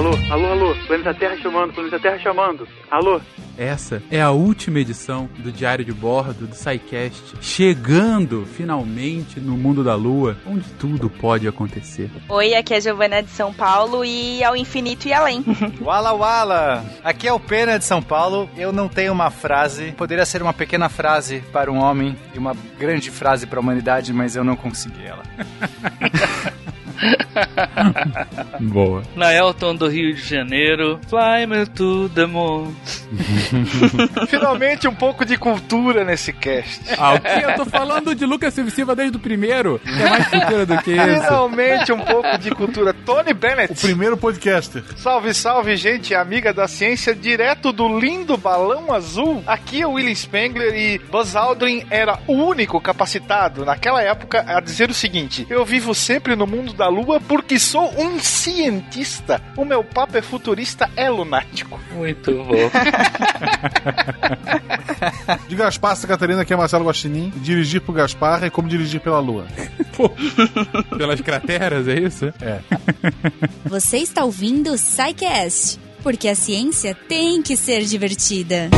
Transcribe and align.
Alô, 0.00 0.12
alô, 0.30 0.46
alô. 0.46 0.74
Planeta 0.86 1.12
Terra 1.12 1.36
chamando, 1.36 1.74
planeta 1.74 2.00
Terra 2.00 2.18
chamando. 2.18 2.66
Alô. 2.90 3.20
Essa 3.58 4.02
é 4.10 4.18
a 4.18 4.30
última 4.30 4.78
edição 4.78 5.28
do 5.36 5.52
Diário 5.52 5.84
de 5.84 5.92
Bordo 5.92 6.46
do 6.46 6.54
SciCast, 6.54 7.34
chegando 7.42 8.46
finalmente 8.46 9.38
no 9.38 9.58
mundo 9.58 9.84
da 9.84 9.94
Lua, 9.94 10.38
onde 10.46 10.64
tudo 10.78 11.10
pode 11.10 11.46
acontecer. 11.46 12.10
Oi, 12.30 12.54
aqui 12.54 12.72
é 12.72 12.78
a 12.78 12.80
Giovana 12.80 13.22
de 13.22 13.28
São 13.28 13.52
Paulo 13.52 14.02
e 14.02 14.42
ao 14.42 14.56
infinito 14.56 15.06
e 15.06 15.12
além. 15.12 15.44
Wala 15.82 16.14
Wala! 16.14 16.82
Aqui 17.04 17.28
é 17.28 17.32
o 17.34 17.38
Pena 17.38 17.78
de 17.78 17.84
São 17.84 18.00
Paulo. 18.00 18.48
Eu 18.56 18.72
não 18.72 18.88
tenho 18.88 19.12
uma 19.12 19.28
frase, 19.28 19.92
poderia 19.92 20.24
ser 20.24 20.40
uma 20.40 20.54
pequena 20.54 20.88
frase 20.88 21.44
para 21.52 21.70
um 21.70 21.76
homem 21.76 22.16
e 22.34 22.38
uma 22.38 22.56
grande 22.78 23.10
frase 23.10 23.46
para 23.46 23.58
a 23.58 23.60
humanidade, 23.60 24.14
mas 24.14 24.34
eu 24.34 24.44
não 24.44 24.56
consegui 24.56 25.04
ela. 25.04 25.24
Boa. 28.60 29.02
Naelton 29.16 29.74
do 29.74 29.88
Rio 29.88 30.14
de 30.14 30.22
Janeiro. 30.22 31.00
Fly 31.08 31.46
me 31.46 31.66
to 31.66 32.08
the 32.10 32.26
moon. 32.26 32.72
Finalmente 34.28 34.86
um 34.86 34.94
pouco 34.94 35.24
de 35.24 35.36
cultura 35.36 36.04
nesse 36.04 36.32
cast. 36.32 36.80
Ah, 36.98 37.14
o 37.14 37.20
que? 37.20 37.28
Eu 37.28 37.54
tô 37.56 37.64
falando 37.64 38.14
de 38.14 38.26
Lucas 38.26 38.54
Silva 38.54 38.70
Silva 38.70 38.94
desde 38.96 39.16
o 39.16 39.20
primeiro. 39.20 39.80
É 39.84 40.08
mais 40.08 40.28
cultura 40.28 40.66
do 40.66 40.78
que 40.82 40.92
isso. 40.92 41.22
Finalmente 41.22 41.92
um 41.92 42.00
pouco 42.00 42.38
de 42.38 42.50
cultura. 42.50 42.92
Tony 42.92 43.32
Bennett. 43.32 43.72
O 43.72 43.76
primeiro 43.76 44.16
podcaster. 44.16 44.82
Salve, 44.96 45.32
salve, 45.34 45.76
gente, 45.76 46.14
amiga 46.14 46.52
da 46.52 46.68
ciência, 46.68 47.14
direto 47.14 47.72
do 47.72 47.98
lindo 47.98 48.36
balão 48.36 48.92
azul. 48.92 49.42
Aqui 49.46 49.82
é 49.82 49.86
o 49.86 49.92
William 49.92 50.14
Spengler 50.14 50.74
e 50.74 50.98
Buzz 50.98 51.34
Aldrin 51.34 51.84
era 51.90 52.18
o 52.26 52.34
único 52.34 52.80
capacitado 52.80 53.64
naquela 53.64 54.02
época 54.02 54.44
a 54.46 54.60
dizer 54.60 54.90
o 54.90 54.94
seguinte: 54.94 55.46
Eu 55.48 55.64
vivo 55.64 55.94
sempre 55.94 56.36
no 56.36 56.46
mundo 56.46 56.72
da 56.72 56.89
lua 56.90 57.20
porque 57.20 57.58
sou 57.58 57.90
um 57.98 58.20
cientista. 58.20 59.40
O 59.56 59.64
meu 59.64 59.82
papo 59.82 60.18
é 60.18 60.22
futurista, 60.22 60.90
é 60.96 61.08
lunático. 61.08 61.80
Muito 61.94 62.32
bom. 62.44 62.70
De 65.48 65.56
Gaspar 65.56 65.96
Santa 65.96 66.08
Catarina, 66.08 66.44
que 66.44 66.52
é 66.52 66.56
Marcelo 66.56 66.84
Guaxinim. 66.84 67.32
Dirigir 67.36 67.80
pro 67.80 67.92
Gaspar 67.92 68.44
é 68.44 68.50
como 68.50 68.68
dirigir 68.68 69.00
pela 69.00 69.20
lua. 69.20 69.46
Pelas 70.96 71.20
crateras, 71.20 71.86
é 71.88 71.98
isso? 71.98 72.32
É. 72.40 72.60
Você 73.66 73.98
está 73.98 74.24
ouvindo 74.24 74.72
o 74.72 74.78
SciCast, 74.78 75.78
porque 76.02 76.28
a 76.28 76.34
ciência 76.34 76.94
tem 76.94 77.42
que 77.42 77.54
ser 77.56 77.84
divertida. 77.84 78.70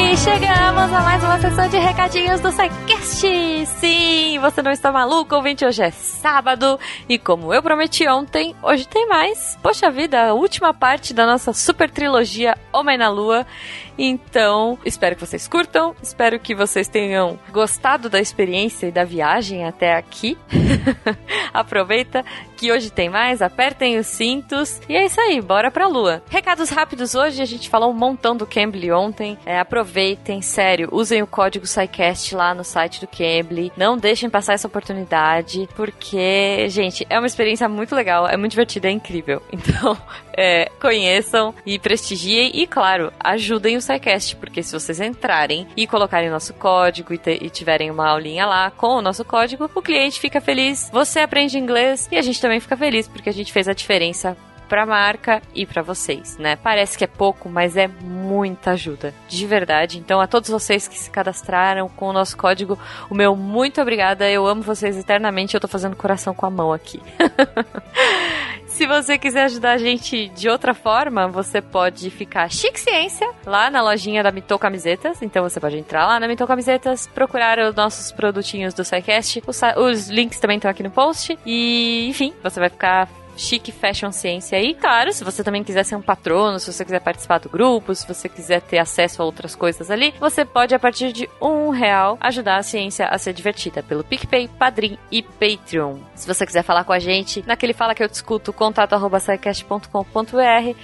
E 0.00 0.16
chegamos 0.16 0.92
a 0.92 1.00
mais 1.00 1.24
uma 1.24 1.40
sessão 1.40 1.68
de 1.68 1.76
recadinhos 1.76 2.40
do 2.40 2.52
SciCast. 2.52 3.66
Sim, 3.66 4.38
você 4.38 4.62
não 4.62 4.70
está 4.70 4.92
maluco, 4.92 5.34
ouvinte? 5.34 5.64
Hoje 5.64 5.82
é 5.82 5.90
sábado 5.90 6.78
e 7.08 7.18
como 7.18 7.52
eu 7.52 7.60
prometi 7.60 8.06
ontem, 8.06 8.54
hoje 8.62 8.86
tem 8.86 9.08
mais. 9.08 9.58
Poxa 9.60 9.90
vida, 9.90 10.28
a 10.28 10.34
última 10.34 10.72
parte 10.72 11.12
da 11.12 11.26
nossa 11.26 11.52
super 11.52 11.90
trilogia 11.90 12.56
Homem 12.72 12.96
na 12.96 13.08
Lua. 13.08 13.44
Então, 13.98 14.78
espero 14.84 15.16
que 15.16 15.26
vocês 15.26 15.48
curtam, 15.48 15.94
espero 16.00 16.38
que 16.38 16.54
vocês 16.54 16.86
tenham 16.86 17.38
gostado 17.50 18.08
da 18.08 18.20
experiência 18.20 18.86
e 18.86 18.92
da 18.92 19.04
viagem 19.04 19.64
até 19.64 19.96
aqui. 19.96 20.38
Aproveita 21.52 22.24
que 22.56 22.70
hoje 22.70 22.90
tem 22.90 23.08
mais, 23.08 23.42
apertem 23.42 23.98
os 23.98 24.06
cintos 24.06 24.80
e 24.88 24.96
é 24.96 25.04
isso 25.04 25.20
aí, 25.20 25.40
bora 25.40 25.70
pra 25.70 25.86
lua. 25.86 26.22
Recados 26.30 26.70
rápidos 26.70 27.14
hoje, 27.14 27.42
a 27.42 27.44
gente 27.44 27.68
falou 27.68 27.90
um 27.90 27.94
montão 27.94 28.36
do 28.36 28.46
Cambly 28.46 28.92
ontem. 28.92 29.36
É, 29.44 29.58
aproveitem, 29.58 30.40
sério, 30.42 30.88
usem 30.92 31.22
o 31.22 31.26
código 31.26 31.66
SciCast 31.66 32.34
lá 32.34 32.54
no 32.54 32.62
site 32.62 33.00
do 33.00 33.08
Cambly. 33.08 33.72
Não 33.76 33.96
deixem 33.96 34.30
passar 34.30 34.54
essa 34.54 34.68
oportunidade, 34.68 35.68
porque, 35.74 36.68
gente, 36.68 37.06
é 37.10 37.18
uma 37.18 37.26
experiência 37.26 37.68
muito 37.68 37.94
legal, 37.94 38.28
é 38.28 38.36
muito 38.36 38.52
divertida, 38.52 38.88
é 38.88 38.92
incrível. 38.92 39.42
Então, 39.58 39.98
é, 40.38 40.70
conheçam 40.80 41.52
e 41.66 41.80
prestigiem 41.80 42.52
e, 42.54 42.64
claro, 42.64 43.12
ajudem 43.18 43.76
o 43.76 43.82
SciCast, 43.82 44.36
porque 44.36 44.62
se 44.62 44.72
vocês 44.72 45.00
entrarem 45.00 45.66
e 45.76 45.84
colocarem 45.84 46.30
nosso 46.30 46.54
código 46.54 47.12
e, 47.12 47.20
e 47.40 47.50
tiverem 47.50 47.90
uma 47.90 48.08
aulinha 48.08 48.46
lá 48.46 48.70
com 48.70 48.94
o 48.98 49.02
nosso 49.02 49.24
código, 49.24 49.68
o 49.74 49.82
cliente 49.82 50.20
fica 50.20 50.40
feliz, 50.40 50.88
você 50.92 51.18
aprende 51.18 51.58
inglês 51.58 52.08
e 52.12 52.16
a 52.16 52.22
gente 52.22 52.40
também 52.40 52.60
fica 52.60 52.76
feliz, 52.76 53.08
porque 53.08 53.28
a 53.28 53.32
gente 53.32 53.52
fez 53.52 53.66
a 53.66 53.72
diferença 53.72 54.36
pra 54.68 54.86
marca 54.86 55.42
e 55.54 55.66
pra 55.66 55.82
vocês, 55.82 56.36
né? 56.38 56.56
Parece 56.56 56.96
que 56.96 57.04
é 57.04 57.06
pouco, 57.06 57.48
mas 57.48 57.76
é 57.76 57.88
muita 57.88 58.72
ajuda, 58.72 59.14
de 59.28 59.46
verdade. 59.46 59.98
Então, 59.98 60.20
a 60.20 60.26
todos 60.26 60.50
vocês 60.50 60.86
que 60.86 60.98
se 60.98 61.10
cadastraram 61.10 61.88
com 61.88 62.08
o 62.08 62.12
nosso 62.12 62.36
código, 62.36 62.78
o 63.10 63.14
meu 63.14 63.34
muito 63.34 63.80
obrigada. 63.80 64.30
Eu 64.30 64.46
amo 64.46 64.62
vocês 64.62 64.96
eternamente. 64.96 65.54
Eu 65.54 65.60
tô 65.60 65.68
fazendo 65.68 65.96
coração 65.96 66.34
com 66.34 66.46
a 66.46 66.50
mão 66.50 66.72
aqui. 66.72 67.00
Se 68.78 68.86
você 68.86 69.18
quiser 69.18 69.44
ajudar 69.44 69.72
a 69.72 69.78
gente 69.78 70.28
de 70.28 70.48
outra 70.48 70.72
forma, 70.72 71.26
você 71.26 71.60
pode 71.60 72.10
ficar 72.10 72.48
chique 72.48 72.78
ciência 72.78 73.28
lá 73.44 73.68
na 73.70 73.82
lojinha 73.82 74.22
da 74.22 74.30
Mitou 74.30 74.56
Camisetas. 74.56 75.20
Então 75.20 75.42
você 75.42 75.58
pode 75.58 75.76
entrar 75.76 76.06
lá 76.06 76.20
na 76.20 76.28
Mitou 76.28 76.46
Camisetas, 76.46 77.08
procurar 77.08 77.58
os 77.58 77.74
nossos 77.74 78.12
produtinhos 78.12 78.74
do 78.74 78.84
SciCast. 78.84 79.42
Os, 79.46 79.60
os 79.76 80.08
links 80.08 80.38
também 80.38 80.58
estão 80.58 80.70
aqui 80.70 80.84
no 80.84 80.92
post. 80.92 81.36
E, 81.44 82.06
enfim, 82.08 82.32
você 82.40 82.60
vai 82.60 82.68
ficar 82.68 83.08
chique 83.38 83.72
fashion 83.72 84.12
ciência 84.12 84.58
aí. 84.58 84.74
Claro, 84.74 85.12
se 85.12 85.24
você 85.24 85.42
também 85.42 85.64
quiser 85.64 85.84
ser 85.84 85.96
um 85.96 86.02
patrono, 86.02 86.58
se 86.58 86.72
você 86.72 86.84
quiser 86.84 87.00
participar 87.00 87.38
do 87.38 87.48
grupo, 87.48 87.94
se 87.94 88.06
você 88.06 88.28
quiser 88.28 88.60
ter 88.60 88.78
acesso 88.78 89.22
a 89.22 89.24
outras 89.24 89.54
coisas 89.54 89.90
ali, 89.90 90.12
você 90.20 90.44
pode, 90.44 90.74
a 90.74 90.78
partir 90.78 91.12
de 91.12 91.28
um 91.40 91.70
real, 91.70 92.18
ajudar 92.20 92.56
a 92.56 92.62
ciência 92.62 93.06
a 93.06 93.16
ser 93.18 93.32
divertida 93.32 93.82
pelo 93.82 94.04
PicPay, 94.04 94.48
Padrim 94.48 94.98
e 95.10 95.22
Patreon. 95.22 95.98
Se 96.14 96.26
você 96.26 96.44
quiser 96.44 96.62
falar 96.62 96.84
com 96.84 96.92
a 96.92 96.98
gente, 96.98 97.44
naquele 97.46 97.72
Fala 97.72 97.94
Que 97.94 98.02
Eu 98.02 98.08
Discuto, 98.08 98.52
contato 98.52 98.94
arroba 98.94 99.18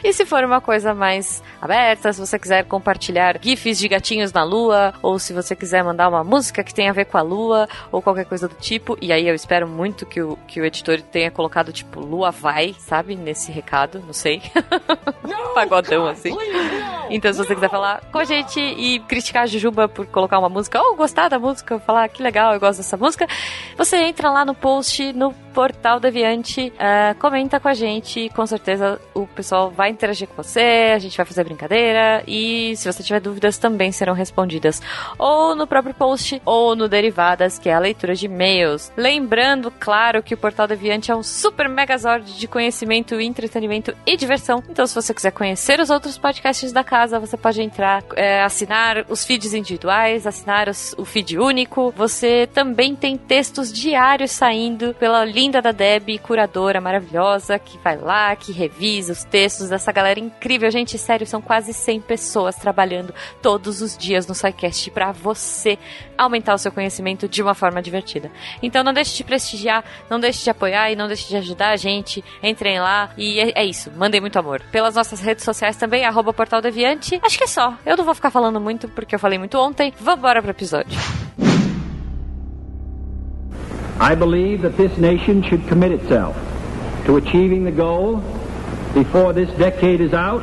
e 0.03 0.13
se 0.13 0.27
for 0.27 0.45
uma 0.45 0.61
coisa 0.61 0.95
mais 0.95 1.43
aberta, 1.61 2.13
se 2.13 2.21
você 2.21 2.39
quiser 2.39 2.65
compartilhar 2.65 3.39
gifs 3.41 3.79
de 3.79 3.89
gatinhos 3.89 4.33
na 4.33 4.45
lua, 4.45 4.93
ou 5.03 5.19
se 5.19 5.33
você 5.33 5.57
quiser 5.57 5.83
mandar 5.83 6.09
uma 6.09 6.23
música 6.23 6.63
que 6.63 6.75
tenha 6.75 6.91
a 6.91 6.95
ver 6.95 7.07
com 7.07 7.17
a 7.17 7.23
lua, 7.23 7.69
ou 7.91 8.03
qualquer 8.03 8.27
coisa 8.27 8.47
do 8.47 8.55
tipo, 8.55 8.97
e 9.01 9.13
aí 9.13 9.27
eu 9.27 9.35
espero 9.35 9.67
muito 9.67 10.05
que 10.05 10.21
o, 10.21 10.37
que 10.47 10.61
o 10.61 10.65
editor 10.65 11.01
tenha 11.01 11.31
colocado, 11.31 11.73
tipo, 11.73 12.01
lua 12.01 12.33
vai, 12.45 12.77
sabe, 12.79 13.17
nesse 13.17 13.51
recado, 13.51 14.01
não 14.05 14.13
sei. 14.13 14.43
Pagodão, 15.55 16.07
assim. 16.07 16.37
Então, 17.09 17.33
se 17.33 17.39
você 17.39 17.55
quiser 17.55 17.71
falar 17.71 18.03
com 18.13 18.19
a 18.19 18.25
gente 18.25 18.61
e 18.61 19.01
criticar 19.01 19.45
a 19.45 19.47
Jujuba 19.47 19.89
por 19.89 20.05
colocar 20.07 20.39
uma 20.39 20.51
música, 20.51 20.79
ou 20.79 20.95
gostar 20.95 21.29
da 21.29 21.39
música, 21.39 21.79
falar 21.79 22.07
que 22.09 22.23
legal, 22.23 22.53
eu 22.53 22.61
gosto 22.61 22.79
dessa 22.79 22.99
música, 22.99 23.27
você 23.79 23.97
entra 23.97 24.31
lá 24.31 24.45
no 24.45 24.55
post, 24.55 25.13
no 25.15 25.33
Portal 25.55 26.01
Deviante, 26.01 26.73
eh, 26.77 27.15
comenta 27.21 27.61
com 27.61 27.69
a 27.69 27.75
gente, 27.75 28.29
com 28.31 28.45
certeza 28.45 29.01
o 29.15 29.25
pessoal 29.25 29.71
vai 29.71 29.89
interagir 29.89 30.27
com 30.27 30.43
você, 30.43 30.93
a 30.93 30.99
gente 30.99 31.17
vai 31.17 31.25
fazer 31.25 31.45
brincadeira, 31.45 32.25
e 32.27 32.75
se 32.77 32.93
você 32.93 33.05
tiver 33.05 33.21
dúvidas, 33.21 33.57
também 33.57 33.93
serão 33.93 34.15
respondidas. 34.15 34.83
Ou 35.17 35.55
no 35.55 35.67
próprio 35.67 35.95
post, 35.95 36.43
ou 36.45 36.75
no 36.75 36.89
Derivadas, 36.89 37.57
que 37.57 37.69
é 37.69 37.75
a 37.75 37.79
leitura 37.79 38.17
de 38.17 38.27
e-mails. 38.27 38.93
Lembrando, 38.97 39.71
claro, 39.71 40.23
que 40.25 40.35
o 40.35 40.37
Portal 40.37 40.67
Deviante 40.67 41.13
é 41.13 41.17
um 41.17 41.23
super 41.23 41.69
megazord 41.69 42.34
de 42.39 42.47
conhecimento, 42.49 43.21
entretenimento 43.21 43.95
e 44.07 44.17
diversão. 44.17 44.63
Então, 44.69 44.87
se 44.87 44.95
você 44.95 45.13
quiser 45.15 45.31
conhecer 45.33 45.81
os 45.81 45.91
outros 45.91 46.19
podcasts 46.19 46.73
da 46.73 46.83
casa, 46.85 47.19
você 47.19 47.37
pode 47.37 47.61
entrar, 47.63 48.03
é, 48.17 48.43
assinar 48.43 49.05
os 49.09 49.25
feeds 49.25 49.55
individuais, 49.55 50.27
assinar 50.27 50.69
os- 50.69 50.95
o 50.99 51.05
feed 51.05 51.39
único. 51.39 51.93
Você 51.97 52.49
também 52.53 52.95
tem 52.95 53.17
textos 53.17 53.73
diários 53.73 54.31
saindo 54.31 54.95
pela 54.95 55.25
linda 55.25 55.61
da 55.61 55.73
Deb, 55.73 56.19
curadora 56.19 56.81
maravilhosa, 56.81 57.59
que 57.59 57.79
vai 57.79 57.97
lá, 57.97 58.35
que 58.37 58.53
revisa 58.53 59.13
os 59.13 59.25
textos 59.25 59.69
dessa 59.69 59.93
galera 59.93 60.19
incrível. 60.21 60.71
Gente, 60.71 60.97
sério, 60.99 61.27
são 61.27 61.41
quase 61.41 61.73
100 61.73 62.01
pessoas 62.01 62.57
trabalhando 62.57 63.15
todos 63.43 63.83
os 63.83 63.97
dias 63.97 64.27
no 64.27 64.35
SciCast 64.35 64.91
para 64.91 65.13
você 65.13 65.79
aumentar 66.17 66.55
o 66.55 66.59
seu 66.59 66.73
conhecimento 66.73 67.29
de 67.29 67.43
uma 67.43 67.55
forma 67.55 67.83
divertida. 67.83 68.31
Então 68.63 68.83
não 68.83 68.93
deixe 68.93 69.17
de 69.17 69.25
prestigiar, 69.25 69.85
não 70.09 70.19
deixe 70.19 70.43
de 70.45 70.51
apoiar 70.51 70.91
e 70.91 70.97
não 70.97 71.07
deixe 71.07 71.29
de 71.29 71.37
ajudar 71.37 71.71
a 71.71 71.77
gente. 71.77 72.24
Entrem 72.43 72.79
lá 72.81 73.11
e 73.17 73.41
é, 73.41 73.53
é 73.55 73.65
isso. 73.65 73.91
Mandem 73.97 74.21
muito 74.21 74.39
amor. 74.39 74.61
Pelas 74.71 74.95
nossas 74.95 75.21
redes 75.21 75.45
sociais 75.45 75.77
também, 75.77 76.05
arroba 76.05 76.33
Portal 76.33 76.61
Deviante. 76.61 77.21
Acho 77.23 77.39
que 77.39 77.45
é 77.45 77.47
só. 77.47 77.75
Eu 77.85 77.97
não 77.97 78.05
vou 78.05 78.15
ficar 78.15 78.31
falando 78.31 78.61
muito 78.61 78.89
porque 78.89 79.15
eu 79.15 79.19
falei 79.19 79.39
muito 79.39 79.59
ontem. 79.59 79.93
Vambora 80.01 80.43
pro 80.43 80.51
episódio. 80.51 80.99
I 84.01 84.15
believe 84.15 84.63
that 84.63 84.77
this 84.77 84.97
nation 84.99 85.43
should 85.43 85.67
commit 85.69 85.93
itself 85.93 86.37
to 87.07 87.17
achieving 87.17 87.65
the 87.65 87.71
goal 87.71 88.23
before 88.93 89.33
this 89.33 89.49
decade 89.57 90.01
is 90.01 90.13
out 90.13 90.43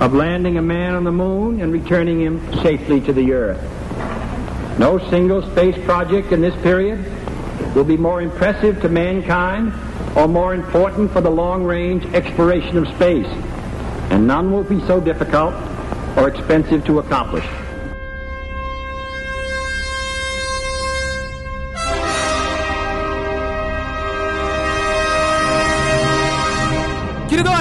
of 0.00 0.14
landing 0.14 0.56
a 0.58 0.62
man 0.62 0.94
on 0.94 1.04
the 1.04 1.10
moon 1.10 1.60
and 1.60 1.72
returning 1.72 2.20
him 2.20 2.40
safely 2.62 3.00
to 3.00 3.12
the 3.12 3.32
earth. 3.32 3.60
No 4.78 4.98
single 5.10 5.42
space 5.50 5.76
project 5.84 6.32
in 6.32 6.40
this 6.40 6.54
period 6.62 7.04
will 7.74 7.84
be 7.84 7.96
more 7.96 8.20
impressive 8.20 8.80
to 8.82 8.88
mankind 8.88 9.72
or 10.16 10.26
more 10.26 10.54
important 10.54 11.12
for 11.12 11.20
the 11.20 11.30
long-range 11.30 12.04
exploration 12.14 12.78
of 12.78 12.88
space, 12.88 13.26
and 14.10 14.26
none 14.26 14.50
will 14.50 14.64
be 14.64 14.80
so 14.86 14.98
difficult 14.98 15.54
or 16.16 16.26
expensive 16.28 16.84
to 16.86 16.98
accomplish. 16.98 17.44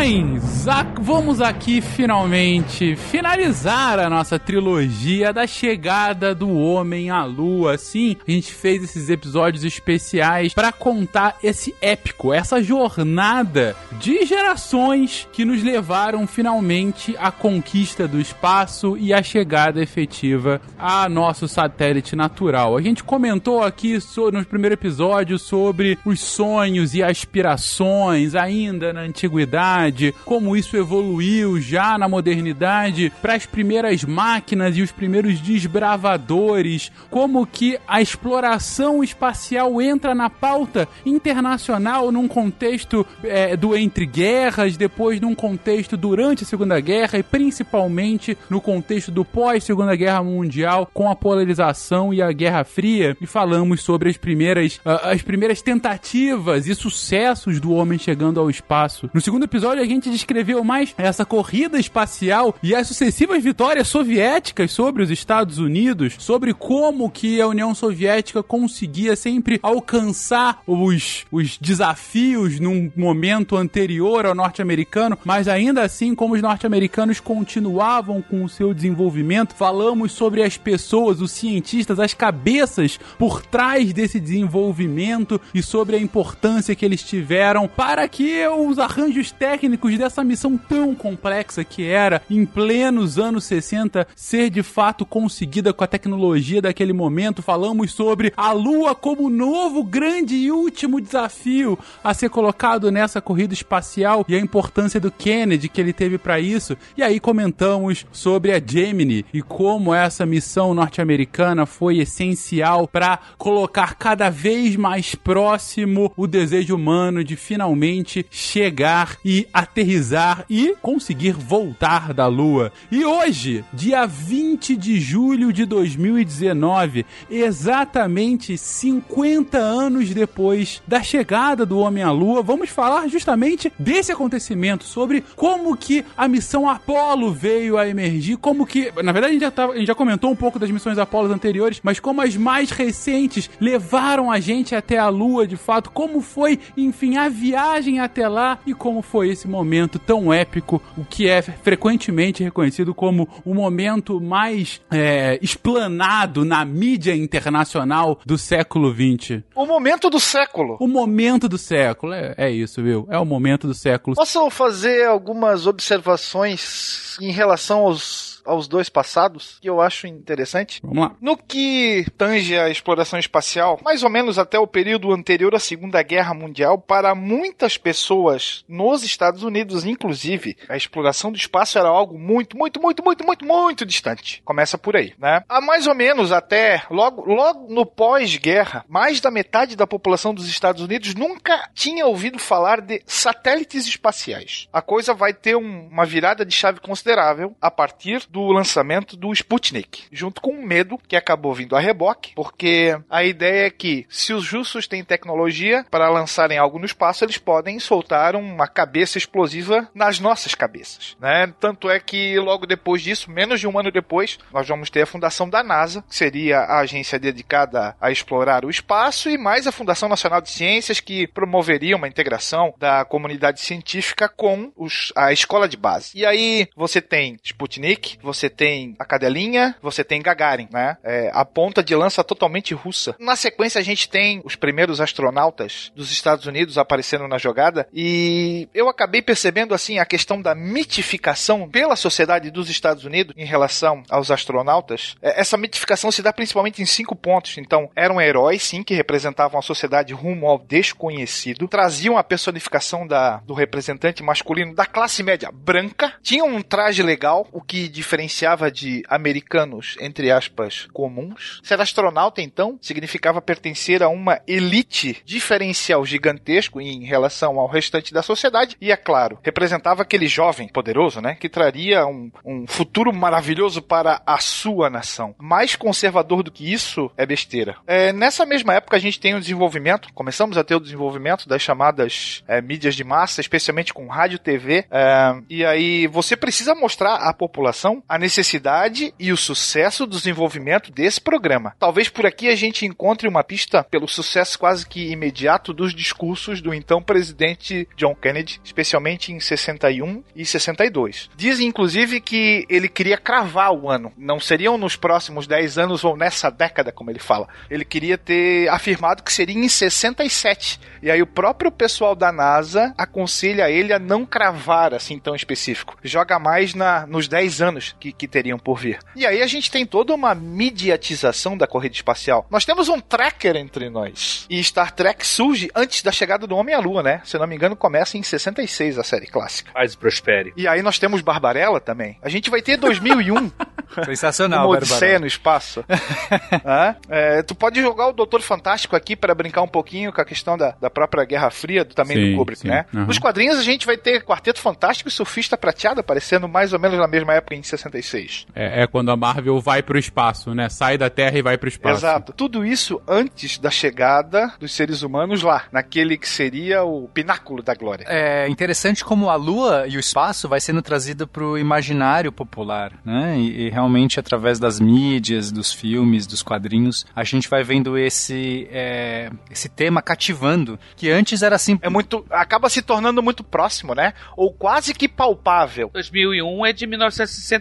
A- 0.06 0.86
vamos 1.02 1.42
aqui 1.42 1.81
finalmente 1.81 2.96
finalizar 2.96 3.98
a 3.98 4.07
nossa 4.07 4.38
trilogia 4.38 5.34
da 5.34 5.48
chegada 5.48 6.36
do 6.36 6.48
homem 6.56 7.10
à 7.10 7.24
lua. 7.25 7.75
Sim, 7.75 8.16
a 8.28 8.30
gente 8.30 8.54
fez 8.54 8.84
esses 8.84 9.10
episódios 9.10 9.63
especiais 9.63 10.54
para 10.54 10.72
contar 10.72 11.38
esse 11.42 11.74
épico, 11.81 12.31
essa 12.31 12.62
jornada 12.62 13.75
de 13.94 14.24
gerações 14.28 15.28
que 15.34 15.44
nos 15.44 15.63
levaram 15.63 16.28
finalmente 16.28 17.16
à 17.18 17.31
conquista 17.31 18.07
do 18.07 18.22
espaço 18.22 18.96
e 18.98 19.12
à 19.12 19.24
chegada 19.24 19.81
efetiva 19.81 20.62
a 20.78 21.10
nosso 21.10 21.48
satélite 21.48 22.16
natural. 22.16 22.78
A 22.78 22.81
gente 22.81 23.04
comentou 23.04 23.63
aqui 23.63 23.98
no 24.31 24.46
primeiro 24.46 24.75
episódio 24.75 25.40
sobre 25.40 25.98
os 26.06 26.19
sonhos 26.19 26.94
e 26.94 27.02
aspirações 27.02 28.36
ainda 28.36 28.94
na 28.94 29.02
antiguidade, 29.02 29.94
como 30.24 30.56
isso 30.56 30.75
evoluiu 30.77 31.59
já 31.59 31.97
na 31.97 32.07
modernidade 32.07 33.12
para 33.21 33.36
as 33.36 33.45
primeiras 33.45 34.03
máquinas 34.03 34.77
e 34.77 34.81
os 34.81 34.92
primeiros 34.92 35.39
desbravadores, 35.39 36.92
como 37.09 37.45
que 37.45 37.77
a 37.88 38.01
exploração 38.01 39.03
espacial 39.03 39.81
entra 39.81 40.13
na 40.13 40.30
pauta 40.30 40.88
internacional 41.06 42.12
num 42.12 42.27
contexto 42.27 43.06
é, 43.24 43.56
do 43.56 43.75
entre 43.75 44.06
guerras, 44.06 44.77
depois 44.77 45.19
num 45.19 45.36
contexto 45.36 45.97
durante 45.97 46.44
a 46.44 46.47
Segunda 46.47 46.80
Guerra 46.80 47.19
e 47.19 47.24
principalmente 47.24 48.38
no 48.50 48.62
contexto 48.62 49.12
do 49.12 49.24
pós-Segunda 49.24 49.95
Guerra 49.95 50.24
Mundial 50.24 50.89
com 50.94 51.09
a 51.09 51.15
polarização 51.15 52.13
e 52.13 52.21
a 52.21 52.31
Guerra 52.31 52.63
Fria 52.63 53.15
e 53.19 53.25
falamos 53.25 53.81
sobre 53.81 54.09
as 54.09 54.18
primeiras 54.18 54.80
ah, 54.86 55.12
as 55.12 55.21
primeiras 55.21 55.62
tentativas 55.62 56.68
e 56.68 56.75
sucessos 56.75 57.59
do 57.59 57.71
homem 57.71 57.97
chegando 57.97 58.39
ao 58.39 58.50
espaço. 58.50 59.09
No 59.13 59.21
segundo 59.21 59.44
episódio 59.44 59.81
gente 59.85 60.09
descreveu 60.09 60.63
mais 60.63 60.93
essa 60.97 61.25
corrida 61.25 61.79
espacial 61.79 62.55
e 62.61 62.73
as 62.73 62.87
sucessivas 62.87 63.43
vitórias 63.43 63.87
soviéticas 63.87 64.71
sobre 64.71 65.03
os 65.03 65.11
Estados 65.11 65.57
Unidos, 65.57 66.15
sobre 66.19 66.53
como 66.53 67.09
que 67.09 67.41
a 67.41 67.47
União 67.47 67.73
Soviética 67.73 68.41
conseguia 68.41 69.15
sempre 69.15 69.59
alcançar 69.61 70.61
os, 70.65 71.25
os 71.31 71.57
desafios 71.57 72.59
num 72.59 72.91
momento 72.95 73.55
anterior 73.55 74.25
ao 74.25 74.35
norte-americano, 74.35 75.17
mas 75.23 75.47
ainda 75.47 75.81
assim 75.81 76.15
como 76.15 76.35
os 76.35 76.41
norte-americanos 76.41 77.19
continuavam 77.19 78.21
com 78.21 78.43
o 78.43 78.49
seu 78.49 78.73
desenvolvimento. 78.73 79.55
Falamos 79.55 80.11
sobre 80.11 80.43
as 80.43 80.57
pessoas, 80.57 81.21
os 81.21 81.31
cientistas, 81.31 81.99
as 81.99 82.13
cabeças 82.13 82.99
por 83.17 83.41
trás 83.41 83.93
desse 83.93 84.19
desenvolvimento 84.19 85.39
e 85.53 85.61
sobre 85.61 85.95
a 85.95 85.99
importância 85.99 86.75
que 86.75 86.85
eles 86.85 87.03
tiveram 87.03 87.67
para 87.67 88.07
que 88.07 88.47
os 88.47 88.79
arranjos 88.79 89.31
técnicos 89.31 89.64
dessa 89.97 90.23
missão 90.23 90.57
tão 90.57 90.94
complexa 90.94 91.63
que 91.63 91.85
era, 91.85 92.21
em 92.29 92.45
plenos 92.45 93.17
anos 93.17 93.44
60, 93.45 94.07
ser 94.15 94.50
de 94.50 94.62
fato 94.62 95.06
conseguida 95.06 95.73
com 95.73 95.83
a 95.83 95.88
tecnologia 95.88 96.62
daquele 96.62 96.94
momento. 96.94 97.41
Falamos 97.41 97.91
sobre 97.91 98.33
a 98.35 98.51
Lua 98.51 98.94
como 98.94 99.29
novo, 99.29 99.83
grande 99.83 100.35
e 100.35 100.51
último 100.51 101.01
desafio 101.01 101.77
a 102.03 102.13
ser 102.13 102.29
colocado 102.29 102.91
nessa 102.91 103.21
corrida 103.21 103.53
espacial 103.53 104.25
e 104.27 104.35
a 104.35 104.39
importância 104.39 105.00
do 105.00 105.12
Kennedy 105.12 105.69
que 105.69 105.81
ele 105.81 105.94
teve 105.94 106.18
para 106.18 106.39
isso. 106.39 106.77
E 106.97 107.03
aí 107.03 107.19
comentamos 107.19 108.06
sobre 108.11 108.51
a 108.51 108.61
Gemini 108.63 109.25
e 109.33 109.41
como 109.41 109.94
essa 109.94 110.25
missão 110.25 110.73
norte-americana 110.73 111.65
foi 111.65 112.00
essencial 112.00 112.88
para 112.88 113.19
colocar 113.38 113.95
cada 113.95 114.29
vez 114.29 114.75
mais 114.75 115.15
próximo 115.15 116.11
o 116.15 116.27
desejo 116.27 116.75
humano 116.75 117.23
de 117.23 117.35
finalmente 117.35 118.25
chegar 118.29 119.18
e 119.23 119.47
aterrizar 119.56 120.44
e 120.50 120.75
conseguir 120.81 121.31
voltar 121.31 122.13
da 122.13 122.28
Lua. 122.28 122.74
E 122.92 123.06
hoje, 123.06 123.63
dia 123.72 124.06
20 124.06 124.75
de 124.75 125.00
julho 125.00 125.54
de 125.54 125.66
2019, 125.66 127.06
exatamente 127.31 128.57
50 128.57 129.57
anos 129.57 130.10
depois 130.10 130.84
da 130.86 131.02
chegada 131.02 131.66
do 131.66 131.80
homem 131.80 132.04
à 132.04 132.12
Lua, 132.12 132.44
vamos 132.44 132.69
falar 132.69 133.07
justamente 133.07 133.72
desse 133.80 134.12
acontecimento, 134.12 134.84
sobre 134.84 135.24
como 135.38 135.78
que 135.78 136.04
a 136.18 136.28
missão 136.28 136.68
Apollo 136.68 137.31
veio 137.31 137.78
a 137.78 137.88
emergir, 137.88 138.36
como 138.36 138.66
que, 138.66 138.92
na 139.02 139.13
verdade 139.13 139.28
a 139.28 139.34
gente 139.34 139.42
já, 139.42 139.52
tava, 139.52 139.72
a 139.72 139.78
gente 139.78 139.88
já 139.88 139.96
comentou 139.96 140.30
um 140.30 140.36
pouco 140.36 140.60
das 140.60 140.69
missões 140.69 140.98
Apollo 140.98 141.31
anteriores, 141.31 141.80
mas 141.81 141.98
como 141.98 142.22
as 142.22 142.36
mais 142.36 142.72
recentes 142.72 143.50
levaram 143.62 144.30
a 144.30 144.38
gente 144.42 144.75
até 144.75 144.98
a 144.98 145.07
Lua, 145.07 145.48
de 145.48 145.56
fato, 145.56 145.90
como 145.92 146.19
foi, 146.19 146.60
enfim, 146.75 147.16
a 147.16 147.30
viagem 147.30 148.02
até 148.02 148.28
lá 148.28 148.60
e 148.66 148.74
como 148.74 149.02
foi 149.02 149.30
esse 149.30 149.44
momento 149.45 150.00
tão 150.00 150.33
épico, 150.33 150.81
o 150.97 151.06
que 151.06 151.27
é 151.27 151.42
frequentemente 151.42 152.44
reconhecido 152.44 152.94
como 152.94 153.27
o 153.44 153.53
momento 153.53 154.19
mais 154.19 154.81
é, 154.92 155.39
explanado 155.42 156.44
na 156.44 156.63
mídia 156.65 157.15
internacional 157.15 158.19
do 158.25 158.38
século 158.38 158.94
XX. 158.94 159.44
O 159.56 159.65
momento 159.65 160.09
do 160.09 160.19
século. 160.19 160.77
O 160.80 160.88
momento 160.88 161.47
do 161.47 161.57
século, 161.57 162.13
é, 162.13 162.33
é 162.38 162.51
isso, 162.51 162.81
viu? 162.83 163.07
É 163.09 163.18
o 163.18 163.25
momento 163.25 163.68
do 163.68 163.74
século. 163.74 164.15
Posso 164.15 164.50
fazer 164.50 165.06
algumas 165.06 165.68
observações 165.68 167.18
em 167.21 167.31
relação 167.31 167.80
aos, 167.81 168.34
aos 168.45 168.68
dois 168.68 168.89
passados 168.89 169.57
que 169.62 169.69
eu 169.69 169.81
acho 169.81 170.07
interessante? 170.07 170.80
Vamos 170.83 171.00
lá. 171.00 171.15
No 171.21 171.38
que 171.38 172.06
tange 172.18 172.57
a 172.57 172.69
exploração 172.69 173.18
espacial, 173.19 173.80
mais 173.83 174.03
ou 174.03 174.09
menos 174.09 174.38
até 174.39 174.57
o 174.59 174.68
período 174.68 175.12
anterior 175.13 175.53
à 175.56 175.59
Segunda 175.59 176.01
Guerra 176.01 176.33
Mundial, 176.33 176.77
para 176.77 177.13
muitas 177.15 177.77
pessoas 177.77 178.63
nos 178.68 179.03
Estados 179.03 179.44
Unidos, 179.44 179.86
inclusive, 179.86 180.57
a 180.69 180.75
exploração 180.77 181.31
do 181.31 181.38
espaço 181.38 181.77
era 181.77 181.88
algo 181.88 182.18
muito, 182.18 182.57
muito, 182.57 182.81
muito, 182.81 183.03
muito, 183.03 183.25
muito, 183.25 183.45
muito 183.45 183.86
distante. 183.86 184.42
Começa 184.45 184.77
por 184.77 184.95
aí, 184.95 185.13
né? 185.18 185.44
Há 185.47 185.62
mais 185.62 185.88
ou 185.88 185.95
menos 185.95 186.31
até 186.31 186.83
logo, 186.89 187.25
logo 187.25 187.74
no 187.74 187.86
pós-guerra, 187.86 188.86
mais 188.88 189.19
da 189.21 189.31
metade 189.31 189.75
da 189.75 189.88
população 189.88 190.33
dos 190.33 190.47
Estados 190.47 190.81
Unidos 190.81 191.13
nunca 191.15 191.69
tinha 191.74 192.06
ouvido 192.06 192.39
falar 192.39 192.81
de 192.81 193.01
satélites 193.06 193.88
espaciais. 193.88 194.68
A 194.71 194.81
coisa 194.81 195.13
vai 195.13 195.33
ter 195.33 195.56
um- 195.56 195.88
uma 195.88 196.06
virada 196.06 196.45
de 196.45 196.54
chave 196.54 196.80
considerável 196.80 197.56
a 197.61 197.69
partir 197.71 198.25
do 198.35 198.51
lançamento 198.51 199.15
do 199.15 199.31
Sputnik, 199.31 200.04
junto 200.11 200.42
com 200.42 200.51
um 200.51 200.61
medo 200.65 200.99
que 201.07 201.15
acabou 201.15 201.54
vindo 201.54 201.73
a 201.73 201.80
reboque, 201.80 202.33
porque 202.35 202.97
a 203.09 203.23
ideia 203.23 203.68
é 203.68 203.69
que 203.69 204.06
se 204.09 204.33
os 204.33 204.51
russos 204.51 204.87
têm 204.87 205.06
tecnologia 205.06 205.85
para 205.89 206.09
lançarem 206.09 206.57
algo 206.57 206.77
no 206.77 206.85
espaço, 206.85 207.23
eles 207.23 207.37
podem 207.37 207.80
soltar 207.80 208.35
uma 208.35 208.68
cabeça 208.68 209.18
explosiva 209.18 209.89
nas 209.95 210.19
nossas 210.19 210.54
cabeças, 210.54 211.15
né? 211.18 211.54
Tanto 211.61 211.89
é 211.89 211.97
que 211.97 212.37
logo 212.37 212.65
depois 212.65 213.01
disso, 213.01 213.31
menos 213.31 213.61
de 213.61 213.68
um 213.68 213.80
ano 213.80 213.89
depois, 213.89 214.37
nós 214.51 214.68
vamos 214.68 214.89
ter 214.89 215.04
a 215.04 215.07
fundação 215.07 215.49
da 215.49 215.63
NASA, 215.63 216.01
que 216.01 216.15
seria 216.15 216.59
a 216.59 216.80
agência 216.80 217.18
dedicada 217.18 217.95
a 218.01 218.11
explorar 218.11 218.65
o 218.65 218.69
espaço, 218.69 219.30
e 219.30 219.37
mais 219.37 219.65
a 219.65 219.71
Fundação 219.71 220.09
Nacional 220.09 220.42
de 220.42 220.49
Ciências, 220.51 220.99
que 220.99 221.25
promoveria 221.27 221.95
uma 221.95 222.07
integração 222.09 222.73
da 222.77 223.06
comunidade 223.06 223.61
científica 223.61 224.27
com 224.27 224.73
os- 224.75 225.13
a 225.15 225.31
escola 225.31 225.69
de 225.69 225.77
base. 225.77 226.11
E 226.13 226.25
aí 226.25 226.68
você 226.75 226.99
tem 226.99 227.37
Sputnik, 227.42 228.18
você 228.25 228.49
tem 228.49 228.95
a 228.99 229.05
cadelinha, 229.05 229.75
você 229.81 230.03
tem 230.03 230.21
Gagarin, 230.21 230.67
né? 230.71 230.97
É, 231.03 231.29
a 231.33 231.45
ponta 231.45 231.83
de 231.83 231.95
lança 231.95 232.23
totalmente 232.23 232.73
russa. 232.73 233.15
Na 233.19 233.35
sequência 233.35 233.79
a 233.79 233.83
gente 233.83 234.09
tem 234.09 234.41
os 234.44 234.55
primeiros 234.55 234.99
astronautas 234.99 235.91
dos 235.95 236.11
Estados 236.11 236.45
Unidos 236.45 236.77
aparecendo 236.77 237.27
na 237.27 237.37
jogada 237.37 237.87
e 237.94 238.67
eu 238.73 238.89
acabei 238.89 239.21
percebendo 239.21 239.73
assim 239.73 239.99
a 239.99 240.05
questão 240.05 240.41
da 240.41 240.55
mitificação 240.55 241.69
pela 241.69 241.95
sociedade 241.95 242.49
dos 242.49 242.69
Estados 242.69 243.05
Unidos 243.05 243.33
em 243.37 243.45
relação 243.45 244.03
aos 244.09 244.31
astronautas. 244.31 245.15
É, 245.21 245.39
Essa 245.39 245.57
mitificação 245.57 246.11
se 246.11 246.21
dá 246.21 246.33
principalmente 246.33 246.81
em 246.81 246.85
cinco 246.85 247.15
pontos. 247.15 247.57
Então, 247.57 247.89
eram 247.95 248.19
heróis, 248.19 248.63
sim, 248.63 248.81
que 248.83 248.95
representavam 248.95 249.59
a 249.59 249.63
sociedade 249.63 250.13
rumo 250.13 250.47
ao 250.47 250.57
desconhecido, 250.57 251.67
traziam 251.67 252.17
a 252.17 252.23
personificação 252.23 253.05
da, 253.05 253.37
do 253.37 253.53
representante 253.53 254.23
masculino 254.23 254.73
da 254.73 254.85
classe 254.85 255.21
média 255.21 255.51
branca, 255.53 256.13
tinham 256.23 256.47
um 256.47 256.61
traje 256.61 257.03
legal, 257.03 257.47
o 257.51 257.61
que 257.61 257.87
diferenciava 258.16 258.72
de 258.72 259.04
americanos, 259.10 259.98
entre 260.00 260.31
aspas, 260.31 260.88
comuns. 260.94 261.60
Ser 261.64 261.81
astronauta, 261.81 262.42
então, 262.42 262.80
significava 262.81 263.42
pertencer 263.42 264.02
a 264.02 264.07
uma 264.07 264.40
elite 264.48 265.22
diferencial 265.26 266.06
gigantesco 266.06 266.80
em 266.80 267.04
relação 267.04 267.60
ao 267.60 267.68
restante 267.68 268.14
da 268.14 268.24
sociedade, 268.24 268.78
e 268.80 268.92
é 268.92 268.95
claro, 268.95 269.38
representava 269.44 270.02
aquele 270.02 270.28
jovem 270.28 270.68
poderoso, 270.68 271.19
né, 271.19 271.36
que 271.36 271.50
traria 271.50 272.06
um, 272.06 272.31
um 272.45 272.66
futuro 272.66 273.14
maravilhoso 273.14 273.81
para 273.81 274.22
a 274.26 274.38
sua 274.38 274.90
nação. 274.90 275.36
Mais 275.38 275.76
conservador 275.76 276.42
do 276.42 276.52
que 276.52 276.72
isso 276.72 277.12
é 277.18 277.26
besteira. 277.26 277.76
É, 277.86 278.14
nessa 278.14 278.45
mesma 278.45 278.76
época 278.76 278.95
a 278.95 279.00
gente 279.00 279.19
tem 279.19 279.36
o 279.36 279.42
desenvolvimento, 279.42 280.14
começamos 280.14 280.57
a 280.57 280.64
ter 280.64 280.76
o 280.76 280.80
desenvolvimento 280.80 281.50
das 281.50 281.62
chamadas 281.62 282.44
é, 282.48 282.62
mídias 282.62 282.95
de 282.95 283.04
massa, 283.04 283.42
especialmente 283.42 283.94
com 283.94 284.07
rádio, 284.07 284.40
TV, 284.40 284.86
é, 284.90 285.36
e 285.50 285.66
aí 285.66 286.07
você 286.07 286.38
precisa 286.38 286.74
mostrar 286.74 287.16
à 287.16 287.34
população 287.34 287.94
a 288.07 288.18
necessidade 288.18 289.14
e 289.19 289.31
o 289.31 289.37
sucesso 289.37 290.06
do 290.06 290.18
desenvolvimento 290.18 290.92
desse 290.92 291.19
programa. 291.19 291.75
Talvez 291.80 292.09
por 292.09 292.25
aqui 292.25 292.49
a 292.49 292.56
gente 292.56 292.85
encontre 292.85 293.28
uma 293.28 293.44
pista 293.44 293.83
pelo 293.83 294.07
sucesso 294.07 294.57
quase 294.57 294.85
que 294.85 295.11
imediato 295.11 295.73
dos 295.73 295.94
discursos 295.94 296.61
do 296.61 296.73
então 296.73 297.02
presidente 297.02 297.87
John 297.95 298.16
Kennedy, 298.16 298.59
especialmente 298.64 299.31
em 299.31 299.40
61 299.40 300.23
e 300.35 300.45
62. 300.45 301.30
Dizem 301.35 301.68
inclusive 301.68 302.21
que 302.21 302.66
ele 302.69 302.87
queria 302.87 303.18
cravar 303.18 303.71
o 303.71 303.90
ano, 303.90 304.11
não 304.18 304.40
seriam 304.40 304.78
nos 304.78 304.95
próximos 304.95 305.47
10 305.47 305.78
anos 305.78 306.04
ou 306.04 306.16
nessa 306.16 306.49
década, 306.49 306.92
como 306.92 307.09
ele 307.09 307.19
fala. 307.19 307.47
Ele 307.69 307.85
queria 307.85 308.18
ter 308.18 308.69
afirmado 308.69 309.23
que 309.23 309.33
seria 309.33 309.57
em 309.57 309.68
67. 309.68 310.80
E 311.02 311.11
aí 311.11 311.21
o 311.21 311.28
próprio 311.28 311.71
pessoal 311.71 312.16
da 312.16 312.31
NASA 312.31 312.94
aconselha 312.97 313.69
ele 313.69 313.94
a 313.94 313.99
não 313.99 314.25
cravar 314.25 314.94
assim 314.94 315.19
tão 315.19 315.35
específico. 315.35 315.97
Joga 316.04 316.40
mais 316.40 316.73
na, 316.73 317.06
nos 317.06 317.28
10 317.28 317.61
anos 317.61 317.84
que, 317.99 318.11
que 318.11 318.27
teriam 318.27 318.57
por 318.57 318.77
vir. 318.80 318.99
E 319.15 319.25
aí 319.25 319.42
a 319.42 319.47
gente 319.47 319.69
tem 319.69 319.85
toda 319.85 320.13
uma 320.13 320.33
mediatização 320.33 321.57
da 321.57 321.68
corrida 321.68 321.95
espacial. 321.95 322.45
Nós 322.49 322.65
temos 322.65 322.89
um 322.89 322.99
tracker 322.99 323.56
entre 323.56 323.89
nós. 323.89 324.45
E 324.49 324.63
Star 324.63 324.92
Trek 324.92 325.25
surge 325.25 325.69
antes 325.75 326.01
da 326.01 326.11
chegada 326.11 326.47
do 326.47 326.56
Homem 326.56 326.75
à 326.75 326.80
Lua, 326.80 327.04
né? 327.04 327.21
Se 327.23 327.37
não 327.37 327.47
me 327.47 327.56
engano, 327.56 327.75
começa 327.75 328.18
em 328.18 328.23
66 328.23 328.97
a 328.97 329.04
série 329.04 329.27
clássica. 329.27 329.71
E 329.75 329.97
prospere. 329.97 330.54
E 330.56 330.68
aí 330.68 330.81
nós 330.81 330.99
temos 330.99 331.21
Barbarella 331.21 331.80
também. 331.80 332.18
A 332.21 332.30
gente 332.30 332.49
vai 332.49 332.61
ter 332.61 332.77
2001. 332.77 333.51
Sensacional, 334.06 334.68
Uma 334.68 334.77
Odisseia 334.77 335.19
no 335.19 335.25
espaço. 335.27 335.83
Hã? 336.65 336.95
É, 337.07 337.42
tu 337.44 337.56
pode 337.56 337.80
jogar 337.81 338.07
o 338.07 338.13
Doutor 338.13 338.42
Fantástico 338.42 338.95
aqui 338.95 339.15
para 339.15 339.33
brincar 339.33 339.61
um 339.61 339.68
pouquinho 339.68 340.11
com 340.11 340.21
a 340.21 340.25
questão 340.25 340.57
da, 340.57 340.75
da 340.81 340.89
própria 340.89 341.23
Guerra 341.23 341.49
Fria, 341.49 341.85
do, 341.85 341.94
também 341.94 342.18
Sim, 342.18 342.31
do 342.31 342.37
Kubrick, 342.37 342.61
sim. 342.61 342.68
né? 342.68 342.85
Aham. 342.94 343.06
Nos 343.06 343.19
quadrinhos 343.19 343.57
a 343.57 343.63
gente 343.63 343.85
vai 343.85 343.97
ter 343.97 344.23
Quarteto 344.23 344.59
Fantástico 344.59 345.07
e 345.07 345.11
Surfista 345.11 345.57
Prateado 345.57 345.99
aparecendo 345.99 346.47
mais 346.47 346.73
ou 346.73 346.80
menos 346.80 346.97
na 346.97 347.07
mesma 347.07 347.33
época, 347.33 347.56
em 347.56 347.63
66. 347.77 348.47
É, 348.55 348.83
é 348.83 348.87
quando 348.87 349.11
a 349.11 349.17
Marvel 349.17 349.59
vai 349.59 349.81
pro 349.81 349.97
espaço, 349.97 350.53
né? 350.53 350.69
Sai 350.69 350.97
da 350.97 351.09
Terra 351.09 351.37
e 351.37 351.41
vai 351.41 351.57
pro 351.57 351.69
espaço. 351.69 351.99
Exato. 351.99 352.33
Tudo 352.33 352.65
isso 352.65 353.01
antes 353.07 353.57
da 353.57 353.69
chegada 353.69 354.53
dos 354.59 354.73
seres 354.73 355.01
humanos 355.01 355.41
lá, 355.41 355.63
naquele 355.71 356.17
que 356.17 356.27
seria 356.27 356.83
o 356.83 357.07
pináculo 357.07 357.61
da 357.61 357.73
glória. 357.73 358.05
É 358.07 358.47
interessante 358.47 359.03
como 359.03 359.29
a 359.29 359.35
Lua 359.35 359.85
e 359.87 359.97
o 359.97 359.99
espaço 359.99 360.47
vai 360.47 360.59
sendo 360.59 360.81
trazido 360.81 361.27
para 361.27 361.44
o 361.44 361.57
imaginário 361.57 362.31
popular, 362.31 362.94
né? 363.03 363.37
E, 363.37 363.65
e 363.65 363.69
realmente 363.69 364.19
através 364.19 364.59
das 364.59 364.79
mídias, 364.79 365.51
dos 365.51 365.73
filmes, 365.73 366.27
dos 366.27 366.41
quadrinhos, 366.41 367.05
a 367.15 367.23
gente 367.23 367.49
vai 367.49 367.63
vendo 367.63 367.97
esse 367.97 368.67
é, 368.71 369.29
esse 369.49 369.69
tema 369.69 370.01
cativando, 370.01 370.79
que 370.95 371.09
antes 371.09 371.41
era 371.41 371.55
assim. 371.55 371.79
É 371.81 371.89
muito. 371.89 372.25
acaba 372.29 372.69
se 372.69 372.81
tornando 372.81 373.21
muito 373.21 373.44
próximo, 373.44 373.94
né? 373.94 374.13
Ou 374.35 374.53
quase 374.53 374.94
que 374.94 375.07
palpável. 375.07 375.89
2001 375.94 376.65
é 376.65 376.73
de 376.73 376.87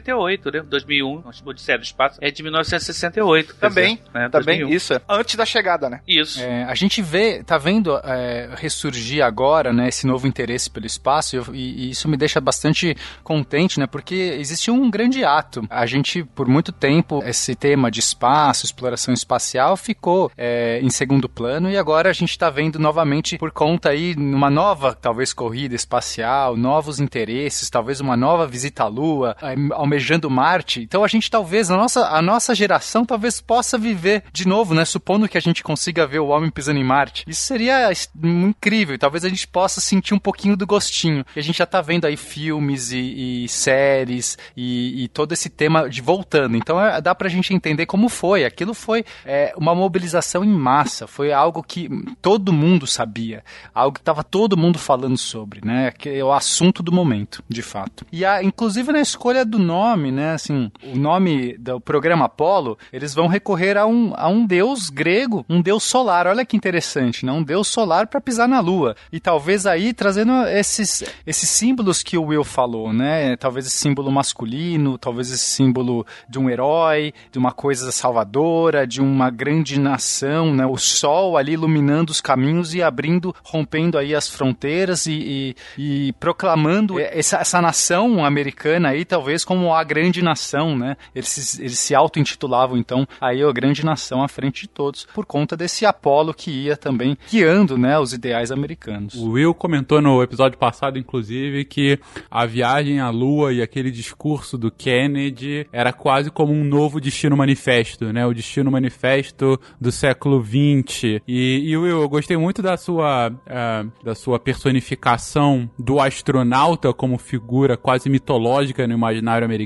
1968, 0.05 0.51
né? 0.53 0.63
2001, 0.69 1.07
o 1.09 1.49
Odisseia 1.51 1.79
do 1.79 1.85
Espaço, 1.85 2.19
é 2.21 2.31
de 2.31 2.43
1968. 2.43 3.55
quer 3.55 3.61
Também, 3.61 3.97
dizer, 3.97 4.11
né? 4.13 4.29
também, 4.29 4.59
2001. 4.61 4.77
isso. 4.77 5.01
Antes 5.09 5.35
da 5.37 5.47
chegada, 5.47 5.89
né? 5.89 6.01
Isso. 6.07 6.41
É, 6.43 6.65
a 6.65 6.75
gente 6.75 7.01
vê, 7.03 7.43
tá 7.43 7.59
vendo 7.59 7.97
é, 8.05 8.51
ressurgir 8.57 9.25
agora, 9.25 9.73
né, 9.73 9.89
esse 9.89 10.07
novo 10.07 10.27
interesse 10.27 10.71
pelo 10.71 10.87
espaço 10.87 11.37
e, 11.53 11.89
e- 11.89 11.91
isso 11.91 12.09
me 12.09 12.17
deixa 12.17 12.41
bastante 12.41 12.97
contente, 13.23 13.79
né, 13.79 13.87
porque 13.87 14.15
existiu 14.39 14.75
um 14.75 14.91
grande 14.91 15.25
ato. 15.25 15.63
A 15.71 15.87
gente, 15.87 16.25
por 16.25 16.47
muito 16.49 16.73
tempo, 16.73 17.23
esse 17.25 17.55
tema 17.55 17.91
de 17.91 18.01
espaço, 18.01 18.65
exploração 18.67 19.15
espacial 19.15 19.77
ficou 19.77 20.31
é, 20.37 20.81
em 20.83 20.91
segundo 20.91 21.29
plano 21.29 21.71
e 21.71 21.77
agora 21.77 22.11
a 22.11 22.13
gente 22.13 22.31
está 22.31 22.51
vendo 22.51 22.79
novamente 22.79 23.39
por 23.39 23.51
conta 23.51 23.91
aí 23.91 24.15
numa 24.17 24.51
nova, 24.51 24.95
talvez, 24.95 25.33
corrida 25.33 25.75
espacial, 25.75 26.57
novos 26.57 27.01
interesses, 27.01 27.71
talvez 27.71 28.01
uma 28.01 28.17
nova 28.17 28.47
visita 28.47 28.83
à 28.85 28.87
Lua, 28.89 29.37
é, 29.43 29.55
almejando 29.95 30.31
Marte. 30.31 30.83
Então 30.83 31.05
a 31.05 31.09
gente 31.09 31.31
talvez, 31.31 31.71
a 31.71 31.77
nossa, 31.77 32.09
a 32.09 32.21
nossa 32.21 32.55
geração 32.55 33.05
talvez 33.05 33.41
possa 33.41 33.79
viver 33.79 34.25
de 34.33 34.47
novo, 34.47 34.75
né? 34.75 34.85
Supondo 34.85 35.29
que 35.29 35.39
a 35.39 35.41
gente 35.41 35.63
consiga 35.63 36.07
ver 36.07 36.19
o 36.19 36.29
homem 36.29 36.51
pisando 36.51 36.81
em 36.81 36.85
Marte. 36.85 37.25
Isso 37.27 37.43
seria 37.43 37.91
incrível. 38.23 38.99
Talvez 38.99 39.25
a 39.25 39.29
gente 39.29 39.47
possa 39.47 39.81
sentir 39.81 40.15
um 40.15 40.19
pouquinho 40.19 40.57
do 40.57 40.67
gostinho. 40.67 41.25
E 41.35 41.39
a 41.39 41.43
gente 41.43 41.59
já 41.59 41.67
tá 41.67 41.81
vendo 41.81 42.07
aí 42.07 42.17
filmes 42.17 42.91
e, 42.93 43.45
e 43.45 43.49
séries 43.49 44.37
e, 44.57 45.05
e 45.05 45.09
todo 45.09 45.33
esse 45.33 45.49
tema 45.49 45.89
de 45.89 46.01
voltando. 46.01 46.57
Então 46.57 46.81
é, 46.81 47.01
dá 47.01 47.15
pra 47.15 47.29
gente 47.29 47.55
entender 47.55 47.87
como 47.87 48.09
foi. 48.09 48.45
Aquilo 48.45 48.75
foi 48.75 49.05
é, 49.25 49.55
uma 49.57 49.75
mobilização 49.75 50.45
em 50.45 50.49
massa. 50.49 51.07
Foi 51.07 51.33
algo 51.33 51.63
que 51.63 51.89
todo 52.21 52.53
mundo 52.53 52.87
sabia. 52.87 53.45
Algo 53.75 53.97
que 53.99 54.03
tava 54.03 54.25
todo 54.25 54.57
mundo 54.57 54.79
falando 54.79 55.17
sobre, 55.17 55.61
né? 55.65 55.93
Que 55.93 56.09
é 56.11 56.25
o 56.25 56.33
assunto 56.33 56.83
do 56.83 56.93
momento, 56.93 57.43
de 57.49 57.63
fato. 57.63 58.05
E 58.11 58.25
a, 58.25 58.43
inclusive 58.43 58.91
na 58.93 59.01
escolha 59.01 59.45
do 59.45 59.59
nome, 59.59 59.84
né? 60.11 60.33
Assim, 60.33 60.71
o 60.83 60.97
nome 60.97 61.57
do 61.59 61.81
programa 61.81 62.25
Apollo, 62.25 62.79
eles 62.93 63.14
vão 63.14 63.26
recorrer 63.26 63.76
a 63.76 63.87
um, 63.87 64.12
a 64.17 64.29
um 64.29 64.47
deus 64.47 64.88
grego, 64.88 65.45
um 65.49 65.61
deus 65.61 65.85
solar. 65.85 66.26
Olha 66.26 66.45
que 66.45 66.57
interessante, 66.57 67.26
né? 67.26 67.33
Um 67.33 67.43
deus 67.43 67.69
solar 67.69 68.07
para 68.07 68.21
pisar 68.21 68.49
na 68.49 68.61
Lua. 68.61 68.97
E 69.12 69.21
talvez 69.21 69.67
aí 69.67 69.93
trazendo 69.93 70.33
esses, 70.47 71.05
esses 71.26 71.49
símbolos 71.49 72.03
que 72.03 72.17
o 72.17 72.25
Will 72.25 72.45
falou, 72.45 72.93
né? 72.93 73.37
Talvez 73.37 73.67
esse 73.67 73.76
símbolo 73.76 74.11
masculino, 74.11 74.97
talvez 74.97 75.31
esse 75.31 75.45
símbolo 75.45 76.07
de 76.29 76.38
um 76.38 76.49
herói, 76.49 77.12
de 77.31 77.38
uma 77.38 77.53
coisa 77.53 77.93
salvadora, 77.93 78.87
de 78.87 79.00
uma 79.00 79.31
grande 79.31 79.79
nação, 79.79 80.55
né? 80.55 80.64
O 80.67 80.76
sol 80.76 81.37
ali 81.37 81.53
iluminando 81.53 82.11
os 82.11 82.21
caminhos 82.21 82.75
e 82.75 82.83
abrindo, 82.83 83.35
rompendo 83.43 83.99
aí 83.99 84.14
as 84.14 84.29
fronteiras 84.29 85.07
e, 85.07 85.55
e, 85.76 86.07
e 86.09 86.12
proclamando 86.14 86.99
essa, 86.99 87.38
essa 87.38 87.61
nação 87.61 88.25
americana 88.25 88.91
aí, 88.91 89.05
talvez 89.05 89.45
como 89.45 89.74
a 89.75 89.85
grande 89.85 90.23
nação, 90.23 90.76
né? 90.76 90.97
Eles, 91.14 91.28
se- 91.28 91.61
eles 91.62 91.78
se 91.78 91.95
auto-intitulavam 91.95 92.76
então 92.76 93.07
aí 93.21 93.43
a 93.43 93.52
grande 93.52 93.85
nação 93.85 94.23
à 94.23 94.28
frente 94.28 94.62
de 94.62 94.69
todos, 94.69 95.07
por 95.14 95.25
conta 95.26 95.57
desse 95.57 95.85
Apolo 95.87 96.33
que 96.35 96.50
ia 96.50 96.76
também 96.76 97.16
guiando, 97.31 97.76
né, 97.78 97.99
os 97.99 98.12
ideais 98.12 98.50
americanos. 98.50 99.14
O 99.14 99.31
Will 99.33 99.54
comentou 99.54 100.00
no 100.00 100.23
episódio 100.23 100.59
passado, 100.59 100.99
inclusive, 100.99 101.64
que 101.64 101.99
a 102.31 102.47
viagem 102.47 103.00
à 103.00 103.11
Lua 103.11 103.52
e 103.52 103.62
aquele 103.62 103.90
discurso 103.90 104.57
do 104.59 104.71
Kennedy 104.71 105.66
era 105.73 105.93
quase 105.93 106.31
como 106.31 106.52
um 106.52 106.64
novo 106.64 107.00
destino 107.00 107.37
manifesto, 107.37 108.12
né? 108.12 108.26
O 108.26 108.33
destino 108.35 108.71
manifesto 108.71 109.59
do 109.81 109.90
século 109.93 110.43
XX. 110.43 111.21
E, 111.26 111.62
e 111.71 111.76
Will, 111.76 112.00
eu 112.02 112.09
gostei 112.09 112.37
muito 112.37 112.62
da 112.62 112.76
sua, 112.76 113.33
ah, 113.47 113.85
da 114.04 114.14
sua 114.14 114.38
personificação 114.38 115.69
do 115.78 116.00
astronauta 116.00 116.93
como 116.93 117.19
figura 117.19 117.76
quase 117.76 118.09
mitológica 118.09 118.87
no 118.87 118.95
imaginário 118.95 119.45
americano, 119.45 119.63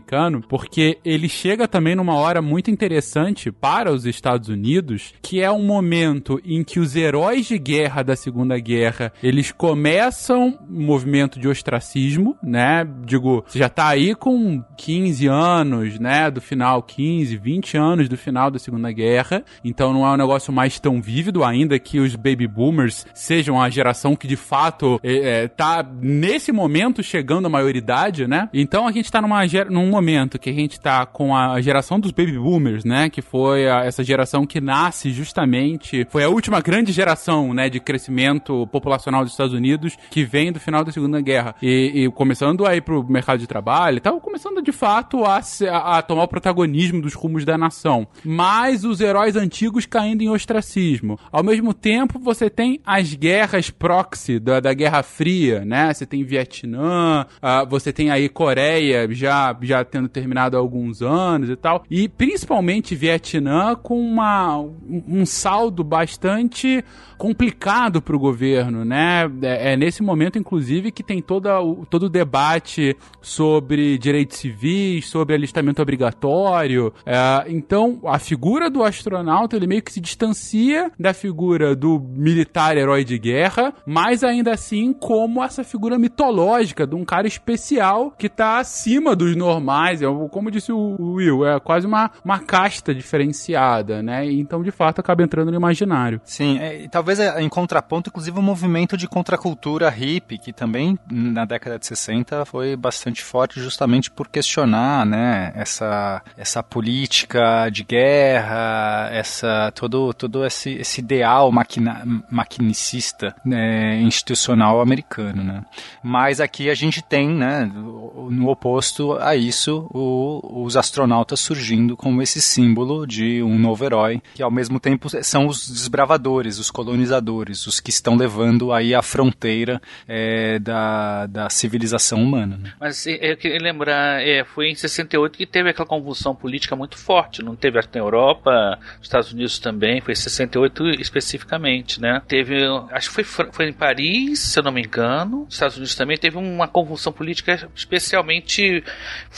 porque 0.48 0.98
ele 1.04 1.28
chega 1.28 1.66
também 1.68 1.94
numa 1.94 2.14
hora 2.14 2.40
muito 2.42 2.70
interessante 2.70 3.50
para 3.50 3.92
os 3.92 4.04
Estados 4.06 4.48
Unidos, 4.48 5.14
que 5.22 5.40
é 5.40 5.50
um 5.50 5.62
momento 5.64 6.40
em 6.44 6.62
que 6.62 6.80
os 6.80 6.94
heróis 6.96 7.46
de 7.46 7.58
guerra 7.58 8.02
da 8.02 8.16
Segunda 8.16 8.58
Guerra, 8.58 9.12
eles 9.22 9.52
começam 9.52 10.58
um 10.70 10.82
movimento 10.84 11.38
de 11.38 11.48
ostracismo, 11.48 12.36
né? 12.42 12.86
Digo, 13.04 13.44
você 13.46 13.58
já 13.58 13.68
tá 13.68 13.88
aí 13.88 14.14
com 14.14 14.62
15 14.76 15.26
anos, 15.26 15.98
né, 15.98 16.30
do 16.30 16.40
final, 16.40 16.82
15, 16.82 17.36
20 17.36 17.76
anos 17.76 18.08
do 18.08 18.16
final 18.16 18.50
da 18.50 18.58
Segunda 18.58 18.90
Guerra, 18.92 19.44
então 19.64 19.92
não 19.92 20.06
é 20.06 20.10
um 20.10 20.16
negócio 20.16 20.52
mais 20.52 20.78
tão 20.78 21.00
vívido, 21.00 21.44
ainda 21.44 21.78
que 21.78 21.98
os 22.00 22.14
baby 22.16 22.46
boomers 22.46 23.06
sejam 23.14 23.60
a 23.60 23.70
geração 23.70 24.14
que 24.16 24.26
de 24.26 24.36
fato 24.36 25.00
é, 25.02 25.44
é, 25.44 25.48
tá 25.48 25.86
nesse 26.02 26.52
momento 26.52 27.02
chegando 27.02 27.46
à 27.46 27.48
maioridade, 27.48 28.26
né? 28.26 28.48
Então 28.52 28.86
a 28.86 28.92
gente 28.92 29.10
tá 29.10 29.20
numa, 29.22 29.46
ger- 29.46 29.70
num 29.88 29.92
momento 29.92 30.38
que 30.38 30.50
a 30.50 30.52
gente 30.52 30.78
tá 30.78 31.06
com 31.06 31.34
a 31.34 31.60
geração 31.60 31.98
dos 31.98 32.10
baby 32.12 32.38
boomers, 32.38 32.84
né? 32.84 33.08
Que 33.08 33.22
foi 33.22 33.68
a- 33.68 33.84
essa 33.84 34.04
geração 34.04 34.46
que 34.46 34.60
nasce 34.60 35.10
justamente, 35.10 36.06
foi 36.10 36.22
a 36.22 36.28
última 36.28 36.60
grande 36.60 36.92
geração, 36.92 37.54
né, 37.54 37.68
de 37.70 37.80
crescimento 37.80 38.66
populacional 38.68 39.22
dos 39.24 39.32
Estados 39.32 39.54
Unidos 39.54 39.96
que 40.10 40.24
vem 40.24 40.52
do 40.52 40.60
final 40.60 40.84
da 40.84 40.92
Segunda 40.92 41.20
Guerra. 41.20 41.54
E, 41.62 42.04
e 42.04 42.10
começando 42.10 42.66
aí 42.66 42.80
pro 42.80 43.02
mercado 43.08 43.38
de 43.38 43.46
trabalho, 43.46 44.00
tava 44.00 44.20
começando 44.20 44.60
de 44.62 44.72
fato 44.72 45.24
a, 45.24 45.40
a- 45.70 46.02
tomar 46.02 46.24
o 46.24 46.28
protagonismo 46.28 47.00
dos 47.00 47.14
rumos 47.14 47.44
da 47.44 47.56
nação. 47.56 48.06
Mas 48.24 48.84
os 48.84 49.00
heróis 49.00 49.36
antigos 49.36 49.86
caindo 49.86 50.22
em 50.22 50.28
ostracismo. 50.28 51.18
Ao 51.32 51.42
mesmo 51.42 51.72
tempo, 51.72 52.18
você 52.18 52.50
tem 52.50 52.80
as 52.84 53.14
guerras 53.14 53.70
proxy 53.70 54.38
da, 54.38 54.60
da 54.60 54.74
Guerra 54.74 55.02
Fria, 55.02 55.64
né? 55.64 55.92
Você 55.94 56.04
tem 56.04 56.22
Vietnã, 56.24 57.26
ah, 57.40 57.64
você 57.64 57.92
tem 57.92 58.10
aí 58.10 58.28
Coreia 58.28 59.08
já, 59.12 59.52
já 59.68 59.84
tendo 59.84 60.08
terminado 60.08 60.56
há 60.56 60.60
alguns 60.60 61.02
anos 61.02 61.50
e 61.50 61.56
tal. 61.56 61.84
E 61.90 62.08
principalmente 62.08 62.94
Vietnã 62.94 63.74
com 63.74 64.00
uma, 64.00 64.58
um 64.58 65.24
saldo 65.26 65.84
bastante 65.84 66.84
complicado 67.18 68.00
para 68.00 68.14
o 68.14 68.18
governo, 68.18 68.84
né? 68.84 69.30
É, 69.42 69.72
é 69.72 69.76
nesse 69.76 70.02
momento, 70.02 70.38
inclusive, 70.38 70.92
que 70.92 71.02
tem 71.02 71.20
toda 71.20 71.60
o, 71.60 71.84
todo 71.84 72.04
o 72.04 72.08
debate 72.08 72.96
sobre 73.20 73.98
direitos 73.98 74.38
civis, 74.38 75.08
sobre 75.08 75.34
alistamento 75.34 75.82
obrigatório. 75.82 76.92
É, 77.04 77.44
então, 77.48 78.00
a 78.04 78.18
figura 78.18 78.70
do 78.70 78.84
astronauta, 78.84 79.56
ele 79.56 79.66
meio 79.66 79.82
que 79.82 79.92
se 79.92 80.00
distancia 80.00 80.90
da 80.98 81.12
figura 81.12 81.74
do 81.74 81.98
militar 81.98 82.76
herói 82.76 83.04
de 83.04 83.18
guerra, 83.18 83.74
mas 83.84 84.22
ainda 84.22 84.52
assim 84.52 84.92
como 84.92 85.42
essa 85.42 85.64
figura 85.64 85.98
mitológica 85.98 86.86
de 86.86 86.94
um 86.94 87.04
cara 87.04 87.26
especial 87.26 88.12
que 88.12 88.28
tá 88.28 88.58
acima 88.58 89.16
dos 89.16 89.34
normais. 89.34 89.57
É, 90.02 90.28
como 90.30 90.50
disse 90.50 90.72
o 90.72 90.96
Will, 90.98 91.46
é 91.46 91.58
quase 91.60 91.86
uma, 91.86 92.10
uma 92.24 92.38
casta 92.38 92.94
diferenciada, 92.94 94.02
né? 94.02 94.30
Então, 94.30 94.62
de 94.62 94.70
fato, 94.70 95.00
acaba 95.00 95.22
entrando 95.22 95.50
no 95.50 95.56
imaginário. 95.56 96.20
Sim, 96.24 96.58
é, 96.58 96.88
talvez 96.88 97.18
é, 97.18 97.40
em 97.40 97.48
contraponto, 97.48 98.10
inclusive, 98.10 98.38
o 98.38 98.42
movimento 98.42 98.96
de 98.96 99.08
contracultura 99.08 99.88
hippie, 99.88 100.38
que 100.38 100.52
também 100.52 100.98
na 101.10 101.44
década 101.44 101.78
de 101.78 101.86
60 101.86 102.44
foi 102.44 102.76
bastante 102.76 103.22
forte 103.22 103.60
justamente 103.60 104.10
por 104.10 104.28
questionar, 104.28 105.04
né, 105.04 105.52
essa, 105.54 106.22
essa 106.36 106.62
política 106.62 107.68
de 107.70 107.84
guerra, 107.84 109.08
essa 109.12 109.72
todo, 109.74 110.12
todo 110.12 110.44
esse, 110.44 110.72
esse 110.72 111.00
ideal 111.00 111.50
maquina, 111.50 112.02
maquinicista 112.30 113.34
né, 113.44 114.00
institucional 114.00 114.80
americano, 114.80 115.42
né. 115.42 115.64
Mas 116.02 116.40
aqui 116.40 116.70
a 116.70 116.74
gente 116.74 117.02
tem, 117.02 117.28
né, 117.28 117.70
no 117.74 118.48
oposto 118.48 119.14
a 119.14 119.36
isso, 119.36 119.47
o, 119.92 120.64
os 120.64 120.76
astronautas 120.76 121.40
surgindo 121.40 121.96
como 121.96 122.22
esse 122.22 122.40
símbolo 122.40 123.06
de 123.06 123.42
um 123.42 123.58
novo 123.58 123.84
herói, 123.84 124.22
que 124.34 124.42
ao 124.42 124.50
mesmo 124.50 124.78
tempo 124.78 125.08
são 125.22 125.46
os 125.46 125.68
desbravadores, 125.68 126.58
os 126.58 126.70
colonizadores, 126.70 127.66
os 127.66 127.80
que 127.80 127.90
estão 127.90 128.16
levando 128.16 128.72
aí 128.72 128.94
a 128.94 129.02
fronteira 129.02 129.80
é, 130.06 130.58
da, 130.58 131.26
da 131.26 131.50
civilização 131.50 132.22
humana. 132.22 132.58
Né? 132.58 132.72
Mas 132.80 133.06
eu 133.06 133.36
queria 133.36 133.60
lembrar, 133.60 134.22
é, 134.22 134.44
foi 134.44 134.70
em 134.70 134.74
68 134.74 135.38
que 135.38 135.46
teve 135.46 135.70
aquela 135.70 135.86
convulsão 135.86 136.34
política 136.34 136.76
muito 136.76 136.96
forte, 136.96 137.42
não 137.42 137.56
teve 137.56 137.78
na 137.78 138.00
Europa, 138.00 138.78
Estados 139.00 139.32
Unidos 139.32 139.58
também, 139.58 140.00
foi 140.00 140.12
em 140.12 140.16
68 140.16 140.90
especificamente, 141.00 142.00
né? 142.00 142.20
Teve, 142.26 142.56
acho 142.90 143.08
que 143.08 143.22
foi, 143.24 143.48
foi 143.52 143.68
em 143.68 143.72
Paris, 143.72 144.40
se 144.40 144.58
eu 144.58 144.62
não 144.62 144.72
me 144.72 144.82
engano, 144.82 145.46
Estados 145.48 145.76
Unidos 145.76 145.94
também 145.94 146.16
teve 146.16 146.36
uma 146.36 146.66
convulsão 146.66 147.12
política 147.12 147.68
especialmente 147.74 148.82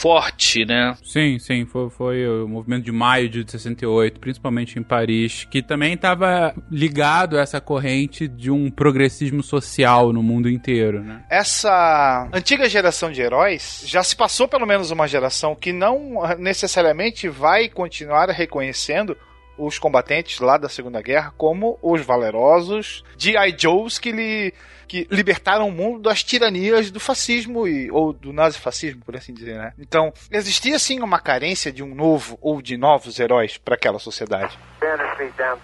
forte, 0.01 0.65
né? 0.65 0.97
Sim, 1.03 1.37
sim, 1.37 1.63
foi, 1.63 1.89
foi 1.91 2.27
o 2.27 2.47
movimento 2.47 2.83
de 2.83 2.91
maio 2.91 3.29
de 3.29 3.49
68, 3.49 4.19
principalmente 4.19 4.79
em 4.79 4.81
Paris, 4.81 5.47
que 5.49 5.61
também 5.61 5.93
estava 5.93 6.55
ligado 6.71 7.37
a 7.37 7.41
essa 7.41 7.61
corrente 7.61 8.27
de 8.27 8.49
um 8.49 8.71
progressismo 8.71 9.43
social 9.43 10.11
no 10.11 10.23
mundo 10.23 10.49
inteiro, 10.49 11.03
né? 11.03 11.23
Essa 11.29 12.27
antiga 12.33 12.67
geração 12.67 13.11
de 13.11 13.21
heróis 13.21 13.83
já 13.85 14.01
se 14.03 14.15
passou 14.15 14.47
pelo 14.47 14.65
menos 14.65 14.89
uma 14.89 15.07
geração 15.07 15.55
que 15.55 15.71
não 15.71 16.13
necessariamente 16.39 17.29
vai 17.29 17.69
continuar 17.69 18.29
reconhecendo 18.29 19.15
os 19.57 19.77
combatentes 19.77 20.39
lá 20.39 20.57
da 20.57 20.69
Segunda 20.69 21.01
Guerra 21.01 21.33
como 21.37 21.77
os 21.81 22.01
valerosos 22.01 23.03
G.I. 23.17 23.55
Joes 23.57 23.99
que, 23.99 24.11
lhe, 24.11 24.53
que 24.87 25.07
libertaram 25.11 25.67
o 25.67 25.71
mundo 25.71 26.01
das 26.01 26.23
tiranias 26.23 26.91
do 26.91 26.99
fascismo 26.99 27.67
e, 27.67 27.91
ou 27.91 28.13
do 28.13 28.33
nazifascismo, 28.33 29.01
por 29.03 29.15
assim 29.15 29.33
dizer, 29.33 29.57
né? 29.57 29.73
Então, 29.77 30.11
existia 30.31 30.77
sim 30.79 31.01
uma 31.01 31.19
carência 31.19 31.71
de 31.71 31.83
um 31.83 31.93
novo 31.93 32.37
ou 32.41 32.61
de 32.61 32.77
novos 32.77 33.19
heróis 33.19 33.57
para 33.57 33.75
aquela 33.75 33.99
sociedade. 33.99 34.57
300 34.79 35.17
feet 35.17 35.33
down, 35.37 35.57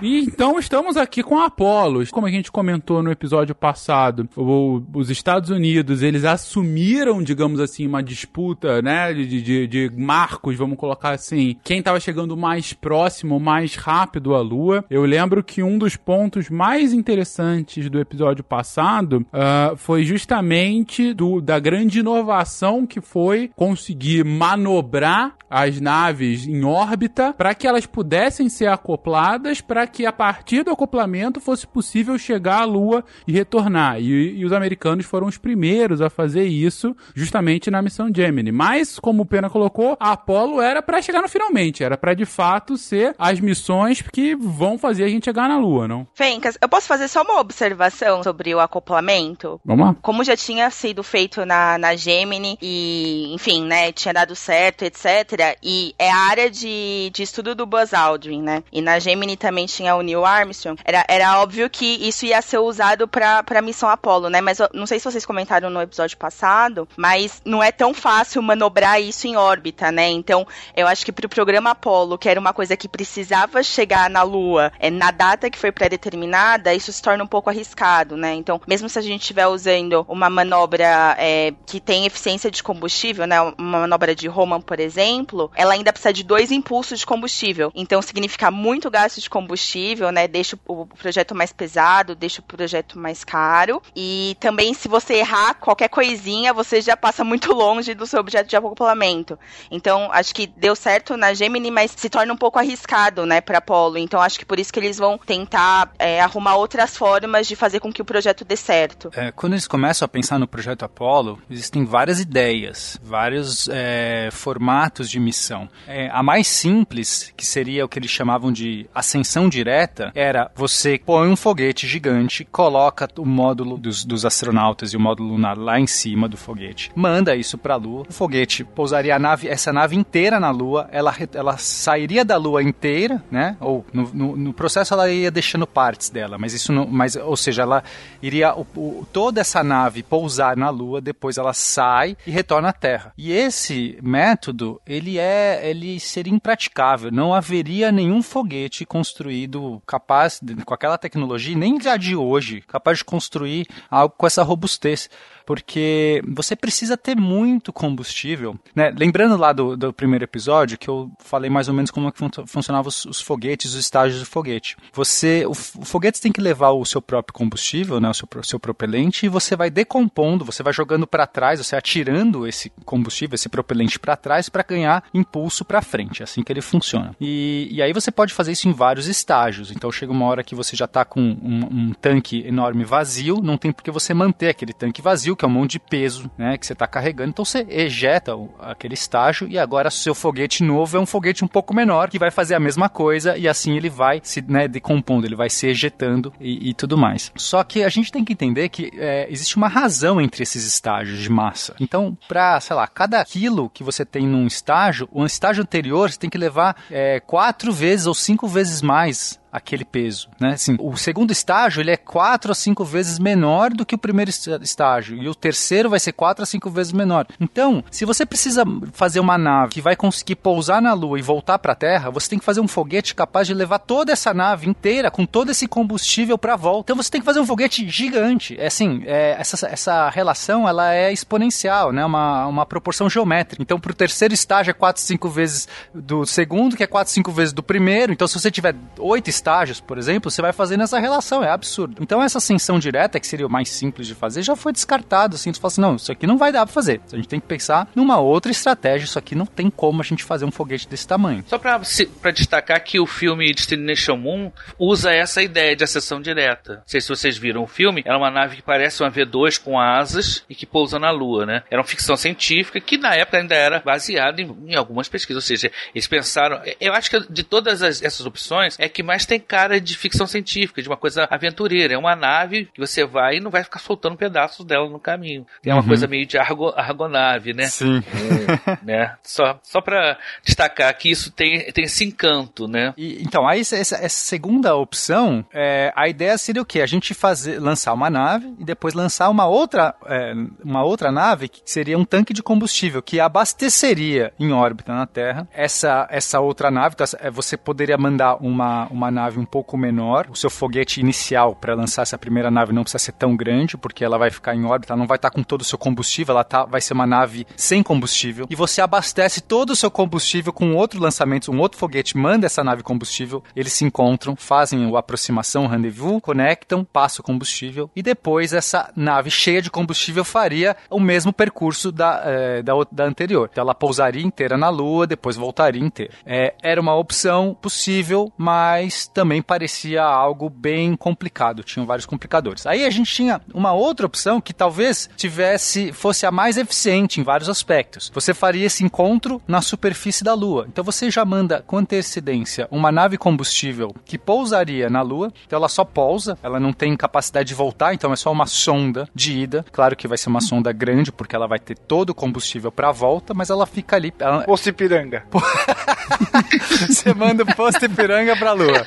E 0.00 0.20
então 0.20 0.58
estamos 0.58 0.96
aqui 0.96 1.22
com 1.22 1.38
a 1.38 1.46
Apollo. 1.46 2.06
Como 2.10 2.26
a 2.26 2.30
gente 2.30 2.52
comentou 2.52 3.02
no 3.02 3.10
episódio 3.10 3.54
passado, 3.54 4.28
o, 4.36 4.82
os 4.94 5.10
Estados 5.10 5.50
Unidos, 5.50 6.02
eles 6.02 6.24
assumiram, 6.24 7.22
digamos 7.22 7.58
assim, 7.60 7.86
uma 7.86 8.02
disputa, 8.02 8.80
né, 8.80 9.12
de, 9.12 9.42
de, 9.42 9.66
de 9.66 9.92
marcos, 9.96 10.56
vamos 10.56 10.78
colocar 10.78 11.10
assim, 11.10 11.56
quem 11.64 11.80
estava 11.80 11.98
chegando 11.98 12.36
mais 12.36 12.72
próximo, 12.72 13.40
mais 13.40 13.74
rápido 13.74 14.34
à 14.34 14.40
Lua. 14.40 14.84
Eu 14.88 15.04
lembro 15.04 15.42
que 15.42 15.62
um 15.62 15.78
dos 15.78 15.96
pontos 15.96 16.48
mais 16.48 16.92
interessantes 16.92 17.90
do 17.90 17.98
episódio 17.98 18.44
passado 18.44 19.26
uh, 19.32 19.76
foi 19.76 20.04
justamente 20.04 21.12
do, 21.12 21.40
da 21.40 21.58
grande 21.58 22.00
inovação 22.00 22.86
que 22.86 23.00
foi 23.00 23.50
conseguir 23.56 24.24
manobrar 24.24 25.34
as 25.50 25.80
naves 25.80 26.46
em 26.46 26.64
órbita 26.64 27.32
para 27.32 27.54
que 27.54 27.66
elas 27.66 27.86
pudessem 27.86 28.48
ser 28.48 28.66
acopladas 28.66 29.60
para 29.60 29.87
que 29.88 30.06
a 30.06 30.12
partir 30.12 30.62
do 30.62 30.70
acoplamento 30.70 31.40
fosse 31.40 31.66
possível 31.66 32.18
chegar 32.18 32.62
à 32.62 32.64
Lua 32.64 33.04
e 33.26 33.32
retornar. 33.32 34.00
E, 34.00 34.38
e, 34.38 34.44
os 34.44 34.52
americanos 34.52 35.06
foram 35.06 35.26
os 35.26 35.38
primeiros 35.38 36.00
a 36.00 36.10
fazer 36.10 36.44
isso, 36.44 36.96
justamente 37.14 37.70
na 37.70 37.82
missão 37.82 38.10
Gemini. 38.14 38.52
Mas, 38.52 38.98
como 38.98 39.22
o 39.22 39.26
Pena 39.26 39.50
colocou, 39.50 39.96
a 39.98 40.12
Apollo 40.12 40.60
era 40.60 40.82
para 40.82 41.02
chegar 41.02 41.22
no 41.22 41.28
finalmente, 41.28 41.84
era 41.84 41.96
para 41.96 42.14
de 42.14 42.24
fato 42.24 42.76
ser 42.76 43.14
as 43.18 43.40
missões 43.40 44.02
que 44.02 44.34
vão 44.34 44.78
fazer 44.78 45.04
a 45.04 45.08
gente 45.08 45.24
chegar 45.24 45.48
na 45.48 45.58
Lua, 45.58 45.86
não? 45.86 46.06
Fencas, 46.14 46.58
eu 46.60 46.68
posso 46.68 46.86
fazer 46.86 47.08
só 47.08 47.22
uma 47.22 47.40
observação 47.40 48.22
sobre 48.22 48.54
o 48.54 48.60
acoplamento? 48.60 49.60
Vamos 49.64 49.86
lá. 49.86 49.96
Como 50.02 50.24
já 50.24 50.36
tinha 50.36 50.70
sido 50.70 51.02
feito 51.02 51.44
na, 51.44 51.78
na 51.78 51.96
Gemini 51.96 52.58
e, 52.60 53.32
enfim, 53.34 53.64
né, 53.64 53.92
tinha 53.92 54.12
dado 54.12 54.34
certo, 54.34 54.82
etc. 54.82 55.56
E 55.62 55.94
é 55.98 56.10
a 56.10 56.16
área 56.16 56.50
de, 56.50 57.10
de 57.12 57.22
estudo 57.22 57.54
do 57.54 57.66
Buzz 57.66 57.94
Aldrin, 57.94 58.42
né? 58.42 58.62
E 58.72 58.80
na 58.80 58.98
Gemini 58.98 59.36
também 59.36 59.66
tinha 59.78 59.94
o 59.94 60.02
Neil 60.02 60.24
Armstrong, 60.24 60.80
era, 60.84 61.04
era 61.08 61.40
óbvio 61.40 61.70
que 61.70 61.86
isso 62.08 62.26
ia 62.26 62.42
ser 62.42 62.58
usado 62.58 63.06
para 63.06 63.44
a 63.48 63.62
missão 63.62 63.88
Apollo, 63.88 64.28
né? 64.28 64.40
Mas 64.40 64.58
eu, 64.58 64.68
não 64.74 64.86
sei 64.86 64.98
se 64.98 65.04
vocês 65.04 65.24
comentaram 65.24 65.70
no 65.70 65.80
episódio 65.80 66.16
passado, 66.18 66.88
mas 66.96 67.40
não 67.44 67.62
é 67.62 67.70
tão 67.70 67.94
fácil 67.94 68.42
manobrar 68.42 69.00
isso 69.00 69.28
em 69.28 69.36
órbita, 69.36 69.92
né? 69.92 70.08
Então, 70.08 70.46
eu 70.76 70.86
acho 70.88 71.04
que 71.04 71.12
para 71.12 71.26
o 71.26 71.28
programa 71.28 71.70
Apollo, 71.70 72.18
que 72.18 72.28
era 72.28 72.40
uma 72.40 72.52
coisa 72.52 72.76
que 72.76 72.88
precisava 72.88 73.62
chegar 73.62 74.10
na 74.10 74.22
Lua 74.22 74.72
é, 74.80 74.90
na 74.90 75.12
data 75.12 75.48
que 75.48 75.58
foi 75.58 75.70
pré-determinada, 75.70 76.74
isso 76.74 76.92
se 76.92 77.00
torna 77.00 77.22
um 77.22 77.26
pouco 77.28 77.48
arriscado, 77.48 78.16
né? 78.16 78.34
Então, 78.34 78.60
mesmo 78.66 78.88
se 78.88 78.98
a 78.98 79.02
gente 79.02 79.20
estiver 79.20 79.46
usando 79.46 80.04
uma 80.08 80.28
manobra 80.28 81.14
é, 81.18 81.54
que 81.66 81.78
tem 81.78 82.04
eficiência 82.04 82.50
de 82.50 82.62
combustível, 82.64 83.26
né? 83.26 83.40
Uma 83.40 83.80
manobra 83.80 84.14
de 84.14 84.26
Roman, 84.26 84.60
por 84.60 84.80
exemplo, 84.80 85.52
ela 85.54 85.74
ainda 85.74 85.92
precisa 85.92 86.12
de 86.12 86.24
dois 86.24 86.50
impulsos 86.50 86.98
de 86.98 87.06
combustível. 87.06 87.70
Então, 87.76 88.02
significa 88.02 88.50
muito 88.50 88.90
gasto 88.90 89.20
de 89.20 89.30
combustível 89.30 89.67
combustível, 89.68 90.10
né? 90.10 90.26
Deixa 90.26 90.58
o 90.66 90.86
projeto 90.86 91.34
mais 91.34 91.52
pesado, 91.52 92.14
deixa 92.14 92.40
o 92.40 92.44
projeto 92.44 92.98
mais 92.98 93.24
caro. 93.24 93.82
E 93.94 94.36
também, 94.40 94.72
se 94.72 94.88
você 94.88 95.14
errar 95.14 95.54
qualquer 95.54 95.88
coisinha, 95.88 96.52
você 96.54 96.80
já 96.80 96.96
passa 96.96 97.22
muito 97.22 97.52
longe 97.52 97.94
do 97.94 98.06
seu 98.06 98.20
objeto 98.20 98.48
de 98.48 98.56
acoplamento. 98.56 99.38
Então, 99.70 100.10
acho 100.12 100.34
que 100.34 100.46
deu 100.46 100.74
certo 100.74 101.16
na 101.16 101.34
Gemini, 101.34 101.70
mas 101.70 101.92
se 101.96 102.08
torna 102.08 102.32
um 102.32 102.36
pouco 102.36 102.58
arriscado, 102.58 103.26
né, 103.26 103.40
para 103.40 103.58
Apollo. 103.58 103.98
Então, 103.98 104.20
acho 104.20 104.38
que 104.38 104.46
por 104.46 104.58
isso 104.58 104.72
que 104.72 104.78
eles 104.78 104.96
vão 104.96 105.18
tentar 105.18 105.92
é, 105.98 106.20
arrumar 106.20 106.56
outras 106.56 106.96
formas 106.96 107.46
de 107.46 107.56
fazer 107.56 107.80
com 107.80 107.92
que 107.92 108.02
o 108.02 108.04
projeto 108.04 108.44
dê 108.44 108.56
certo. 108.56 109.10
É, 109.14 109.30
quando 109.32 109.52
eles 109.52 109.66
começam 109.66 110.06
a 110.06 110.08
pensar 110.08 110.38
no 110.38 110.46
projeto 110.46 110.84
Apollo, 110.84 111.40
existem 111.50 111.84
várias 111.84 112.20
ideias, 112.20 112.98
vários 113.02 113.68
é, 113.70 114.28
formatos 114.32 115.10
de 115.10 115.20
missão. 115.20 115.68
É, 115.86 116.08
a 116.12 116.22
mais 116.22 116.46
simples, 116.46 117.32
que 117.36 117.44
seria 117.44 117.84
o 117.84 117.88
que 117.88 117.98
eles 117.98 118.10
chamavam 118.10 118.52
de 118.52 118.88
ascensão 118.94 119.48
direta, 119.58 120.12
era 120.14 120.50
você 120.54 121.00
põe 121.04 121.28
um 121.28 121.36
foguete 121.36 121.86
gigante, 121.86 122.44
coloca 122.44 123.08
o 123.18 123.26
módulo 123.26 123.76
dos, 123.76 124.04
dos 124.04 124.24
astronautas 124.24 124.92
e 124.92 124.96
o 124.96 125.00
módulo 125.00 125.30
lunar 125.30 125.58
lá 125.58 125.80
em 125.80 125.86
cima 125.86 126.28
do 126.28 126.36
foguete, 126.36 126.92
manda 126.94 127.34
isso 127.34 127.58
para 127.58 127.74
a 127.74 127.76
Lua, 127.76 128.04
o 128.08 128.12
foguete 128.12 128.62
pousaria 128.62 129.16
a 129.16 129.18
nave, 129.18 129.48
essa 129.48 129.72
nave 129.72 129.96
inteira 129.96 130.38
na 130.38 130.50
Lua, 130.50 130.88
ela, 130.92 131.14
ela 131.32 131.56
sairia 131.56 132.24
da 132.24 132.36
Lua 132.36 132.62
inteira, 132.62 133.22
né? 133.30 133.56
Ou 133.60 133.84
no, 133.92 134.10
no, 134.14 134.36
no 134.36 134.52
processo 134.52 134.94
ela 134.94 135.10
ia 135.10 135.30
deixando 135.30 135.66
partes 135.66 136.08
dela, 136.08 136.38
mas 136.38 136.54
isso 136.54 136.72
não, 136.72 136.86
mas, 136.86 137.16
ou 137.16 137.36
seja, 137.36 137.62
ela 137.62 137.82
iria 138.22 138.54
o, 138.54 138.66
o, 138.76 139.06
toda 139.12 139.40
essa 139.40 139.64
nave 139.64 140.02
pousar 140.02 140.56
na 140.56 140.70
Lua, 140.70 141.00
depois 141.00 141.36
ela 141.36 141.52
sai 141.52 142.16
e 142.26 142.30
retorna 142.30 142.68
à 142.68 142.72
Terra. 142.72 143.12
E 143.18 143.32
esse 143.32 143.98
método, 144.02 144.80
ele 144.86 145.18
é, 145.18 145.68
ele 145.68 145.98
seria 145.98 146.32
impraticável, 146.32 147.10
não 147.10 147.34
haveria 147.34 147.90
nenhum 147.90 148.22
foguete 148.22 148.86
construído 148.86 149.47
construído 149.48 149.82
capaz, 149.86 150.40
com 150.64 150.74
aquela 150.74 150.98
tecnologia, 150.98 151.56
nem 151.56 151.80
já 151.80 151.96
de 151.96 152.14
hoje, 152.14 152.62
capaz 152.62 152.98
de 152.98 153.04
construir 153.04 153.66
algo 153.90 154.14
com 154.16 154.26
essa 154.26 154.42
robustez. 154.42 155.08
Porque 155.48 156.22
você 156.28 156.54
precisa 156.54 156.94
ter 156.94 157.16
muito 157.16 157.72
combustível, 157.72 158.54
né? 158.74 158.92
Lembrando 158.94 159.34
lá 159.34 159.50
do, 159.50 159.78
do 159.78 159.94
primeiro 159.94 160.22
episódio 160.22 160.76
que 160.76 160.88
eu 160.90 161.10
falei 161.20 161.48
mais 161.48 161.68
ou 161.68 161.74
menos 161.74 161.90
como 161.90 162.06
é 162.06 162.12
que 162.12 162.18
fun 162.18 162.28
funcionavam 162.46 162.90
os, 162.90 163.06
os, 163.06 163.18
foguetes, 163.18 163.72
os 163.72 163.80
estágios 163.80 164.20
do 164.20 164.26
foguete. 164.26 164.76
Você, 164.92 165.46
o, 165.46 165.52
o, 165.52 165.54
foguete 165.54 166.20
tem 166.20 166.30
que 166.30 166.42
levar 166.42 166.72
o 166.72 166.84
seu 166.84 167.00
próprio 167.00 167.32
combustível, 167.32 167.98
né? 167.98 168.10
O 168.10 168.12
seu, 168.12 168.28
seu 168.42 168.60
propelente 168.60 169.24
e 169.24 169.28
você 169.30 169.56
vai 169.56 169.70
decompondo, 169.70 170.44
você 170.44 170.62
vai 170.62 170.74
jogando 170.74 171.06
para 171.06 171.26
trás, 171.26 171.64
você 171.64 171.74
atirando 171.74 172.46
esse 172.46 172.70
combustível, 172.84 173.34
esse 173.34 173.48
propelente 173.48 173.98
para 173.98 174.16
trás 174.16 174.50
para 174.50 174.62
ganhar 174.62 175.02
impulso 175.14 175.64
para 175.64 175.80
frente. 175.80 176.20
É 176.20 176.24
assim 176.24 176.42
que 176.42 176.52
ele 176.52 176.60
funciona. 176.60 177.16
E, 177.18 177.68
e 177.70 177.80
aí 177.80 177.94
você 177.94 178.10
pode 178.10 178.34
fazer 178.34 178.52
isso 178.52 178.68
em 178.68 178.72
vários 178.74 179.06
estágios. 179.06 179.70
Então 179.70 179.90
chega 179.90 180.12
uma 180.12 180.26
hora 180.26 180.44
que 180.44 180.54
você 180.54 180.76
já 180.76 180.84
está 180.84 181.06
com 181.06 181.22
um, 181.22 181.68
um, 181.72 181.92
tanque 181.94 182.46
enorme 182.46 182.84
vazio, 182.84 183.40
não 183.42 183.56
tem 183.56 183.72
por 183.72 183.82
que 183.82 183.90
você 183.90 184.12
manter 184.12 184.50
aquele 184.50 184.74
tanque 184.74 185.00
vazio, 185.00 185.37
que 185.38 185.44
é 185.44 185.48
um 185.48 185.52
monte 185.52 185.72
de 185.72 185.78
peso 185.78 186.30
né, 186.36 186.58
que 186.58 186.66
você 186.66 186.72
está 186.72 186.86
carregando. 186.86 187.30
Então 187.30 187.44
você 187.44 187.66
ejeta 187.70 188.32
aquele 188.58 188.94
estágio 188.94 189.48
e 189.48 189.58
agora 189.58 189.90
seu 189.90 190.14
foguete 190.14 190.64
novo 190.64 190.96
é 190.96 191.00
um 191.00 191.06
foguete 191.06 191.44
um 191.44 191.48
pouco 191.48 191.72
menor 191.72 192.10
que 192.10 192.18
vai 192.18 192.30
fazer 192.30 192.54
a 192.54 192.60
mesma 192.60 192.88
coisa 192.88 193.38
e 193.38 193.48
assim 193.48 193.76
ele 193.76 193.88
vai 193.88 194.20
se 194.22 194.42
né, 194.42 194.66
decompondo, 194.66 195.26
ele 195.26 195.36
vai 195.36 195.48
se 195.48 195.66
ejetando 195.66 196.32
e, 196.40 196.70
e, 196.70 196.74
tudo 196.74 196.98
mais. 196.98 197.32
Só 197.36 197.62
que 197.62 197.84
a 197.84 197.88
gente 197.88 198.10
tem 198.10 198.24
que 198.24 198.32
entender 198.32 198.68
que 198.68 198.90
é, 198.96 199.28
existe 199.30 199.56
uma 199.56 199.68
razão 199.68 200.20
entre 200.20 200.42
esses 200.42 200.66
estágios 200.66 201.20
de 201.20 201.30
massa. 201.30 201.76
Então, 201.78 202.16
para, 202.26 202.58
sei 202.60 202.74
lá, 202.74 202.86
cada 202.86 203.24
quilo 203.24 203.70
que 203.70 203.84
você 203.84 204.04
tem 204.04 204.26
num 204.26 204.46
estágio, 204.46 205.08
o 205.12 205.24
estágio 205.24 205.62
anterior 205.62 206.10
você 206.10 206.18
tem 206.18 206.30
que 206.30 206.38
levar 206.38 206.76
é, 206.90 207.20
quatro 207.20 207.72
vezes 207.72 208.06
ou 208.06 208.14
cinco 208.14 208.48
vezes 208.48 208.82
mais 208.82 209.38
aquele 209.50 209.84
peso, 209.84 210.28
né? 210.40 210.50
Assim, 210.52 210.76
o 210.78 210.96
segundo 210.96 211.30
estágio 211.30 211.80
ele 211.80 211.90
é 211.90 211.96
quatro 211.96 212.52
a 212.52 212.54
cinco 212.54 212.84
vezes 212.84 213.18
menor 213.18 213.70
do 213.70 213.86
que 213.86 213.94
o 213.94 213.98
primeiro 213.98 214.30
estágio 214.30 215.16
e 215.16 215.28
o 215.28 215.34
terceiro 215.34 215.90
vai 215.90 215.98
ser 215.98 216.12
quatro 216.12 216.42
a 216.42 216.46
cinco 216.46 216.70
vezes 216.70 216.92
menor. 216.92 217.26
Então, 217.40 217.82
se 217.90 218.04
você 218.04 218.26
precisa 218.26 218.64
fazer 218.92 219.20
uma 219.20 219.38
nave 219.38 219.72
que 219.72 219.80
vai 219.80 219.96
conseguir 219.96 220.36
pousar 220.36 220.82
na 220.82 220.92
Lua 220.92 221.18
e 221.18 221.22
voltar 221.22 221.58
para 221.58 221.72
a 221.72 221.76
Terra, 221.76 222.10
você 222.10 222.28
tem 222.28 222.38
que 222.38 222.44
fazer 222.44 222.60
um 222.60 222.68
foguete 222.68 223.14
capaz 223.14 223.46
de 223.46 223.54
levar 223.54 223.78
toda 223.78 224.12
essa 224.12 224.34
nave 224.34 224.68
inteira 224.68 225.10
com 225.10 225.24
todo 225.24 225.50
esse 225.50 225.66
combustível 225.66 226.36
para 226.36 226.56
volta. 226.56 226.92
Então, 226.92 227.02
você 227.02 227.10
tem 227.10 227.20
que 227.20 227.24
fazer 227.24 227.40
um 227.40 227.46
foguete 227.46 227.88
gigante. 227.88 228.56
É 228.58 228.66
assim, 228.66 229.02
é, 229.06 229.36
essa, 229.38 229.66
essa 229.66 230.08
relação 230.10 230.68
ela 230.68 230.94
é 230.94 231.12
exponencial, 231.12 231.92
né? 231.92 232.04
Uma, 232.04 232.46
uma 232.46 232.66
proporção 232.66 233.08
geométrica. 233.08 233.62
Então, 233.62 233.80
para 233.80 233.92
o 233.92 233.94
terceiro 233.94 234.34
estágio 234.34 234.70
é 234.70 234.74
quatro 234.74 235.02
cinco 235.02 235.28
vezes 235.28 235.68
do 235.94 236.26
segundo, 236.26 236.76
que 236.76 236.82
é 236.82 236.86
quatro 236.86 237.12
cinco 237.12 237.32
vezes 237.32 237.52
do 237.52 237.62
primeiro. 237.62 238.12
Então, 238.12 238.28
se 238.28 238.38
você 238.38 238.50
tiver 238.50 238.74
oito 238.98 239.30
estágios, 239.38 239.80
por 239.80 239.98
exemplo, 239.98 240.30
você 240.30 240.42
vai 240.42 240.52
fazendo 240.52 240.82
essa 240.82 240.98
relação, 240.98 241.42
é 241.42 241.50
absurdo. 241.50 241.96
Então 242.00 242.22
essa 242.22 242.38
ascensão 242.38 242.78
direta, 242.78 243.18
que 243.20 243.26
seria 243.26 243.46
o 243.46 243.50
mais 243.50 243.68
simples 243.68 244.06
de 244.06 244.14
fazer, 244.14 244.42
já 244.42 244.56
foi 244.56 244.72
descartado, 244.72 245.36
assim, 245.36 245.52
você 245.52 245.60
fala 245.60 245.72
assim, 245.72 245.80
não, 245.80 245.96
isso 245.96 246.12
aqui 246.12 246.26
não 246.26 246.36
vai 246.36 246.52
dar 246.52 246.66
pra 246.66 246.72
fazer. 246.72 247.00
A 247.12 247.16
gente 247.16 247.28
tem 247.28 247.40
que 247.40 247.46
pensar 247.46 247.88
numa 247.94 248.18
outra 248.18 248.50
estratégia, 248.50 249.04
isso 249.04 249.18
aqui 249.18 249.34
não 249.34 249.46
tem 249.46 249.70
como 249.70 250.00
a 250.00 250.04
gente 250.04 250.24
fazer 250.24 250.44
um 250.44 250.50
foguete 250.50 250.88
desse 250.88 251.06
tamanho. 251.06 251.44
Só 251.46 251.58
pra, 251.58 251.80
pra 252.20 252.30
destacar 252.30 252.82
que 252.82 252.98
o 252.98 253.06
filme 253.06 253.52
Destination 253.52 254.16
Moon 254.16 254.52
usa 254.78 255.12
essa 255.12 255.42
ideia 255.42 255.76
de 255.76 255.84
ascensão 255.84 256.20
direta. 256.20 256.74
Não 256.74 256.82
sei 256.86 257.00
se 257.00 257.08
vocês 257.08 257.38
viram 257.38 257.62
o 257.62 257.66
filme, 257.66 258.02
era 258.04 258.18
uma 258.18 258.30
nave 258.30 258.56
que 258.56 258.62
parece 258.62 259.02
uma 259.02 259.10
V2 259.10 259.62
com 259.62 259.78
asas 259.78 260.44
e 260.48 260.54
que 260.54 260.66
pousa 260.66 260.98
na 260.98 261.10
Lua, 261.10 261.46
né? 261.46 261.62
Era 261.70 261.80
uma 261.80 261.86
ficção 261.86 262.16
científica 262.16 262.80
que 262.80 262.98
na 262.98 263.14
época 263.14 263.38
ainda 263.38 263.54
era 263.54 263.80
baseada 263.80 264.42
em, 264.42 264.56
em 264.66 264.76
algumas 264.76 265.08
pesquisas, 265.08 265.42
ou 265.42 265.46
seja, 265.46 265.70
eles 265.94 266.06
pensaram, 266.06 266.60
eu 266.80 266.92
acho 266.92 267.10
que 267.10 267.32
de 267.32 267.42
todas 267.42 267.82
as, 267.82 268.02
essas 268.02 268.26
opções, 268.26 268.76
é 268.78 268.88
que 268.88 269.02
mais 269.02 269.26
tem 269.28 269.38
cara 269.38 269.78
de 269.78 269.96
ficção 269.96 270.26
científica, 270.26 270.80
de 270.80 270.88
uma 270.88 270.96
coisa 270.96 271.28
aventureira. 271.30 271.92
É 271.92 271.98
uma 271.98 272.16
nave 272.16 272.64
que 272.72 272.80
você 272.80 273.04
vai 273.04 273.36
e 273.36 273.40
não 273.40 273.50
vai 273.50 273.62
ficar 273.62 273.78
soltando 273.78 274.16
pedaços 274.16 274.64
dela 274.64 274.88
no 274.88 274.98
caminho. 274.98 275.46
É 275.64 275.72
uma 275.72 275.82
uhum. 275.82 275.88
coisa 275.88 276.06
meio 276.06 276.26
de 276.26 276.38
argo, 276.38 276.72
argonave, 276.74 277.52
né? 277.52 277.66
Sim. 277.66 278.02
É, 278.02 278.78
né? 278.82 279.14
Só, 279.22 279.60
só 279.62 279.82
pra 279.82 280.18
destacar 280.42 280.96
que 280.96 281.10
isso 281.10 281.30
tem, 281.30 281.70
tem 281.72 281.84
esse 281.84 282.04
encanto, 282.04 282.66
né? 282.66 282.94
E, 282.96 283.22
então, 283.22 283.46
aí 283.46 283.60
essa, 283.60 283.76
essa, 283.76 284.08
segunda 284.08 284.74
opção, 284.74 285.44
é, 285.52 285.92
a 285.94 286.08
ideia 286.08 286.38
seria 286.38 286.62
o 286.62 286.66
quê? 286.66 286.80
A 286.80 286.86
gente 286.86 287.12
fazer, 287.12 287.58
lançar 287.58 287.92
uma 287.92 288.08
nave 288.08 288.54
e 288.58 288.64
depois 288.64 288.94
lançar 288.94 289.28
uma 289.28 289.46
outra, 289.46 289.94
é, 290.06 290.32
uma 290.64 290.82
outra 290.82 291.12
nave 291.12 291.48
que 291.48 291.60
seria 291.66 291.98
um 291.98 292.04
tanque 292.04 292.32
de 292.32 292.42
combustível 292.42 293.02
que 293.02 293.20
abasteceria 293.20 294.32
em 294.40 294.52
órbita 294.52 294.94
na 294.94 295.06
Terra 295.06 295.46
essa, 295.52 296.08
essa 296.10 296.40
outra 296.40 296.70
nave. 296.70 296.94
Então, 296.94 297.06
é, 297.20 297.30
você 297.30 297.58
poderia 297.58 297.98
mandar 297.98 298.36
uma, 298.36 298.86
uma 298.86 299.10
nave 299.18 299.38
um 299.38 299.44
pouco 299.44 299.76
menor. 299.76 300.26
O 300.30 300.36
seu 300.36 300.48
foguete 300.48 301.00
inicial 301.00 301.54
para 301.54 301.74
lançar 301.74 302.02
essa 302.02 302.16
primeira 302.16 302.50
nave 302.50 302.72
não 302.72 302.82
precisa 302.82 303.02
ser 303.04 303.12
tão 303.12 303.36
grande, 303.36 303.76
porque 303.76 304.04
ela 304.04 304.16
vai 304.16 304.30
ficar 304.30 304.54
em 304.54 304.64
órbita, 304.64 304.96
não 304.96 305.06
vai 305.06 305.16
estar 305.16 305.30
tá 305.30 305.34
com 305.34 305.42
todo 305.42 305.62
o 305.62 305.64
seu 305.64 305.78
combustível, 305.78 306.32
ela 306.32 306.44
tá, 306.44 306.64
vai 306.64 306.80
ser 306.80 306.94
uma 306.94 307.06
nave 307.06 307.46
sem 307.56 307.82
combustível. 307.82 308.46
E 308.48 308.54
você 308.54 308.80
abastece 308.80 309.40
todo 309.40 309.70
o 309.70 309.76
seu 309.76 309.90
combustível 309.90 310.52
com 310.52 310.74
outro 310.74 311.00
lançamento, 311.00 311.50
um 311.50 311.58
outro 311.58 311.78
foguete 311.78 312.16
manda 312.16 312.46
essa 312.46 312.62
nave 312.62 312.82
combustível, 312.82 313.42
eles 313.54 313.72
se 313.72 313.84
encontram, 313.84 314.36
fazem 314.36 314.94
a 314.94 314.98
aproximação, 314.98 315.64
o 315.64 315.68
rendezvous, 315.68 316.20
conectam, 316.20 316.84
passa 316.84 317.20
o 317.20 317.24
combustível 317.24 317.90
e 317.94 318.02
depois 318.02 318.52
essa 318.52 318.90
nave 318.94 319.30
cheia 319.30 319.60
de 319.60 319.70
combustível 319.70 320.24
faria 320.24 320.76
o 320.90 321.00
mesmo 321.00 321.32
percurso 321.32 321.90
da, 321.90 322.22
é, 322.24 322.62
da, 322.62 322.72
da 322.90 323.04
anterior. 323.04 323.48
Então 323.50 323.62
ela 323.62 323.74
pousaria 323.74 324.22
inteira 324.22 324.56
na 324.56 324.68
Lua, 324.68 325.06
depois 325.06 325.36
voltaria 325.36 325.82
inteira. 325.82 326.12
É, 326.24 326.54
era 326.62 326.80
uma 326.80 326.94
opção 326.94 327.56
possível, 327.60 328.32
mas 328.36 329.07
também 329.12 329.42
parecia 329.42 330.02
algo 330.02 330.48
bem 330.48 330.96
complicado, 330.96 331.62
tinham 331.62 331.86
vários 331.86 332.06
complicadores. 332.06 332.66
Aí 332.66 332.84
a 332.84 332.90
gente 332.90 333.12
tinha 333.12 333.40
uma 333.52 333.72
outra 333.72 334.06
opção 334.06 334.40
que 334.40 334.52
talvez 334.52 335.08
tivesse 335.16 335.92
fosse 335.92 336.26
a 336.26 336.30
mais 336.30 336.56
eficiente 336.56 337.20
em 337.20 337.24
vários 337.24 337.48
aspectos. 337.48 338.10
Você 338.14 338.32
faria 338.34 338.66
esse 338.66 338.84
encontro 338.84 339.40
na 339.46 339.60
superfície 339.60 340.24
da 340.24 340.34
Lua. 340.34 340.66
Então 340.68 340.84
você 340.84 341.10
já 341.10 341.24
manda 341.24 341.62
com 341.66 341.78
antecedência 341.78 342.68
uma 342.70 342.92
nave 342.92 343.18
combustível 343.18 343.94
que 344.04 344.18
pousaria 344.18 344.88
na 344.88 345.02
Lua. 345.02 345.32
Então 345.46 345.56
ela 345.56 345.68
só 345.68 345.84
pousa, 345.84 346.38
ela 346.42 346.60
não 346.60 346.72
tem 346.72 346.96
capacidade 346.96 347.48
de 347.48 347.54
voltar, 347.54 347.94
então 347.94 348.12
é 348.12 348.16
só 348.16 348.30
uma 348.30 348.46
sonda 348.46 349.08
de 349.14 349.38
ida. 349.38 349.64
Claro 349.72 349.96
que 349.96 350.08
vai 350.08 350.18
ser 350.18 350.28
uma 350.28 350.40
sonda 350.40 350.72
grande 350.72 351.10
porque 351.10 351.34
ela 351.34 351.46
vai 351.46 351.58
ter 351.58 351.76
todo 351.76 352.10
o 352.10 352.14
combustível 352.14 352.70
para 352.70 352.92
volta, 352.92 353.34
mas 353.34 353.50
ela 353.50 353.66
fica 353.66 353.96
ali. 353.96 354.12
Ela... 354.18 354.44
Posto 354.44 354.68
Ipiranga. 354.68 355.24
você 356.88 357.14
manda 357.14 357.42
o 357.42 357.54
posto 357.54 357.84
Ipiranga 357.84 358.36
para 358.36 358.50
a 358.50 358.54
Lua. 358.54 358.86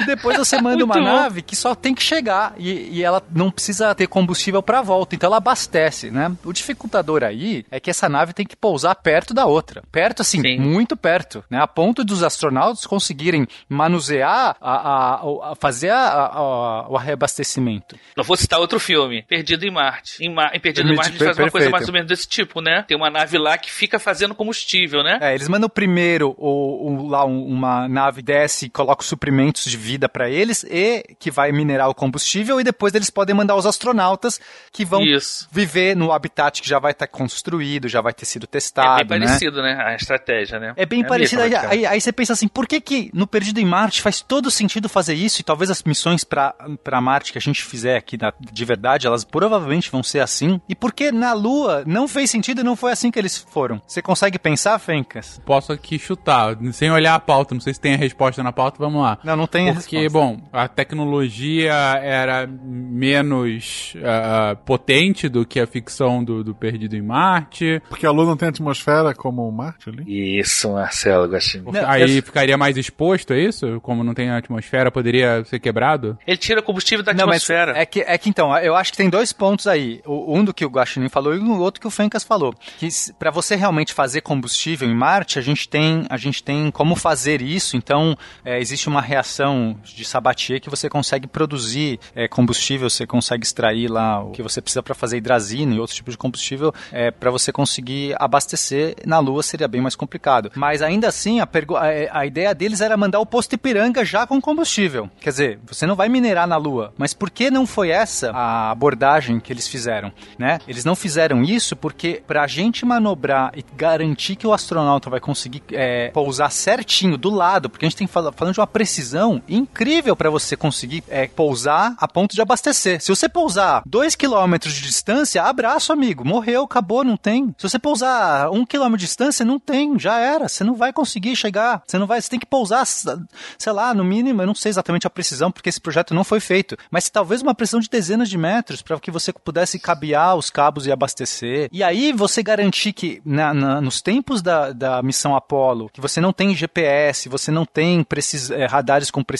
E 0.00 0.06
depois 0.06 0.36
você 0.36 0.58
manda 0.62 0.84
uma 0.84 1.00
nave 1.00 1.42
que 1.42 1.56
só 1.56 1.74
tem 1.74 1.94
que 1.94 2.02
chegar 2.02 2.54
e, 2.56 2.98
e 2.98 3.02
ela 3.02 3.22
não 3.30 3.50
precisa 3.50 3.94
ter 3.94 4.06
combustível 4.06 4.62
para 4.62 4.82
volta, 4.82 5.14
então 5.14 5.28
ela 5.28 5.38
abastece, 5.38 6.10
né? 6.10 6.32
O 6.44 6.52
dificultador 6.52 7.22
aí 7.22 7.64
é 7.70 7.80
que 7.80 7.90
essa 7.90 8.08
nave 8.08 8.32
tem 8.32 8.46
que 8.46 8.56
pousar 8.56 8.94
perto 8.96 9.34
da 9.34 9.46
outra. 9.46 9.82
Perto, 9.90 10.22
assim, 10.22 10.40
Sim. 10.40 10.58
muito 10.58 10.96
perto, 10.96 11.44
né? 11.50 11.58
A 11.60 11.66
ponto 11.66 12.04
dos 12.04 12.22
astronautas 12.22 12.86
conseguirem 12.86 13.46
manusear, 13.68 14.56
a, 14.60 14.72
a, 14.72 15.52
a 15.52 15.54
fazer 15.56 15.90
a, 15.90 16.86
o 16.88 16.96
reabastecimento. 16.96 17.96
Não 18.16 18.24
vou 18.24 18.36
citar 18.36 18.60
outro 18.60 18.78
filme, 18.78 19.22
Perdido 19.22 19.64
em 19.64 19.70
Marte. 19.70 20.24
Em, 20.24 20.32
Mar... 20.32 20.50
em 20.54 20.60
Perdido 20.60 20.90
em 20.90 20.96
Marte 20.96 21.10
a 21.10 21.12
gente 21.12 21.24
faz 21.24 21.38
uma 21.38 21.50
coisa 21.50 21.70
mais 21.70 21.86
ou 21.86 21.92
menos 21.92 22.08
desse 22.08 22.28
tipo, 22.28 22.60
né? 22.60 22.84
Tem 22.86 22.96
uma 22.96 23.10
nave 23.10 23.38
lá 23.38 23.56
que 23.56 23.70
fica 23.70 23.98
fazendo 23.98 24.34
combustível, 24.34 25.02
né? 25.02 25.18
É, 25.20 25.34
eles 25.34 25.48
mandam 25.48 25.68
primeiro 25.68 26.34
o, 26.38 26.88
o 26.88 27.08
lá 27.08 27.24
um, 27.24 27.44
uma 27.44 27.88
nave 27.88 28.22
desce 28.22 28.66
e 28.66 28.70
coloca 28.70 29.02
os 29.02 29.08
suprimentos 29.08 29.64
de 29.64 29.76
vida 29.80 30.08
para 30.08 30.28
eles 30.28 30.64
e 30.64 31.16
que 31.18 31.30
vai 31.30 31.50
minerar 31.50 31.88
o 31.88 31.94
combustível 31.94 32.60
e 32.60 32.64
depois 32.64 32.94
eles 32.94 33.10
podem 33.10 33.34
mandar 33.34 33.56
os 33.56 33.66
astronautas 33.66 34.40
que 34.72 34.84
vão 34.84 35.02
Isso. 35.02 35.48
viver 35.50 35.96
no 35.96 36.12
habitat 36.12 36.62
que 36.62 36.68
já 36.68 36.78
vai 36.78 36.92
estar 36.92 37.06
tá 37.06 37.12
construído, 37.12 37.88
já 37.88 38.00
vai 38.00 38.12
ter 38.12 38.26
sido 38.26 38.46
testado. 38.46 39.00
É 39.00 39.04
bem 39.04 39.18
né? 39.18 39.26
parecido, 39.26 39.62
né? 39.62 39.82
A 39.82 39.94
estratégia, 39.94 40.60
né? 40.60 40.72
É 40.76 40.86
bem 40.86 41.02
é 41.02 41.06
parecido. 41.06 41.42
Aí, 41.42 41.54
aí, 41.54 41.86
aí, 41.86 42.00
você 42.00 42.12
pensa 42.12 42.32
assim, 42.32 42.46
por 42.46 42.66
que 42.66 42.80
que 42.80 43.10
no 43.14 43.26
Perdido 43.26 43.58
em 43.58 43.64
Marte 43.64 44.02
faz 44.02 44.20
todo 44.20 44.50
sentido 44.50 44.88
fazer 44.88 45.14
isso 45.14 45.40
e 45.40 45.44
talvez 45.44 45.70
as 45.70 45.82
missões 45.82 46.22
para 46.22 47.00
Marte 47.00 47.32
que 47.32 47.38
a 47.38 47.40
gente 47.40 47.64
fizer 47.64 47.96
aqui 47.96 48.16
na, 48.16 48.32
de 48.38 48.64
verdade, 48.64 49.06
elas 49.06 49.24
provavelmente 49.24 49.90
vão 49.90 50.02
ser 50.02 50.20
assim. 50.20 50.60
E 50.68 50.74
por 50.74 50.92
que 50.92 51.10
na 51.10 51.32
Lua 51.32 51.82
não 51.86 52.06
fez 52.06 52.30
sentido 52.30 52.60
e 52.60 52.64
não 52.64 52.76
foi 52.76 52.92
assim 52.92 53.10
que 53.10 53.18
eles 53.18 53.36
foram? 53.38 53.80
Você 53.86 54.02
consegue 54.02 54.38
pensar, 54.38 54.78
Fencas? 54.78 55.40
Posso 55.44 55.72
aqui 55.72 55.98
chutar, 55.98 56.56
sem 56.72 56.90
olhar 56.90 57.14
a 57.14 57.20
pauta, 57.20 57.54
não 57.54 57.60
sei 57.60 57.74
se 57.74 57.80
tem 57.80 57.94
a 57.94 57.96
resposta 57.96 58.42
na 58.42 58.52
pauta, 58.52 58.76
vamos 58.78 59.02
lá. 59.02 59.18
Não, 59.24 59.36
não 59.36 59.46
tem 59.46 59.69
porque, 59.74 60.08
bom, 60.08 60.40
a 60.52 60.68
tecnologia 60.68 61.72
era 61.72 62.46
menos 62.46 63.94
uh, 63.96 64.56
potente 64.64 65.28
do 65.28 65.44
que 65.44 65.60
a 65.60 65.66
ficção 65.66 66.22
do, 66.22 66.44
do, 66.44 66.54
Perdido 66.54 66.96
em 66.96 67.02
Marte. 67.02 67.82
Porque 67.88 68.06
a 68.06 68.10
Lua 68.10 68.26
não 68.26 68.36
tem 68.36 68.48
atmosfera 68.48 69.14
como 69.14 69.48
o 69.48 69.52
Marte 69.52 69.88
ali? 69.88 70.38
Isso, 70.38 70.72
Marcelo 70.72 71.28
Gostinho. 71.28 71.64
Aí 71.86 72.16
eu... 72.16 72.22
ficaria 72.22 72.56
mais 72.56 72.76
exposto, 72.76 73.32
é 73.32 73.40
isso? 73.40 73.80
Como 73.80 74.04
não 74.04 74.14
tem 74.14 74.30
atmosfera, 74.30 74.90
poderia 74.90 75.44
ser 75.44 75.58
quebrado? 75.58 76.18
Ele 76.26 76.36
tira 76.36 76.62
combustível 76.62 77.04
da 77.04 77.12
atmosfera. 77.12 77.72
Não, 77.72 77.80
é, 77.80 77.86
que, 77.86 78.00
é 78.00 78.18
que 78.18 78.28
então, 78.28 78.56
eu 78.58 78.76
acho 78.76 78.92
que 78.92 78.96
tem 78.96 79.08
dois 79.10 79.32
pontos 79.32 79.66
aí. 79.66 80.00
Um 80.06 80.44
do 80.44 80.54
que 80.54 80.64
o 80.64 80.68
Guaxinim 80.68 81.08
falou 81.08 81.34
e 81.34 81.38
o 81.38 81.58
outro 81.58 81.80
que 81.80 81.86
o 81.86 81.90
Fencas 81.90 82.24
falou. 82.24 82.54
Que 82.78 82.88
para 83.18 83.30
você 83.30 83.56
realmente 83.56 83.92
fazer 83.92 84.20
combustível 84.20 84.88
em 84.88 84.94
Marte, 84.94 85.38
a 85.38 85.42
gente 85.42 85.68
tem, 85.68 86.04
a 86.08 86.16
gente 86.16 86.42
tem 86.42 86.70
como 86.70 86.94
fazer 86.94 87.42
isso. 87.42 87.76
Então, 87.76 88.16
é, 88.44 88.58
existe 88.58 88.88
uma 88.88 89.00
reação 89.00 89.59
de 89.82 90.04
Sabatier 90.04 90.60
que 90.60 90.70
você 90.70 90.88
consegue 90.88 91.26
produzir 91.26 91.98
é, 92.14 92.28
combustível, 92.28 92.88
você 92.88 93.06
consegue 93.06 93.44
extrair 93.44 93.88
lá 93.88 94.22
o 94.22 94.30
que 94.30 94.42
você 94.42 94.60
precisa 94.60 94.82
para 94.82 94.94
fazer 94.94 95.16
hidrazina 95.16 95.74
e 95.74 95.78
outros 95.78 95.96
tipos 95.96 96.14
de 96.14 96.18
combustível 96.18 96.72
é, 96.92 97.10
para 97.10 97.30
você 97.30 97.52
conseguir 97.52 98.14
abastecer. 98.18 98.96
Na 99.06 99.18
Lua 99.18 99.42
seria 99.42 99.68
bem 99.68 99.80
mais 99.80 99.96
complicado. 99.96 100.50
Mas 100.54 100.82
ainda 100.82 101.08
assim, 101.08 101.40
a, 101.40 101.44
a, 101.44 102.20
a 102.20 102.26
ideia 102.26 102.54
deles 102.54 102.80
era 102.80 102.96
mandar 102.96 103.20
o 103.20 103.26
posto 103.26 103.54
Ipiranga 103.54 104.04
já 104.04 104.26
com 104.26 104.40
combustível. 104.40 105.10
Quer 105.20 105.30
dizer, 105.30 105.60
você 105.66 105.86
não 105.86 105.96
vai 105.96 106.08
minerar 106.08 106.46
na 106.46 106.56
Lua. 106.56 106.92
Mas 106.96 107.14
por 107.14 107.30
que 107.30 107.50
não 107.50 107.66
foi 107.66 107.90
essa 107.90 108.30
a 108.30 108.70
abordagem 108.70 109.40
que 109.40 109.52
eles 109.52 109.66
fizeram? 109.68 110.12
Né? 110.38 110.58
Eles 110.66 110.84
não 110.84 110.94
fizeram 110.94 111.42
isso 111.42 111.76
porque 111.76 112.22
para 112.26 112.42
a 112.42 112.46
gente 112.46 112.84
manobrar 112.84 113.52
e 113.56 113.64
garantir 113.76 114.36
que 114.36 114.46
o 114.46 114.52
astronauta 114.52 115.10
vai 115.10 115.20
conseguir 115.20 115.62
é, 115.72 116.10
pousar 116.10 116.50
certinho 116.50 117.16
do 117.16 117.30
lado, 117.30 117.68
porque 117.68 117.84
a 117.84 117.88
gente 117.88 117.98
tem 117.98 118.06
fal 118.06 118.32
falando 118.32 118.54
de 118.54 118.60
uma 118.60 118.66
precisão 118.66 119.42
incrível 119.50 120.16
para 120.16 120.30
você 120.30 120.56
conseguir 120.56 121.02
é, 121.08 121.26
pousar 121.26 121.94
a 121.98 122.08
ponto 122.08 122.34
de 122.34 122.40
abastecer. 122.40 123.00
Se 123.00 123.08
você 123.08 123.28
pousar 123.28 123.82
2 123.86 124.14
km 124.14 124.56
de 124.60 124.80
distância, 124.82 125.42
abraço, 125.42 125.92
amigo. 125.92 126.24
Morreu, 126.24 126.64
acabou, 126.64 127.04
não 127.04 127.16
tem. 127.16 127.54
Se 127.58 127.68
você 127.68 127.78
pousar 127.78 128.50
1 128.50 128.54
um 128.54 128.64
km 128.64 128.92
de 128.92 129.04
distância, 129.04 129.44
não 129.44 129.58
tem, 129.58 129.98
já 129.98 130.18
era. 130.18 130.48
Você 130.48 130.64
não 130.64 130.74
vai 130.74 130.92
conseguir 130.92 131.34
chegar. 131.36 131.82
Você 131.86 131.98
não 131.98 132.06
vai, 132.06 132.20
você 132.20 132.30
tem 132.30 132.38
que 132.38 132.46
pousar, 132.46 132.86
sei 132.86 133.72
lá, 133.72 133.94
no 133.94 134.04
mínimo, 134.04 134.42
eu 134.42 134.46
não 134.46 134.54
sei 134.54 134.70
exatamente 134.70 135.06
a 135.06 135.10
precisão, 135.10 135.50
porque 135.50 135.68
esse 135.68 135.80
projeto 135.80 136.14
não 136.14 136.24
foi 136.24 136.40
feito, 136.40 136.76
mas 136.90 137.08
talvez 137.08 137.42
uma 137.42 137.54
precisão 137.54 137.80
de 137.80 137.88
dezenas 137.88 138.28
de 138.28 138.38
metros 138.38 138.82
para 138.82 138.98
que 138.98 139.10
você 139.10 139.32
pudesse 139.32 139.78
cabear 139.78 140.36
os 140.36 140.50
cabos 140.50 140.86
e 140.86 140.92
abastecer. 140.92 141.68
E 141.72 141.82
aí 141.82 142.12
você 142.12 142.42
garantir 142.42 142.92
que 142.92 143.20
na, 143.24 143.52
na, 143.52 143.80
nos 143.80 144.00
tempos 144.00 144.42
da, 144.42 144.72
da 144.72 145.02
missão 145.02 145.34
Apollo, 145.34 145.90
que 145.92 146.00
você 146.00 146.20
não 146.20 146.32
tem 146.32 146.54
GPS, 146.54 147.28
você 147.28 147.50
não 147.50 147.64
tem 147.64 148.02
precis, 148.02 148.50
é, 148.50 148.66
radares 148.66 149.10
com 149.10 149.22
precisão, 149.22 149.39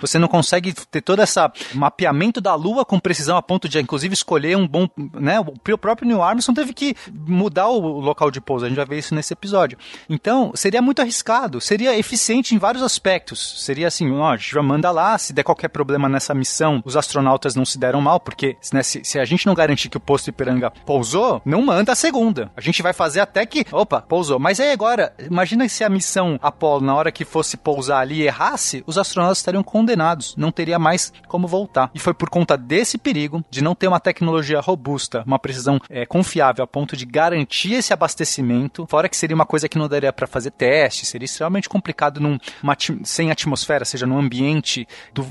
você 0.00 0.18
não 0.18 0.28
consegue 0.28 0.72
ter 0.72 1.00
todo 1.00 1.22
esse 1.22 1.38
mapeamento 1.74 2.40
da 2.40 2.54
Lua 2.54 2.84
com 2.84 2.98
precisão 2.98 3.36
a 3.36 3.42
ponto 3.42 3.68
de, 3.68 3.78
inclusive, 3.78 4.14
escolher 4.14 4.56
um 4.56 4.66
bom. 4.66 4.88
Né? 5.14 5.40
O 5.40 5.78
próprio 5.78 6.06
Neil 6.06 6.22
Armstrong 6.22 6.58
teve 6.58 6.72
que 6.72 6.94
mudar 7.12 7.68
o 7.68 8.00
local 8.00 8.30
de 8.30 8.40
pouso. 8.40 8.64
A 8.64 8.68
gente 8.68 8.76
vai 8.76 8.86
ver 8.86 8.98
isso 8.98 9.14
nesse 9.14 9.32
episódio. 9.32 9.78
Então, 10.08 10.52
seria 10.54 10.82
muito 10.82 11.00
arriscado, 11.00 11.60
seria 11.60 11.96
eficiente 11.98 12.54
em 12.54 12.58
vários 12.58 12.82
aspectos. 12.82 13.64
Seria 13.64 13.88
assim: 13.88 14.10
ó, 14.12 14.32
a 14.32 14.36
gente 14.36 14.52
já 14.52 14.62
manda 14.62 14.90
lá, 14.90 15.16
se 15.18 15.32
der 15.32 15.42
qualquer 15.42 15.68
problema 15.68 16.08
nessa 16.08 16.34
missão, 16.34 16.82
os 16.84 16.96
astronautas 16.96 17.54
não 17.54 17.64
se 17.64 17.78
deram 17.78 18.00
mal, 18.00 18.20
porque 18.20 18.56
né, 18.72 18.82
se, 18.82 19.02
se, 19.04 19.18
a 19.18 19.24
gente 19.24 19.46
não 19.46 19.54
garantir 19.54 19.88
que 19.88 19.96
o 19.96 20.00
posto 20.00 20.28
Ipiranga 20.28 20.70
pousou, 20.84 21.40
não 21.44 21.62
manda 21.62 21.92
a 21.92 21.96
segunda. 21.96 22.50
A 22.56 22.60
gente 22.60 22.82
vai 22.82 22.92
fazer 22.92 23.20
até 23.20 23.44
que. 23.46 23.64
Opa, 23.70 24.00
pousou. 24.00 24.38
Mas 24.38 24.60
aí 24.60 24.72
agora, 24.72 25.12
imagina 25.18 25.68
se 25.68 25.84
a 25.84 25.88
missão 25.88 26.38
Apollo, 26.42 26.84
na 26.84 26.94
hora 26.94 27.12
que 27.12 27.24
fosse 27.24 27.56
pousar 27.56 28.00
ali, 28.00 28.22
errasse, 28.22 28.82
os 28.86 28.98
astronautas 28.98 29.29
estariam 29.38 29.62
condenados. 29.62 30.34
Não 30.36 30.52
teria 30.52 30.78
mais 30.78 31.12
como 31.28 31.46
voltar. 31.46 31.90
E 31.94 31.98
foi 31.98 32.14
por 32.14 32.28
conta 32.28 32.56
desse 32.56 32.98
perigo, 32.98 33.44
de 33.50 33.62
não 33.62 33.74
ter 33.74 33.88
uma 33.88 34.00
tecnologia 34.00 34.60
robusta, 34.60 35.22
uma 35.26 35.38
precisão 35.38 35.80
é, 35.88 36.06
confiável 36.06 36.64
a 36.64 36.66
ponto 36.66 36.96
de 36.96 37.04
garantir 37.04 37.74
esse 37.74 37.92
abastecimento, 37.92 38.86
fora 38.88 39.08
que 39.08 39.16
seria 39.16 39.34
uma 39.34 39.46
coisa 39.46 39.68
que 39.68 39.78
não 39.78 39.88
daria 39.88 40.12
para 40.12 40.26
fazer 40.26 40.50
teste, 40.50 41.06
seria 41.06 41.24
extremamente 41.24 41.68
complicado 41.68 42.20
num, 42.20 42.38
uma, 42.62 42.76
sem 43.04 43.30
atmosfera, 43.30 43.84
seja 43.84 44.06
no 44.06 44.18
ambiente, 44.18 44.86
do, 45.12 45.26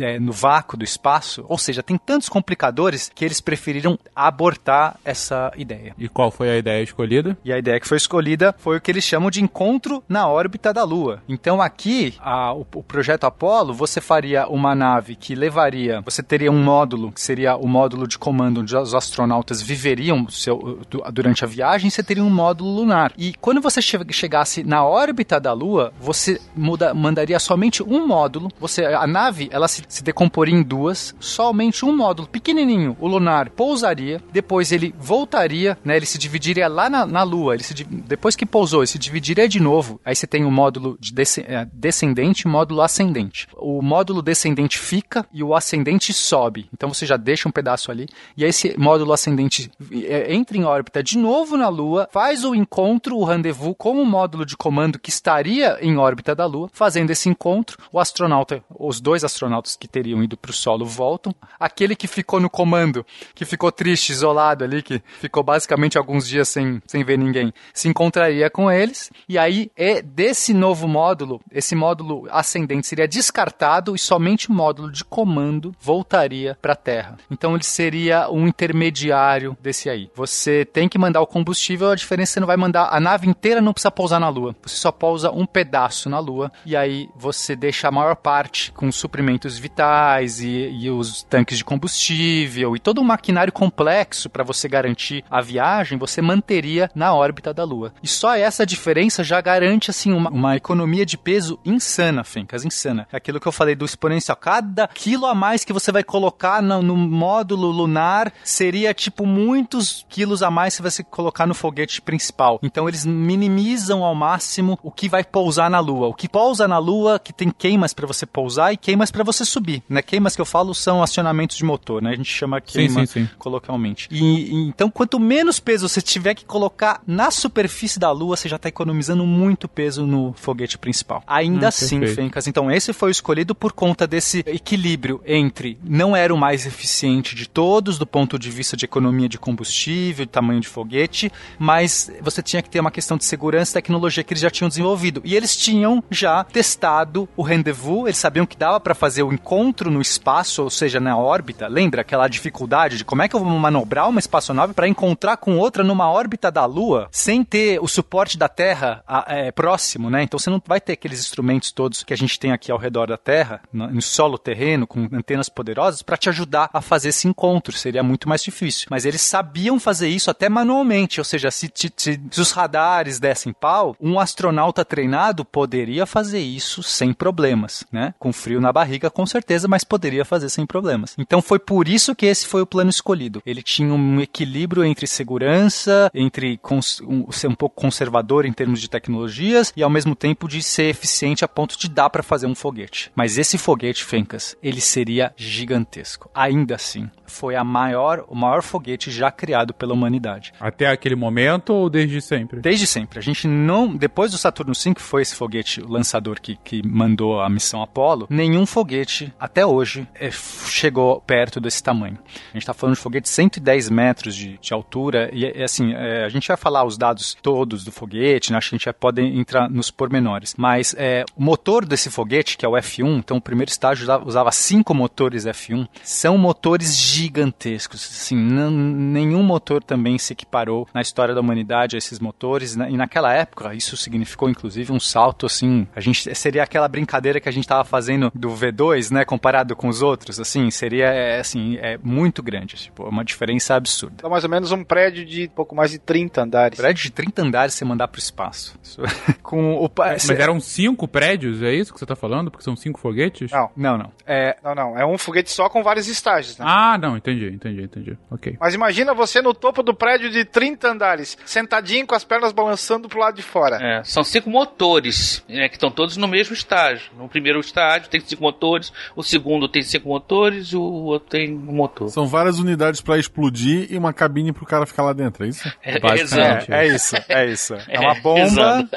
é, 0.00 0.18
no 0.18 0.32
vácuo 0.32 0.76
do 0.76 0.84
espaço. 0.84 1.44
Ou 1.48 1.58
seja, 1.58 1.82
tem 1.82 1.96
tantos 1.96 2.28
complicadores 2.28 3.10
que 3.14 3.24
eles 3.24 3.40
preferiram 3.40 3.98
abortar 4.14 4.98
essa 5.04 5.52
ideia. 5.56 5.94
E 5.98 6.08
qual 6.08 6.30
foi 6.30 6.50
a 6.50 6.56
ideia 6.56 6.82
escolhida? 6.82 7.36
E 7.44 7.52
a 7.52 7.58
ideia 7.58 7.80
que 7.80 7.88
foi 7.88 7.96
escolhida 7.96 8.54
foi 8.58 8.76
o 8.76 8.80
que 8.80 8.90
eles 8.90 9.04
chamam 9.04 9.30
de 9.30 9.42
encontro 9.42 10.02
na 10.08 10.28
órbita 10.28 10.72
da 10.72 10.84
Lua. 10.84 11.22
Então 11.28 11.60
aqui, 11.60 12.14
a, 12.20 12.52
o, 12.52 12.66
o 12.74 12.82
projeto 12.82 13.24
Apollo, 13.28 13.72
você 13.72 14.00
faria 14.00 14.48
uma 14.48 14.74
nave 14.74 15.14
que 15.14 15.34
levaria, 15.34 16.00
você 16.04 16.22
teria 16.22 16.50
um 16.50 16.62
módulo, 16.62 17.12
que 17.12 17.20
seria 17.20 17.56
o 17.56 17.68
módulo 17.68 18.06
de 18.06 18.18
comando 18.18 18.60
onde 18.60 18.76
os 18.76 18.94
astronautas 18.94 19.62
viveriam 19.62 20.28
seu, 20.28 20.80
durante 21.12 21.44
a 21.44 21.46
viagem, 21.46 21.90
você 21.90 22.02
teria 22.02 22.24
um 22.24 22.30
módulo 22.30 22.74
lunar. 22.74 23.12
E 23.16 23.34
quando 23.40 23.60
você 23.60 23.80
chegasse 23.80 24.64
na 24.64 24.84
órbita 24.84 25.38
da 25.38 25.52
Lua, 25.52 25.92
você 26.00 26.40
muda, 26.56 26.92
mandaria 26.92 27.38
somente 27.38 27.82
um 27.82 28.06
módulo, 28.06 28.50
você, 28.58 28.84
a 28.84 29.06
nave, 29.06 29.48
ela 29.52 29.68
se, 29.68 29.82
se 29.88 30.02
decomporia 30.02 30.54
em 30.54 30.62
duas, 30.62 31.14
somente 31.20 31.84
um 31.84 31.96
módulo 31.96 32.28
pequenininho, 32.28 32.96
o 32.98 33.06
lunar, 33.06 33.50
pousaria, 33.50 34.20
depois 34.32 34.72
ele 34.72 34.94
voltaria, 34.98 35.78
né, 35.84 35.96
ele 35.96 36.06
se 36.06 36.18
dividiria 36.18 36.68
lá 36.68 36.90
na, 36.90 37.06
na 37.06 37.22
Lua, 37.22 37.54
ele 37.54 37.62
se, 37.62 37.74
depois 37.84 38.34
que 38.34 38.46
pousou, 38.46 38.80
ele 38.80 38.88
se 38.88 38.98
dividiria 38.98 39.48
de 39.48 39.60
novo, 39.60 40.00
aí 40.04 40.16
você 40.16 40.26
tem 40.26 40.44
o 40.44 40.50
módulo 40.50 40.98
de 41.00 41.12
é, 41.42 41.66
descendente 41.72 42.48
módulo 42.48 42.82
ascendente. 42.82 43.17
O 43.56 43.82
módulo 43.82 44.22
descendente 44.22 44.78
fica 44.78 45.26
e 45.32 45.42
o 45.42 45.54
ascendente 45.54 46.12
sobe, 46.12 46.68
então 46.72 46.92
você 46.92 47.06
já 47.06 47.16
deixa 47.16 47.48
um 47.48 47.52
pedaço 47.52 47.90
ali, 47.90 48.06
e 48.36 48.44
aí 48.44 48.50
esse 48.50 48.78
módulo 48.78 49.12
ascendente 49.12 49.70
é, 50.04 50.34
entra 50.34 50.56
em 50.56 50.64
órbita 50.64 51.02
de 51.02 51.18
novo 51.18 51.56
na 51.56 51.68
Lua, 51.68 52.08
faz 52.12 52.44
o 52.44 52.54
encontro, 52.54 53.16
o 53.16 53.24
rendezvous 53.24 53.74
com 53.76 54.00
o 54.00 54.06
módulo 54.06 54.44
de 54.44 54.56
comando 54.56 54.98
que 54.98 55.10
estaria 55.10 55.78
em 55.80 55.96
órbita 55.96 56.34
da 56.34 56.46
Lua, 56.46 56.68
fazendo 56.72 57.10
esse 57.10 57.28
encontro, 57.28 57.78
o 57.92 57.98
astronauta, 57.98 58.62
os 58.70 59.00
dois 59.00 59.24
astronautas 59.24 59.76
que 59.76 59.88
teriam 59.88 60.22
ido 60.22 60.36
para 60.36 60.50
o 60.50 60.54
solo 60.54 60.84
voltam, 60.84 61.34
aquele 61.58 61.96
que 61.96 62.06
ficou 62.06 62.40
no 62.40 62.50
comando, 62.50 63.04
que 63.34 63.44
ficou 63.44 63.72
triste, 63.72 64.10
isolado 64.10 64.64
ali, 64.64 64.82
que 64.82 65.02
ficou 65.20 65.42
basicamente 65.42 65.98
alguns 65.98 66.28
dias 66.28 66.48
sem, 66.48 66.80
sem 66.86 67.02
ver 67.02 67.18
ninguém, 67.18 67.52
se 67.72 67.88
encontraria 67.88 68.50
com 68.50 68.70
eles, 68.70 69.10
e 69.28 69.38
aí 69.38 69.70
é 69.76 70.02
desse 70.02 70.52
novo 70.52 70.86
módulo, 70.86 71.40
esse 71.50 71.74
módulo 71.74 72.26
ascendente 72.30 72.86
seria 72.86 73.07
descartado 73.08 73.94
e 73.94 73.98
somente 73.98 74.50
o 74.50 74.52
módulo 74.52 74.92
de 74.92 75.04
comando 75.04 75.74
voltaria 75.80 76.56
para 76.60 76.74
a 76.74 76.76
Terra. 76.76 77.16
Então 77.30 77.54
ele 77.54 77.64
seria 77.64 78.30
um 78.30 78.46
intermediário 78.46 79.56
desse 79.60 79.88
aí. 79.88 80.10
Você 80.14 80.64
tem 80.64 80.88
que 80.88 80.98
mandar 80.98 81.20
o 81.20 81.26
combustível, 81.26 81.90
a 81.90 81.94
diferença 81.94 82.18
é 82.18 82.32
que 82.32 82.34
você 82.34 82.40
não 82.40 82.46
vai 82.46 82.56
mandar 82.56 82.88
a 82.90 83.00
nave 83.00 83.28
inteira 83.28 83.60
não 83.60 83.72
precisa 83.72 83.90
pousar 83.90 84.20
na 84.20 84.28
Lua. 84.28 84.54
Você 84.62 84.76
só 84.76 84.92
pousa 84.92 85.30
um 85.30 85.46
pedaço 85.46 86.08
na 86.08 86.18
Lua 86.18 86.52
e 86.64 86.76
aí 86.76 87.08
você 87.16 87.56
deixa 87.56 87.88
a 87.88 87.90
maior 87.90 88.16
parte 88.16 88.72
com 88.72 88.90
suprimentos 88.92 89.58
vitais 89.58 90.40
e, 90.40 90.68
e 90.70 90.90
os 90.90 91.22
tanques 91.22 91.58
de 91.58 91.64
combustível 91.64 92.76
e 92.76 92.78
todo 92.78 93.00
um 93.00 93.04
maquinário 93.04 93.52
complexo 93.52 94.28
para 94.28 94.44
você 94.44 94.68
garantir 94.68 95.24
a 95.30 95.40
viagem, 95.40 95.98
você 95.98 96.20
manteria 96.20 96.90
na 96.94 97.14
órbita 97.14 97.54
da 97.54 97.64
Lua. 97.64 97.92
E 98.02 98.08
só 98.08 98.34
essa 98.34 98.66
diferença 98.66 99.24
já 99.24 99.40
garante 99.40 99.90
assim 99.90 100.12
uma, 100.12 100.30
uma 100.30 100.56
economia 100.56 101.06
de 101.06 101.16
peso 101.16 101.58
insana, 101.64 102.24
Fencas, 102.24 102.64
insana. 102.64 102.87
É 103.12 103.16
aquilo 103.16 103.40
que 103.40 103.46
eu 103.46 103.52
falei 103.52 103.74
do 103.74 103.84
exponencial. 103.84 104.36
Cada 104.36 104.88
quilo 104.88 105.26
a 105.26 105.34
mais 105.34 105.64
que 105.64 105.72
você 105.72 105.92
vai 105.92 106.02
colocar 106.02 106.62
no, 106.62 106.82
no 106.82 106.96
módulo 106.96 107.70
lunar 107.70 108.32
seria 108.44 108.94
tipo 108.94 109.26
muitos 109.26 110.06
quilos 110.08 110.42
a 110.42 110.50
mais 110.50 110.76
que 110.76 110.82
você 110.82 111.02
colocar 111.02 111.46
no 111.46 111.54
foguete 111.54 112.00
principal. 112.00 112.58
Então 112.62 112.88
eles 112.88 113.04
minimizam 113.04 114.04
ao 114.04 114.14
máximo 114.14 114.78
o 114.82 114.90
que 114.90 115.08
vai 115.08 115.24
pousar 115.24 115.70
na 115.70 115.80
Lua. 115.80 116.08
O 116.08 116.14
que 116.14 116.28
pousa 116.28 116.68
na 116.68 116.78
Lua, 116.78 117.18
que 117.18 117.32
tem 117.32 117.50
queimas 117.50 117.92
para 117.92 118.06
você 118.06 118.24
pousar 118.26 118.72
e 118.72 118.76
queimas 118.76 119.10
para 119.10 119.24
você 119.24 119.44
subir. 119.44 119.82
Né? 119.88 120.02
Queimas 120.02 120.34
que 120.34 120.40
eu 120.40 120.46
falo 120.46 120.74
são 120.74 121.02
acionamentos 121.02 121.56
de 121.56 121.64
motor, 121.64 122.02
né? 122.02 122.10
A 122.10 122.16
gente 122.16 122.30
chama 122.30 122.60
queima 122.60 123.00
sim, 123.00 123.06
sim, 123.06 123.26
sim. 123.26 123.30
coloquialmente. 123.38 124.08
E, 124.10 124.20
e, 124.20 124.68
então, 124.68 124.90
quanto 124.90 125.18
menos 125.18 125.60
peso 125.60 125.88
você 125.88 126.00
tiver 126.00 126.34
que 126.34 126.44
colocar 126.44 127.00
na 127.06 127.30
superfície 127.30 127.98
da 127.98 128.10
Lua, 128.10 128.36
você 128.36 128.48
já 128.48 128.56
está 128.56 128.68
economizando 128.68 129.24
muito 129.26 129.68
peso 129.68 130.06
no 130.06 130.32
foguete 130.34 130.78
principal. 130.78 131.22
Ainda 131.26 131.66
hum, 131.66 131.68
assim, 131.68 132.00
perfeito. 132.00 132.16
Fencas, 132.18 132.46
então 132.46 132.70
esse 132.78 132.92
foi 132.92 133.10
escolhido 133.10 133.54
por 133.54 133.72
conta 133.72 134.06
desse 134.06 134.38
equilíbrio 134.46 135.20
entre 135.26 135.78
não 135.82 136.16
era 136.16 136.32
o 136.32 136.38
mais 136.38 136.64
eficiente 136.64 137.34
de 137.34 137.48
todos 137.48 137.98
do 137.98 138.06
ponto 138.06 138.38
de 138.38 138.50
vista 138.50 138.76
de 138.76 138.84
economia 138.84 139.28
de 139.28 139.38
combustível, 139.38 140.24
de 140.24 140.30
tamanho 140.30 140.60
de 140.60 140.68
foguete, 140.68 141.30
mas 141.58 142.10
você 142.22 142.42
tinha 142.42 142.62
que 142.62 142.70
ter 142.70 142.80
uma 142.80 142.90
questão 142.90 143.16
de 143.16 143.24
segurança 143.24 143.72
e 143.72 143.82
tecnologia 143.82 144.22
que 144.22 144.32
eles 144.32 144.40
já 144.40 144.50
tinham 144.50 144.68
desenvolvido. 144.68 145.20
E 145.24 145.34
eles 145.34 145.56
tinham 145.56 146.02
já 146.10 146.44
testado 146.44 147.28
o 147.36 147.42
rendezvous, 147.42 148.06
eles 148.06 148.18
sabiam 148.18 148.46
que 148.46 148.56
dava 148.56 148.78
para 148.78 148.94
fazer 148.94 149.22
o 149.22 149.32
encontro 149.32 149.90
no 149.90 150.00
espaço, 150.00 150.62
ou 150.62 150.70
seja, 150.70 151.00
na 151.00 151.16
órbita. 151.16 151.66
Lembra 151.66 152.02
aquela 152.02 152.28
dificuldade 152.28 152.96
de 152.96 153.04
como 153.04 153.22
é 153.22 153.28
que 153.28 153.34
eu 153.34 153.40
vou 153.40 153.50
manobrar 153.58 154.08
uma 154.08 154.20
espaçonave 154.20 154.72
para 154.72 154.88
encontrar 154.88 155.36
com 155.36 155.58
outra 155.58 155.82
numa 155.82 156.10
órbita 156.10 156.50
da 156.50 156.64
Lua 156.64 157.08
sem 157.10 157.42
ter 157.42 157.80
o 157.80 157.88
suporte 157.88 158.38
da 158.38 158.48
Terra 158.48 159.02
é, 159.26 159.50
próximo, 159.50 160.08
né? 160.08 160.22
Então 160.22 160.38
você 160.38 160.48
não 160.48 160.62
vai 160.64 160.80
ter 160.80 160.92
aqueles 160.92 161.20
instrumentos 161.20 161.72
todos 161.72 162.04
que 162.04 162.12
a 162.12 162.16
gente 162.16 162.38
tem 162.38 162.52
aqui 162.52 162.67
ao 162.72 162.78
redor 162.78 163.08
da 163.08 163.16
Terra, 163.16 163.60
no 163.72 164.02
solo 164.02 164.38
terreno, 164.38 164.86
com 164.86 165.08
antenas 165.12 165.48
poderosas, 165.48 166.02
para 166.02 166.16
te 166.16 166.28
ajudar 166.28 166.70
a 166.72 166.80
fazer 166.80 167.10
esse 167.10 167.28
encontro. 167.28 167.76
Seria 167.76 168.02
muito 168.02 168.28
mais 168.28 168.42
difícil. 168.42 168.86
Mas 168.90 169.04
eles 169.04 169.20
sabiam 169.20 169.78
fazer 169.78 170.08
isso 170.08 170.30
até 170.30 170.48
manualmente, 170.48 171.20
ou 171.20 171.24
seja, 171.24 171.50
se, 171.50 171.70
se, 171.74 171.92
se 171.96 172.40
os 172.40 172.50
radares 172.52 173.18
dessem 173.18 173.52
pau, 173.52 173.96
um 174.00 174.18
astronauta 174.18 174.84
treinado 174.84 175.44
poderia 175.44 176.06
fazer 176.06 176.40
isso 176.40 176.82
sem 176.82 177.12
problemas, 177.12 177.84
né? 177.92 178.14
Com 178.18 178.32
frio 178.32 178.60
na 178.60 178.72
barriga, 178.72 179.10
com 179.10 179.26
certeza, 179.26 179.68
mas 179.68 179.84
poderia 179.84 180.24
fazer 180.24 180.48
sem 180.48 180.66
problemas. 180.66 181.14
Então 181.18 181.42
foi 181.42 181.58
por 181.58 181.88
isso 181.88 182.14
que 182.14 182.26
esse 182.26 182.46
foi 182.46 182.62
o 182.62 182.66
plano 182.66 182.90
escolhido. 182.90 183.42
Ele 183.44 183.62
tinha 183.62 183.92
um 183.92 184.20
equilíbrio 184.20 184.84
entre 184.84 185.06
segurança, 185.06 186.10
entre 186.14 186.60
um, 186.70 187.30
ser 187.32 187.48
um 187.48 187.54
pouco 187.54 187.80
conservador 187.80 188.44
em 188.44 188.52
termos 188.52 188.80
de 188.80 188.88
tecnologias 188.88 189.72
e 189.76 189.82
ao 189.82 189.90
mesmo 189.90 190.14
tempo 190.14 190.48
de 190.48 190.62
ser 190.62 190.90
eficiente 190.90 191.44
a 191.44 191.48
ponto 191.48 191.78
de 191.78 191.88
dar 191.88 192.10
para 192.10 192.22
fazer 192.22 192.46
um, 192.46 192.54
foguete. 192.58 193.10
Mas 193.14 193.38
esse 193.38 193.56
foguete, 193.56 194.04
Fencas, 194.04 194.56
ele 194.62 194.80
seria 194.80 195.32
gigantesco. 195.36 196.30
Ainda 196.34 196.74
assim, 196.74 197.08
foi 197.26 197.54
a 197.54 197.64
maior, 197.64 198.24
o 198.28 198.34
maior 198.34 198.62
foguete 198.62 199.10
já 199.10 199.30
criado 199.30 199.72
pela 199.72 199.94
humanidade. 199.94 200.52
Até 200.58 200.86
aquele 200.86 201.14
momento 201.14 201.72
ou 201.72 201.88
desde 201.88 202.20
sempre? 202.20 202.60
Desde 202.60 202.86
sempre. 202.86 203.18
A 203.18 203.22
gente 203.22 203.46
não. 203.46 203.94
Depois 203.94 204.32
do 204.32 204.38
Saturno 204.38 204.72
V, 204.72 204.94
que 204.94 205.02
foi 205.02 205.22
esse 205.22 205.34
foguete, 205.34 205.80
o 205.80 205.88
lançador 205.88 206.40
que, 206.40 206.56
que 206.56 206.86
mandou 206.86 207.40
a 207.40 207.48
missão 207.48 207.82
Apollo, 207.82 208.26
nenhum 208.30 208.66
foguete, 208.66 209.32
até 209.38 209.64
hoje, 209.64 210.06
é, 210.14 210.30
chegou 210.30 211.20
perto 211.20 211.60
desse 211.60 211.82
tamanho. 211.82 212.18
A 212.24 212.52
gente 212.54 212.62
está 212.62 212.74
falando 212.74 212.96
de 212.96 213.00
foguete 213.00 213.24
de 213.24 213.30
110 213.30 213.90
metros 213.90 214.34
de, 214.34 214.58
de 214.58 214.72
altura, 214.72 215.30
e, 215.32 215.44
e 215.44 215.62
assim, 215.62 215.92
é, 215.92 216.24
a 216.24 216.28
gente 216.28 216.48
vai 216.48 216.56
falar 216.56 216.84
os 216.84 216.96
dados 216.96 217.36
todos 217.42 217.84
do 217.84 217.92
foguete, 217.92 218.50
né? 218.50 218.58
acho 218.58 218.70
que 218.70 218.74
a 218.74 218.78
gente 218.78 218.84
já 218.86 218.94
pode 218.94 219.22
entrar 219.22 219.68
nos 219.68 219.90
pormenores. 219.90 220.54
Mas 220.56 220.94
é, 220.98 221.24
o 221.36 221.42
motor 221.42 221.84
desse 221.84 222.10
foguete, 222.10 222.47
que 222.56 222.64
é 222.64 222.68
o 222.68 222.72
F1, 222.72 223.18
então 223.18 223.36
o 223.36 223.40
primeiro 223.40 223.70
estágio 223.70 224.06
usava 224.24 224.50
cinco 224.52 224.94
motores 224.94 225.44
F1, 225.44 225.86
são 226.02 226.38
motores 226.38 226.96
gigantescos. 226.96 228.04
Assim, 228.04 228.36
nenhum 228.36 229.42
motor 229.42 229.82
também 229.82 230.18
se 230.18 230.32
equiparou 230.32 230.86
na 230.94 231.00
história 231.00 231.34
da 231.34 231.40
humanidade 231.40 231.96
a 231.96 231.98
esses 231.98 232.18
motores. 232.18 232.76
Né? 232.76 232.88
E 232.90 232.96
naquela 232.96 233.32
época, 233.32 233.74
isso 233.74 233.96
significou 233.96 234.48
inclusive 234.48 234.92
um 234.92 235.00
salto 235.00 235.46
assim. 235.46 235.86
A 235.94 236.00
gente 236.00 236.34
seria 236.34 236.62
aquela 236.62 236.88
brincadeira 236.88 237.40
que 237.40 237.48
a 237.48 237.52
gente 237.52 237.64
estava 237.64 237.84
fazendo 237.84 238.30
do 238.34 238.50
V2, 238.50 239.10
né, 239.10 239.24
comparado 239.24 239.74
com 239.74 239.88
os 239.88 240.02
outros, 240.02 240.40
assim, 240.40 240.70
seria 240.70 241.06
é, 241.06 241.40
assim, 241.40 241.76
é 241.80 241.98
muito 242.02 242.42
grande, 242.42 242.76
tipo, 242.76 243.04
uma 243.04 243.24
diferença 243.24 243.74
absurda. 243.74 244.14
Então, 244.18 244.30
mais 244.30 244.44
ou 244.44 244.50
menos 244.50 244.72
um 244.72 244.84
prédio 244.84 245.24
de 245.24 245.48
pouco 245.48 245.74
mais 245.74 245.90
de 245.90 245.98
30 245.98 246.42
andares. 246.42 246.78
Prédio 246.78 247.02
de 247.04 247.10
30 247.10 247.42
andares 247.42 247.74
você 247.74 247.84
mandar 247.84 248.08
pro 248.08 248.18
espaço. 248.18 248.78
com 249.42 249.74
o 249.74 249.90
Mas 249.96 250.28
eram 250.30 250.60
cinco 250.60 251.08
prédios, 251.08 251.62
é 251.62 251.72
isso 251.72 251.92
que 251.92 251.98
você 251.98 252.06
tá 252.06 252.16
falando? 252.16 252.37
Porque 252.44 252.64
são 252.64 252.76
cinco 252.76 252.98
foguetes? 252.98 253.50
Não, 253.50 253.70
não, 253.76 253.98
não. 253.98 254.12
É... 254.26 254.56
Não, 254.62 254.74
não, 254.74 254.98
é 254.98 255.04
um 255.06 255.18
foguete 255.18 255.50
só 255.50 255.68
com 255.68 255.82
vários 255.82 256.08
estágios, 256.08 256.58
né? 256.58 256.64
Ah, 256.68 256.98
não, 256.98 257.16
entendi, 257.16 257.46
entendi, 257.46 257.82
entendi. 257.82 258.18
OK. 258.30 258.56
Mas 258.60 258.74
imagina 258.74 259.14
você 259.14 259.42
no 259.42 259.54
topo 259.54 259.82
do 259.82 259.94
prédio 259.94 260.30
de 260.30 260.44
30 260.44 260.88
andares, 260.88 261.36
sentadinho 261.44 262.06
com 262.06 262.14
as 262.14 262.24
pernas 262.24 262.52
balançando 262.52 263.08
pro 263.08 263.18
lado 263.18 263.36
de 263.36 263.42
fora. 263.42 263.78
É, 263.80 264.02
são 264.04 264.22
cinco 264.22 264.50
motores, 264.50 265.44
né, 265.48 265.68
que 265.68 265.76
estão 265.76 265.90
todos 265.90 266.16
no 266.16 266.28
mesmo 266.28 266.54
estágio. 266.54 267.10
No 267.16 267.28
primeiro 267.28 267.60
estágio 267.60 268.08
tem 268.08 268.20
cinco 268.20 268.42
motores, 268.42 268.92
o 269.16 269.22
segundo 269.22 269.68
tem 269.68 269.82
cinco 269.82 270.08
motores, 270.08 270.72
o 270.72 270.82
outro 270.82 271.28
tem 271.28 271.52
um 271.52 271.72
motor. 271.72 272.08
São 272.08 272.26
várias 272.26 272.58
unidades 272.58 273.00
para 273.00 273.18
explodir 273.18 273.86
e 273.90 273.96
uma 273.96 274.12
cabine 274.12 274.52
pro 274.52 274.66
cara 274.66 274.86
ficar 274.86 275.02
lá 275.02 275.12
dentro, 275.12 275.44
é 275.44 275.48
isso? 275.48 275.68
É, 275.82 275.96
é, 275.96 276.84
é 276.84 276.86
isso, 276.88 277.16
é 277.28 277.46
isso. 277.46 277.74
É 277.88 277.98
uma 278.00 278.14
bomba. 278.20 278.88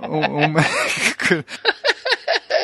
um, 0.08 0.46
uma... 0.46 0.60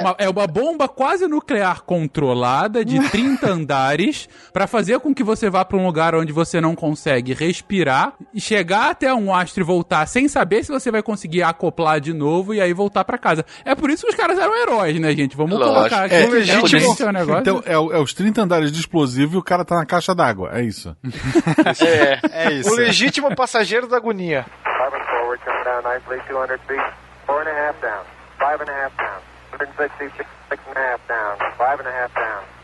Uma, 0.00 0.14
é 0.18 0.28
uma 0.28 0.46
bomba 0.46 0.88
quase 0.88 1.26
nuclear 1.26 1.82
controlada 1.82 2.84
de 2.84 2.98
30 3.10 3.50
andares 3.50 4.28
para 4.52 4.66
fazer 4.66 5.00
com 5.00 5.14
que 5.14 5.22
você 5.22 5.48
vá 5.48 5.64
para 5.64 5.76
um 5.76 5.86
lugar 5.86 6.14
onde 6.14 6.32
você 6.32 6.60
não 6.60 6.74
consegue 6.74 7.32
respirar 7.34 8.14
e 8.32 8.40
chegar 8.40 8.90
até 8.90 9.12
um 9.14 9.34
astro 9.34 9.62
e 9.62 9.64
voltar 9.64 10.06
sem 10.06 10.28
saber 10.28 10.64
se 10.64 10.72
você 10.72 10.90
vai 10.90 11.02
conseguir 11.02 11.42
acoplar 11.42 12.00
de 12.00 12.12
novo 12.12 12.54
e 12.54 12.60
aí 12.60 12.72
voltar 12.72 13.04
para 13.04 13.18
casa. 13.18 13.44
É 13.64 13.74
por 13.74 13.90
isso 13.90 14.04
que 14.04 14.10
os 14.10 14.16
caras 14.16 14.38
eram 14.38 14.54
heróis, 14.56 14.98
né, 15.00 15.12
gente? 15.12 15.36
Vamos 15.36 15.58
Lógico. 15.58 15.74
colocar 15.74 16.04
aqui. 16.04 16.14
É, 16.14 16.22
é, 16.22 16.26
legítimo. 16.26 17.08
É, 17.08 17.12
negócio. 17.12 17.40
Então, 17.40 17.62
é, 17.64 17.72
é, 17.72 18.00
os 18.00 18.12
30 18.12 18.42
andares 18.42 18.72
de 18.72 18.80
explosivo 18.80 19.34
e 19.34 19.38
o 19.38 19.42
cara 19.42 19.64
tá 19.64 19.76
na 19.76 19.86
caixa 19.86 20.14
d'água. 20.14 20.50
É 20.52 20.62
isso. 20.62 20.96
é, 22.32 22.48
é 22.48 22.52
isso. 22.52 22.70
O 22.70 22.76
legítimo 22.76 23.34
passageiro 23.34 23.86
da 23.86 23.96
agonia. 23.96 24.46
Forward, 25.26 25.42
come 25.44 25.64
down 25.64 25.82
nicely, 25.82 26.20
200 26.28 26.60
feet, 26.68 26.80
four 27.26 27.42
and 27.42 27.48
a 27.48 27.54
half 27.54 27.80
down, 27.80 28.04
five 28.38 28.60
and 28.60 28.70
a 28.70 28.74
half 28.74 28.96
down. 28.96 29.25
160, 29.58 30.18
six, 30.18 30.28
six 30.50 30.62
and 30.68 30.76
a 30.76 30.80
half 30.80 31.00
down, 31.08 31.38
five 31.56 31.78
and 31.78 31.88
a 31.88 31.92
half 31.92 32.14
down. 32.14 32.55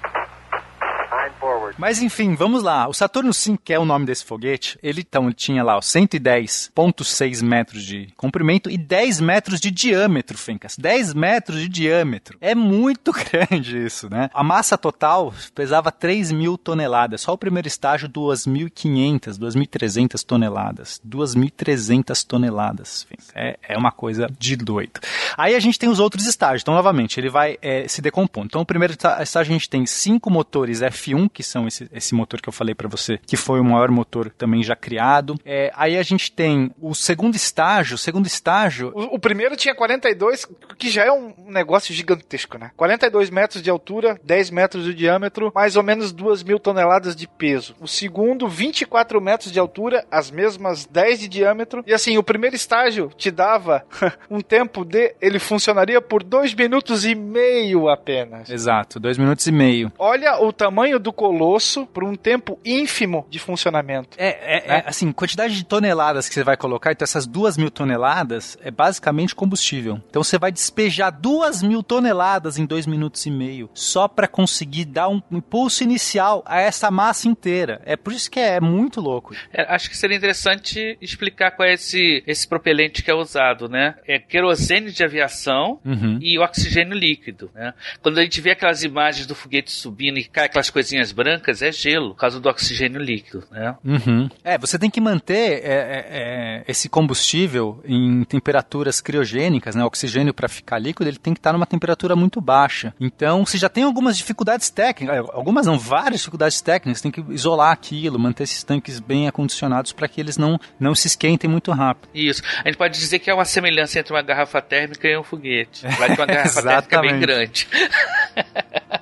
Mas 1.79 2.03
enfim, 2.03 2.35
vamos 2.35 2.63
lá. 2.63 2.89
O 2.89 2.95
Saturno 2.95 3.33
5, 3.33 3.63
que 3.65 3.73
é 3.73 3.79
o 3.79 3.85
nome 3.85 4.07
desse 4.07 4.25
foguete, 4.25 4.79
ele 4.83 5.01
então 5.01 5.25
ele 5.25 5.35
tinha 5.35 5.63
lá 5.63 5.79
110,6 5.79 7.43
metros 7.43 7.83
de 7.85 8.09
comprimento 8.17 8.71
e 8.71 8.77
10 8.79 9.21
metros 9.21 9.61
de 9.61 9.71
diâmetro, 9.71 10.39
Fencas. 10.39 10.77
10 10.77 11.15
metros 11.15 11.61
de 11.61 11.69
diâmetro. 11.69 12.39
É 12.41 12.55
muito 12.55 13.13
grande 13.31 13.85
isso, 13.85 14.09
né? 14.11 14.31
A 14.33 14.43
massa 14.43 14.79
total 14.79 15.33
pesava 15.55 15.91
3 15.91 16.33
mil 16.33 16.57
toneladas. 16.57 17.23
Só 17.23 17.33
o 17.33 17.39
primeiro 17.39 17.69
estágio, 17.69 18.09
2.500, 18.09 19.39
2.300 19.39 20.25
toneladas. 20.25 21.01
2.300 21.07 22.25
toneladas. 22.27 23.05
Fencas. 23.05 23.29
É, 23.35 23.59
é 23.69 23.79
uma 23.79 23.93
coisa 23.93 24.29
de 24.39 24.57
doido. 24.57 25.01
Aí 25.37 25.55
a 25.55 25.61
gente 25.61 25.79
tem 25.79 25.89
os 25.89 25.99
outros 25.99 26.27
estágios. 26.27 26.63
Então, 26.63 26.75
novamente, 26.75 27.19
ele 27.19 27.29
vai 27.29 27.59
é, 27.61 27.87
se 27.89 28.01
decompondo. 28.01 28.47
Então, 28.47 28.61
o 28.61 28.67
primeiro 28.67 28.95
estágio 28.95 29.53
a 29.53 29.55
gente 29.59 29.69
tem 29.69 29.85
cinco 29.87 30.31
motores 30.31 30.81
F1, 30.81 31.12
que 31.29 31.43
são 31.43 31.67
esse, 31.67 31.89
esse 31.93 32.15
motor 32.15 32.41
que 32.41 32.49
eu 32.49 32.53
falei 32.53 32.75
para 32.75 32.89
você, 32.89 33.19
que 33.27 33.37
foi 33.37 33.61
o 33.61 33.65
maior 33.65 33.91
motor 33.91 34.31
também 34.31 34.63
já 34.63 34.77
criado. 34.77 35.37
É, 35.45 35.71
aí 35.75 35.97
a 35.97 36.03
gente 36.03 36.31
tem 36.33 36.71
o 36.81 36.95
segundo 36.95 37.35
estágio, 37.35 37.95
o 37.95 37.99
segundo 37.99 38.27
estágio... 38.27 38.93
O, 38.95 39.17
o, 39.17 39.19
primeiro 39.19 39.57
tinha 39.57 39.75
42, 39.75 40.47
que 40.79 40.91
já 40.91 41.05
é 41.05 41.13
um 41.13 41.35
negócio 41.47 41.95
gigantesco, 41.95 42.59
né? 42.59 42.71
42 42.77 43.31
metros 43.31 43.63
de 43.63 43.71
altura, 43.71 44.21
10 44.25 44.51
metros 44.51 44.85
de 44.85 44.95
diâmetro, 44.95 45.53
mais 45.55 45.77
ou 45.77 45.83
menos 45.83 46.13
2 46.13 46.43
mil 46.43 46.59
toneladas 46.59 47.15
de 47.15 47.27
peso. 47.27 47.75
O 47.81 47.89
segundo, 47.89 48.49
24 48.49 49.21
metros 49.21 49.53
de 49.53 49.59
altura, 49.59 50.05
as 50.11 50.31
mesmas 50.31 50.87
10 50.87 51.21
de 51.21 51.29
diâmetro. 51.29 51.83
E 51.87 51.93
assim, 51.93 52.19
o 52.19 52.23
primeiro 52.23 52.57
estágio 52.57 53.11
te 53.17 53.31
dava 53.31 53.85
um 54.31 54.41
tempo 54.41 54.85
de... 54.85 55.15
Ele 55.21 55.39
funcionaria 55.39 56.01
por 56.01 56.23
2 56.23 56.55
minutos 56.55 57.05
e 57.05 57.15
meio 57.15 57.89
apenas. 57.89 58.49
Exato, 58.51 58.99
2 58.99 59.19
minutos 59.19 59.47
e 59.47 59.53
meio. 59.53 59.93
Olha 59.99 60.43
o 60.43 60.53
tamanho 60.53 60.99
do 61.03 61.13
colosso 61.13 61.87
por 61.87 62.05
um 62.05 62.15
tempo 62.15 62.59
ínfimo 62.65 63.27
de 63.29 63.39
funcionamento. 63.39 64.17
É, 64.17 64.29
é, 64.29 64.69
né? 64.69 64.77
é, 64.79 64.85
assim, 64.87 65.13
quantidade 65.13 65.55
de 65.55 65.65
toneladas 65.65 66.29
que 66.29 66.35
você 66.35 66.45
vai 66.45 66.57
colocar, 66.57 66.93
então 66.93 67.05
essas 67.05 67.27
duas 67.27 67.57
mil 67.57 67.71
toneladas 67.71 68.57
é 68.63 68.71
basicamente 68.71 69.35
combustível. 69.35 70.01
Então 70.09 70.23
você 70.23 70.39
vai 70.39 70.53
despejar 70.53 71.11
duas 71.11 71.63
mil 71.63 71.83
toneladas 71.83 72.59
em 72.59 72.65
dois 72.65 72.87
minutos 72.87 73.27
e 73.27 73.31
meio 73.31 73.69
só 73.75 74.09
para 74.09 74.29
conseguir 74.29 74.85
dar 74.85 75.09
um 75.09 75.21
impulso 75.31 75.83
inicial 75.83 76.43
a 76.47 76.61
essa 76.61 76.91
massa 76.91 77.29
inteira. 77.29 77.81
É 77.85 77.97
por 77.97 78.13
isso 78.13 78.31
que 78.31 78.41
é, 78.41 78.61
muito 78.61 79.01
louco. 79.01 79.35
É, 79.53 79.63
acho 79.75 79.91
que 79.91 79.97
seria 79.97 80.17
interessante 80.17 80.97
explicar 81.01 81.51
qual 81.53 81.69
é 81.69 81.75
esse, 81.75 82.23
esse 82.27 82.47
propelente 82.47 83.03
que 83.03 83.11
é 83.11 83.15
usado, 83.15 83.69
né? 83.69 83.97
É 84.07 84.19
querosene 84.19 84.91
de 84.91 85.03
aviação 85.03 85.81
uhum. 85.85 86.19
e 86.21 86.39
oxigênio 86.39 86.97
líquido, 86.97 87.51
né? 87.55 87.75
Quando 88.01 88.19
a 88.19 88.23
gente 88.23 88.41
vê 88.41 88.53
aquelas 88.53 88.83
imagens 88.83 89.27
do 89.27 89.35
foguete 89.35 89.71
subindo 89.71 90.19
e 90.19 90.25
cai 90.25 90.47
aquelas 90.47 90.71
coisinhas 90.93 91.13
brancas, 91.13 91.63
é 91.63 91.73
gelo, 91.73 92.11
por 92.11 92.21
causa 92.21 92.39
do 92.39 92.49
oxigênio 92.49 93.01
líquido, 93.01 93.45
né? 93.51 93.75
Uhum. 93.85 94.29
É, 94.45 94.59
você 94.59 94.79
tem 94.79 94.91
que 94.91 95.01
manter 95.01 95.63
é, 95.65 95.73
é, 95.73 96.07
é 96.11 96.65
esse 96.69 96.89
combustível 96.89 97.81
em 97.85 98.25
temperaturas 98.25 99.01
criogênicas, 99.01 99.75
né? 99.75 99.83
O 99.83 99.87
oxigênio 99.87 100.35
para 100.35 100.49
ficar 100.49 100.79
líquido, 100.79 101.09
ele 101.09 101.19
tem 101.19 101.33
que 101.33 101.41
estar 101.41 101.53
numa 101.53 101.67
temperatura 101.67 102.15
muito 102.15 102.41
baixa. 102.41 102.95
Então, 103.01 103.45
você 103.45 103.57
já 103.57 103.69
tem 103.69 103.85
algumas 103.85 104.17
dificuldades 104.17 104.69
técnicas, 104.69 105.25
algumas 105.33 105.67
não, 105.67 105.79
várias 105.79 106.21
dificuldades 106.21 106.61
técnicas, 106.61 107.01
tem 107.01 107.11
que 107.11 107.25
isolar 107.31 107.73
aquilo, 107.73 108.19
manter 108.19 108.45
esses 108.45 108.63
tanques 108.63 109.01
bem 109.01 109.27
acondicionados 109.27 109.93
para 109.93 110.09
que 110.09 110.21
eles 110.21 110.37
não, 110.37 110.59
não 110.79 110.95
se 110.95 111.07
esquentem 111.07 111.49
muito 111.49 111.73
rápido. 111.73 112.11
Isso. 112.15 112.43
A 112.65 112.69
gente 112.69 112.77
pode 112.77 112.99
dizer 112.99 113.19
que 113.19 113.31
é 113.31 113.35
uma 113.35 113.45
semelhança 113.45 113.99
entre 113.99 114.13
uma 114.13 114.23
garrafa 114.23 114.61
térmica 114.61 115.09
e 115.09 115.17
um 115.17 115.23
foguete. 115.23 115.87
Vai 115.99 116.15
ter 116.15 116.21
uma 116.21 116.27
garrafa 116.27 116.63
térmica 116.63 117.01
bem 117.01 117.19
grande. 117.19 117.67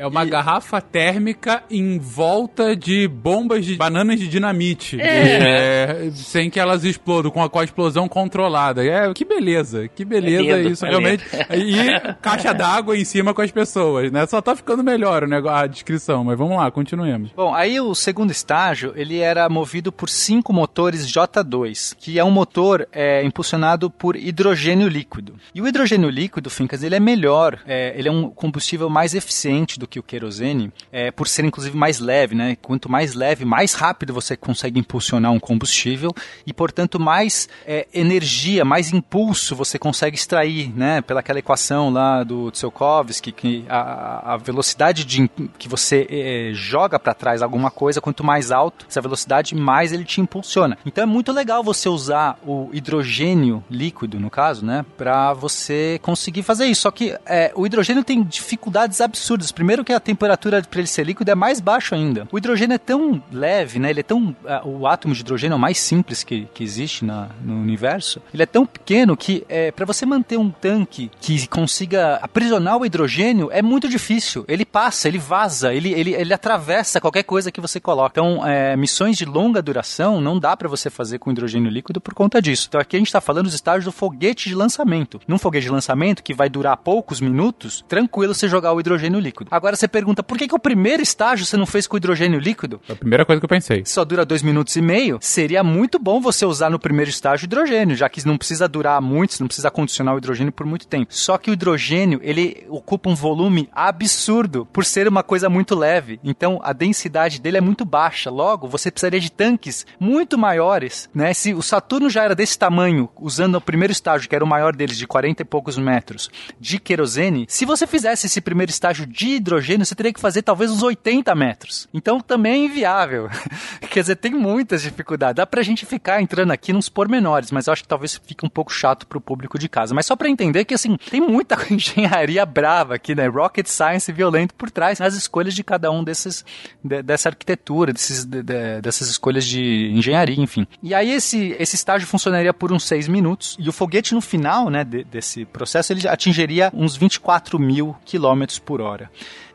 É 0.00 0.06
uma 0.06 0.24
e... 0.24 0.30
garrafa 0.30 0.80
térmica 0.80 1.62
em 1.70 1.98
volta 1.98 2.74
de 2.74 3.06
bombas 3.06 3.66
de 3.66 3.76
bananas 3.76 4.18
de 4.18 4.28
dinamite. 4.28 4.98
É. 4.98 6.06
É, 6.06 6.10
sem 6.14 6.48
que 6.48 6.58
elas 6.58 6.84
explodam, 6.84 7.30
com 7.30 7.42
a, 7.42 7.50
com 7.50 7.58
a 7.58 7.64
explosão 7.64 8.08
controlada. 8.08 8.82
É, 8.82 9.12
que 9.12 9.26
beleza, 9.26 9.88
que 9.88 10.02
beleza 10.02 10.52
é 10.52 10.56
lindo, 10.56 10.70
isso, 10.70 10.86
realmente. 10.86 11.22
E 11.54 12.14
caixa 12.22 12.54
d'água 12.54 12.96
em 12.96 13.04
cima 13.04 13.34
com 13.34 13.42
as 13.42 13.50
pessoas, 13.50 14.10
né? 14.10 14.26
Só 14.26 14.40
tá 14.40 14.56
ficando 14.56 14.82
melhor 14.82 15.24
o 15.24 15.26
negócio, 15.26 15.58
a 15.58 15.66
descrição, 15.66 16.24
mas 16.24 16.38
vamos 16.38 16.56
lá, 16.56 16.70
continuemos. 16.70 17.30
Bom, 17.36 17.54
aí 17.54 17.78
o 17.78 17.94
segundo 17.94 18.30
estágio, 18.30 18.94
ele 18.96 19.18
era 19.18 19.50
movido 19.50 19.92
por 19.92 20.08
cinco 20.08 20.50
motores 20.50 21.06
J2, 21.06 21.94
que 21.98 22.18
é 22.18 22.24
um 22.24 22.30
motor 22.30 22.88
é, 22.90 23.22
impulsionado 23.22 23.90
por 23.90 24.16
hidrogênio 24.16 24.88
líquido. 24.88 25.34
E 25.54 25.60
o 25.60 25.68
hidrogênio 25.68 26.08
líquido, 26.08 26.48
Fincas, 26.48 26.82
ele 26.82 26.94
é 26.94 27.00
melhor, 27.00 27.58
é, 27.66 27.92
ele 27.94 28.08
é 28.08 28.12
um 28.12 28.30
combustível 28.30 28.88
mais 28.88 29.14
eficiente 29.14 29.78
do 29.78 29.89
que 29.90 29.98
o 29.98 30.02
querosene, 30.02 30.72
é, 30.92 31.10
por 31.10 31.26
ser 31.28 31.44
inclusive 31.44 31.76
mais 31.76 31.98
leve, 31.98 32.34
né? 32.34 32.56
Quanto 32.62 32.90
mais 32.90 33.14
leve, 33.14 33.44
mais 33.44 33.74
rápido 33.74 34.14
você 34.14 34.36
consegue 34.36 34.78
impulsionar 34.78 35.32
um 35.32 35.40
combustível 35.40 36.14
e, 36.46 36.52
portanto, 36.52 36.98
mais 36.98 37.48
é, 37.66 37.86
energia, 37.92 38.64
mais 38.64 38.92
impulso 38.92 39.56
você 39.56 39.78
consegue 39.78 40.16
extrair, 40.16 40.72
né? 40.74 41.00
Pelaquela 41.02 41.38
equação 41.40 41.90
lá 41.90 42.22
do 42.22 42.50
Tsiolkovsky, 42.50 43.32
que 43.32 43.64
a, 43.68 44.34
a 44.34 44.36
velocidade 44.36 45.04
de, 45.04 45.28
que 45.58 45.68
você 45.68 46.06
é, 46.08 46.50
joga 46.54 46.98
para 46.98 47.12
trás 47.12 47.42
alguma 47.42 47.70
coisa, 47.70 48.00
quanto 48.00 48.22
mais 48.22 48.52
alto 48.52 48.86
essa 48.88 49.00
velocidade, 49.00 49.54
mais 49.54 49.92
ele 49.92 50.04
te 50.04 50.20
impulsiona. 50.20 50.78
Então 50.86 51.02
é 51.02 51.06
muito 51.06 51.32
legal 51.32 51.64
você 51.64 51.88
usar 51.88 52.38
o 52.46 52.70
hidrogênio 52.72 53.64
líquido, 53.68 54.20
no 54.20 54.30
caso, 54.30 54.64
né? 54.64 54.84
Para 54.96 55.32
você 55.32 55.98
conseguir 56.02 56.42
fazer 56.42 56.66
isso. 56.66 56.82
Só 56.82 56.90
que 56.90 57.16
é, 57.26 57.52
o 57.54 57.66
hidrogênio 57.66 58.04
tem 58.04 58.22
dificuldades 58.22 59.00
absurdas. 59.00 59.50
Primeiro 59.50 59.79
que 59.84 59.92
a 59.92 60.00
temperatura 60.00 60.62
para 60.62 60.80
ele 60.80 60.88
ser 60.88 61.04
líquido 61.04 61.30
é 61.30 61.34
mais 61.34 61.60
baixa 61.60 61.94
ainda. 61.94 62.26
O 62.30 62.38
hidrogênio 62.38 62.74
é 62.74 62.78
tão 62.78 63.22
leve, 63.32 63.78
né? 63.78 63.90
Ele 63.90 64.00
é 64.00 64.04
tão. 64.04 64.34
o 64.64 64.86
átomo 64.86 65.14
de 65.14 65.20
hidrogênio 65.20 65.54
é 65.54 65.56
o 65.56 65.60
mais 65.60 65.78
simples 65.78 66.22
que, 66.22 66.48
que 66.54 66.62
existe 66.62 67.04
na, 67.04 67.28
no 67.42 67.54
universo. 67.54 68.20
Ele 68.32 68.42
é 68.42 68.46
tão 68.46 68.66
pequeno 68.66 69.16
que 69.16 69.44
é, 69.48 69.70
para 69.70 69.84
você 69.84 70.04
manter 70.06 70.38
um 70.38 70.50
tanque 70.50 71.10
que 71.20 71.46
consiga 71.46 72.16
aprisionar 72.16 72.78
o 72.78 72.86
hidrogênio 72.86 73.48
é 73.52 73.62
muito 73.62 73.88
difícil. 73.88 74.44
Ele 74.48 74.64
passa, 74.64 75.08
ele 75.08 75.18
vaza, 75.18 75.72
ele, 75.72 75.92
ele, 75.92 76.14
ele 76.14 76.32
atravessa 76.32 77.00
qualquer 77.00 77.22
coisa 77.22 77.50
que 77.50 77.60
você 77.60 77.80
coloca. 77.80 78.10
Então, 78.12 78.46
é, 78.46 78.76
missões 78.76 79.16
de 79.16 79.24
longa 79.24 79.62
duração 79.62 80.20
não 80.20 80.38
dá 80.38 80.56
para 80.56 80.68
você 80.68 80.90
fazer 80.90 81.18
com 81.18 81.30
hidrogênio 81.30 81.70
líquido 81.70 82.00
por 82.00 82.14
conta 82.14 82.40
disso. 82.40 82.66
Então, 82.68 82.80
aqui 82.80 82.96
a 82.96 82.98
gente 82.98 83.08
está 83.08 83.20
falando 83.20 83.44
dos 83.44 83.54
estágios 83.54 83.84
do 83.84 83.92
foguete 83.92 84.48
de 84.48 84.54
lançamento. 84.54 85.20
Num 85.26 85.38
foguete 85.38 85.66
de 85.66 85.72
lançamento 85.72 86.22
que 86.22 86.34
vai 86.34 86.48
durar 86.48 86.76
poucos 86.76 87.20
minutos, 87.20 87.84
tranquilo 87.88 88.34
você 88.34 88.48
jogar 88.48 88.72
o 88.72 88.80
hidrogênio 88.80 89.20
líquido. 89.20 89.48
Agora 89.50 89.69
você 89.76 89.88
pergunta, 89.88 90.22
por 90.22 90.38
que, 90.38 90.48
que 90.48 90.54
o 90.54 90.58
primeiro 90.58 91.02
estágio 91.02 91.46
você 91.46 91.56
não 91.56 91.66
fez 91.66 91.86
com 91.86 91.96
hidrogênio 91.96 92.38
líquido? 92.38 92.80
É 92.88 92.92
a 92.92 92.96
primeira 92.96 93.24
coisa 93.24 93.40
que 93.40 93.44
eu 93.44 93.48
pensei. 93.48 93.82
Só 93.84 94.04
dura 94.04 94.24
dois 94.24 94.42
minutos 94.42 94.76
e 94.76 94.82
meio. 94.82 95.18
Seria 95.20 95.62
muito 95.62 95.98
bom 95.98 96.20
você 96.20 96.44
usar 96.44 96.70
no 96.70 96.78
primeiro 96.78 97.10
estágio 97.10 97.46
hidrogênio, 97.46 97.96
já 97.96 98.08
que 98.08 98.26
não 98.26 98.36
precisa 98.36 98.68
durar 98.68 99.00
muito, 99.00 99.34
você 99.34 99.42
não 99.42 99.48
precisa 99.48 99.70
condicionar 99.70 100.14
o 100.14 100.18
hidrogênio 100.18 100.52
por 100.52 100.66
muito 100.66 100.86
tempo. 100.86 101.06
Só 101.14 101.38
que 101.38 101.50
o 101.50 101.52
hidrogênio, 101.52 102.20
ele 102.22 102.66
ocupa 102.68 103.10
um 103.10 103.14
volume 103.14 103.68
absurdo 103.72 104.66
por 104.72 104.84
ser 104.84 105.08
uma 105.08 105.22
coisa 105.22 105.48
muito 105.48 105.74
leve. 105.74 106.20
Então, 106.22 106.60
a 106.62 106.72
densidade 106.72 107.40
dele 107.40 107.58
é 107.58 107.60
muito 107.60 107.84
baixa. 107.84 108.30
Logo, 108.30 108.68
você 108.68 108.90
precisaria 108.90 109.20
de 109.20 109.30
tanques 109.30 109.86
muito 109.98 110.38
maiores, 110.38 111.08
né? 111.14 111.32
Se 111.34 111.54
o 111.54 111.62
Saturno 111.62 112.10
já 112.10 112.24
era 112.24 112.34
desse 112.34 112.58
tamanho, 112.58 113.08
usando 113.18 113.56
o 113.56 113.60
primeiro 113.60 113.92
estágio, 113.92 114.28
que 114.28 114.34
era 114.34 114.44
o 114.44 114.48
maior 114.48 114.74
deles, 114.74 114.96
de 114.96 115.06
40 115.06 115.42
e 115.42 115.44
poucos 115.44 115.78
metros, 115.78 116.30
de 116.58 116.78
querosene, 116.78 117.46
se 117.48 117.64
você 117.64 117.86
fizesse 117.86 118.26
esse 118.26 118.40
primeiro 118.40 118.70
estágio 118.70 119.06
de 119.06 119.28
hidrogênio, 119.36 119.49
você 119.58 119.94
teria 119.94 120.12
que 120.12 120.20
fazer 120.20 120.42
talvez 120.42 120.70
uns 120.70 120.82
80 120.82 121.34
metros. 121.34 121.88
Então, 121.92 122.20
também 122.20 122.52
é 122.52 122.66
inviável. 122.66 123.28
Quer 123.90 124.00
dizer, 124.00 124.16
tem 124.16 124.32
muitas 124.32 124.82
dificuldades. 124.82 125.36
Dá 125.36 125.46
pra 125.46 125.62
gente 125.62 125.84
ficar 125.84 126.22
entrando 126.22 126.52
aqui 126.52 126.72
nos 126.72 126.88
pormenores, 126.88 127.50
mas 127.50 127.66
eu 127.66 127.72
acho 127.72 127.82
que 127.82 127.88
talvez 127.88 128.20
fique 128.24 128.44
um 128.44 128.48
pouco 128.48 128.72
chato 128.72 129.06
pro 129.06 129.20
público 129.20 129.58
de 129.58 129.68
casa. 129.68 129.94
Mas 129.94 130.06
só 130.06 130.14
para 130.14 130.28
entender 130.28 130.64
que, 130.64 130.74
assim, 130.74 130.96
tem 131.10 131.20
muita 131.20 131.56
engenharia 131.72 132.44
brava 132.46 132.94
aqui, 132.94 133.14
né? 133.14 133.26
Rocket 133.26 133.66
science 133.66 134.10
violento 134.12 134.54
por 134.54 134.70
trás 134.70 134.98
nas 134.98 135.14
escolhas 135.14 135.54
de 135.54 135.64
cada 135.64 135.90
um 135.90 136.04
desses, 136.04 136.44
de, 136.82 137.02
dessa 137.02 137.28
arquitetura, 137.28 137.92
desses, 137.92 138.24
de, 138.24 138.42
de, 138.42 138.80
dessas 138.80 139.08
escolhas 139.08 139.44
de 139.44 139.90
engenharia, 139.92 140.40
enfim. 140.40 140.66
E 140.82 140.94
aí 140.94 141.10
esse, 141.10 141.56
esse 141.58 141.76
estágio 141.76 142.06
funcionaria 142.06 142.52
por 142.52 142.72
uns 142.72 142.84
seis 142.84 143.08
minutos 143.08 143.56
e 143.58 143.68
o 143.68 143.72
foguete 143.72 144.14
no 144.14 144.20
final, 144.20 144.68
né, 144.68 144.84
desse 144.84 145.44
processo, 145.44 145.92
ele 145.92 146.06
atingiria 146.06 146.70
uns 146.74 146.96
24 146.96 147.58
mil 147.58 147.96
quilômetros 148.04 148.58
por 148.58 148.80
hora 148.80 149.10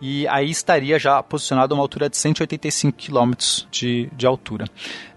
e 0.07 0.27
aí 0.27 0.51
estaria 0.51 0.99
já 0.99 1.23
posicionado 1.23 1.73
a 1.73 1.77
uma 1.77 1.83
altura 1.83 2.07
de 2.07 2.15
185 2.15 2.95
km 2.95 3.33
de, 3.71 4.07
de 4.15 4.27
altura. 4.27 4.65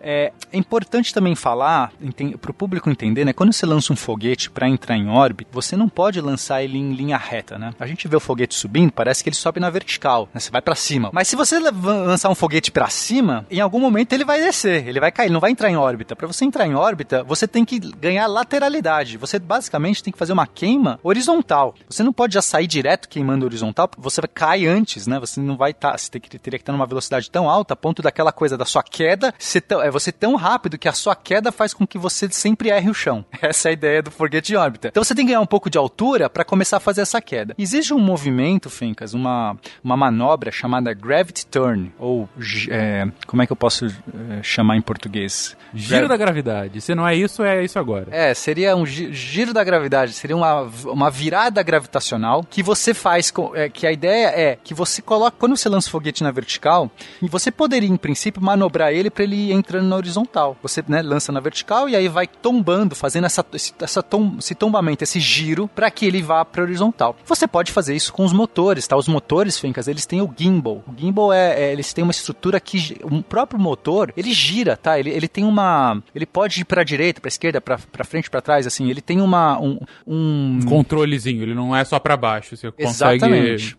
É, 0.01 0.32
é 0.51 0.57
importante 0.57 1.12
também 1.12 1.34
falar, 1.34 1.93
para 2.41 2.51
o 2.51 2.55
público 2.55 2.89
entender, 2.89 3.24
né? 3.24 3.34
Quando 3.34 3.53
você 3.53 3.66
lança 3.66 3.93
um 3.93 3.97
foguete 3.97 4.49
para 4.49 4.66
entrar 4.66 4.97
em 4.97 5.09
órbita, 5.09 5.51
você 5.53 5.76
não 5.76 5.89
pode 5.89 6.20
lançar 6.22 6.62
ele 6.62 6.78
em 6.78 6.95
linha 6.95 7.18
reta, 7.18 7.59
né? 7.59 7.74
A 7.78 7.86
gente 7.86 8.09
vê 8.09 8.16
o 8.16 8.20
foguete 8.20 8.55
subindo, 8.55 8.91
parece 8.91 9.22
que 9.22 9.28
ele 9.28 9.36
sobe 9.36 9.61
na 9.61 9.68
vertical, 9.68 10.26
né? 10.32 10.41
Você 10.41 10.51
vai 10.51 10.62
para 10.62 10.74
cima. 10.74 11.11
Mas 11.12 11.28
se 11.28 11.36
você 11.36 11.59
lançar 11.59 12.30
um 12.30 12.34
foguete 12.34 12.70
para 12.70 12.89
cima, 12.89 13.45
em 13.51 13.61
algum 13.61 13.80
momento 13.80 14.14
ele 14.14 14.24
vai 14.24 14.41
descer, 14.41 14.89
ele 14.89 15.01
vai 15.01 15.12
cair, 15.12 15.26
ele 15.26 15.34
não 15.34 15.41
vai 15.41 15.51
entrar 15.51 15.68
em 15.68 15.76
órbita. 15.76 16.16
Para 16.16 16.26
você 16.26 16.47
entrar 16.47 16.66
em 16.66 16.74
órbita, 16.74 17.22
você 17.24 17.47
tem 17.47 17.64
que 17.64 17.78
ganhar 17.78 18.26
lateralidade. 18.26 19.18
Você 19.18 19.39
basicamente 19.39 20.03
tem 20.03 20.12
que 20.12 20.18
fazer 20.18 20.32
uma 20.32 20.47
queima 20.47 20.99
horizontal. 21.03 21.74
Você 21.89 22.03
não 22.03 22.12
pode 22.12 22.32
já 22.32 22.41
sair 22.41 22.66
direto 22.66 23.07
queimando 23.07 23.45
horizontal, 23.45 23.91
você 23.99 24.22
vai 24.22 24.30
cair 24.32 24.78
antes, 24.79 25.07
né? 25.07 25.18
Você 25.18 25.41
não 25.41 25.57
vai 25.57 25.72
estar, 25.72 25.93
tá, 25.93 25.99
você 25.99 26.11
teria 26.11 26.59
que 26.59 26.62
estar 26.62 26.72
numa 26.72 26.87
velocidade 26.87 27.31
tão 27.31 27.49
alta 27.49 27.74
a 27.74 27.76
ponto 27.76 28.01
daquela 28.03 28.33
coisa 28.33 28.57
da 28.57 28.64
sua 28.64 28.83
queda 28.83 29.35
ser 29.39 29.61
tão, 29.62 29.83
é 29.83 29.91
você 29.91 30.12
tão 30.12 30.37
rápido 30.37 30.79
que 30.79 30.89
a 30.89 30.93
sua 30.93 31.14
queda 31.14 31.51
faz 31.51 31.74
com 31.74 31.87
que 31.87 31.99
você 31.99 32.29
sempre 32.31 32.70
erre 32.70 32.91
o 32.91 32.95
chão. 32.95 33.24
Essa 33.43 33.68
é 33.68 33.70
a 33.70 33.72
ideia 33.72 34.03
do 34.03 34.11
foguete 34.11 34.49
de 34.49 34.57
órbita. 34.57 34.89
Então 34.89 35.03
você 35.03 35.14
tem 35.14 35.24
que 35.24 35.33
ganhar 35.33 35.41
um 35.41 35.47
pouco 35.47 35.68
de 35.68 35.76
altura 35.76 36.31
para 36.31 36.45
começar 36.45 36.76
a 36.76 36.81
fazer 36.81 37.03
essa 37.03 37.20
queda. 37.20 37.55
Existe 37.59 37.93
um 37.93 37.99
movimento, 37.99 38.70
Fencas, 38.70 39.14
uma, 39.14 39.57
uma 39.83 39.97
manobra 39.97 40.51
chamada 40.51 40.93
gravity 40.93 41.47
turn, 41.47 41.93
ou 41.99 42.29
é, 42.70 43.07
como 43.26 43.43
é 43.43 43.47
que 43.47 43.53
eu 43.53 43.57
posso 43.57 43.87
é, 43.87 44.43
chamar 44.43 44.76
em 44.76 44.83
português? 44.83 45.57
Giro 45.74 46.01
Gra 46.01 46.09
da 46.09 46.16
gravidade. 46.16 46.81
Se 46.81 46.95
não 46.95 47.07
é 47.07 47.14
isso, 47.14 47.43
é 47.43 47.64
isso 47.64 47.79
agora. 47.79 48.07
É, 48.11 48.33
seria 48.35 48.76
um 48.76 48.87
giro 48.87 49.53
da 49.53 49.62
gravidade, 49.64 50.12
seria 50.12 50.37
uma, 50.37 50.62
uma 50.85 51.11
virada 51.11 51.62
gravitacional 51.62 52.45
que 52.49 52.62
você 52.62 52.95
faz, 52.95 53.31
com, 53.31 53.55
é, 53.55 53.68
que 53.68 53.87
a 53.87 53.93
ideia 53.93 54.29
é 54.29 54.58
que 54.63 54.75
você 54.75 55.01
coloca, 55.03 55.37
quando 55.39 55.57
você 55.57 55.69
lança 55.69 55.89
o 55.89 55.91
foguete 55.91 56.23
na 56.23 56.31
vertical, 56.31 56.91
você 57.23 57.51
poderia, 57.51 57.89
em 57.89 57.97
princípio, 57.97 58.43
manobrar 58.43 58.93
ele 58.93 59.11
para 59.11 59.25
ele 59.25 59.37
ir 59.37 59.53
entrando 59.53 59.87
na 59.87 59.97
horizontal. 59.97 60.57
Você 60.63 60.85
né, 60.87 61.03
lança 61.03 61.33
na 61.33 61.41
vertical 61.41 61.89
e 61.89 61.97
aí 61.97 62.09
vai 62.09 62.27
tombando, 62.27 62.95
fazendo 62.95 63.25
essa, 63.25 63.45
esse, 63.53 63.73
essa 63.81 64.03
tom, 64.03 64.37
esse 64.39 64.55
tombamento, 64.55 65.05
esse 65.05 65.21
giro, 65.21 65.69
para 65.75 65.91
que 65.91 66.07
ele 66.07 66.23
vá 66.23 66.45
para 66.45 66.63
horizontal. 66.63 67.17
Você 67.25 67.47
pode 67.47 67.73
fazer 67.73 67.95
isso 67.95 68.13
com 68.13 68.25
os 68.25 68.33
motores, 68.33 68.87
tá? 68.87 68.97
Os 68.97 69.09
motores, 69.09 69.59
Fencas, 69.59 69.89
eles 69.89 70.07
têm 70.07 70.21
o 70.21 70.33
gimbal. 70.37 70.83
O 70.87 70.95
gimbal 70.97 71.33
é, 71.33 71.61
é 71.61 71.73
eles 71.73 71.93
têm 71.93 72.03
uma 72.03 72.11
estrutura 72.11 72.61
que 72.61 72.99
o 73.03 73.23
próprio 73.23 73.61
motor, 73.61 74.13
ele 74.17 74.33
gira, 74.33 74.77
tá? 74.77 74.99
Ele, 74.99 75.11
ele 75.11 75.29
tem 75.29 75.45
uma, 75.45 76.03
ele 76.15 76.27
pode 76.27 76.61
ir 76.61 76.65
para 76.65 76.83
direita, 76.85 77.21
para 77.21 77.29
esquerda, 77.29 77.61
para 77.61 78.05
frente, 78.05 78.31
para 78.31 78.41
trás, 78.41 78.67
assim. 78.67 78.91
Ele 78.91 79.01
tem 79.01 79.21
uma 79.21 79.61
um, 79.61 79.79
um... 80.07 80.61
controlezinho. 80.67 81.43
Ele 81.43 81.55
não 81.55 81.75
é 81.75 81.85
só 81.85 81.99
para 81.99 82.17
baixo. 82.17 82.57
Você 82.57 82.71
consegue. 82.71 83.25
Exatamente. 83.25 83.77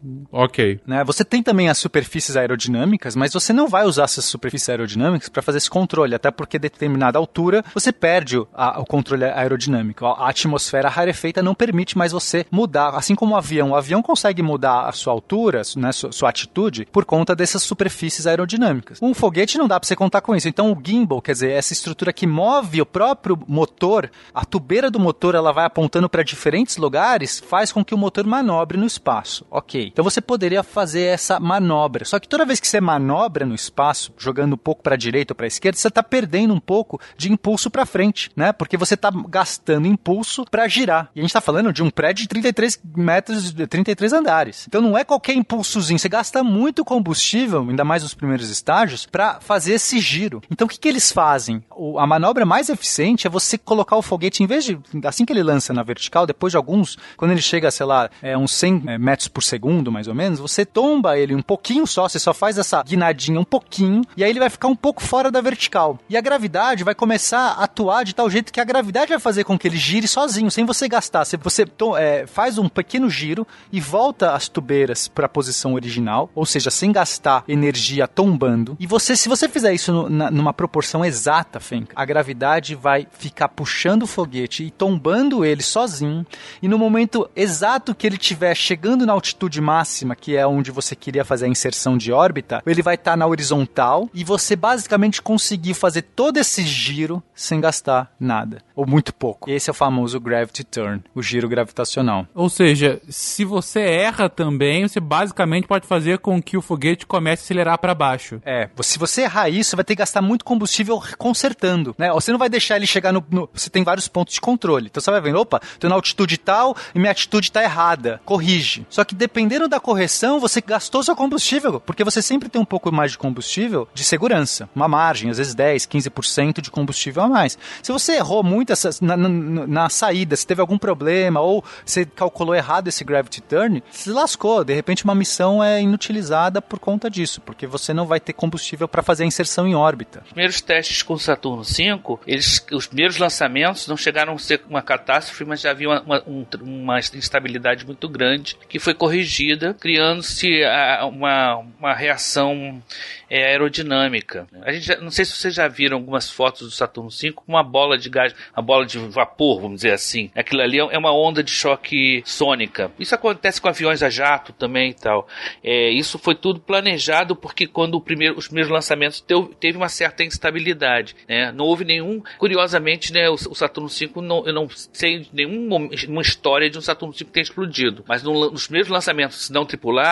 Né? 0.85 1.03
Você 1.03 1.23
tem 1.23 1.41
também 1.41 1.69
as 1.69 1.77
superfícies 1.77 2.35
aerodinâmicas, 2.35 3.15
mas 3.15 3.33
você 3.33 3.53
não 3.53 3.67
vai 3.67 3.85
usar 3.85 4.03
essas 4.03 4.25
superfícies 4.25 4.69
aerodinâmicas 4.69 5.29
para 5.29 5.41
fazer 5.41 5.57
esse 5.57 5.69
controle, 5.69 6.15
até 6.15 6.31
porque 6.31 6.57
a 6.57 6.59
determinada 6.59 7.17
altura 7.17 7.63
você 7.73 7.91
perde 7.91 8.37
o, 8.37 8.47
a, 8.53 8.79
o 8.79 8.85
controle 8.85 9.25
aerodinâmico. 9.25 10.05
A, 10.05 10.25
a 10.25 10.29
atmosfera 10.29 10.89
rarefeita 10.89 11.41
não 11.41 11.55
permite 11.55 11.97
mais 11.97 12.11
você 12.11 12.45
mudar, 12.51 12.89
assim 12.89 13.15
como 13.15 13.33
o 13.33 13.37
avião. 13.37 13.71
O 13.71 13.75
avião 13.75 14.01
consegue 14.01 14.41
mudar 14.41 14.87
a 14.87 14.91
sua 14.91 15.13
altura, 15.13 15.61
né, 15.75 15.91
sua, 15.91 16.11
sua 16.11 16.29
atitude, 16.29 16.87
por 16.91 17.05
conta 17.05 17.35
dessas 17.35 17.63
superfícies 17.63 18.27
aerodinâmicas. 18.27 18.99
Um 19.01 19.13
foguete 19.13 19.57
não 19.57 19.67
dá 19.67 19.79
para 19.79 19.87
você 19.87 19.95
contar 19.95 20.21
com 20.21 20.35
isso. 20.35 20.47
Então 20.47 20.71
o 20.71 20.81
gimbal, 20.83 21.21
quer 21.21 21.33
dizer, 21.33 21.51
essa 21.51 21.73
estrutura 21.73 22.13
que 22.13 22.27
move 22.27 22.81
o 22.81 22.85
próprio 22.85 23.37
motor, 23.47 24.09
a 24.33 24.45
tubeira 24.45 24.89
do 24.89 24.99
motor 24.99 25.35
ela 25.35 25.51
vai 25.51 25.65
apontando 25.65 26.09
para 26.09 26.23
diferentes 26.23 26.77
lugares, 26.77 27.39
faz 27.39 27.71
com 27.71 27.83
que 27.83 27.93
o 27.93 27.97
motor 27.97 28.25
manobre 28.25 28.77
no 28.77 28.85
espaço. 28.85 29.45
Ok. 29.49 29.89
Então 29.91 30.03
você 30.03 30.21
poderia 30.21 30.58
fazer 30.63 31.03
essa 31.03 31.39
manobra. 31.39 32.05
Só 32.05 32.19
que 32.19 32.27
toda 32.27 32.45
vez 32.45 32.59
que 32.59 32.67
você 32.67 32.81
manobra 32.81 33.45
no 33.45 33.55
espaço, 33.55 34.13
jogando 34.17 34.53
um 34.53 34.57
pouco 34.57 34.83
para 34.83 34.95
a 34.95 34.97
direita 34.97 35.33
ou 35.33 35.35
para 35.35 35.45
a 35.45 35.47
esquerda, 35.47 35.77
você 35.77 35.87
está 35.87 36.03
perdendo 36.03 36.53
um 36.53 36.59
pouco 36.59 36.99
de 37.17 37.31
impulso 37.31 37.69
para 37.69 37.85
frente, 37.85 38.31
né? 38.35 38.51
Porque 38.51 38.77
você 38.77 38.93
está 38.93 39.11
gastando 39.29 39.87
impulso 39.87 40.45
para 40.49 40.67
girar. 40.67 41.09
E 41.15 41.19
a 41.19 41.21
gente 41.21 41.29
está 41.29 41.41
falando 41.41 41.71
de 41.71 41.83
um 41.83 41.89
prédio 41.89 42.23
de 42.23 42.29
33 42.29 42.79
metros, 42.95 43.53
33 43.53 44.13
andares. 44.13 44.65
Então 44.67 44.81
não 44.81 44.97
é 44.97 45.03
qualquer 45.03 45.33
impulsozinho. 45.33 45.99
Você 45.99 46.09
gasta 46.09 46.43
muito 46.43 46.83
combustível, 46.85 47.65
ainda 47.67 47.83
mais 47.83 48.03
nos 48.03 48.13
primeiros 48.13 48.49
estágios, 48.49 49.05
para 49.05 49.39
fazer 49.39 49.73
esse 49.73 49.99
giro. 49.99 50.41
Então 50.51 50.65
o 50.65 50.69
que, 50.69 50.79
que 50.79 50.87
eles 50.87 51.11
fazem? 51.11 51.63
O, 51.71 51.99
a 51.99 52.07
manobra 52.07 52.45
mais 52.45 52.69
eficiente 52.69 53.27
é 53.27 53.29
você 53.29 53.57
colocar 53.57 53.95
o 53.95 54.01
foguete, 54.01 54.43
em 54.43 54.47
vez 54.47 54.65
de, 54.65 54.79
assim 55.05 55.25
que 55.25 55.33
ele 55.33 55.43
lança 55.43 55.73
na 55.73 55.83
vertical, 55.83 56.25
depois 56.25 56.51
de 56.51 56.57
alguns, 56.57 56.97
quando 57.17 57.31
ele 57.31 57.41
chega, 57.41 57.71
sei 57.71 57.85
lá, 57.85 58.09
é, 58.21 58.37
uns 58.37 58.51
100 58.51 58.83
é, 58.87 58.97
metros 58.97 59.27
por 59.27 59.41
segundo, 59.41 59.91
mais 59.91 60.07
ou 60.07 60.15
menos, 60.15 60.39
você 60.49 60.65
tomba 60.65 61.17
ele 61.17 61.35
um 61.35 61.41
pouquinho 61.41 61.85
só, 61.85 62.07
você 62.07 62.19
só 62.19 62.33
faz 62.33 62.57
essa 62.57 62.83
guinadinha 62.83 63.39
um 63.39 63.43
pouquinho, 63.43 64.01
e 64.17 64.23
aí 64.23 64.29
ele 64.29 64.39
vai 64.39 64.49
ficar 64.49 64.67
um 64.67 64.75
pouco 64.75 65.03
fora 65.03 65.31
da 65.31 65.41
vertical. 65.41 65.99
E 66.09 66.17
a 66.17 66.21
gravidade 66.21 66.83
vai 66.83 66.95
começar 66.95 67.53
a 67.57 67.63
atuar 67.63 68.03
de 68.03 68.13
tal 68.13 68.29
jeito 68.29 68.51
que 68.51 68.59
a 68.59 68.63
gravidade 68.63 69.09
vai 69.09 69.19
fazer 69.19 69.43
com 69.43 69.57
que 69.57 69.67
ele 69.67 69.77
gire 69.77 70.07
sozinho, 70.07 70.51
sem 70.51 70.65
você 70.65 70.87
gastar. 70.87 71.25
Se 71.25 71.37
você 71.37 71.65
é, 71.97 72.25
faz 72.27 72.57
um 72.57 72.67
pequeno 72.67 73.09
giro 73.09 73.45
e 73.71 73.79
volta 73.79 74.33
as 74.33 74.47
tubeiras 74.47 75.07
para 75.07 75.25
a 75.25 75.29
posição 75.29 75.73
original, 75.73 76.29
ou 76.33 76.45
seja, 76.45 76.71
sem 76.71 76.91
gastar 76.91 77.43
energia 77.47 78.07
tombando, 78.07 78.75
e 78.79 78.87
você, 78.87 79.15
se 79.15 79.29
você 79.29 79.47
fizer 79.47 79.73
isso 79.73 79.91
no, 79.91 80.09
na, 80.09 80.31
numa 80.31 80.53
proporção 80.53 81.05
exata, 81.05 81.59
a 81.95 82.05
gravidade 82.05 82.75
vai 82.75 83.07
ficar 83.11 83.49
puxando 83.49 84.03
o 84.03 84.07
foguete 84.07 84.63
e 84.63 84.71
tombando 84.71 85.45
ele 85.45 85.61
sozinho, 85.61 86.25
e 86.61 86.67
no 86.67 86.77
momento 86.77 87.29
exato 87.35 87.93
que 87.93 88.07
ele 88.07 88.15
estiver 88.15 88.55
chegando 88.55 89.05
na 89.05 89.13
altitude 89.13 89.61
máxima, 89.61 90.15
que 90.15 90.35
é 90.35 90.38
é 90.39 90.47
onde 90.47 90.71
você 90.71 90.95
queria 90.95 91.25
fazer 91.25 91.45
a 91.45 91.49
inserção 91.49 91.97
de 91.97 92.11
órbita, 92.11 92.61
ele 92.65 92.81
vai 92.81 92.95
estar 92.95 93.15
na 93.15 93.27
horizontal 93.27 94.09
e 94.13 94.23
você 94.23 94.55
basicamente 94.55 95.21
conseguir 95.21 95.73
fazer 95.73 96.01
todo 96.01 96.37
esse 96.37 96.63
giro 96.63 97.21
sem 97.33 97.61
gastar 97.61 98.11
nada, 98.19 98.61
ou 98.75 98.85
muito 98.85 99.13
pouco. 99.13 99.49
Esse 99.49 99.69
é 99.69 99.71
o 99.71 99.75
famoso 99.75 100.19
gravity 100.19 100.63
turn, 100.63 101.03
o 101.13 101.21
giro 101.21 101.47
gravitacional. 101.47 102.27
Ou 102.33 102.49
seja, 102.49 103.01
se 103.09 103.45
você 103.45 103.79
erra 103.79 104.29
também, 104.29 104.87
você 104.87 104.99
basicamente 104.99 105.67
pode 105.67 105.87
fazer 105.87 106.19
com 106.19 106.41
que 106.41 106.57
o 106.57 106.61
foguete 106.61 107.05
comece 107.05 107.43
a 107.43 107.45
acelerar 107.45 107.77
para 107.77 107.95
baixo. 107.95 108.41
É, 108.45 108.69
se 108.81 108.99
você 108.99 109.23
errar 109.23 109.49
isso, 109.49 109.71
você 109.71 109.75
vai 109.75 109.85
ter 109.85 109.95
que 109.95 109.99
gastar 109.99 110.21
muito 110.21 110.45
combustível 110.45 111.01
consertando, 111.17 111.95
né? 111.97 112.11
Você 112.11 112.31
não 112.31 112.39
vai 112.39 112.49
deixar 112.49 112.75
ele 112.75 112.87
chegar 112.87 113.11
no, 113.11 113.23
no, 113.29 113.49
Você 113.53 113.69
tem 113.69 113.83
vários 113.83 114.07
pontos 114.07 114.33
de 114.33 114.41
controle. 114.41 114.87
Então 114.87 115.01
você 115.01 115.11
vai 115.11 115.21
vendo, 115.21 115.39
opa, 115.39 115.59
tô 115.79 115.87
na 115.89 115.95
altitude 115.95 116.37
tal 116.37 116.75
e 116.93 116.99
minha 116.99 117.11
atitude 117.11 117.51
tá 117.51 117.63
errada. 117.63 118.21
Corrige. 118.25 118.85
Só 118.89 119.03
que 119.03 119.15
dependendo 119.15 119.67
da 119.67 119.79
correção, 119.79 120.28
você 120.37 120.59
gastou 120.59 121.01
seu 121.01 121.15
combustível, 121.15 121.79
porque 121.79 122.03
você 122.03 122.21
sempre 122.21 122.49
tem 122.49 122.61
um 122.61 122.65
pouco 122.65 122.91
mais 122.91 123.11
de 123.11 123.17
combustível 123.17 123.87
de 123.93 124.03
segurança. 124.03 124.69
Uma 124.75 124.89
margem, 124.89 125.29
às 125.29 125.37
vezes 125.37 125.55
10, 125.55 125.87
15% 125.87 126.59
de 126.59 126.69
combustível 126.69 127.23
a 127.23 127.29
mais. 127.29 127.57
Se 127.81 127.93
você 127.93 128.17
errou 128.17 128.43
muito 128.43 128.73
essas, 128.73 128.99
na, 128.99 129.15
na, 129.15 129.29
na 129.29 129.89
saída, 129.89 130.35
se 130.35 130.45
teve 130.45 130.59
algum 130.59 130.77
problema 130.77 131.39
ou 131.39 131.63
você 131.85 132.05
calculou 132.05 132.53
errado 132.53 132.89
esse 132.89 133.03
gravity 133.05 133.41
turn, 133.41 133.81
se 133.89 134.09
lascou. 134.09 134.63
De 134.63 134.73
repente 134.73 135.05
uma 135.05 135.15
missão 135.15 135.63
é 135.63 135.81
inutilizada 135.81 136.61
por 136.61 136.79
conta 136.79 137.09
disso, 137.09 137.39
porque 137.41 137.65
você 137.65 137.93
não 137.93 138.05
vai 138.05 138.19
ter 138.19 138.33
combustível 138.33 138.87
para 138.87 139.01
fazer 139.01 139.23
a 139.23 139.27
inserção 139.27 139.67
em 139.67 139.75
órbita. 139.75 140.21
Os 140.25 140.31
primeiros 140.31 140.61
testes 140.61 141.01
com 141.01 141.13
o 141.13 141.19
Saturno 141.19 141.63
V, 141.63 142.19
eles, 142.27 142.65
os 142.71 142.87
primeiros 142.87 143.17
lançamentos 143.17 143.87
não 143.87 143.95
chegaram 143.95 144.33
a 144.33 144.39
ser 144.39 144.61
uma 144.69 144.81
catástrofe, 144.81 145.45
mas 145.45 145.61
já 145.61 145.71
havia 145.71 145.89
uma, 145.89 146.01
uma, 146.01 146.47
uma 146.61 146.99
instabilidade 146.99 147.85
muito 147.85 148.09
grande 148.09 148.57
que 148.67 148.79
foi 148.79 148.93
corrigida, 148.93 149.73
criando-se 150.19 150.61
uma, 151.07 151.55
uma 151.79 151.93
reação 151.93 152.81
é, 153.29 153.45
aerodinâmica. 153.51 154.47
A 154.63 154.71
gente 154.71 154.95
não 155.01 155.11
sei 155.11 155.23
se 155.23 155.33
vocês 155.33 155.53
já 155.53 155.67
viram 155.67 155.97
algumas 155.97 156.29
fotos 156.29 156.61
do 156.61 156.71
Saturno 156.71 157.09
V 157.09 157.31
com 157.31 157.43
uma 157.47 157.63
bola 157.63 157.97
de 157.97 158.09
gás, 158.09 158.33
uma 158.55 158.63
bola 158.63 158.85
de 158.85 158.97
vapor, 158.97 159.61
vamos 159.61 159.77
dizer 159.77 159.93
assim. 159.93 160.31
Aquilo 160.35 160.61
ali 160.61 160.79
é 160.79 160.97
uma 160.97 161.13
onda 161.13 161.43
de 161.43 161.51
choque 161.51 162.23
sônica. 162.25 162.91
Isso 162.99 163.13
acontece 163.13 163.61
com 163.61 163.67
aviões 163.67 164.01
a 164.01 164.09
jato 164.09 164.51
também 164.53 164.89
e 164.89 164.93
tal. 164.93 165.27
É, 165.63 165.89
isso 165.91 166.17
foi 166.17 166.35
tudo 166.35 166.59
planejado 166.59 167.35
porque 167.35 167.67
quando 167.67 167.99
primeiro, 168.01 168.37
os 168.37 168.47
primeiros 168.47 168.71
lançamentos 168.71 169.21
teve, 169.21 169.49
teve 169.59 169.77
uma 169.77 169.89
certa 169.89 170.23
instabilidade. 170.23 171.15
Né? 171.27 171.51
Não 171.51 171.65
houve 171.65 171.85
nenhum, 171.85 172.21
curiosamente, 172.37 173.13
né, 173.13 173.29
o, 173.29 173.33
o 173.33 173.55
Saturno 173.55 173.89
V, 173.89 174.09
não, 174.15 174.45
eu 174.45 174.53
não 174.53 174.67
sei 174.91 175.27
nenhuma 175.31 176.21
história 176.21 176.69
de 176.69 176.77
um 176.77 176.81
Saturno 176.81 177.13
V 177.13 177.25
ter 177.25 177.41
explodido. 177.41 178.03
Mas 178.07 178.23
no, 178.23 178.49
nos 178.51 178.65
primeiros 178.65 178.89
lançamentos 178.89 179.49
não 179.49 179.65
tripulados, 179.65 180.08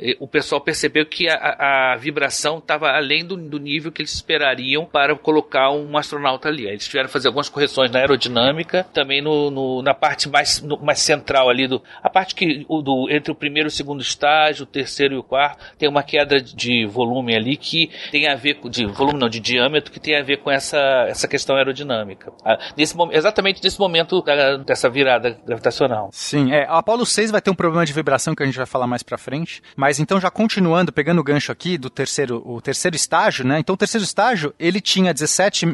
eh, 0.00 0.16
o 0.18 0.26
pessoal 0.26 0.60
percebeu 0.60 1.04
que 1.06 1.28
a, 1.28 1.92
a 1.92 1.96
vibração 1.96 2.58
estava 2.58 2.90
além 2.90 3.24
do, 3.24 3.36
do, 3.36 3.58
nível 3.58 3.92
que 3.92 4.02
eles 4.02 4.12
esperariam 4.12 4.84
para 4.84 5.14
colocar 5.16 5.70
um 5.70 5.96
astronauta 5.96 6.48
ali. 6.48 6.66
Eles 6.66 6.86
tiveram 6.86 7.06
que 7.06 7.12
fazer 7.12 7.28
algumas 7.28 7.48
correções 7.48 7.90
na 7.90 8.00
aerodinâmica, 8.00 8.84
também 8.92 9.22
no, 9.22 9.50
no 9.50 9.82
na 9.82 9.94
parte 9.94 10.28
mais, 10.28 10.62
no, 10.62 10.78
mais 10.78 11.00
central 11.00 11.48
ali 11.48 11.66
do. 11.66 11.82
A 12.02 12.08
parte 12.08 12.34
que 12.34 12.64
o, 12.68 12.80
do, 12.82 13.08
entre 13.10 13.32
o 13.32 13.34
primeiro 13.34 13.68
e 13.68 13.70
o 13.70 13.72
segundo 13.72 14.00
estágio, 14.00 14.64
o 14.64 14.66
terceiro 14.66 15.14
e 15.14 15.18
o 15.18 15.22
quarto, 15.22 15.64
tem 15.76 15.88
uma 15.88 16.02
queda 16.02 16.40
de 16.40 16.86
volume 16.86 17.34
ali 17.34 17.56
que 17.56 17.90
tem 18.10 18.28
a 18.28 18.34
ver 18.34 18.54
com. 18.54 18.68
De 18.68 18.86
volume 18.86 19.18
não, 19.18 19.28
de 19.28 19.40
diâmetro, 19.40 19.92
que 19.92 20.00
tem 20.00 20.16
a 20.16 20.22
ver 20.22 20.38
com 20.38 20.50
essa, 20.50 20.78
essa 21.08 21.28
questão 21.28 21.56
aerodinâmica. 21.56 22.32
Ah, 22.44 22.58
nesse, 22.76 22.94
exatamente 23.12 23.62
nesse 23.62 23.78
momento 23.78 24.22
da, 24.22 24.56
dessa 24.56 24.88
virada 24.88 25.38
gravitacional. 25.46 26.10
Sim, 26.12 26.52
é. 26.52 26.64
A 26.64 26.78
Apollo 26.78 27.04
6 27.04 27.30
vai 27.30 27.40
ter 27.40 27.50
um 27.50 27.54
problema 27.54 27.84
de 27.84 27.92
vibração 27.92 28.34
que 28.34 28.42
a 28.42 28.46
gente 28.46 28.56
vai 28.56 28.66
falar 28.66 28.86
mais 28.86 29.02
pra 29.02 29.17
frente. 29.18 29.62
Mas 29.76 29.98
então, 29.98 30.20
já 30.20 30.30
continuando, 30.30 30.92
pegando 30.92 31.20
o 31.20 31.24
gancho 31.24 31.52
aqui 31.52 31.76
do 31.76 31.90
terceiro, 31.90 32.42
o 32.44 32.60
terceiro 32.60 32.96
estágio, 32.96 33.46
né? 33.46 33.58
Então, 33.58 33.74
o 33.74 33.76
terceiro 33.76 34.04
estágio, 34.04 34.54
ele 34.58 34.80
tinha 34.80 35.12
17 35.12 35.66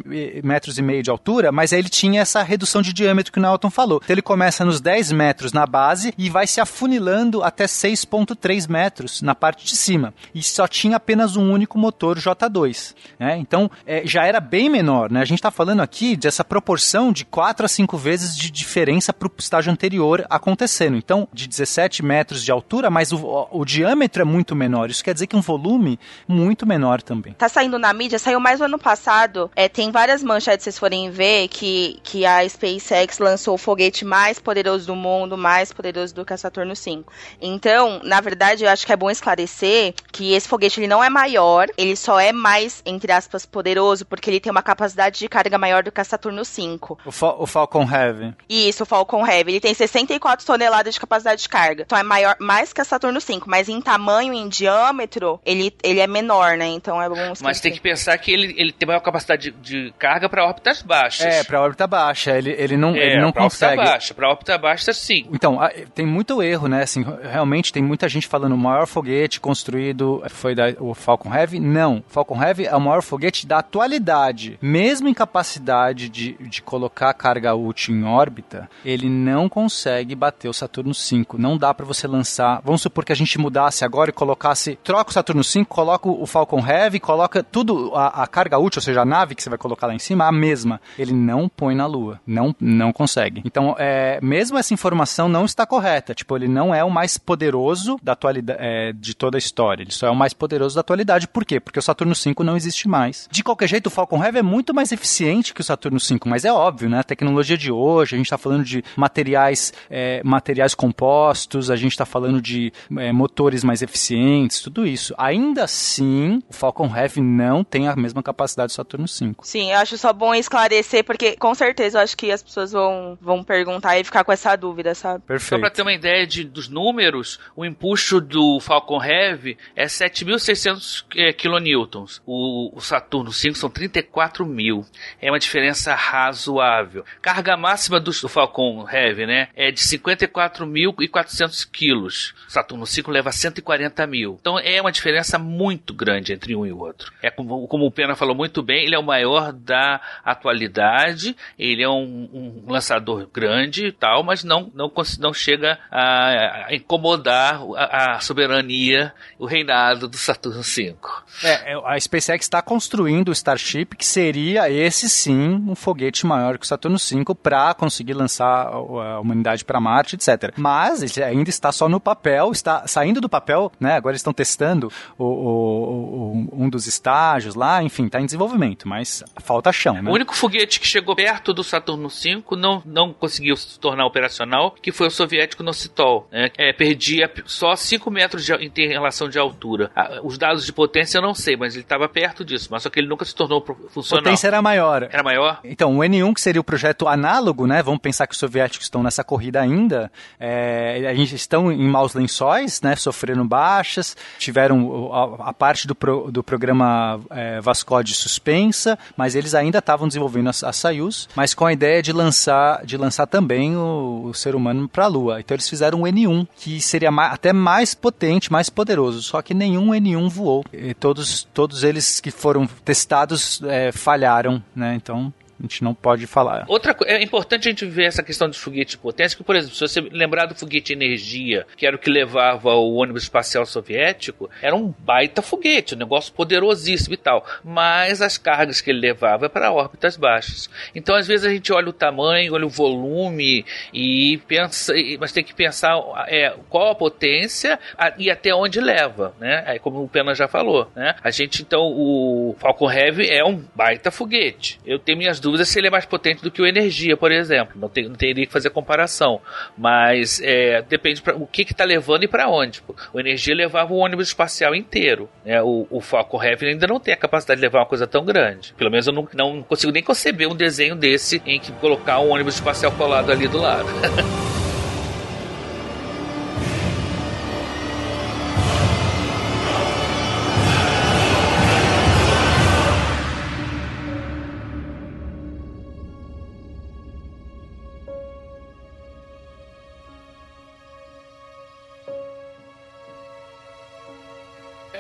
metros 0.43 0.79
e 0.79 0.83
meio 0.83 1.03
de 1.03 1.11
altura, 1.11 1.53
mas 1.53 1.73
aí 1.73 1.79
ele 1.79 1.89
tinha 1.89 2.23
essa 2.23 2.43
redução 2.43 2.83
de 2.83 2.93
diâmetro 2.93 3.33
que 3.33 3.39
o 3.39 3.43
Nelton 3.43 3.71
falou. 3.71 4.01
Então, 4.03 4.15
ele 4.15 4.23
começa 4.23 4.65
nos 4.65 4.81
10 4.81 5.13
metros 5.13 5.53
na 5.53 5.67
base 5.67 6.15
e 6.17 6.31
vai 6.31 6.47
se 6.47 6.61
afunilando 6.61 7.43
até 7.43 7.67
6,3 7.67 8.69
metros 8.69 9.23
na 9.23 9.35
parte 9.35 9.65
de 9.65 9.77
cima. 9.77 10.15
E 10.35 10.43
só 10.43 10.67
tinha 10.67 10.97
apenas 10.97 11.37
um 11.37 11.53
único 11.53 11.79
motor 11.79 12.19
J2. 12.19 12.95
Né? 13.19 13.37
Então, 13.39 13.71
é, 13.87 14.07
já 14.07 14.25
era 14.25 14.41
bem 14.41 14.69
menor, 14.69 15.11
né? 15.11 15.21
A 15.21 15.25
gente 15.25 15.39
está 15.39 15.51
falando 15.51 15.81
aqui 15.81 16.17
dessa 16.17 16.45
proporção 16.45 17.13
de 17.13 17.25
4 17.25 17.67
a 17.67 17.69
5 17.69 17.97
vezes 17.97 18.37
de 18.37 18.51
diferença 18.51 19.13
para 19.13 19.29
o 19.29 19.33
estágio 19.39 19.73
anterior 19.73 20.25
acontecendo. 20.29 20.97
Então, 20.97 21.29
de 21.33 21.47
17 21.47 22.05
metros 22.05 22.45
de 22.45 22.51
altura, 22.51 22.91
mas 22.91 23.13
o, 23.13 23.34
o, 23.35 23.61
o, 23.61 23.65
diâmetro 23.65 24.23
é 24.23 24.25
muito 24.25 24.55
menor. 24.55 24.91
Isso 24.91 25.03
quer 25.03 25.13
dizer 25.13 25.27
que 25.27 25.37
um 25.37 25.41
volume 25.41 25.99
muito 26.29 26.67
menor 26.67 27.03
também. 27.03 27.33
Tá 27.35 27.49
saindo 27.49 27.79
na 27.79 27.93
mídia, 27.93 28.19
saiu 28.19 28.39
mais 28.39 28.61
no 28.61 28.67
ano 28.67 28.79
passado. 28.79 29.51
É, 29.57 29.69
tem 29.69 29.91
várias 29.91 30.23
manchetes, 30.23 30.65
se 30.65 30.71
vocês 30.71 30.79
forem 30.79 31.11
ver, 31.11 31.49
que, 31.49 31.99
que 32.03 32.25
a 32.25 32.49
SpaceX 32.49 33.19
lançou 33.19 33.55
o 33.55 33.59
foguete 33.59 34.05
mais 34.05 34.39
poderoso 34.39 34.87
do 34.87 34.95
mundo, 34.95 35.37
mais 35.37 35.73
poderoso 35.73 36.15
do 36.15 36.25
que 36.25 36.33
a 36.33 36.37
Saturno 36.37 36.75
V. 36.75 37.05
Então, 37.41 38.01
na 38.05 38.21
verdade, 38.21 38.65
eu 38.65 38.71
acho 38.71 38.87
que 38.87 38.93
é 38.93 38.97
bom 38.97 39.11
esclarecer 39.11 39.95
que 40.13 40.33
esse 40.33 40.49
foguete 40.49 40.81
ele 40.81 40.87
não 40.87 41.03
é 41.03 41.11
maior, 41.11 41.69
ele 41.77 41.97
só 41.97 42.21
é 42.21 42.33
mais, 42.33 42.83
entre 42.87 43.11
aspas, 43.11 43.45
poderoso, 43.45 44.05
porque 44.05 44.31
ele 44.31 44.41
tem 44.41 44.51
uma 44.51 44.63
capacidade 44.63 45.19
de 45.19 45.29
carga 45.29 45.59
maior 45.59 45.83
do 45.83 45.91
que 45.91 46.01
a 46.01 46.05
Saturno 46.05 46.45
V. 46.45 46.79
O, 47.05 47.11
Fa 47.11 47.35
o 47.39 47.47
Falcon 47.47 47.83
Heavy. 47.83 48.35
Isso, 48.49 48.85
o 48.85 48.87
Falcon 48.87 49.27
Heavy. 49.27 49.53
Ele 49.53 49.61
tem 49.61 49.75
64 49.75 50.47
toneladas 50.47 50.95
de 50.95 51.01
capacidade 51.01 51.43
de 51.43 51.49
carga. 51.49 51.83
Então 51.83 51.99
é 51.99 52.03
maior, 52.03 52.37
mais 52.39 52.73
que 52.73 52.81
a 52.81 52.85
Saturno 52.85 53.21
V, 53.27 53.43
mas 53.47 53.69
em 53.69 53.81
tamanho, 53.81 54.33
em 54.33 54.49
diâmetro, 54.49 55.41
ele, 55.45 55.75
ele 55.83 56.01
é 56.01 56.07
menor, 56.07 56.57
né? 56.57 56.67
Então 56.67 57.01
é 57.01 57.09
bom 57.09 57.33
Mas 57.43 57.61
tem 57.61 57.73
que 57.73 57.81
pensar 57.81 58.17
que 58.19 58.33
ele, 58.33 58.55
ele 58.57 58.73
tem 58.73 58.87
maior 58.87 59.01
capacidade 59.01 59.51
de, 59.51 59.85
de 59.85 59.93
carga 59.99 60.29
para 60.29 60.45
órbitas 60.45 60.83
baixas. 60.83 61.27
É, 61.27 61.45
para 61.45 61.61
órbita 61.61 61.87
baixa. 61.87 62.37
Ele, 62.37 62.51
ele 62.51 62.77
não, 62.77 62.95
é, 62.95 63.13
ele 63.13 63.21
não 63.21 63.33
pra 63.33 63.43
consegue. 63.43 63.73
Órbita 63.73 63.93
baixa, 63.93 64.15
para 64.15 64.29
órbita 64.29 64.59
baixa, 64.59 64.93
sim. 64.93 65.27
Então, 65.33 65.59
tem 65.95 66.07
muito 66.07 66.43
erro, 66.43 66.69
né? 66.69 66.83
Assim, 66.83 67.05
realmente 67.23 67.73
tem 67.73 67.83
muita 67.83 68.09
gente 68.09 68.27
falando 68.27 68.55
o 68.55 68.59
maior 68.59 68.87
foguete 68.87 69.41
construído 69.41 70.23
foi 70.29 70.55
da, 70.55 70.75
o 70.79 70.95
Falcon 70.95 71.35
Heavy. 71.35 71.61
Não. 71.61 71.99
O 71.99 72.05
Falcon 72.09 72.43
Heavy 72.43 72.67
é 72.67 72.77
o 72.77 72.81
maior 72.81 73.03
foguete 73.03 73.47
da 73.47 73.59
atualidade. 73.59 74.59
Mesmo 74.61 75.09
em 75.09 75.15
capacidade 75.15 76.09
de, 76.09 76.33
de 76.35 76.63
colocar 76.63 77.13
carga 77.15 77.55
útil 77.55 77.95
em 77.95 78.05
órbita, 78.05 78.69
ele 78.85 79.09
não 79.09 79.49
consegue 79.49 80.15
bater 80.15 80.49
o 80.49 80.53
Saturno 80.53 80.93
V. 80.93 81.27
Não 81.39 81.57
dá 81.57 81.73
para 81.73 81.87
você 81.87 82.07
lançar. 82.07 82.61
Vamos 82.65 82.83
supor 82.83 83.05
que 83.05 83.13
a 83.13 83.14
gente 83.15 83.39
mudasse 83.39 83.85
agora 83.85 84.11
e 84.11 84.13
colocasse. 84.13 84.79
Troca 84.83 85.11
o 85.11 85.13
Saturno 85.13 85.43
V, 85.43 85.65
coloca 85.65 86.09
o 86.09 86.27
Falcon 86.27 86.65
Heavy, 86.67 87.01
coloca 87.01 87.43
tudo, 87.43 87.93
a, 87.95 88.23
a 88.23 88.27
carga 88.27 88.59
útil, 88.59 88.79
ou 88.79 88.83
seja, 88.83 89.03
a 89.03 89.05
nave 89.05 89.35
que 89.35 89.43
você 89.43 89.49
vai 89.49 89.59
colocar 89.59 89.87
lá 89.87 89.95
em 89.95 89.99
cima, 89.99 90.27
a 90.27 90.33
mesma. 90.33 90.81
Ele 90.99 91.13
não 91.13 91.49
põe 91.49 91.75
na 91.75 91.87
Lua. 91.87 92.21
Não, 92.27 92.55
não 92.61 92.93
consegue. 92.93 93.43
Então, 93.45 93.75
é, 93.79 94.19
mesmo 94.23 94.59
essa 94.59 94.75
informação 94.75 95.29
não 95.29 95.45
está 95.45 95.67
correta. 95.67 96.15
Tipo, 96.15 96.37
ele 96.37 96.49
não 96.49 96.75
é 96.75 96.83
o 96.83 96.91
mais 96.91 97.19
poderoso 97.19 97.99
da 98.03 98.13
atualidade, 98.13 98.59
é, 98.61 98.93
de 98.93 99.15
toda 99.15 99.37
a 99.37 99.39
história. 99.39 99.83
Ele 99.83 99.93
só 99.93 100.07
é 100.07 100.11
o 100.11 100.17
mais 100.17 100.33
poderoso 100.33 100.75
da 100.75 100.81
atualidade. 100.81 101.29
Por 101.29 101.45
quê? 101.45 101.61
Porque 101.61 101.79
o 101.79 101.83
Saturno 101.83 102.15
V 102.15 102.35
não 102.45 102.57
existe 102.57 102.89
mais. 102.89 103.29
De 103.31 103.43
qualquer 103.43 103.69
jeito, 103.69 103.87
o 103.87 103.91
Falcon 103.91 104.23
Heavy 104.23 104.39
é 104.39 104.43
muito 104.43 104.75
mais 104.75 104.93
eficiente 104.93 105.55
que 105.55 105.61
o 105.61 105.65
Saturno 105.65 105.99
V, 105.99 106.21
mas 106.27 106.45
é 106.45 106.53
óbvio, 106.53 106.89
né? 106.89 107.01
A 107.01 107.05
tecnologia 107.05 107.57
de 107.57 107.71
hoje, 107.71 108.15
a 108.15 108.19
gente 108.19 108.27
está 108.27 108.39
falando 108.39 108.65
de 108.65 108.85
materiais, 108.97 109.73
é, 109.91 110.23
materiais 110.25 110.75
compostos, 110.75 111.71
a 111.71 111.77
gente 111.77 111.93
está 111.93 112.05
falando 112.05 112.41
de 112.41 112.73
é, 113.05 113.13
motores 113.13 113.63
mais 113.63 113.83
eficientes, 113.83 114.61
tudo 114.61 114.87
isso. 114.87 115.15
Ainda 115.19 115.65
assim, 115.65 116.43
o 116.49 116.53
Falcon 116.53 116.91
Heavy 116.95 117.21
não 117.21 117.63
tem 117.63 117.89
a 117.89 117.97
mesma 117.97 118.23
capacidade 118.23 118.73
do 118.73 118.77
Saturno 118.77 119.07
V. 119.07 119.35
Sim, 119.43 119.71
eu 119.71 119.79
acho 119.79 119.99
só 119.99 120.13
bom 120.13 120.35
esclarecer, 120.35 121.05
porque 121.05 121.37
com 121.37 121.55
certeza 121.55 121.99
eu 121.99 122.03
acho 122.03 122.17
que 122.17 122.31
as 122.31 122.43
pessoas 122.43 122.73
vão, 122.73 123.19
vão 123.21 123.45
perguntar 123.45 123.99
e 123.99 124.05
ficar 124.05 124.25
com 124.25 124.33
essa 124.33 124.57
dúvida, 124.57 124.95
sabe? 124.95 125.23
Perfeito. 125.25 125.51
Só 125.51 125.59
para 125.59 125.71
ter 125.71 125.83
uma 125.83 125.93
ideia 125.93 126.27
de, 126.27 126.45
dos 126.45 126.69
números, 126.69 127.39
o 127.55 127.65
empuxo 127.65 128.21
do 128.21 128.59
Falcon 128.61 129.03
Heavy 129.03 129.59
é 129.77 129.87
7.600 129.87 131.05
é, 131.17 131.33
kilonewtons. 131.33 132.23
O, 132.25 132.77
o 132.77 132.81
Saturno 132.81 133.31
V 133.31 133.55
são 133.55 133.69
34 133.69 134.47
mil. 134.47 134.85
É 135.21 135.31
uma 135.31 135.39
diferença 135.39 135.95
razoável. 135.95 137.05
Carga 137.21 137.57
máxima 137.57 138.01
do, 138.01 138.11
do 138.11 138.29
Falcon 138.29 138.87
Heavy, 138.91 139.27
né, 139.27 139.49
é 139.55 139.71
de 139.71 139.81
54.400 139.81 141.69
quilos. 141.71 142.35
O 142.49 142.51
Saturno 142.51 142.87
V 142.95 143.11
leva 143.11 143.33
140 143.33 144.07
mil. 144.07 144.39
Então 144.41 144.59
é 144.59 144.81
uma 144.81 144.93
diferença 144.93 145.39
muito 145.39 145.93
grande 145.95 146.33
entre 146.33 146.55
um 146.55 146.67
e 146.67 146.73
o 146.73 146.79
outro. 146.79 147.13
É 147.23 147.31
como, 147.31 147.67
como 147.67 147.87
o 147.87 147.91
Pena 147.91 148.15
falou 148.15 148.35
muito 148.35 148.63
bem, 148.63 148.85
ele 148.85 148.95
é 148.95 148.99
o 148.99 149.03
maior 149.03 149.53
da 149.53 150.01
atualidade. 150.25 151.37
Ele 151.59 151.83
é 151.83 151.89
um, 151.89 152.29
um 152.33 152.73
lançador 152.73 153.29
grande 153.33 153.87
e 153.87 153.93
tal, 153.93 154.23
mas 154.23 154.45
não, 154.45 154.71
não, 154.75 154.91
não 155.19 155.35
chega 155.35 155.79
a, 155.91 156.67
a 156.69 156.75
incomodar 156.75 157.61
a, 157.77 158.17
a 158.17 158.21
soberania, 158.21 159.13
o 159.39 159.47
reinado 159.47 160.09
do 160.09 160.17
Saturno 160.17 160.63
V. 160.63 160.97
É, 161.43 161.75
a 161.85 161.99
SpaceX 161.99 162.45
está 162.45 162.63
construindo 162.63 163.29
o 163.29 163.33
Starship, 163.33 163.97
que 163.97 164.07
seria 164.07 164.71
esse 164.71 165.09
sim 165.09 165.65
um 165.69 165.75
foguete 165.75 166.27
maior 166.27 166.59
que 166.59 166.65
o 166.65 166.69
Saturno 166.69 166.99
V 166.99 167.35
para 167.43 167.75
conseguir 167.75 168.15
lançar 168.15 168.69
a 168.69 169.21
humanidade 169.21 169.65
para 169.65 169.81
Marte, 169.81 170.17
etc. 170.17 170.55
Mas 170.57 171.03
ele 171.03 171.25
ainda 171.25 171.51
está 171.51 171.73
só 171.73 171.89
no 171.89 172.01
papel, 172.01 172.53
está 172.53 172.84
saindo 172.87 173.21
do 173.21 173.29
papel, 173.29 173.71
né? 173.81 173.95
Agora 173.97 174.13
eles 174.13 174.21
estão 174.21 174.33
testando 174.33 174.91
o, 175.19 175.25
o- 175.25 176.49
o- 176.59 176.65
um 176.65 176.69
dos 176.69 176.87
estágios 176.87 177.55
lá, 177.55 177.83
enfim, 177.83 178.09
tá 178.09 178.21
em 178.21 178.25
desenvolvimento, 178.27 178.89
mas 178.89 179.23
falta 179.43 179.73
chão, 179.73 180.01
né? 180.03 180.11
O 180.11 180.15
único 180.15 180.35
foguete 180.35 180.81
que 180.81 180.87
chegou 180.87 181.15
perto 181.15 181.53
do 181.53 181.63
Saturno 181.65 182.09
V 182.09 182.43
não, 182.57 182.83
não 182.85 183.13
conseguiu 183.13 183.57
se 183.57 183.79
tornar 183.79 184.07
operacional, 184.07 184.71
que 184.73 184.93
foi 184.93 185.09
o 185.09 185.11
soviético 185.11 185.63
Nocitol. 185.63 186.29
né? 186.31 186.51
É, 186.59 186.73
perdia 186.73 187.31
só 187.47 187.75
5 187.77 188.11
metros 188.11 188.45
de, 188.45 188.53
em 188.55 188.89
relação 188.89 189.29
de 189.29 189.39
altura. 189.39 189.91
Ah, 189.95 190.21
Os 190.23 190.39
dados 190.39 190.65
de 190.65 190.73
potência 190.73 191.19
eu 191.19 191.23
não 191.23 191.35
sei, 191.35 191.57
mas 191.57 191.75
ele 191.75 191.83
estava 191.85 192.09
perto 192.09 192.45
disso. 192.45 192.69
Mas 192.71 192.83
só 192.83 192.91
que 192.91 192.99
ele 193.01 193.09
nunca 193.09 193.25
se 193.25 193.35
tornou 193.35 193.65
funcional. 193.91 194.23
potência 194.23 194.47
era 194.49 194.61
maior. 194.63 195.09
Era 195.11 195.23
maior? 195.23 195.61
Então, 195.65 195.99
o 195.99 196.01
N1, 196.03 196.35
que 196.35 196.41
seria 196.41 196.61
o 196.61 196.65
projeto 196.65 197.07
análogo, 197.09 197.67
né? 197.67 197.83
Vamos 197.83 198.01
pensar 198.01 198.27
que 198.27 198.33
os 198.35 198.39
soviéticos 198.39 198.87
estão 198.87 199.03
nessa 199.03 199.23
corrida 199.25 199.61
ainda. 199.61 200.11
É, 200.39 201.07
a 201.09 201.15
gente 201.15 201.35
estão 201.35 201.71
em 201.71 201.87
maus 201.89 202.15
lençóis, 202.15 202.74
né? 202.83 202.97
Sofrendo 202.97 203.45
baixas. 203.45 204.17
Tiveram 204.39 204.87
o- 204.87 205.13
a, 205.13 205.51
a 205.51 205.53
parte 205.53 205.87
do, 205.87 205.95
pro- 205.95 206.31
do 206.31 206.43
programa 206.43 207.21
é, 207.31 207.61
Vascode 207.61 208.15
suspensa, 208.15 208.99
mas 209.17 209.35
eles 209.35 209.55
ainda 209.55 209.79
estavam 209.79 210.07
desenvolvendo 210.09 210.49
a, 210.49 210.69
a 210.69 210.73
Soyuz, 210.73 211.29
mas 211.35 211.55
com 211.55 211.67
a 211.67 211.73
ideia 211.73 212.03
de 212.03 212.13
lançar, 212.13 212.85
de 212.85 212.97
lançar 212.97 213.27
também 213.27 213.77
o, 213.77 214.25
o 214.27 214.35
ser 214.35 214.55
humano 214.55 214.89
para 214.89 215.05
a 215.05 215.09
Lua. 215.09 215.41
Então, 215.41 215.55
eles 215.55 215.69
fizeram 215.69 216.01
um 216.01 216.05
N1, 216.05 216.47
que 216.57 216.81
seria 216.81 217.11
ma- 217.11 217.27
até 217.29 217.53
mais 217.53 217.95
potente, 217.95 218.51
mais 218.53 218.69
poderoso. 218.71 219.23
Só 219.23 219.41
que 219.43 219.55
nenhum 219.55 219.89
N1 219.91 220.29
voou. 220.29 220.65
E 220.73 220.95
todos, 220.95 221.47
todos 221.55 221.83
eles 221.85 222.21
que 222.21 222.31
foram 222.31 222.67
testados 222.85 223.61
é, 223.65 223.93
falharam, 223.93 224.63
né? 224.75 224.95
Então, 224.95 225.33
gente 225.65 225.83
não 225.83 225.95
pode 225.95 226.27
falar. 226.27 226.65
Outra 226.69 226.95
coisa, 226.95 227.15
é 227.15 227.23
importante 227.23 227.69
a 227.69 227.71
gente 227.71 227.85
ver 227.87 228.05
essa 228.05 228.23
questão 228.23 228.49
dos 228.49 228.59
foguetes 228.59 228.93
de 228.93 228.99
potência, 228.99 229.37
que, 229.37 229.45
por 229.45 229.57
exemplo, 229.57 229.75
se 229.75 229.81
você 229.81 230.01
lembrar 230.01 230.47
do 230.47 230.55
foguete 230.55 230.93
Energia, 230.93 231.67
que 231.77 231.87
era 231.87 231.97
o 231.97 231.99
que 231.99 232.11
levava 232.11 232.71
o 232.75 232.95
ônibus 232.95 233.25
espacial 233.25 233.67
soviético, 233.67 234.51
era 234.63 234.75
um 234.75 234.95
baita 234.99 235.43
foguete, 235.43 235.95
um 235.95 235.99
negócio 235.99 236.33
poderosíssimo 236.33 237.15
e 237.15 237.17
tal. 237.17 237.45
Mas 237.65 238.23
as 238.23 238.39
cargas 238.39 238.81
que 238.81 238.91
ele 238.91 239.01
levava 239.01 239.47
é 239.47 239.49
para 239.49 239.73
órbitas 239.73 240.17
baixas. 240.17 240.71
Então, 240.95 241.15
às 241.15 241.27
vezes, 241.27 241.47
a 241.47 241.51
gente 241.51 241.73
olha 241.73 241.89
o 241.89 241.93
tamanho, 241.93 242.55
olha 242.55 242.67
o 242.67 242.71
volume 242.71 243.65
e 243.93 244.39
pensa, 244.47 244.93
mas 245.19 245.33
tem 245.33 245.45
que 245.45 245.55
pensar 245.55 245.95
é, 246.29 246.55
qual 246.69 246.91
a 246.91 246.95
potência 246.95 247.79
e 248.19 248.31
até 248.31 248.55
onde 248.55 248.81
leva, 248.81 249.35
né? 249.41 249.65
Aí, 249.67 249.79
como 249.79 250.03
o 250.03 250.09
Pena 250.09 250.35
já 250.35 250.47
falou, 250.49 250.91
né? 250.95 251.15
A 251.23 251.31
gente, 251.31 251.63
então, 251.63 251.83
o 251.83 252.55
Falcon 252.59 252.91
Heavy 252.91 253.29
é 253.29 253.45
um 253.45 253.65
baita 253.75 254.11
foguete. 254.11 254.81
Eu 254.85 254.99
tenho 254.99 255.19
minhas 255.19 255.41
dúvidas 255.41 255.54
se 255.65 255.79
ele 255.79 255.89
é 255.89 255.91
mais 255.91 256.07
potente 256.07 256.43
do 256.43 256.51
que 256.51 256.63
o 256.63 256.67
Energia, 256.67 257.17
por 257.17 257.31
exemplo. 257.31 257.75
Não, 257.79 257.89
tem, 257.89 258.09
não 258.09 258.15
teria 258.15 258.47
que 258.47 258.53
fazer 258.53 258.71
comparação. 258.71 259.41
Mas 259.77 260.41
é, 260.43 260.83
depende 260.83 261.21
pra, 261.23 261.35
o 261.37 261.47
que 261.47 261.63
está 261.63 261.85
levando 261.85 262.25
e 262.25 262.29
para 262.29 262.49
onde. 262.49 262.73
Tipo, 262.73 262.97
O 263.13 263.21
Energia 263.21 263.55
levava 263.55 263.93
o 263.93 263.97
ônibus 263.97 264.29
espacial 264.29 264.75
inteiro. 264.75 265.29
Né? 265.45 265.63
O, 265.63 265.87
o 265.91 266.01
Falcon 266.01 266.43
Heavy 266.43 266.67
ainda 266.67 266.87
não 266.87 266.99
tem 266.99 267.15
a 267.15 267.17
capacidade 267.17 267.61
de 267.61 267.67
levar 267.67 267.81
uma 267.81 267.87
coisa 267.87 268.07
tão 268.07 268.25
grande. 268.25 268.75
Pelo 268.75 268.91
menos 268.91 269.07
eu 269.07 269.13
não, 269.13 269.29
não 269.35 269.63
consigo 269.63 269.93
nem 269.93 270.03
conceber 270.03 270.49
um 270.49 270.57
desenho 270.57 270.97
desse 270.97 271.43
em 271.47 271.61
que 271.61 271.73
colocar 271.73 272.21
um 272.21 272.31
ônibus 272.31 272.55
espacial 272.55 272.93
colado 272.93 273.31
ali 273.31 273.47
do 273.47 273.59
lado. 273.59 273.89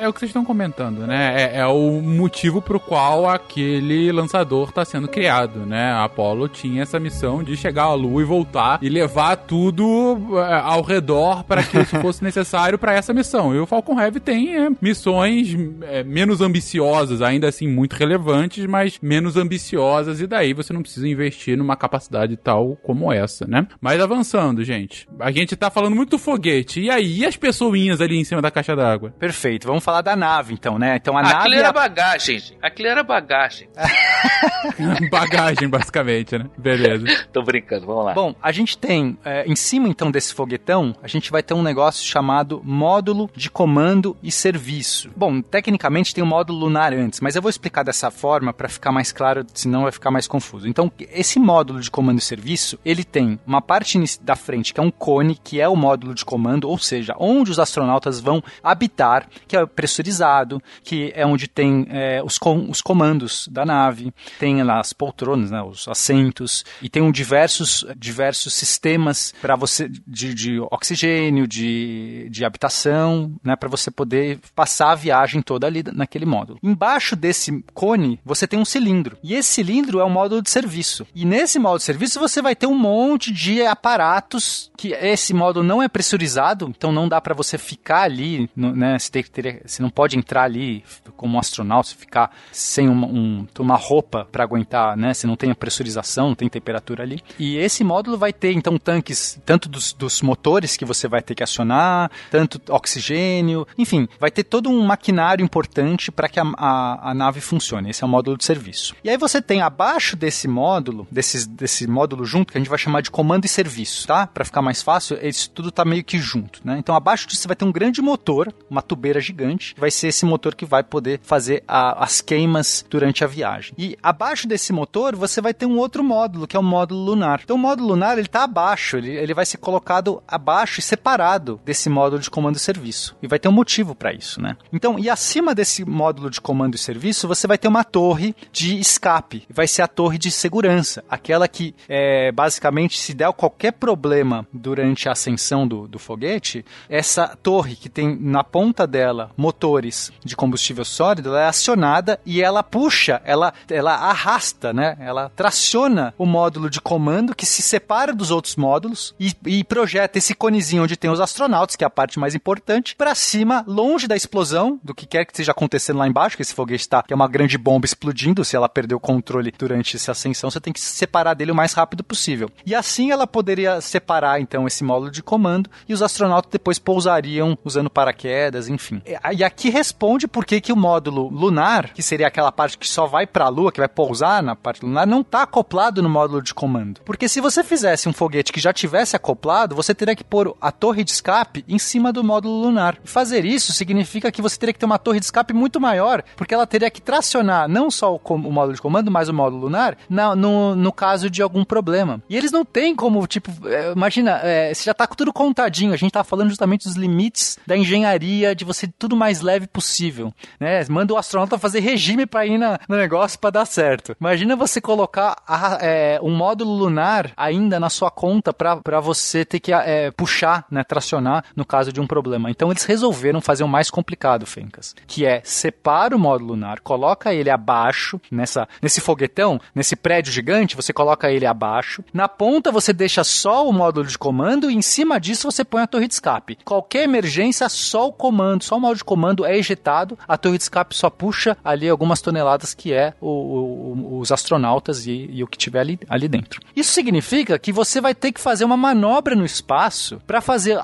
É 0.04 0.08
o 0.08 0.12
que 0.12 0.20
vocês 0.20 0.28
estão 0.28 0.44
comentando, 0.44 1.06
né? 1.06 1.34
É, 1.44 1.60
é 1.60 1.66
o 1.66 2.02
motivo 2.02 2.60
pro 2.60 2.78
qual 2.78 3.26
aquele 3.26 4.12
lançador 4.12 4.70
tá 4.70 4.84
sendo 4.84 5.08
criado, 5.08 5.60
né? 5.60 5.92
A 5.92 6.04
Apollo 6.04 6.46
tinha 6.46 6.82
essa 6.82 7.00
missão 7.00 7.42
de 7.42 7.56
chegar 7.56 7.84
à 7.84 7.94
Lua 7.94 8.20
e 8.20 8.24
voltar 8.26 8.78
e 8.82 8.90
levar 8.90 9.34
tudo 9.34 10.38
é, 10.38 10.60
ao 10.60 10.82
redor 10.82 11.42
para 11.44 11.62
que 11.62 11.78
isso 11.78 11.96
fosse 12.02 12.22
necessário 12.22 12.78
para 12.78 12.92
essa 12.92 13.14
missão. 13.14 13.54
E 13.54 13.58
o 13.58 13.64
Falcon 13.64 13.98
Heavy 13.98 14.20
tem 14.20 14.54
é, 14.54 14.68
missões 14.78 15.56
é, 15.84 16.04
menos 16.04 16.42
ambiciosas, 16.42 17.22
ainda 17.22 17.48
assim 17.48 17.66
muito 17.66 17.94
relevantes, 17.94 18.66
mas 18.66 18.98
menos 19.00 19.38
ambiciosas 19.38 20.20
e 20.20 20.26
daí 20.26 20.52
você 20.52 20.74
não 20.74 20.82
precisa 20.82 21.08
investir 21.08 21.56
numa 21.56 21.76
capacidade 21.76 22.36
tal 22.36 22.76
como 22.82 23.10
essa, 23.10 23.46
né? 23.46 23.66
Mas 23.80 24.02
avançando, 24.02 24.62
gente. 24.62 25.08
A 25.18 25.30
gente 25.30 25.56
tá 25.56 25.70
falando 25.70 25.96
muito 25.96 26.10
do 26.10 26.18
foguete. 26.18 26.82
E 26.82 26.90
aí, 26.90 27.20
e 27.20 27.24
as 27.24 27.38
pessoinhas 27.38 28.02
ali 28.02 28.18
em 28.18 28.24
cima 28.24 28.42
da 28.42 28.50
caixa 28.50 28.76
d'água? 28.76 29.14
Perfeito. 29.18 29.66
Vamos 29.66 29.82
falar 29.82 29.93
da 30.02 30.16
nave, 30.16 30.54
então, 30.54 30.78
né? 30.78 30.96
Então 30.96 31.16
a 31.16 31.22
nave. 31.22 31.34
Aquilo 31.34 31.54
é 31.54 31.58
era 31.58 31.68
a- 31.68 31.72
bagagem, 31.72 32.38
gente. 32.38 32.58
Aquilo 32.62 32.88
era 32.88 33.02
bagagem. 33.02 33.68
Bagagem, 35.10 35.68
basicamente, 35.68 36.38
né? 36.38 36.46
Beleza. 36.56 37.06
Tô 37.32 37.42
brincando, 37.42 37.86
vamos 37.86 38.04
lá. 38.06 38.14
Bom, 38.14 38.34
a 38.42 38.52
gente 38.52 38.76
tem, 38.78 39.16
é, 39.24 39.44
em 39.46 39.56
cima 39.56 39.88
então 39.88 40.10
desse 40.10 40.32
foguetão, 40.34 40.94
a 41.02 41.08
gente 41.08 41.30
vai 41.30 41.42
ter 41.42 41.54
um 41.54 41.62
negócio 41.62 42.04
chamado 42.06 42.60
módulo 42.64 43.30
de 43.34 43.50
comando 43.50 44.16
e 44.22 44.30
serviço. 44.30 45.10
Bom, 45.16 45.40
tecnicamente 45.40 46.14
tem 46.14 46.22
um 46.24 46.26
módulo 46.26 46.58
lunar 46.58 46.92
antes, 46.92 47.20
mas 47.20 47.36
eu 47.36 47.42
vou 47.42 47.50
explicar 47.50 47.82
dessa 47.82 48.10
forma 48.10 48.52
para 48.52 48.68
ficar 48.68 48.92
mais 48.92 49.12
claro, 49.12 49.44
senão 49.54 49.82
vai 49.82 49.92
ficar 49.92 50.10
mais 50.10 50.26
confuso. 50.26 50.68
Então, 50.68 50.90
esse 51.10 51.38
módulo 51.38 51.80
de 51.80 51.90
comando 51.90 52.18
e 52.18 52.22
serviço, 52.22 52.78
ele 52.84 53.04
tem 53.04 53.38
uma 53.46 53.60
parte 53.60 53.94
da 54.22 54.34
frente 54.36 54.72
que 54.74 54.80
é 54.80 54.82
um 54.82 54.90
cone, 54.90 55.38
que 55.42 55.60
é 55.60 55.68
o 55.68 55.76
módulo 55.76 56.14
de 56.14 56.24
comando, 56.24 56.68
ou 56.68 56.78
seja, 56.78 57.14
onde 57.18 57.50
os 57.50 57.58
astronautas 57.58 58.20
vão 58.20 58.42
habitar, 58.62 59.26
que 59.46 59.56
é 59.56 59.66
pressurizado, 59.84 60.62
que 60.82 61.12
é 61.14 61.26
onde 61.26 61.46
tem 61.46 61.86
é, 61.90 62.22
os, 62.24 62.38
com- 62.38 62.70
os 62.70 62.80
comandos 62.80 63.46
da 63.48 63.66
nave, 63.66 64.12
tem 64.38 64.62
lá 64.62 64.80
as 64.80 64.92
poltronas, 64.94 65.50
né, 65.50 65.62
os 65.62 65.86
assentos, 65.86 66.64
e 66.80 66.88
tem 66.88 67.02
um 67.02 67.12
diversos, 67.12 67.84
diversos 67.96 68.54
sistemas 68.54 69.34
para 69.42 69.54
você 69.56 69.88
de, 70.06 70.32
de 70.34 70.58
oxigênio, 70.70 71.46
de, 71.46 72.28
de 72.30 72.44
habitação, 72.46 73.32
né, 73.44 73.54
para 73.56 73.68
você 73.68 73.90
poder 73.90 74.38
passar 74.54 74.92
a 74.92 74.94
viagem 74.94 75.42
toda 75.42 75.66
ali 75.66 75.84
naquele 75.92 76.24
módulo. 76.24 76.58
Embaixo 76.62 77.14
desse 77.14 77.62
cone, 77.74 78.18
você 78.24 78.46
tem 78.46 78.58
um 78.58 78.64
cilindro, 78.64 79.18
e 79.22 79.34
esse 79.34 79.50
cilindro 79.50 80.00
é 80.00 80.04
o 80.04 80.08
módulo 80.10 80.40
de 80.40 80.50
serviço. 80.50 81.06
E 81.14 81.24
nesse 81.26 81.58
módulo 81.58 81.78
de 81.78 81.84
serviço 81.84 82.18
você 82.18 82.40
vai 82.40 82.56
ter 82.56 82.66
um 82.66 82.78
monte 82.78 83.30
de 83.32 83.62
aparatos 83.62 84.70
que 84.78 84.92
esse 84.94 85.34
módulo 85.34 85.64
não 85.66 85.82
é 85.82 85.88
pressurizado, 85.88 86.72
então 86.74 86.90
não 86.90 87.06
dá 87.06 87.20
para 87.20 87.34
você 87.34 87.58
ficar 87.58 88.02
ali, 88.02 88.48
né, 88.56 88.98
você, 88.98 89.10
tem 89.10 89.22
que 89.22 89.30
ter- 89.30 89.62
você 89.74 89.82
não 89.82 89.90
pode 89.90 90.16
entrar 90.18 90.42
ali 90.44 90.82
como 91.16 91.36
um 91.36 91.38
astronauta, 91.38 91.90
ficar 91.90 92.30
sem 92.52 92.88
uma, 92.88 93.06
um- 93.06 93.46
uma 93.58 93.76
roupa 93.76 94.26
para 94.30 94.42
aguentar, 94.44 94.96
né? 94.96 95.12
Você 95.14 95.26
não 95.26 95.36
tem 95.36 95.50
a 95.50 95.54
pressurização, 95.54 96.28
não 96.28 96.34
tem 96.34 96.48
temperatura 96.48 97.02
ali. 97.02 97.20
E 97.38 97.56
esse 97.56 97.82
módulo 97.84 98.16
vai 98.18 98.32
ter 98.32 98.52
então 98.52 98.78
tanques, 98.78 99.40
tanto 99.44 99.68
dos, 99.68 99.92
dos 99.92 100.22
motores 100.22 100.76
que 100.76 100.84
você 100.84 101.06
vai 101.08 101.22
ter 101.22 101.34
que 101.34 101.42
acionar, 101.42 102.10
tanto 102.30 102.60
oxigênio, 102.98 103.66
enfim, 103.76 104.08
vai 104.20 104.30
ter 104.30 104.44
todo 104.44 104.68
um 104.70 104.84
maquinário 104.84 105.42
importante 105.44 106.10
para 106.12 106.28
que 106.28 106.38
a, 106.38 106.44
a, 106.56 107.10
a 107.10 107.14
nave 107.14 107.40
funcione. 107.40 107.90
Esse 107.90 108.02
é 108.02 108.06
o 108.06 108.10
módulo 108.10 108.36
de 108.36 108.44
serviço. 108.44 108.94
E 109.02 109.10
aí 109.10 109.16
você 109.16 109.40
tem 109.42 109.60
abaixo 109.62 110.16
desse 110.16 110.46
módulo, 110.46 111.06
desses, 111.10 111.46
desse 111.46 111.86
módulo 111.86 112.24
junto, 112.24 112.52
que 112.52 112.58
a 112.58 112.60
gente 112.60 112.68
vai 112.70 112.78
chamar 112.78 113.00
de 113.02 113.10
comando 113.10 113.44
e 113.44 113.48
serviço, 113.48 114.06
tá? 114.06 114.26
Para 114.26 114.44
ficar 114.44 114.62
mais 114.62 114.82
fácil, 114.82 115.18
isso 115.26 115.50
tudo 115.50 115.70
tá 115.70 115.84
meio 115.84 116.04
que 116.04 116.18
junto, 116.18 116.60
né? 116.64 116.76
Então 116.78 116.94
abaixo 116.94 117.26
disso 117.26 117.42
você 117.42 117.48
vai 117.48 117.56
ter 117.56 117.64
um 117.64 117.72
grande 117.72 118.00
motor, 118.00 118.52
uma 118.70 118.82
tubeira 118.82 119.20
gigante, 119.20 119.63
que 119.72 119.80
vai 119.80 119.90
ser 119.90 120.08
esse 120.08 120.24
motor 120.26 120.54
que 120.54 120.66
vai 120.66 120.82
poder 120.82 121.20
fazer 121.22 121.62
a- 121.66 122.04
as 122.04 122.20
queimas 122.20 122.84
durante 122.90 123.24
a 123.24 123.26
viagem. 123.26 123.72
E 123.78 123.96
abaixo 124.02 124.46
desse 124.46 124.72
motor 124.72 125.16
você 125.16 125.40
vai 125.40 125.54
ter 125.54 125.66
um 125.66 125.78
outro 125.78 126.02
módulo, 126.04 126.46
que 126.46 126.56
é 126.56 126.60
o 126.60 126.62
módulo 126.62 127.00
lunar. 127.04 127.40
Então 127.42 127.56
o 127.56 127.58
módulo 127.58 127.88
lunar 127.88 128.18
ele 128.18 128.28
tá 128.28 128.44
abaixo, 128.44 128.96
ele, 128.96 129.10
ele 129.12 129.32
vai 129.34 129.46
ser 129.46 129.58
colocado 129.58 130.22
abaixo 130.26 130.80
e 130.80 130.82
separado 130.82 131.60
desse 131.64 131.88
módulo 131.88 132.20
de 132.20 132.30
comando 132.30 132.56
e 132.56 132.60
serviço. 132.60 133.16
E 133.22 133.26
vai 133.26 133.38
ter 133.38 133.48
um 133.48 133.52
motivo 133.52 133.94
para 133.94 134.12
isso, 134.12 134.40
né? 134.40 134.56
Então, 134.72 134.98
e 134.98 135.08
acima 135.08 135.54
desse 135.54 135.84
módulo 135.84 136.28
de 136.28 136.40
comando 136.40 136.74
e 136.74 136.78
serviço, 136.78 137.28
você 137.28 137.46
vai 137.46 137.56
ter 137.56 137.68
uma 137.68 137.84
torre 137.84 138.34
de 138.52 138.78
escape. 138.78 139.44
Vai 139.48 139.66
ser 139.68 139.82
a 139.82 139.88
torre 139.88 140.18
de 140.18 140.30
segurança, 140.30 141.04
aquela 141.08 141.46
que 141.48 141.74
é, 141.88 142.32
basicamente 142.32 142.98
se 142.98 143.14
der 143.14 143.32
qualquer 143.32 143.72
problema 143.72 144.46
durante 144.52 145.08
a 145.08 145.12
ascensão 145.12 145.66
do, 145.66 145.86
do 145.86 145.98
foguete, 145.98 146.64
essa 146.88 147.36
torre 147.42 147.76
que 147.76 147.88
tem 147.88 148.16
na 148.20 148.42
ponta 148.42 148.86
dela 148.86 149.30
motores 149.54 150.12
de 150.24 150.34
combustível 150.34 150.84
sólido, 150.84 151.28
ela 151.28 151.42
é 151.42 151.46
acionada 151.46 152.18
e 152.26 152.42
ela 152.42 152.62
puxa, 152.62 153.22
ela, 153.24 153.54
ela 153.70 153.94
arrasta, 153.94 154.72
né? 154.72 154.96
Ela 154.98 155.30
traciona 155.34 156.12
o 156.18 156.26
módulo 156.26 156.68
de 156.68 156.80
comando 156.80 157.34
que 157.34 157.46
se 157.46 157.62
separa 157.62 158.12
dos 158.12 158.32
outros 158.32 158.56
módulos 158.56 159.14
e, 159.18 159.32
e 159.46 159.62
projeta 159.62 160.18
esse 160.18 160.34
conezinho 160.34 160.82
onde 160.82 160.96
tem 160.96 161.10
os 161.10 161.20
astronautas, 161.20 161.76
que 161.76 161.84
é 161.84 161.86
a 161.86 161.90
parte 161.90 162.18
mais 162.18 162.34
importante, 162.34 162.96
para 162.96 163.14
cima, 163.14 163.64
longe 163.66 164.08
da 164.08 164.16
explosão, 164.16 164.80
do 164.82 164.94
que 164.94 165.06
quer 165.06 165.24
que 165.24 165.32
esteja 165.32 165.52
acontecendo 165.52 165.98
lá 165.98 166.08
embaixo, 166.08 166.36
que 166.36 166.42
esse 166.42 166.54
foguete 166.54 166.82
está, 166.82 167.02
que 167.02 167.12
é 167.12 167.16
uma 167.16 167.28
grande 167.28 167.56
bomba 167.56 167.86
explodindo, 167.86 168.44
se 168.44 168.56
ela 168.56 168.68
perder 168.68 168.94
o 168.94 169.00
controle 169.00 169.52
durante 169.56 169.96
essa 169.96 170.12
ascensão, 170.12 170.50
você 170.50 170.60
tem 170.60 170.72
que 170.72 170.80
se 170.80 170.96
separar 170.96 171.34
dele 171.34 171.52
o 171.52 171.54
mais 171.54 171.72
rápido 171.72 172.02
possível. 172.02 172.50
E 172.66 172.74
assim 172.74 173.10
ela 173.10 173.26
poderia 173.26 173.80
separar, 173.80 174.40
então, 174.40 174.66
esse 174.66 174.82
módulo 174.82 175.10
de 175.10 175.22
comando 175.22 175.70
e 175.88 175.94
os 175.94 176.02
astronautas 176.02 176.50
depois 176.50 176.78
pousariam 176.78 177.56
usando 177.64 177.88
paraquedas, 177.88 178.68
enfim. 178.68 179.00
E 179.32 179.43
aqui 179.44 179.70
responde 179.70 180.26
por 180.26 180.44
que, 180.44 180.60
que 180.60 180.72
o 180.72 180.76
módulo 180.76 181.28
lunar, 181.28 181.92
que 181.92 182.02
seria 182.02 182.26
aquela 182.26 182.52
parte 182.52 182.78
que 182.78 182.88
só 182.88 183.06
vai 183.06 183.26
para 183.26 183.46
a 183.46 183.48
Lua, 183.48 183.72
que 183.72 183.80
vai 183.80 183.88
pousar 183.88 184.42
na 184.42 184.56
parte 184.56 184.84
lunar, 184.84 185.06
não 185.06 185.20
está 185.20 185.42
acoplado 185.42 186.02
no 186.02 186.08
módulo 186.08 186.42
de 186.42 186.54
comando. 186.54 187.00
Porque 187.04 187.28
se 187.28 187.40
você 187.40 187.62
fizesse 187.62 188.08
um 188.08 188.12
foguete 188.12 188.52
que 188.52 188.60
já 188.60 188.72
tivesse 188.72 189.16
acoplado, 189.16 189.74
você 189.74 189.94
teria 189.94 190.16
que 190.16 190.24
pôr 190.24 190.56
a 190.60 190.72
torre 190.72 191.04
de 191.04 191.10
escape 191.10 191.64
em 191.68 191.78
cima 191.78 192.12
do 192.12 192.24
módulo 192.24 192.62
lunar. 192.62 192.98
E 193.04 193.08
fazer 193.08 193.44
isso 193.44 193.72
significa 193.72 194.32
que 194.32 194.42
você 194.42 194.58
teria 194.58 194.72
que 194.72 194.78
ter 194.78 194.86
uma 194.86 194.98
torre 194.98 195.20
de 195.20 195.26
escape 195.26 195.52
muito 195.52 195.80
maior, 195.80 196.22
porque 196.36 196.54
ela 196.54 196.66
teria 196.66 196.90
que 196.90 197.00
tracionar 197.00 197.68
não 197.68 197.90
só 197.90 198.14
o, 198.14 198.20
o 198.24 198.52
módulo 198.52 198.74
de 198.74 198.82
comando, 198.82 199.10
mas 199.10 199.28
o 199.28 199.34
módulo 199.34 199.62
lunar, 199.62 199.96
na, 200.08 200.34
no, 200.34 200.74
no 200.74 200.92
caso 200.92 201.28
de 201.28 201.42
algum 201.42 201.64
problema. 201.64 202.22
E 202.28 202.36
eles 202.36 202.52
não 202.52 202.64
têm 202.64 202.94
como, 202.94 203.26
tipo, 203.26 203.50
é, 203.68 203.92
imagina, 203.92 204.40
é, 204.42 204.72
você 204.72 204.84
já 204.84 204.94
tá 204.94 205.06
com 205.06 205.14
tudo 205.14 205.32
contadinho, 205.32 205.92
a 205.92 205.96
gente 205.96 206.12
tá 206.12 206.24
falando 206.24 206.48
justamente 206.48 206.84
dos 206.84 206.96
limites 206.96 207.58
da 207.66 207.76
engenharia, 207.76 208.54
de 208.54 208.64
você 208.64 208.86
tudo 208.86 209.16
mais 209.16 209.33
leve 209.40 209.66
possível, 209.66 210.32
né? 210.58 210.84
Manda 210.88 211.14
o 211.14 211.16
astronauta 211.16 211.58
fazer 211.58 211.80
regime 211.80 212.26
para 212.26 212.46
ir 212.46 212.58
na, 212.58 212.78
no 212.88 212.96
negócio 212.96 213.38
para 213.38 213.50
dar 213.50 213.66
certo. 213.66 214.16
Imagina 214.20 214.56
você 214.56 214.80
colocar 214.80 215.36
a, 215.46 215.78
é, 215.80 216.18
um 216.22 216.34
módulo 216.34 216.72
lunar 216.72 217.32
ainda 217.36 217.78
na 217.80 217.90
sua 217.90 218.10
conta 218.10 218.52
para 218.52 219.00
você 219.00 219.44
ter 219.44 219.60
que 219.60 219.72
é, 219.72 220.10
puxar, 220.10 220.66
né, 220.70 220.84
tracionar 220.84 221.44
no 221.56 221.64
caso 221.64 221.92
de 221.92 222.00
um 222.00 222.06
problema. 222.06 222.50
Então 222.50 222.70
eles 222.70 222.84
resolveram 222.84 223.40
fazer 223.40 223.64
o 223.64 223.68
mais 223.68 223.90
complicado, 223.90 224.46
Fencas, 224.46 224.94
que 225.06 225.24
é 225.24 225.40
separa 225.44 226.14
o 226.14 226.18
módulo 226.18 226.50
lunar, 226.50 226.80
coloca 226.80 227.32
ele 227.32 227.50
abaixo 227.50 228.20
nessa 228.30 228.68
nesse 228.82 229.00
foguetão, 229.00 229.60
nesse 229.74 229.96
prédio 229.96 230.32
gigante, 230.32 230.76
você 230.76 230.92
coloca 230.92 231.30
ele 231.30 231.46
abaixo. 231.46 232.04
Na 232.12 232.28
ponta 232.28 232.70
você 232.70 232.92
deixa 232.92 233.24
só 233.24 233.68
o 233.68 233.72
módulo 233.72 234.06
de 234.06 234.18
comando 234.18 234.70
e 234.70 234.74
em 234.74 234.82
cima 234.82 235.18
disso 235.18 235.50
você 235.50 235.64
põe 235.64 235.82
a 235.82 235.86
torre 235.86 236.06
de 236.06 236.14
escape. 236.14 236.58
Qualquer 236.64 237.04
emergência, 237.04 237.68
só 237.68 238.08
o 238.08 238.12
comando, 238.12 238.64
só 238.64 238.76
o 238.76 238.80
módulo 238.80 238.98
de 238.98 239.04
comando 239.04 239.13
é 239.44 239.56
ejetado, 239.56 240.18
a 240.26 240.36
torre 240.36 240.58
de 240.58 240.64
escape 240.64 240.96
só 240.96 241.08
puxa 241.10 241.56
ali 241.64 241.88
algumas 241.88 242.20
toneladas 242.20 242.74
que 242.74 242.92
é 242.92 243.14
o, 243.20 243.28
o, 243.28 244.18
os 244.20 244.32
astronautas 244.32 245.06
e, 245.06 245.28
e, 245.32 245.42
o 245.42 245.46
que 245.46 245.58
tiver 245.58 245.80
ali, 245.80 245.98
ali 246.08 246.28
dentro. 246.28 246.60
Isso 246.74 246.92
significa 246.92 247.58
que 247.58 247.72
você 247.72 248.00
vai 248.00 248.14
ter 248.14 248.32
que 248.32 248.40
fazer 248.40 248.64
uma 248.64 248.76
manobra 248.76 249.34
no 249.34 249.44
espaço 249.44 250.20
para 250.26 250.40
fazer 250.40 250.78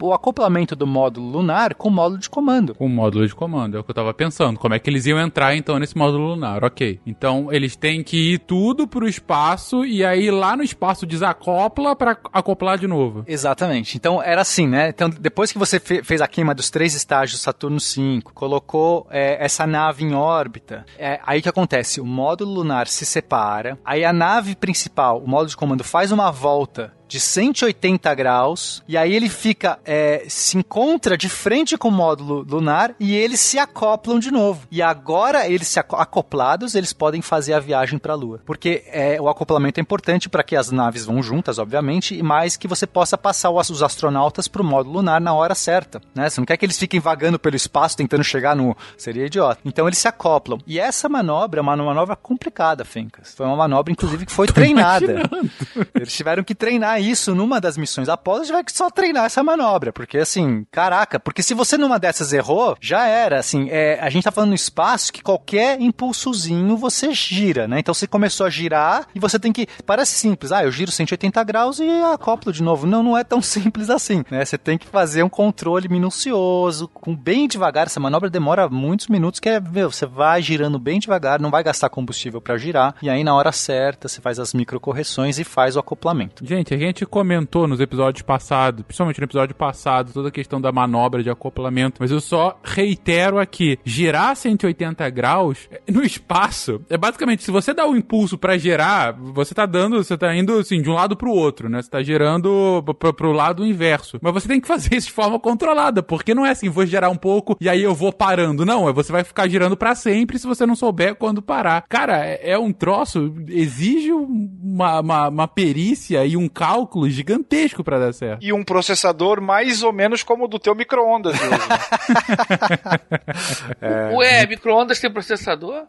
o 0.00 0.12
acoplamento 0.12 0.74
do 0.74 0.86
módulo 0.86 1.28
lunar 1.28 1.74
com 1.74 1.88
o 1.88 1.92
módulo 1.92 2.20
de 2.20 2.28
comando. 2.28 2.74
Com 2.74 2.86
o 2.86 2.88
módulo 2.88 3.26
de 3.26 3.34
comando, 3.34 3.76
é 3.76 3.80
o 3.80 3.84
que 3.84 3.90
eu 3.90 3.94
tava 3.94 4.12
pensando. 4.14 4.58
Como 4.58 4.74
é 4.74 4.78
que 4.78 4.90
eles 4.90 5.06
iam 5.06 5.20
entrar 5.20 5.56
então 5.56 5.78
nesse 5.78 5.96
módulo 5.96 6.28
lunar? 6.28 6.64
Ok. 6.64 7.00
Então 7.06 7.52
eles 7.52 7.76
têm 7.76 8.02
que 8.02 8.34
ir 8.34 8.38
tudo 8.38 8.86
pro 8.86 9.08
espaço 9.08 9.84
e 9.84 10.04
aí 10.04 10.30
lá 10.30 10.56
no 10.56 10.62
espaço 10.62 11.06
desacopla 11.06 11.94
para 11.94 12.16
acoplar 12.32 12.78
de 12.78 12.86
novo. 12.86 13.24
Exatamente. 13.26 13.96
Então 13.96 14.22
era 14.22 14.40
assim, 14.40 14.66
né? 14.66 14.88
Então 14.88 15.08
depois 15.08 15.52
que 15.52 15.58
você 15.58 15.78
fe 15.78 16.02
fez 16.02 16.20
a 16.20 16.28
queima 16.28 16.54
dos 16.54 16.70
três 16.70 16.94
estágios 16.94 17.40
do 17.40 17.75
Saturno 17.76 17.80
5, 17.80 18.32
colocou 18.32 19.06
é, 19.10 19.44
essa 19.44 19.66
nave 19.66 20.04
em 20.04 20.14
órbita, 20.14 20.84
é, 20.98 21.20
aí 21.24 21.40
que 21.40 21.48
acontece? 21.48 22.00
O 22.00 22.06
módulo 22.06 22.52
lunar 22.52 22.88
se 22.88 23.04
separa, 23.06 23.78
aí 23.84 24.04
a 24.04 24.12
nave 24.12 24.54
principal, 24.54 25.18
o 25.18 25.28
módulo 25.28 25.50
de 25.50 25.56
comando 25.56 25.84
faz 25.84 26.10
uma 26.10 26.30
volta 26.30 26.92
de 27.08 27.20
180 27.20 28.14
graus 28.14 28.82
e 28.88 28.96
aí 28.96 29.14
ele 29.14 29.28
fica 29.28 29.78
é, 29.84 30.24
se 30.28 30.58
encontra 30.58 31.16
de 31.16 31.28
frente 31.28 31.76
com 31.76 31.88
o 31.88 31.92
módulo 31.92 32.44
lunar 32.48 32.94
e 32.98 33.14
eles 33.14 33.40
se 33.40 33.58
acoplam 33.58 34.18
de 34.18 34.30
novo. 34.30 34.66
E 34.70 34.82
agora 34.82 35.48
eles 35.48 35.68
se 35.68 35.78
acoplados 35.78 36.74
eles 36.74 36.92
podem 36.92 37.22
fazer 37.22 37.52
a 37.52 37.60
viagem 37.60 37.98
para 37.98 38.12
a 38.12 38.16
Lua, 38.16 38.40
porque 38.44 38.84
é, 38.88 39.20
o 39.20 39.28
acoplamento 39.28 39.80
é 39.80 39.82
importante 39.82 40.28
para 40.28 40.42
que 40.42 40.56
as 40.56 40.70
naves 40.70 41.04
vão 41.04 41.22
juntas, 41.22 41.58
obviamente, 41.58 42.14
e 42.14 42.22
mais 42.22 42.56
que 42.56 42.68
você 42.68 42.86
possa 42.86 43.16
passar 43.16 43.50
os 43.50 43.82
astronautas 43.82 44.48
para 44.48 44.62
o 44.62 44.64
módulo 44.64 44.96
lunar 44.96 45.20
na 45.20 45.34
hora 45.34 45.54
certa, 45.54 46.00
né? 46.14 46.28
Você 46.28 46.40
não 46.40 46.46
quer 46.46 46.56
que 46.56 46.64
eles 46.64 46.78
fiquem 46.78 47.00
vagando 47.00 47.38
pelo 47.38 47.56
espaço 47.56 47.96
tentando 47.96 48.24
chegar 48.24 48.56
no 48.56 48.76
seria 48.96 49.26
idiota. 49.26 49.60
Então 49.64 49.86
eles 49.86 49.98
se 49.98 50.08
acoplam. 50.08 50.58
E 50.66 50.78
essa 50.78 51.08
manobra 51.08 51.60
é 51.60 51.62
uma 51.62 51.76
manobra 51.76 52.16
complicada, 52.16 52.84
Fencas. 52.84 53.34
Foi 53.34 53.46
uma 53.46 53.56
manobra 53.56 53.92
inclusive 53.92 54.26
que 54.26 54.32
foi 54.32 54.46
treinada. 54.48 55.04
Imaginando. 55.12 55.50
Eles 55.94 56.12
tiveram 56.12 56.44
que 56.44 56.54
treinar 56.54 56.95
isso 56.98 57.34
numa 57.34 57.60
das 57.60 57.76
missões 57.76 58.08
Apollo, 58.08 58.40
a 58.40 58.44
gente 58.44 58.52
vai 58.52 58.64
só 58.68 58.90
treinar 58.90 59.24
essa 59.24 59.42
manobra. 59.42 59.92
Porque, 59.92 60.18
assim, 60.18 60.66
caraca, 60.70 61.18
porque 61.18 61.42
se 61.42 61.54
você 61.54 61.76
numa 61.76 61.98
dessas 61.98 62.32
errou, 62.32 62.76
já 62.80 63.06
era, 63.06 63.38
assim, 63.38 63.68
é, 63.70 63.98
a 64.00 64.10
gente 64.10 64.24
tá 64.24 64.30
falando 64.30 64.50
no 64.50 64.54
espaço 64.54 65.12
que 65.12 65.22
qualquer 65.22 65.80
impulsozinho 65.80 66.76
você 66.76 67.12
gira, 67.12 67.66
né? 67.66 67.80
Então 67.80 67.94
você 67.94 68.06
começou 68.06 68.46
a 68.46 68.50
girar 68.50 69.06
e 69.14 69.20
você 69.20 69.38
tem 69.38 69.52
que. 69.52 69.66
Parece 69.84 70.14
simples, 70.14 70.52
ah, 70.52 70.64
eu 70.64 70.70
giro 70.70 70.90
180 70.90 71.42
graus 71.44 71.78
e 71.78 71.88
acoplo 72.12 72.52
de 72.52 72.62
novo. 72.62 72.86
Não, 72.86 73.02
não 73.02 73.16
é 73.16 73.24
tão 73.24 73.40
simples 73.42 73.90
assim, 73.90 74.24
né? 74.30 74.44
Você 74.44 74.58
tem 74.58 74.78
que 74.78 74.86
fazer 74.86 75.22
um 75.22 75.28
controle 75.28 75.88
minucioso, 75.88 76.88
com 76.88 77.14
bem 77.14 77.48
devagar. 77.48 77.86
Essa 77.86 78.00
manobra 78.00 78.30
demora 78.30 78.68
muitos 78.68 79.08
minutos, 79.08 79.40
que 79.40 79.48
é, 79.48 79.60
meu, 79.60 79.90
você 79.90 80.06
vai 80.06 80.42
girando 80.42 80.78
bem 80.78 80.98
devagar, 80.98 81.40
não 81.40 81.50
vai 81.50 81.62
gastar 81.62 81.88
combustível 81.88 82.40
para 82.40 82.56
girar, 82.56 82.94
e 83.02 83.10
aí 83.10 83.24
na 83.24 83.34
hora 83.34 83.52
certa 83.52 84.08
você 84.08 84.20
faz 84.20 84.38
as 84.38 84.54
microcorreções 84.54 85.38
e 85.38 85.44
faz 85.44 85.76
o 85.76 85.80
acoplamento. 85.80 86.46
Gente, 86.46 86.74
a 86.74 86.78
gente 86.78 86.85
comentou 87.06 87.66
nos 87.66 87.80
episódios 87.80 88.22
passados, 88.22 88.84
principalmente 88.84 89.20
no 89.20 89.24
episódio 89.24 89.54
passado, 89.54 90.12
toda 90.12 90.28
a 90.28 90.32
questão 90.32 90.60
da 90.60 90.70
manobra 90.70 91.22
de 91.22 91.30
acoplamento, 91.30 91.96
mas 92.00 92.10
eu 92.10 92.20
só 92.20 92.58
reitero 92.62 93.38
aqui, 93.38 93.78
girar 93.84 94.36
180 94.36 95.08
graus 95.10 95.68
no 95.90 96.02
espaço, 96.02 96.80
é 96.88 96.96
basicamente, 96.96 97.42
se 97.42 97.50
você 97.50 97.72
dá 97.72 97.86
o 97.86 97.90
um 97.90 97.96
impulso 97.96 98.38
para 98.38 98.58
girar, 98.58 99.16
você 99.18 99.54
tá 99.54 99.66
dando, 99.66 100.02
você 100.02 100.16
tá 100.16 100.34
indo 100.34 100.58
assim, 100.58 100.80
de 100.80 100.90
um 100.90 100.94
lado 100.94 101.16
pro 101.16 101.30
outro, 101.30 101.68
né? 101.68 101.82
Você 101.82 101.90
tá 101.90 102.02
girando 102.02 102.82
pro, 102.98 103.12
pro 103.12 103.32
lado 103.32 103.66
inverso. 103.66 104.18
Mas 104.20 104.32
você 104.32 104.48
tem 104.48 104.60
que 104.60 104.68
fazer 104.68 104.94
isso 104.94 105.08
de 105.08 105.12
forma 105.12 105.38
controlada, 105.38 106.02
porque 106.02 106.34
não 106.34 106.44
é 106.44 106.50
assim, 106.50 106.68
vou 106.68 106.86
girar 106.86 107.10
um 107.10 107.16
pouco 107.16 107.56
e 107.60 107.68
aí 107.68 107.82
eu 107.82 107.94
vou 107.94 108.12
parando. 108.12 108.64
Não, 108.64 108.88
é 108.88 108.92
você 108.92 109.12
vai 109.12 109.24
ficar 109.24 109.48
girando 109.48 109.76
para 109.76 109.94
sempre 109.94 110.38
se 110.38 110.46
você 110.46 110.66
não 110.66 110.76
souber 110.76 111.14
quando 111.14 111.42
parar. 111.42 111.84
Cara, 111.88 112.24
é, 112.24 112.52
é 112.52 112.58
um 112.58 112.72
troço, 112.72 113.34
exige 113.48 114.12
uma, 114.12 115.00
uma, 115.00 115.28
uma 115.28 115.48
perícia 115.48 116.24
e 116.24 116.36
um 116.36 116.48
cálculo 116.48 116.75
cálculo 116.76 117.08
gigantesco 117.08 117.82
para 117.82 117.98
dar 117.98 118.12
certo. 118.12 118.44
E 118.44 118.52
um 118.52 118.62
processador 118.62 119.40
mais 119.40 119.82
ou 119.82 119.92
menos 119.92 120.22
como 120.22 120.44
o 120.44 120.48
do 120.48 120.58
teu 120.58 120.74
micro-ondas. 120.74 121.34
é. 123.80 124.14
Ué, 124.14 124.46
micro-ondas 124.46 125.00
tem 125.00 125.10
processador? 125.10 125.84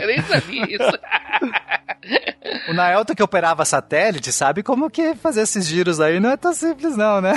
Eu 0.00 0.06
nem 0.06 0.20
sabia 0.22 0.64
isso. 0.64 0.98
O 2.68 2.74
Naelton 2.74 3.14
que 3.14 3.22
operava 3.22 3.64
satélite 3.64 4.32
sabe 4.32 4.62
como 4.62 4.90
que 4.90 5.14
fazer 5.14 5.42
esses 5.42 5.66
giros 5.66 6.00
aí 6.00 6.18
não 6.18 6.30
é 6.30 6.36
tão 6.36 6.52
simples 6.52 6.96
não, 6.96 7.20
né? 7.20 7.34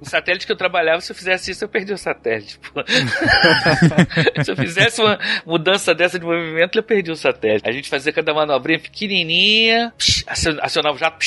O 0.00 0.08
satélite 0.08 0.46
que 0.46 0.52
eu 0.52 0.56
trabalhava, 0.56 1.00
se 1.00 1.12
eu 1.12 1.16
fizesse 1.16 1.50
isso, 1.50 1.64
eu 1.64 1.68
perdi 1.68 1.92
o 1.92 1.98
satélite. 1.98 2.58
se 4.44 4.50
eu 4.50 4.56
fizesse 4.56 5.00
uma 5.00 5.18
mudança 5.44 5.94
dessa 5.94 6.18
de 6.18 6.24
movimento, 6.24 6.78
eu 6.78 6.82
perdi 6.82 7.10
o 7.10 7.16
satélite. 7.16 7.68
A 7.68 7.72
gente 7.72 7.88
fazia 7.88 8.12
cada 8.12 8.32
manobrinha 8.32 8.78
pequenininha, 8.78 9.92
psh, 9.96 10.24
acionava 10.60 10.98
já, 10.98 11.10
psh, 11.10 11.26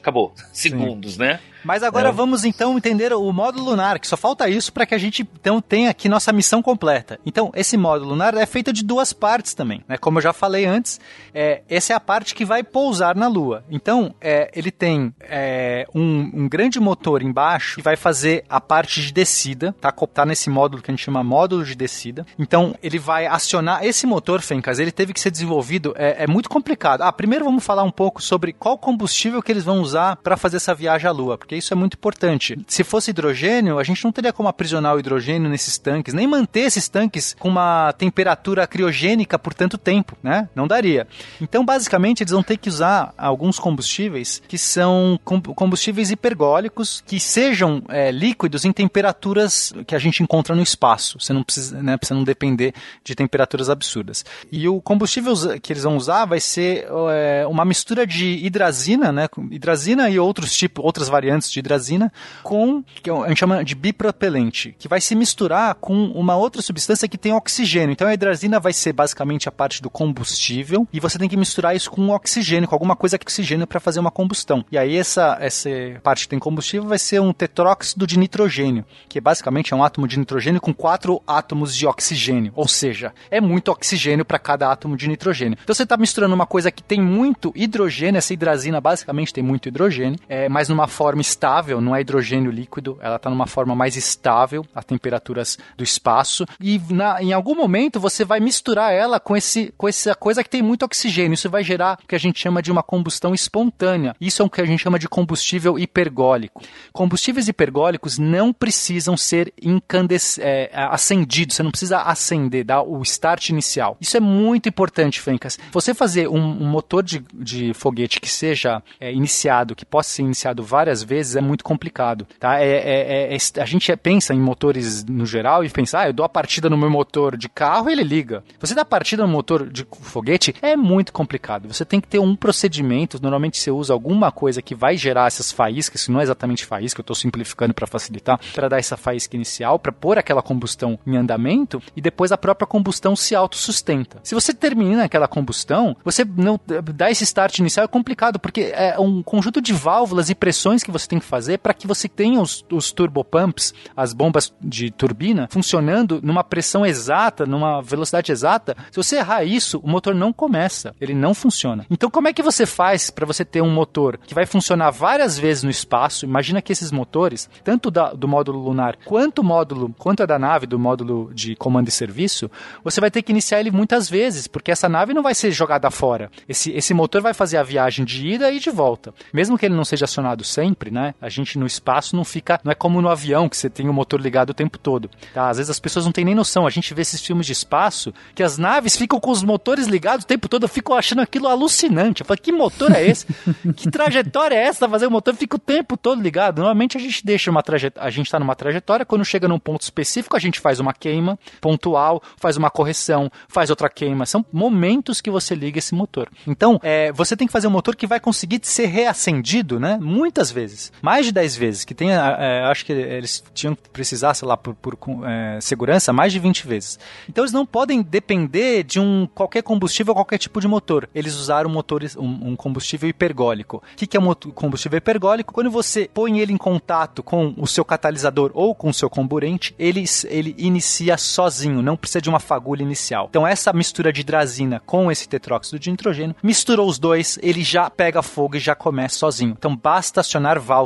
acabou. 0.00 0.34
Segundos, 0.52 1.14
Sim. 1.14 1.20
né? 1.20 1.40
Mas 1.64 1.82
agora 1.82 2.08
é. 2.08 2.12
vamos 2.12 2.44
então 2.44 2.76
entender 2.76 3.12
o 3.12 3.32
módulo 3.32 3.70
lunar, 3.70 3.98
que 3.98 4.06
só 4.06 4.16
falta 4.16 4.48
isso 4.48 4.72
para 4.72 4.86
que 4.86 4.94
a 4.94 4.98
gente 4.98 5.28
então 5.40 5.60
tenha 5.60 5.90
aqui 5.90 6.08
nossa 6.08 6.32
missão 6.32 6.62
completa. 6.62 7.18
Então, 7.24 7.50
esse 7.54 7.76
módulo 7.76 8.10
lunar 8.10 8.34
é 8.34 8.46
feito 8.46 8.72
de 8.72 8.84
duas 8.84 9.12
partes 9.12 9.54
também, 9.54 9.82
né? 9.88 9.96
Como 9.96 10.18
eu 10.18 10.22
já 10.22 10.32
falei 10.32 10.64
antes, 10.64 11.00
é, 11.34 11.62
essa 11.68 11.92
é 11.92 11.96
a 11.96 12.00
parte 12.00 12.34
que 12.34 12.44
vai 12.44 12.62
pousar 12.62 13.16
na 13.16 13.28
Lua. 13.28 13.64
Então, 13.70 14.14
é, 14.20 14.50
ele 14.54 14.70
tem 14.70 15.14
é, 15.20 15.86
um, 15.94 16.30
um, 16.34 16.48
grande 16.48 16.78
motor 16.80 17.22
embaixo 17.22 17.76
que 17.76 17.82
vai 17.82 17.96
fazer 17.96 18.44
a 18.48 18.60
parte 18.60 19.00
de 19.02 19.12
descida, 19.12 19.74
tá? 19.80 19.92
Tá 19.92 20.24
nesse 20.24 20.48
módulo 20.48 20.82
que 20.82 20.90
a 20.90 20.94
gente 20.94 21.04
chama 21.04 21.22
módulo 21.22 21.64
de 21.64 21.74
descida. 21.74 22.26
Então, 22.38 22.74
ele 22.82 22.98
vai 22.98 23.26
acionar 23.26 23.84
esse 23.84 24.06
motor, 24.06 24.40
Fencas, 24.40 24.78
ele 24.78 24.92
teve 24.92 25.12
que 25.12 25.20
ser 25.20 25.30
desenvolvido, 25.30 25.94
é, 25.96 26.24
é 26.24 26.26
muito 26.26 26.48
complicado. 26.48 27.02
Ah, 27.02 27.12
primeiro 27.12 27.44
vamos 27.44 27.64
falar 27.64 27.82
um 27.82 27.90
pouco 27.90 28.22
sobre 28.22 28.52
qual 28.52 28.78
combustível 28.78 29.42
que 29.42 29.52
eles 29.52 29.64
vão 29.64 29.80
usar 29.80 30.16
para 30.16 30.36
fazer 30.36 30.56
essa 30.56 30.74
viagem 30.74 31.08
à 31.08 31.12
Lua 31.12 31.36
porque 31.48 31.56
isso 31.56 31.72
é 31.72 31.76
muito 31.76 31.94
importante. 31.94 32.58
Se 32.66 32.84
fosse 32.84 33.10
hidrogênio, 33.10 33.78
a 33.78 33.82
gente 33.82 34.04
não 34.04 34.12
teria 34.12 34.34
como 34.34 34.50
aprisionar 34.50 34.94
o 34.94 34.98
hidrogênio 34.98 35.48
nesses 35.48 35.78
tanques, 35.78 36.12
nem 36.12 36.26
manter 36.26 36.60
esses 36.60 36.90
tanques 36.90 37.34
com 37.38 37.48
uma 37.48 37.90
temperatura 37.94 38.66
criogênica 38.66 39.38
por 39.38 39.54
tanto 39.54 39.78
tempo, 39.78 40.14
né? 40.22 40.46
Não 40.54 40.68
daria. 40.68 41.08
Então, 41.40 41.64
basicamente, 41.64 42.22
eles 42.22 42.32
vão 42.32 42.42
ter 42.42 42.58
que 42.58 42.68
usar 42.68 43.14
alguns 43.16 43.58
combustíveis 43.58 44.42
que 44.46 44.58
são 44.58 45.18
combustíveis 45.24 46.10
hipergólicos, 46.10 47.02
que 47.06 47.18
sejam 47.18 47.82
é, 47.88 48.10
líquidos 48.10 48.66
em 48.66 48.72
temperaturas 48.72 49.72
que 49.86 49.94
a 49.94 49.98
gente 49.98 50.22
encontra 50.22 50.54
no 50.54 50.62
espaço. 50.62 51.18
Você 51.18 51.32
não 51.32 51.42
precisa, 51.42 51.82
né, 51.82 51.96
precisa 51.96 52.14
não 52.14 52.24
depender 52.24 52.74
de 53.02 53.14
temperaturas 53.14 53.70
absurdas. 53.70 54.22
E 54.52 54.68
o 54.68 54.82
combustível 54.82 55.34
que 55.62 55.72
eles 55.72 55.84
vão 55.84 55.96
usar 55.96 56.26
vai 56.26 56.40
ser 56.40 56.86
é, 57.10 57.46
uma 57.46 57.64
mistura 57.64 58.06
de 58.06 58.44
hidrazina, 58.44 59.10
né? 59.10 59.28
Hidrazina 59.50 60.10
e 60.10 60.18
outros 60.18 60.54
tipos, 60.54 60.84
outras 60.84 61.08
variantes 61.08 61.37
de 61.46 61.58
hidrazina, 61.58 62.12
com 62.42 62.82
que 63.02 63.10
a 63.10 63.28
gente 63.28 63.38
chama 63.38 63.64
de 63.64 63.74
bipropelente, 63.74 64.74
que 64.78 64.88
vai 64.88 65.00
se 65.00 65.14
misturar 65.14 65.74
com 65.74 66.06
uma 66.06 66.36
outra 66.36 66.62
substância 66.62 67.08
que 67.08 67.18
tem 67.18 67.32
oxigênio. 67.32 67.92
Então 67.92 68.08
a 68.08 68.14
hidrazina 68.14 68.58
vai 68.58 68.72
ser 68.72 68.92
basicamente 68.92 69.48
a 69.48 69.52
parte 69.52 69.82
do 69.82 69.90
combustível 69.90 70.86
e 70.92 71.00
você 71.00 71.18
tem 71.18 71.28
que 71.28 71.36
misturar 71.36 71.76
isso 71.76 71.90
com 71.90 72.08
oxigênio, 72.10 72.68
com 72.68 72.74
alguma 72.74 72.96
coisa 72.96 73.18
com 73.18 73.24
oxigênio 73.24 73.66
para 73.66 73.78
fazer 73.78 74.00
uma 74.00 74.10
combustão. 74.10 74.64
E 74.72 74.78
aí 74.78 74.96
essa, 74.96 75.36
essa 75.40 75.68
parte 76.02 76.22
que 76.22 76.28
tem 76.28 76.38
combustível 76.38 76.88
vai 76.88 76.98
ser 76.98 77.20
um 77.20 77.32
tetróxido 77.32 78.06
de 78.06 78.18
nitrogênio, 78.18 78.84
que 79.08 79.20
basicamente 79.20 79.72
é 79.72 79.76
um 79.76 79.84
átomo 79.84 80.08
de 80.08 80.18
nitrogênio 80.18 80.60
com 80.60 80.72
quatro 80.72 81.22
átomos 81.26 81.76
de 81.76 81.86
oxigênio. 81.86 82.52
Ou 82.54 82.66
seja, 82.66 83.12
é 83.30 83.40
muito 83.40 83.70
oxigênio 83.70 84.24
para 84.24 84.38
cada 84.38 84.70
átomo 84.70 84.96
de 84.96 85.08
nitrogênio. 85.08 85.58
Então 85.62 85.74
você 85.74 85.82
está 85.82 85.96
misturando 85.96 86.34
uma 86.34 86.46
coisa 86.46 86.70
que 86.70 86.82
tem 86.82 87.00
muito 87.00 87.52
hidrogênio, 87.54 88.18
essa 88.18 88.32
hidrazina 88.32 88.80
basicamente 88.80 89.32
tem 89.32 89.44
muito 89.44 89.68
hidrogênio, 89.68 90.18
é, 90.28 90.48
mas 90.48 90.68
numa 90.68 90.86
forma 90.86 91.20
estável, 91.28 91.80
não 91.80 91.94
é 91.94 92.00
hidrogênio 92.00 92.50
líquido, 92.50 92.98
ela 93.00 93.16
está 93.16 93.28
numa 93.28 93.46
forma 93.46 93.74
mais 93.74 93.96
estável 93.96 94.64
a 94.74 94.82
temperaturas 94.82 95.58
do 95.76 95.84
espaço. 95.84 96.44
E 96.60 96.80
na, 96.90 97.22
em 97.22 97.32
algum 97.32 97.54
momento 97.54 98.00
você 98.00 98.24
vai 98.24 98.40
misturar 98.40 98.92
ela 98.92 99.20
com, 99.20 99.36
esse, 99.36 99.72
com 99.76 99.88
essa 99.88 100.14
coisa 100.14 100.42
que 100.42 100.50
tem 100.50 100.62
muito 100.62 100.84
oxigênio. 100.84 101.34
Isso 101.34 101.50
vai 101.50 101.62
gerar 101.62 101.98
o 102.02 102.06
que 102.06 102.14
a 102.14 102.18
gente 102.18 102.40
chama 102.40 102.62
de 102.62 102.72
uma 102.72 102.82
combustão 102.82 103.34
espontânea. 103.34 104.14
Isso 104.20 104.42
é 104.42 104.44
o 104.44 104.50
que 104.50 104.60
a 104.60 104.66
gente 104.66 104.82
chama 104.82 104.98
de 104.98 105.08
combustível 105.08 105.78
hipergólico. 105.78 106.62
Combustíveis 106.92 107.48
hipergólicos 107.48 108.18
não 108.18 108.52
precisam 108.52 109.16
ser 109.16 109.52
incandesc 109.60 110.40
é, 110.40 110.70
acendidos, 110.72 111.56
você 111.56 111.62
não 111.62 111.70
precisa 111.70 112.02
acender, 112.02 112.64
dar 112.64 112.82
o 112.82 113.02
start 113.02 113.50
inicial. 113.50 113.96
Isso 114.00 114.16
é 114.16 114.20
muito 114.20 114.68
importante, 114.68 115.20
Fencas. 115.20 115.58
Você 115.72 115.92
fazer 115.94 116.28
um, 116.28 116.38
um 116.38 116.66
motor 116.66 117.02
de, 117.02 117.24
de, 117.34 117.74
foguete 117.74 118.20
que 118.20 118.30
seja 118.30 118.82
é, 119.00 119.12
iniciado, 119.12 119.74
que 119.74 119.84
possa 119.84 120.10
ser 120.10 120.22
iniciado 120.22 120.62
várias 120.62 121.02
vezes, 121.02 121.17
é 121.36 121.40
muito 121.40 121.64
complicado. 121.64 122.26
Tá? 122.38 122.60
É, 122.60 122.66
é, 122.66 123.34
é, 123.34 123.36
é 123.36 123.60
a 123.60 123.64
gente 123.64 123.94
pensa 123.96 124.34
em 124.34 124.40
motores 124.40 125.04
no 125.04 125.26
geral 125.26 125.64
e 125.64 125.70
pensa, 125.70 126.00
ah, 126.00 126.08
eu 126.08 126.12
dou 126.12 126.24
a 126.24 126.28
partida 126.28 126.68
no 126.70 126.76
meu 126.76 126.90
motor 126.90 127.36
de 127.36 127.48
carro 127.48 127.88
e 127.88 127.92
ele 127.92 128.02
liga. 128.02 128.42
Você 128.60 128.74
dá 128.74 128.82
a 128.82 128.84
partida 128.84 129.26
no 129.26 129.32
motor 129.32 129.68
de 129.68 129.86
foguete, 130.00 130.54
é 130.62 130.76
muito 130.76 131.12
complicado. 131.12 131.68
Você 131.68 131.84
tem 131.84 132.00
que 132.00 132.08
ter 132.08 132.18
um 132.18 132.36
procedimento, 132.36 133.20
normalmente 133.20 133.58
você 133.58 133.70
usa 133.70 133.92
alguma 133.92 134.30
coisa 134.30 134.62
que 134.62 134.74
vai 134.74 134.96
gerar 134.96 135.26
essas 135.26 135.50
faíscas, 135.50 136.04
que 136.04 136.12
não 136.12 136.20
é 136.20 136.22
exatamente 136.22 136.64
faísca, 136.64 137.00
eu 137.00 137.02
estou 137.02 137.16
simplificando 137.16 137.74
para 137.74 137.86
facilitar, 137.86 138.40
para 138.54 138.68
dar 138.68 138.78
essa 138.78 138.96
faísca 138.96 139.36
inicial, 139.36 139.78
para 139.78 139.92
pôr 139.92 140.18
aquela 140.18 140.42
combustão 140.42 140.98
em 141.06 141.16
andamento 141.16 141.82
e 141.96 142.00
depois 142.00 142.32
a 142.32 142.38
própria 142.38 142.66
combustão 142.66 143.16
se 143.16 143.34
autossustenta. 143.34 144.20
Se 144.22 144.34
você 144.34 144.52
termina 144.52 145.04
aquela 145.04 145.28
combustão, 145.28 145.96
você 146.04 146.24
não 146.24 146.58
dá 146.94 147.10
esse 147.10 147.24
start 147.24 147.58
inicial 147.58 147.84
é 147.84 147.88
complicado, 147.88 148.38
porque 148.38 148.72
é 148.74 148.98
um 148.98 149.22
conjunto 149.22 149.60
de 149.60 149.72
válvulas 149.72 150.30
e 150.30 150.34
pressões 150.34 150.82
que 150.82 150.90
você 150.90 151.07
tem 151.08 151.18
que 151.18 151.24
fazer 151.24 151.58
para 151.58 151.74
que 151.74 151.86
você 151.86 152.08
tenha 152.08 152.40
os, 152.40 152.64
os 152.70 152.92
turbopumps, 152.92 153.74
as 153.96 154.12
bombas 154.12 154.52
de 154.60 154.90
turbina, 154.90 155.48
funcionando 155.50 156.20
numa 156.22 156.44
pressão 156.44 156.84
exata, 156.84 157.46
numa 157.46 157.80
velocidade 157.82 158.30
exata. 158.30 158.76
Se 158.90 158.96
você 158.96 159.16
errar 159.16 159.44
isso, 159.44 159.78
o 159.82 159.88
motor 159.88 160.14
não 160.14 160.32
começa, 160.32 160.94
ele 161.00 161.14
não 161.14 161.34
funciona. 161.34 161.86
Então, 161.90 162.10
como 162.10 162.28
é 162.28 162.32
que 162.32 162.42
você 162.42 162.66
faz 162.66 163.10
para 163.10 163.26
você 163.26 163.44
ter 163.44 163.62
um 163.62 163.70
motor 163.70 164.18
que 164.18 164.34
vai 164.34 164.46
funcionar 164.46 164.90
várias 164.90 165.38
vezes 165.38 165.62
no 165.62 165.70
espaço? 165.70 166.24
Imagina 166.24 166.62
que 166.62 166.72
esses 166.72 166.92
motores, 166.92 167.48
tanto 167.64 167.90
da, 167.90 168.12
do 168.12 168.28
módulo 168.28 168.58
lunar 168.58 168.96
quanto 169.04 169.40
o 169.40 169.44
módulo, 169.44 169.94
quanto 169.98 170.22
a 170.22 170.26
da 170.26 170.38
nave, 170.38 170.66
do 170.66 170.78
módulo 170.78 171.30
de 171.34 171.56
comando 171.56 171.88
e 171.88 171.92
serviço, 171.92 172.50
você 172.84 173.00
vai 173.00 173.10
ter 173.10 173.22
que 173.22 173.32
iniciar 173.32 173.60
ele 173.60 173.70
muitas 173.70 174.08
vezes, 174.08 174.46
porque 174.46 174.70
essa 174.70 174.88
nave 174.88 175.14
não 175.14 175.22
vai 175.22 175.34
ser 175.34 175.50
jogada 175.50 175.90
fora. 175.90 176.30
Esse, 176.48 176.70
esse 176.72 176.92
motor 176.94 177.22
vai 177.22 177.34
fazer 177.34 177.56
a 177.56 177.62
viagem 177.62 178.04
de 178.04 178.26
ida 178.26 178.50
e 178.50 178.58
de 178.58 178.70
volta. 178.70 179.14
Mesmo 179.32 179.58
que 179.58 179.66
ele 179.66 179.74
não 179.74 179.84
seja 179.84 180.04
acionado 180.04 180.44
sempre, 180.44 180.90
né? 180.98 181.14
A 181.20 181.28
gente 181.28 181.58
no 181.58 181.66
espaço 181.66 182.16
não 182.16 182.24
fica, 182.24 182.60
não 182.64 182.72
é 182.72 182.74
como 182.74 183.00
no 183.00 183.08
avião 183.08 183.48
que 183.48 183.56
você 183.56 183.70
tem 183.70 183.88
o 183.88 183.92
motor 183.92 184.20
ligado 184.20 184.50
o 184.50 184.54
tempo 184.54 184.78
todo. 184.78 185.08
Tá? 185.32 185.48
Às 185.48 185.58
vezes 185.58 185.70
as 185.70 185.78
pessoas 185.78 186.04
não 186.04 186.12
têm 186.12 186.24
nem 186.24 186.34
noção. 186.34 186.66
A 186.66 186.70
gente 186.70 186.92
vê 186.92 187.02
esses 187.02 187.24
filmes 187.24 187.46
de 187.46 187.52
espaço 187.52 188.12
que 188.34 188.42
as 188.42 188.58
naves 188.58 188.96
ficam 188.96 189.20
com 189.20 189.30
os 189.30 189.42
motores 189.42 189.86
ligados 189.86 190.24
o 190.24 190.26
tempo 190.26 190.48
todo. 190.48 190.64
Eu 190.64 190.68
fico 190.68 190.94
achando 190.94 191.20
aquilo 191.20 191.46
alucinante. 191.46 192.22
Eu 192.22 192.26
falo, 192.26 192.40
que 192.40 192.52
motor 192.52 192.90
é 192.92 193.06
esse? 193.06 193.26
que 193.76 193.90
trajetória 193.90 194.56
é 194.56 194.66
essa? 194.66 194.88
Fazer 194.88 195.06
o 195.06 195.10
motor 195.10 195.34
fica 195.34 195.56
o 195.56 195.58
tempo 195.58 195.96
todo 195.96 196.20
ligado. 196.20 196.58
Normalmente 196.58 196.96
a 196.96 197.00
gente 197.00 197.24
deixa 197.24 197.50
uma 197.50 197.62
trajetória, 197.62 198.06
a 198.06 198.10
gente 198.10 198.26
está 198.26 198.38
numa 198.38 198.54
trajetória, 198.54 199.06
quando 199.06 199.24
chega 199.24 199.46
num 199.46 199.58
ponto 199.58 199.82
específico, 199.82 200.36
a 200.36 200.40
gente 200.40 200.58
faz 200.60 200.80
uma 200.80 200.92
queima 200.92 201.38
pontual, 201.60 202.22
faz 202.36 202.56
uma 202.56 202.70
correção, 202.70 203.30
faz 203.48 203.70
outra 203.70 203.88
queima. 203.88 204.26
São 204.26 204.44
momentos 204.52 205.20
que 205.20 205.30
você 205.30 205.54
liga 205.54 205.78
esse 205.78 205.94
motor. 205.94 206.28
Então, 206.46 206.80
é, 206.82 207.12
você 207.12 207.36
tem 207.36 207.46
que 207.46 207.52
fazer 207.52 207.68
um 207.68 207.70
motor 207.70 207.94
que 207.94 208.06
vai 208.06 208.18
conseguir 208.18 208.60
ser 208.62 208.86
reacendido, 208.86 209.78
né? 209.78 209.98
Muitas 210.00 210.50
vezes. 210.50 210.87
Mais 211.02 211.26
de 211.26 211.32
10 211.32 211.56
vezes. 211.56 211.84
Que 211.84 211.94
tem, 211.94 212.10
é, 212.12 212.62
acho 212.70 212.84
que 212.84 212.92
eles 212.92 213.42
tinham 213.54 213.74
que 213.74 213.88
precisar, 213.90 214.34
sei 214.34 214.46
lá, 214.46 214.56
por, 214.56 214.74
por 214.74 214.96
é, 215.26 215.60
segurança, 215.60 216.12
mais 216.12 216.32
de 216.32 216.38
20 216.38 216.66
vezes. 216.66 216.98
Então, 217.28 217.44
eles 217.44 217.52
não 217.52 217.66
podem 217.66 218.02
depender 218.02 218.82
de 218.82 219.00
um 219.00 219.28
qualquer 219.34 219.62
combustível, 219.62 220.14
qualquer 220.14 220.38
tipo 220.38 220.60
de 220.60 220.68
motor. 220.68 221.08
Eles 221.14 221.34
usaram 221.34 221.70
motores, 221.70 222.16
um, 222.16 222.50
um 222.50 222.56
combustível 222.56 223.08
hipergólico. 223.08 223.78
O 223.78 223.96
que, 223.96 224.06
que 224.06 224.16
é 224.16 224.20
um 224.20 224.34
combustível 224.34 224.98
hipergólico? 224.98 225.52
Quando 225.52 225.70
você 225.70 226.08
põe 226.12 226.40
ele 226.40 226.52
em 226.52 226.56
contato 226.56 227.22
com 227.22 227.54
o 227.56 227.66
seu 227.66 227.84
catalisador 227.84 228.50
ou 228.54 228.74
com 228.74 228.88
o 228.90 228.94
seu 228.94 229.10
comburente, 229.10 229.74
ele, 229.78 230.04
ele 230.28 230.54
inicia 230.58 231.16
sozinho, 231.16 231.82
não 231.82 231.96
precisa 231.96 232.20
de 232.20 232.28
uma 232.28 232.40
fagulha 232.40 232.82
inicial. 232.82 233.26
Então, 233.28 233.46
essa 233.46 233.72
mistura 233.72 234.12
de 234.12 234.20
hidrazina 234.20 234.82
com 234.84 235.10
esse 235.10 235.28
tetróxido 235.28 235.78
de 235.78 235.90
nitrogênio, 235.90 236.36
misturou 236.42 236.88
os 236.88 236.98
dois, 236.98 237.38
ele 237.42 237.62
já 237.62 237.90
pega 237.90 238.22
fogo 238.22 238.56
e 238.56 238.60
já 238.60 238.74
começa 238.74 239.18
sozinho. 239.18 239.54
Então, 239.58 239.76
basta 239.76 240.20
acionar 240.20 240.58
válvulas. 240.58 240.77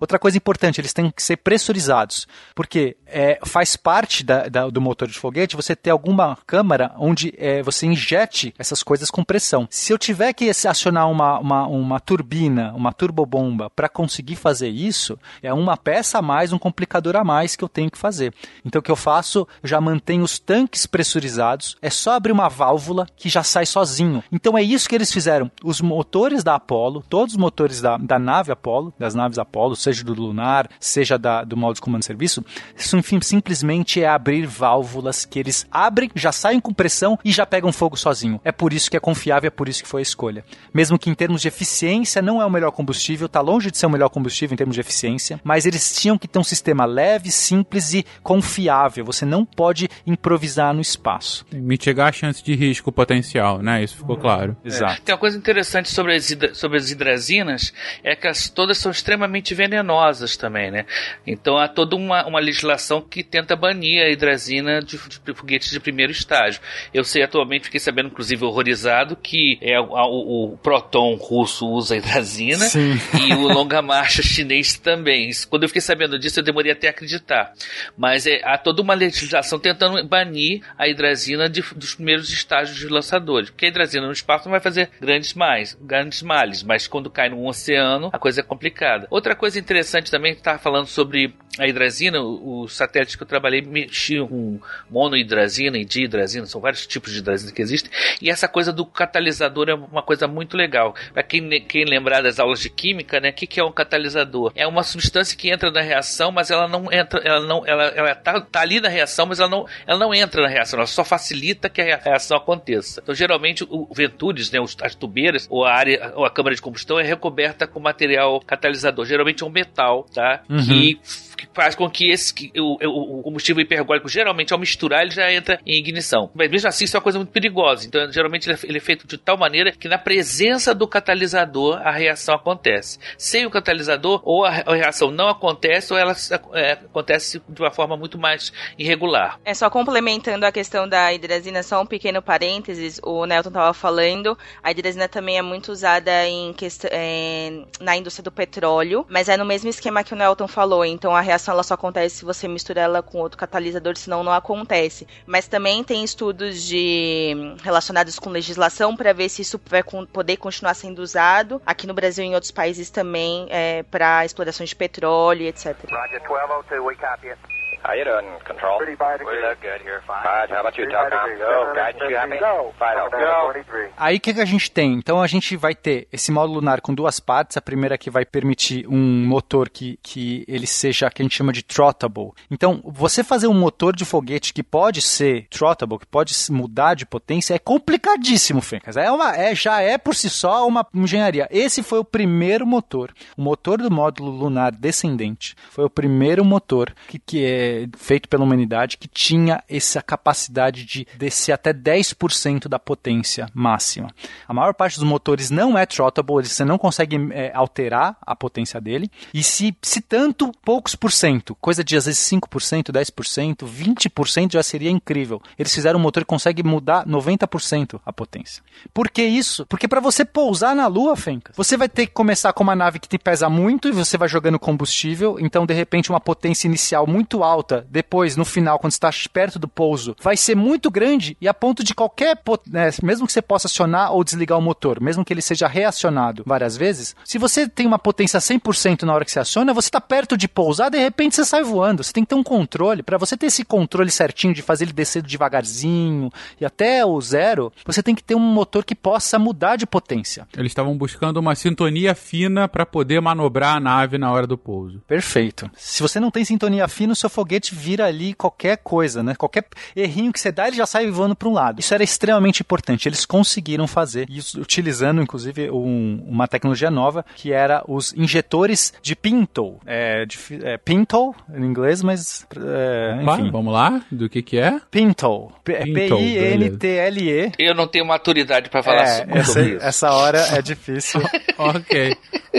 Outra 0.00 0.18
coisa 0.18 0.36
importante, 0.36 0.80
eles 0.80 0.92
têm 0.92 1.10
que 1.10 1.22
ser 1.22 1.36
pressurizados, 1.36 2.26
porque 2.54 2.96
é, 3.06 3.38
faz 3.44 3.76
parte 3.76 4.24
da, 4.24 4.48
da, 4.48 4.68
do 4.68 4.80
motor 4.80 5.08
de 5.08 5.18
foguete 5.18 5.56
você 5.56 5.76
ter 5.76 5.90
alguma 5.90 6.38
câmara 6.46 6.92
onde 6.98 7.32
é, 7.36 7.62
você 7.62 7.86
injete 7.86 8.54
essas 8.58 8.82
coisas 8.82 9.10
com 9.10 9.22
pressão. 9.24 9.66
Se 9.70 9.92
eu 9.92 9.98
tiver 9.98 10.32
que 10.32 10.50
acionar 10.50 11.10
uma, 11.10 11.38
uma, 11.38 11.66
uma 11.66 12.00
turbina, 12.00 12.72
uma 12.74 12.92
turbobomba, 12.92 13.70
para 13.70 13.88
conseguir 13.88 14.36
fazer 14.36 14.68
isso, 14.68 15.18
é 15.42 15.52
uma 15.52 15.76
peça 15.76 16.18
a 16.18 16.22
mais, 16.22 16.52
um 16.52 16.58
complicador 16.58 17.16
a 17.16 17.24
mais 17.24 17.56
que 17.56 17.64
eu 17.64 17.68
tenho 17.68 17.90
que 17.90 17.98
fazer. 17.98 18.32
Então, 18.64 18.80
o 18.80 18.82
que 18.82 18.90
eu 18.90 18.96
faço? 18.96 19.46
Eu 19.62 19.68
já 19.68 19.80
mantenho 19.80 20.24
os 20.24 20.38
tanques 20.38 20.86
pressurizados, 20.86 21.76
é 21.82 21.90
só 21.90 22.12
abrir 22.12 22.32
uma 22.32 22.48
válvula 22.48 23.06
que 23.16 23.28
já 23.28 23.42
sai 23.42 23.66
sozinho. 23.66 24.22
Então, 24.30 24.56
é 24.56 24.62
isso 24.62 24.88
que 24.88 24.94
eles 24.94 25.12
fizeram. 25.12 25.50
Os 25.62 25.80
motores 25.80 26.42
da 26.42 26.54
Apollo, 26.54 27.04
todos 27.08 27.34
os 27.34 27.38
motores 27.38 27.80
da, 27.80 27.96
da 27.96 28.18
nave 28.18 28.52
Apollo, 28.52 28.92
das 28.98 29.11
naves 29.14 29.38
Apollo, 29.38 29.76
seja 29.76 30.04
do 30.04 30.14
lunar, 30.14 30.68
seja 30.78 31.18
da, 31.18 31.44
do 31.44 31.56
modo 31.56 31.74
de 31.74 31.80
comando 31.80 32.02
e 32.02 32.06
serviço, 32.06 32.44
isso, 32.76 32.96
enfim, 32.96 33.20
simplesmente 33.20 34.02
é 34.02 34.08
abrir 34.08 34.46
válvulas 34.46 35.24
que 35.24 35.38
eles 35.38 35.66
abrem, 35.70 36.10
já 36.14 36.32
saem 36.32 36.60
com 36.60 36.72
pressão 36.72 37.18
e 37.24 37.32
já 37.32 37.46
pegam 37.46 37.72
fogo 37.72 37.96
sozinho. 37.96 38.40
É 38.44 38.52
por 38.52 38.72
isso 38.72 38.90
que 38.90 38.96
é 38.96 39.00
confiável, 39.00 39.48
é 39.48 39.50
por 39.50 39.68
isso 39.68 39.82
que 39.82 39.88
foi 39.88 40.00
a 40.00 40.02
escolha. 40.02 40.44
Mesmo 40.72 40.98
que 40.98 41.10
em 41.10 41.14
termos 41.14 41.42
de 41.42 41.48
eficiência 41.48 42.22
não 42.22 42.40
é 42.40 42.46
o 42.46 42.50
melhor 42.50 42.70
combustível, 42.70 43.26
está 43.26 43.40
longe 43.40 43.70
de 43.70 43.78
ser 43.78 43.86
o 43.86 43.90
melhor 43.90 44.08
combustível 44.08 44.54
em 44.54 44.56
termos 44.56 44.74
de 44.74 44.80
eficiência, 44.80 45.40
mas 45.44 45.66
eles 45.66 45.94
tinham 45.94 46.18
que 46.18 46.28
ter 46.28 46.38
um 46.38 46.44
sistema 46.44 46.84
leve, 46.84 47.30
simples 47.30 47.94
e 47.94 48.04
confiável. 48.22 49.04
Você 49.04 49.24
não 49.24 49.44
pode 49.44 49.88
improvisar 50.06 50.74
no 50.74 50.80
espaço. 50.80 51.44
Mitigar 51.52 52.08
a 52.08 52.12
chance 52.12 52.42
de 52.42 52.54
risco 52.54 52.92
potencial, 52.92 53.60
né? 53.60 53.82
Isso 53.82 53.96
ficou 53.96 54.16
claro. 54.16 54.56
É. 54.64 54.68
Exato. 54.68 55.02
Tem 55.02 55.14
uma 55.14 55.20
coisa 55.20 55.36
interessante 55.36 55.90
sobre 55.90 56.14
as, 56.14 56.34
sobre 56.54 56.78
as 56.78 56.90
hidrazinas, 56.90 57.72
é 58.02 58.14
que 58.14 58.26
as, 58.26 58.48
todas 58.48 58.78
são 58.78 58.90
extremamente 59.02 59.54
venenosas 59.54 60.36
também, 60.36 60.70
né? 60.70 60.86
Então 61.26 61.58
há 61.58 61.68
toda 61.68 61.96
uma, 61.96 62.24
uma 62.26 62.40
legislação 62.40 63.00
que 63.00 63.22
tenta 63.22 63.56
banir 63.56 64.02
a 64.02 64.08
hidrazina 64.08 64.80
de, 64.80 64.96
de 64.96 65.34
foguetes 65.34 65.70
de 65.70 65.80
primeiro 65.80 66.12
estágio. 66.12 66.60
Eu 66.94 67.04
sei 67.04 67.22
atualmente, 67.22 67.64
fiquei 67.64 67.80
sabendo, 67.80 68.08
inclusive, 68.08 68.44
horrorizado, 68.44 69.16
que 69.16 69.58
é 69.60 69.78
o, 69.78 69.88
o, 69.90 70.52
o 70.52 70.56
Proton 70.58 71.14
russo 71.16 71.68
usa 71.68 71.96
hidrazina 71.96 72.64
Sim. 72.64 72.94
e 73.26 73.34
o 73.34 73.48
longa 73.48 73.82
marcha 73.82 74.22
chinês 74.22 74.78
também. 74.78 75.30
Quando 75.50 75.64
eu 75.64 75.68
fiquei 75.68 75.82
sabendo 75.82 76.18
disso, 76.18 76.40
eu 76.40 76.44
demorei 76.44 76.72
até 76.72 76.88
acreditar. 76.88 77.52
Mas 77.96 78.26
é, 78.26 78.40
há 78.44 78.56
toda 78.56 78.80
uma 78.80 78.94
legislação 78.94 79.58
tentando 79.58 80.02
banir 80.06 80.62
a 80.78 80.86
hidrazina 80.86 81.48
de, 81.48 81.62
dos 81.74 81.94
primeiros 81.94 82.30
estágios 82.30 82.78
de 82.78 82.86
lançadores. 82.88 83.50
Porque 83.50 83.66
a 83.66 83.68
hidrazina 83.68 84.06
no 84.06 84.12
espaço 84.12 84.44
não 84.44 84.52
vai 84.52 84.60
fazer 84.60 84.90
grandes 85.00 85.34
mais, 85.34 85.76
grandes 85.80 86.22
males, 86.22 86.62
mas 86.62 86.86
quando 86.86 87.10
cai 87.10 87.28
no 87.28 87.46
oceano, 87.46 88.10
a 88.12 88.18
coisa 88.18 88.40
é 88.40 88.44
complicada. 88.44 88.91
Complicada. 88.92 89.06
Outra 89.10 89.34
coisa 89.34 89.58
interessante 89.58 90.10
também, 90.10 90.34
que 90.34 90.42
tava 90.42 90.58
falando 90.58 90.86
sobre 90.86 91.34
a 91.58 91.66
hidrazina, 91.66 92.20
os 92.22 92.74
satélites 92.74 93.14
que 93.14 93.22
eu 93.22 93.26
trabalhei 93.26 93.60
mexiam 93.60 94.26
com 94.26 94.58
monohidrazina 94.90 95.76
e 95.76 95.84
dihidrazina, 95.84 96.46
são 96.46 96.60
vários 96.60 96.86
tipos 96.86 97.12
de 97.12 97.18
hidrazina 97.18 97.52
que 97.52 97.60
existem, 97.60 97.90
e 98.20 98.30
essa 98.30 98.48
coisa 98.48 98.72
do 98.72 98.86
catalisador 98.86 99.68
é 99.68 99.74
uma 99.74 100.02
coisa 100.02 100.26
muito 100.26 100.56
legal. 100.56 100.94
Para 101.12 101.22
quem, 101.22 101.48
quem 101.62 101.84
lembrar 101.84 102.22
das 102.22 102.38
aulas 102.38 102.60
de 102.60 102.70
química, 102.70 103.20
né, 103.20 103.30
o 103.30 103.32
que, 103.32 103.46
que 103.46 103.60
é 103.60 103.64
um 103.64 103.72
catalisador? 103.72 104.52
É 104.54 104.66
uma 104.66 104.82
substância 104.82 105.36
que 105.36 105.50
entra 105.50 105.70
na 105.70 105.82
reação, 105.82 106.32
mas 106.32 106.50
ela 106.50 106.66
não 106.66 106.90
entra, 106.90 107.20
ela 107.22 107.46
não, 107.46 107.66
ela, 107.66 107.84
ela 107.88 108.14
tá, 108.14 108.40
tá 108.40 108.60
ali 108.60 108.80
na 108.80 108.88
reação, 108.88 109.26
mas 109.26 109.38
ela 109.38 109.50
não, 109.50 109.66
ela 109.86 109.98
não 109.98 110.14
entra 110.14 110.40
na 110.40 110.48
reação, 110.48 110.78
ela 110.78 110.86
só 110.86 111.04
facilita 111.04 111.68
que 111.68 111.82
a 111.82 111.96
reação 111.96 112.36
aconteça. 112.36 113.00
Então, 113.02 113.14
geralmente, 113.14 113.64
o 113.68 113.92
Ventures, 113.94 114.50
né, 114.50 114.58
as 114.80 114.94
tubeiras, 114.94 115.46
ou 115.50 115.64
a 115.64 115.72
área, 115.72 116.12
ou 116.14 116.24
a 116.24 116.30
câmara 116.30 116.54
de 116.54 116.62
combustão 116.62 116.98
é 116.98 117.02
recoberta 117.02 117.66
com 117.66 117.78
material 117.78 118.40
catalisador. 118.40 119.04
Geralmente 119.04 119.42
é 119.42 119.46
um 119.46 119.50
metal, 119.50 120.06
tá? 120.14 120.42
Uhum. 120.48 120.64
Que 120.64 121.00
que 121.46 121.54
faz 121.54 121.74
com 121.74 121.88
que 121.90 122.10
esse 122.10 122.32
que, 122.32 122.52
o, 122.58 123.18
o, 123.18 123.22
combustível 123.22 123.62
hipergólico, 123.62 124.08
geralmente, 124.08 124.52
ao 124.52 124.58
misturar, 124.58 125.02
ele 125.02 125.10
já 125.10 125.32
entra 125.32 125.58
em 125.66 125.78
ignição. 125.78 126.30
Mas 126.34 126.50
mesmo 126.50 126.68
assim, 126.68 126.84
isso 126.84 126.96
é 126.96 126.98
uma 126.98 127.02
coisa 127.02 127.18
muito 127.18 127.32
perigosa. 127.32 127.86
Então, 127.86 128.10
geralmente, 128.12 128.48
ele 128.48 128.58
é, 128.74 128.76
é 128.76 128.80
feito 128.80 129.06
de 129.06 129.18
tal 129.18 129.36
maneira 129.36 129.72
que 129.72 129.88
na 129.88 129.98
presença 129.98 130.74
do 130.74 130.86
catalisador 130.86 131.80
a 131.84 131.90
reação 131.90 132.34
acontece. 132.34 132.98
Sem 133.16 133.46
o 133.46 133.50
catalisador, 133.50 134.20
ou 134.24 134.44
a, 134.44 134.50
reação 134.50 135.10
não 135.10 135.28
acontece, 135.28 135.92
ou 135.92 135.98
ela 135.98 136.14
é, 136.54 136.72
acontece 136.72 137.42
de 137.48 137.60
uma 137.60 137.70
forma 137.70 137.96
muito 137.96 138.18
mais 138.18 138.52
irregular. 138.78 139.38
É 139.44 139.54
só 139.54 139.68
complementando 139.68 140.46
a 140.46 140.52
questão 140.52 140.88
da 140.88 141.12
hidrazina, 141.12 141.62
só 141.62 141.82
um 141.82 141.86
pequeno 141.86 142.22
parênteses, 142.22 143.00
o 143.02 143.26
Nelton 143.26 143.48
estava 143.50 143.74
falando, 143.74 144.36
a 144.62 144.70
hidrazina 144.70 145.08
também 145.08 145.38
é 145.38 145.42
muito 145.42 145.72
usada 145.72 146.26
em. 146.26 146.54
É, 146.90 147.62
na 147.80 147.96
indústria 147.96 148.22
do 148.22 148.30
petróleo, 148.30 149.04
mas 149.08 149.28
é 149.28 149.36
no 149.36 149.44
mesmo 149.44 149.68
esquema 149.68 150.04
que 150.04 150.12
o 150.12 150.16
Nelton 150.16 150.46
falou, 150.46 150.84
então 150.84 151.14
a 151.14 151.20
reação 151.32 151.54
ela 151.54 151.62
só 151.62 151.74
acontece 151.74 152.16
se 152.16 152.24
você 152.24 152.46
mistura 152.46 152.80
ela 152.80 153.02
com 153.02 153.18
outro 153.18 153.38
catalisador, 153.38 153.96
senão 153.96 154.22
não 154.22 154.32
acontece. 154.32 155.06
Mas 155.26 155.48
também 155.48 155.82
tem 155.82 156.04
estudos 156.04 156.62
de 156.62 157.56
relacionados 157.62 158.18
com 158.18 158.30
legislação 158.30 158.96
para 158.96 159.12
ver 159.12 159.28
se 159.28 159.42
isso 159.42 159.60
vai 159.66 159.82
poder 159.82 160.36
continuar 160.36 160.74
sendo 160.74 161.00
usado 161.00 161.60
aqui 161.64 161.86
no 161.86 161.94
Brasil 161.94 162.24
e 162.24 162.28
em 162.28 162.34
outros 162.34 162.52
países 162.52 162.90
também 162.90 163.46
é, 163.50 163.82
para 163.84 164.24
exploração 164.24 164.64
de 164.64 164.76
petróleo, 164.76 165.46
etc. 165.46 165.76
Roger, 165.90 166.20
1202, 166.20 166.80
we 166.80 166.94
copy 166.96 167.30
it. 167.30 167.38
How 167.84 167.96
you 167.96 168.04
doing, 168.04 168.38
Control? 168.46 168.78
Pretty 168.78 168.94
bad 168.94 169.24
We 169.24 169.40
look 169.40 169.60
good 169.60 169.82
here, 169.82 170.00
fine. 170.06 170.22
Fine, 170.22 170.54
how 170.54 170.60
about 170.60 170.78
you, 170.78 170.88
Telcom? 170.88 171.36
Go, 171.36 171.74
guidance, 171.74 172.08
you 172.08 172.16
happy? 172.16 172.38
Go. 172.38 172.72
Go. 172.78 173.92
Aí 173.96 174.16
o 174.18 174.20
que, 174.20 174.34
que 174.34 174.40
a 174.40 174.44
gente 174.44 174.70
tem? 174.70 174.92
Então 174.92 175.20
a 175.20 175.26
gente 175.26 175.56
vai 175.56 175.74
ter 175.74 176.06
esse 176.12 176.30
módulo 176.30 176.60
lunar 176.60 176.80
com 176.80 176.94
duas 176.94 177.18
partes. 177.18 177.56
A 177.56 177.60
primeira 177.60 177.98
que 177.98 178.08
vai 178.08 178.24
permitir 178.24 178.86
um 178.86 179.26
motor 179.26 179.68
que, 179.68 179.98
que 180.00 180.44
ele 180.46 180.66
seja, 180.66 181.08
que 181.14 181.22
a 181.22 181.24
gente 181.24 181.36
chama 181.36 181.52
de 181.52 181.62
throttable. 181.62 182.32
Então, 182.50 182.80
você 182.84 183.22
fazer 183.22 183.46
um 183.46 183.54
motor 183.54 183.94
de 183.94 184.04
foguete 184.04 184.52
que 184.52 184.62
pode 184.62 185.00
ser 185.00 185.46
throttable, 185.48 185.98
que 185.98 186.06
pode 186.06 186.34
mudar 186.50 186.94
de 186.94 187.06
potência, 187.06 187.54
é 187.54 187.58
complicadíssimo, 187.58 188.60
Fencas. 188.60 188.96
É 188.96 189.10
uma, 189.10 189.36
é, 189.36 189.54
já 189.54 189.80
é 189.80 189.98
por 189.98 190.14
si 190.14 190.28
só 190.28 190.66
uma 190.66 190.86
engenharia. 190.94 191.48
Esse 191.50 191.82
foi 191.82 191.98
o 191.98 192.04
primeiro 192.04 192.66
motor. 192.66 193.12
O 193.36 193.42
motor 193.42 193.80
do 193.80 193.90
módulo 193.90 194.30
lunar 194.30 194.72
descendente 194.72 195.54
foi 195.70 195.84
o 195.84 195.90
primeiro 195.90 196.44
motor 196.44 196.92
que, 197.08 197.18
que 197.18 197.44
é 197.44 197.88
feito 197.96 198.28
pela 198.28 198.44
humanidade 198.44 198.98
que 198.98 199.08
tinha 199.08 199.62
essa 199.68 200.02
capacidade 200.02 200.84
de 200.84 201.06
descer 201.16 201.52
até 201.52 201.72
10% 201.72 202.68
da 202.68 202.78
potência 202.78 203.46
máxima. 203.54 204.10
A 204.46 204.54
maior 204.54 204.74
parte 204.74 204.98
dos 204.98 205.08
motores 205.08 205.50
não 205.50 205.76
é 205.76 205.86
throttable, 205.86 206.44
você 206.44 206.64
não 206.64 206.78
consegue 206.78 207.16
é, 207.32 207.52
alterar 207.54 208.16
a 208.20 208.34
potência 208.34 208.80
dele. 208.80 209.10
E 209.32 209.42
se, 209.42 209.76
se 209.82 210.00
tanto, 210.00 210.52
poucos 210.64 210.94
por 211.02 211.10
cento, 211.10 211.56
coisa 211.56 211.82
de 211.82 211.96
às 211.96 212.06
vezes 212.06 212.20
5%, 212.30 212.92
10%, 212.92 213.66
20% 213.66 214.52
já 214.52 214.62
seria 214.62 214.88
incrível. 214.88 215.42
Eles 215.58 215.74
fizeram 215.74 215.98
um 215.98 216.02
motor 216.02 216.22
que 216.22 216.28
consegue 216.28 216.62
mudar 216.62 217.04
90% 217.06 218.00
a 218.06 218.12
potência. 218.12 218.62
Por 218.94 219.10
que 219.10 219.24
isso? 219.24 219.66
Porque 219.66 219.88
para 219.88 219.98
você 220.00 220.24
pousar 220.24 220.76
na 220.76 220.86
Lua, 220.86 221.16
Fencas, 221.16 221.56
você 221.56 221.76
vai 221.76 221.88
ter 221.88 222.06
que 222.06 222.12
começar 222.12 222.52
com 222.52 222.62
uma 222.62 222.76
nave 222.76 223.00
que 223.00 223.08
te 223.08 223.18
pesa 223.18 223.48
muito 223.48 223.88
e 223.88 223.92
você 223.92 224.16
vai 224.16 224.28
jogando 224.28 224.60
combustível, 224.60 225.38
então 225.40 225.66
de 225.66 225.74
repente 225.74 226.08
uma 226.08 226.20
potência 226.20 226.68
inicial 226.68 227.04
muito 227.04 227.42
alta 227.42 227.72
alta 227.72 227.86
depois, 227.90 228.36
no 228.36 228.44
final, 228.44 228.78
quando 228.78 228.92
está 228.92 229.10
perto 229.32 229.58
do 229.58 229.68
pouso, 229.68 230.16
vai 230.20 230.36
ser 230.36 230.56
muito 230.56 230.90
grande 230.90 231.36
e 231.40 231.48
a 231.48 231.54
ponto 231.54 231.84
de 231.84 231.94
qualquer, 231.94 232.38
né, 232.66 232.90
mesmo 233.02 233.26
que 233.26 233.32
você 233.32 233.40
possa 233.40 233.66
acionar 233.66 234.12
ou 234.12 234.24
desligar 234.24 234.58
o 234.58 234.62
motor, 234.62 235.00
mesmo 235.00 235.24
que 235.24 235.32
ele 235.32 235.42
seja 235.42 235.66
reacionado 235.66 236.42
várias 236.46 236.76
vezes, 236.76 237.14
se 237.24 237.38
você 237.38 237.68
tem 237.68 237.86
uma 237.86 237.98
potência 237.98 238.38
100% 238.38 239.02
na 239.02 239.14
hora 239.14 239.24
que 239.24 239.30
você 239.30 239.40
aciona, 239.40 239.72
você 239.72 239.88
está 239.88 240.00
perto 240.00 240.36
de 240.36 240.48
pousar, 240.48 240.90
de 240.92 240.98
repente 240.98 241.34
você 241.34 241.44
sai 241.44 241.62
voando. 241.62 242.04
Você 242.04 242.12
tem 242.12 242.22
que 242.22 242.28
ter 242.28 242.34
um 242.34 242.42
controle. 242.42 243.02
Para 243.02 243.18
você 243.18 243.36
ter 243.36 243.46
esse 243.46 243.64
controle 243.64 244.10
certinho 244.10 244.54
de 244.54 244.62
fazer 244.62 244.84
ele 244.84 244.92
descer 244.92 245.22
devagarzinho 245.22 246.30
e 246.60 246.64
até 246.64 247.04
o 247.04 247.20
zero, 247.20 247.72
você 247.84 248.02
tem 248.02 248.14
que 248.14 248.22
ter 248.22 248.34
um 248.34 248.40
motor 248.40 248.84
que 248.84 248.94
possa 248.94 249.38
mudar 249.38 249.76
de 249.76 249.86
potência. 249.86 250.46
Eles 250.56 250.70
estavam 250.70 250.96
buscando 250.96 251.38
uma 251.38 251.54
sintonia 251.54 252.14
fina 252.14 252.68
para 252.68 252.86
poder 252.86 253.20
manobrar 253.20 253.76
a 253.76 253.80
nave 253.80 254.18
na 254.18 254.30
hora 254.30 254.46
do 254.46 254.58
pouso. 254.58 255.00
Perfeito. 255.06 255.70
Se 255.76 256.02
você 256.02 256.20
não 256.20 256.30
tem 256.30 256.44
sintonia 256.44 256.86
fina, 256.86 257.12
o 257.12 257.16
seu 257.16 257.30
foguete 257.30 257.74
vira 257.74 258.06
ali 258.06 258.34
qualquer 258.34 258.76
coisa, 258.78 259.22
né? 259.22 259.34
Qualquer 259.34 259.64
errinho 259.96 260.32
que 260.32 260.40
você 260.40 260.52
dá, 260.52 260.68
ele 260.68 260.76
já 260.76 260.86
sai 260.86 261.10
voando 261.10 261.34
para 261.34 261.48
um 261.48 261.52
lado. 261.52 261.80
Isso 261.80 261.94
era 261.94 262.04
extremamente 262.04 262.60
importante. 262.60 263.08
Eles 263.08 263.24
conseguiram 263.24 263.86
fazer 263.86 264.28
isso 264.28 264.60
utilizando, 264.60 265.22
inclusive, 265.22 265.70
um, 265.70 266.22
uma 266.26 266.46
tecnologia 266.46 266.90
nova 266.90 267.24
que 267.34 267.52
era 267.52 267.82
os 267.88 268.12
injetores 268.14 268.92
de 269.02 269.16
Pinto. 269.16 269.78
É, 269.86 270.26
de, 270.26 270.38
é 270.62 270.76
Pinto 270.84 271.34
em 271.54 271.64
inglês, 271.64 272.02
mas 272.02 272.46
é, 272.56 273.22
enfim. 273.22 273.50
vamos 273.50 273.72
lá, 273.72 274.02
do 274.10 274.28
que 274.28 274.42
que 274.42 274.58
é? 274.58 274.80
Pinto. 274.90 275.52
P-I-N-T-L-E. 275.62 277.52
Eu 277.58 277.74
não 277.74 277.86
tenho 277.86 278.04
maturidade 278.04 278.68
para 278.68 278.82
falar 278.82 279.02
é, 279.02 279.16
sobre 279.16 279.38
essa, 279.38 279.60
isso. 279.60 279.84
Essa 279.84 280.10
hora 280.12 280.38
é 280.38 280.60
difícil. 280.60 281.20
ok. 281.56 282.16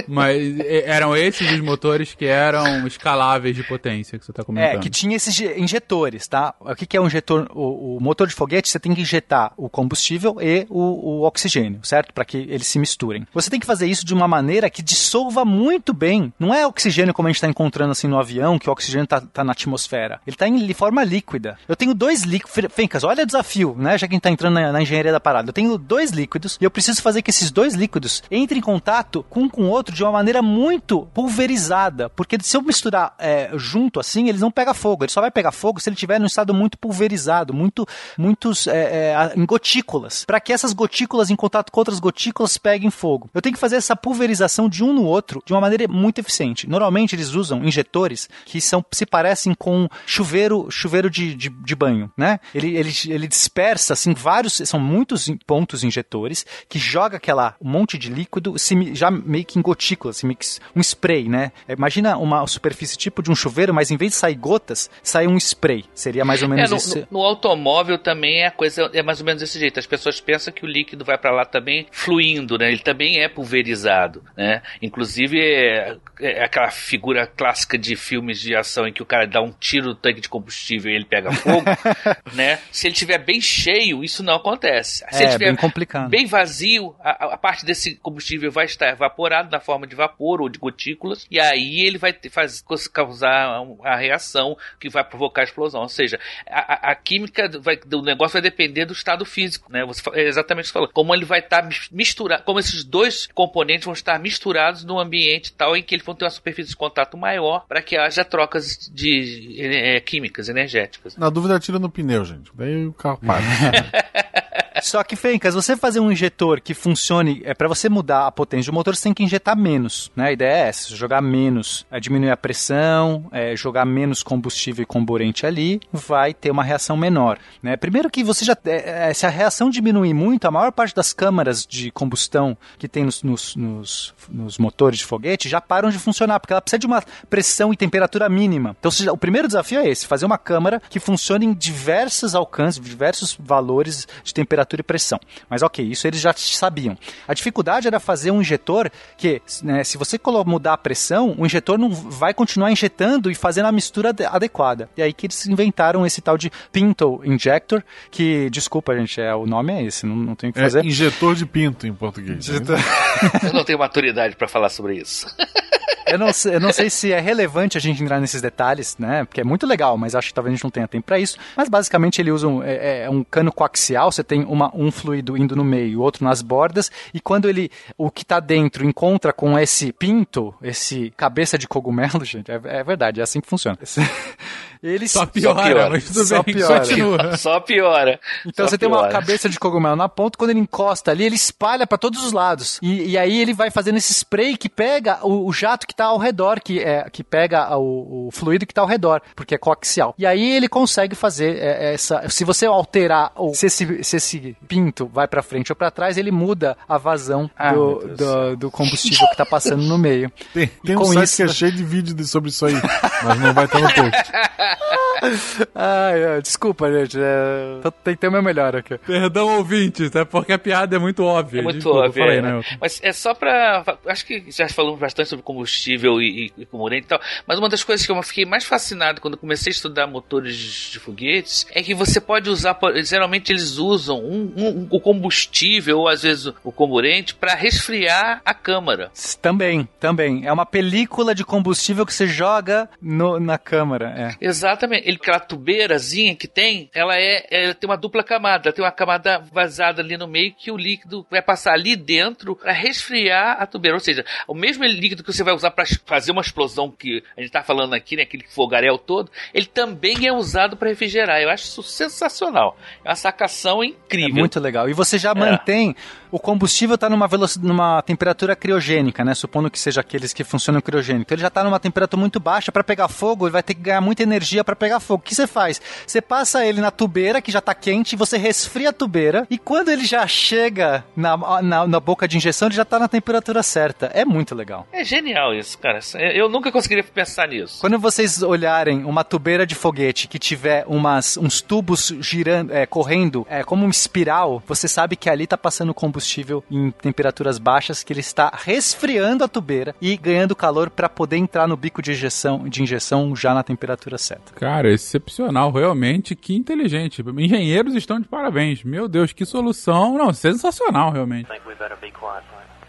Mas 0.08 0.60
eram 0.86 1.16
esses 1.16 1.52
os 1.52 1.60
motores 1.60 2.14
que 2.16 2.26
eram 2.26 2.88
escaláveis 2.88 3.56
de 3.56 3.64
potência 3.64 4.18
que 4.18 4.26
você 4.26 4.32
está 4.32 4.44
comentando? 4.44 4.78
É, 4.78 4.80
que 4.80 4.90
tinha 4.90 5.16
esses 5.16 5.40
injetores, 5.40 6.28
tá? 6.28 6.56
O 6.60 6.76
que, 6.76 6.86
que 6.86 6.98
é 6.98 7.02
um 7.02 7.08
injetor? 7.08 7.48
O, 7.54 7.98
o, 7.98 8.00
motor 8.02 8.28
de 8.28 8.34
foguete, 8.34 8.70
você 8.70 8.80
tem 8.80 8.94
que 8.96 9.02
injetar 9.02 9.54
o 9.58 9.70
combustível 9.70 10.38
e 10.42 10.66
o, 10.70 10.80
o 10.80 11.24
oxigênio, 11.24 11.80
certo? 11.84 12.14
Para 12.14 12.26
que 12.26 12.38
eles 12.38 12.68
se 12.68 12.80
misturem. 12.80 13.28
Você 13.34 13.50
tem 13.50 13.60
que 13.60 13.66
fazer 13.66 13.88
isso 13.88 14.06
de 14.06 14.14
uma 14.14 14.28
maneira 14.28 14.70
que 14.70 14.82
dissolva 14.82 15.44
muito 15.44 15.94
bem. 15.94 16.34
Não 16.40 16.54
é 16.54 16.66
oxigênio 16.66 17.14
como 17.14 17.28
a 17.28 17.32
gente 17.32 17.38
está 17.38 17.48
encontrando 17.48 17.92
assim 17.92 18.08
no 18.14 18.20
avião, 18.20 18.58
que 18.58 18.70
o 18.70 18.72
oxigênio 18.72 19.04
está 19.04 19.20
tá 19.20 19.44
na 19.44 19.52
atmosfera. 19.52 20.22
Ele 20.26 20.36
está 20.36 20.48
em 20.48 20.74
forma 20.74 21.04
líquida. 21.04 21.58
Eu 21.68 21.76
tenho 21.76 21.94
dois 21.94 22.24
líquidos. 22.24 22.72
Fencas, 22.72 23.04
olha 23.04 23.24
o 23.24 23.26
desafio, 23.26 23.76
né? 23.78 23.98
Já 23.98 24.08
que 24.08 24.14
a 24.14 24.16
gente 24.16 24.22
está 24.22 24.30
entrando 24.30 24.54
na, 24.56 24.72
na, 24.72 24.82
engenharia 24.82 25.12
da 25.12 25.20
parada. 25.20 25.50
Eu 25.50 25.54
tenho 25.54 25.78
dois 25.78 26.12
líquidos 26.12 26.58
e 26.62 26.64
eu 26.64 26.72
preciso 26.72 27.02
fazer 27.02 27.22
que 27.22 27.30
esses 27.30 27.52
dois 27.52 27.74
líquidos 27.74 28.24
entrem 28.32 28.60
em 28.60 28.62
contato 28.62 29.26
um 29.36 29.50
com 29.50 29.64
o 29.64 29.70
outro 29.70 29.94
de 29.94 30.04
uma 30.04 30.12
maneira 30.12 30.42
muito 30.42 31.08
pulverizada. 31.14 32.10
Porque 32.10 32.38
se 32.42 32.56
eu 32.56 32.62
misturar 32.62 33.16
é, 33.20 33.50
junto 33.56 34.00
assim, 34.00 34.30
eles 34.30 34.42
não 34.42 34.52
pegam 34.52 34.74
fogo. 34.74 35.04
Ele 35.04 35.12
só 35.12 35.20
vai 35.20 35.32
pegar 35.32 35.52
fogo 35.52 35.80
se 35.80 35.90
ele 35.90 35.96
estiver 35.96 36.20
num 36.20 36.26
estado 36.26 36.54
muito 36.54 36.78
pulverizado, 36.78 37.54
muito, 37.54 37.86
muitos 38.18 38.68
é, 38.68 39.14
é, 39.14 39.34
em 39.36 39.46
gotículas, 39.46 40.24
para 40.26 40.40
que 40.40 40.54
essas 40.54 40.72
gotículas 40.72 41.30
em 41.30 41.36
contato 41.36 41.72
com 41.72 41.80
outras 41.80 42.00
gotículas 42.00 42.58
peguem 42.58 42.90
fogo. 42.90 43.30
Eu 43.34 43.42
tenho 43.42 43.54
que 43.54 43.60
fazer 43.60 43.76
essa 43.76 43.96
pulverização 43.96 44.70
de 44.70 44.84
um 44.84 44.94
no 44.94 45.04
outro 45.04 45.42
de 45.46 45.54
uma 45.54 45.62
maneira 45.62 45.88
muito 45.88 46.20
eficiente. 46.20 46.70
Normalmente 46.70 47.16
eles 47.16 47.34
usam 47.34 47.64
injetores 47.64 48.03
que 48.46 48.60
são 48.60 48.84
se 48.92 49.06
parecem 49.06 49.54
com 49.54 49.88
chuveiro, 50.06 50.70
chuveiro 50.70 51.10
de, 51.10 51.36
de, 51.36 51.50
de 51.50 51.76
banho, 51.76 52.12
né? 52.18 52.40
Ele, 52.54 52.76
ele, 52.76 52.92
ele 53.08 53.28
dispersa 53.28 53.94
assim 53.94 54.14
vários, 54.14 54.62
são 54.66 54.80
muitos 54.80 55.30
pontos 55.46 55.84
injetores 55.84 56.46
que 56.68 56.80
joga 56.80 57.18
aquela 57.18 57.56
um 57.62 57.70
monte 57.70 57.98
de 57.98 58.10
líquido 58.10 58.58
se, 58.58 58.94
já 58.96 59.12
meio 59.12 59.46
que 59.46 59.60
em 59.60 59.62
gotículas, 59.62 60.18
assim, 60.18 60.36
um 60.76 60.82
spray, 60.82 61.30
né? 61.30 61.52
Imagina 61.68 62.18
uma 62.18 62.46
superfície 62.48 62.98
tipo 62.98 63.22
de 63.22 63.32
um 63.32 63.36
chuveiro, 63.36 63.74
mas 63.74 63.92
em 63.92 63.98
vez 63.98 64.12
de 64.12 64.18
sair 64.18 64.36
gota 64.36 64.64
gotas, 64.64 64.90
sai 65.02 65.28
um 65.28 65.38
spray. 65.38 65.86
Seria 65.94 66.24
mais 66.24 66.42
ou 66.42 66.50
menos 66.50 66.66
é, 66.66 66.70
no, 66.70 66.78
isso. 66.78 67.00
No, 67.12 67.20
no, 67.20 67.24
automóvel 67.24 67.98
também 67.98 68.46
a 68.46 68.52
coisa 68.52 68.90
é 68.94 69.04
mais 69.04 69.20
ou 69.20 69.26
menos 69.26 69.42
desse 69.42 69.60
jeito. 69.60 69.80
As 69.80 69.86
pessoas 69.86 70.20
pensam 70.20 70.54
que 70.54 70.64
o 70.64 70.68
líquido 70.68 71.04
vai 71.04 71.18
para 71.18 71.32
lá 71.32 71.46
também 71.46 71.88
fluindo, 71.92 72.58
né? 72.58 72.70
Ele 72.70 72.80
também 72.80 73.20
é 73.20 73.28
pulverizado, 73.28 74.24
né? 74.38 74.62
Inclusive 74.82 75.40
é, 75.40 75.98
é, 76.20 76.44
aquela 76.44 76.72
figura 76.72 77.28
clássica 77.28 77.78
de 77.78 77.93
filmes 77.96 78.40
de 78.40 78.56
ação 78.56 78.88
em 78.88 78.94
que 78.94 79.02
o 79.02 79.06
cara 79.06 79.28
dá 79.28 79.42
um 79.42 79.52
tiro 79.52 79.88
no 79.88 79.96
tanque 79.96 80.22
de 80.22 80.30
combustível 80.30 80.92
e 80.92 80.96
ele 80.96 81.06
pega 81.06 81.32
fogo, 81.32 81.64
né? 82.34 82.60
Se 82.72 82.88
ele 82.88 82.94
estiver 82.94 83.18
bem 83.18 83.42
cheio, 83.42 84.04
isso 84.04 84.24
não 84.24 84.36
acontece. 84.36 85.06
Se 85.10 85.16
é, 85.16 85.18
ele 85.18 85.26
estiver 85.28 85.46
bem 85.46 85.56
complicado. 85.56 86.10
bem 86.10 86.26
vazio, 86.26 86.96
a, 87.00 87.34
a, 87.34 87.38
parte 87.38 87.66
desse 87.66 87.96
combustível 87.96 88.52
vai 88.52 88.66
estar 88.66 88.90
evaporado 88.90 89.50
na, 89.52 89.60
forma 89.60 89.88
de 89.88 89.96
vapor 89.96 90.42
ou 90.42 90.50
de 90.50 90.60
gotículas, 90.60 91.26
e 91.30 91.40
aí 91.40 91.82
ele 91.82 91.98
vai 91.98 92.16
faz, 92.30 92.64
causar 92.92 93.64
a 93.84 93.96
reação 93.96 94.58
que 94.80 94.90
vai 94.90 95.04
provocar 95.04 95.42
a 95.42 95.46
explosão. 95.46 95.82
Ou 95.82 95.90
seja, 95.90 96.20
a, 96.48 96.92
a 96.92 96.96
química 96.96 97.50
vai, 97.60 97.78
do 97.78 98.02
negócio 98.02 98.34
vai 98.34 98.42
depender 98.42 98.86
do 98.86 98.94
estado 98.94 99.26
físico, 99.26 99.72
né? 99.72 99.86
Você, 99.86 100.02
é 100.14 100.28
exatamente 100.28 100.66
o 100.66 100.68
que 100.68 100.70
você 100.70 100.74
falou. 100.74 100.90
Como 100.90 101.14
ele 101.14 101.26
vai 101.26 101.40
estar 101.40 101.62
tá 101.62 101.70
misturado, 101.92 102.44
como 102.44 102.60
esses 102.60 102.84
dois 102.84 103.28
componentes 103.34 103.86
vão 103.86 103.94
estar 103.94 104.20
misturados 104.20 104.84
no 104.84 105.00
ambiente 105.00 105.54
tal 105.54 105.76
em 105.76 105.84
que 105.84 105.96
eles 105.96 106.06
vão 106.06 106.16
ter 106.16 106.26
uma 106.26 106.32
superfície 106.32 106.70
de 106.70 106.76
contato 106.76 107.18
maior 107.18 107.66
para 107.68 107.82
que 107.84 107.98
haja 107.98 108.24
trocas 108.24 108.90
de 108.92 109.58
é, 109.60 110.00
químicas 110.00 110.50
energéticas. 110.50 111.18
Na 111.18 111.30
dúvida, 111.30 111.60
tira 111.60 111.80
no 111.80 111.90
pneu, 111.90 112.26
gente. 112.26 112.52
Daí 112.56 112.86
o 112.86 112.94
carro 112.94 113.20
para. 113.20 113.44
Só 114.82 115.04
que, 115.04 115.16
Fencas, 115.16 115.54
você 115.54 115.78
fazer 115.78 116.00
um 116.00 116.12
injetor 116.12 116.60
que 116.60 116.74
funcione, 116.74 117.42
é 117.46 117.54
para 117.54 117.68
você 117.68 117.88
mudar 117.88 118.28
a 118.28 118.32
potência 118.32 118.72
do 118.72 118.76
motor, 118.76 118.96
você 118.96 119.04
tem 119.04 119.14
que 119.14 119.24
injetar 119.24 119.58
menos, 119.58 120.12
né? 120.16 120.28
A 120.28 120.32
ideia 120.32 120.66
é 120.66 120.68
essa, 120.68 120.96
jogar 120.96 121.22
menos, 121.22 121.86
é 121.90 122.00
diminuir 122.00 122.32
a 122.32 122.38
pressão, 122.38 123.26
é, 123.32 123.56
jogar 123.56 123.86
menos 123.86 124.24
combustível 124.24 124.84
e 124.84 124.86
comburente 124.86 125.46
ali, 125.46 125.80
vai 125.92 126.34
ter 126.34 126.52
uma 126.52 126.64
reação 126.64 126.98
menor, 126.98 127.38
né? 127.62 127.78
Primeiro 127.78 128.10
que 128.10 128.24
você 128.24 128.44
já, 128.44 128.58
é, 128.66 129.10
é, 129.10 129.14
se 129.14 129.26
a 129.26 129.30
reação 129.30 129.70
diminuir 129.70 130.14
muito, 130.14 130.46
a 130.46 130.52
maior 130.52 130.72
parte 130.72 130.94
das 130.94 131.14
câmaras 131.14 131.66
de 131.66 131.92
combustão 131.92 132.58
que 132.78 132.88
tem 132.88 133.06
nos, 133.06 133.24
nos, 133.24 133.56
nos, 133.56 134.14
nos 134.30 134.58
motores 134.58 135.00
de 135.00 135.06
foguete 135.06 135.48
já 135.48 135.62
param 135.62 135.90
de 135.90 136.00
funcionar, 136.00 136.40
porque 136.40 136.54
ela 136.54 136.62
precisa 136.62 136.80
de 136.80 136.88
uma 136.88 137.02
pressão 137.30 137.72
e 137.72 137.78
temperatura 137.78 138.28
mínima. 138.28 138.76
Então, 138.80 138.92
o 139.12 139.18
primeiro 139.18 139.48
desafio 139.48 139.80
é 139.80 139.88
esse, 139.88 140.06
fazer 140.06 140.26
uma 140.26 140.38
câmara 140.38 140.82
que 140.90 141.00
funcione 141.00 141.46
em 141.46 141.54
diversos 141.54 142.36
alcances, 142.36 142.82
diversos 142.82 143.38
valores 143.40 144.08
de 144.24 144.34
temperatura 144.34 144.43
temperatura 144.44 144.82
e 144.82 144.84
pressão. 144.84 145.20
Mas 145.50 145.62
ok, 145.62 145.86
isso 145.86 146.08
eles 146.08 146.20
já 146.20 146.34
sabiam. 146.34 146.98
A 147.28 147.34
dificuldade 147.34 147.88
era 147.88 148.00
fazer 148.00 148.32
um 148.32 148.42
injetor 148.42 148.90
que, 149.18 149.42
né, 149.64 149.84
se 149.84 149.98
você 149.98 150.20
mudar 150.46 150.74
a 150.74 150.78
pressão, 150.78 151.36
o 151.38 151.46
injetor 151.46 151.78
não 151.78 151.90
vai 151.90 152.34
continuar 152.34 152.72
injetando 152.72 153.32
e 153.32 153.36
fazendo 153.36 153.68
a 153.68 153.72
mistura 153.72 154.14
adequada. 154.30 154.90
E 154.98 155.02
aí 155.02 155.14
que 155.14 155.28
eles 155.28 155.46
inventaram 155.48 156.06
esse 156.06 156.22
tal 156.22 156.38
de 156.38 156.52
Pinto 156.72 157.22
Injector, 157.24 157.84
que, 158.12 158.50
desculpa, 158.50 158.96
gente, 158.96 159.20
é, 159.22 159.34
o 159.34 159.46
nome 159.46 159.74
é 159.74 159.84
esse, 159.84 160.06
não, 160.06 160.16
não 160.16 160.36
tem 160.36 160.50
o 160.50 160.54
que 160.54 160.60
é 160.60 160.64
fazer. 160.64 160.86
injetor 160.86 161.36
de 161.36 161.46
pinto 161.46 161.88
em 161.88 161.94
português. 161.94 162.48
Né? 162.48 162.60
Eu 163.44 163.54
não 163.54 163.64
tenho 163.64 163.80
maturidade 163.80 164.36
para 164.36 164.48
falar 164.48 164.70
sobre 164.70 164.96
isso. 164.96 165.28
eu, 166.06 166.18
não, 166.18 166.28
eu 166.46 166.60
não 166.60 166.72
sei 166.72 166.90
se 166.90 167.12
é 167.12 167.20
relevante 167.20 167.78
a 167.78 167.82
gente 167.82 168.04
entrar 168.04 168.20
nesses 168.20 168.42
detalhes, 168.42 168.98
né? 168.98 169.26
Porque 169.26 169.42
é 169.42 169.44
muito 169.44 169.66
legal, 169.66 169.98
mas 169.98 170.16
acho 170.16 170.30
que 170.30 170.34
talvez 170.34 170.54
a 170.54 170.56
gente 170.56 170.64
não 170.64 170.72
tenha 170.72 170.88
tempo 170.88 171.06
para 171.06 171.20
isso. 171.20 171.38
Mas 171.56 171.70
basicamente 171.70 172.22
ele 172.22 172.32
usa 172.32 172.48
um, 172.48 172.64
é, 172.64 173.04
é 173.04 173.10
um 173.10 173.24
cano 173.24 173.52
coaxial, 173.52 174.12
você 174.12 174.24
tem 174.24 174.44
uma, 174.44 174.72
um 174.76 174.92
fluido 174.92 175.38
indo 175.38 175.56
no 175.56 175.64
meio, 175.64 176.02
outro 176.02 176.24
nas 176.24 176.42
bordas, 176.42 176.92
e 177.14 177.20
quando 177.20 177.50
ele, 177.50 177.72
o 177.98 178.10
que 178.10 178.24
está 178.24 178.40
dentro 178.40 178.86
encontra 178.86 179.32
com 179.34 179.58
esse 179.58 179.92
pinto, 179.92 180.54
esse 180.62 181.12
cabeça 181.16 181.58
de 181.58 181.68
cogumelo, 181.68 182.24
gente, 182.26 182.52
é, 182.52 182.60
é 182.64 182.84
verdade, 182.84 183.20
é 183.20 183.24
assim 183.24 183.42
que 183.42 183.48
funciona. 183.48 183.78
Ele 184.84 185.08
só 185.08 185.26
piora, 185.26 185.56
só 185.56 185.64
piora. 185.64 185.90
mas 185.92 186.06
tudo 186.06 186.26
só 186.26 186.44
bem, 186.44 186.56
piora. 186.56 186.80
continua. 186.80 187.38
Só 187.44 187.60
piora. 187.62 188.20
Então 188.46 188.66
só 188.66 188.72
você 188.72 188.78
piora. 188.78 188.96
tem 188.96 189.06
uma 189.06 189.10
cabeça 189.10 189.48
de 189.48 189.58
cogumelo 189.58 189.96
na 189.96 190.10
ponta, 190.10 190.38
quando 190.38 190.50
ele 190.50 190.60
encosta 190.60 191.12
ali, 191.12 191.24
ele 191.24 191.36
espalha 191.36 191.88
para 191.88 191.98
todos 191.98 192.24
os 192.24 192.34
lados. 192.34 192.80
E, 192.82 193.12
e, 193.12 193.18
aí 193.18 193.40
ele 193.40 193.54
vai 193.54 193.72
fazendo 193.72 193.98
esse 193.98 194.14
spray 194.14 194.58
que 194.58 194.68
pega 194.68 195.20
o, 195.24 195.48
o 195.48 195.54
jato 195.54 195.88
que 195.88 195.96
tá 195.96 196.06
ao 196.06 196.18
redor, 196.18 196.60
que, 196.60 196.80
é, 196.80 197.10
que 197.10 197.24
pega 197.24 197.78
o, 197.78 198.28
o, 198.28 198.32
fluido 198.32 198.66
que 198.66 198.74
tá 198.74 198.82
ao 198.82 198.88
redor, 198.88 199.22
porque 199.36 199.56
é 199.56 199.58
coaxial. 199.58 200.14
E 200.18 200.26
aí 200.26 200.56
ele 200.56 200.68
consegue 200.68 201.16
fazer 201.16 201.58
é, 201.58 201.94
essa. 201.94 202.28
Se 202.30 202.44
você 202.44 202.66
alterar, 202.66 203.32
ou 203.36 203.56
se 203.56 203.68
esse, 203.68 204.04
se 204.04 204.18
esse 204.18 204.58
pinto 204.68 205.08
vai 205.08 205.28
para 205.28 205.42
frente 205.42 205.72
ou 205.72 205.76
para 205.78 205.92
trás, 205.92 206.18
ele 206.18 206.32
muda 206.32 206.78
a 206.88 206.98
vazão 206.98 207.50
ah, 207.58 207.74
do, 207.74 208.16
do, 208.16 208.58
do, 208.58 208.72
combustível 208.72 209.28
que 209.30 209.38
tá 209.38 209.46
passando 209.46 209.84
no 209.84 209.98
meio. 209.98 210.30
Tem, 210.54 210.68
tem 210.84 210.98
um 210.98 211.06
site 211.06 211.24
isso... 211.24 211.38
que 211.38 211.44
é 211.44 211.48
cheio 211.54 211.72
de 211.72 211.84
vídeo 211.84 212.26
sobre 212.26 212.50
isso 212.50 212.66
aí, 212.66 212.76
mas 213.24 213.40
não 213.40 213.54
vai 213.54 213.66
estar 213.66 213.80
no 213.80 213.94
post. 213.94 214.32
Ai, 215.76 216.42
desculpa, 216.42 216.92
gente. 216.92 217.18
É... 217.20 217.92
Tentando 218.04 218.30
o 218.30 218.34
meu 218.34 218.44
melhor 218.44 218.76
aqui. 218.76 218.98
Perdão, 218.98 219.58
ouvintes, 219.58 220.14
é 220.16 220.26
porque 220.26 220.54
a 220.54 220.60
piada 220.60 220.96
é 220.96 221.00
muito 221.00 221.24
óbvia. 221.24 221.60
É 221.60 221.64
muito 221.64 221.78
desculpa, 221.78 222.08
óbvia. 222.08 222.24
Falei, 222.24 222.42
né? 222.42 222.62
Mas 222.80 223.00
é 223.04 223.12
só 223.12 223.34
pra. 223.34 223.84
Acho 224.08 224.26
que 224.26 224.46
já 224.50 224.68
falamos 224.70 225.00
bastante 225.00 225.30
sobre 225.30 225.44
combustível 225.44 226.22
e, 226.22 226.52
e, 226.58 226.64
e 226.64 226.68
e 226.98 227.02
tal. 227.04 227.20
Mas 227.48 227.60
uma 227.60 227.70
das 227.70 227.84
coisas 227.84 228.06
que 228.06 228.12
eu 228.12 228.24
fiquei 228.24 228.46
mais 228.46 228.64
fascinado 228.64 229.22
quando 229.22 229.38
comecei 229.38 229.72
a 229.72 229.76
estudar 229.76 230.08
motores 230.08 230.56
de 230.92 231.00
foguetes 231.00 231.66
é 231.72 231.82
que 231.82 231.94
você 231.94 232.20
pode 232.20 232.50
usar. 232.50 232.78
Geralmente 233.04 233.52
eles 233.52 233.78
usam 233.78 234.20
um, 234.20 234.54
um, 234.56 234.88
o 234.90 235.00
combustível 235.00 236.00
ou 236.00 236.08
às 236.08 236.24
vezes 236.24 236.54
o 236.64 236.72
comburente 236.72 237.36
para 237.36 237.56
resfriar 237.56 238.42
a 238.46 238.54
câmara. 238.54 239.12
Também, 239.42 239.88
também. 240.00 240.46
É 240.46 240.52
uma 240.52 240.66
película 240.66 241.34
de 241.34 241.44
combustível 241.44 242.06
que 242.06 242.14
você 242.14 242.28
joga 242.28 242.90
no, 243.02 243.40
na 243.40 243.58
câmara. 243.58 244.14
É. 244.18 244.36
Exatamente. 244.64 245.08
Ele, 245.08 245.18
aquela 245.22 245.40
tubeirazinha 245.40 246.36
que 246.36 246.48
tem, 246.48 246.90
ela 246.94 247.16
é, 247.18 247.46
ela 247.52 247.74
tem 247.74 247.90
uma 247.90 247.98
dupla 247.98 248.24
camada. 248.24 248.70
Ela 248.70 248.76
tem 248.76 248.84
uma 248.84 248.92
camada 248.92 249.40
vazada 249.52 250.02
ali 250.02 250.18
no 250.18 250.28
meio 250.28 250.54
que 250.54 250.72
o 250.72 250.78
líquido 250.78 251.26
vai 251.30 251.42
passar 251.42 251.74
ali 251.74 251.96
dentro 251.96 252.56
para 252.56 252.72
resfriar 252.72 253.62
a 253.62 253.66
tubeira. 253.66 253.96
Ou 253.96 254.00
seja, 254.00 254.26
o 254.48 254.54
mesmo 254.54 254.86
líquido 254.86 255.24
que 255.24 255.34
você 255.34 255.44
vai 255.44 255.54
usar 255.54 255.72
para 255.72 255.86
fazer 256.06 256.32
uma 256.32 256.42
explosão 256.42 256.90
que 256.90 257.22
a 257.36 257.42
gente 257.42 257.52
tá 257.52 257.62
falando 257.62 257.94
aqui, 257.94 258.16
né, 258.16 258.24
aquele 258.24 258.46
fogaréu 258.48 258.98
todo, 258.98 259.30
ele 259.54 259.66
também 259.66 260.26
é 260.26 260.32
usado 260.32 260.78
para 260.78 260.90
refrigerar. 260.90 261.42
Eu 261.42 261.50
acho 261.50 261.66
isso 261.66 261.84
sensacional. 261.84 262.78
É 263.04 263.10
uma 263.10 263.16
sacação 263.16 263.84
incrível. 263.84 264.38
É 264.38 264.40
muito 264.40 264.60
legal. 264.60 264.90
E 264.90 264.94
você 264.94 265.18
já 265.18 265.32
é. 265.32 265.36
mantém 265.36 265.96
o 266.34 266.40
combustível 266.40 266.96
está 266.96 267.08
numa 267.08 267.28
velocidade, 267.28 267.68
numa 267.68 268.02
temperatura 268.02 268.56
criogênica, 268.56 269.24
né? 269.24 269.36
Supondo 269.36 269.70
que 269.70 269.78
seja 269.78 270.02
aqueles 270.02 270.34
que 270.34 270.44
funcionam 270.44 270.82
criogênico. 270.82 271.32
Ele 271.32 271.42
já 271.42 271.48
está 271.48 271.64
numa 271.64 271.80
temperatura 271.80 272.20
muito 272.20 272.40
baixa 272.40 272.72
para 272.72 272.84
pegar 272.84 273.08
fogo, 273.08 273.46
ele 273.46 273.52
vai 273.52 273.62
ter 273.62 273.76
que 273.76 273.82
ganhar 273.82 274.02
muita 274.02 274.24
energia 274.24 274.64
para 274.64 274.76
pegar 274.76 275.00
fogo. 275.00 275.22
O 275.22 275.24
que 275.24 275.36
você 275.36 275.46
faz? 275.46 275.80
Você 276.08 276.20
passa 276.24 276.66
ele 276.66 276.82
na 276.82 276.90
tubeira 276.90 277.40
que 277.40 277.52
já 277.52 277.60
está 277.60 277.76
quente, 277.76 278.16
você 278.16 278.36
resfria 278.36 278.90
a 278.90 278.94
tubeira 278.94 279.46
e 279.48 279.60
quando 279.60 279.90
ele 279.90 280.06
já 280.06 280.26
chega 280.26 281.06
na, 281.16 281.62
na, 281.62 281.86
na 281.86 282.00
boca 282.00 282.28
de 282.28 282.36
injeção, 282.36 282.68
ele 282.68 282.76
já 282.76 282.82
está 282.82 282.98
na 282.98 283.08
temperatura 283.08 283.62
certa. 283.62 284.08
É 284.08 284.26
muito 284.26 284.56
legal. 284.56 284.88
É 284.92 285.04
genial 285.04 285.54
isso, 285.54 285.78
cara. 285.78 286.00
Eu 286.34 286.50
nunca 286.50 286.72
conseguiria 286.72 287.04
pensar 287.04 287.48
nisso. 287.48 287.80
Quando 287.80 288.00
vocês 288.00 288.42
olharem 288.42 289.04
uma 289.04 289.24
tubeira 289.24 289.68
de 289.68 289.76
foguete 289.76 290.28
que 290.28 290.40
tiver 290.40 290.84
umas, 290.88 291.38
uns 291.38 291.62
tubos 291.62 292.12
girando, 292.22 292.74
é, 292.74 292.88
correndo, 292.88 293.46
é, 293.48 293.64
como 293.64 293.84
uma 293.84 293.92
espiral, 293.92 294.64
você 294.66 294.88
sabe 294.88 295.16
que 295.16 295.30
ali 295.30 295.44
está 295.44 295.56
passando 295.56 295.94
combustível 295.94 296.23
combustível 296.24 296.64
em 296.72 296.90
temperaturas 296.92 297.60
baixas 297.60 298.04
que 298.04 298.14
ele 298.14 298.22
está 298.22 298.52
resfriando 298.54 299.44
a 299.44 299.48
tubeira 299.48 299.94
e 300.02 300.16
ganhando 300.16 300.56
calor 300.56 300.90
para 300.90 301.10
poder 301.10 301.38
entrar 301.38 301.68
no 301.68 301.76
bico 301.76 302.02
de 302.02 302.12
injeção, 302.12 302.68
de 302.68 302.82
injeção 302.82 303.36
já 303.36 303.54
na 303.54 303.64
temperatura 303.64 304.18
certa. 304.18 304.54
Cara, 304.54 304.90
excepcional, 304.90 305.72
realmente, 305.72 306.36
que 306.36 306.56
inteligente. 306.56 307.22
Engenheiros 307.38 307.94
estão 307.96 308.20
de 308.20 308.28
parabéns. 308.28 308.84
Meu 308.84 309.08
Deus, 309.08 309.34
que 309.34 309.46
solução. 309.46 310.18
Não, 310.18 310.34
sensacional, 310.34 311.12
realmente. 311.12 311.50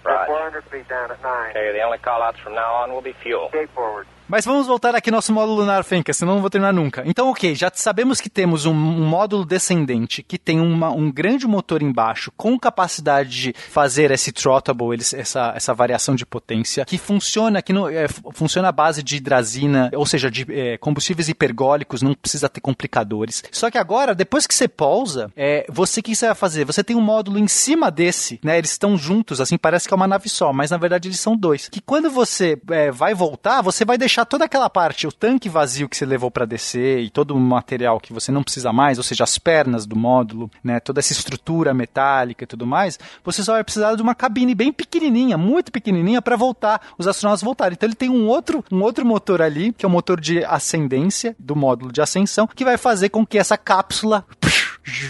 Right. 0.05 0.27
400 0.27 0.65
feet 0.71 0.87
down 0.87 1.11
at 1.11 1.23
9. 1.23 1.51
Okay, 1.53 1.73
the 1.73 1.83
only 1.83 1.97
call 1.97 2.21
outs 2.21 2.39
from 2.41 2.55
now 2.55 2.75
on 2.75 2.93
will 2.93 3.01
be 3.01 3.15
fuel. 3.23 3.47
Escape 3.47 3.71
forward. 3.75 4.07
Mas 4.35 4.45
vamos 4.45 4.67
voltar 4.67 4.97
aqui 4.97 5.13
nosso 5.13 5.33
módulo 5.33 5.61
lunar 5.61 5.85
Fenka, 5.85 6.13
senão 6.13 6.35
não 6.35 6.41
vou 6.41 6.51
terminar 6.51 6.73
nunca. 6.73 7.05
Então, 7.07 7.31
ok, 7.31 7.55
já 7.55 7.71
sabemos 7.73 8.21
que 8.21 8.29
temos 8.29 8.67
um, 8.67 8.73
um 8.73 9.07
módulo 9.07 9.45
descendente 9.45 10.25
que 10.25 10.37
tem 10.37 10.59
uma, 10.59 10.91
um 10.91 11.09
grande 11.09 11.47
motor 11.47 11.81
embaixo 11.85 12.33
com 12.37 12.59
capacidade 12.59 13.31
de 13.31 13.55
fazer 13.57 14.11
esse 14.11 14.33
throttle, 14.33 14.77
essa, 14.93 15.53
essa 15.55 15.73
variação 15.73 16.17
de 16.17 16.27
potência, 16.27 16.85
que 16.85 16.99
funciona 16.99 17.63
que 17.63 17.73
no, 17.73 17.89
é, 17.89 18.09
funciona 18.09 18.71
à 18.71 18.73
base 18.73 19.05
de 19.05 19.15
hidrazina, 19.15 19.89
ou 19.95 20.05
seja, 20.05 20.29
de 20.29 20.45
é, 20.51 20.79
combustíveis 20.79 21.29
hipergólicos, 21.29 22.03
não 22.03 22.13
precisa 22.13 22.49
ter 22.49 22.61
complicadores. 22.61 23.45
Só 23.53 23.71
que 23.71 23.79
agora, 23.79 24.17
depois 24.17 24.49
que 24.49 24.55
você 24.57 24.67
pousa, 24.67 25.31
é, 25.37 25.65
você 25.69 26.03
que 26.03 26.17
você 26.17 26.27
vai 26.27 26.35
fazer? 26.35 26.65
Você 26.65 26.83
tem 26.83 26.97
um 26.97 27.01
módulo 27.01 27.39
em 27.39 27.47
cima 27.47 27.89
desse, 27.89 28.41
né? 28.43 28.59
Eles 28.59 28.73
estão 28.73 28.97
juntos, 28.99 29.41
assim, 29.41 29.57
parece 29.57 29.87
que 29.87 29.95
é 29.95 29.97
uma 29.97 30.09
nave 30.09 30.29
só, 30.29 30.53
mas 30.53 30.73
na 30.73 30.77
verdade 30.77 31.07
eles 31.07 31.21
são 31.21 31.37
dois. 31.37 31.69
Que 31.69 31.81
quando 31.81 32.11
você 32.11 32.61
é, 32.73 32.91
vai 32.91 33.15
voltar, 33.15 33.63
você 33.63 33.85
vai 33.85 33.97
deixar 33.97 34.24
deixar 34.25 34.27
toda 34.27 34.45
aquela 34.45 34.69
parte, 34.69 35.07
o 35.07 35.13
tanque 35.13 35.49
vazio 35.49 35.89
que 35.89 35.97
você 35.97 36.05
levou 36.05 36.31
para 36.31 36.45
descer 36.45 37.01
e 37.01 37.11
todo 37.11 37.35
o 37.35 37.41
material 37.41 38.01
que 38.01 38.13
você 38.13 38.33
não 38.33 38.43
precisa 38.43 38.73
mais, 38.73 38.99
ou 38.99 39.05
seja, 39.05 39.25
as 39.25 39.39
pernas 39.39 39.87
do 39.87 39.97
módulo, 39.97 40.51
né, 40.63 40.81
toda 40.81 41.01
essa 41.01 41.13
estrutura 41.13 41.73
metálica 41.73 42.45
e 42.45 42.47
tudo 42.47 42.67
mais, 42.67 42.99
você 43.23 43.43
só 43.43 43.53
vai 43.53 43.65
precisar 43.65 43.95
de 43.95 44.03
uma 44.03 44.15
cabine 44.15 44.55
bem 44.55 44.73
pequenininha, 44.73 45.37
muito 45.37 45.71
pequenininha 45.71 46.21
para 46.21 46.37
voltar, 46.37 46.81
os 46.99 47.07
astronautas 47.07 47.43
voltarem. 47.43 47.75
Então 47.75 47.87
ele 47.87 47.95
tem 47.95 48.11
um 48.11 48.27
outro, 48.27 48.65
um 48.73 48.83
outro 48.83 49.05
motor 49.05 49.43
ali, 49.43 49.73
que 49.73 49.85
é 49.85 49.89
o 49.89 49.93
motor 49.93 50.21
de 50.21 50.45
ascendência 50.45 51.37
do 51.39 51.55
módulo 51.55 51.93
de 51.93 52.01
ascensão, 52.01 52.47
que 52.47 52.65
vai 52.65 52.77
fazer 52.77 53.11
com 53.11 53.27
que 53.27 53.39
essa 53.39 53.57
cápsula 53.57 54.25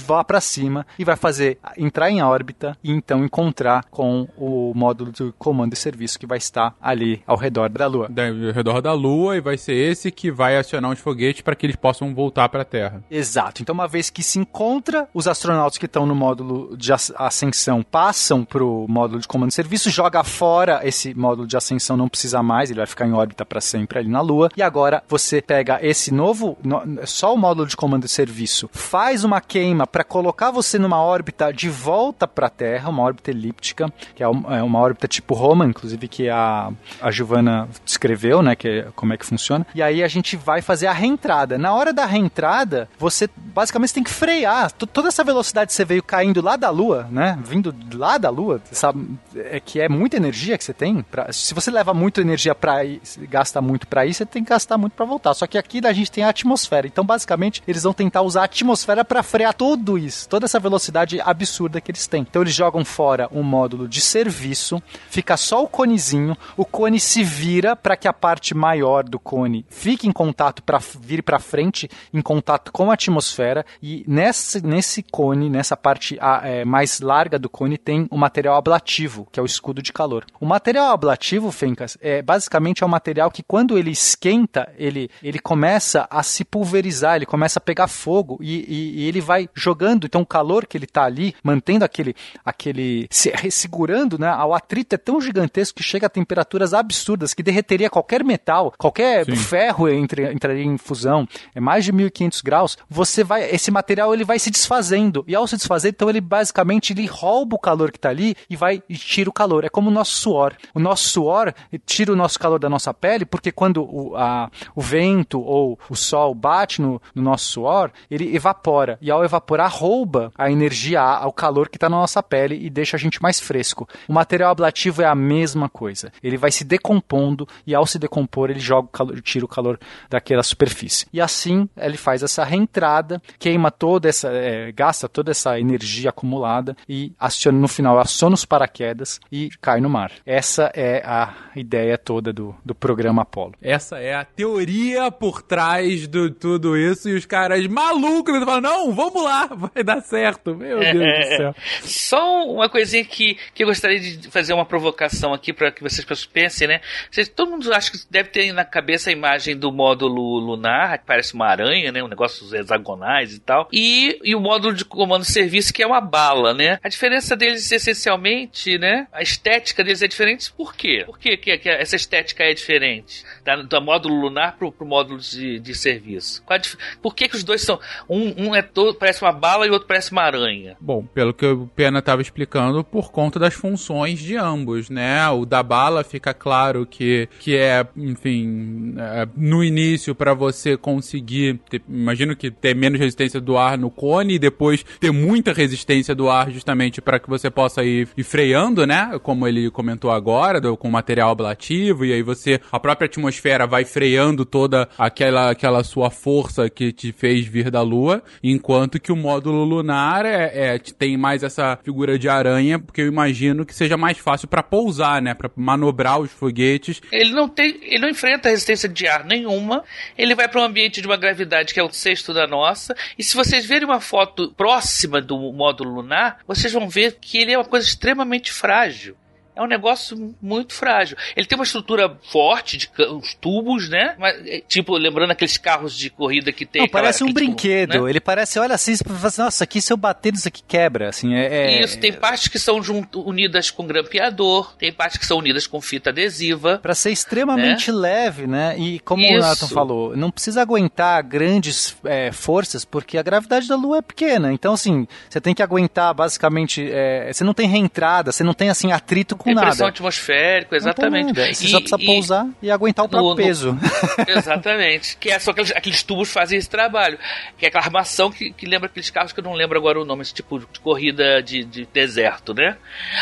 vá 0.04 0.22
para 0.24 0.40
cima 0.40 0.86
e 0.98 1.04
vai 1.04 1.16
fazer 1.16 1.58
entrar 1.76 2.10
em 2.10 2.22
órbita 2.22 2.76
e 2.82 2.90
então 2.92 3.24
encontrar 3.24 3.84
com 3.90 4.28
o 4.36 4.72
módulo 4.74 5.10
de 5.12 5.32
comando 5.38 5.72
e 5.72 5.76
serviço 5.76 6.18
que 6.18 6.26
vai 6.26 6.38
estar 6.38 6.74
ali 6.80 7.22
ao 7.26 7.36
redor 7.36 7.68
da 7.68 7.86
Lua. 7.86 8.08
Da- 8.08 8.28
Ao 8.28 8.52
redor 8.52 8.80
da 8.80 8.92
Lua 8.92 9.36
e 9.36 9.40
vai 9.40 9.56
ser 9.58 9.74
esse 9.74 10.10
que 10.10 10.30
vai 10.30 10.56
acionar 10.56 10.90
os 10.92 10.98
foguetes 11.00 11.42
para 11.42 11.54
que 11.54 11.66
eles 11.66 11.76
possam 11.76 12.14
voltar 12.14 12.48
para 12.48 12.62
a 12.62 12.64
Terra. 12.64 13.02
Exato. 13.10 13.62
Então, 13.62 13.72
uma 13.74 13.88
vez 13.88 14.10
que 14.10 14.22
se 14.22 14.38
encontra, 14.38 15.08
os 15.14 15.26
astronautas 15.28 15.78
que 15.78 15.86
estão 15.86 16.06
no 16.06 16.14
módulo 16.14 16.76
de 16.76 16.92
as- 16.92 17.12
ascensão 17.16 17.82
passam 17.82 18.44
pro 18.44 18.86
módulo 18.88 19.20
de 19.20 19.28
comando 19.28 19.50
e 19.50 19.54
serviço, 19.54 19.90
joga 19.90 20.22
fora 20.24 20.80
esse 20.84 21.14
módulo 21.14 21.46
de 21.46 21.56
ascensão, 21.56 21.96
não 21.96 22.08
precisa 22.08 22.42
mais, 22.42 22.70
ele 22.70 22.78
vai 22.78 22.86
ficar 22.86 23.06
em 23.06 23.12
órbita 23.12 23.44
para 23.44 23.60
sempre 23.60 23.98
ali 23.98 24.08
na 24.08 24.20
Lua. 24.20 24.48
E 24.56 24.62
agora 24.62 25.02
você 25.08 25.40
pega 25.42 25.78
esse 25.84 26.12
novo, 26.12 26.56
no- 26.62 26.82
só 27.06 27.34
o 27.34 27.38
módulo 27.38 27.66
de 27.66 27.76
comando 27.76 28.04
e 28.04 28.08
serviço, 28.08 28.68
faz 28.72 29.24
uma 29.24 29.40
queima 29.40 29.63
para 29.86 30.04
colocar 30.04 30.50
você 30.50 30.78
numa 30.78 31.00
órbita 31.00 31.52
de 31.52 31.68
volta 31.68 32.26
para 32.26 32.46
a 32.46 32.50
Terra, 32.50 32.90
uma 32.90 33.02
órbita 33.02 33.30
elíptica, 33.30 33.92
que 34.14 34.22
é 34.22 34.26
é 34.50 34.62
uma 34.62 34.78
órbita 34.80 35.06
tipo 35.06 35.34
Roma, 35.34 35.64
inclusive 35.64 36.08
que 36.08 36.28
a, 36.28 36.70
a 37.00 37.10
Giovanna 37.10 37.68
descreveu, 37.84 38.42
né, 38.42 38.56
que 38.56 38.68
é, 38.68 38.86
como 38.94 39.12
é 39.12 39.16
que 39.16 39.24
funciona. 39.24 39.66
E 39.74 39.82
aí 39.82 40.02
a 40.02 40.08
gente 40.08 40.36
vai 40.36 40.60
fazer 40.60 40.86
a 40.86 40.92
reentrada. 40.92 41.56
Na 41.58 41.74
hora 41.74 41.92
da 41.92 42.06
reentrada, 42.06 42.88
você 42.98 43.28
basicamente 43.36 43.94
tem 43.94 44.02
que 44.02 44.10
frear. 44.10 44.70
Toda 44.72 45.08
essa 45.08 45.22
velocidade 45.22 45.68
que 45.68 45.74
você 45.74 45.84
veio 45.84 46.02
caindo 46.02 46.42
lá 46.42 46.56
da 46.56 46.70
Lua, 46.70 47.06
né, 47.10 47.38
vindo 47.44 47.74
lá 47.94 48.18
da 48.18 48.30
Lua, 48.30 48.60
sabe, 48.72 49.18
é 49.36 49.60
que 49.60 49.80
é 49.80 49.88
muita 49.88 50.16
energia 50.16 50.58
que 50.58 50.64
você 50.64 50.74
tem. 50.74 51.02
Pra, 51.02 51.32
se 51.32 51.54
você 51.54 51.70
leva 51.70 51.94
muita 51.94 52.20
energia 52.20 52.54
para 52.54 52.84
ir, 52.84 53.00
gasta 53.28 53.60
muito 53.60 53.86
para 53.86 54.06
ir, 54.06 54.14
você 54.14 54.26
tem 54.26 54.42
que 54.42 54.50
gastar 54.50 54.78
muito 54.78 54.92
para 54.92 55.04
voltar. 55.04 55.34
Só 55.34 55.46
que 55.46 55.58
aqui 55.58 55.80
a 55.84 55.92
gente 55.92 56.10
tem 56.10 56.24
a 56.24 56.28
atmosfera. 56.28 56.86
Então, 56.86 57.04
basicamente, 57.04 57.62
eles 57.66 57.82
vão 57.82 57.92
tentar 57.92 58.22
usar 58.22 58.42
a 58.42 58.44
atmosfera 58.44 59.04
para 59.04 59.22
frear 59.22 59.53
tudo 59.56 59.96
isso, 59.98 60.28
toda 60.28 60.44
essa 60.46 60.58
velocidade 60.60 61.20
absurda 61.20 61.80
que 61.80 61.90
eles 61.90 62.06
têm. 62.06 62.22
Então, 62.22 62.42
eles 62.42 62.54
jogam 62.54 62.84
fora 62.84 63.28
um 63.32 63.42
módulo 63.42 63.88
de 63.88 64.00
serviço, 64.00 64.82
fica 65.08 65.36
só 65.36 65.62
o 65.62 65.68
conezinho, 65.68 66.36
o 66.56 66.64
cone 66.64 66.98
se 67.00 67.22
vira 67.22 67.76
para 67.76 67.96
que 67.96 68.08
a 68.08 68.12
parte 68.12 68.54
maior 68.54 69.04
do 69.04 69.18
cone 69.18 69.64
fique 69.68 70.06
em 70.06 70.12
contato 70.12 70.62
para 70.62 70.78
vir 71.00 71.22
para 71.22 71.38
frente, 71.38 71.88
em 72.12 72.20
contato 72.20 72.72
com 72.72 72.90
a 72.90 72.94
atmosfera 72.94 73.64
e 73.82 74.04
nesse, 74.06 74.64
nesse 74.64 75.02
cone, 75.02 75.48
nessa 75.50 75.76
parte 75.76 76.18
é, 76.42 76.64
mais 76.64 77.00
larga 77.00 77.38
do 77.38 77.48
cone 77.48 77.78
tem 77.78 78.06
o 78.10 78.16
material 78.16 78.56
ablativo, 78.56 79.26
que 79.30 79.38
é 79.38 79.42
o 79.42 79.46
escudo 79.46 79.82
de 79.82 79.92
calor. 79.92 80.24
O 80.40 80.46
material 80.46 80.92
ablativo, 80.92 81.50
Fencas, 81.52 81.96
é 82.00 82.22
basicamente 82.22 82.82
é 82.82 82.86
um 82.86 82.90
material 82.90 83.30
que 83.30 83.42
quando 83.42 83.78
ele 83.78 83.90
esquenta, 83.90 84.72
ele, 84.76 85.10
ele 85.22 85.38
começa 85.38 86.06
a 86.10 86.22
se 86.22 86.44
pulverizar, 86.44 87.16
ele 87.16 87.26
começa 87.26 87.58
a 87.58 87.62
pegar 87.62 87.88
fogo 87.88 88.38
e, 88.40 88.54
e- 88.68 88.94
e 89.04 89.08
ele 89.08 89.20
vai 89.20 89.43
jogando. 89.54 90.06
Então 90.06 90.22
o 90.22 90.26
calor 90.26 90.66
que 90.66 90.76
ele 90.76 90.84
está 90.84 91.04
ali, 91.04 91.34
mantendo 91.42 91.84
aquele, 91.84 92.14
aquele 92.44 93.06
se, 93.10 93.32
segurando, 93.50 94.18
né? 94.18 94.32
O 94.44 94.54
atrito 94.54 94.94
é 94.94 94.98
tão 94.98 95.20
gigantesco 95.20 95.76
que 95.78 95.82
chega 95.82 96.06
a 96.06 96.10
temperaturas 96.10 96.74
absurdas 96.74 97.34
que 97.34 97.42
derreteria 97.42 97.90
qualquer 97.90 98.22
metal, 98.24 98.72
qualquer 98.78 99.24
Sim. 99.24 99.36
ferro 99.36 99.88
entre, 99.88 100.32
entraria 100.32 100.64
em 100.64 100.76
fusão. 100.78 101.26
É 101.54 101.60
mais 101.60 101.84
de 101.84 101.92
1500 101.92 102.40
graus. 102.42 102.78
Você 102.88 103.24
vai, 103.24 103.44
esse 103.50 103.70
material 103.70 104.12
ele 104.14 104.24
vai 104.24 104.38
se 104.38 104.50
desfazendo 104.50 105.24
e 105.26 105.34
ao 105.34 105.46
se 105.46 105.56
desfazer, 105.56 105.88
então 105.90 106.08
ele 106.08 106.20
basicamente 106.20 106.92
ele 106.92 107.06
rouba 107.06 107.56
o 107.56 107.58
calor 107.58 107.90
que 107.90 107.98
está 107.98 108.08
ali 108.10 108.34
e 108.48 108.56
vai 108.56 108.82
e 108.88 108.96
tira 108.96 109.28
o 109.30 109.32
calor. 109.32 109.64
É 109.64 109.68
como 109.68 109.88
o 109.88 109.92
nosso 109.92 110.12
suor. 110.12 110.54
O 110.74 110.80
nosso 110.80 111.08
suor 111.08 111.54
tira 111.86 112.12
o 112.12 112.16
nosso 112.16 112.38
calor 112.38 112.58
da 112.58 112.68
nossa 112.68 112.92
pele 112.92 113.24
porque 113.24 113.50
quando 113.52 113.82
o, 113.82 114.16
a- 114.16 114.50
o 114.74 114.80
vento 114.80 115.40
ou 115.40 115.78
o 115.88 115.94
sol 115.96 116.34
bate 116.34 116.80
no, 116.80 117.00
no 117.14 117.22
nosso 117.22 117.46
suor, 117.52 117.90
ele 118.10 118.34
evapora 118.34 118.98
e 119.00 119.10
ao 119.10 119.24
evaporar 119.24 119.33
rouba 119.68 120.32
a 120.36 120.50
energia, 120.50 121.00
a- 121.00 121.26
o 121.26 121.32
calor 121.32 121.68
que 121.68 121.76
está 121.76 121.88
na 121.88 121.96
nossa 121.96 122.22
pele 122.22 122.58
e 122.64 122.70
deixa 122.70 122.96
a 122.96 123.00
gente 123.00 123.22
mais 123.22 123.40
fresco. 123.40 123.88
O 124.08 124.12
material 124.12 124.50
ablativo 124.50 125.02
é 125.02 125.06
a 125.06 125.14
mesma 125.14 125.68
coisa. 125.68 126.12
Ele 126.22 126.36
vai 126.36 126.50
se 126.50 126.64
decompondo 126.64 127.46
e 127.66 127.74
ao 127.74 127.86
se 127.86 127.98
decompor 127.98 128.50
ele 128.50 128.60
joga 128.60 128.86
o 128.88 128.90
calor, 128.90 129.20
tira 129.20 129.44
o 129.44 129.48
calor 129.48 129.78
daquela 130.10 130.42
superfície. 130.42 131.06
E 131.12 131.20
assim 131.20 131.68
ele 131.76 131.96
faz 131.96 132.22
essa 132.22 132.44
reentrada, 132.44 133.20
queima 133.38 133.70
toda 133.70 134.08
essa, 134.08 134.28
é, 134.28 134.72
gasta 134.72 135.08
toda 135.08 135.30
essa 135.30 135.58
energia 135.58 136.10
acumulada 136.10 136.76
e 136.88 137.12
aciona 137.18 137.58
no 137.58 137.68
final 137.68 137.98
aciona 137.98 138.34
os 138.34 138.44
paraquedas 138.44 139.20
e 139.30 139.50
cai 139.60 139.80
no 139.80 139.88
mar. 139.88 140.10
Essa 140.26 140.70
é 140.74 141.02
a 141.04 141.32
ideia 141.56 141.96
toda 141.96 142.32
do, 142.32 142.54
do 142.64 142.74
programa 142.74 143.22
Apollo. 143.22 143.54
Essa 143.62 143.98
é 143.98 144.14
a 144.14 144.24
teoria 144.24 145.10
por 145.10 145.42
trás 145.42 146.06
de 146.08 146.30
tudo 146.30 146.76
isso 146.76 147.08
e 147.08 147.14
os 147.14 147.24
caras 147.26 147.66
malucos 147.66 148.42
falam, 148.44 148.60
não, 148.60 148.92
vamos 148.94 149.23
lá, 149.24 149.46
vai 149.54 149.82
dar 149.82 150.00
certo. 150.02 150.54
Meu 150.54 150.78
Deus 150.80 150.92
do 150.94 151.36
céu. 151.36 151.54
Só 151.82 152.44
uma 152.44 152.68
coisinha 152.68 153.04
que, 153.04 153.36
que 153.54 153.62
eu 153.62 153.66
gostaria 153.66 153.98
de 153.98 154.30
fazer 154.30 154.52
uma 154.52 154.64
provocação 154.64 155.32
aqui 155.32 155.52
para 155.52 155.70
que 155.70 155.82
vocês 155.82 156.04
pensem, 156.26 156.68
né? 156.68 156.80
Vocês- 157.10 157.28
todo 157.28 157.50
mundo 157.50 157.72
acha 157.72 157.90
que 157.90 157.98
deve 158.10 158.28
ter 158.30 158.52
na 158.52 158.64
cabeça 158.64 159.10
a 159.10 159.12
imagem 159.12 159.56
do 159.56 159.72
módulo 159.72 160.38
lunar, 160.38 160.98
que 160.98 161.06
parece 161.06 161.34
uma 161.34 161.46
aranha, 161.46 161.90
né? 161.90 162.02
Um 162.02 162.08
negócio 162.08 162.54
hexagonais 162.54 163.34
e 163.34 163.40
tal. 163.40 163.68
E, 163.72 164.18
e 164.22 164.34
o 164.34 164.40
módulo 164.40 164.74
de 164.74 164.84
comando 164.84 165.24
serviço, 165.24 165.72
que 165.72 165.82
é 165.82 165.86
uma 165.86 166.00
bala, 166.00 166.54
né? 166.54 166.78
A 166.82 166.88
diferença 166.88 167.36
deles, 167.36 167.70
essencialmente, 167.70 168.78
né? 168.78 169.06
A 169.12 169.22
estética 169.22 169.82
deles 169.82 170.02
é 170.02 170.08
diferente. 170.08 170.52
Por 170.52 170.74
quê? 170.74 171.02
Por 171.06 171.18
que, 171.18 171.36
que, 171.36 171.58
que 171.58 171.68
essa 171.68 171.96
estética 171.96 172.44
é 172.44 172.52
diferente? 172.52 173.24
Da, 173.44 173.56
do 173.56 173.80
módulo 173.80 174.14
lunar 174.14 174.56
pro, 174.56 174.70
pro 174.70 174.86
módulo 174.86 175.18
de, 175.18 175.58
de 175.58 175.74
serviço. 175.74 176.42
Qual 176.44 176.58
a 176.58 176.62
Por 177.02 177.14
que, 177.14 177.28
que 177.28 177.36
os 177.36 177.44
dois 177.44 177.62
são. 177.62 177.80
Um, 178.08 178.48
um 178.48 178.54
é 178.54 178.62
todo, 178.62 178.94
parece 178.94 179.13
uma 179.22 179.32
bala 179.32 179.66
e 179.66 179.70
o 179.70 179.72
outro 179.72 179.86
parece 179.88 180.12
uma 180.12 180.22
aranha. 180.22 180.76
Bom, 180.80 181.04
pelo 181.14 181.34
que 181.34 181.44
o 181.46 181.66
Pena 181.74 181.98
estava 181.98 182.22
explicando, 182.22 182.82
por 182.84 183.10
conta 183.12 183.38
das 183.38 183.54
funções 183.54 184.18
de 184.18 184.36
ambos, 184.36 184.88
né? 184.90 185.28
O 185.30 185.44
da 185.44 185.62
bala 185.62 186.02
fica 186.04 186.32
claro 186.32 186.86
que, 186.86 187.28
que 187.38 187.56
é, 187.56 187.86
enfim, 187.96 188.94
é, 188.98 189.26
no 189.36 189.62
início 189.62 190.14
para 190.14 190.34
você 190.34 190.76
conseguir, 190.76 191.60
ter- 191.70 191.82
imagino 191.88 192.34
que 192.36 192.50
ter 192.50 192.74
menos 192.74 192.98
resistência 192.98 193.40
do 193.40 193.56
ar 193.58 193.76
no 193.78 193.90
cone 193.90 194.34
e 194.34 194.38
depois 194.38 194.84
ter 195.00 195.10
muita 195.12 195.52
resistência 195.52 196.14
do 196.14 196.28
ar 196.30 196.50
justamente 196.50 197.00
para 197.00 197.18
que 197.18 197.28
você 197.28 197.50
possa 197.50 197.84
ir, 197.84 198.08
ir 198.16 198.24
freando, 198.24 198.86
né? 198.86 199.18
Como 199.22 199.46
ele 199.46 199.70
comentou 199.70 200.10
agora, 200.10 200.60
do- 200.60 200.76
com 200.76 200.90
material 200.90 201.30
ablativo 201.30 202.04
e 202.04 202.12
aí 202.12 202.22
você, 202.22 202.60
a 202.72 202.80
própria 202.80 203.06
atmosfera 203.06 203.66
vai 203.66 203.84
freando 203.84 204.44
toda 204.44 204.88
aquela, 204.98 205.50
aquela 205.50 205.84
sua 205.84 206.10
força 206.10 206.68
que 206.70 206.92
te 206.92 207.12
fez 207.12 207.46
vir 207.46 207.70
da 207.70 207.82
Lua, 207.82 208.22
enquanto 208.42 208.93
que 208.98 209.12
o 209.12 209.16
módulo 209.16 209.64
lunar 209.64 210.24
é, 210.26 210.74
é- 210.74 210.78
tem 210.78 211.16
mais 211.16 211.42
essa 211.42 211.78
figura 211.82 212.18
de 212.18 212.28
aranha, 212.28 212.78
porque 212.78 213.02
eu 213.02 213.06
imagino 213.06 213.64
que 213.64 213.74
seja 213.74 213.96
mais 213.96 214.18
fácil 214.18 214.48
para 214.48 214.62
pousar, 214.62 215.20
né? 215.22 215.34
Para 215.34 215.50
manobrar 215.56 216.20
os 216.20 216.30
foguetes. 216.32 217.00
Ele 217.10 217.32
não 217.32 217.48
tem, 217.48 217.78
ele 217.82 218.00
não 218.00 218.08
enfrenta 218.08 218.48
resistência 218.48 218.88
de 218.88 219.06
ar 219.06 219.24
nenhuma. 219.24 219.84
Ele 220.16 220.34
vai 220.34 220.48
para 220.48 220.60
um 220.60 220.64
ambiente 220.64 221.00
de 221.00 221.06
uma 221.06 221.16
gravidade 221.16 221.72
que 221.72 221.80
é 221.80 221.84
o 221.84 221.92
sexto 221.92 222.32
da 222.32 222.46
nossa. 222.46 222.94
E 223.18 223.22
se 223.22 223.36
vocês 223.36 223.64
verem 223.66 223.86
uma 223.86 224.00
foto 224.00 224.52
próxima 224.56 225.20
do 225.20 225.36
módulo 225.52 225.94
lunar, 225.94 226.38
vocês 226.46 226.72
vão 226.72 226.88
ver 226.88 227.18
que 227.20 227.38
ele 227.38 227.52
é 227.52 227.58
uma 227.58 227.64
coisa 227.64 227.86
extremamente 227.86 228.52
frágil. 228.52 229.16
É 229.56 229.62
um 229.62 229.66
negócio 229.66 230.34
muito 230.42 230.74
frágil. 230.74 231.16
Ele 231.36 231.46
tem 231.46 231.56
uma 231.56 231.64
estrutura 231.64 232.16
forte 232.30 232.76
de 232.76 232.90
uns 233.08 233.34
tubos, 233.34 233.88
né? 233.88 234.14
Mas, 234.18 234.34
é, 234.46 234.60
tipo, 234.66 234.96
lembrando 234.96 235.30
aqueles 235.30 235.56
carros 235.56 235.96
de 235.96 236.10
corrida 236.10 236.50
que 236.52 236.66
tem. 236.66 236.80
Não, 236.82 236.86
aquela- 236.86 237.02
parece 237.02 237.22
um 237.22 237.28
aquele 237.28 237.40
tipo, 237.46 237.52
brinquedo. 237.52 238.04
né? 238.04 238.10
Ele 238.10 238.20
parece, 238.20 238.58
olha 238.58 238.74
assim, 238.74 238.96
você 238.96 239.04
fala 239.04 239.26
assim, 239.28 239.42
nossa, 239.42 239.64
aqui 239.64 239.80
se 239.80 239.92
eu 239.92 239.96
bater 239.96 240.32
nisso 240.32 240.48
aqui 240.48 240.62
quebra, 240.66 241.08
assim, 241.08 241.34
é... 241.34 241.46
é- 241.78 241.84
Isso, 241.84 241.98
tem 241.98 242.12
partes 242.12 242.48
que 242.48 242.58
são 242.58 242.82
junto- 242.82 243.20
unidas 243.26 243.70
com 243.70 243.86
grampeador, 243.86 244.74
tem 244.76 244.92
partes 244.92 245.18
que 245.18 245.26
são 245.26 245.38
unidas 245.38 245.66
com 245.66 245.80
fita 245.80 246.10
adesiva. 246.10 246.78
Pra 246.78 246.94
ser 246.94 247.10
extremamente 247.12 247.90
leve, 247.92 248.46
né? 248.46 248.74
E 248.78 248.98
como 249.00 249.22
o 249.22 249.26
Isso. 249.26 249.40
Nathan 249.48 249.68
falou, 249.68 250.16
não 250.16 250.30
precisa 250.30 250.62
aguentar 250.62 251.22
grandes 251.22 251.96
é, 252.04 252.32
forças, 252.32 252.84
porque 252.84 253.16
a 253.18 253.22
gravidade 253.22 253.68
da 253.68 253.76
Lua 253.76 253.98
é 253.98 254.02
pequena. 254.02 254.52
Então, 254.52 254.74
assim, 254.74 255.06
você 255.28 255.40
tem 255.40 255.54
que 255.54 255.62
aguentar 255.62 256.12
basicamente. 256.14 256.88
é, 256.90 257.32
você 257.32 257.44
não 257.44 257.54
tem 257.54 257.68
reentrada, 257.68 258.32
você 258.32 258.42
não 258.42 258.54
tem 258.54 258.68
assim 258.70 258.90
atrito 258.92 259.36
com 259.44 259.50
Tem 259.50 259.54
pressão 259.54 259.86
nada. 259.86 259.88
atmosférica, 259.90 260.74
exatamente. 260.76 261.26
nada. 261.26 261.52
Você 261.54 261.66
E- 261.66 261.68
só 261.68 261.78
precisa 261.78 262.02
e- 262.02 262.06
pousar 262.06 262.46
e 262.62 262.70
aguentar 262.70 263.04
o 263.04 263.08
próprio 263.08 263.28
no- 263.28 263.36
no- 263.36 263.36
peso. 263.36 263.78
Exatamente. 264.26 265.16
Que 265.20 265.30
é 265.30 265.38
só 265.38 265.50
aqueles, 265.50 265.70
aqueles 265.72 266.02
tubos 266.02 266.30
fazem 266.32 266.58
esse 266.58 266.68
trabalho. 266.68 267.18
Que 267.58 267.66
é 267.66 267.68
aquela 267.68 267.84
armação 267.84 268.30
que, 268.30 268.50
que 268.52 268.66
lembra 268.66 268.86
aqueles 268.88 269.10
carros 269.10 269.32
que 269.32 269.40
eu 269.40 269.44
não 269.44 269.52
lembro 269.54 269.78
agora 269.78 270.00
o 270.00 270.04
nome, 270.04 270.22
esse 270.22 270.34
tipo 270.34 270.58
de 270.58 270.80
corrida 270.80 271.42
de, 271.42 271.64
de 271.64 271.86
deserto, 271.92 272.52
né? 272.54 272.76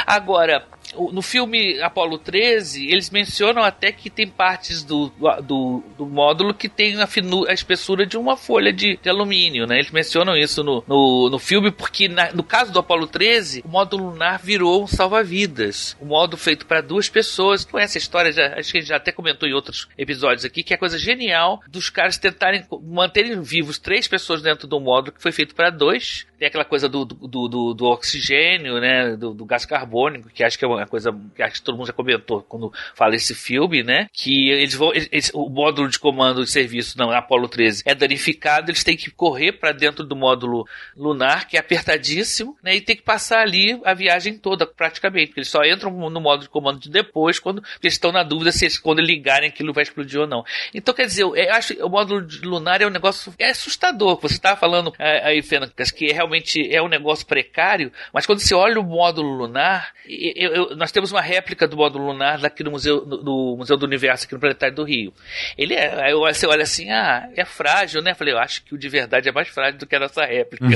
Agora, 0.07 0.65
no 1.13 1.23
filme 1.23 1.81
Apollo 1.81 2.19
13, 2.19 2.87
eles 2.89 3.11
mencionam 3.11 3.63
até 3.63 3.93
que 3.93 4.11
tem 4.11 4.27
partes 4.29 4.83
do, 4.83 5.13
do, 5.43 5.83
do 5.97 6.07
módulo 6.07 6.53
que 6.55 6.69
tem 6.69 7.01
a, 7.01 7.07
finu, 7.07 7.47
a 7.49 7.53
espessura 7.53 8.05
de 8.07 8.17
uma 8.17 8.37
folha 8.37 8.73
de, 8.73 8.99
de 9.03 9.09
alumínio, 9.09 9.67
né? 9.67 9.77
Eles 9.79 9.91
mencionam 9.91 10.37
isso 10.37 10.63
no, 10.63 10.83
no, 10.87 11.29
no 11.31 11.39
filme 11.39 11.71
porque, 11.71 12.09
na- 12.09 12.33
no 12.33 12.43
caso 12.43 12.73
do 12.73 12.79
Apollo 12.79 13.07
13, 13.07 13.63
o 13.65 13.69
módulo 13.69 14.11
lunar 14.11 14.39
virou 14.43 14.83
um 14.83 14.87
salva-vidas. 14.87 15.97
O 16.01 16.07
modo 16.13 16.37
feito 16.37 16.67
para 16.67 16.83
duas 16.83 17.09
pessoas. 17.09 17.65
Conhece 17.65 17.97
a 17.97 18.01
história, 18.01 18.31
já, 18.31 18.55
acho 18.59 18.71
que 18.71 18.79
a 18.79 18.81
gente 18.83 18.89
já 18.91 18.97
até 18.97 19.11
comentou 19.11 19.49
em 19.49 19.55
outros 19.55 19.89
episódios 19.97 20.45
aqui, 20.45 20.63
que 20.63 20.75
é 20.75 20.77
coisa 20.77 20.99
genial 20.99 21.63
dos 21.67 21.89
caras 21.89 22.19
tentarem 22.19 22.67
manterem 22.83 23.41
vivos 23.41 23.79
três 23.79 24.07
pessoas 24.07 24.43
dentro 24.43 24.69
do 24.69 24.79
módulo 24.79 25.17
que 25.17 25.23
foi 25.23 25.33
feito 25.33 25.55
para 25.55 25.71
dois. 25.71 26.27
Tem 26.39 26.49
aquela 26.49 26.65
coisa 26.65 26.89
do, 26.89 27.05
do, 27.05 27.49
do, 27.49 27.73
do 27.73 27.85
oxigênio, 27.87 28.79
né? 28.79 29.17
Do, 29.17 29.33
do, 29.33 29.45
gás 29.47 29.65
carbônico, 29.65 30.29
que 30.29 30.45
acho 30.45 30.59
que 30.59 30.65
é 30.65 30.69
uma 30.69 30.87
coisa 30.87 31.17
que 31.35 31.43
acho 31.43 31.55
que 31.55 31.63
todo 31.63 31.77
mundo 31.77 31.87
já 31.87 31.93
comentou 31.93 32.43
quando 32.43 32.73
fala 32.95 33.15
esse 33.15 33.35
filme, 33.35 33.83
né? 33.83 34.09
Que 34.13 34.51
eles 34.51 34.75
vão. 34.75 34.93
Eles, 34.93 35.31
o 35.33 35.49
módulo 35.49 35.89
de 35.89 35.99
comando 35.99 36.45
de 36.45 36.51
serviço 36.51 36.99
na 36.99 37.17
Apollo 37.17 37.49
13 37.49 37.85
é 37.87 37.95
danificado, 37.95 38.71
eles 38.71 38.85
têm 38.85 38.97
que 38.97 39.11
correr 39.11 39.53
para 39.53 39.73
dentro 39.73 40.05
do 40.05 40.17
módulo 40.17 40.67
lunar, 40.97 41.47
que 41.47 41.57
é 41.57 41.61
apertadíssimo, 41.61 42.57
né? 42.63 42.75
E 42.75 42.81
tem 42.81 42.97
que 42.97 43.03
passar 43.03 43.41
ali 43.41 43.81
a 43.85 43.95
viagem 43.95 44.37
toda, 44.37 44.67
praticamente. 44.67 45.29
Porque 45.29 45.41
eles 45.41 45.49
só 45.49 45.63
entram 45.65 45.91
no 46.11 46.21
módulo 46.21 46.43
de 46.43 46.49
comando 46.49 46.79
de 46.79 46.91
depois, 46.91 47.39
quando 47.39 47.63
eles 47.83 47.95
estão 47.95 48.13
na 48.13 48.23
dúvida 48.23 48.53
se 48.53 48.65
eles, 48.65 48.79
quando 48.79 49.01
ligarem 49.01 49.49
aquilo 49.49 49.73
vai 49.73 49.83
explodir 49.83 50.21
ou 50.21 50.27
não. 50.27 50.45
Então, 50.75 50.95
quer 50.95 51.07
dizer, 51.07 51.23
eu 51.23 51.53
acho 51.53 51.75
que 51.75 51.83
o 51.83 51.89
módulo 51.89 52.27
lunar 52.43 52.81
é 52.81 52.87
um 52.87 52.91
negócio 52.91 53.33
é 53.39 53.51
assustador. 53.51 54.19
Você 54.21 54.35
estava 54.35 54.57
falando 54.57 54.93
é, 54.99 55.27
aí, 55.27 55.43
Fencas, 55.43 55.91
que 55.91 56.07
é, 56.07 56.13
realmente 56.13 56.73
é 56.73 56.83
um 56.83 56.89
negócio 56.89 57.27
precário, 57.27 57.93
mas 58.13 58.27
quando 58.27 58.41
você 58.41 58.55
olha 58.55 58.81
o 58.81 58.85
módulo 58.85 59.29
lunar, 59.29 59.93
eu, 60.07 60.53
eu, 60.53 60.77
nós 60.77 60.93
temos 60.93 61.13
uma 61.13 61.21
réplica 61.21 61.67
do 61.67 61.77
módulo 61.77 62.07
lunar 62.07 62.39
daqui 62.39 62.63
no 62.63 62.71
Museu, 62.71 63.05
no, 63.07 63.23
no 63.23 63.57
Museu 63.59 63.77
do 63.77 63.87
Universo, 63.87 64.25
aqui 64.25 64.35
no 64.35 64.41
Planetário 64.41 64.75
do 64.75 64.85
Rio. 64.85 65.13
Ele 65.57 65.75
é, 65.75 66.05
aí 66.05 66.15
você 66.15 66.47
olha 66.47 66.63
assim, 66.63 66.91
ah, 66.91 67.29
é 67.37 67.45
frágil, 67.45 68.03
né? 68.03 68.13
Eu 68.13 68.17
falei, 68.17 68.35
eu 68.35 68.39
acho 68.39 68.65
que 68.65 68.75
o 68.75 68.79
de 68.79 68.89
verdade 68.89 69.29
é 69.29 69.33
mais 69.33 69.49
frágil 69.49 69.79
do 69.79 69.87
que 69.87 69.97
a 69.97 70.01
nossa 70.01 70.25
réplica. 70.25 70.67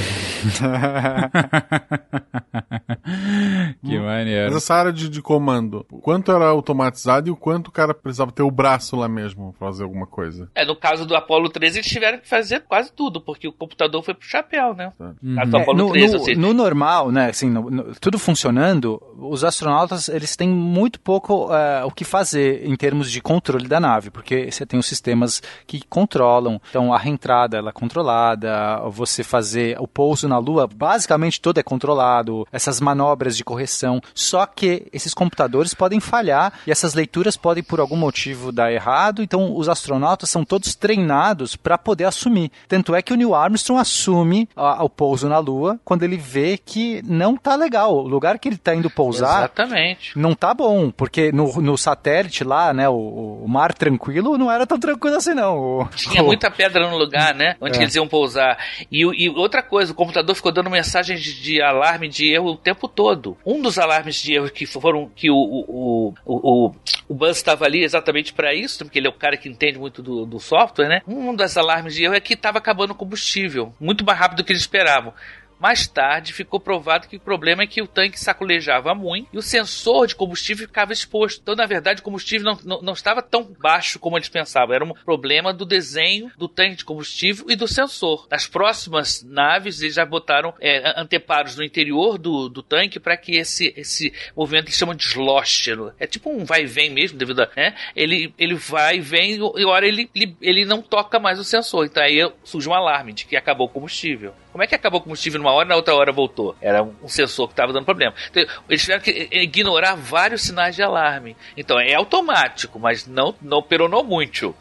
que 3.85 3.99
maneiro. 3.99 4.47
Mas 4.47 4.57
essa 4.57 4.75
área 4.75 4.93
de, 4.93 5.16
de 5.17 5.23
comando, 5.23 5.85
quanto 6.03 6.31
era 6.31 6.47
automatizado 6.47 7.29
e 7.29 7.31
o 7.31 7.37
quanto 7.37 7.69
o 7.69 7.73
cara 7.73 7.95
precisava 7.95 8.31
ter 8.31 8.43
o 8.43 8.51
braço 8.51 8.97
lá 8.97 9.09
mesmo 9.09 9.55
pra 9.59 9.69
fazer 9.69 9.83
alguma 9.83 10.07
coisa? 10.07 10.49
É, 10.55 10.65
no 10.65 10.77
caso 10.77 11.07
do 11.07 11.17
Apollo 11.17 11.49
13, 11.49 11.79
eles 11.79 11.91
tiveram 11.91 12.19
que 12.19 12.29
fazer 12.29 12.61
quase 12.61 12.93
tudo, 12.93 13.21
porque 13.21 13.49
o 13.49 13.53
computador 13.53 14.03
foi 14.03 14.15
pro 14.15 14.27
chapéu, 14.27 14.75
né? 14.75 14.93
Uhum. 14.99 15.15
No, 15.23 15.59
Apollo 15.59 15.93
13, 15.93 16.13
no, 16.13 16.25
seja... 16.25 16.41
no, 16.41 16.53
normal, 16.53 17.11
né, 17.11 17.31
assim, 17.31 17.51
no, 17.51 17.95
tudo 17.95 18.19
funcionando, 18.19 19.03
os 19.19 19.43
astronautas, 19.45 20.09
eles 20.09 20.37
têm 20.37 20.49
muito 20.49 21.01
pouco 21.01 21.47
uh, 21.47 21.87
o 21.87 21.91
que 21.91 22.05
fazer 22.05 22.67
em 22.67 22.77
termos 22.77 23.11
de 23.11 23.21
controle 23.21 23.67
da 23.67 23.81
nave, 23.81 24.11
porque 24.11 24.51
você 24.51 24.67
tem 24.67 24.79
os 24.79 24.87
sistemas 24.87 25.43
que 25.67 25.83
controlam, 25.89 26.61
então 26.69 26.93
a 26.93 26.99
reentrada 26.99 27.57
ela 27.57 27.71
é 27.71 27.73
controlada, 27.73 28.81
você 28.91 29.23
fazer 29.23 29.77
o 29.81 29.89
pouso 29.89 30.29
na 30.29 30.39
Lua, 30.39 30.67
basicamente 30.67 31.41
todo 31.41 31.59
é 31.59 31.63
controlado, 31.63 32.47
essas 32.53 32.81
manobras 32.81 33.37
de 33.37 33.45
correção, 33.45 34.01
só 34.15 34.47
que 34.47 34.89
esses 35.07 35.15
computadores 35.15 35.73
podem 35.73 36.01
falhar 36.01 36.53
e 36.67 36.71
essas 36.71 36.95
leituras 36.95 37.37
podem 37.37 37.63
por 37.63 37.81
algum 37.81 37.97
motivo 37.97 38.51
dar 38.51 38.73
errado, 38.73 39.23
então 39.23 39.57
os 39.57 39.69
astronautas 39.69 40.29
são 40.29 40.45
todos 40.45 40.75
treinados 40.75 41.55
para 41.55 41.79
poder 41.79 42.05
assumir. 42.05 42.51
Tanto 42.69 42.95
é 42.95 43.01
que 43.01 43.13
o 43.13 43.17
Neil 43.17 43.35
Armstrong 43.35 43.81
assume 43.81 44.49
a, 44.57 44.85
o 44.85 44.91
pouso 44.91 45.29
na 45.29 45.39
Lua 45.39 45.79
quando 45.85 46.03
ele 46.03 46.17
vê 46.17 46.59
que 46.59 47.03
não 47.05 47.37
tá 47.37 47.55
legal, 47.55 47.95
o 47.95 48.09
lugar 48.09 48.39
que 48.39 48.49
ele 48.49 48.57
tá 48.57 48.75
indo 48.75 48.91
pousar 48.91 49.39
Exatamente. 49.39 50.19
não 50.19 50.35
tá 50.35 50.53
bom, 50.53 50.91
porque 50.91 51.31
no, 51.31 51.61
no 51.61 51.79
satélite 51.79 52.43
lá, 52.43 52.73
né, 52.73 52.89
o, 52.89 53.43
o, 53.45 53.49
mar 53.49 53.73
tranquilo 53.73 54.37
não 54.37 54.51
era 54.51 54.67
tão 54.67 54.79
tranquilo 54.79 55.17
assim 55.17 55.35
não. 55.35 55.59
O, 55.59 55.89
Tinha 55.95 56.23
muita 56.25 56.51
pedra 56.51 56.89
no 56.91 56.97
lugar, 56.97 57.35
né, 57.35 57.57
onde 57.61 57.79
é. 57.79 57.83
eles 57.83 57.95
iam 57.95 58.09
pousar. 58.09 58.59
E, 58.91 59.03
e, 59.03 59.29
outra 59.31 59.63
coisa, 59.63 59.93
o 59.93 59.95
computador 59.95 60.35
ficou 60.35 60.51
dando 60.51 60.71
mensagens 60.71 61.23
de, 61.23 61.41
de 61.41 61.63
alarme 61.63 62.09
de 62.09 62.33
erro 62.33 62.51
o 62.51 62.57
tempo 62.57 62.89
todo. 62.89 63.37
Um 63.45 63.63
dos 63.63 63.79
alarmes 63.79 64.17
de 64.17 64.35
erro 64.35 64.51
que 64.51 64.67
foram 64.87 65.11
que 65.17 65.29
o, 65.29 65.35
o, 65.35 66.15
o, 66.25 66.73
o, 67.09 67.15
Buzz 67.15 67.39
estava 67.39 67.65
ali 67.65 67.83
exatamente 67.83 68.33
para 68.33 68.55
isso, 68.55 68.85
porque 68.85 69.01
ele 69.01 69.09
é 69.09 69.11
o 69.11 69.13
cara 69.13 69.37
que 69.37 69.49
entende 69.49 69.81
muito 69.81 70.01
do, 70.01 70.25
do 70.25 70.39
software, 70.39 70.89
né? 70.89 71.03
Um 71.09 71.35
dos 71.35 71.57
alarmes 71.57 71.93
de 71.93 72.05
erro 72.05 72.15
é 72.15 72.21
que 72.21 72.35
estava 72.35 72.59
acabando 72.59 72.93
o 72.93 72.95
combustível, 72.95 73.75
muito 73.81 74.05
mais 74.05 74.17
rápido 74.17 74.39
do 74.39 74.45
que 74.45 74.53
eles 74.53 74.63
esperavam. 74.63 75.13
Mais 75.59 75.87
tarde, 75.87 76.33
ficou 76.33 76.61
provado 76.61 77.09
que 77.09 77.17
o 77.17 77.21
problema 77.21 77.63
é 77.63 77.67
que 77.67 77.81
o 77.81 77.87
tanque 77.87 78.21
sacolejava 78.21 78.95
muito 78.95 79.29
e 79.33 79.39
o 79.39 79.43
sensor 79.43 80.07
de 80.07 80.15
combustível 80.15 80.67
ficava 80.67 80.93
exposto. 80.93 81.41
Então, 81.41 81.55
na 81.55 81.67
verdade, 81.67 82.01
o 82.01 82.05
combustível 82.05 82.45
não, 82.45 82.59
não, 82.65 82.83
não, 82.83 82.93
estava 82.93 83.23
tão 83.23 83.55
baixo 83.59 83.99
como 83.99 84.17
eles 84.17 84.29
pensavam. 84.29 84.75
Era 84.75 84.85
um 84.85 84.93
problema 84.93 85.53
do 85.53 85.65
desenho 85.65 86.31
do 86.37 86.49
tanque 86.49 86.77
de 86.77 86.85
combustível 86.85 87.47
e 87.49 87.57
do 87.57 87.67
sensor. 87.67 88.27
Nas 88.31 88.47
próximas 88.47 89.23
naves, 89.23 89.81
eles 89.81 89.95
já 89.95 90.05
botaram 90.05 90.55
é, 90.61 91.01
anteparos 91.01 91.57
no 91.57 91.65
interior 91.65 92.19
do, 92.19 92.49
do 92.49 92.63
tanque 92.63 93.01
para 93.01 93.17
que 93.17 93.37
esse, 93.37 93.73
esse 93.77 94.13
movimento 94.37 94.67
eles 94.67 94.77
chamam 94.77 94.95
de 94.95 95.05
slosh. 95.05 95.67
É 95.99 96.07
tipo 96.07 96.31
um 96.31 96.45
vai 96.45 96.63
e 96.63 96.67
vem 96.67 96.91
mesmo, 96.91 97.19
devido 97.19 97.41
a. 97.41 97.49
Né? 97.57 97.75
Ele, 97.95 98.33
ele 98.39 98.55
vai 98.55 98.97
e 98.97 99.01
vem 99.01 99.37
e 99.37 99.65
hora 99.65 99.87
ele, 99.87 100.11
ele, 100.15 100.37
ele 100.41 100.65
não 100.65 100.83
toca 100.83 101.19
mais 101.19 101.39
o 101.39 101.45
sensor. 101.45 101.87
Então 101.87 102.03
aí 102.03 102.19
surge 102.45 102.69
um 102.69 102.75
alarme 102.75 103.13
de 103.13 103.25
que 103.25 103.37
acabou 103.37 103.67
o 103.67 103.71
combustível. 103.71 104.35
Como 104.57 104.65
é 104.65 104.67
que 104.67 104.75
acabou 104.75 105.01
o 105.01 105.03
combustível 105.03 105.39
numa 105.39 105.53
hora 105.53 105.67
e 105.67 105.69
na 105.69 105.77
outra 105.77 105.95
hora 105.95 106.11
voltou? 106.11 106.57
Era 106.63 106.83
um 106.83 107.09
sensor 107.09 107.47
que 107.47 107.53
estava 107.53 107.75
dando 107.75 107.85
problema. 107.85 108.15
Então, 108.31 108.43
eles 108.67 108.81
tiveram 108.81 109.03
que 109.03 109.29
ignorar 109.31 109.95
vários 109.95 110.45
sinais 110.45 110.75
de 110.75 110.83
alarme. 110.83 111.37
Então 111.55 111.79
é 111.79 111.93
automático, 111.93 112.79
mas 112.79 113.07
não, 113.07 113.35
não 113.43 113.63
peronou 113.63 114.03
muito. 114.03 114.55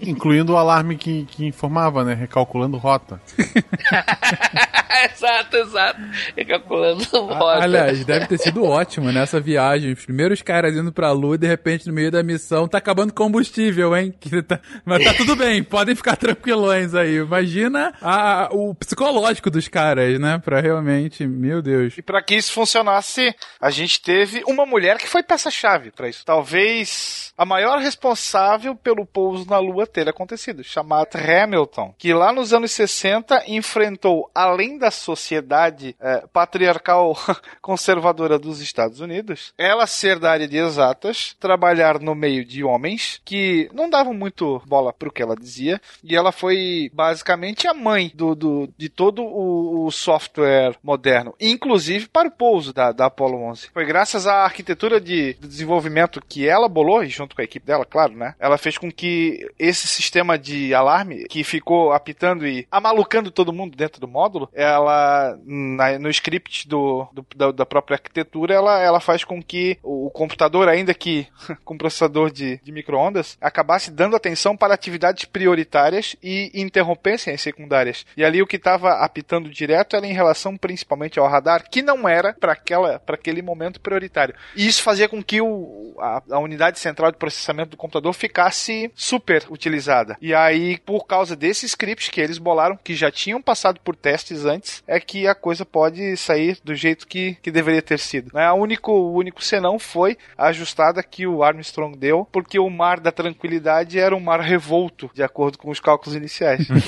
Incluindo 0.00 0.54
o 0.54 0.56
alarme 0.56 0.96
que, 0.96 1.26
que 1.26 1.44
informava, 1.44 2.02
né? 2.02 2.14
Recalculando 2.14 2.78
rota. 2.78 3.20
exato, 5.04 5.56
exato. 5.58 6.00
Recalculando 6.34 7.04
rota. 7.12 7.62
Aliás, 7.62 8.02
deve 8.06 8.26
ter 8.26 8.38
sido 8.38 8.64
ótimo 8.64 9.12
nessa 9.12 9.38
viagem. 9.38 9.92
Os 9.92 10.06
primeiros 10.06 10.40
caras 10.40 10.74
indo 10.74 10.94
pra 10.94 11.12
lua 11.12 11.34
e 11.34 11.38
de 11.38 11.46
repente 11.46 11.86
no 11.86 11.92
meio 11.92 12.10
da 12.10 12.22
missão 12.22 12.66
tá 12.66 12.78
acabando 12.78 13.12
combustível, 13.12 13.94
hein? 13.94 14.14
Tá... 14.48 14.60
Mas 14.82 15.04
tá 15.04 15.12
tudo 15.12 15.36
bem, 15.36 15.62
podem 15.62 15.94
ficar 15.94 16.16
tranquilões 16.16 16.94
aí. 16.94 17.16
Imagina 17.16 17.92
a, 18.00 18.48
o 18.50 18.74
psicológico 19.10 19.50
dos 19.50 19.68
caras, 19.68 20.18
né? 20.20 20.38
Pra 20.38 20.60
realmente, 20.60 21.26
meu 21.26 21.60
Deus. 21.60 21.98
E 21.98 22.02
para 22.02 22.22
que 22.22 22.36
isso 22.36 22.52
funcionasse, 22.52 23.34
a 23.60 23.70
gente 23.70 24.00
teve 24.00 24.42
uma 24.46 24.64
mulher 24.64 24.98
que 24.98 25.08
foi 25.08 25.22
peça-chave 25.22 25.90
para 25.90 26.08
isso. 26.08 26.24
Talvez 26.24 27.32
a 27.36 27.44
maior 27.44 27.78
responsável 27.78 28.74
pelo 28.76 29.04
pouso 29.04 29.48
na 29.48 29.58
Lua 29.58 29.86
ter 29.86 30.08
acontecido, 30.08 30.62
chamada 30.62 31.18
Hamilton, 31.18 31.94
que 31.98 32.12
lá 32.12 32.32
nos 32.32 32.52
anos 32.52 32.70
60 32.72 33.44
enfrentou, 33.48 34.30
além 34.34 34.78
da 34.78 34.90
sociedade 34.90 35.96
é, 36.00 36.24
patriarcal 36.32 37.16
conservadora 37.60 38.38
dos 38.38 38.60
Estados 38.60 39.00
Unidos, 39.00 39.52
ela 39.58 39.86
ser 39.86 40.18
da 40.18 40.30
área 40.30 40.46
de 40.46 40.56
exatas, 40.56 41.34
trabalhar 41.40 41.98
no 41.98 42.14
meio 42.14 42.44
de 42.44 42.62
homens 42.62 43.20
que 43.24 43.68
não 43.72 43.90
davam 43.90 44.14
muito 44.14 44.62
bola 44.66 44.92
pro 44.92 45.10
que 45.10 45.22
ela 45.22 45.34
dizia, 45.34 45.80
e 46.04 46.14
ela 46.14 46.30
foi 46.30 46.90
basicamente 46.92 47.66
a 47.66 47.74
mãe 47.74 48.12
do, 48.14 48.34
do 48.34 48.68
de 48.76 48.88
todo 49.00 49.22
o, 49.22 49.86
o, 49.86 49.90
software 49.90 50.74
moderno, 50.82 51.34
inclusive 51.40 52.06
para 52.06 52.28
o 52.28 52.30
pouso 52.30 52.70
da, 52.70 52.92
da 52.92 53.06
Apollo 53.06 53.42
11. 53.44 53.70
Foi 53.72 53.86
graças 53.86 54.26
à 54.26 54.44
arquitetura 54.44 55.00
de, 55.00 55.32
de 55.40 55.48
desenvolvimento 55.48 56.20
que 56.28 56.46
ela 56.46 56.68
bolou, 56.68 57.02
e 57.02 57.08
junto 57.08 57.30
junto 57.30 57.36
com 57.36 57.42
a 57.42 57.44
equipe 57.44 57.66
dela, 57.66 57.84
claro, 57.84 58.14
né? 58.14 58.34
Ela 58.38 58.58
fez 58.58 58.76
com 58.76 58.90
que 58.90 59.48
esse 59.58 59.86
sistema 59.86 60.38
de 60.38 60.74
alarme 60.74 61.24
que 61.24 61.44
ficou 61.44 61.92
apitando 61.92 62.46
e 62.46 62.66
amalucando 62.70 63.30
todo 63.30 63.52
mundo 63.52 63.76
dentro 63.76 64.00
do 64.00 64.08
módulo, 64.08 64.48
ela 64.52 65.38
na, 65.44 65.98
no 65.98 66.10
script 66.10 66.68
do, 66.68 67.08
do 67.12 67.24
da, 67.36 67.52
da, 67.52 67.66
própria 67.66 67.94
arquitetura, 67.94 68.54
ela, 68.54 68.80
ela 68.80 69.00
faz 69.00 69.22
com 69.24 69.42
que 69.42 69.78
o, 69.82 70.10
computador, 70.10 70.68
ainda 70.68 70.92
que 70.92 71.26
com 71.64 71.78
processador 71.78 72.30
de, 72.30 72.58
de 72.62 72.72
microondas, 72.72 73.38
acabasse 73.40 73.90
dando 73.90 74.16
atenção 74.16 74.56
para 74.56 74.74
atividades 74.74 75.24
prioritárias 75.24 76.16
e 76.22 76.50
interrompessem 76.54 77.32
as 77.32 77.40
secundárias. 77.40 78.04
E 78.16 78.24
ali 78.24 78.42
o 78.42 78.46
que 78.46 78.56
estava 78.56 78.89
apitando 78.94 79.48
direto 79.48 79.96
era 79.96 80.06
em 80.06 80.12
relação 80.12 80.56
principalmente 80.56 81.18
ao 81.18 81.28
radar, 81.28 81.68
que 81.68 81.82
não 81.82 82.08
era 82.08 82.34
para 82.34 82.52
aquela 82.52 82.98
para 82.98 83.14
aquele 83.14 83.42
momento 83.42 83.80
prioritário. 83.80 84.34
E 84.56 84.66
isso 84.66 84.82
fazia 84.82 85.08
com 85.08 85.22
que 85.22 85.40
o, 85.40 85.94
a, 85.98 86.22
a 86.30 86.38
unidade 86.38 86.78
central 86.78 87.10
de 87.10 87.18
processamento 87.18 87.70
do 87.70 87.76
computador 87.76 88.12
ficasse 88.12 88.90
super 88.94 89.44
utilizada. 89.50 90.16
E 90.20 90.34
aí, 90.34 90.78
por 90.78 91.06
causa 91.06 91.36
desses 91.36 91.70
scripts 91.70 92.08
que 92.08 92.20
eles 92.20 92.38
bolaram, 92.38 92.78
que 92.82 92.94
já 92.94 93.10
tinham 93.10 93.40
passado 93.40 93.80
por 93.80 93.96
testes 93.96 94.44
antes, 94.44 94.82
é 94.86 94.98
que 95.00 95.26
a 95.26 95.34
coisa 95.34 95.64
pode 95.64 96.16
sair 96.16 96.58
do 96.64 96.74
jeito 96.74 97.06
que, 97.06 97.36
que 97.42 97.50
deveria 97.50 97.82
ter 97.82 97.98
sido. 97.98 98.30
Né? 98.34 98.50
O 98.50 98.56
único, 98.56 98.92
o 98.92 99.14
único 99.14 99.42
senão 99.42 99.78
foi 99.78 100.16
a 100.36 100.46
ajustada 100.48 101.02
que 101.02 101.26
o 101.26 101.42
Armstrong 101.42 101.96
deu, 101.96 102.26
porque 102.30 102.58
o 102.58 102.70
mar 102.70 103.00
da 103.00 103.12
tranquilidade 103.12 103.98
era 103.98 104.14
um 104.14 104.20
mar 104.20 104.40
revolto, 104.40 105.10
de 105.14 105.22
acordo 105.22 105.58
com 105.58 105.70
os 105.70 105.80
cálculos 105.80 106.16
iniciais. 106.16 106.66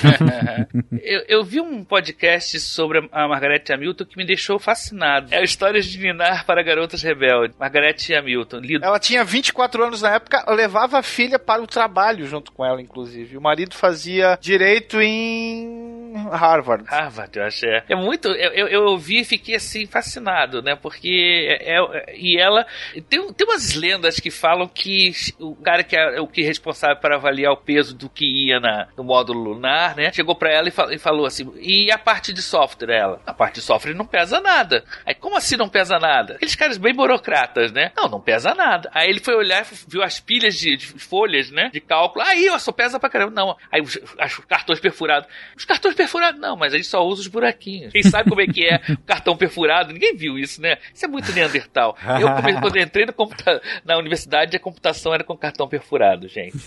eu, 1.01 1.23
eu, 1.27 1.43
vi 1.43 1.61
um 1.61 1.82
podcast 1.83 2.59
sobre 2.59 3.07
a 3.11 3.27
Margaret 3.27 3.63
Hamilton 3.69 4.05
que 4.05 4.17
me 4.17 4.25
deixou 4.25 4.59
fascinado. 4.59 5.33
É 5.33 5.37
a 5.37 5.43
história 5.43 5.81
de 5.81 5.97
Ninar 5.97 6.45
para 6.45 6.63
Garotas 6.63 7.01
Rebeldes. 7.01 7.55
Margaret 7.57 7.95
Hamilton. 8.15 8.57
Lido. 8.57 8.85
Ela 8.85 8.99
tinha 8.99 9.23
24 9.23 9.83
anos 9.83 10.01
na 10.01 10.15
época, 10.15 10.43
levava 10.53 10.99
a 10.99 11.03
filha 11.03 11.37
para 11.37 11.61
o 11.61 11.67
trabalho 11.67 12.25
junto 12.25 12.51
com 12.51 12.65
ela, 12.65 12.81
inclusive. 12.81 13.37
O 13.37 13.41
marido 13.41 13.75
fazia 13.75 14.37
direito 14.41 15.01
em 15.01 15.92
Harvard. 16.31 16.85
Harvard, 16.87 17.37
eu 17.37 17.45
acho. 17.45 17.65
É, 17.65 17.83
é 17.89 17.95
muito. 17.95 18.27
Eu, 18.29 18.67
eu, 18.67 18.83
ouvi 18.85 19.21
e 19.21 19.25
fiquei 19.25 19.55
assim 19.55 19.85
fascinado, 19.85 20.61
né? 20.61 20.75
Porque 20.75 21.47
é, 21.49 21.77
é- 21.77 22.15
e 22.15 22.37
ela 22.39 22.65
tem, 23.09 23.31
tem 23.33 23.47
umas 23.47 23.73
lendas 23.73 24.19
que 24.19 24.29
falam 24.31 24.67
que 24.67 25.11
o 25.39 25.55
cara 25.55 25.83
que 25.83 25.95
é 25.95 26.19
o 26.21 26.27
que 26.27 26.41
é 26.41 26.45
responsável 26.45 26.97
para 26.97 27.15
avaliar 27.15 27.51
o 27.53 27.57
peso 27.57 27.95
do 27.95 28.09
que 28.09 28.47
ia 28.47 28.59
na, 28.59 28.87
no 28.97 29.03
módulo 29.03 29.41
lunar, 29.53 29.95
né? 29.95 30.11
Chegou 30.13 30.35
pra 30.35 30.51
ela 30.51 30.67
e, 30.67 30.71
fa- 30.71 30.93
e 30.93 30.97
falou 30.97 31.25
assim: 31.25 31.51
e 31.59 31.91
a 31.91 31.97
parte 31.97 32.31
de 32.33 32.41
software? 32.41 32.93
Ela, 32.93 33.21
a 33.25 33.33
parte 33.33 33.55
de 33.55 33.61
software 33.61 33.93
não 33.93 34.05
pesa 34.05 34.39
nada. 34.39 34.83
Aí, 35.05 35.15
como 35.15 35.37
assim 35.37 35.55
não 35.57 35.69
pesa 35.69 35.97
nada? 35.99 36.35
Aqueles 36.35 36.55
caras 36.55 36.77
bem 36.77 36.93
burocratas, 36.93 37.71
né? 37.71 37.91
Não, 37.95 38.07
não 38.09 38.19
pesa 38.21 38.53
nada. 38.53 38.89
Aí 38.93 39.09
ele 39.09 39.19
foi 39.19 39.35
olhar, 39.35 39.65
viu 39.87 40.03
as 40.03 40.19
pilhas 40.19 40.55
de, 40.55 40.75
de 40.77 40.85
folhas, 40.87 41.49
né? 41.51 41.69
De 41.71 41.79
cálculo. 41.79 42.23
Aí, 42.25 42.49
ó, 42.49 42.57
só 42.59 42.71
pesa 42.71 42.99
pra 42.99 43.09
caramba. 43.09 43.31
Não. 43.31 43.55
Aí 43.71 43.81
os, 43.81 43.95
os 43.95 44.45
cartões 44.45 44.79
perfurados. 44.79 45.27
Os 45.55 45.65
cartões 45.65 45.95
perfurados, 45.95 46.02
não, 46.39 46.55
mas 46.55 46.73
aí 46.73 46.83
só 46.83 47.05
usa 47.05 47.21
os 47.21 47.27
buraquinhos. 47.27 47.91
Quem 47.91 48.03
sabe 48.03 48.29
como 48.29 48.41
é 48.41 48.45
que 48.47 48.65
é 48.65 48.79
o 48.89 48.97
cartão 49.05 49.35
perfurado? 49.35 49.93
Ninguém 49.93 50.15
viu 50.15 50.37
isso, 50.37 50.61
né? 50.61 50.77
Isso 50.93 51.05
é 51.05 51.07
muito 51.07 51.31
Neandertal. 51.31 51.97
Eu, 52.19 52.27
quando 52.61 52.75
eu 52.77 52.83
entrei 52.83 53.05
no 53.05 53.13
computa- 53.13 53.61
na 53.85 53.97
universidade, 53.97 54.55
a 54.55 54.59
computação 54.59 55.13
era 55.13 55.23
com 55.23 55.35
cartão 55.37 55.67
perfurado, 55.67 56.27
gente. 56.27 56.57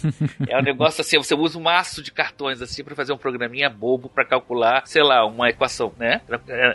É 0.49 0.59
um 0.59 0.63
negócio 0.63 1.01
assim, 1.01 1.17
você 1.19 1.35
usa 1.35 1.59
um 1.59 1.63
maço 1.63 2.03
de 2.03 2.11
cartões 2.13 2.61
assim 2.63 2.83
pra 2.85 2.95
fazer 2.95 3.13
um 3.13 3.19
programinha 3.19 3.69
bobo 3.69 4.09
pra 4.09 4.25
calcular, 4.25 4.83
sei 4.87 5.03
lá, 5.03 5.25
uma 5.27 5.49
equação, 5.49 5.93
né? 5.99 6.21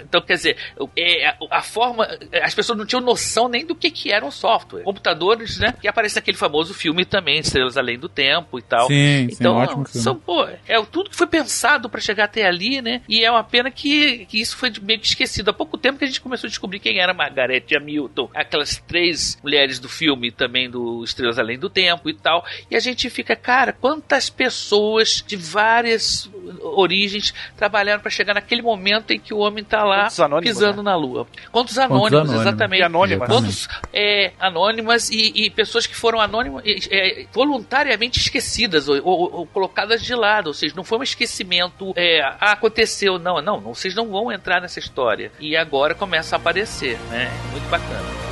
Então, 0.03 0.21
quer 0.21 0.33
dizer, 0.35 0.57
é, 0.97 1.27
a- 1.27 1.37
a 1.51 1.61
forma. 1.61 2.07
As 2.43 2.53
pessoas 2.53 2.77
não 2.77 2.85
tinham 2.85 3.01
noção 3.01 3.47
nem 3.47 3.65
do 3.65 3.75
que, 3.75 3.89
que 3.91 4.11
era 4.11 4.25
um 4.25 4.31
software. 4.31 4.83
Computadores, 4.83 5.57
né? 5.59 5.73
Que 5.79 5.87
aparece 5.87 6.17
aquele 6.19 6.37
famoso 6.37 6.73
filme 6.73 7.05
também, 7.05 7.39
Estrelas 7.39 7.77
Além 7.77 7.97
do 7.97 8.09
Tempo 8.09 8.57
e 8.59 8.61
tal. 8.61 8.87
Sim, 8.87 9.27
sim, 9.29 9.35
então, 9.39 9.55
ótimo 9.55 9.85
filme. 9.85 10.03
são, 10.03 10.15
pô, 10.15 10.45
é 10.67 10.81
tudo 10.91 11.09
que 11.09 11.15
foi 11.15 11.27
pensado 11.27 11.89
pra 11.89 12.01
chegar 12.01 12.25
até 12.25 12.43
ali, 12.51 12.81
né? 12.81 13.01
E 13.09 13.23
é 13.23 13.31
uma 13.31 13.43
pena 13.43 13.71
que, 13.71 14.25
que 14.25 14.39
isso 14.39 14.55
foi 14.57 14.71
meio 14.81 14.99
que 14.99 15.07
esquecido. 15.07 15.49
Há 15.49 15.53
pouco 15.53 15.77
tempo 15.77 15.97
que 15.97 16.03
a 16.05 16.07
gente 16.07 16.21
começou 16.21 16.47
a 16.47 16.49
descobrir 16.49 16.79
quem 16.79 16.99
era 16.99 17.13
Margaret 17.13 17.63
Hamilton, 17.75 18.29
aquelas 18.35 18.77
três 18.87 19.37
mulheres 19.43 19.79
do 19.79 19.89
filme 19.89 20.31
também 20.31 20.69
do 20.69 21.03
Estrelas 21.03 21.39
Além 21.39 21.57
do 21.57 21.69
Tempo 21.69 22.09
e 22.09 22.13
tal. 22.13 22.45
E 22.69 22.75
a 22.75 22.79
gente 22.79 23.09
fica, 23.09 23.35
cara, 23.35 23.73
quantas 23.73 24.29
pessoas 24.29 25.23
de 25.25 25.35
várias 25.35 26.29
origens 26.61 27.33
trabalharam 27.57 28.01
pra 28.01 28.11
chegar 28.11 28.33
naquele 28.33 28.61
momento 28.61 29.11
em 29.11 29.19
que 29.19 29.33
o 29.33 29.37
homem 29.39 29.63
tá 29.63 29.83
lá 29.83 30.03
Quantos 30.03 30.19
anônimos, 30.19 30.49
pisando 30.53 30.83
na 30.83 30.95
lua. 30.95 31.27
Quantos 31.51 31.77
anônimos, 31.77 32.13
anônimos. 32.13 32.41
exatamente. 32.41 32.79
E 32.81 32.83
anônimas. 32.83 33.27
Quantos 33.29 33.67
é, 33.93 34.31
anônimas 34.39 35.09
e, 35.09 35.31
e 35.45 35.49
pessoas 35.49 35.85
que 35.87 35.95
foram 35.95 36.19
anônimas, 36.19 36.63
é, 36.89 37.25
voluntariamente 37.33 38.19
esquecidas 38.19 38.87
ou, 38.87 38.95
ou- 39.03 39.33
ou 39.33 39.47
colocadas 39.47 40.01
de 40.03 40.13
lado. 40.15 40.47
Ou 40.47 40.53
seja, 40.53 40.73
não 40.75 40.83
foi 40.83 40.99
um 40.99 41.03
esquecimento, 41.03 41.93
é, 41.95 42.21
ah, 42.41 42.53
aconteceu. 42.53 43.19
Não, 43.19 43.39
não, 43.39 43.59
vocês 43.59 43.93
não 43.93 44.09
vão 44.09 44.31
entrar 44.31 44.59
nessa 44.59 44.79
história. 44.79 45.31
E 45.39 45.55
agora 45.55 45.93
começa 45.93 46.35
a 46.35 46.37
aparecer, 46.37 46.97
né? 47.11 47.29
Muito 47.51 47.69
bacana. 47.69 48.30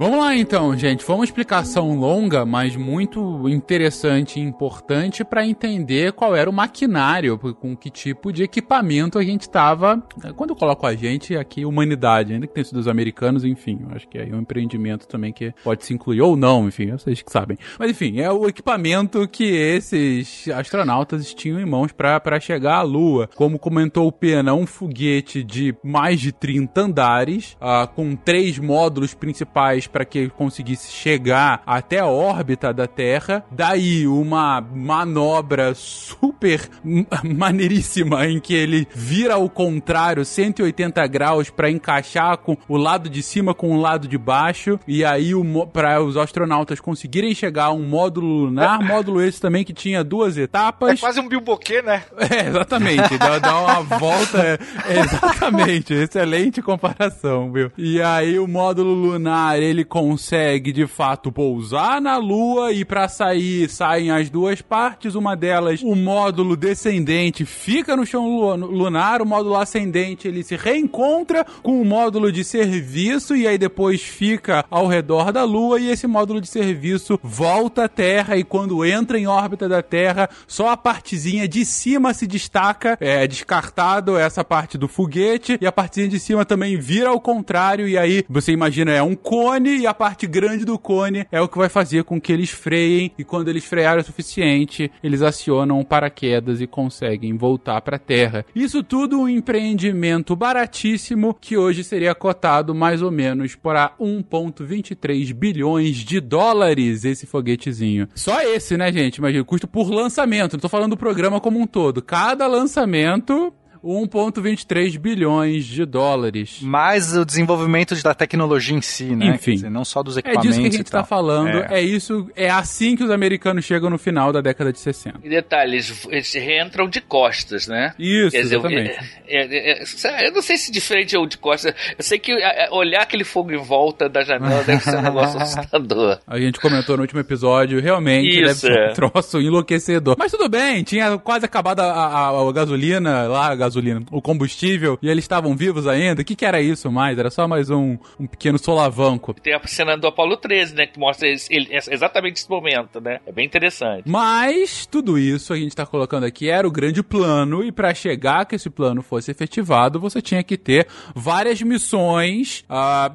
Vamos 0.00 0.18
lá 0.18 0.34
então, 0.34 0.74
gente. 0.74 1.04
Foi 1.04 1.14
uma 1.14 1.26
explicação 1.26 1.94
longa, 1.94 2.46
mas 2.46 2.74
muito 2.74 3.46
interessante 3.50 4.40
e 4.40 4.42
importante 4.42 5.22
para 5.22 5.46
entender 5.46 6.14
qual 6.14 6.34
era 6.34 6.48
o 6.48 6.52
maquinário, 6.54 7.38
com 7.38 7.76
que 7.76 7.90
tipo 7.90 8.32
de 8.32 8.42
equipamento 8.42 9.18
a 9.18 9.22
gente 9.22 9.42
estava. 9.42 10.02
Quando 10.36 10.50
eu 10.52 10.56
coloco 10.56 10.86
a 10.86 10.94
gente, 10.94 11.36
aqui 11.36 11.66
humanidade, 11.66 12.32
ainda 12.32 12.46
que 12.46 12.54
tenha 12.54 12.64
sido 12.64 12.78
os 12.78 12.88
americanos, 12.88 13.44
enfim, 13.44 13.78
acho 13.90 14.08
que 14.08 14.16
aí 14.16 14.30
é 14.30 14.34
um 14.34 14.40
empreendimento 14.40 15.06
também 15.06 15.34
que 15.34 15.52
pode 15.62 15.84
se 15.84 15.92
incluir 15.92 16.22
ou 16.22 16.34
não, 16.34 16.66
enfim, 16.66 16.92
vocês 16.92 17.20
que 17.20 17.30
sabem. 17.30 17.58
Mas 17.78 17.90
enfim, 17.90 18.20
é 18.20 18.32
o 18.32 18.48
equipamento 18.48 19.28
que 19.28 19.54
esses 19.54 20.48
astronautas 20.48 21.34
tinham 21.34 21.60
em 21.60 21.66
mãos 21.66 21.92
para 21.92 22.40
chegar 22.40 22.76
à 22.76 22.82
Lua. 22.82 23.28
Como 23.36 23.58
comentou 23.58 24.06
o 24.06 24.12
Pena, 24.12 24.54
um 24.54 24.66
foguete 24.66 25.44
de 25.44 25.76
mais 25.84 26.18
de 26.18 26.32
30 26.32 26.80
andares, 26.80 27.54
ah, 27.60 27.86
com 27.86 28.16
três 28.16 28.58
módulos 28.58 29.12
principais 29.12 29.89
para 29.90 30.04
que 30.04 30.18
ele 30.18 30.30
conseguisse 30.30 30.90
chegar 30.92 31.62
até 31.66 31.98
a 31.98 32.06
órbita 32.06 32.72
da 32.72 32.86
Terra. 32.86 33.44
Daí 33.50 34.06
uma 34.06 34.60
manobra 34.60 35.74
super 35.74 36.68
maneiríssima 37.24 38.26
em 38.26 38.40
que 38.40 38.54
ele 38.54 38.86
vira 38.94 39.34
ao 39.34 39.48
contrário 39.48 40.24
180 40.24 41.06
graus 41.06 41.50
para 41.50 41.70
encaixar 41.70 42.36
com 42.38 42.56
o 42.68 42.76
lado 42.76 43.08
de 43.08 43.22
cima 43.22 43.54
com 43.54 43.72
o 43.76 43.80
lado 43.80 44.06
de 44.08 44.16
baixo 44.18 44.78
e 44.86 45.04
aí 45.04 45.32
para 45.72 46.02
os 46.02 46.16
astronautas 46.16 46.80
conseguirem 46.80 47.34
chegar 47.34 47.66
a 47.66 47.72
um 47.72 47.82
módulo 47.86 48.44
lunar, 48.44 48.80
módulo 48.84 49.22
esse 49.22 49.40
também 49.40 49.64
que 49.64 49.72
tinha 49.72 50.02
duas 50.04 50.36
É 50.38 50.42
etapas. 50.42 51.00
quase 51.00 51.20
um 51.20 51.28
bilboquê, 51.28 51.82
né? 51.82 52.02
É, 52.30 52.46
exatamente. 52.48 53.18
Dá, 53.18 53.38
dá 53.38 53.58
uma 53.60 53.80
volta. 53.98 54.38
é, 54.86 55.00
exatamente. 55.00 55.92
Excelente 55.94 56.62
comparação, 56.62 57.50
viu? 57.52 57.70
E 57.76 58.00
aí 58.00 58.38
o 58.38 58.46
módulo 58.46 58.92
lunar, 58.94 59.58
ele 59.60 59.79
consegue, 59.84 60.72
de 60.72 60.86
fato, 60.86 61.30
pousar 61.32 62.00
na 62.00 62.16
Lua 62.16 62.72
e 62.72 62.84
pra 62.84 63.08
sair, 63.08 63.68
saem 63.68 64.10
as 64.10 64.28
duas 64.30 64.60
partes. 64.62 65.14
Uma 65.14 65.36
delas, 65.36 65.80
o 65.82 65.94
módulo 65.94 66.56
descendente, 66.56 67.44
fica 67.44 67.96
no 67.96 68.04
chão 68.06 68.28
lu- 68.28 68.66
lunar. 68.66 69.22
O 69.22 69.26
módulo 69.26 69.56
ascendente, 69.56 70.28
ele 70.28 70.42
se 70.42 70.56
reencontra 70.56 71.44
com 71.62 71.80
o 71.80 71.84
módulo 71.84 72.30
de 72.32 72.42
serviço 72.44 73.36
e 73.36 73.46
aí 73.46 73.58
depois 73.58 74.00
fica 74.02 74.64
ao 74.70 74.86
redor 74.86 75.32
da 75.32 75.44
Lua. 75.44 75.80
E 75.80 75.88
esse 75.90 76.06
módulo 76.06 76.40
de 76.40 76.48
serviço 76.48 77.18
volta 77.22 77.84
à 77.84 77.88
Terra 77.88 78.36
e 78.36 78.44
quando 78.44 78.84
entra 78.84 79.18
em 79.18 79.26
órbita 79.26 79.68
da 79.68 79.82
Terra, 79.82 80.28
só 80.46 80.68
a 80.70 80.76
partezinha 80.76 81.46
de 81.46 81.64
cima 81.64 82.12
se 82.14 82.26
destaca, 82.26 82.96
é 83.00 83.26
descartado 83.26 84.16
essa 84.16 84.44
parte 84.44 84.76
do 84.78 84.88
foguete 84.88 85.58
e 85.60 85.66
a 85.66 85.72
partezinha 85.72 86.08
de 86.08 86.18
cima 86.18 86.44
também 86.44 86.78
vira 86.78 87.08
ao 87.10 87.20
contrário 87.20 87.86
e 87.88 87.96
aí 87.98 88.24
você 88.28 88.52
imagina 88.52 88.90
é 88.92 89.02
um 89.02 89.14
cone 89.14 89.69
e 89.78 89.86
a 89.86 89.94
parte 89.94 90.26
grande 90.26 90.64
do 90.64 90.78
cone 90.78 91.26
é 91.30 91.40
o 91.40 91.48
que 91.48 91.58
vai 91.58 91.68
fazer 91.68 92.04
com 92.04 92.20
que 92.20 92.32
eles 92.32 92.50
freiem 92.50 93.12
e 93.18 93.24
quando 93.24 93.48
eles 93.48 93.64
frearem 93.64 94.02
o 94.02 94.04
suficiente, 94.04 94.90
eles 95.02 95.22
acionam 95.22 95.82
paraquedas 95.84 96.60
e 96.60 96.66
conseguem 96.66 97.36
voltar 97.36 97.80
para 97.80 97.96
a 97.96 97.98
Terra. 97.98 98.44
Isso 98.54 98.82
tudo 98.82 99.20
um 99.20 99.28
empreendimento 99.28 100.34
baratíssimo 100.34 101.36
que 101.40 101.56
hoje 101.56 101.84
seria 101.84 102.14
cotado 102.14 102.74
mais 102.74 103.02
ou 103.02 103.10
menos 103.10 103.54
para 103.54 103.92
1.23 104.00 105.32
bilhões 105.32 105.96
de 105.96 106.20
dólares 106.20 107.04
esse 107.04 107.26
foguetezinho. 107.26 108.08
Só 108.14 108.40
esse, 108.42 108.76
né, 108.76 108.92
gente? 108.92 109.16
Imagina, 109.16 109.44
custo 109.44 109.68
por 109.68 109.90
lançamento. 109.90 110.54
Não 110.54 110.60
tô 110.60 110.68
falando 110.68 110.90
do 110.90 110.96
programa 110.96 111.40
como 111.40 111.60
um 111.60 111.66
todo. 111.66 112.02
Cada 112.02 112.46
lançamento 112.46 113.52
1,23 113.84 114.98
bilhões 114.98 115.64
de 115.64 115.84
dólares. 115.84 116.58
Mais 116.62 117.16
o 117.16 117.24
desenvolvimento 117.24 118.00
da 118.02 118.14
tecnologia 118.14 118.76
em 118.76 118.80
si, 118.82 119.04
né? 119.16 119.26
Enfim. 119.34 119.52
Dizer, 119.52 119.70
não 119.70 119.84
só 119.84 120.02
dos 120.02 120.16
É 120.16 120.20
equipamentos. 120.20 120.48
disso 120.48 120.60
que 120.60 120.66
a 120.68 120.70
gente 120.78 120.86
e 120.88 120.90
tal. 120.90 121.02
tá 121.02 121.06
falando. 121.06 121.58
É. 121.70 121.80
É. 121.80 121.82
isso, 121.82 122.28
é 122.36 122.50
assim 122.50 122.96
que 122.96 123.02
os 123.04 123.10
americanos 123.10 123.64
chegam 123.64 123.90
no 123.90 123.98
final 123.98 124.32
da 124.32 124.40
década 124.40 124.72
de 124.72 124.78
60. 124.78 125.20
E 125.24 125.28
detalhe, 125.28 125.74
eles, 125.76 126.06
eles 126.10 126.32
reentram 126.34 126.88
de 126.88 127.00
costas, 127.00 127.66
né? 127.66 127.94
Isso, 127.98 128.30
Quer 128.30 128.42
dizer, 128.42 128.54
exatamente. 128.56 128.90
é- 129.26 129.80
é- 129.80 129.82
é- 129.82 130.28
eu 130.28 130.32
não 130.32 130.42
sei 130.42 130.56
se 130.56 130.70
de 130.70 130.80
frente 130.80 131.16
ou 131.16 131.26
de 131.26 131.38
costas. 131.38 131.74
Eu 131.96 132.04
sei 132.04 132.18
que 132.18 132.32
é, 132.32 132.66
é, 132.66 132.70
olhar 132.70 133.02
aquele 133.02 133.24
fogo 133.24 133.52
em 133.52 133.56
volta 133.58 134.08
da 134.08 134.22
janela 134.22 134.62
deve 134.64 134.82
ser 134.82 134.96
um 134.96 135.02
negócio 135.02 135.38
assustador. 135.40 136.18
A 136.26 136.38
gente 136.38 136.58
comentou 136.60 136.96
no 136.96 137.02
último 137.02 137.20
episódio, 137.20 137.80
realmente 137.80 138.28
Isso, 138.28 138.40
deve 138.40 138.54
ser 138.54 138.72
é. 138.72 138.90
um 138.90 138.94
troço 138.94 139.40
enlouquecedor. 139.40 140.16
Mas 140.18 140.30
tudo 140.32 140.48
bem, 140.48 140.82
tinha 140.82 141.18
quase 141.18 141.44
acabado 141.44 141.80
a, 141.80 141.84
a- 141.84 142.48
a 142.48 142.52
gasolina, 142.52 143.26
lá 143.26 143.46
a 143.46 143.54
gasolina, 143.54 143.69
o 144.10 144.20
combustível, 144.22 144.98
e 145.02 145.08
eles 145.08 145.24
estavam 145.24 145.54
vivos 145.56 145.86
ainda. 145.86 146.22
O 146.22 146.24
que, 146.24 146.34
que 146.36 146.44
era 146.44 146.60
isso 146.60 146.90
mais? 146.90 147.18
Era 147.18 147.30
só 147.30 147.46
mais 147.48 147.70
um, 147.70 147.96
um 148.18 148.26
pequeno 148.26 148.58
solavanco. 148.58 149.34
Tem 149.34 149.54
a 149.54 149.60
cena 149.66 149.96
do 149.96 150.06
Apollo 150.06 150.36
13, 150.36 150.74
né? 150.74 150.86
Que 150.86 150.98
mostra 150.98 151.28
esse- 151.28 151.52
ele- 151.52 151.68
exatamente 151.90 152.36
esse 152.38 152.48
momento, 152.50 153.00
né? 153.00 153.20
É 153.26 153.32
bem 153.32 153.46
interessante. 153.46 154.02
Mas 154.06 154.86
tudo 154.86 155.18
isso 155.18 155.52
a 155.52 155.56
gente 155.56 155.74
tá 155.74 155.84
colocando 155.86 156.24
aqui 156.24 156.48
era 156.48 156.66
o 156.66 156.70
grande 156.70 157.02
plano 157.02 157.62
e 157.64 157.70
para 157.72 157.92
chegar 157.94 158.44
que 158.46 158.56
esse 158.56 158.70
plano 158.70 159.02
fosse 159.02 159.30
efetivado, 159.30 160.00
você 160.00 160.20
tinha 160.22 160.42
que 160.42 160.56
ter 160.56 160.86
várias 161.14 161.60
missões, 161.62 162.64
ah, 162.68 163.12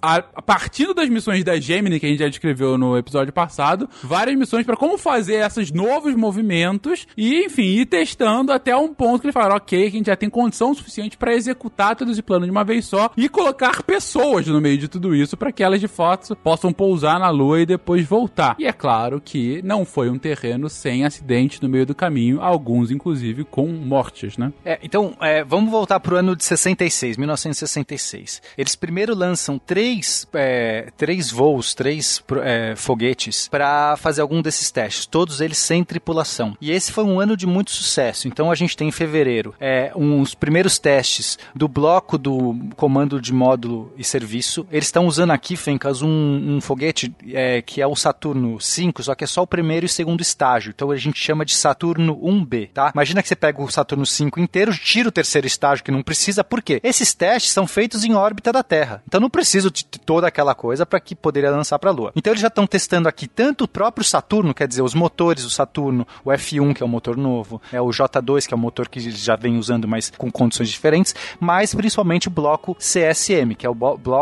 a, 0.00 0.16
a 0.34 0.42
partindo 0.42 0.94
das 0.94 1.08
missões 1.08 1.42
da 1.44 1.58
Gemini 1.58 1.98
que 1.98 2.06
a 2.06 2.08
gente 2.08 2.18
já 2.20 2.28
descreveu 2.28 2.76
no 2.78 2.96
episódio 2.96 3.32
passado, 3.32 3.88
várias 4.02 4.36
missões 4.36 4.64
para 4.66 4.76
como 4.76 4.96
fazer 4.98 5.44
esses 5.44 5.70
novos 5.72 6.14
movimentos 6.14 7.06
e, 7.16 7.44
enfim, 7.46 7.62
ir 7.80 7.86
testando 7.86 8.52
até 8.52 8.76
um 8.76 8.92
ponto 8.94 9.20
que 9.20 9.26
ele 9.26 9.32
falaram, 9.32 9.56
ok, 9.56 9.81
que 9.90 9.96
a 9.96 9.98
gente 9.98 10.06
já 10.06 10.16
tem 10.16 10.30
condição 10.30 10.74
suficiente 10.74 11.16
para 11.16 11.34
executar 11.34 11.96
todo 11.96 12.10
esse 12.10 12.22
plano 12.22 12.44
de 12.44 12.50
uma 12.50 12.64
vez 12.64 12.84
só 12.86 13.10
e 13.16 13.28
colocar 13.28 13.82
pessoas 13.82 14.46
no 14.46 14.60
meio 14.60 14.78
de 14.78 14.88
tudo 14.88 15.14
isso 15.14 15.36
para 15.36 15.52
que 15.52 15.62
elas 15.62 15.80
de 15.80 15.88
fato 15.88 16.34
possam 16.36 16.72
pousar 16.72 17.18
na 17.18 17.30
Lua 17.30 17.60
e 17.60 17.66
depois 17.66 18.06
voltar. 18.06 18.56
E 18.58 18.66
é 18.66 18.72
claro 18.72 19.20
que 19.20 19.60
não 19.62 19.84
foi 19.84 20.10
um 20.10 20.18
terreno 20.18 20.68
sem 20.68 21.04
acidente 21.04 21.62
no 21.62 21.68
meio 21.68 21.86
do 21.86 21.94
caminho, 21.94 22.40
alguns 22.40 22.90
inclusive 22.90 23.44
com 23.44 23.66
mortes, 23.68 24.36
né? 24.36 24.52
É, 24.64 24.78
então, 24.82 25.14
é, 25.20 25.44
vamos 25.44 25.70
voltar 25.70 26.00
pro 26.00 26.16
ano 26.16 26.36
de 26.36 26.44
66, 26.44 27.16
1966. 27.16 28.42
Eles 28.56 28.76
primeiro 28.76 29.14
lançam 29.14 29.58
três, 29.58 30.26
é, 30.34 30.88
três 30.96 31.30
voos, 31.30 31.74
três 31.74 32.22
é, 32.42 32.74
foguetes 32.76 33.48
para 33.48 33.96
fazer 33.96 34.20
algum 34.20 34.42
desses 34.42 34.70
testes, 34.70 35.06
todos 35.06 35.40
eles 35.40 35.58
sem 35.58 35.84
tripulação. 35.84 36.56
E 36.60 36.70
esse 36.70 36.92
foi 36.92 37.04
um 37.04 37.20
ano 37.20 37.36
de 37.36 37.46
muito 37.46 37.70
sucesso. 37.70 38.28
Então 38.28 38.50
a 38.50 38.54
gente 38.54 38.76
tem 38.76 38.88
em 38.88 38.92
fevereiro 38.92 39.54
é, 39.58 39.71
uns 39.94 40.34
primeiros 40.34 40.78
testes 40.78 41.38
do 41.54 41.68
bloco 41.68 42.18
do 42.18 42.56
comando 42.76 43.20
de 43.20 43.32
módulo 43.32 43.92
e 43.96 44.04
serviço. 44.04 44.66
Eles 44.70 44.86
estão 44.86 45.06
usando 45.06 45.30
aqui, 45.30 45.56
Fencas, 45.56 46.02
um, 46.02 46.56
um 46.56 46.60
foguete 46.60 47.14
é, 47.32 47.62
que 47.62 47.80
é 47.80 47.86
o 47.86 47.96
Saturno 47.96 48.60
5, 48.60 49.02
só 49.02 49.14
que 49.14 49.24
é 49.24 49.26
só 49.26 49.42
o 49.42 49.46
primeiro 49.46 49.86
e 49.86 49.88
segundo 49.88 50.20
estágio. 50.20 50.72
Então 50.74 50.90
a 50.90 50.96
gente 50.96 51.18
chama 51.18 51.44
de 51.44 51.54
Saturno 51.54 52.16
1B, 52.16 52.70
tá? 52.72 52.90
Imagina 52.94 53.22
que 53.22 53.28
você 53.28 53.36
pega 53.36 53.62
o 53.62 53.70
Saturno 53.70 54.06
5 54.06 54.40
inteiro, 54.40 54.72
tira 54.76 55.08
o 55.08 55.12
terceiro 55.12 55.46
estágio 55.46 55.84
que 55.84 55.90
não 55.90 56.02
precisa. 56.02 56.44
Por 56.44 56.62
quê? 56.62 56.80
Esses 56.82 57.14
testes 57.14 57.52
são 57.52 57.66
feitos 57.66 58.04
em 58.04 58.14
órbita 58.14 58.52
da 58.52 58.62
Terra. 58.62 59.02
Então 59.06 59.20
não 59.20 59.30
preciso 59.30 59.70
de 59.70 59.84
toda 59.84 60.26
aquela 60.26 60.54
coisa 60.54 60.84
para 60.84 61.00
que 61.00 61.14
poderia 61.14 61.50
lançar 61.50 61.78
para 61.78 61.90
a 61.90 61.92
Lua. 61.92 62.12
Então 62.16 62.32
eles 62.32 62.42
já 62.42 62.48
estão 62.48 62.66
testando 62.66 63.08
aqui 63.08 63.26
tanto 63.26 63.64
o 63.64 63.68
próprio 63.68 64.04
Saturno, 64.04 64.54
quer 64.54 64.68
dizer, 64.68 64.82
os 64.82 64.94
motores 64.94 65.44
do 65.44 65.50
Saturno, 65.50 66.06
o 66.24 66.30
F1, 66.30 66.74
que 66.74 66.82
é 66.82 66.86
o 66.86 66.88
motor 66.88 67.16
novo, 67.16 67.60
é 67.72 67.80
o 67.80 67.88
J2, 67.88 68.46
que 68.46 68.54
é 68.54 68.56
o 68.56 68.60
motor 68.60 68.88
que 68.88 69.00
já 69.10 69.36
vem 69.36 69.58
usando, 69.62 69.88
mas 69.88 70.10
com 70.16 70.30
condições 70.30 70.68
diferentes, 70.68 71.14
mas 71.40 71.74
principalmente 71.74 72.28
o 72.28 72.30
bloco 72.30 72.74
CSM, 72.74 73.54
que 73.56 73.66
é 73.66 73.70
o 73.70 73.76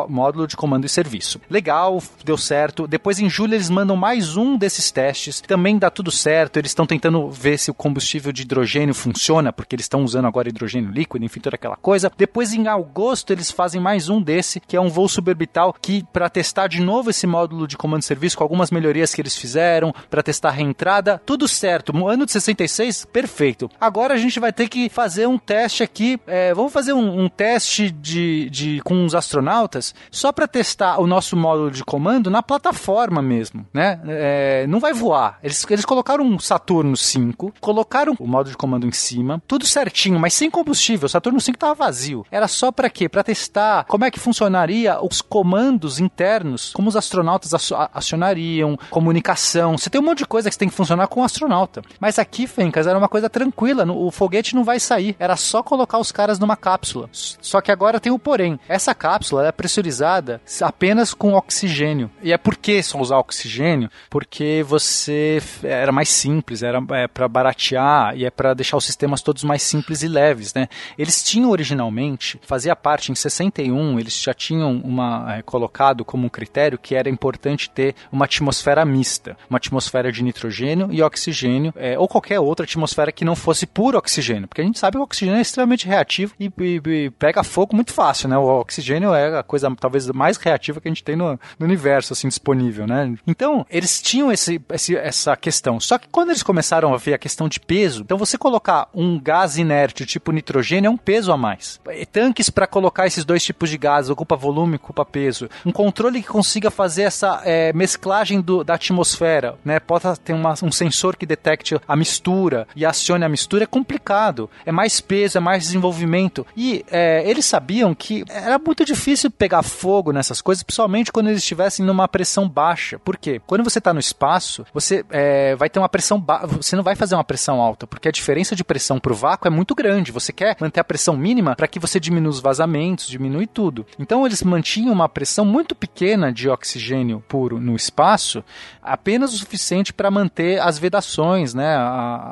módulo 0.08 0.46
de 0.46 0.56
comando 0.56 0.86
e 0.86 0.88
serviço. 0.88 1.40
Legal, 1.50 2.02
deu 2.24 2.36
certo. 2.36 2.86
Depois 2.86 3.18
em 3.18 3.28
julho 3.28 3.54
eles 3.54 3.70
mandam 3.70 3.96
mais 3.96 4.36
um 4.36 4.56
desses 4.56 4.90
testes, 4.90 5.40
também 5.40 5.78
dá 5.78 5.90
tudo 5.90 6.10
certo. 6.10 6.58
Eles 6.58 6.70
estão 6.70 6.86
tentando 6.86 7.30
ver 7.30 7.58
se 7.58 7.70
o 7.70 7.74
combustível 7.74 8.32
de 8.32 8.42
hidrogênio 8.42 8.94
funciona, 8.94 9.52
porque 9.52 9.74
eles 9.74 9.84
estão 9.84 10.04
usando 10.04 10.26
agora 10.26 10.48
hidrogênio 10.48 10.90
líquido, 10.90 11.24
enfim, 11.24 11.40
toda 11.40 11.56
aquela 11.56 11.76
coisa. 11.76 12.10
Depois 12.16 12.52
em 12.52 12.68
agosto 12.68 13.32
eles 13.32 13.50
fazem 13.50 13.80
mais 13.80 14.08
um 14.08 14.20
desse, 14.20 14.60
que 14.60 14.76
é 14.76 14.80
um 14.80 14.88
voo 14.88 15.08
suborbital 15.08 15.74
que 15.80 16.04
para 16.12 16.28
testar 16.28 16.66
de 16.66 16.80
novo 16.80 17.10
esse 17.10 17.26
módulo 17.26 17.66
de 17.66 17.76
comando 17.76 18.02
e 18.02 18.04
serviço 18.04 18.36
com 18.36 18.44
algumas 18.44 18.70
melhorias 18.70 19.14
que 19.14 19.20
eles 19.20 19.36
fizeram, 19.36 19.94
para 20.10 20.22
testar 20.22 20.48
a 20.48 20.52
reentrada, 20.52 21.20
tudo 21.24 21.48
certo. 21.48 21.92
No 21.92 22.08
ano 22.08 22.26
de 22.26 22.32
66, 22.32 23.06
perfeito. 23.06 23.70
Agora 23.80 24.14
a 24.14 24.18
gente 24.18 24.38
vai 24.38 24.52
ter 24.52 24.68
que 24.68 24.88
fazer 24.88 25.26
um 25.31 25.39
teste 25.39 25.82
aqui. 25.82 26.20
É, 26.27 26.52
vamos 26.55 26.73
fazer 26.73 26.93
um, 26.93 27.24
um 27.24 27.28
teste 27.28 27.90
de, 27.90 28.48
de, 28.51 28.81
com 28.82 29.05
os 29.05 29.15
astronautas 29.15 29.94
só 30.11 30.32
para 30.32 30.47
testar 30.47 31.01
o 31.01 31.07
nosso 31.07 31.36
módulo 31.36 31.70
de 31.70 31.85
comando 31.85 32.31
na 32.31 32.43
plataforma 32.43 33.23
mesmo, 33.23 33.66
né? 33.73 34.01
É, 34.07 34.66
não 34.66 34.81
vai 34.81 34.93
voar. 34.93 35.39
Eles, 35.43 35.65
eles 35.69 35.85
colocaram 35.85 36.24
um 36.24 36.39
Saturno 36.39 36.97
5, 36.97 37.55
colocaram 37.61 38.15
o 38.19 38.27
módulo 38.27 38.51
de 38.51 38.57
comando 38.57 38.86
em 38.86 38.93
cima, 38.93 39.43
tudo 39.47 39.66
certinho, 39.66 40.19
mas 40.19 40.35
sem 40.35 40.51
combustível. 40.51 41.07
O 41.07 41.09
Saturno 41.09 41.40
5 41.40 41.57
estava 41.57 41.74
vazio. 41.74 42.24
Era 42.31 42.48
só 42.48 42.70
para 42.73 42.90
quê? 42.90 43.09
Para 43.09 43.24
testar 43.24 43.85
como 43.85 44.05
é 44.05 44.11
que 44.11 44.19
funcionaria 44.19 44.98
os 45.02 45.23
comandos 45.23 45.98
internos, 46.01 46.73
como 46.73 46.89
os 46.89 46.97
astronautas 46.97 47.52
acionariam, 47.94 48.78
comunicação. 48.90 49.77
Você 49.77 49.90
tem 49.90 50.01
um 50.01 50.05
monte 50.05 50.19
de 50.19 50.27
coisa 50.27 50.51
que 50.51 50.59
tem 50.59 50.69
que 50.69 50.74
funcionar 50.74 51.07
com 51.09 51.20
o 51.20 51.24
astronauta. 51.24 51.82
Mas 51.98 52.19
aqui, 52.19 52.47
Fencas, 52.47 52.86
era 52.86 52.98
uma 52.98 53.09
coisa 53.09 53.28
tranquila. 53.28 53.85
O 53.90 54.11
foguete 54.11 54.55
não 54.55 54.65
vai 54.65 54.78
sair. 54.81 55.16
Era 55.20 55.36
só 55.36 55.62
colocar 55.62 55.98
os 55.98 56.10
caras 56.10 56.38
numa 56.38 56.56
cápsula. 56.56 57.10
Só 57.12 57.60
que 57.60 57.70
agora 57.70 58.01
tem 58.01 58.10
o 58.10 58.18
porém. 58.18 58.59
Essa 58.66 58.94
cápsula 58.94 59.47
é 59.47 59.52
pressurizada 59.52 60.40
apenas 60.62 61.12
com 61.12 61.34
oxigênio. 61.34 62.10
E 62.22 62.32
é 62.32 62.38
por 62.38 62.56
que 62.56 62.82
só 62.82 62.98
usar 62.98 63.18
oxigênio? 63.18 63.90
Porque 64.09 64.64
você 64.66 65.42
era 65.62 65.92
mais 65.92 66.09
simples, 66.09 66.62
era 66.62 66.82
é, 66.92 67.06
para 67.06 67.28
baratear 67.28 68.16
e 68.16 68.24
é 68.24 68.30
para 68.30 68.55
deixar 68.55 68.78
os 68.78 68.84
sistemas 68.86 69.20
todos 69.20 69.44
mais 69.44 69.62
simples 69.62 70.02
e 70.02 70.09
leves, 70.09 70.55
né? 70.55 70.68
Eles 70.97 71.22
tinham 71.22 71.51
originalmente, 71.51 72.40
fazia 72.42 72.74
parte 72.74 73.12
em 73.12 73.14
61, 73.14 74.01
eles 74.01 74.18
já 74.18 74.32
tinham 74.32 74.72
uma 74.82 75.36
é, 75.36 75.42
colocado 75.42 76.02
como 76.02 76.24
um 76.24 76.30
critério 76.30 76.78
que 76.78 76.94
era 76.94 77.10
importante 77.10 77.68
ter 77.68 77.94
uma 78.10 78.24
atmosfera 78.24 78.86
mista, 78.86 79.36
uma 79.51 79.59
atmosfera 79.59 80.10
de 80.10 80.24
nitrogênio 80.24 80.88
e 80.90 81.02
oxigênio, 81.02 81.74
é, 81.76 81.98
ou 81.98 82.09
qualquer 82.09 82.40
outra 82.40 82.64
atmosfera 82.64 83.12
que 83.12 83.24
não 83.24 83.36
fosse 83.36 83.66
puro 83.66 83.98
oxigênio, 83.98 84.48
porque 84.48 84.62
a 84.62 84.64
gente 84.64 84.78
sabe 84.78 84.97
que 84.97 85.02
o 85.02 85.10
oxigênio 85.11 85.39
é 85.39 85.43
extremamente 85.43 85.87
reativo 85.87 86.35
e, 86.39 86.51
e, 86.59 86.81
e 86.87 87.11
pega 87.11 87.43
fogo 87.43 87.74
muito 87.74 87.93
fácil, 87.93 88.28
né? 88.28 88.39
O 88.39 88.61
oxigênio 88.61 89.12
é 89.12 89.39
a 89.39 89.43
coisa 89.43 89.70
talvez 89.78 90.07
mais 90.09 90.37
reativa 90.37 90.81
que 90.81 90.87
a 90.87 90.91
gente 90.91 91.03
tem 91.03 91.16
no, 91.16 91.39
no 91.59 91.66
universo, 91.66 92.12
assim, 92.12 92.28
disponível, 92.28 92.87
né? 92.87 93.15
Então, 93.27 93.66
eles 93.69 94.01
tinham 94.01 94.31
esse, 94.31 94.61
esse, 94.70 94.97
essa 94.97 95.37
questão. 95.37 95.81
Só 95.81 95.99
que 95.99 96.09
quando 96.09 96.31
eles 96.31 96.43
começaram 96.43 96.95
a 96.95 96.97
ver 96.97 97.15
a 97.15 97.19
questão 97.19 97.49
de 97.49 97.59
peso, 97.59 98.03
então 98.03 98.16
você 98.16 98.39
colocar 98.39 98.89
um 98.95 99.20
gás 99.20 99.59
inerte 99.59 100.07
tipo 100.07 100.31
nitrogênio 100.31 100.89
é 100.89 100.91
um 100.91 100.97
peso 100.97 101.32
a 101.32 101.37
mais. 101.37 101.81
Tanques 102.12 102.49
para 102.49 102.66
colocar 102.66 103.07
esses 103.07 103.24
dois 103.24 103.43
tipos 103.43 103.69
de 103.69 103.78
gases, 103.78 104.11
ocupa 104.11 104.37
volume, 104.37 104.77
ocupa 104.77 105.05
peso. 105.05 105.49
Um 105.66 105.73
controle 105.73 106.23
que 106.23 106.28
consiga 106.28 106.70
fazer 106.70 107.03
essa 107.03 107.43
é, 107.45 107.73
mesclagem 107.73 108.41
do, 108.41 108.62
da 108.62 108.74
atmosfera, 108.74 109.57
né? 109.65 109.81
Pode 109.81 110.20
ter 110.20 110.32
uma, 110.32 110.55
um 110.62 110.70
sensor 110.70 111.16
que 111.16 111.27
detecte 111.27 111.77
a 111.87 111.97
mistura 111.97 112.66
e 112.77 112.87
acione 112.87 113.24
a 113.24 113.28
mistura, 113.28 113.65
é 113.65 113.66
complicado. 113.66 114.49
É 114.65 114.70
mais 114.73 114.99
é 115.35 115.40
mais 115.40 115.64
desenvolvimento. 115.64 116.47
E 116.56 116.85
é, 116.90 117.28
eles 117.28 117.44
sabiam 117.44 117.94
que 117.94 118.24
era 118.28 118.59
muito 118.59 118.85
difícil 118.85 119.31
pegar 119.31 119.62
fogo 119.62 120.12
nessas 120.12 120.40
coisas, 120.40 120.62
principalmente 120.62 121.12
quando 121.12 121.28
eles 121.28 121.40
estivessem 121.40 121.85
numa 121.85 122.09
pressão 122.09 122.48
baixa. 122.48 122.98
Por 122.98 123.16
quê? 123.16 123.40
Quando 123.47 123.64
você 123.64 123.78
está 123.78 123.93
no 123.93 124.01
espaço, 124.01 124.64
você 124.72 125.05
é, 125.10 125.55
vai 125.56 125.68
ter 125.68 125.78
uma 125.78 125.89
pressão 125.89 126.20
baixa, 126.20 126.47
você 126.47 126.77
não 126.77 126.82
vai 126.82 126.94
fazer 126.94 127.14
uma 127.14 127.24
pressão 127.24 127.60
alta, 127.60 127.86
porque 127.86 128.09
a 128.09 128.12
diferença 128.12 128.55
de 128.55 128.64
pressão 128.64 128.98
para 128.98 129.12
o 129.12 129.16
vácuo 129.16 129.48
é 129.48 129.51
muito 129.51 129.74
grande. 129.74 130.12
Você 130.12 130.32
quer 130.32 130.56
manter 130.60 130.81
a 130.81 130.85
pressão 130.85 131.16
mínima 131.16 131.55
para 131.56 131.68
que 131.68 131.78
você 131.78 131.98
diminua 131.98 132.31
os 132.31 132.40
vazamentos, 132.40 133.09
diminui 133.09 133.47
tudo. 133.47 133.86
Então 133.98 134.24
eles 134.27 134.43
mantinham 134.43 134.93
uma 134.93 135.09
pressão 135.09 135.44
muito 135.44 135.74
pequena 135.74 136.32
de 136.32 136.48
oxigênio 136.48 137.22
puro 137.28 137.60
no 137.60 137.74
espaço, 137.74 138.44
apenas 138.82 139.35
o 139.35 139.39
suficiente 139.39 139.93
para 139.93 140.10
manter 140.10 140.60
as 140.60 140.78
vedações, 140.78 141.55
né, 141.55 141.77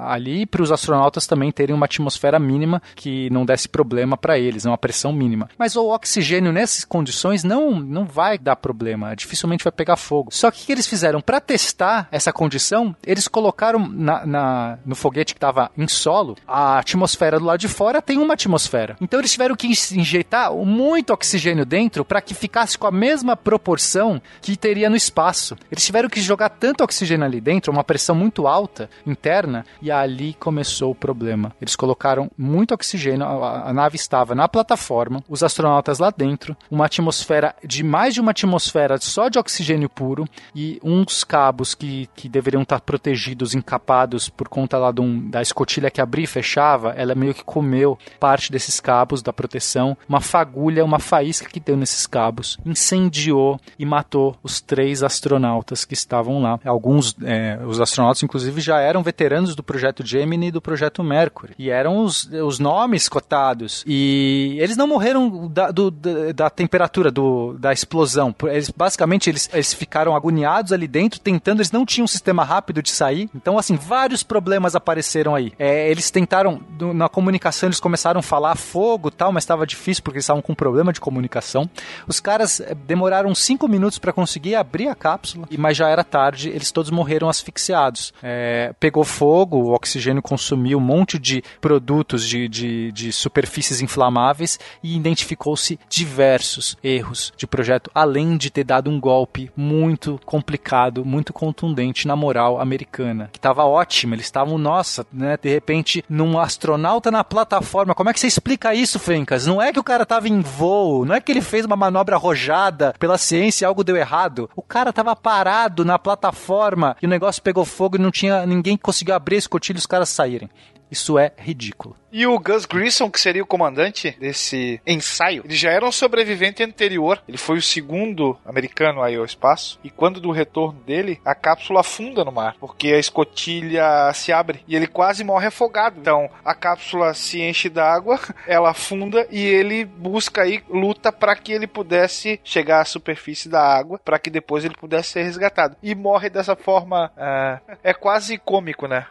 ali 0.07 0.47
para 0.47 0.63
os 0.63 0.73
astronautas 0.73 1.27
também 1.27 1.51
terem 1.51 1.75
uma 1.75 1.87
atmosfera 1.87 2.39
mínima 2.49 2.83
que 2.95 3.29
não 3.31 3.45
desse 3.45 3.69
problema 3.69 4.17
para 4.17 4.39
eles, 4.39 4.65
uma 4.65 4.79
pressão 4.79 5.13
mínima. 5.13 5.49
Mas 5.59 5.77
o 5.77 5.89
oxigênio 5.89 6.53
nessas 6.53 6.85
condições 6.85 7.45
não 7.45 7.79
não 7.79 8.05
vai 8.05 8.39
dar 8.39 8.57
problema, 8.57 9.15
dificilmente 9.15 9.65
vai 9.65 9.73
pegar 9.73 9.97
fogo. 9.97 10.31
Só 10.33 10.51
que 10.51 10.63
o 10.63 10.67
que 10.67 10.73
eles 10.73 10.87
fizeram 10.87 11.21
para 11.21 11.41
testar 11.41 12.09
essa 12.11 12.33
condição, 12.33 12.95
eles 13.07 13.29
colocaram 13.29 13.89
na, 13.89 14.27
na 14.27 14.79
no 14.85 14.95
foguete 14.95 15.35
que 15.35 15.39
estava 15.39 15.71
em 15.77 15.87
solo, 15.87 16.37
a 16.47 16.79
atmosfera 16.79 17.39
do 17.39 17.45
lado 17.45 17.61
de 17.61 17.69
fora 17.69 18.01
tem 18.01 18.19
uma 18.19 18.35
atmosfera. 18.35 18.97
Então 19.01 19.21
eles 19.21 19.33
tiveram 19.33 19.55
que 19.55 19.67
injetar 19.67 20.53
muito 20.53 21.13
oxigênio 21.13 21.67
dentro 21.67 22.05
para 22.05 22.21
que 22.21 22.35
ficasse 22.35 22.79
com 22.79 22.87
a 22.87 22.93
mesma 22.93 23.37
proporção 23.37 24.21
que 24.41 24.57
teria 24.57 24.89
no 24.89 24.97
espaço. 24.97 25.57
Eles 25.71 25.85
tiveram 25.85 26.09
que 26.09 26.21
jogar 26.21 26.49
tanto 26.49 26.85
oxigênio 26.85 27.25
ali 27.25 27.41
dentro, 27.41 27.73
uma 27.73 27.85
pressão 27.85 28.15
muito 28.15 28.47
alta 28.47 28.89
interna, 29.07 29.65
e 29.83 29.91
ali 29.91 30.35
começou 30.35 30.93
o 30.93 30.95
problema. 30.95 31.55
Eles 31.61 31.77
colocaram 31.77 32.31
muito 32.39 32.73
oxigênio, 32.73 33.27
a, 33.27 33.69
a 33.69 33.73
nave 33.73 33.97
estava 33.97 34.35
na 34.35 34.49
plataforma, 34.49 35.23
os 35.29 35.43
astronautas 35.43 35.99
lá 35.99 36.11
dentro, 36.11 36.57
uma 36.71 36.87
atmosfera 36.87 37.55
de 37.65 37.83
mais 37.83 38.15
de 38.15 38.21
uma 38.21 38.31
atmosfera 38.31 38.99
só 38.99 39.29
de 39.29 39.39
oxigênio 39.39 39.89
puro 39.89 40.27
e 40.55 40.79
uns 40.83 41.25
cabos 41.25 41.75
que, 41.75 42.09
que 42.15 42.29
deveriam 42.29 42.63
estar 42.63 42.81
protegidos, 42.81 43.55
encapados 43.55 44.29
por 44.29 44.49
conta 44.49 44.79
lá 44.79 44.93
um, 44.99 45.29
da 45.29 45.43
escotilha 45.43 45.91
que 45.91 46.01
abria 46.01 46.25
e 46.25 46.29
fechava, 46.29 46.95
ela 46.97 47.15
meio 47.15 47.35
que 47.35 47.45
comeu 47.45 47.99
parte 48.21 48.53
desses 48.53 48.79
cabos 48.81 49.23
da 49.23 49.33
proteção. 49.33 49.97
Uma 50.09 50.21
fagulha, 50.21 50.85
uma 50.85 50.99
faísca 50.99 51.49
que 51.49 51.61
deu 51.61 51.77
nesses 51.77 52.07
cabos, 52.07 52.59
incendiou 52.65 53.59
e 53.79 53.85
matou 53.85 54.37
os 54.43 54.61
três 54.61 55.03
astronautas 55.03 55.85
que 55.85 55.95
estavam 55.95 56.41
lá. 56.41 56.61
Alguns, 56.65 57.17
é, 57.25 57.59
os 57.67 57.81
astronautas, 57.81 58.23
inclusive, 58.23 58.61
já 58.61 58.81
eram 58.81 59.03
veteranos 59.03 59.55
do 59.55 59.63
projeto 59.63 60.07
Gemini 60.07 60.49
e 60.49 60.51
do 60.53 60.61
projeto 60.61 61.03
Mercury. 61.03 61.55
E 61.59 61.71
eram 61.71 61.99
os, 61.99 62.28
os 62.33 62.59
nomes 62.59 63.09
cotados. 63.09 63.85
E 63.87 64.57
eles 64.61 64.77
não 64.77 64.87
morreram 64.87 65.49
da, 65.49 65.71
do, 65.71 65.91
da, 65.91 66.33
da 66.33 66.51
temperatura, 66.51 67.11
do, 67.11 67.55
da 67.59 67.73
explosão. 67.73 68.35
Eles, 68.45 68.71
basicamente, 68.71 69.31
eles, 69.31 69.49
eles 69.53 69.73
ficaram 69.73 70.15
agoniados 70.15 70.73
ali 70.73 70.87
dentro, 70.87 71.21
tentando, 71.21 71.59
eles 71.59 71.73
não 71.73 71.85
tinham 71.85 72.05
um 72.05 72.09
sistema 72.09 72.45
rápido 72.45 72.83
de 72.83 72.91
sair. 72.91 73.29
Então, 73.35 73.59
assim, 73.59 73.77
vários 73.77 74.23
problemas 74.23 74.75
apareceram 74.75 75.35
aí. 75.35 75.53
É, 75.59 75.91
eles 75.91 76.11
tentaram, 76.11 76.61
na 76.95 77.09
comunicação, 77.09 77.69
eles 77.69 77.81
começaram 77.81 78.21
a 78.21 78.23
falar 78.23 78.57
fogo 78.57 79.11
tal, 79.11 79.33
mas 79.33 79.45
estava 79.45 79.67
difícil 79.67 80.03
porque 80.03 80.19
eles 80.19 80.25
estavam 80.25 80.43
com 80.43 80.55
problema 80.55 80.93
de 80.93 81.01
comunicação. 81.01 81.69
Os 82.07 82.21
caras 82.21 82.61
é, 82.61 82.75
demoraram 82.75 83.35
cinco 83.35 83.69
minutos 83.69 83.99
para 83.99 84.13
conseguir 84.13 84.55
abrir 84.55 84.89
a 84.89 84.95
cápsula, 84.95 85.49
mas 85.59 85.77
já 85.77 85.89
era 85.89 86.05
tarde, 86.05 86.49
eles 86.49 86.73
todos 86.73 86.91
morreram 86.91 87.29
asfixiados. 87.29 88.13
É, 88.23 88.73
pegou 88.79 89.05
fogo, 89.05 89.57
o 89.57 89.73
oxigênio 89.73 90.23
consumiu 90.23 90.79
um 90.79 90.81
monte 90.81 91.19
de 91.19 91.43
produtos 91.61 92.18
de, 92.27 92.49
de, 92.49 92.93
de 92.93 93.13
superfícies 93.13 93.81
inflamáveis 93.81 94.59
e 94.83 94.97
identificou-se 94.97 95.79
diversos 95.89 96.77
erros 96.83 97.33
de 97.37 97.47
projeto, 97.47 97.91
além 97.95 98.37
de 98.37 98.51
ter 98.51 98.65
dado 98.65 98.91
um 98.91 99.01
golpe 99.01 99.51
muito 99.57 100.21
complicado, 100.25 101.05
muito 101.05 101.33
contundente 101.33 102.07
na 102.07 102.17
moral 102.17 102.61
americana, 102.61 103.29
que 103.33 103.39
estava 103.39 103.65
ótima. 103.65 104.15
Eles 104.15 104.27
estavam, 104.27 104.59
nossa, 104.59 105.07
né, 105.13 105.37
de 105.41 105.49
repente, 105.49 106.05
num 106.09 106.39
astronauta 106.39 107.11
na 107.11 107.25
plataforma. 107.25 107.95
Como 107.95 108.11
é 108.11 108.13
que 108.13 108.21
você 108.21 108.27
explica 108.27 108.75
isso, 108.75 108.99
Fencas? 108.99 109.47
Não 109.47 109.61
é 109.61 109.73
que 109.73 109.81
o 109.81 109.85
cara 109.85 110.03
estava 110.03 110.29
em 110.29 110.41
voo, 110.41 111.05
não 111.05 111.15
é 111.15 111.21
que 111.21 111.33
ele 111.33 111.41
fez 111.41 111.65
uma 111.65 111.77
manobra 111.77 112.17
arrojada 112.17 112.95
pela 112.99 113.19
ciência 113.19 113.65
e 113.65 113.67
algo 113.67 113.85
deu 113.85 113.97
errado. 113.97 114.51
O 114.57 114.63
cara 114.63 114.91
estava 114.91 115.15
parado 115.15 115.85
na 115.85 115.99
plataforma 115.99 116.97
e 117.03 117.07
o 117.07 117.09
negócio 117.09 117.43
pegou 117.43 117.65
fogo 117.65 117.97
e 117.97 118.01
não 118.01 118.11
tinha 118.11 118.47
ninguém 118.47 118.77
conseguiu 118.77 119.15
abrir 119.15 119.37
a 119.37 119.39
escotilha 119.39 119.77
e 119.77 119.81
os 119.81 119.87
caras 119.87 120.09
saírem. 120.09 120.49
Isso 120.91 121.19
é 121.19 121.33
ridículo. 121.37 121.97
E 122.11 122.27
o 122.27 122.39
Gus 122.39 122.65
Grissom, 122.65 123.11
que 123.11 123.21
seria 123.21 123.43
o 123.43 123.47
comandante 123.47 124.17
desse 124.19 124.81
ensaio, 124.87 125.43
ele 125.45 125.55
já 125.55 125.71
era 125.71 125.85
um 125.85 125.93
sobrevivente 125.93 126.63
anterior. 126.63 127.23
Ele 127.29 127.37
foi 127.37 127.59
o 127.59 127.63
segundo 127.63 128.39
americano 128.47 129.03
aí 129.03 129.15
ao 129.17 129.27
espaço. 129.27 129.79
E 129.85 129.91
quando 129.91 130.21
do 130.21 130.31
retorno 130.31 130.81
dele, 130.81 131.21
a 131.23 131.35
cápsula 131.35 131.81
afunda 131.81 132.25
no 132.25 132.33
mar, 132.33 132.57
porque 132.59 132.89
a 132.89 132.99
escotilha 132.99 134.11
se 134.15 134.33
abre 134.33 134.61
e 134.67 134.75
ele 134.75 134.87
quase 134.87 135.23
morre 135.23 135.49
afogado. 135.49 135.99
Então, 136.01 136.31
a 136.43 136.55
cápsula 136.55 137.13
se 137.13 137.43
enche 137.43 137.69
d'água, 137.69 138.19
ela 138.49 138.71
afunda 138.71 139.27
e 139.31 139.45
ele 139.45 139.85
busca 139.85 140.43
aí, 140.43 140.63
luta 140.69 141.13
para 141.13 141.37
que 141.37 141.53
ele 141.53 141.67
pudesse 141.67 142.41
chegar 142.43 142.81
à 142.81 142.87
superfície 142.87 143.51
da 143.51 143.61
água, 143.61 144.01
para 144.03 144.19
que 144.19 144.31
depois 144.31 144.65
ele 144.65 144.75
pudesse 144.75 145.11
ser 145.11 145.25
resgatado. 145.25 145.77
E 145.83 145.95
morre 145.95 146.31
dessa 146.31 146.57
forma. 146.57 147.13
Uh, 147.17 147.77
é 147.83 147.93
quase 147.93 148.39
cômico, 148.39 148.87
né? 148.87 149.07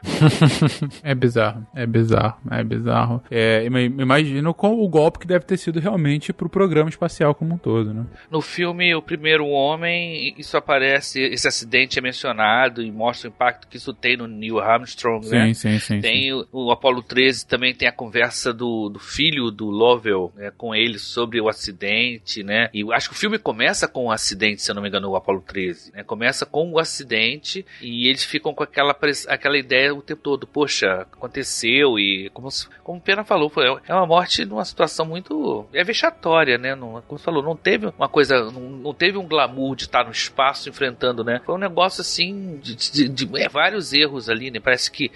é 1.04 1.14
bizarro, 1.14 1.67
é 1.76 1.86
bizarro, 1.86 2.38
é 2.50 2.64
bizarro. 2.64 3.24
É, 3.30 3.64
imagino 3.66 4.54
com 4.54 4.82
o 4.82 4.88
golpe 4.88 5.20
que 5.20 5.28
deve 5.28 5.46
ter 5.46 5.58
sido 5.58 5.80
realmente 5.80 6.34
pro 6.34 6.50
programa 6.50 6.90
espacial 6.90 7.36
como 7.36 7.54
um 7.54 7.58
todo, 7.58 7.94
né? 7.94 8.06
No 8.32 8.42
filme 8.42 8.96
O 8.96 9.02
Primeiro 9.02 9.46
Homem, 9.46 10.34
isso 10.38 10.58
aparece, 10.58 11.22
esse 11.22 11.48
acidente 11.48 12.00
é 12.00 12.02
mencionado 12.02 12.82
e 12.82 12.92
mostra 12.92 13.30
o 13.30 13.32
impacto 13.32 13.68
que 13.68 13.78
isso 13.78 13.94
tem 13.94 14.18
no 14.18 14.28
Neil 14.28 14.60
Armstrong, 14.60 15.26
sim, 15.26 15.36
né? 15.36 15.54
Sim, 15.54 15.80
sim, 15.80 16.02
Tem 16.02 16.32
sim. 16.32 16.48
O, 16.52 16.68
o, 16.68 16.72
Apollo 16.72 17.04
13 17.04 17.46
também 17.46 17.76
tem 17.76 17.88
a 17.88 17.92
conversa 17.92 18.52
do, 18.52 18.90
do 18.90 19.00
filho 19.00 19.52
do 19.52 19.70
Lovell 19.70 20.34
né, 20.36 20.52
com 20.58 20.74
ele 20.74 20.98
sobre 20.98 21.40
o 21.40 21.48
acidente, 21.48 22.44
né? 22.44 22.70
E 22.74 22.84
acho 22.92 23.10
que 23.10 23.16
o 23.16 23.20
filme 23.20 23.38
começa 23.38 23.88
com 23.88 24.06
o 24.06 24.08
um 24.08 24.12
acidente, 24.12 24.62
se 24.62 24.72
eu 24.72 24.76
não 24.76 24.82
me 24.82 24.88
engano, 24.88 25.10
o 25.10 25.16
Apollo 25.16 25.42
13, 25.42 25.92
né? 25.94 26.04
Começa 26.04 26.46
com 26.46 26.72
o 26.72 26.80
acidente 26.80 27.66
e 27.82 28.08
eles 28.08 28.24
ficam 28.24 28.54
com 28.54 28.64
aquela, 28.64 28.96
aquela 29.28 29.58
ideia 29.58 29.94
o 29.94 30.02
tempo 30.02 30.22
todo, 30.22 30.48
poxa, 30.48 30.88
aconteceu 31.02 31.57
e 31.64 32.30
como 32.34 32.50
como 32.88 33.00
o 33.00 33.02
Pena 33.02 33.26
falou, 33.26 33.50
foi, 33.50 33.66
é 33.86 33.94
uma 33.94 34.06
morte 34.06 34.46
numa 34.46 34.64
situação 34.64 35.06
muito. 35.06 35.66
É 35.74 35.84
vexatória, 35.84 36.58
né? 36.58 36.74
Não, 36.74 37.02
como 37.06 37.20
você 37.20 37.26
falou, 37.26 37.44
não 37.44 37.54
teve 37.54 37.88
uma 37.98 38.08
coisa. 38.08 38.50
Não, 38.50 38.62
não, 38.62 38.94
teve 38.94 39.18
um 39.18 39.28
glamour 39.28 39.76
de 39.76 39.84
estar 39.84 40.06
no 40.06 40.12
espaço 40.12 40.70
enfrentando, 40.70 41.22
né? 41.22 41.42
Foi 41.46 41.56
um 41.56 41.58
negócio 41.58 42.00
assim. 42.00 42.58
de, 42.64 42.76
de, 42.76 43.10
de 43.10 43.42
é, 43.42 43.50
vários 43.50 43.92
erros 43.92 44.30
ali, 44.30 44.50
né? 44.50 44.62
Parece 44.62 44.90
que. 44.90 45.12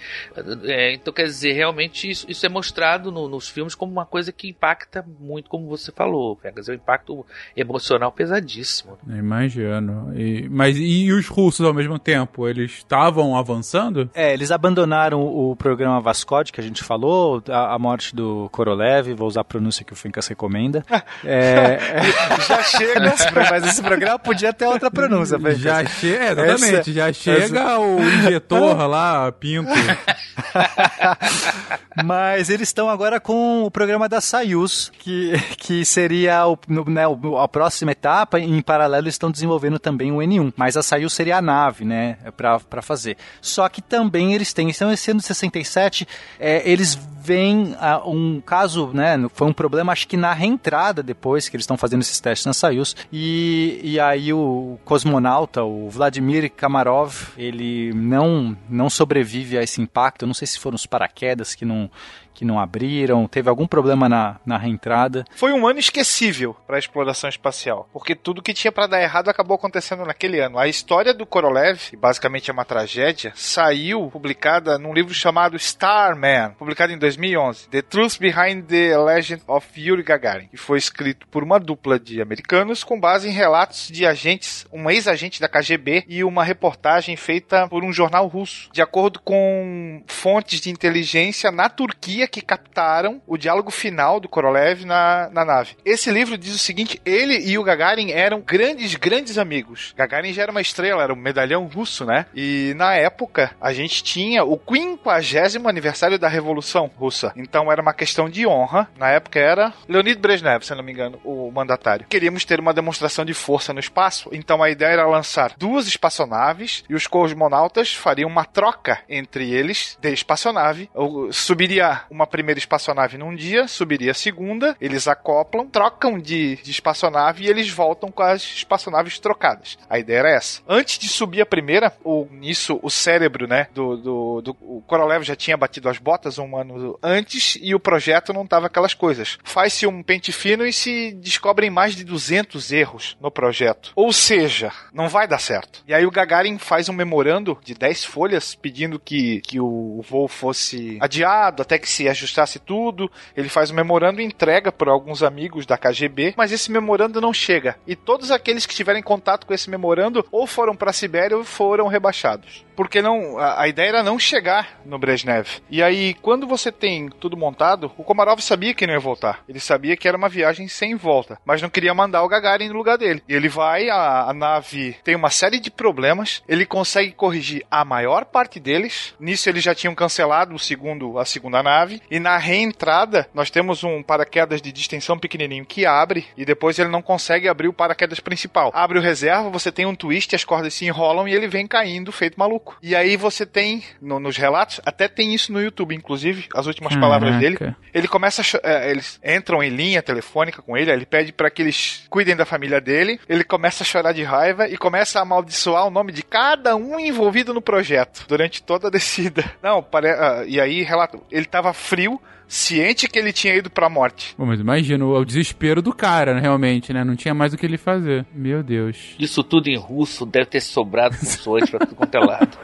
É, 0.64 0.92
então, 0.92 1.14
quer 1.14 1.24
dizer, 1.24 1.52
realmente 1.52 2.10
isso, 2.10 2.26
isso 2.28 2.44
é 2.44 2.48
mostrado 2.50 3.10
no, 3.10 3.26
nos 3.26 3.48
filmes 3.48 3.74
como 3.74 3.90
uma 3.90 4.04
coisa 4.04 4.30
que 4.30 4.50
impacta 4.50 5.02
muito, 5.18 5.48
como 5.48 5.66
você 5.66 5.90
falou. 5.90 6.36
Quer 6.36 6.52
dizer, 6.52 6.72
um 6.72 6.74
impacto 6.74 7.24
emocional 7.56 8.12
pesadíssimo. 8.12 8.98
Imagino. 9.08 10.12
E, 10.14 10.46
mas 10.50 10.76
e 10.76 11.10
os 11.10 11.26
russos 11.26 11.64
ao 11.64 11.72
mesmo 11.72 11.98
tempo? 11.98 12.46
Eles 12.46 12.72
estavam 12.72 13.34
avançando? 13.34 14.10
É, 14.12 14.34
eles 14.34 14.50
abandonaram 14.50 15.22
o 15.22 15.56
programa 15.56 16.00
Vascode 16.32 16.52
que 16.52 16.60
a 16.60 16.64
gente 16.64 16.82
falou. 16.82 17.42
A, 17.48 17.74
a 17.74 17.78
morte 17.78 18.16
do 18.16 18.48
Korolev, 18.50 19.12
vou 19.14 19.28
usar 19.28 19.42
a 19.42 19.44
pronúncia 19.44 19.84
que 19.84 19.92
o 19.92 19.96
Fencas 19.96 20.26
recomenda. 20.26 20.84
é, 21.24 21.78
já 22.48 22.62
chega. 22.62 23.14
mas 23.50 23.66
esse 23.66 23.82
programa 23.82 24.18
podia 24.18 24.52
ter 24.52 24.66
outra 24.66 24.90
pronúncia, 24.90 25.38
Fencas. 25.38 25.58
Já 25.58 25.84
chega, 25.84 26.42
é, 26.42 26.44
exatamente, 26.44 26.80
essa, 26.80 26.92
já 26.92 27.12
chega 27.12 27.60
essa... 27.60 27.78
o 27.78 28.00
injetor 28.00 28.88
lá, 28.88 29.30
Pinto. 29.32 29.70
mas 32.04 32.48
eles 32.48 32.68
estão 32.68 32.88
agora 32.88 33.20
com 33.20 33.64
o 33.64 33.70
programa 33.70 34.08
da 34.08 34.20
Soyuz, 34.20 34.90
que, 34.98 35.32
que 35.58 35.84
seria 35.84 36.46
o, 36.46 36.58
né, 36.88 37.02
a 37.38 37.48
próxima 37.48 37.92
etapa, 37.92 38.40
em 38.40 38.62
paralelo 38.62 39.04
eles 39.04 39.14
estão 39.14 39.30
desenvolvendo 39.30 39.78
também 39.78 40.10
o 40.10 40.16
N1, 40.16 40.52
mas 40.56 40.76
a 40.76 40.82
Soyuz 40.82 41.12
seria 41.12 41.36
a 41.36 41.42
nave, 41.42 41.84
né, 41.84 42.16
para 42.36 42.82
fazer. 42.82 43.16
Só 43.40 43.68
que 43.68 43.82
também 43.82 44.34
eles 44.34 44.52
têm, 44.52 44.70
estão 44.70 44.94
sendo 44.96 45.20
67, 45.20 46.06
é, 46.38 46.68
eles 46.68 46.98
vem 47.22 47.74
uh, 47.74 48.10
um 48.10 48.40
caso, 48.40 48.90
né? 48.92 49.16
Foi 49.32 49.46
um 49.46 49.52
problema, 49.52 49.92
acho 49.92 50.08
que 50.08 50.16
na 50.16 50.32
reentrada 50.32 51.02
depois 51.02 51.48
que 51.48 51.56
eles 51.56 51.62
estão 51.62 51.76
fazendo 51.76 52.00
esses 52.00 52.18
testes 52.18 52.44
na 52.46 52.52
Soyuz. 52.52 52.96
E, 53.12 53.80
e 53.82 54.00
aí 54.00 54.32
o 54.32 54.78
cosmonauta, 54.84 55.62
o 55.62 55.88
Vladimir 55.88 56.50
Kamarov, 56.50 57.28
ele 57.38 57.92
não, 57.94 58.56
não 58.68 58.90
sobrevive 58.90 59.56
a 59.56 59.62
esse 59.62 59.80
impacto. 59.80 60.22
Eu 60.22 60.26
não 60.26 60.34
sei 60.34 60.46
se 60.46 60.58
foram 60.58 60.74
os 60.74 60.84
paraquedas 60.84 61.54
que 61.54 61.64
não 61.64 61.88
que 62.34 62.44
não 62.44 62.58
abriram, 62.58 63.26
teve 63.26 63.48
algum 63.48 63.66
problema 63.66 64.08
na, 64.08 64.40
na 64.44 64.56
reentrada. 64.56 65.24
Foi 65.34 65.52
um 65.52 65.66
ano 65.66 65.78
esquecível 65.78 66.56
para 66.66 66.76
a 66.76 66.78
exploração 66.78 67.28
espacial, 67.28 67.88
porque 67.92 68.14
tudo 68.14 68.42
que 68.42 68.54
tinha 68.54 68.72
para 68.72 68.86
dar 68.86 69.02
errado 69.02 69.28
acabou 69.28 69.56
acontecendo 69.56 70.04
naquele 70.04 70.40
ano. 70.40 70.58
A 70.58 70.68
história 70.68 71.14
do 71.14 71.26
Korolev, 71.26 71.90
que 71.90 71.96
basicamente 71.96 72.50
é 72.50 72.52
uma 72.52 72.64
tragédia, 72.64 73.32
saiu 73.34 74.08
publicada 74.10 74.78
num 74.78 74.92
livro 74.92 75.14
chamado 75.14 75.56
Starman, 75.56 76.52
publicado 76.58 76.92
em 76.92 76.98
2011, 76.98 77.68
The 77.68 77.82
Truth 77.82 78.18
Behind 78.18 78.64
the 78.66 78.96
Legend 78.96 79.42
of 79.46 79.66
Yuri 79.76 80.02
Gagarin, 80.02 80.48
que 80.48 80.56
foi 80.56 80.78
escrito 80.78 81.26
por 81.28 81.42
uma 81.42 81.58
dupla 81.58 81.98
de 81.98 82.20
americanos 82.20 82.84
com 82.84 82.98
base 82.98 83.28
em 83.28 83.32
relatos 83.32 83.88
de 83.88 84.06
agentes, 84.06 84.66
um 84.72 84.90
ex-agente 84.90 85.40
da 85.40 85.48
KGB 85.48 86.04
e 86.08 86.24
uma 86.24 86.44
reportagem 86.44 87.16
feita 87.16 87.68
por 87.68 87.84
um 87.84 87.92
jornal 87.92 88.26
russo. 88.26 88.68
De 88.72 88.82
acordo 88.82 89.20
com 89.20 90.02
fontes 90.06 90.60
de 90.60 90.70
inteligência 90.70 91.50
na 91.50 91.68
Turquia 91.68 92.21
que 92.26 92.40
captaram 92.40 93.20
o 93.26 93.36
diálogo 93.36 93.70
final 93.70 94.20
do 94.20 94.28
Korolev 94.28 94.84
na, 94.84 95.28
na 95.32 95.44
nave. 95.44 95.76
Esse 95.84 96.10
livro 96.10 96.38
diz 96.38 96.54
o 96.54 96.58
seguinte: 96.58 97.00
ele 97.04 97.38
e 97.38 97.58
o 97.58 97.64
Gagarin 97.64 98.10
eram 98.10 98.40
grandes, 98.40 98.94
grandes 98.94 99.38
amigos. 99.38 99.94
Gagarin 99.96 100.32
já 100.32 100.42
era 100.42 100.50
uma 100.50 100.60
estrela, 100.60 101.02
era 101.02 101.12
um 101.12 101.16
medalhão 101.16 101.66
russo, 101.66 102.04
né? 102.04 102.26
E 102.34 102.72
na 102.76 102.94
época 102.94 103.52
a 103.60 103.72
gente 103.72 104.02
tinha 104.02 104.44
o 104.44 104.58
50 104.58 105.68
aniversário 105.68 106.18
da 106.18 106.28
Revolução 106.28 106.90
Russa. 106.96 107.32
Então 107.36 107.70
era 107.70 107.82
uma 107.82 107.94
questão 107.94 108.28
de 108.28 108.46
honra. 108.46 108.88
Na 108.96 109.10
época 109.10 109.38
era 109.38 109.72
Leonid 109.88 110.18
Brezhnev, 110.18 110.64
se 110.64 110.74
não 110.74 110.82
me 110.82 110.92
engano, 110.92 111.20
o 111.24 111.50
mandatário. 111.50 112.06
Queríamos 112.08 112.44
ter 112.44 112.60
uma 112.60 112.74
demonstração 112.74 113.24
de 113.24 113.34
força 113.34 113.72
no 113.72 113.80
espaço, 113.80 114.28
então 114.32 114.62
a 114.62 114.70
ideia 114.70 114.92
era 114.92 115.06
lançar 115.06 115.54
duas 115.56 115.86
espaçonaves 115.86 116.84
e 116.88 116.94
os 116.94 117.06
cosmonautas 117.06 117.94
fariam 117.94 118.28
uma 118.28 118.44
troca 118.44 119.00
entre 119.08 119.50
eles 119.50 119.98
de 120.00 120.12
espaçonave. 120.12 120.90
Subiria 121.30 122.02
uma 122.12 122.26
primeira 122.26 122.58
espaçonave 122.58 123.16
num 123.16 123.34
dia, 123.34 123.66
subiria 123.66 124.10
a 124.10 124.14
segunda, 124.14 124.76
eles 124.78 125.08
acoplam, 125.08 125.66
trocam 125.66 126.18
de, 126.18 126.56
de 126.56 126.70
espaçonave 126.70 127.44
e 127.44 127.48
eles 127.48 127.70
voltam 127.70 128.10
com 128.10 128.22
as 128.22 128.42
espaçonaves 128.42 129.18
trocadas. 129.18 129.78
A 129.88 129.98
ideia 129.98 130.18
era 130.18 130.30
essa. 130.30 130.60
Antes 130.68 130.98
de 130.98 131.08
subir 131.08 131.40
a 131.40 131.46
primeira, 131.46 131.92
o, 132.04 132.26
nisso 132.30 132.78
o 132.82 132.90
cérebro, 132.90 133.46
né, 133.48 133.68
do, 133.74 133.96
do, 133.96 134.42
do 134.42 134.56
o 134.60 134.82
Korolev 134.86 135.24
já 135.24 135.34
tinha 135.34 135.56
batido 135.56 135.88
as 135.88 135.98
botas 135.98 136.38
um 136.38 136.56
ano 136.56 136.98
antes 137.02 137.58
e 137.60 137.74
o 137.74 137.80
projeto 137.80 138.32
não 138.32 138.46
tava 138.46 138.66
aquelas 138.66 138.92
coisas. 138.92 139.38
Faz-se 139.42 139.86
um 139.86 140.02
pente 140.02 140.32
fino 140.32 140.66
e 140.66 140.72
se 140.72 141.12
descobrem 141.12 141.70
mais 141.70 141.96
de 141.96 142.04
200 142.04 142.70
erros 142.72 143.16
no 143.20 143.30
projeto. 143.30 143.92
Ou 143.96 144.12
seja, 144.12 144.70
não 144.92 145.08
vai 145.08 145.26
dar 145.26 145.38
certo. 145.38 145.82
E 145.86 145.94
aí 145.94 146.04
o 146.04 146.10
Gagarin 146.10 146.58
faz 146.58 146.88
um 146.88 146.92
memorando 146.92 147.58
de 147.64 147.74
10 147.74 148.04
folhas 148.04 148.54
pedindo 148.54 148.98
que, 148.98 149.40
que 149.40 149.58
o 149.58 150.04
voo 150.08 150.28
fosse 150.28 150.98
adiado 151.00 151.62
até 151.62 151.78
que 151.78 151.88
se 151.88 152.01
ajustasse 152.08 152.58
tudo. 152.58 153.10
Ele 153.36 153.48
faz 153.48 153.70
um 153.70 153.74
memorando 153.74 154.20
e 154.20 154.24
entrega 154.24 154.70
para 154.72 154.90
alguns 154.90 155.22
amigos 155.22 155.66
da 155.66 155.78
KGB, 155.78 156.34
mas 156.36 156.52
esse 156.52 156.70
memorando 156.70 157.20
não 157.20 157.32
chega. 157.32 157.76
E 157.86 157.96
todos 157.96 158.30
aqueles 158.30 158.66
que 158.66 158.74
tiverem 158.74 159.02
contato 159.02 159.46
com 159.46 159.54
esse 159.54 159.70
memorando 159.70 160.24
ou 160.30 160.46
foram 160.46 160.74
para 160.74 160.90
a 160.90 160.92
Sibéria 160.92 161.36
ou 161.36 161.44
foram 161.44 161.86
rebaixados. 161.86 162.64
Porque 162.74 163.02
não, 163.02 163.38
a, 163.38 163.62
a, 163.62 163.68
ideia 163.68 163.88
era 163.88 164.02
não 164.02 164.18
chegar 164.18 164.80
no 164.84 164.98
Brezhnev. 164.98 165.46
E 165.70 165.82
aí, 165.82 166.14
quando 166.14 166.46
você 166.46 166.72
tem 166.72 167.08
tudo 167.08 167.36
montado, 167.36 167.92
o 167.96 168.04
Komarov 168.04 168.40
sabia 168.40 168.74
que 168.74 168.86
não 168.86 168.94
ia 168.94 169.00
voltar. 169.00 169.44
Ele 169.48 169.60
sabia 169.60 169.96
que 169.96 170.08
era 170.08 170.16
uma 170.16 170.28
viagem 170.28 170.68
sem 170.68 170.94
volta, 170.94 171.38
mas 171.44 171.60
não 171.60 171.68
queria 171.68 171.94
mandar 171.94 172.22
o 172.22 172.28
Gagarin 172.28 172.68
no 172.68 172.74
lugar 172.74 172.96
dele. 172.96 173.22
Ele 173.28 173.48
vai, 173.48 173.88
a, 173.90 174.22
a 174.22 174.32
nave 174.32 174.96
tem 175.04 175.14
uma 175.14 175.30
série 175.30 175.60
de 175.60 175.70
problemas, 175.70 176.42
ele 176.48 176.64
consegue 176.64 177.12
corrigir 177.12 177.64
a 177.70 177.84
maior 177.84 178.24
parte 178.24 178.58
deles. 178.58 179.14
Nisso 179.20 179.48
eles 179.48 179.62
já 179.62 179.74
tinham 179.74 179.94
cancelado 179.94 180.54
o 180.54 180.58
segundo, 180.58 181.18
a 181.18 181.24
segunda 181.24 181.62
nave 181.62 181.91
nave 181.92 182.02
e 182.10 182.18
na 182.20 182.36
reentrada 182.38 183.28
nós 183.34 183.50
temos 183.50 183.82
um 183.84 184.02
paraquedas 184.02 184.60
de 184.62 184.72
distensão 184.72 185.18
pequenininho 185.18 185.64
que 185.64 185.84
abre 185.86 186.24
e 186.36 186.44
depois 186.44 186.78
ele 186.78 186.88
não 186.88 187.02
consegue 187.02 187.48
abrir 187.48 187.68
o 187.68 187.72
paraquedas 187.72 188.20
principal. 188.20 188.70
Abre 188.74 188.98
o 188.98 189.02
reserva, 189.02 189.50
você 189.50 189.70
tem 189.72 189.86
um 189.86 189.94
twist, 189.94 190.34
as 190.34 190.44
cordas 190.44 190.74
se 190.74 190.86
enrolam 190.86 191.26
e 191.28 191.34
ele 191.34 191.48
vem 191.48 191.66
caindo 191.66 192.12
feito 192.12 192.38
maluco. 192.38 192.76
E 192.82 192.94
aí 192.94 193.16
você 193.16 193.44
tem 193.46 193.82
no- 194.00 194.20
nos 194.20 194.36
relatos, 194.36 194.80
até 194.84 195.08
tem 195.08 195.34
isso 195.34 195.52
no 195.52 195.60
YouTube, 195.60 195.94
inclusive, 195.94 196.46
as 196.54 196.66
últimas 196.66 196.94
palavras 196.96 197.36
dele. 197.38 197.56
Caraca. 197.56 197.76
Ele 197.92 198.08
começa 198.08 198.42
é, 198.62 198.90
eles 198.90 199.20
entram 199.24 199.62
em 199.62 199.68
linha 199.70 200.02
telefônica 200.02 200.62
com 200.62 200.76
ele, 200.76 200.90
ele 200.90 201.06
pede 201.06 201.32
para 201.32 201.50
que 201.50 201.62
eles 201.62 202.04
cuidem 202.08 202.36
da 202.36 202.44
família 202.44 202.80
dele. 202.80 203.20
Ele 203.28 203.44
começa 203.44 203.82
a 203.82 203.86
chorar 203.86 204.12
de 204.12 204.22
raiva 204.22 204.68
e 204.68 204.76
começa 204.76 205.18
a 205.18 205.22
amaldiçoar 205.22 205.86
o 205.86 205.90
nome 205.90 206.12
de 206.12 206.22
cada 206.22 206.76
um 206.76 206.98
envolvido 206.98 207.52
no 207.54 207.60
projeto 207.62 208.24
durante 208.28 208.62
toda 208.62 208.88
a 208.88 208.90
descida. 208.90 209.44
Não, 209.62 209.82
pare... 209.82 210.08
ah, 210.10 210.44
e 210.46 210.60
aí 210.60 210.82
relata, 210.82 211.18
ele 211.30 211.44
tava 211.44 211.72
frio, 211.82 212.20
ciente 212.46 213.08
que 213.08 213.18
ele 213.18 213.32
tinha 213.32 213.54
ido 213.54 213.70
pra 213.70 213.88
morte. 213.88 214.34
Bom, 214.38 214.46
mas 214.46 214.60
imagina 214.60 215.04
o, 215.04 215.16
o 215.16 215.24
desespero 215.24 215.82
do 215.82 215.92
cara, 215.94 216.34
né, 216.34 216.40
realmente, 216.40 216.92
né? 216.92 217.04
Não 217.04 217.16
tinha 217.16 217.34
mais 217.34 217.52
o 217.52 217.58
que 217.58 217.66
ele 217.66 217.78
fazer. 217.78 218.24
Meu 218.32 218.62
Deus. 218.62 219.16
Isso 219.18 219.42
tudo 219.42 219.68
em 219.68 219.76
russo 219.76 220.24
deve 220.24 220.46
ter 220.46 220.60
sobrado 220.60 221.14
funções 221.16 221.68
pra 221.68 221.80
tudo 221.80 221.94
quanto 221.94 222.14
é 222.14 222.20
lado. 222.20 222.58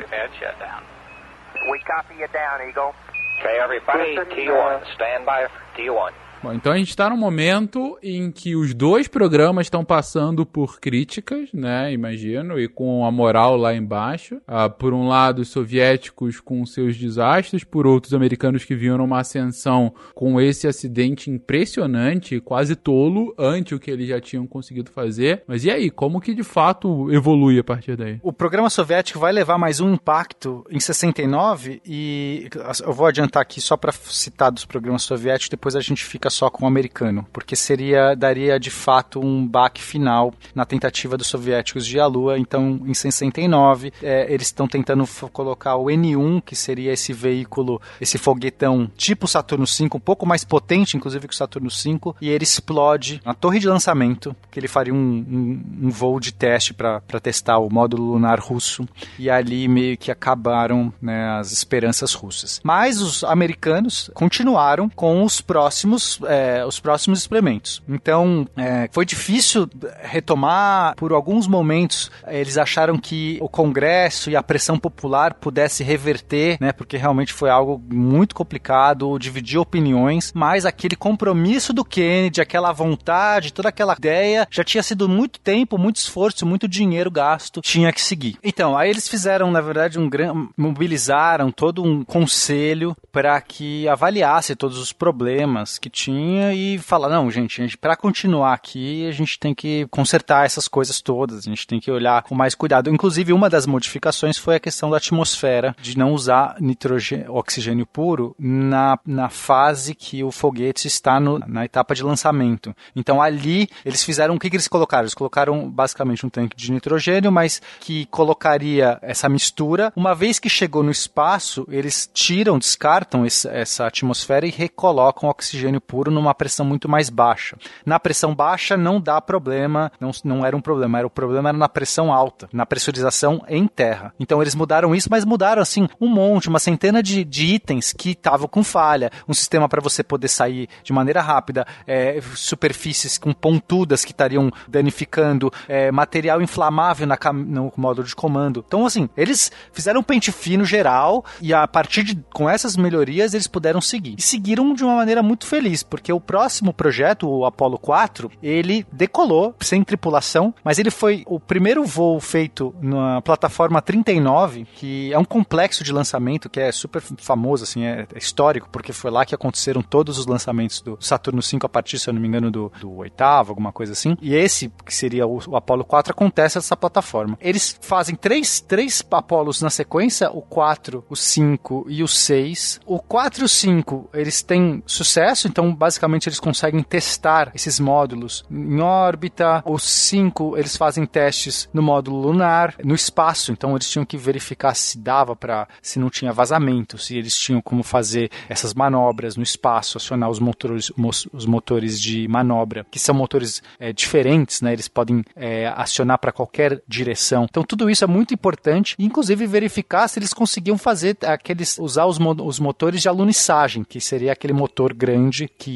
We 1.70 1.78
copy 1.80 2.14
you 2.18 2.28
down, 2.32 2.66
Eagle. 2.66 2.94
Okay, 3.40 3.58
everybody, 3.58 4.16
T1, 4.34 4.82
stand 4.94 5.24
by 5.26 5.46
for 5.48 5.62
T1. 5.76 6.12
Bom, 6.40 6.52
então 6.52 6.72
a 6.72 6.78
gente 6.78 6.94
tá 6.94 7.10
num 7.10 7.16
momento 7.16 7.98
em 8.00 8.30
que 8.30 8.54
os 8.54 8.72
dois 8.72 9.08
programas 9.08 9.66
estão 9.66 9.84
passando 9.84 10.46
por 10.46 10.78
críticas, 10.78 11.48
né? 11.52 11.92
Imagino, 11.92 12.60
e 12.60 12.68
com 12.68 13.04
a 13.04 13.10
moral 13.10 13.56
lá 13.56 13.74
embaixo. 13.74 14.40
Ah, 14.46 14.68
por 14.68 14.94
um 14.94 15.08
lado, 15.08 15.40
os 15.40 15.48
soviéticos 15.48 16.38
com 16.38 16.64
seus 16.64 16.96
desastres, 16.96 17.64
por 17.64 17.88
outros 17.88 18.14
americanos 18.14 18.64
que 18.64 18.76
vinham 18.76 18.98
numa 18.98 19.18
ascensão 19.18 19.92
com 20.14 20.40
esse 20.40 20.68
acidente 20.68 21.28
impressionante, 21.28 22.40
quase 22.40 22.76
tolo, 22.76 23.34
ante 23.36 23.74
o 23.74 23.80
que 23.80 23.90
eles 23.90 24.08
já 24.08 24.20
tinham 24.20 24.46
conseguido 24.46 24.92
fazer. 24.92 25.42
Mas 25.46 25.64
e 25.64 25.70
aí, 25.70 25.90
como 25.90 26.20
que 26.20 26.34
de 26.34 26.44
fato 26.44 27.12
evolui 27.12 27.58
a 27.58 27.64
partir 27.64 27.96
daí? 27.96 28.20
O 28.22 28.32
programa 28.32 28.70
soviético 28.70 29.18
vai 29.18 29.32
levar 29.32 29.58
mais 29.58 29.80
um 29.80 29.92
impacto 29.92 30.64
em 30.70 30.78
69 30.78 31.82
e 31.84 32.48
eu 32.84 32.92
vou 32.92 33.06
adiantar 33.06 33.42
aqui 33.42 33.60
só 33.60 33.76
para 33.76 33.90
citar 33.90 34.52
dos 34.52 34.64
programas 34.64 35.02
soviéticos, 35.02 35.48
depois 35.48 35.74
a 35.74 35.80
gente 35.80 36.04
fica 36.04 36.27
só 36.30 36.50
com 36.50 36.64
o 36.64 36.68
americano, 36.68 37.26
porque 37.32 37.56
seria 37.56 38.14
daria 38.14 38.58
de 38.58 38.70
fato 38.70 39.20
um 39.20 39.46
baque 39.46 39.82
final 39.82 40.32
na 40.54 40.64
tentativa 40.64 41.16
dos 41.16 41.26
soviéticos 41.26 41.86
de 41.86 41.96
ir 41.96 42.00
à 42.00 42.06
Lua. 42.06 42.38
Então, 42.38 42.80
em 42.84 42.94
69, 42.94 43.92
é, 44.02 44.32
eles 44.32 44.48
estão 44.48 44.66
tentando 44.66 45.06
colocar 45.32 45.76
o 45.76 45.86
N1, 45.86 46.42
que 46.42 46.56
seria 46.56 46.92
esse 46.92 47.12
veículo, 47.12 47.80
esse 48.00 48.18
foguetão 48.18 48.90
tipo 48.96 49.26
Saturno 49.26 49.64
V, 49.64 49.88
um 49.94 50.00
pouco 50.00 50.26
mais 50.26 50.44
potente, 50.44 50.96
inclusive 50.96 51.28
que 51.28 51.34
o 51.34 51.36
Saturno 51.36 51.68
V, 51.70 52.14
e 52.20 52.28
ele 52.28 52.44
explode 52.44 53.20
na 53.24 53.34
torre 53.34 53.58
de 53.58 53.68
lançamento, 53.68 54.34
que 54.50 54.58
ele 54.58 54.68
faria 54.68 54.94
um, 54.94 54.98
um, 54.98 55.86
um 55.86 55.90
voo 55.90 56.20
de 56.20 56.32
teste 56.32 56.74
para 56.74 57.00
testar 57.22 57.58
o 57.58 57.70
módulo 57.70 58.12
lunar 58.12 58.40
russo, 58.40 58.86
e 59.18 59.30
ali 59.30 59.68
meio 59.68 59.96
que 59.96 60.10
acabaram 60.10 60.92
né, 61.00 61.30
as 61.38 61.52
esperanças 61.52 62.12
russas. 62.14 62.60
Mas 62.62 63.00
os 63.00 63.24
americanos 63.24 64.10
continuaram 64.14 64.88
com 64.88 65.22
os 65.24 65.40
próximos, 65.40 66.17
é, 66.26 66.64
os 66.64 66.80
próximos 66.80 67.20
experimentos. 67.20 67.82
Então, 67.88 68.46
é, 68.56 68.88
foi 68.92 69.04
difícil 69.04 69.68
retomar 70.02 70.94
por 70.96 71.12
alguns 71.12 71.46
momentos. 71.46 72.10
Eles 72.26 72.58
acharam 72.58 72.98
que 72.98 73.38
o 73.40 73.48
Congresso 73.48 74.30
e 74.30 74.36
a 74.36 74.42
pressão 74.42 74.78
popular 74.78 75.34
pudesse 75.34 75.82
reverter, 75.82 76.58
né, 76.60 76.72
porque 76.72 76.96
realmente 76.96 77.32
foi 77.32 77.50
algo 77.50 77.82
muito 77.92 78.34
complicado, 78.34 79.18
dividir 79.18 79.58
opiniões, 79.58 80.32
mas 80.34 80.64
aquele 80.64 80.96
compromisso 80.96 81.72
do 81.72 81.84
Kennedy, 81.84 82.40
aquela 82.40 82.72
vontade, 82.72 83.52
toda 83.52 83.68
aquela 83.68 83.94
ideia, 83.96 84.46
já 84.50 84.64
tinha 84.64 84.82
sido 84.82 85.08
muito 85.08 85.40
tempo, 85.40 85.78
muito 85.78 85.96
esforço, 85.96 86.46
muito 86.46 86.68
dinheiro 86.68 87.10
gasto, 87.10 87.60
tinha 87.60 87.92
que 87.92 88.00
seguir. 88.00 88.36
Então, 88.42 88.76
aí 88.76 88.90
eles 88.90 89.08
fizeram, 89.08 89.50
na 89.50 89.60
verdade, 89.60 89.98
um 89.98 90.08
gran... 90.08 90.48
mobilizaram 90.56 91.50
todo 91.50 91.82
um 91.82 92.04
conselho 92.04 92.96
para 93.12 93.40
que 93.40 93.88
avaliasse 93.88 94.54
todos 94.54 94.78
os 94.78 94.92
problemas 94.92 95.78
que 95.78 95.90
e 96.12 96.78
falar, 96.78 97.08
não, 97.08 97.30
gente, 97.30 97.76
para 97.76 97.96
continuar 97.96 98.54
aqui, 98.54 99.06
a 99.06 99.12
gente 99.12 99.38
tem 99.38 99.54
que 99.54 99.86
consertar 99.90 100.46
essas 100.46 100.66
coisas 100.66 101.00
todas, 101.00 101.38
a 101.38 101.50
gente 101.50 101.66
tem 101.66 101.78
que 101.78 101.90
olhar 101.90 102.22
com 102.22 102.34
mais 102.34 102.54
cuidado. 102.54 102.90
Inclusive, 102.90 103.32
uma 103.32 103.50
das 103.50 103.66
modificações 103.66 104.38
foi 104.38 104.56
a 104.56 104.60
questão 104.60 104.90
da 104.90 104.96
atmosfera, 104.96 105.74
de 105.80 105.96
não 105.96 106.12
usar 106.12 106.56
nitrogênio, 106.60 107.34
oxigênio 107.34 107.86
puro 107.86 108.34
na, 108.38 108.98
na 109.06 109.28
fase 109.28 109.94
que 109.94 110.24
o 110.24 110.30
foguete 110.30 110.86
está 110.86 111.20
no, 111.20 111.38
na 111.40 111.64
etapa 111.64 111.94
de 111.94 112.02
lançamento. 112.02 112.74
Então, 112.94 113.20
ali, 113.20 113.68
eles 113.84 114.02
fizeram, 114.02 114.34
o 114.34 114.38
que, 114.38 114.50
que 114.50 114.56
eles 114.56 114.68
colocaram? 114.68 115.04
Eles 115.04 115.14
colocaram 115.14 115.68
basicamente 115.68 116.24
um 116.24 116.30
tanque 116.30 116.56
de 116.56 116.72
nitrogênio, 116.72 117.30
mas 117.30 117.60
que 117.80 118.06
colocaria 118.06 118.98
essa 119.02 119.28
mistura. 119.28 119.92
Uma 119.94 120.14
vez 120.14 120.38
que 120.38 120.48
chegou 120.48 120.82
no 120.82 120.90
espaço, 120.90 121.66
eles 121.70 122.08
tiram, 122.12 122.58
descartam 122.58 123.26
esse, 123.26 123.48
essa 123.48 123.86
atmosfera 123.86 124.46
e 124.46 124.50
recolocam 124.50 125.28
oxigênio 125.28 125.80
puro 125.80 125.97
numa 126.06 126.34
pressão 126.34 126.64
muito 126.64 126.88
mais 126.88 127.10
baixa. 127.10 127.56
Na 127.84 127.98
pressão 127.98 128.34
baixa 128.34 128.76
não 128.76 129.00
dá 129.00 129.20
problema, 129.20 129.90
não, 130.00 130.10
não 130.24 130.46
era 130.46 130.56
um 130.56 130.60
problema, 130.60 130.98
era 130.98 131.06
o 131.06 131.10
problema 131.10 131.48
era 131.48 131.58
na 131.58 131.68
pressão 131.68 132.12
alta, 132.12 132.48
na 132.52 132.64
pressurização 132.64 133.42
em 133.48 133.66
terra. 133.66 134.14
Então 134.20 134.40
eles 134.40 134.54
mudaram 134.54 134.94
isso, 134.94 135.08
mas 135.10 135.24
mudaram 135.24 135.60
assim 135.60 135.88
um 136.00 136.08
monte, 136.08 136.48
uma 136.48 136.58
centena 136.58 137.02
de, 137.02 137.24
de 137.24 137.46
itens 137.46 137.92
que 137.92 138.10
estavam 138.10 138.46
com 138.46 138.62
falha, 138.62 139.10
um 139.26 139.34
sistema 139.34 139.68
para 139.68 139.80
você 139.80 140.02
poder 140.02 140.28
sair 140.28 140.68
de 140.82 140.92
maneira 140.92 141.20
rápida, 141.20 141.66
é, 141.86 142.20
superfícies 142.34 143.18
com 143.18 143.32
pontudas 143.32 144.04
que 144.04 144.12
estariam 144.12 144.50
danificando, 144.68 145.52
é, 145.66 145.90
material 145.90 146.40
inflamável 146.40 147.06
na, 147.06 147.18
no 147.32 147.72
módulo 147.76 148.06
de 148.06 148.14
comando. 148.14 148.64
Então 148.66 148.86
assim, 148.86 149.08
eles 149.16 149.50
fizeram 149.72 150.00
um 150.00 150.04
pente 150.04 150.30
fino 150.30 150.64
geral 150.64 151.24
e 151.40 151.52
a 151.54 151.66
partir 151.66 152.02
de 152.02 152.16
com 152.32 152.48
essas 152.48 152.76
melhorias 152.76 153.34
eles 153.34 153.46
puderam 153.46 153.80
seguir. 153.80 154.14
E 154.18 154.22
seguiram 154.22 154.74
de 154.74 154.84
uma 154.84 154.96
maneira 154.96 155.22
muito 155.22 155.46
feliz, 155.46 155.82
porque 155.88 156.12
o 156.12 156.20
próximo 156.20 156.72
projeto, 156.72 157.28
o 157.28 157.44
Apollo 157.44 157.78
4, 157.78 158.30
ele 158.42 158.86
decolou 158.92 159.54
sem 159.60 159.82
tripulação, 159.84 160.54
mas 160.64 160.78
ele 160.78 160.90
foi 160.90 161.22
o 161.26 161.38
primeiro 161.38 161.84
voo 161.84 162.18
feito 162.20 162.74
na 162.80 163.20
plataforma 163.20 163.82
39, 163.82 164.66
que 164.74 165.12
é 165.12 165.18
um 165.18 165.24
complexo 165.24 165.84
de 165.84 165.92
lançamento 165.92 166.48
que 166.48 166.60
é 166.60 166.72
super 166.72 167.02
famoso, 167.18 167.64
assim, 167.64 167.84
é, 167.84 168.06
é 168.14 168.18
histórico, 168.18 168.68
porque 168.70 168.92
foi 168.92 169.10
lá 169.10 169.24
que 169.24 169.34
aconteceram 169.34 169.82
todos 169.82 170.18
os 170.18 170.26
lançamentos 170.26 170.80
do 170.80 170.96
Saturno 171.00 171.40
V 171.40 171.58
a 171.62 171.68
partir, 171.68 171.98
se 171.98 172.08
eu 172.08 172.14
não 172.14 172.20
me 172.20 172.28
engano, 172.28 172.50
do, 172.50 172.72
do 172.80 172.96
oitavo, 172.96 173.50
alguma 173.50 173.72
coisa 173.72 173.92
assim. 173.92 174.16
E 174.20 174.34
esse, 174.34 174.72
que 174.84 174.94
seria 174.94 175.26
o, 175.26 175.40
o 175.46 175.56
Apollo 175.56 175.84
4, 175.84 176.12
acontece 176.12 176.56
nessa 176.56 176.76
plataforma. 176.76 177.36
Eles 177.40 177.78
fazem 177.80 178.14
três, 178.14 178.60
três 178.60 179.02
Apolos 179.18 179.60
na 179.60 179.68
sequência, 179.68 180.30
o 180.30 180.40
4, 180.40 181.04
o 181.08 181.16
5 181.16 181.86
e 181.88 182.02
o 182.02 182.08
6. 182.08 182.80
O 182.86 182.98
4 182.98 183.42
e 183.42 183.44
o 183.44 183.48
5, 183.48 184.10
eles 184.14 184.42
têm 184.42 184.82
sucesso, 184.86 185.48
então 185.48 185.74
basicamente 185.78 186.28
eles 186.28 186.40
conseguem 186.40 186.82
testar 186.82 187.52
esses 187.54 187.78
módulos 187.78 188.44
em 188.50 188.80
órbita. 188.80 189.62
O 189.64 189.78
5, 189.78 190.56
eles 190.58 190.76
fazem 190.76 191.06
testes 191.06 191.68
no 191.72 191.80
módulo 191.80 192.20
lunar, 192.20 192.74
no 192.84 192.94
espaço, 192.94 193.52
então 193.52 193.74
eles 193.74 193.88
tinham 193.88 194.04
que 194.04 194.16
verificar 194.16 194.74
se 194.74 194.98
dava 194.98 195.36
para 195.36 195.68
se 195.80 195.98
não 195.98 196.10
tinha 196.10 196.32
vazamento, 196.32 196.98
se 196.98 197.16
eles 197.16 197.38
tinham 197.38 197.60
como 197.60 197.82
fazer 197.82 198.30
essas 198.48 198.74
manobras 198.74 199.36
no 199.36 199.42
espaço, 199.42 199.96
acionar 199.96 200.28
os 200.28 200.40
motores, 200.40 200.90
os 201.32 201.46
motores 201.46 202.00
de 202.00 202.26
manobra, 202.26 202.84
que 202.90 202.98
são 202.98 203.14
motores 203.14 203.62
é, 203.78 203.92
diferentes, 203.92 204.60
né? 204.60 204.72
Eles 204.72 204.88
podem 204.88 205.24
é, 205.36 205.68
acionar 205.76 206.18
para 206.18 206.32
qualquer 206.32 206.82
direção. 206.88 207.46
Então 207.48 207.62
tudo 207.62 207.88
isso 207.88 208.02
é 208.02 208.06
muito 208.06 208.34
importante, 208.34 208.96
inclusive 208.98 209.46
verificar 209.46 210.08
se 210.08 210.18
eles 210.18 210.32
conseguiam 210.32 210.76
fazer 210.76 211.16
aqueles 211.24 211.78
usar 211.78 212.06
os, 212.06 212.18
os 212.18 212.58
motores 212.58 213.00
de 213.00 213.08
alunissagem, 213.08 213.84
que 213.84 214.00
seria 214.00 214.32
aquele 214.32 214.52
motor 214.52 214.92
grande 214.92 215.48
que 215.48 215.67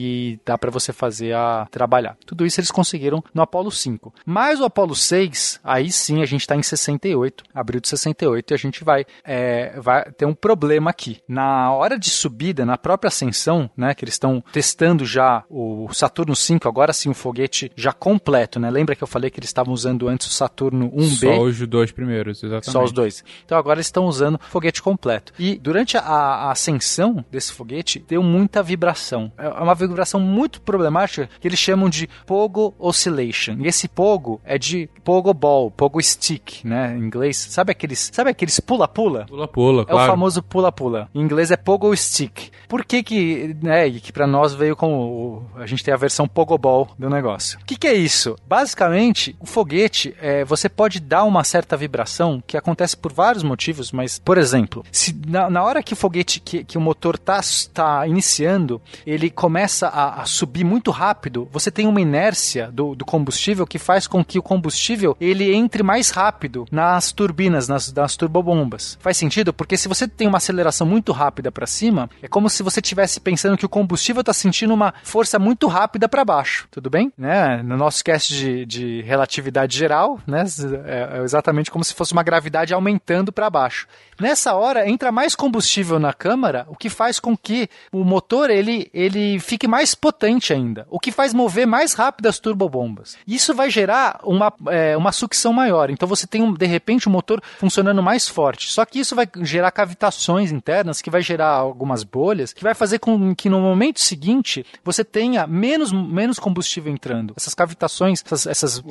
dá 0.45 0.57
para 0.57 0.71
você 0.71 0.93
fazer 0.93 1.35
a 1.35 1.67
trabalhar. 1.71 2.17
Tudo 2.27 2.47
isso 2.47 2.61
eles 2.61 2.71
conseguiram 2.71 3.23
no 3.35 3.43
Apollo 3.43 3.71
5. 3.71 4.13
Mas 4.25 4.61
o 4.61 4.65
Apollo 4.65 4.95
6, 4.95 5.61
aí 5.63 5.91
sim 5.91 6.23
a 6.23 6.27
gente 6.27 6.43
está 6.43 6.57
em 6.57 6.63
68, 6.63 7.45
abril 7.55 7.81
de 7.81 7.89
68, 7.89 8.51
e 8.51 8.55
a 8.55 8.59
gente 8.59 8.85
vai, 8.85 9.05
é, 9.25 9.79
vai 9.81 10.11
ter 10.13 10.27
um 10.27 10.35
problema 10.35 10.91
aqui. 10.91 11.19
Na 11.29 11.73
hora 11.73 11.99
de 11.99 12.11
subida, 12.11 12.65
na 12.65 12.79
própria 12.79 13.09
ascensão, 13.09 13.71
né, 13.77 13.95
que 13.95 14.05
eles 14.05 14.15
estão 14.15 14.43
testando 14.53 15.05
já 15.05 15.45
o 15.49 15.89
Saturno 15.93 16.35
5, 16.35 16.69
agora 16.69 16.93
sim 16.93 17.11
o 17.11 17.15
foguete 17.15 17.71
já 17.77 17.93
completo, 17.93 18.59
né? 18.59 18.71
Lembra 18.71 18.95
que 18.95 19.03
eu 19.03 19.09
falei 19.09 19.31
que 19.31 19.39
eles 19.39 19.49
estavam 19.49 19.73
usando 19.73 20.09
antes 20.09 20.27
o 20.27 20.33
Saturno 20.33 20.91
1B? 20.91 21.37
Só 21.37 21.43
os 21.43 21.67
dois 21.67 21.93
primeiros, 21.93 22.43
exatamente. 22.43 22.71
Só 22.71 22.83
os 22.83 22.93
dois. 22.93 23.25
Então 23.45 23.59
agora 23.59 23.79
eles 23.79 23.87
estão 23.87 24.07
usando 24.07 24.41
foguete 24.49 24.83
completo. 24.83 25.33
E 25.39 25.57
durante 25.59 25.97
a, 25.97 26.01
a 26.01 26.51
ascensão 26.51 27.25
desse 27.31 27.53
foguete, 27.53 28.05
deu 28.07 28.23
muita 28.23 28.63
vibração. 28.63 29.33
É 29.37 29.49
uma 29.49 29.72
uma 29.73 29.89
vibração 29.89 30.21
muito 30.21 30.61
problemática 30.61 31.29
que 31.41 31.49
eles 31.49 31.59
chamam 31.59 31.89
de 31.89 32.09
pogo 32.27 32.75
oscillation. 32.79 33.57
E 33.59 33.67
esse 33.67 33.89
pogo 33.89 34.41
é 34.45 34.59
de 34.59 34.89
pogo 35.03 35.33
ball, 35.35 35.71
pogo 35.71 36.01
stick, 36.03 36.65
né, 36.65 36.95
em 36.97 37.01
inglês. 37.01 37.37
Sabe 37.37 37.73
aqueles, 37.73 38.11
sabe 38.13 38.31
aqueles 38.31 38.61
pula-pula? 38.61 39.27
Pula-pula, 39.27 39.83
É 39.83 39.87
claro. 39.87 40.05
o 40.05 40.11
famoso 40.11 40.43
pula-pula. 40.43 41.09
Em 41.15 41.21
inglês 41.21 41.51
é 41.51 41.57
pogo 41.57 41.95
stick. 41.97 42.51
Por 42.69 42.85
que 42.85 43.03
que, 43.03 43.57
né, 43.63 43.87
e 43.87 44.01
que 44.01 44.13
pra 44.13 44.27
nós 44.27 44.55
veio 44.55 44.77
com 44.77 44.95
o, 44.95 45.43
a 45.57 45.67
gente 45.67 45.85
tem 45.85 45.93
a 45.93 45.97
versão 45.97 46.27
pogoball 46.29 46.89
do 46.99 47.09
negócio. 47.11 47.59
O 47.61 47.65
que 47.65 47.77
que 47.77 47.87
é 47.87 47.95
isso? 47.95 48.37
Basicamente, 48.49 49.37
o 49.41 49.47
foguete, 49.47 50.15
é, 50.21 50.45
você 50.45 50.69
pode 50.69 51.01
dar 51.01 51.25
uma 51.25 51.45
certa 51.45 51.77
vibração 51.77 52.43
que 52.47 52.57
acontece 52.57 52.97
por 52.97 53.13
vários 53.13 53.43
motivos, 53.43 53.93
mas, 53.93 54.19
por 54.19 54.39
exemplo, 54.39 54.85
se 54.91 55.15
na, 55.27 55.51
na 55.51 55.63
hora 55.63 55.83
que 55.83 55.93
o 55.93 55.97
foguete, 55.97 56.41
que, 56.41 56.65
que 56.65 56.79
o 56.79 56.81
motor 56.81 57.19
tá, 57.19 57.41
tá 57.73 58.07
iniciando, 58.07 58.81
ele 59.07 59.31
começa 59.31 59.62
a, 59.65 60.23
a 60.23 60.25
subir 60.25 60.65
muito 60.65 60.91
rápido, 60.91 61.49
você 61.51 61.71
tem 61.71 61.87
uma 61.87 62.01
inércia 62.01 62.71
do, 62.71 62.95
do 62.95 63.05
combustível 63.05 63.67
que 63.67 63.79
faz 63.79 64.07
com 64.07 64.25
que 64.25 64.39
o 64.39 64.43
combustível 64.43 65.17
ele 65.21 65.55
entre 65.55 65.83
mais 65.83 66.11
rápido 66.11 66.67
nas 66.71 67.13
turbinas, 67.13 67.69
nas, 67.69 67.93
nas 67.93 68.17
turbobombas. 68.17 68.99
Faz 69.01 69.17
sentido? 69.17 69.53
Porque 69.53 69.77
se 69.77 69.89
você 69.89 70.07
tem 70.09 70.27
uma 70.27 70.39
aceleração 70.39 70.87
muito 70.87 71.13
rápida 71.13 71.51
para 71.51 71.67
cima, 71.67 72.09
é 72.23 72.29
como 72.29 72.49
se 72.49 72.63
você 72.63 72.81
estivesse 72.81 73.21
pensando 73.21 73.57
que 73.57 73.67
o 73.67 73.69
combustível 73.69 74.21
está 74.21 74.33
sentindo 74.33 74.75
uma 74.75 74.95
força 75.03 75.39
muito 75.39 75.67
rápida 75.67 76.09
para 76.09 76.25
baixo. 76.25 76.67
Tudo 76.71 76.91
bem? 76.91 77.13
Né? 77.17 77.63
No 77.63 77.77
nosso 77.77 78.05
cast 78.05 78.33
de, 78.33 78.67
de 78.67 79.03
relatividade 79.03 79.77
geral, 79.77 80.21
né? 80.27 80.45
É, 80.87 81.19
é 81.19 81.23
exatamente 81.23 81.71
como 81.71 81.85
se 81.85 81.95
fosse 81.95 82.13
uma 82.13 82.23
gravidade 82.23 82.75
aumentando 82.75 83.33
para 83.33 83.51
baixo. 83.51 83.87
Nessa 84.21 84.55
hora 84.55 84.89
entra 84.89 85.11
mais 85.11 85.35
combustível 85.35 85.99
na 85.99 86.13
câmara, 86.13 86.67
o 86.69 86.77
que 86.77 86.89
faz 86.89 87.19
com 87.19 87.37
que 87.37 87.69
o 87.91 88.05
motor 88.05 88.51
ele, 88.51 88.89
ele 88.95 89.39
fique 89.53 89.69
mais 89.69 89.95
potente 89.95 90.51
ainda, 90.51 90.87
o 90.89 90.99
que 90.99 91.13
faz 91.13 91.35
mover 91.35 91.67
mais 91.67 91.93
rápido 91.93 92.27
as 92.27 92.39
turbobombas. 92.39 93.19
Isso 93.29 93.55
vai 93.55 93.69
gerar 93.69 94.19
uma, 94.25 94.51
é, 94.69 94.97
uma 94.97 95.13
sucção 95.13 95.53
maior. 95.53 95.91
Então 95.91 96.09
você 96.09 96.27
tem 96.27 96.41
um, 96.41 96.55
de 96.55 96.65
repente 96.65 97.07
um 97.07 97.13
motor 97.13 97.39
funcionando 97.59 98.03
mais 98.03 98.27
forte. 98.27 98.73
Só 98.73 98.87
que 98.87 98.99
isso 98.99 99.15
vai 99.15 99.29
gerar 99.43 99.71
cavitações 99.71 100.51
internas, 100.51 101.03
que 101.03 101.11
vai 101.11 101.21
gerar 101.21 101.51
algumas 101.51 102.03
bolhas, 102.03 102.55
que 102.55 102.63
vai 102.63 102.73
fazer 102.75 102.99
com 102.99 103.35
que 103.35 103.51
no 103.51 103.61
momento 103.61 104.01
seguinte 104.01 104.65
você 104.83 105.05
tenha 105.05 105.47
menos, 105.47 105.93
menos 105.93 106.39
combustível 106.39 106.91
entrando. 106.91 107.35
Essas 107.37 107.55
cavitações, 107.55 108.23
essas, 108.25 108.47
essas 108.47 108.83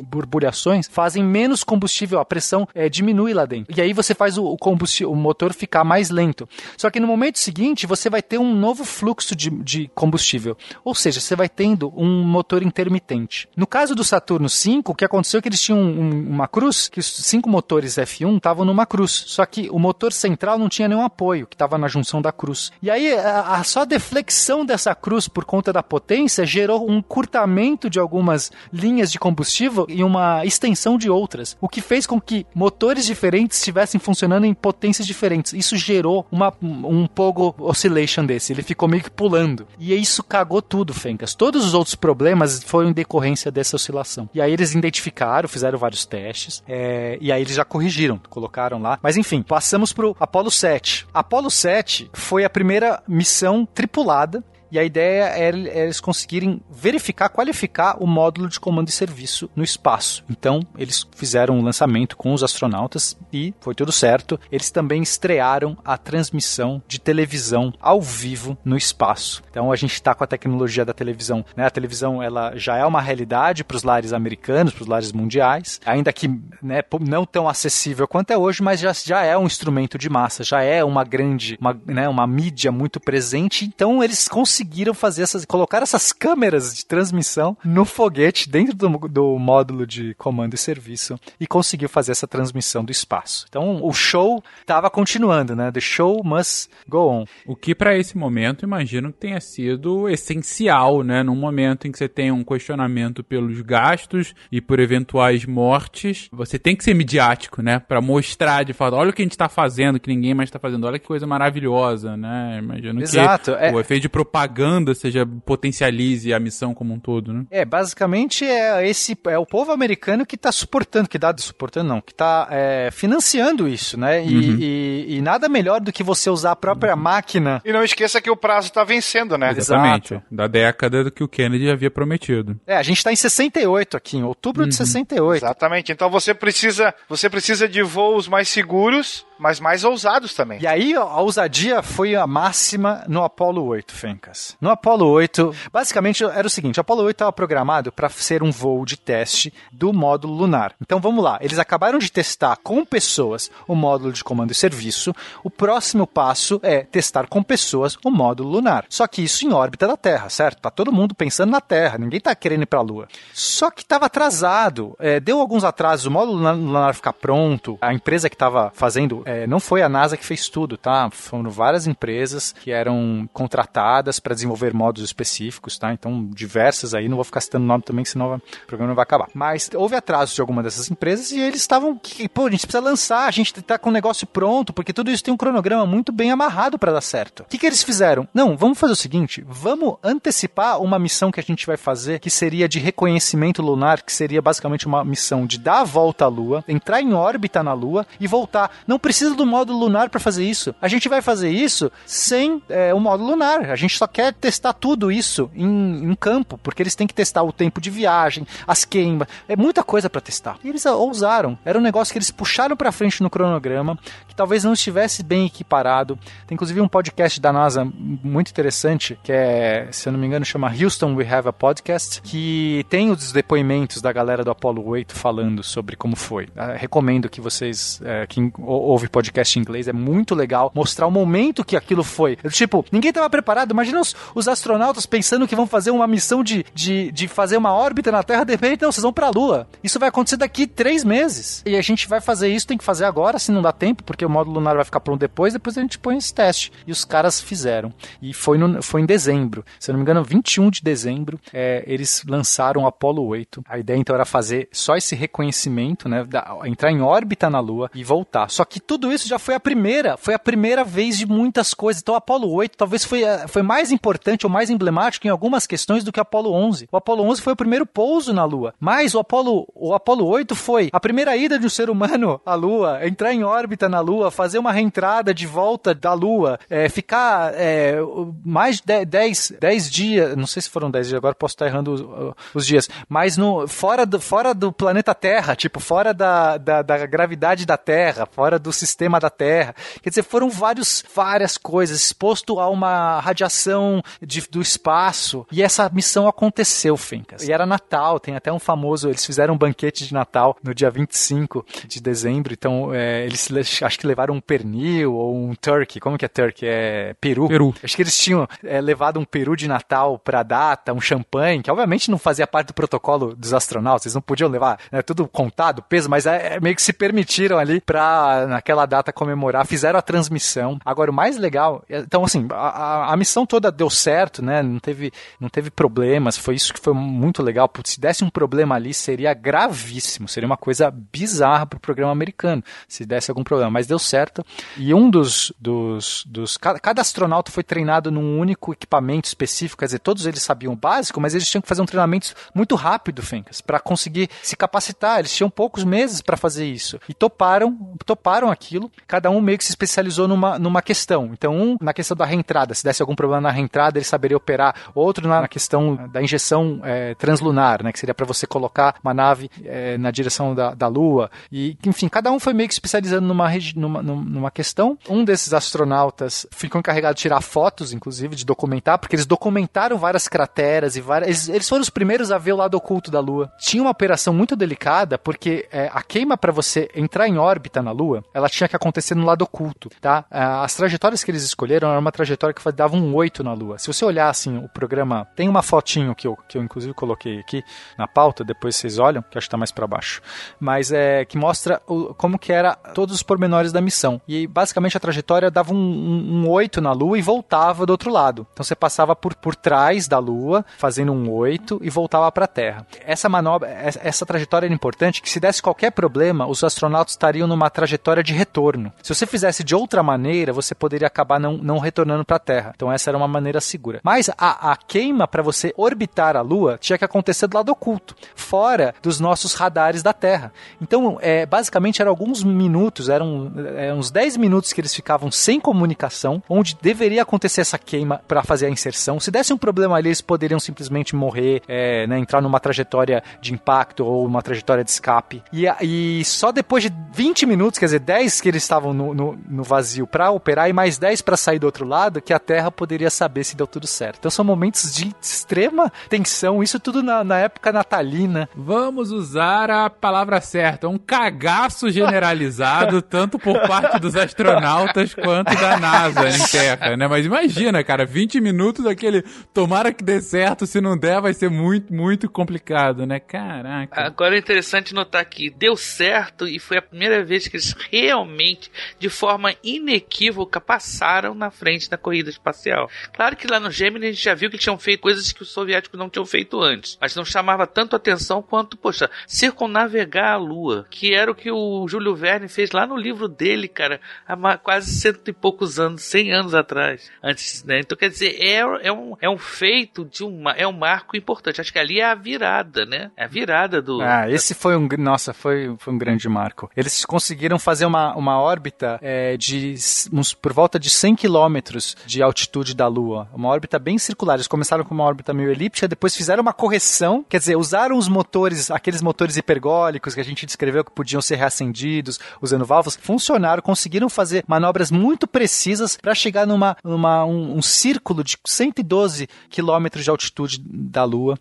fazem 0.91 1.23
menos 1.23 1.63
combustível, 1.63 2.19
a 2.19 2.25
pressão 2.25 2.67
é, 2.75 2.87
diminui 2.87 3.33
lá 3.33 3.47
dentro. 3.47 3.75
E 3.75 3.81
aí 3.81 3.93
você 3.93 4.13
faz 4.13 4.37
o, 4.37 4.45
o 4.45 4.57
combustível, 4.59 5.11
o 5.11 5.15
motor 5.15 5.53
ficar 5.53 5.83
mais 5.83 6.11
lento. 6.11 6.47
Só 6.77 6.91
que 6.91 6.99
no 6.99 7.07
momento 7.07 7.39
seguinte 7.39 7.87
você 7.87 8.11
vai 8.11 8.21
ter 8.21 8.37
um 8.37 8.53
novo 8.53 8.83
fluxo 8.83 9.35
de, 9.35 9.49
de 9.49 9.89
combustível. 9.95 10.50
Ou 10.83 10.95
seja, 10.95 11.19
você 11.19 11.35
vai 11.35 11.49
tendo 11.49 11.91
um 11.95 12.23
motor 12.23 12.63
intermitente. 12.63 13.47
No 13.55 13.67
caso 13.67 13.95
do 13.95 14.03
Saturno 14.03 14.49
5, 14.49 14.91
o 14.91 14.95
que 14.95 15.05
aconteceu 15.05 15.39
é 15.39 15.41
que 15.41 15.49
eles 15.49 15.61
tinham 15.61 15.79
um, 15.79 16.29
uma 16.29 16.47
cruz, 16.47 16.89
que 16.89 16.99
os 16.99 17.05
cinco 17.05 17.49
motores 17.49 17.95
F1 17.95 18.37
estavam 18.37 18.65
numa 18.65 18.85
cruz. 18.85 19.23
Só 19.27 19.45
que 19.45 19.69
o 19.69 19.79
motor 19.79 20.13
central 20.13 20.57
não 20.57 20.69
tinha 20.69 20.87
nenhum 20.87 21.03
apoio, 21.03 21.47
que 21.47 21.55
estava 21.55 21.77
na 21.77 21.87
junção 21.87 22.21
da 22.21 22.31
cruz. 22.31 22.71
E 22.81 22.89
aí 22.89 23.13
a, 23.13 23.55
a 23.55 23.63
só 23.63 23.85
deflexão 23.85 24.65
dessa 24.65 24.93
cruz 24.95 25.27
por 25.27 25.45
conta 25.45 25.73
da 25.73 25.83
potência 25.83 26.45
gerou 26.45 26.89
um 26.89 27.01
curtamento 27.01 27.89
de 27.89 27.99
algumas 27.99 28.51
linhas 28.71 29.11
de 29.11 29.19
combustível 29.19 29.85
e 29.89 30.03
uma 30.03 30.45
extensão 30.45 30.97
de 30.97 31.09
outras, 31.09 31.57
o 31.59 31.67
que 31.67 31.81
fez 31.81 32.05
com 32.07 32.19
que 32.19 32.45
motores 32.53 33.05
diferentes 33.05 33.57
estivessem 33.57 33.99
funcionando 33.99 34.45
em 34.45 34.53
potências 34.53 35.07
diferentes. 35.07 35.53
Isso 35.53 35.75
gerou 35.77 36.25
uma, 36.31 36.53
um 36.61 37.07
pogo 37.07 37.55
oscillation 37.59 38.25
desse, 38.25 38.53
ele 38.53 38.63
ficou 38.63 38.87
meio 38.87 39.03
que 39.03 39.11
pulando. 39.11 39.67
E 39.79 39.93
isso 39.93 40.23
cagou 40.41 40.61
tudo, 40.61 40.93
Fencas. 40.93 41.35
Todos 41.35 41.63
os 41.65 41.73
outros 41.75 41.93
problemas 41.93 42.63
foram 42.63 42.89
em 42.89 42.93
decorrência 42.93 43.51
dessa 43.51 43.75
oscilação. 43.75 44.27
E 44.33 44.41
aí 44.41 44.51
eles 44.51 44.73
identificaram, 44.73 45.47
fizeram 45.47 45.77
vários 45.77 46.05
testes, 46.05 46.63
é, 46.67 47.17
e 47.21 47.31
aí 47.31 47.41
eles 47.41 47.55
já 47.55 47.63
corrigiram, 47.63 48.19
colocaram 48.29 48.81
lá. 48.81 48.97
Mas 49.03 49.17
enfim, 49.17 49.43
passamos 49.43 49.93
pro 49.93 50.15
Apollo 50.19 50.49
7. 50.49 51.07
Apollo 51.13 51.51
7 51.51 52.09
foi 52.13 52.43
a 52.43 52.49
primeira 52.49 53.03
missão 53.07 53.65
tripulada 53.65 54.43
e 54.71 54.79
a 54.79 54.83
ideia 54.83 55.25
era 55.25 55.57
eles 55.57 55.99
conseguirem 55.99 56.61
verificar, 56.71 57.29
qualificar 57.29 57.97
o 58.01 58.07
módulo 58.07 58.47
de 58.47 58.59
comando 58.59 58.87
e 58.87 58.91
serviço 58.91 59.49
no 59.55 59.63
espaço. 59.63 60.23
Então, 60.29 60.61
eles 60.77 61.05
fizeram 61.15 61.57
um 61.57 61.63
lançamento 61.63 62.15
com 62.15 62.33
os 62.33 62.43
astronautas 62.43 63.17
e 63.33 63.53
foi 63.59 63.75
tudo 63.75 63.91
certo. 63.91 64.39
Eles 64.51 64.71
também 64.71 65.01
estrearam 65.01 65.77
a 65.83 65.97
transmissão 65.97 66.81
de 66.87 66.99
televisão 66.99 67.73
ao 67.81 68.01
vivo 68.01 68.57
no 68.63 68.77
espaço. 68.77 69.43
Então, 69.49 69.71
a 69.71 69.75
gente 69.75 69.93
está 69.93 70.15
com 70.15 70.23
a 70.23 70.27
tecnologia 70.27 70.85
da 70.85 70.93
televisão. 70.93 71.45
Né? 71.55 71.65
A 71.65 71.69
televisão 71.69 72.23
ela 72.23 72.53
já 72.55 72.77
é 72.77 72.85
uma 72.85 73.01
realidade 73.01 73.63
para 73.63 73.75
os 73.75 73.83
lares 73.83 74.13
americanos, 74.13 74.73
para 74.73 74.83
os 74.83 74.87
lares 74.87 75.11
mundiais, 75.11 75.81
ainda 75.85 76.13
que 76.13 76.27
né, 76.61 76.81
não 77.01 77.25
tão 77.25 77.49
acessível 77.49 78.07
quanto 78.07 78.31
é 78.31 78.37
hoje, 78.37 78.63
mas 78.63 78.79
já, 78.79 78.93
já 78.93 79.23
é 79.23 79.37
um 79.37 79.45
instrumento 79.45 79.97
de 79.97 80.09
massa, 80.09 80.43
já 80.43 80.61
é 80.61 80.83
uma 80.83 81.03
grande, 81.03 81.57
uma, 81.59 81.79
né, 81.85 82.07
uma 82.07 82.25
mídia 82.25 82.71
muito 82.71 82.99
presente. 82.99 83.65
Então, 83.65 84.03
eles 84.03 84.27
conseguiram 84.27 84.60
conseguiram 84.61 84.93
fazer 84.93 85.23
essas, 85.23 85.43
colocar 85.43 85.81
essas 85.81 86.11
câmeras 86.11 86.75
de 86.75 86.85
transmissão 86.85 87.57
no 87.65 87.83
foguete 87.83 88.47
dentro 88.47 88.75
do, 88.75 88.89
do 89.07 89.39
módulo 89.39 89.87
de 89.87 90.13
comando 90.15 90.53
e 90.53 90.57
serviço 90.57 91.19
e 91.39 91.47
conseguiu 91.47 91.89
fazer 91.89 92.11
essa 92.11 92.27
transmissão 92.27 92.85
do 92.85 92.91
espaço. 92.91 93.45
Então 93.49 93.83
o 93.83 93.91
show 93.91 94.43
estava 94.59 94.89
continuando, 94.89 95.55
né? 95.55 95.71
The 95.71 95.79
show 95.79 96.21
must 96.23 96.69
go 96.87 97.09
on. 97.09 97.25
O 97.45 97.55
que 97.55 97.73
para 97.73 97.97
esse 97.97 98.15
momento 98.15 98.63
imagino 98.63 99.11
que 99.11 99.17
tenha 99.17 99.41
sido 99.41 100.07
essencial, 100.07 101.01
né? 101.01 101.23
Num 101.23 101.35
momento 101.35 101.87
em 101.87 101.91
que 101.91 101.97
você 101.97 102.07
tem 102.07 102.31
um 102.31 102.43
questionamento 102.43 103.23
pelos 103.23 103.59
gastos 103.61 104.35
e 104.51 104.61
por 104.61 104.79
eventuais 104.79 105.45
mortes, 105.45 106.29
você 106.31 106.59
tem 106.59 106.75
que 106.75 106.83
ser 106.83 106.93
midiático, 106.93 107.63
né? 107.63 107.79
Para 107.79 107.99
mostrar 107.99 108.63
de 108.63 108.73
fato, 108.73 108.95
olha 108.95 109.09
o 109.09 109.13
que 109.13 109.23
a 109.23 109.25
gente 109.25 109.37
tá 109.37 109.49
fazendo, 109.49 109.99
que 109.99 110.09
ninguém 110.09 110.35
mais 110.35 110.51
tá 110.51 110.59
fazendo, 110.59 110.85
olha 110.85 110.99
que 110.99 111.07
coisa 111.07 111.25
maravilhosa, 111.25 112.15
né? 112.15 112.59
Imagino 112.61 113.01
Exato, 113.01 113.55
que 113.55 113.63
é... 113.63 113.71
o 113.71 113.79
efeito 113.79 114.03
de 114.03 114.09
propaganda 114.09 114.50
seja 114.95 115.25
potencialize 115.45 116.33
a 116.33 116.39
missão 116.39 116.73
como 116.73 116.93
um 116.93 116.99
todo, 116.99 117.33
né? 117.33 117.45
É, 117.51 117.63
basicamente 117.65 118.45
é 118.45 118.87
esse 118.87 119.17
é 119.27 119.37
o 119.37 119.45
povo 119.45 119.71
americano 119.71 120.25
que 120.25 120.37
tá 120.37 120.51
suportando, 120.51 121.07
que 121.09 121.17
dá 121.17 121.33
suportando 121.37 121.89
não, 121.89 122.01
que 122.01 122.13
tá 122.13 122.47
é, 122.51 122.89
financiando 122.91 123.67
isso, 123.67 123.99
né? 123.99 124.23
E, 124.25 124.41
Uhum. 124.41 124.57
e, 124.59 125.05
e 125.17 125.21
nada 125.21 125.47
melhor 125.47 125.79
do 125.79 125.91
que 125.91 126.03
você 126.03 126.29
usar 126.29 126.51
a 126.51 126.55
própria 126.55 126.95
máquina. 126.95 127.61
E 127.63 127.71
não 127.71 127.83
esqueça 127.83 128.19
que 128.21 128.29
o 128.29 128.35
prazo 128.35 128.71
tá 128.71 128.83
vencendo, 128.83 129.37
né? 129.37 129.51
Exatamente. 129.51 130.21
Da 130.31 130.47
década 130.47 131.03
do 131.03 131.11
que 131.11 131.23
o 131.23 131.27
Kennedy 131.27 131.69
havia 131.69 131.91
prometido. 131.91 132.59
É, 132.65 132.75
a 132.75 132.83
gente 132.83 133.03
tá 133.03 133.11
em 133.11 133.15
68 133.15 133.97
aqui, 133.97 134.17
em 134.17 134.23
outubro 134.23 134.65
de 134.67 134.75
68. 134.75 135.43
Exatamente. 135.43 135.91
Então 135.91 136.09
você 136.09 136.33
precisa, 136.33 136.93
você 137.07 137.29
precisa 137.29 137.67
de 137.67 137.81
voos 137.81 138.27
mais 138.27 138.47
seguros, 138.49 139.25
mas 139.39 139.59
mais 139.59 139.83
ousados 139.83 140.33
também. 140.33 140.59
E 140.61 140.67
aí 140.67 140.93
a 140.93 141.03
ousadia 141.19 141.81
foi 141.81 142.15
a 142.15 142.25
máxima 142.27 143.03
no 143.07 143.23
Apollo 143.23 143.63
8, 143.65 143.93
Fencas. 143.93 144.40
No 144.59 144.69
Apollo 144.69 145.07
8, 145.07 145.55
basicamente 145.71 146.23
era 146.23 146.45
o 146.45 146.49
seguinte, 146.49 146.79
o 146.79 146.81
Apollo 146.81 147.03
8 147.03 147.15
estava 147.15 147.31
programado 147.31 147.91
para 147.91 148.09
ser 148.09 148.43
um 148.43 148.51
voo 148.51 148.85
de 148.85 148.97
teste 148.97 149.53
do 149.71 149.93
módulo 149.93 150.33
lunar. 150.33 150.73
Então 150.81 150.99
vamos 150.99 151.23
lá, 151.23 151.37
eles 151.41 151.59
acabaram 151.59 151.99
de 151.99 152.11
testar 152.11 152.57
com 152.57 152.83
pessoas 152.85 153.49
o 153.67 153.75
módulo 153.75 154.11
de 154.11 154.23
comando 154.23 154.51
e 154.51 154.55
serviço. 154.55 155.13
O 155.43 155.49
próximo 155.49 156.05
passo 156.07 156.59
é 156.63 156.83
testar 156.83 157.27
com 157.27 157.43
pessoas 157.43 157.97
o 158.03 158.09
módulo 158.09 158.49
lunar. 158.49 158.85
Só 158.89 159.07
que 159.07 159.23
isso 159.23 159.45
em 159.45 159.53
órbita 159.53 159.87
da 159.87 159.97
Terra, 159.97 160.29
certo? 160.29 160.61
Tá 160.61 160.69
todo 160.69 160.91
mundo 160.91 161.13
pensando 161.13 161.51
na 161.51 161.61
Terra, 161.61 161.97
ninguém 161.97 162.19
tá 162.19 162.33
querendo 162.35 162.63
ir 162.63 162.65
para 162.65 162.79
a 162.79 162.83
Lua. 162.83 163.07
Só 163.33 163.69
que 163.69 163.81
estava 163.81 164.05
atrasado, 164.05 164.95
é, 164.99 165.19
deu 165.19 165.39
alguns 165.39 165.63
atrasos, 165.63 166.05
o 166.05 166.11
módulo 166.11 166.55
lunar, 166.55 166.93
ficar 166.93 167.13
pronto. 167.13 167.77
A 167.81 167.93
empresa 167.93 168.29
que 168.29 168.35
estava 168.35 168.71
fazendo, 168.73 169.21
é, 169.25 169.45
não 169.45 169.59
foi 169.59 169.81
a 169.81 169.89
NASA 169.89 170.17
que 170.17 170.25
fez 170.25 170.49
tudo, 170.49 170.77
tá? 170.77 171.09
Foram 171.11 171.49
várias 171.49 171.87
empresas 171.87 172.53
que 172.53 172.71
eram 172.71 173.29
contratadas 173.33 174.19
para 174.19 174.30
desenvolver 174.33 174.73
módulos 174.73 175.09
específicos, 175.09 175.77
tá? 175.77 175.93
Então 175.93 176.25
diversas 176.33 176.93
aí, 176.93 177.07
não 177.07 177.17
vou 177.17 177.23
ficar 177.23 177.41
citando 177.41 177.65
nome 177.65 177.83
também, 177.83 178.05
senão 178.05 178.35
o 178.35 178.67
programa 178.67 178.89
não 178.89 178.95
vai 178.95 179.03
acabar. 179.03 179.29
Mas 179.33 179.69
houve 179.73 179.95
atrasos 179.95 180.35
de 180.35 180.41
alguma 180.41 180.63
dessas 180.63 180.89
empresas 180.89 181.31
e 181.31 181.39
eles 181.39 181.61
estavam, 181.61 181.99
pô, 182.33 182.47
a 182.47 182.51
gente 182.51 182.65
precisa 182.65 182.83
lançar, 182.83 183.27
a 183.27 183.31
gente 183.31 183.53
tá 183.61 183.77
com 183.77 183.89
o 183.89 183.93
negócio 183.93 184.25
pronto, 184.27 184.73
porque 184.73 184.93
tudo 184.93 185.11
isso 185.11 185.23
tem 185.23 185.33
um 185.33 185.37
cronograma 185.37 185.85
muito 185.85 186.11
bem 186.11 186.31
amarrado 186.31 186.77
para 186.77 186.91
dar 186.91 187.01
certo. 187.01 187.41
O 187.41 187.45
que, 187.45 187.57
que 187.57 187.65
eles 187.65 187.83
fizeram? 187.83 188.27
Não, 188.33 188.57
vamos 188.57 188.79
fazer 188.79 188.93
o 188.93 188.95
seguinte, 188.95 189.43
vamos 189.47 189.95
antecipar 190.03 190.81
uma 190.81 190.99
missão 190.99 191.31
que 191.31 191.39
a 191.39 191.43
gente 191.43 191.65
vai 191.65 191.77
fazer, 191.77 192.19
que 192.19 192.29
seria 192.29 192.67
de 192.67 192.79
reconhecimento 192.79 193.61
lunar, 193.61 194.01
que 194.01 194.13
seria 194.13 194.41
basicamente 194.41 194.87
uma 194.87 195.03
missão 195.03 195.45
de 195.45 195.57
dar 195.57 195.81
a 195.81 195.83
volta 195.83 196.25
à 196.25 196.27
Lua, 196.27 196.63
entrar 196.67 197.01
em 197.01 197.13
órbita 197.13 197.63
na 197.63 197.73
Lua 197.73 198.05
e 198.19 198.27
voltar. 198.27 198.71
Não 198.87 198.99
precisa 198.99 199.35
do 199.35 199.45
módulo 199.45 199.79
lunar 199.79 200.09
para 200.09 200.19
fazer 200.19 200.45
isso. 200.45 200.73
A 200.81 200.87
gente 200.87 201.09
vai 201.09 201.21
fazer 201.21 201.49
isso 201.49 201.91
sem 202.05 202.61
é, 202.69 202.93
o 202.93 202.99
módulo 202.99 203.31
lunar. 203.31 203.69
A 203.69 203.75
gente 203.75 203.97
só 203.97 204.07
quer 204.11 204.33
testar 204.33 204.73
tudo 204.73 205.11
isso 205.11 205.49
em, 205.55 206.11
em 206.11 206.15
campo, 206.15 206.57
porque 206.57 206.81
eles 206.81 206.95
têm 206.95 207.07
que 207.07 207.13
testar 207.13 207.43
o 207.43 207.51
tempo 207.51 207.79
de 207.79 207.89
viagem, 207.89 208.45
as 208.67 208.85
queimas, 208.85 209.27
é 209.47 209.55
muita 209.55 209.83
coisa 209.83 210.09
para 210.09 210.21
testar. 210.21 210.57
E 210.63 210.69
eles 210.69 210.85
ousaram. 210.85 211.57
Era 211.65 211.77
um 211.77 211.81
negócio 211.81 212.11
que 212.11 212.17
eles 212.17 212.31
puxaram 212.31 212.75
para 212.75 212.91
frente 212.91 213.23
no 213.23 213.29
cronograma, 213.29 213.97
que 214.27 214.35
talvez 214.35 214.63
não 214.63 214.73
estivesse 214.73 215.23
bem 215.23 215.45
equiparado. 215.45 216.17
Tem 216.47 216.55
inclusive 216.55 216.81
um 216.81 216.87
podcast 216.87 217.39
da 217.39 217.51
NASA 217.51 217.85
muito 217.95 218.49
interessante, 218.49 219.17
que 219.23 219.31
é, 219.31 219.87
se 219.91 220.07
eu 220.07 220.13
não 220.13 220.19
me 220.19 220.27
engano, 220.27 220.45
chama 220.45 220.71
Houston 220.71 221.15
We 221.15 221.27
Have 221.27 221.49
a 221.49 221.53
Podcast, 221.53 222.21
que 222.21 222.85
tem 222.89 223.09
os 223.11 223.31
depoimentos 223.31 224.01
da 224.01 224.11
galera 224.11 224.43
do 224.43 224.51
Apollo 224.51 224.85
8 224.85 225.15
falando 225.15 225.63
sobre 225.63 225.95
como 225.95 226.15
foi. 226.15 226.45
Uh, 226.45 226.77
recomendo 226.77 227.29
que 227.29 227.41
vocês, 227.41 228.01
uh, 228.01 228.27
quem 228.27 228.51
ouve 228.59 229.07
podcast 229.07 229.57
em 229.57 229.61
inglês, 229.61 229.87
é 229.87 229.93
muito 229.93 230.35
legal 230.35 230.71
mostrar 230.73 231.07
o 231.07 231.11
momento 231.11 231.63
que 231.63 231.75
aquilo 231.75 232.03
foi. 232.03 232.37
Tipo, 232.51 232.85
ninguém 232.91 233.09
estava 233.09 233.29
preparado. 233.29 233.71
Imagina 233.71 234.00
os, 234.01 234.47
astronautas 234.47 235.05
pensando 235.05 235.47
que 235.47 235.55
vão 235.55 235.67
fazer 235.67 235.91
uma 235.91 236.07
missão 236.07 236.43
de, 236.43 236.65
de, 236.73 237.11
de 237.11 237.27
fazer 237.27 237.57
uma 237.57 237.73
órbita 237.73 238.11
na 238.11 238.23
Terra, 238.23 238.43
de 238.43 238.51
repente, 238.51 238.81
não, 238.81 238.91
vocês 238.91 239.03
vão 239.03 239.13
para 239.13 239.27
a 239.27 239.31
Lua. 239.31 239.67
Isso 239.83 239.99
vai 239.99 240.09
acontecer 240.09 240.37
daqui 240.37 240.67
três 240.67 241.03
meses. 241.03 241.61
E 241.65 241.75
a 241.75 241.81
gente 241.81 242.07
vai 242.07 242.19
fazer 242.19 242.49
isso, 242.49 242.67
tem 242.67 242.77
que 242.77 242.83
fazer 242.83 243.05
agora, 243.05 243.39
se 243.39 243.51
não 243.51 243.61
dá 243.61 243.71
tempo, 243.71 244.03
porque 244.03 244.25
o 244.25 244.29
módulo 244.29 244.55
lunar 244.55 244.75
vai 244.75 244.85
ficar 244.85 244.99
pronto 244.99 245.19
depois, 245.19 245.53
depois 245.53 245.77
a 245.77 245.81
gente 245.81 245.97
põe 245.97 246.17
esse 246.17 246.33
teste. 246.33 246.71
E 246.85 246.91
os 246.91 247.05
caras 247.05 247.39
fizeram. 247.39 247.93
E 248.21 248.33
foi, 248.33 248.57
no, 248.57 248.81
foi 248.81 249.01
em 249.01 249.05
dezembro. 249.05 249.63
Se 249.79 249.89
eu 249.89 249.93
não 249.93 249.99
me 249.99 250.03
engano, 250.03 250.23
21 250.23 250.69
de 250.69 250.81
dezembro, 250.81 251.39
é, 251.53 251.83
eles 251.87 252.23
lançaram 252.27 252.83
o 252.83 252.87
Apollo 252.87 253.25
8. 253.25 253.63
A 253.67 253.79
ideia 253.79 253.97
então 253.97 254.15
era 254.15 254.25
fazer 254.25 254.67
só 254.71 254.95
esse 254.95 255.15
reconhecimento, 255.15 256.07
né? 256.09 256.23
Da, 256.23 256.57
entrar 256.65 256.91
em 256.91 257.01
órbita 257.01 257.49
na 257.49 257.59
Lua 257.59 257.89
e 257.93 258.03
voltar. 258.03 258.49
Só 258.49 258.65
que 258.65 258.79
tudo 258.79 259.11
isso 259.11 259.27
já 259.27 259.39
foi 259.39 259.55
a 259.55 259.59
primeira, 259.59 260.17
foi 260.17 260.33
a 260.33 260.39
primeira 260.39 260.83
vez 260.83 261.17
de 261.17 261.25
muitas 261.25 261.73
coisas. 261.73 262.01
Então 262.01 262.13
o 262.13 262.17
Apollo 262.17 262.51
8 262.51 262.77
talvez 262.77 263.03
foi, 263.03 263.21
foi 263.47 263.61
mais 263.61 263.90
importante 263.91 264.45
ou 264.45 264.49
mais 264.49 264.69
emblemático 264.69 265.27
em 265.27 265.29
algumas 265.29 265.67
questões 265.67 266.03
do 266.03 266.11
que 266.11 266.19
o 266.19 266.21
Apollo 266.21 266.53
11. 266.53 266.87
O 266.91 266.97
Apollo 266.97 267.23
11 267.23 267.41
foi 267.41 267.53
o 267.53 267.55
primeiro 267.55 267.85
pouso 267.85 268.33
na 268.33 268.43
Lua, 268.43 268.73
mas 268.79 269.13
o 269.13 269.19
Apollo, 269.19 269.67
o 269.73 269.93
Apollo 269.93 270.25
8 270.25 270.55
foi 270.55 270.89
a 270.91 270.99
primeira 270.99 271.35
ida 271.35 271.59
de 271.59 271.65
um 271.65 271.69
ser 271.69 271.89
humano 271.89 272.39
à 272.45 272.55
Lua, 272.55 273.05
entrar 273.05 273.33
em 273.33 273.43
órbita 273.43 273.87
na 273.89 273.99
Lua, 273.99 274.31
fazer 274.31 274.59
uma 274.59 274.71
reentrada 274.71 275.33
de 275.33 275.45
volta 275.45 275.93
da 275.93 276.13
Lua, 276.13 276.59
é, 276.69 276.89
ficar 276.89 277.53
é, 277.55 277.97
mais 278.43 278.81
de 278.81 279.05
10, 279.05 279.53
10 279.59 279.91
dias, 279.91 280.35
não 280.35 280.47
sei 280.47 280.61
se 280.61 280.69
foram 280.69 280.89
10 280.91 281.07
dias, 281.07 281.17
agora 281.17 281.35
posso 281.35 281.53
estar 281.53 281.67
errando 281.67 281.93
os, 281.93 282.35
os 282.53 282.65
dias, 282.65 282.89
mas 283.07 283.37
no, 283.37 283.67
fora, 283.67 284.05
do, 284.05 284.19
fora 284.19 284.53
do 284.53 284.71
planeta 284.71 285.13
Terra, 285.13 285.55
tipo, 285.55 285.79
fora 285.79 286.13
da, 286.13 286.57
da, 286.57 286.81
da 286.81 287.05
gravidade 287.05 287.65
da 287.65 287.77
Terra, 287.77 288.25
fora 288.25 288.57
do 288.57 288.71
sistema 288.71 289.19
da 289.19 289.29
Terra. 289.29 289.75
Quer 290.01 290.09
dizer, 290.09 290.23
foram 290.23 290.49
vários, 290.49 291.03
várias 291.13 291.57
coisas, 291.57 292.01
exposto 292.01 292.59
a 292.59 292.69
uma 292.69 293.19
radiação 293.19 293.80
de, 294.21 294.41
do 294.49 294.61
espaço, 294.61 295.45
e 295.51 295.61
essa 295.61 295.89
missão 295.93 296.27
aconteceu, 296.27 296.95
Fencas. 296.97 297.47
E 297.47 297.51
era 297.51 297.65
Natal, 297.65 298.19
tem 298.19 298.35
até 298.35 298.51
um 298.51 298.59
famoso, 298.59 299.09
eles 299.09 299.25
fizeram 299.25 299.53
um 299.53 299.57
banquete 299.57 300.07
de 300.07 300.13
Natal 300.13 300.57
no 300.63 300.73
dia 300.73 300.89
25 300.89 301.65
de 301.87 302.01
dezembro, 302.01 302.53
então 302.53 302.93
é, 302.93 303.25
eles 303.25 303.49
acho 303.81 303.99
que 303.99 304.07
levaram 304.07 304.35
um 304.35 304.41
pernil 304.41 305.13
ou 305.13 305.35
um 305.35 305.55
turkey, 305.55 305.99
como 305.99 306.17
que 306.17 306.25
é 306.25 306.27
turkey? 306.27 306.67
É 306.67 307.15
peru? 307.19 307.47
Peru. 307.47 307.73
Acho 307.83 307.95
que 307.95 308.01
eles 308.01 308.17
tinham 308.17 308.47
é, 308.63 308.79
levado 308.81 309.19
um 309.19 309.25
peru 309.25 309.55
de 309.55 309.67
Natal 309.67 310.19
pra 310.19 310.43
data, 310.43 310.93
um 310.93 311.01
champanhe, 311.01 311.61
que 311.61 311.71
obviamente 311.71 312.11
não 312.11 312.17
fazia 312.17 312.47
parte 312.47 312.67
do 312.67 312.73
protocolo 312.73 313.35
dos 313.35 313.53
astronautas, 313.53 314.05
eles 314.05 314.15
não 314.15 314.21
podiam 314.21 314.49
levar 314.49 314.79
né, 314.91 315.01
tudo 315.01 315.27
contado, 315.27 315.81
peso, 315.81 316.09
mas 316.09 316.25
é, 316.25 316.55
é, 316.55 316.59
meio 316.59 316.75
que 316.75 316.81
se 316.81 316.93
permitiram 316.93 317.57
ali 317.57 317.79
pra 317.81 318.45
naquela 318.47 318.85
data 318.85 319.13
comemorar, 319.13 319.65
fizeram 319.65 319.97
a 319.97 320.01
transmissão. 320.01 320.79
Agora, 320.85 321.11
o 321.11 321.13
mais 321.13 321.37
legal, 321.37 321.83
é, 321.89 321.99
então 321.99 322.23
assim, 322.23 322.47
a, 322.51 323.13
a 323.13 323.17
missão 323.17 323.45
toda 323.45 323.70
deu 323.71 323.89
certo, 323.89 324.43
né, 324.43 324.61
não 324.61 324.79
teve, 324.79 325.11
não 325.39 325.49
teve 325.49 325.69
problemas, 325.69 326.37
foi 326.37 326.55
isso 326.55 326.73
que 326.73 326.79
foi 326.79 326.93
muito 326.93 327.41
legal, 327.41 327.67
Putz, 327.67 327.91
se 327.91 327.99
desse 327.99 328.23
um 328.23 328.29
problema 328.29 328.75
ali, 328.75 328.93
seria 328.93 329.33
gravíssimo, 329.33 330.27
seria 330.27 330.47
uma 330.47 330.57
coisa 330.57 330.91
bizarra 330.91 331.65
pro 331.65 331.79
programa 331.79 332.11
americano, 332.11 332.63
se 332.87 333.05
desse 333.05 333.31
algum 333.31 333.43
problema, 333.43 333.71
mas 333.71 333.87
deu 333.87 333.99
certo. 333.99 334.45
E 334.77 334.93
um 334.93 335.09
dos, 335.09 335.53
dos, 335.59 336.23
dos 336.27 336.57
cada, 336.57 336.79
cada 336.79 337.01
astronauta 337.01 337.51
foi 337.51 337.63
treinado 337.63 338.11
num 338.11 338.39
único 338.39 338.73
equipamento 338.73 339.27
específico, 339.27 339.79
quer 339.79 339.85
dizer, 339.85 339.99
todos 339.99 340.25
eles 340.25 340.41
sabiam 340.41 340.73
o 340.73 340.75
básico, 340.75 341.19
mas 341.19 341.33
eles 341.33 341.49
tinham 341.49 341.61
que 341.61 341.67
fazer 341.67 341.81
um 341.81 341.85
treinamento 341.85 342.33
muito 342.53 342.75
rápido, 342.75 343.21
Fencas, 343.21 343.61
para 343.61 343.79
conseguir 343.79 344.29
se 344.41 344.55
capacitar. 344.55 345.19
Eles 345.19 345.33
tinham 345.33 345.49
poucos 345.49 345.83
meses 345.83 346.21
para 346.21 346.37
fazer 346.37 346.65
isso. 346.65 346.99
E 347.07 347.13
toparam, 347.13 347.95
toparam 348.05 348.49
aquilo. 348.49 348.91
Cada 349.07 349.29
um 349.29 349.39
meio 349.41 349.57
que 349.57 349.63
se 349.63 349.71
especializou 349.71 350.27
numa, 350.27 350.57
numa 350.57 350.81
questão. 350.81 351.29
Então, 351.33 351.55
um 351.55 351.77
na 351.81 351.93
questão 351.93 352.15
da 352.15 352.25
reentrada, 352.25 352.73
se 352.73 352.83
desse 352.83 353.01
algum 353.01 353.15
problema 353.15 353.41
na 353.41 353.51
reentrada, 353.51 353.60
ele 353.97 354.05
saberia 354.05 354.37
operar. 354.37 354.75
Outro 354.93 355.27
na, 355.27 355.47
questão 355.47 355.95
da 356.11 356.21
injeção 356.21 356.81
é, 356.83 357.15
translunar, 357.15 357.83
né, 357.83 357.91
que 357.91 357.99
seria 357.99 358.13
para 358.13 358.25
você 358.25 358.47
colocar 358.47 358.95
uma 359.03 359.13
nave 359.13 359.49
é, 359.65 359.97
na 359.97 360.11
direção 360.11 360.55
da, 360.55 360.73
da 360.73 360.87
Lua. 360.87 361.29
E, 361.51 361.77
enfim, 361.85 362.07
cada 362.07 362.31
um 362.31 362.39
foi 362.39 362.53
meio 362.53 362.67
que 362.67 362.73
especializando 362.73 363.27
numa, 363.27 363.49
numa, 363.75 364.01
numa 364.01 364.51
questão. 364.51 364.97
Um 365.09 365.23
desses 365.23 365.53
astronautas 365.53 366.45
ficou 366.51 366.79
encarregado 366.79 367.15
de 367.15 367.21
tirar 367.21 367.41
fotos, 367.41 367.93
inclusive, 367.93 368.35
de 368.35 368.45
documentar, 368.45 368.97
porque 368.97 369.15
eles 369.15 369.25
documentaram 369.25 369.97
várias 369.97 370.27
crateras 370.27 370.95
e 370.95 371.01
várias. 371.01 371.27
Eles, 371.27 371.49
eles 371.49 371.69
foram 371.69 371.81
os 371.81 371.89
primeiros 371.89 372.31
a 372.31 372.37
ver 372.37 372.53
o 372.53 372.57
lado 372.57 372.75
oculto 372.75 373.11
da 373.11 373.19
Lua. 373.19 373.51
Tinha 373.59 373.83
uma 373.83 373.91
operação 373.91 374.33
muito 374.33 374.55
delicada, 374.55 375.17
porque 375.17 375.67
é, 375.71 375.89
a 375.93 376.01
queima 376.01 376.37
para 376.37 376.51
você 376.51 376.89
entrar 376.95 377.27
em 377.27 377.37
órbita 377.37 377.81
na 377.81 377.91
Lua, 377.91 378.23
ela 378.33 378.49
tinha 378.49 378.67
que 378.67 378.75
acontecer 378.75 379.15
no 379.15 379.25
lado 379.25 379.43
oculto, 379.43 379.89
tá? 379.99 380.25
As 380.29 380.73
trajetórias 380.75 381.23
que 381.23 381.31
eles 381.31 381.43
escolheram 381.43 381.89
era 381.89 381.99
uma 381.99 382.11
trajetória 382.11 382.53
que 382.53 382.71
dava 382.71 382.95
um 382.95 383.13
8 383.15 383.43
na 383.43 383.50
Lua. 383.53 383.77
Se 383.77 383.87
você 383.87 384.03
olhar 384.05 384.29
assim, 384.29 384.57
o 384.57 384.69
programa. 384.69 385.27
Tem 385.35 385.47
uma 385.47 385.61
fotinho 385.61 386.15
que 386.15 386.27
eu, 386.27 386.37
que 386.47 386.57
eu 386.57 386.63
inclusive 386.63 386.93
coloquei 386.93 387.39
aqui 387.39 387.63
na 387.97 388.07
pauta, 388.07 388.43
depois 388.43 388.75
vocês 388.75 388.99
olham, 388.99 389.23
que 389.29 389.37
acho 389.37 389.47
que 389.47 389.51
tá 389.51 389.57
mais 389.57 389.71
para 389.71 389.87
baixo. 389.87 390.21
Mas 390.59 390.91
é 390.91 391.25
que 391.25 391.37
mostra 391.37 391.81
o, 391.87 392.13
como 392.13 392.37
que 392.37 392.51
era 392.51 392.75
todos 392.75 393.15
os 393.15 393.23
pormenores 393.23 393.71
da 393.71 393.81
missão. 393.81 394.21
E 394.27 394.47
basicamente 394.47 394.97
a 394.97 394.99
trajetória 394.99 395.51
dava 395.51 395.73
um, 395.73 395.77
um, 395.77 396.43
um 396.43 396.49
8 396.49 396.81
na 396.81 396.91
Lua 396.91 397.17
e 397.17 397.21
voltava 397.21 397.85
do 397.85 397.91
outro 397.91 398.11
lado. 398.11 398.45
Então 398.53 398.63
você 398.63 398.75
passava 398.75 399.15
por, 399.15 399.35
por 399.35 399.55
trás 399.55 400.07
da 400.07 400.19
Lua, 400.19 400.65
fazendo 400.77 401.11
um 401.11 401.31
8 401.31 401.79
e 401.81 401.89
voltava 401.89 402.31
para 402.31 402.45
a 402.45 402.47
Terra. 402.47 402.85
Essa 403.05 403.29
manobra, 403.29 403.69
essa 403.69 404.25
trajetória 404.25 404.65
era 404.65 404.73
importante, 404.73 405.21
que 405.21 405.29
se 405.29 405.39
desse 405.39 405.61
qualquer 405.61 405.91
problema, 405.91 406.47
os 406.47 406.63
astronautas 406.63 407.13
estariam 407.13 407.47
numa 407.47 407.69
trajetória 407.69 408.23
de 408.23 408.33
retorno. 408.33 408.91
Se 409.01 409.13
você 409.13 409.25
fizesse 409.25 409.63
de 409.63 409.75
outra 409.75 410.03
maneira, 410.03 410.53
você 410.53 410.73
poderia 410.75 411.07
acabar 411.07 411.39
não, 411.39 411.57
não 411.57 411.77
retornando 411.77 412.25
para 412.25 412.37
a 412.37 412.39
Terra. 412.39 412.73
Então 412.75 412.91
essa 412.91 413.09
era 413.09 413.17
uma 413.17 413.27
maneira 413.41 413.59
segura. 413.59 413.99
Mas 414.03 414.29
a, 414.37 414.71
a 414.71 414.75
queima 414.75 415.27
para 415.27 415.43
você 415.43 415.73
orbitar 415.75 416.35
a 416.37 416.41
Lua 416.41 416.77
tinha 416.79 416.97
que 416.97 417.05
acontecer 417.05 417.47
do 417.47 417.57
lado 417.57 417.71
oculto, 417.71 418.15
fora 418.35 418.93
dos 419.01 419.19
nossos 419.19 419.53
radares 419.53 420.03
da 420.03 420.13
Terra. 420.13 420.53
Então, 420.81 421.17
é, 421.21 421.45
basicamente, 421.45 422.01
eram 422.01 422.11
alguns 422.11 422.43
minutos, 422.43 423.09
eram 423.09 423.51
é, 423.75 423.93
uns 423.93 424.11
10 424.11 424.37
minutos 424.37 424.73
que 424.73 424.81
eles 424.81 424.93
ficavam 424.93 425.31
sem 425.31 425.59
comunicação, 425.59 426.41
onde 426.49 426.77
deveria 426.81 427.21
acontecer 427.21 427.61
essa 427.61 427.77
queima 427.77 428.21
para 428.27 428.43
fazer 428.43 428.67
a 428.67 428.69
inserção. 428.69 429.19
Se 429.19 429.31
desse 429.31 429.53
um 429.53 429.57
problema 429.57 429.95
ali, 429.95 430.09
eles 430.09 430.21
poderiam 430.21 430.59
simplesmente 430.59 431.15
morrer, 431.15 431.61
é, 431.67 432.05
né, 432.07 432.19
entrar 432.19 432.41
numa 432.41 432.59
trajetória 432.59 433.23
de 433.41 433.53
impacto 433.53 434.05
ou 434.05 434.25
uma 434.25 434.41
trajetória 434.41 434.83
de 434.83 434.91
escape. 434.91 435.43
E, 435.51 435.65
e 435.81 436.25
só 436.25 436.51
depois 436.51 436.83
de 436.83 436.93
20 437.13 437.45
minutos, 437.45 437.79
quer 437.79 437.85
dizer, 437.85 437.99
10 437.99 438.41
que 438.41 438.49
eles 438.49 438.63
estavam 438.63 438.93
no, 438.93 439.13
no, 439.13 439.39
no 439.47 439.63
vazio 439.63 440.05
para 440.05 440.31
operar 440.31 440.69
e 440.69 440.73
mais 440.73 440.97
10 440.97 441.21
para 441.21 441.37
sair 441.37 441.59
do 441.59 441.65
outro 441.65 441.85
lado, 441.85 442.21
que 442.21 442.33
a 442.33 442.39
Terra 442.39 442.71
poderia 442.71 443.09
saber 443.21 443.43
se 443.43 443.55
deu 443.55 443.67
tudo 443.67 443.85
certo. 443.85 444.17
Então 444.17 444.31
são 444.31 444.43
momentos 444.43 444.95
de 444.95 445.13
extrema 445.21 445.91
tensão, 446.09 446.63
isso 446.63 446.79
tudo 446.79 447.03
na, 447.03 447.23
na 447.23 447.37
época 447.37 447.71
natalina. 447.71 448.49
Vamos 448.55 449.11
usar 449.11 449.69
a 449.69 449.91
palavra 449.91 450.41
certa, 450.41 450.87
um 450.87 450.97
cagaço 450.97 451.91
generalizado, 451.91 452.99
tanto 453.03 453.37
por 453.37 453.59
parte 453.67 453.99
dos 453.99 454.15
astronautas 454.15 455.13
quanto 455.13 455.53
da 455.55 455.77
NASA 455.77 456.29
em 456.29 456.47
Terra, 456.47 456.97
né? 456.97 457.07
Mas 457.07 457.23
imagina, 457.23 457.83
cara, 457.83 458.05
20 458.07 458.41
minutos 458.41 458.87
aquele 458.87 459.23
tomara 459.53 459.93
que 459.93 460.03
dê 460.03 460.19
certo, 460.19 460.65
se 460.65 460.81
não 460.81 460.97
der 460.97 461.21
vai 461.21 461.35
ser 461.35 461.49
muito, 461.49 461.93
muito 461.93 462.27
complicado, 462.27 463.05
né? 463.05 463.19
Caraca. 463.19 464.01
Agora 464.01 464.35
é 464.35 464.39
interessante 464.39 464.95
notar 464.95 465.23
que 465.25 465.51
deu 465.51 465.77
certo 465.77 466.47
e 466.47 466.57
foi 466.57 466.77
a 466.77 466.81
primeira 466.81 467.23
vez 467.23 467.47
que 467.47 467.55
eles 467.55 467.75
realmente, 467.91 468.71
de 468.97 469.09
forma 469.09 469.53
inequívoca, 469.63 470.59
passaram 470.59 471.35
na 471.35 471.51
frente 471.51 471.87
da 471.87 471.97
corrida 471.97 472.31
espacial. 472.31 472.89
Claro 473.13 473.35
que 473.35 473.47
lá 473.47 473.59
no 473.59 473.69
Gemini 473.69 474.07
a 474.07 474.11
gente 474.11 474.23
já 474.23 474.33
viu 474.33 474.49
que 474.49 474.57
tinham 474.57 474.77
feito 474.77 475.01
coisas 475.01 475.31
que 475.31 475.43
os 475.43 475.51
soviéticos 475.51 475.99
não 475.99 476.09
tinham 476.09 476.25
feito 476.25 476.61
antes, 476.61 476.97
mas 476.99 477.15
não 477.15 477.25
chamava 477.25 477.67
tanto 477.67 477.95
atenção 477.95 478.41
quanto, 478.41 478.77
poxa, 478.77 479.09
circunnavegar 479.27 480.33
a 480.33 480.37
Lua, 480.37 480.85
que 480.89 481.13
era 481.13 481.31
o 481.31 481.35
que 481.35 481.51
o 481.51 481.87
Júlio 481.87 482.15
Verne 482.15 482.47
fez 482.47 482.71
lá 482.71 482.87
no 482.87 482.95
livro 482.95 483.27
dele, 483.27 483.67
cara, 483.67 483.99
há 484.27 484.57
quase 484.57 484.91
cento 484.91 485.27
e 485.27 485.33
poucos 485.33 485.79
anos, 485.79 486.03
cem 486.03 486.31
anos 486.31 486.55
atrás, 486.55 487.11
antes, 487.23 487.63
né? 487.63 487.79
Então 487.79 487.97
quer 487.97 488.09
dizer, 488.09 488.37
é, 488.39 488.59
é, 488.87 488.91
um, 488.91 489.15
é 489.19 489.29
um 489.29 489.37
feito 489.37 490.05
de 490.05 490.23
uma, 490.23 490.51
é 490.51 490.67
um 490.67 490.71
marco 490.71 491.17
importante. 491.17 491.61
Acho 491.61 491.71
que 491.71 491.79
ali 491.79 491.99
é 491.99 492.05
a 492.05 492.15
virada, 492.15 492.85
né? 492.85 493.11
É 493.15 493.25
a 493.25 493.27
virada 493.27 493.81
do. 493.81 494.01
Ah, 494.01 494.29
esse 494.29 494.53
foi 494.53 494.75
um, 494.75 494.87
nossa, 494.97 495.33
foi, 495.33 495.75
foi 495.77 495.93
um 495.93 495.97
grande 495.97 496.27
marco. 496.29 496.69
Eles 496.75 497.05
conseguiram 497.05 497.59
fazer 497.59 497.85
uma, 497.85 498.15
uma 498.15 498.39
órbita 498.39 498.99
é, 499.01 499.35
de 499.37 499.75
uns, 500.11 500.33
por 500.33 500.53
volta 500.53 500.79
de 500.79 500.89
100 500.89 501.15
quilômetros 501.15 501.95
de 502.05 502.21
altitude 502.21 502.75
da 502.75 502.87
Lua 502.87 503.00
Lua. 503.01 503.27
Uma 503.33 503.49
órbita 503.49 503.79
bem 503.79 503.97
circular. 503.97 504.35
Eles 504.35 504.47
começaram 504.47 504.83
com 504.83 504.93
uma 504.93 505.03
órbita 505.03 505.33
meio 505.33 505.51
elíptica, 505.51 505.87
depois 505.87 506.15
fizeram 506.15 506.41
uma 506.41 506.53
correção, 506.53 507.25
quer 507.27 507.39
dizer, 507.39 507.55
usaram 507.55 507.97
os 507.97 508.07
motores, 508.07 508.69
aqueles 508.69 509.01
motores 509.01 509.37
hipergólicos 509.37 510.13
que 510.13 510.21
a 510.21 510.23
gente 510.23 510.45
descreveu 510.45 510.83
que 510.83 510.91
podiam 510.91 511.21
ser 511.21 511.35
reacendidos 511.35 512.19
usando 512.41 512.65
válvulas, 512.65 512.95
funcionaram, 512.95 513.61
conseguiram 513.61 514.09
fazer 514.09 514.43
manobras 514.47 514.91
muito 514.91 515.27
precisas 515.27 515.97
para 515.97 516.13
chegar 516.13 516.45
numa, 516.45 516.77
numa 516.83 517.25
um, 517.25 517.57
um, 517.57 517.61
círculo 517.61 518.23
de 518.23 518.37
112 518.45 519.27
quilômetros 519.49 520.03
de 520.03 520.09
altitude 520.09 520.61
da 520.63 521.03
Lua. 521.03 521.37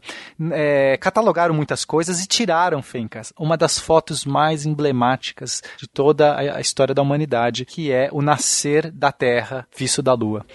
É, 0.52 0.96
catalogaram 0.96 1.54
muitas 1.54 1.84
coisas 1.84 2.22
e 2.22 2.26
tiraram, 2.26 2.82
Fencas, 2.82 3.32
uma 3.38 3.56
das 3.56 3.78
fotos 3.78 4.24
mais 4.24 4.64
emblemáticas 4.64 5.62
de 5.76 5.86
toda 5.86 6.36
a, 6.36 6.60
história 6.60 6.94
da 6.94 7.02
humanidade, 7.02 7.64
que 7.64 7.92
é 7.92 8.08
o 8.12 8.22
nascer 8.22 8.90
da 8.90 9.12
Terra 9.12 9.66
visto 9.76 10.02
da 10.02 10.14
Lua. 10.14 10.46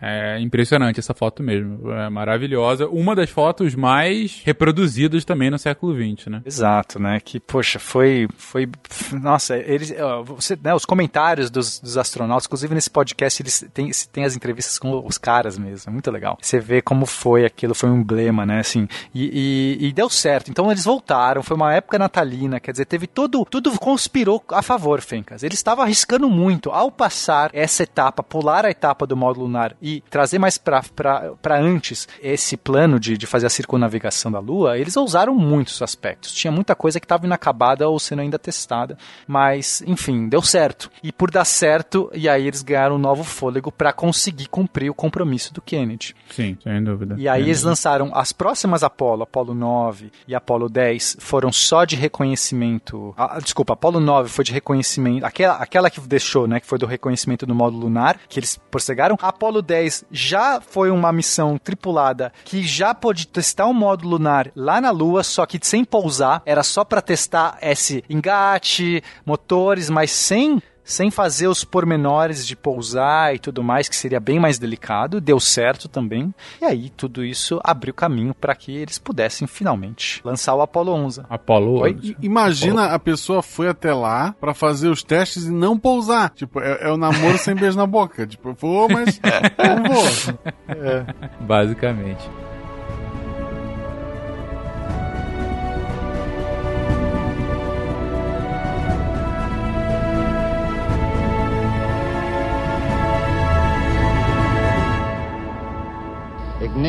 É, 0.00 0.36
é 0.36 0.40
impressionante 0.46 1.00
essa 1.00 1.14
foto 1.14 1.42
mesmo. 1.42 1.90
É 1.92 2.08
maravilhosa. 2.08 2.86
Uma 2.88 3.14
das 3.14 3.30
fotos 3.30 3.74
mais 3.74 4.42
reproduzidas 4.44 5.24
também 5.24 5.50
no 5.50 5.58
século 5.58 5.94
XX, 5.94 6.26
né? 6.26 6.42
Exato, 6.44 6.98
né? 6.98 7.20
Que, 7.20 7.40
poxa, 7.40 7.78
foi. 7.78 8.28
foi 8.36 8.68
nossa, 9.12 9.56
eles. 9.56 9.94
Você, 10.24 10.58
né, 10.62 10.74
os 10.74 10.84
comentários 10.84 11.50
dos, 11.50 11.80
dos 11.80 11.96
astronautas, 11.96 12.46
inclusive 12.46 12.74
nesse 12.74 12.90
podcast, 12.90 13.42
eles 13.42 13.64
têm, 13.72 13.90
têm 14.12 14.24
as 14.24 14.36
entrevistas 14.36 14.78
com 14.78 15.04
os 15.06 15.18
caras 15.18 15.58
mesmo. 15.58 15.90
É 15.90 15.92
muito 15.92 16.10
legal. 16.10 16.38
Você 16.40 16.58
vê 16.58 16.82
como 16.82 17.06
foi 17.06 17.44
aquilo, 17.44 17.74
foi 17.74 17.90
um 17.90 18.00
emblema, 18.00 18.44
né? 18.44 18.60
Assim, 18.60 18.88
e, 19.14 19.78
e, 19.80 19.88
e 19.88 19.92
deu 19.92 20.08
certo. 20.08 20.50
Então 20.50 20.70
eles 20.70 20.84
voltaram, 20.84 21.42
foi 21.42 21.56
uma 21.56 21.72
época 21.72 21.98
natalina, 21.98 22.60
quer 22.60 22.72
dizer, 22.72 22.84
teve 22.84 23.06
tudo. 23.06 23.44
Tudo 23.44 23.78
conspirou 23.78 24.42
a 24.50 24.62
favor, 24.62 25.00
Fencas. 25.00 25.42
Eles 25.42 25.58
estavam 25.58 25.84
arriscando 25.84 26.28
muito. 26.28 26.70
Ao 26.70 26.90
passar 26.90 27.50
essa 27.52 27.82
etapa, 27.82 28.22
pular 28.22 28.64
a 28.64 28.70
etapa 28.70 29.06
do 29.06 29.16
módulo 29.16 29.46
lunar 29.46 29.76
e 29.80 30.02
trazer 30.10 30.35
mais 30.38 30.58
para 30.58 31.32
antes 31.58 32.08
esse 32.22 32.56
plano 32.56 32.98
de, 32.98 33.16
de 33.16 33.26
fazer 33.26 33.46
a 33.46 33.50
circunnavigação 33.50 34.30
da 34.30 34.38
Lua, 34.38 34.78
eles 34.78 34.96
ousaram 34.96 35.34
muitos 35.34 35.82
aspectos. 35.82 36.32
Tinha 36.32 36.50
muita 36.50 36.74
coisa 36.74 37.00
que 37.00 37.04
estava 37.04 37.26
inacabada 37.26 37.88
ou 37.88 37.98
sendo 37.98 38.20
ainda 38.20 38.38
testada, 38.38 38.96
mas 39.26 39.82
enfim, 39.86 40.28
deu 40.28 40.42
certo. 40.42 40.90
E 41.02 41.12
por 41.12 41.30
dar 41.30 41.44
certo, 41.44 42.10
e 42.14 42.28
aí 42.28 42.46
eles 42.46 42.62
ganharam 42.62 42.96
um 42.96 42.98
novo 42.98 43.24
fôlego 43.24 43.70
para 43.70 43.92
conseguir 43.92 44.46
cumprir 44.46 44.90
o 44.90 44.94
compromisso 44.94 45.52
do 45.52 45.60
Kennedy. 45.60 46.14
Sim, 46.30 46.56
sem 46.62 46.82
dúvida. 46.82 47.16
E 47.18 47.28
aí 47.28 47.42
eles 47.42 47.62
lançaram 47.62 48.10
as 48.14 48.32
próximas 48.32 48.82
Apollo, 48.82 49.22
Apollo 49.22 49.54
9 49.54 50.10
e 50.26 50.34
Apollo 50.34 50.68
10, 50.68 51.18
foram 51.20 51.52
só 51.52 51.84
de 51.84 51.96
reconhecimento. 51.96 53.14
Ah, 53.16 53.38
desculpa, 53.42 53.72
Apollo 53.72 54.00
9 54.00 54.28
foi 54.28 54.44
de 54.44 54.52
reconhecimento, 54.52 55.24
aquela, 55.24 55.54
aquela 55.56 55.90
que 55.90 56.00
deixou, 56.00 56.46
né, 56.46 56.60
que 56.60 56.66
foi 56.66 56.78
do 56.78 56.86
reconhecimento 56.86 57.46
do 57.46 57.54
módulo 57.54 57.84
lunar, 57.84 58.18
que 58.28 58.38
eles 58.38 58.58
possegaram. 58.70 59.16
A 59.20 59.28
Apollo 59.28 59.62
10 59.62 60.04
já 60.26 60.60
foi 60.60 60.90
uma 60.90 61.12
missão 61.12 61.56
tripulada 61.56 62.32
que 62.44 62.66
já 62.66 62.92
pôde 62.92 63.26
testar 63.28 63.66
um 63.66 63.72
módulo 63.72 64.10
lunar 64.10 64.50
lá 64.56 64.80
na 64.80 64.90
Lua, 64.90 65.22
só 65.22 65.46
que 65.46 65.58
sem 65.62 65.84
pousar, 65.84 66.42
era 66.44 66.62
só 66.62 66.84
para 66.84 67.00
testar 67.00 67.58
esse 67.62 68.04
engate, 68.10 69.02
motores, 69.24 69.88
mas 69.88 70.10
sem 70.10 70.60
sem 70.86 71.10
fazer 71.10 71.48
os 71.48 71.64
pormenores 71.64 72.46
de 72.46 72.54
pousar 72.54 73.34
e 73.34 73.38
tudo 73.38 73.62
mais, 73.62 73.88
que 73.88 73.96
seria 73.96 74.20
bem 74.20 74.38
mais 74.38 74.58
delicado, 74.58 75.20
deu 75.20 75.40
certo 75.40 75.88
também. 75.88 76.32
E 76.62 76.64
aí 76.64 76.88
tudo 76.90 77.24
isso 77.24 77.60
abriu 77.62 77.92
caminho 77.92 78.32
para 78.32 78.54
que 78.54 78.74
eles 78.74 78.96
pudessem 78.96 79.48
finalmente 79.48 80.22
lançar 80.24 80.54
o 80.54 80.62
Apollo 80.62 80.92
11. 80.92 81.22
Apollo 81.28 81.84
11. 81.84 82.16
Imagina 82.22 82.82
Apollo. 82.82 82.94
a 82.94 82.98
pessoa 83.00 83.42
foi 83.42 83.68
até 83.68 83.92
lá 83.92 84.34
para 84.40 84.54
fazer 84.54 84.88
os 84.88 85.02
testes 85.02 85.44
e 85.44 85.50
não 85.50 85.76
pousar. 85.76 86.30
Tipo, 86.30 86.60
é, 86.60 86.78
é 86.82 86.92
o 86.92 86.96
namoro 86.96 87.36
sem 87.36 87.54
beijo 87.54 87.76
na 87.76 87.86
boca. 87.86 88.26
Tipo, 88.26 88.50
eu 88.50 88.54
vou, 88.54 88.88
mas 88.88 89.20
não 89.58 89.92
vou. 89.92 90.38
É. 90.68 91.04
Basicamente. 91.40 92.45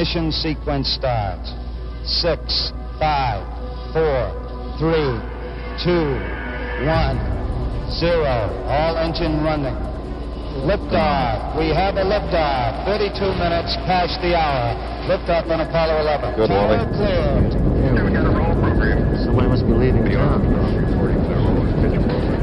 Ignition 0.07 0.31
sequence 0.31 0.87
starts. 0.87 1.51
Six, 2.07 2.71
five, 2.97 3.43
four, 3.91 4.31
three, 4.79 5.19
two, 5.83 6.15
one, 6.87 7.19
zero. 7.91 8.47
All 8.71 8.95
engine 8.95 9.43
running. 9.43 9.75
Liftoff. 10.63 11.59
We 11.59 11.75
have 11.75 11.99
a 11.99 12.07
liftoff. 12.07 12.87
32 12.87 13.19
minutes 13.35 13.75
past 13.83 14.15
the 14.23 14.31
hour. 14.31 14.79
Liftoff 15.11 15.51
on 15.51 15.59
Apollo 15.59 15.99
11. 15.99 16.35
Good 16.39 16.49
morning. 16.55 16.87
cleared. 16.95 17.51
Yeah, 17.51 18.05
we 18.07 18.11
got 18.15 18.23
a 18.23 18.31
roll 18.31 18.55
program. 18.63 19.11
Somebody 19.25 19.49
must 19.49 19.67
be 19.67 19.73
leaving 19.73 20.05
town. 20.05 20.39
Reporting 20.87 21.19
to 21.19 21.27
the 21.27 21.35
roll 21.35 22.36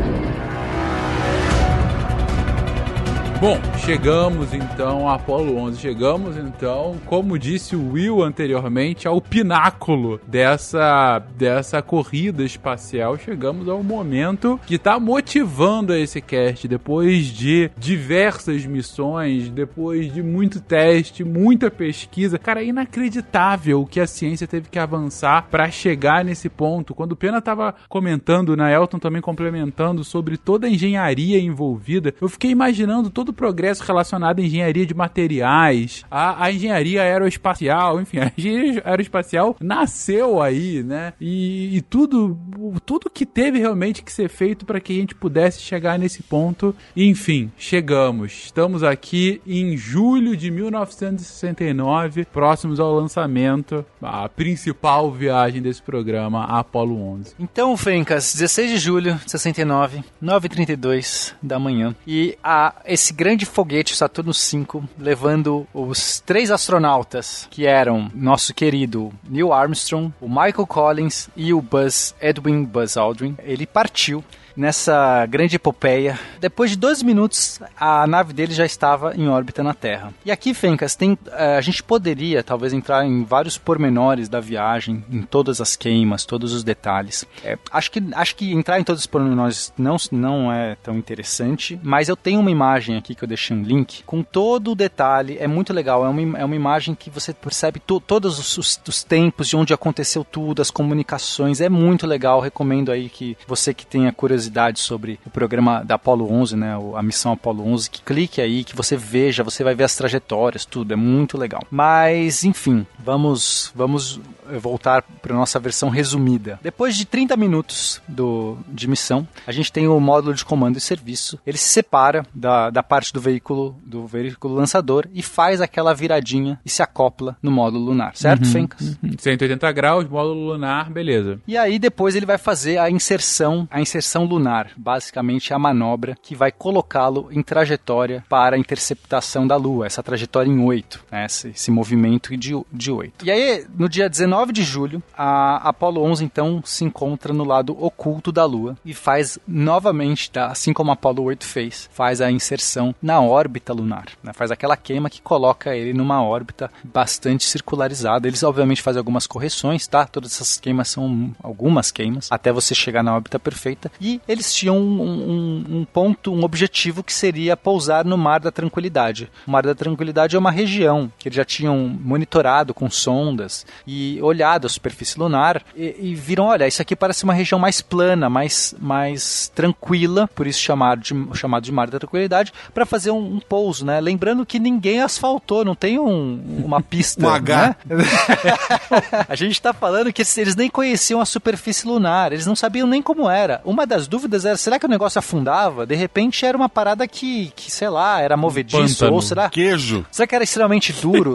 Bom, 3.45 3.61
chegamos 3.85 4.55
então 4.55 5.07
a 5.07 5.17
Apollo 5.17 5.59
11. 5.59 5.79
Chegamos 5.79 6.35
então, 6.39 6.99
como 7.05 7.39
disse 7.39 7.77
o 7.77 7.91
Will 7.93 8.23
anteriormente, 8.23 9.07
ao 9.07 9.21
pináculo 9.21 10.19
dessa, 10.27 11.19
dessa 11.37 11.83
corrida 11.83 12.43
espacial. 12.43 13.19
Chegamos 13.19 13.69
ao 13.69 13.83
momento 13.83 14.59
que 14.67 14.77
está 14.77 14.99
motivando 14.99 15.95
esse 15.95 16.23
cast. 16.23 16.67
Depois 16.67 17.27
de 17.27 17.71
diversas 17.77 18.65
missões, 18.65 19.51
depois 19.51 20.11
de 20.11 20.23
muito 20.23 20.59
teste, 20.59 21.23
muita 21.23 21.71
pesquisa. 21.71 22.39
Cara, 22.39 22.63
é 22.63 22.69
inacreditável 22.69 23.83
o 23.83 23.87
que 23.87 24.01
a 24.01 24.07
ciência 24.07 24.47
teve 24.47 24.71
que 24.71 24.79
avançar 24.79 25.49
para 25.51 25.71
chegar 25.71 26.25
nesse 26.25 26.49
ponto. 26.49 26.95
Quando 26.95 27.13
o 27.13 27.17
Pena 27.17 27.41
estava 27.41 27.75
comentando, 27.91 28.57
na 28.57 28.73
Elton 28.73 28.99
também 28.99 29.21
complementando 29.21 30.03
sobre 30.03 30.39
toda 30.39 30.67
a 30.67 30.71
engenharia 30.71 31.39
envolvida, 31.39 32.15
eu 32.23 32.29
fiquei 32.31 32.51
imaginando 32.51 33.11
todo 33.11 33.34
progresso 33.35 33.83
relacionado 33.85 34.39
à 34.39 34.43
engenharia 34.43 34.87
de 34.87 34.95
materiais, 34.95 36.05
à 36.11 36.51
engenharia 36.51 37.03
aeroespacial, 37.03 38.01
enfim, 38.01 38.19
a 38.25 38.33
engenharia 38.37 38.83
aeroespacial 38.85 39.57
nasceu 39.61 40.43
aí, 40.43 40.83
né? 40.83 41.13
E, 41.21 41.77
e 41.77 41.83
tudo, 41.83 42.39
tudo 42.85 43.11
que 43.11 43.27
teve 43.27 43.59
realmente 43.59 44.03
que 44.03 44.13
ser 44.13 44.29
feito 44.29 44.65
para 44.65 44.81
que 44.81 44.93
a 44.93 45.01
gente 45.01 45.15
pudesse 45.15 45.61
chegar 45.61 45.99
nesse 45.99 46.23
ponto. 46.23 46.75
Enfim, 46.97 47.51
chegamos. 47.57 48.45
Estamos 48.45 48.83
aqui 48.83 49.41
em 49.47 49.77
julho 49.77 50.37
de 50.37 50.51
1969, 50.51 52.27
próximos 52.27 52.79
ao 52.79 52.95
lançamento, 52.95 53.85
a 54.03 54.29
principal 54.29 55.11
viagem 55.11 55.63
desse 55.63 55.83
programa, 55.83 56.45
a 56.45 56.61
Apollo 56.61 57.01
11. 57.15 57.35
Então, 57.39 57.77
Fencas, 57.77 58.35
16 58.35 58.71
de 58.71 58.79
julho 58.79 59.15
de 59.25 59.31
69, 59.31 60.05
9h32 60.23 61.33
da 61.43 61.59
manhã. 61.59 61.95
E 62.07 62.37
a, 62.43 62.75
esse 62.85 63.13
grande 63.15 63.47
foguete 63.47 63.97
Saturno 63.97 64.33
V 64.33 64.83
levando 64.99 65.67
os 65.73 66.21
três 66.21 66.51
astronautas 66.51 67.47
que 67.51 67.67
eram 67.67 68.11
nosso 68.15 68.53
querido 68.53 69.13
Neil 69.29 69.53
Armstrong, 69.53 70.13
o 70.21 70.29
Michael 70.29 70.67
Collins 70.67 71.29
e 71.37 71.55
o 71.55 71.63
Buzz 71.63 72.15
Edwin 72.21 72.65
Buzz 72.65 72.97
Aldrin. 72.97 73.37
Ele 73.43 73.67
partiu 73.67 74.23
nessa 74.57 75.27
grande 75.27 75.57
epopeia. 75.57 76.19
Depois 76.41 76.71
de 76.71 76.77
dois 76.77 77.03
minutos, 77.03 77.61
a 77.79 78.07
nave 78.07 78.33
dele 78.33 78.53
já 78.53 78.65
estava 78.65 79.15
em 79.17 79.29
órbita 79.29 79.63
na 79.63 79.75
Terra. 79.75 80.13
E 80.25 80.31
aqui, 80.31 80.55
Fencas, 80.55 80.95
tem, 80.95 81.19
a 81.33 81.61
gente 81.61 81.83
poderia 81.83 82.43
talvez 82.43 82.73
entrar 82.73 83.05
em 83.05 83.25
vários 83.25 83.59
pormenores 83.59 84.29
da 84.29 84.41
viagem, 84.41 85.05
em 85.11 85.23
todas 85.23 85.61
as 85.61 85.77
queimas, 85.77 86.25
todos 86.25 86.53
os 86.53 86.63
detalhes. 86.63 87.25
É, 87.43 87.59
acho, 87.73 87.91
que, 87.91 88.03
acho 88.13 88.37
que 88.37 88.53
entrar 88.53 88.79
em 88.79 88.85
todos 88.85 89.03
os 89.03 89.07
pormenores 89.07 89.73
não, 89.77 89.97
não 90.13 90.53
é 90.53 90.77
tão 90.83 90.97
interessante, 90.97 91.79
mas 91.83 92.09
eu 92.09 92.17
tenho 92.17 92.41
uma 92.41 92.51
imagem 92.51 92.97
aqui 92.97 93.15
que 93.15 93.25
eu 93.25 93.29
deixei 93.29 93.57
um 93.57 93.63
link 93.63 94.03
com 94.05 94.23
todo 94.23 94.73
o 94.73 94.75
detalhe. 94.75 95.37
É 95.39 95.47
muito 95.47 95.73
legal. 95.73 96.05
É 96.05 96.09
uma, 96.09 96.39
é 96.39 96.45
uma 96.45 96.57
imagem 96.57 96.95
que 96.95 97.11
você 97.11 97.33
percebe 97.33 97.81
to, 97.81 98.01
todos 98.01 98.39
os, 98.39 98.59
os, 98.59 98.81
os 98.87 99.03
tempos 99.03 99.49
de 99.49 99.57
onde 99.57 99.75
aconteceu 99.75 100.25
tudo, 100.25 100.63
as 100.63 100.71
comunicações. 100.71 101.61
É 101.61 101.69
muito 101.69 102.07
legal. 102.07 102.41
Recomendo 102.41 102.93
aí 102.93 103.09
que 103.09 103.37
você 103.47 103.75
que 103.75 103.87
tenha 103.87 104.13
curiosidade 104.13 104.44
sobre 104.81 105.19
o 105.25 105.31
programa 105.31 105.83
da 105.85 105.95
Apollo 105.95 106.31
11, 106.31 106.57
né, 106.57 106.75
a 106.97 107.03
missão 107.03 107.33
Apollo 107.33 107.67
11, 107.67 107.91
que 107.91 108.03
clique 108.03 108.41
aí, 108.41 108.65
que 108.65 108.75
você 108.75 108.97
veja, 108.97 109.43
você 109.43 109.63
vai 109.65 109.75
ver 109.75 109.85
as 109.85 109.97
trajetórias, 109.97 110.65
tudo, 110.65 110.93
é 110.93 110.97
muito 110.97 111.39
legal. 111.39 111.63
Mas, 111.71 112.45
enfim, 112.45 112.87
vamos 112.99 113.73
vamos 113.75 114.21
voltar 114.61 115.03
para 115.23 115.35
nossa 115.35 115.59
versão 115.59 115.89
resumida. 115.89 116.59
Depois 116.63 116.97
de 116.97 117.05
30 117.05 117.37
minutos 117.37 118.01
do, 118.09 118.57
de 118.69 118.89
missão, 118.89 119.27
a 119.47 119.53
gente 119.53 119.73
tem 119.73 119.87
o 119.89 119.99
módulo 120.01 120.35
de 120.35 120.45
comando 120.45 120.77
e 120.77 120.81
serviço. 120.81 121.39
Ele 121.47 121.59
se 121.59 121.69
separa 121.69 122.25
da, 122.35 122.71
da 122.71 122.83
parte 122.83 123.13
do 123.13 123.21
veículo 123.21 123.77
do 123.85 124.07
veículo 124.07 124.55
lançador 124.55 125.07
e 125.13 125.23
faz 125.23 125.61
aquela 125.61 125.95
viradinha 125.95 126.59
e 126.65 126.71
se 126.71 126.83
acopla 126.83 127.37
no 127.43 127.51
módulo 127.51 127.85
lunar, 127.85 128.17
certo, 128.17 128.45
Uhum, 128.45 128.51
Fencas? 128.53 128.97
uhum. 129.03 129.11
180 129.19 129.73
graus, 129.73 130.09
módulo 130.09 130.53
lunar, 130.53 130.91
beleza. 130.91 131.41
E 131.47 131.57
aí 131.57 131.79
depois 131.79 132.15
ele 132.17 132.27
vai 132.27 132.39
fazer 132.39 132.79
a 132.79 132.91
inserção, 132.91 133.67
a 133.71 133.81
inserção 133.81 134.25
lunar. 134.25 134.71
Basicamente 134.77 135.53
é 135.53 135.57
a 135.57 135.59
manobra 135.59 136.17
que 136.23 136.35
vai 136.35 136.51
colocá-lo 136.53 137.29
em 137.31 137.43
trajetória 137.43 138.25
para 138.29 138.57
a 138.57 138.59
interceptação 138.59 139.47
da 139.47 139.57
Lua, 139.57 139.87
essa 139.87 140.03
trajetória 140.03 140.51
em 140.51 140.61
8, 140.61 141.05
né? 141.11 141.25
esse, 141.27 141.49
esse 141.49 141.71
movimento 141.71 142.37
de, 142.37 142.53
de 142.73 142.91
8. 142.91 143.25
E 143.25 143.31
aí, 143.31 143.65
no 143.77 143.89
dia 143.89 144.09
19 144.09 144.34
de 144.53 144.63
julho, 144.63 145.03
a 145.17 145.69
Apollo 145.69 146.03
11 146.03 146.25
então 146.25 146.63
se 146.65 146.85
encontra 146.85 147.33
no 147.33 147.45
lado 147.45 147.77
oculto 147.83 148.33
da 148.33 148.45
Lua 148.45 148.77
e 148.85 148.93
faz 148.93 149.39
novamente, 149.47 150.31
tá? 150.31 150.47
assim 150.47 150.73
como 150.73 150.91
a 150.91 150.95
Apollo 150.95 151.23
8 151.25 151.45
fez, 151.45 151.89
faz 151.93 152.21
a 152.21 152.31
inserção 152.31 152.95
na 153.01 153.21
órbita 153.21 153.73
lunar. 153.73 154.07
Né? 154.23 154.33
Faz 154.33 154.51
aquela 154.51 154.77
queima 154.77 155.11
que 155.11 155.23
coloca 155.23 155.75
ele 155.77 155.93
numa 155.93 156.23
órbita 156.23 156.71
bastante 156.83 157.45
circularizada. 157.45 158.27
Eles 158.27 158.43
obviamente 158.43 158.83
fazem 158.83 158.99
algumas 158.99 159.27
correções, 159.27 159.87
tá? 159.87 160.07
Todas 160.07 160.33
essas 160.33 160.59
queimas 160.59 160.89
são 160.89 161.35
algumas 161.43 161.91
queimas, 161.91 162.29
até 162.31 162.53
você 162.53 162.75
chegar 162.75 163.03
na 163.03 163.15
órbita 163.15 163.39
perfeita. 163.39 163.91
E 164.01 164.21
eles 164.27 164.53
tinham 164.53 164.79
um, 164.79 165.03
um, 165.03 165.65
um 165.79 165.85
ponto, 165.85 166.33
um 166.33 166.45
objetivo 166.45 167.03
que 167.03 167.13
seria 167.13 167.57
pousar 167.57 168.05
no 168.05 168.17
Mar 168.17 168.41
da 168.41 168.51
Tranquilidade. 168.51 169.31
O 169.47 169.51
Mar 169.51 169.63
da 169.63 169.75
Tranquilidade 169.75 170.37
é 170.37 170.39
uma 170.39 170.51
região 170.51 171.13
que 171.19 171.29
eles 171.29 171.37
já 171.37 171.45
tinham 171.45 171.79
monitorado 172.01 172.73
com 172.73 172.91
sondas 172.91 173.67
e 173.87 174.19
olhado 174.25 174.67
a 174.67 174.71
superfície 174.71 175.19
lunar 175.19 175.63
e, 175.77 175.97
e 175.99 176.15
viram, 176.15 176.45
olha, 176.45 176.67
isso 176.67 176.83
aqui 176.83 176.97
parece 176.97 177.25
uma 177.25 177.35
região 177.35 177.59
mais 177.59 177.81
plana, 177.81 178.29
mais, 178.29 178.75
mais 178.79 179.51
tranquila, 179.55 180.29
por 180.35 180.47
isso 180.47 180.61
chamado 180.61 181.01
de, 181.01 181.15
chamado 181.35 181.63
de 181.63 181.73
Mar 181.73 181.91
da 181.91 181.99
Tranquilidade, 181.99 182.53
para 182.73 182.87
fazer 182.87 183.11
um, 183.11 183.37
um, 183.37 183.41
pouso, 183.41 183.85
né? 183.85 184.01
Lembrando 184.01 184.45
que 184.47 184.59
ninguém 184.59 185.01
asfaltou, 185.01 185.65
não 185.65 185.75
tem 185.75 185.99
um, 185.99 186.63
uma 186.65 186.81
pista. 186.81 187.25
um 187.27 187.29
H. 187.29 187.77
Né? 187.87 188.05
a 189.29 189.35
gente 189.35 189.53
está 189.53 189.73
falando 189.73 190.13
que 190.13 190.23
eles 190.37 190.57
nem 190.57 190.71
conheciam 190.71 191.21
a 191.21 191.25
superfície 191.25 191.87
lunar, 191.87 192.33
eles 192.33 192.47
não 192.47 192.57
sabiam 192.57 192.87
nem 192.87 193.03
como 193.03 193.29
era. 193.29 193.61
Uma 193.65 193.87
das 193.87 194.07
dúvidas 194.07 194.45
era, 194.45 194.57
será 194.57 194.79
que 194.79 194.87
o 194.87 194.89
negócio 194.89 195.19
afundava? 195.19 195.87
De 195.87 195.95
repente 195.95 196.45
era 196.45 196.57
uma 196.57 196.69
parada 196.69 197.07
que, 197.07 197.53
que 197.55 197.71
sei 197.71 197.89
lá, 197.89 198.21
era 198.21 198.37
movediço, 198.37 198.99
Pântano. 198.99 199.15
ou 199.15 199.23
será... 199.23 199.49
Queijo. 199.51 200.05
Será 200.11 200.27
que 200.27 200.35
era 200.35 200.45
extremamente 200.45 200.93
duro? 200.93 201.35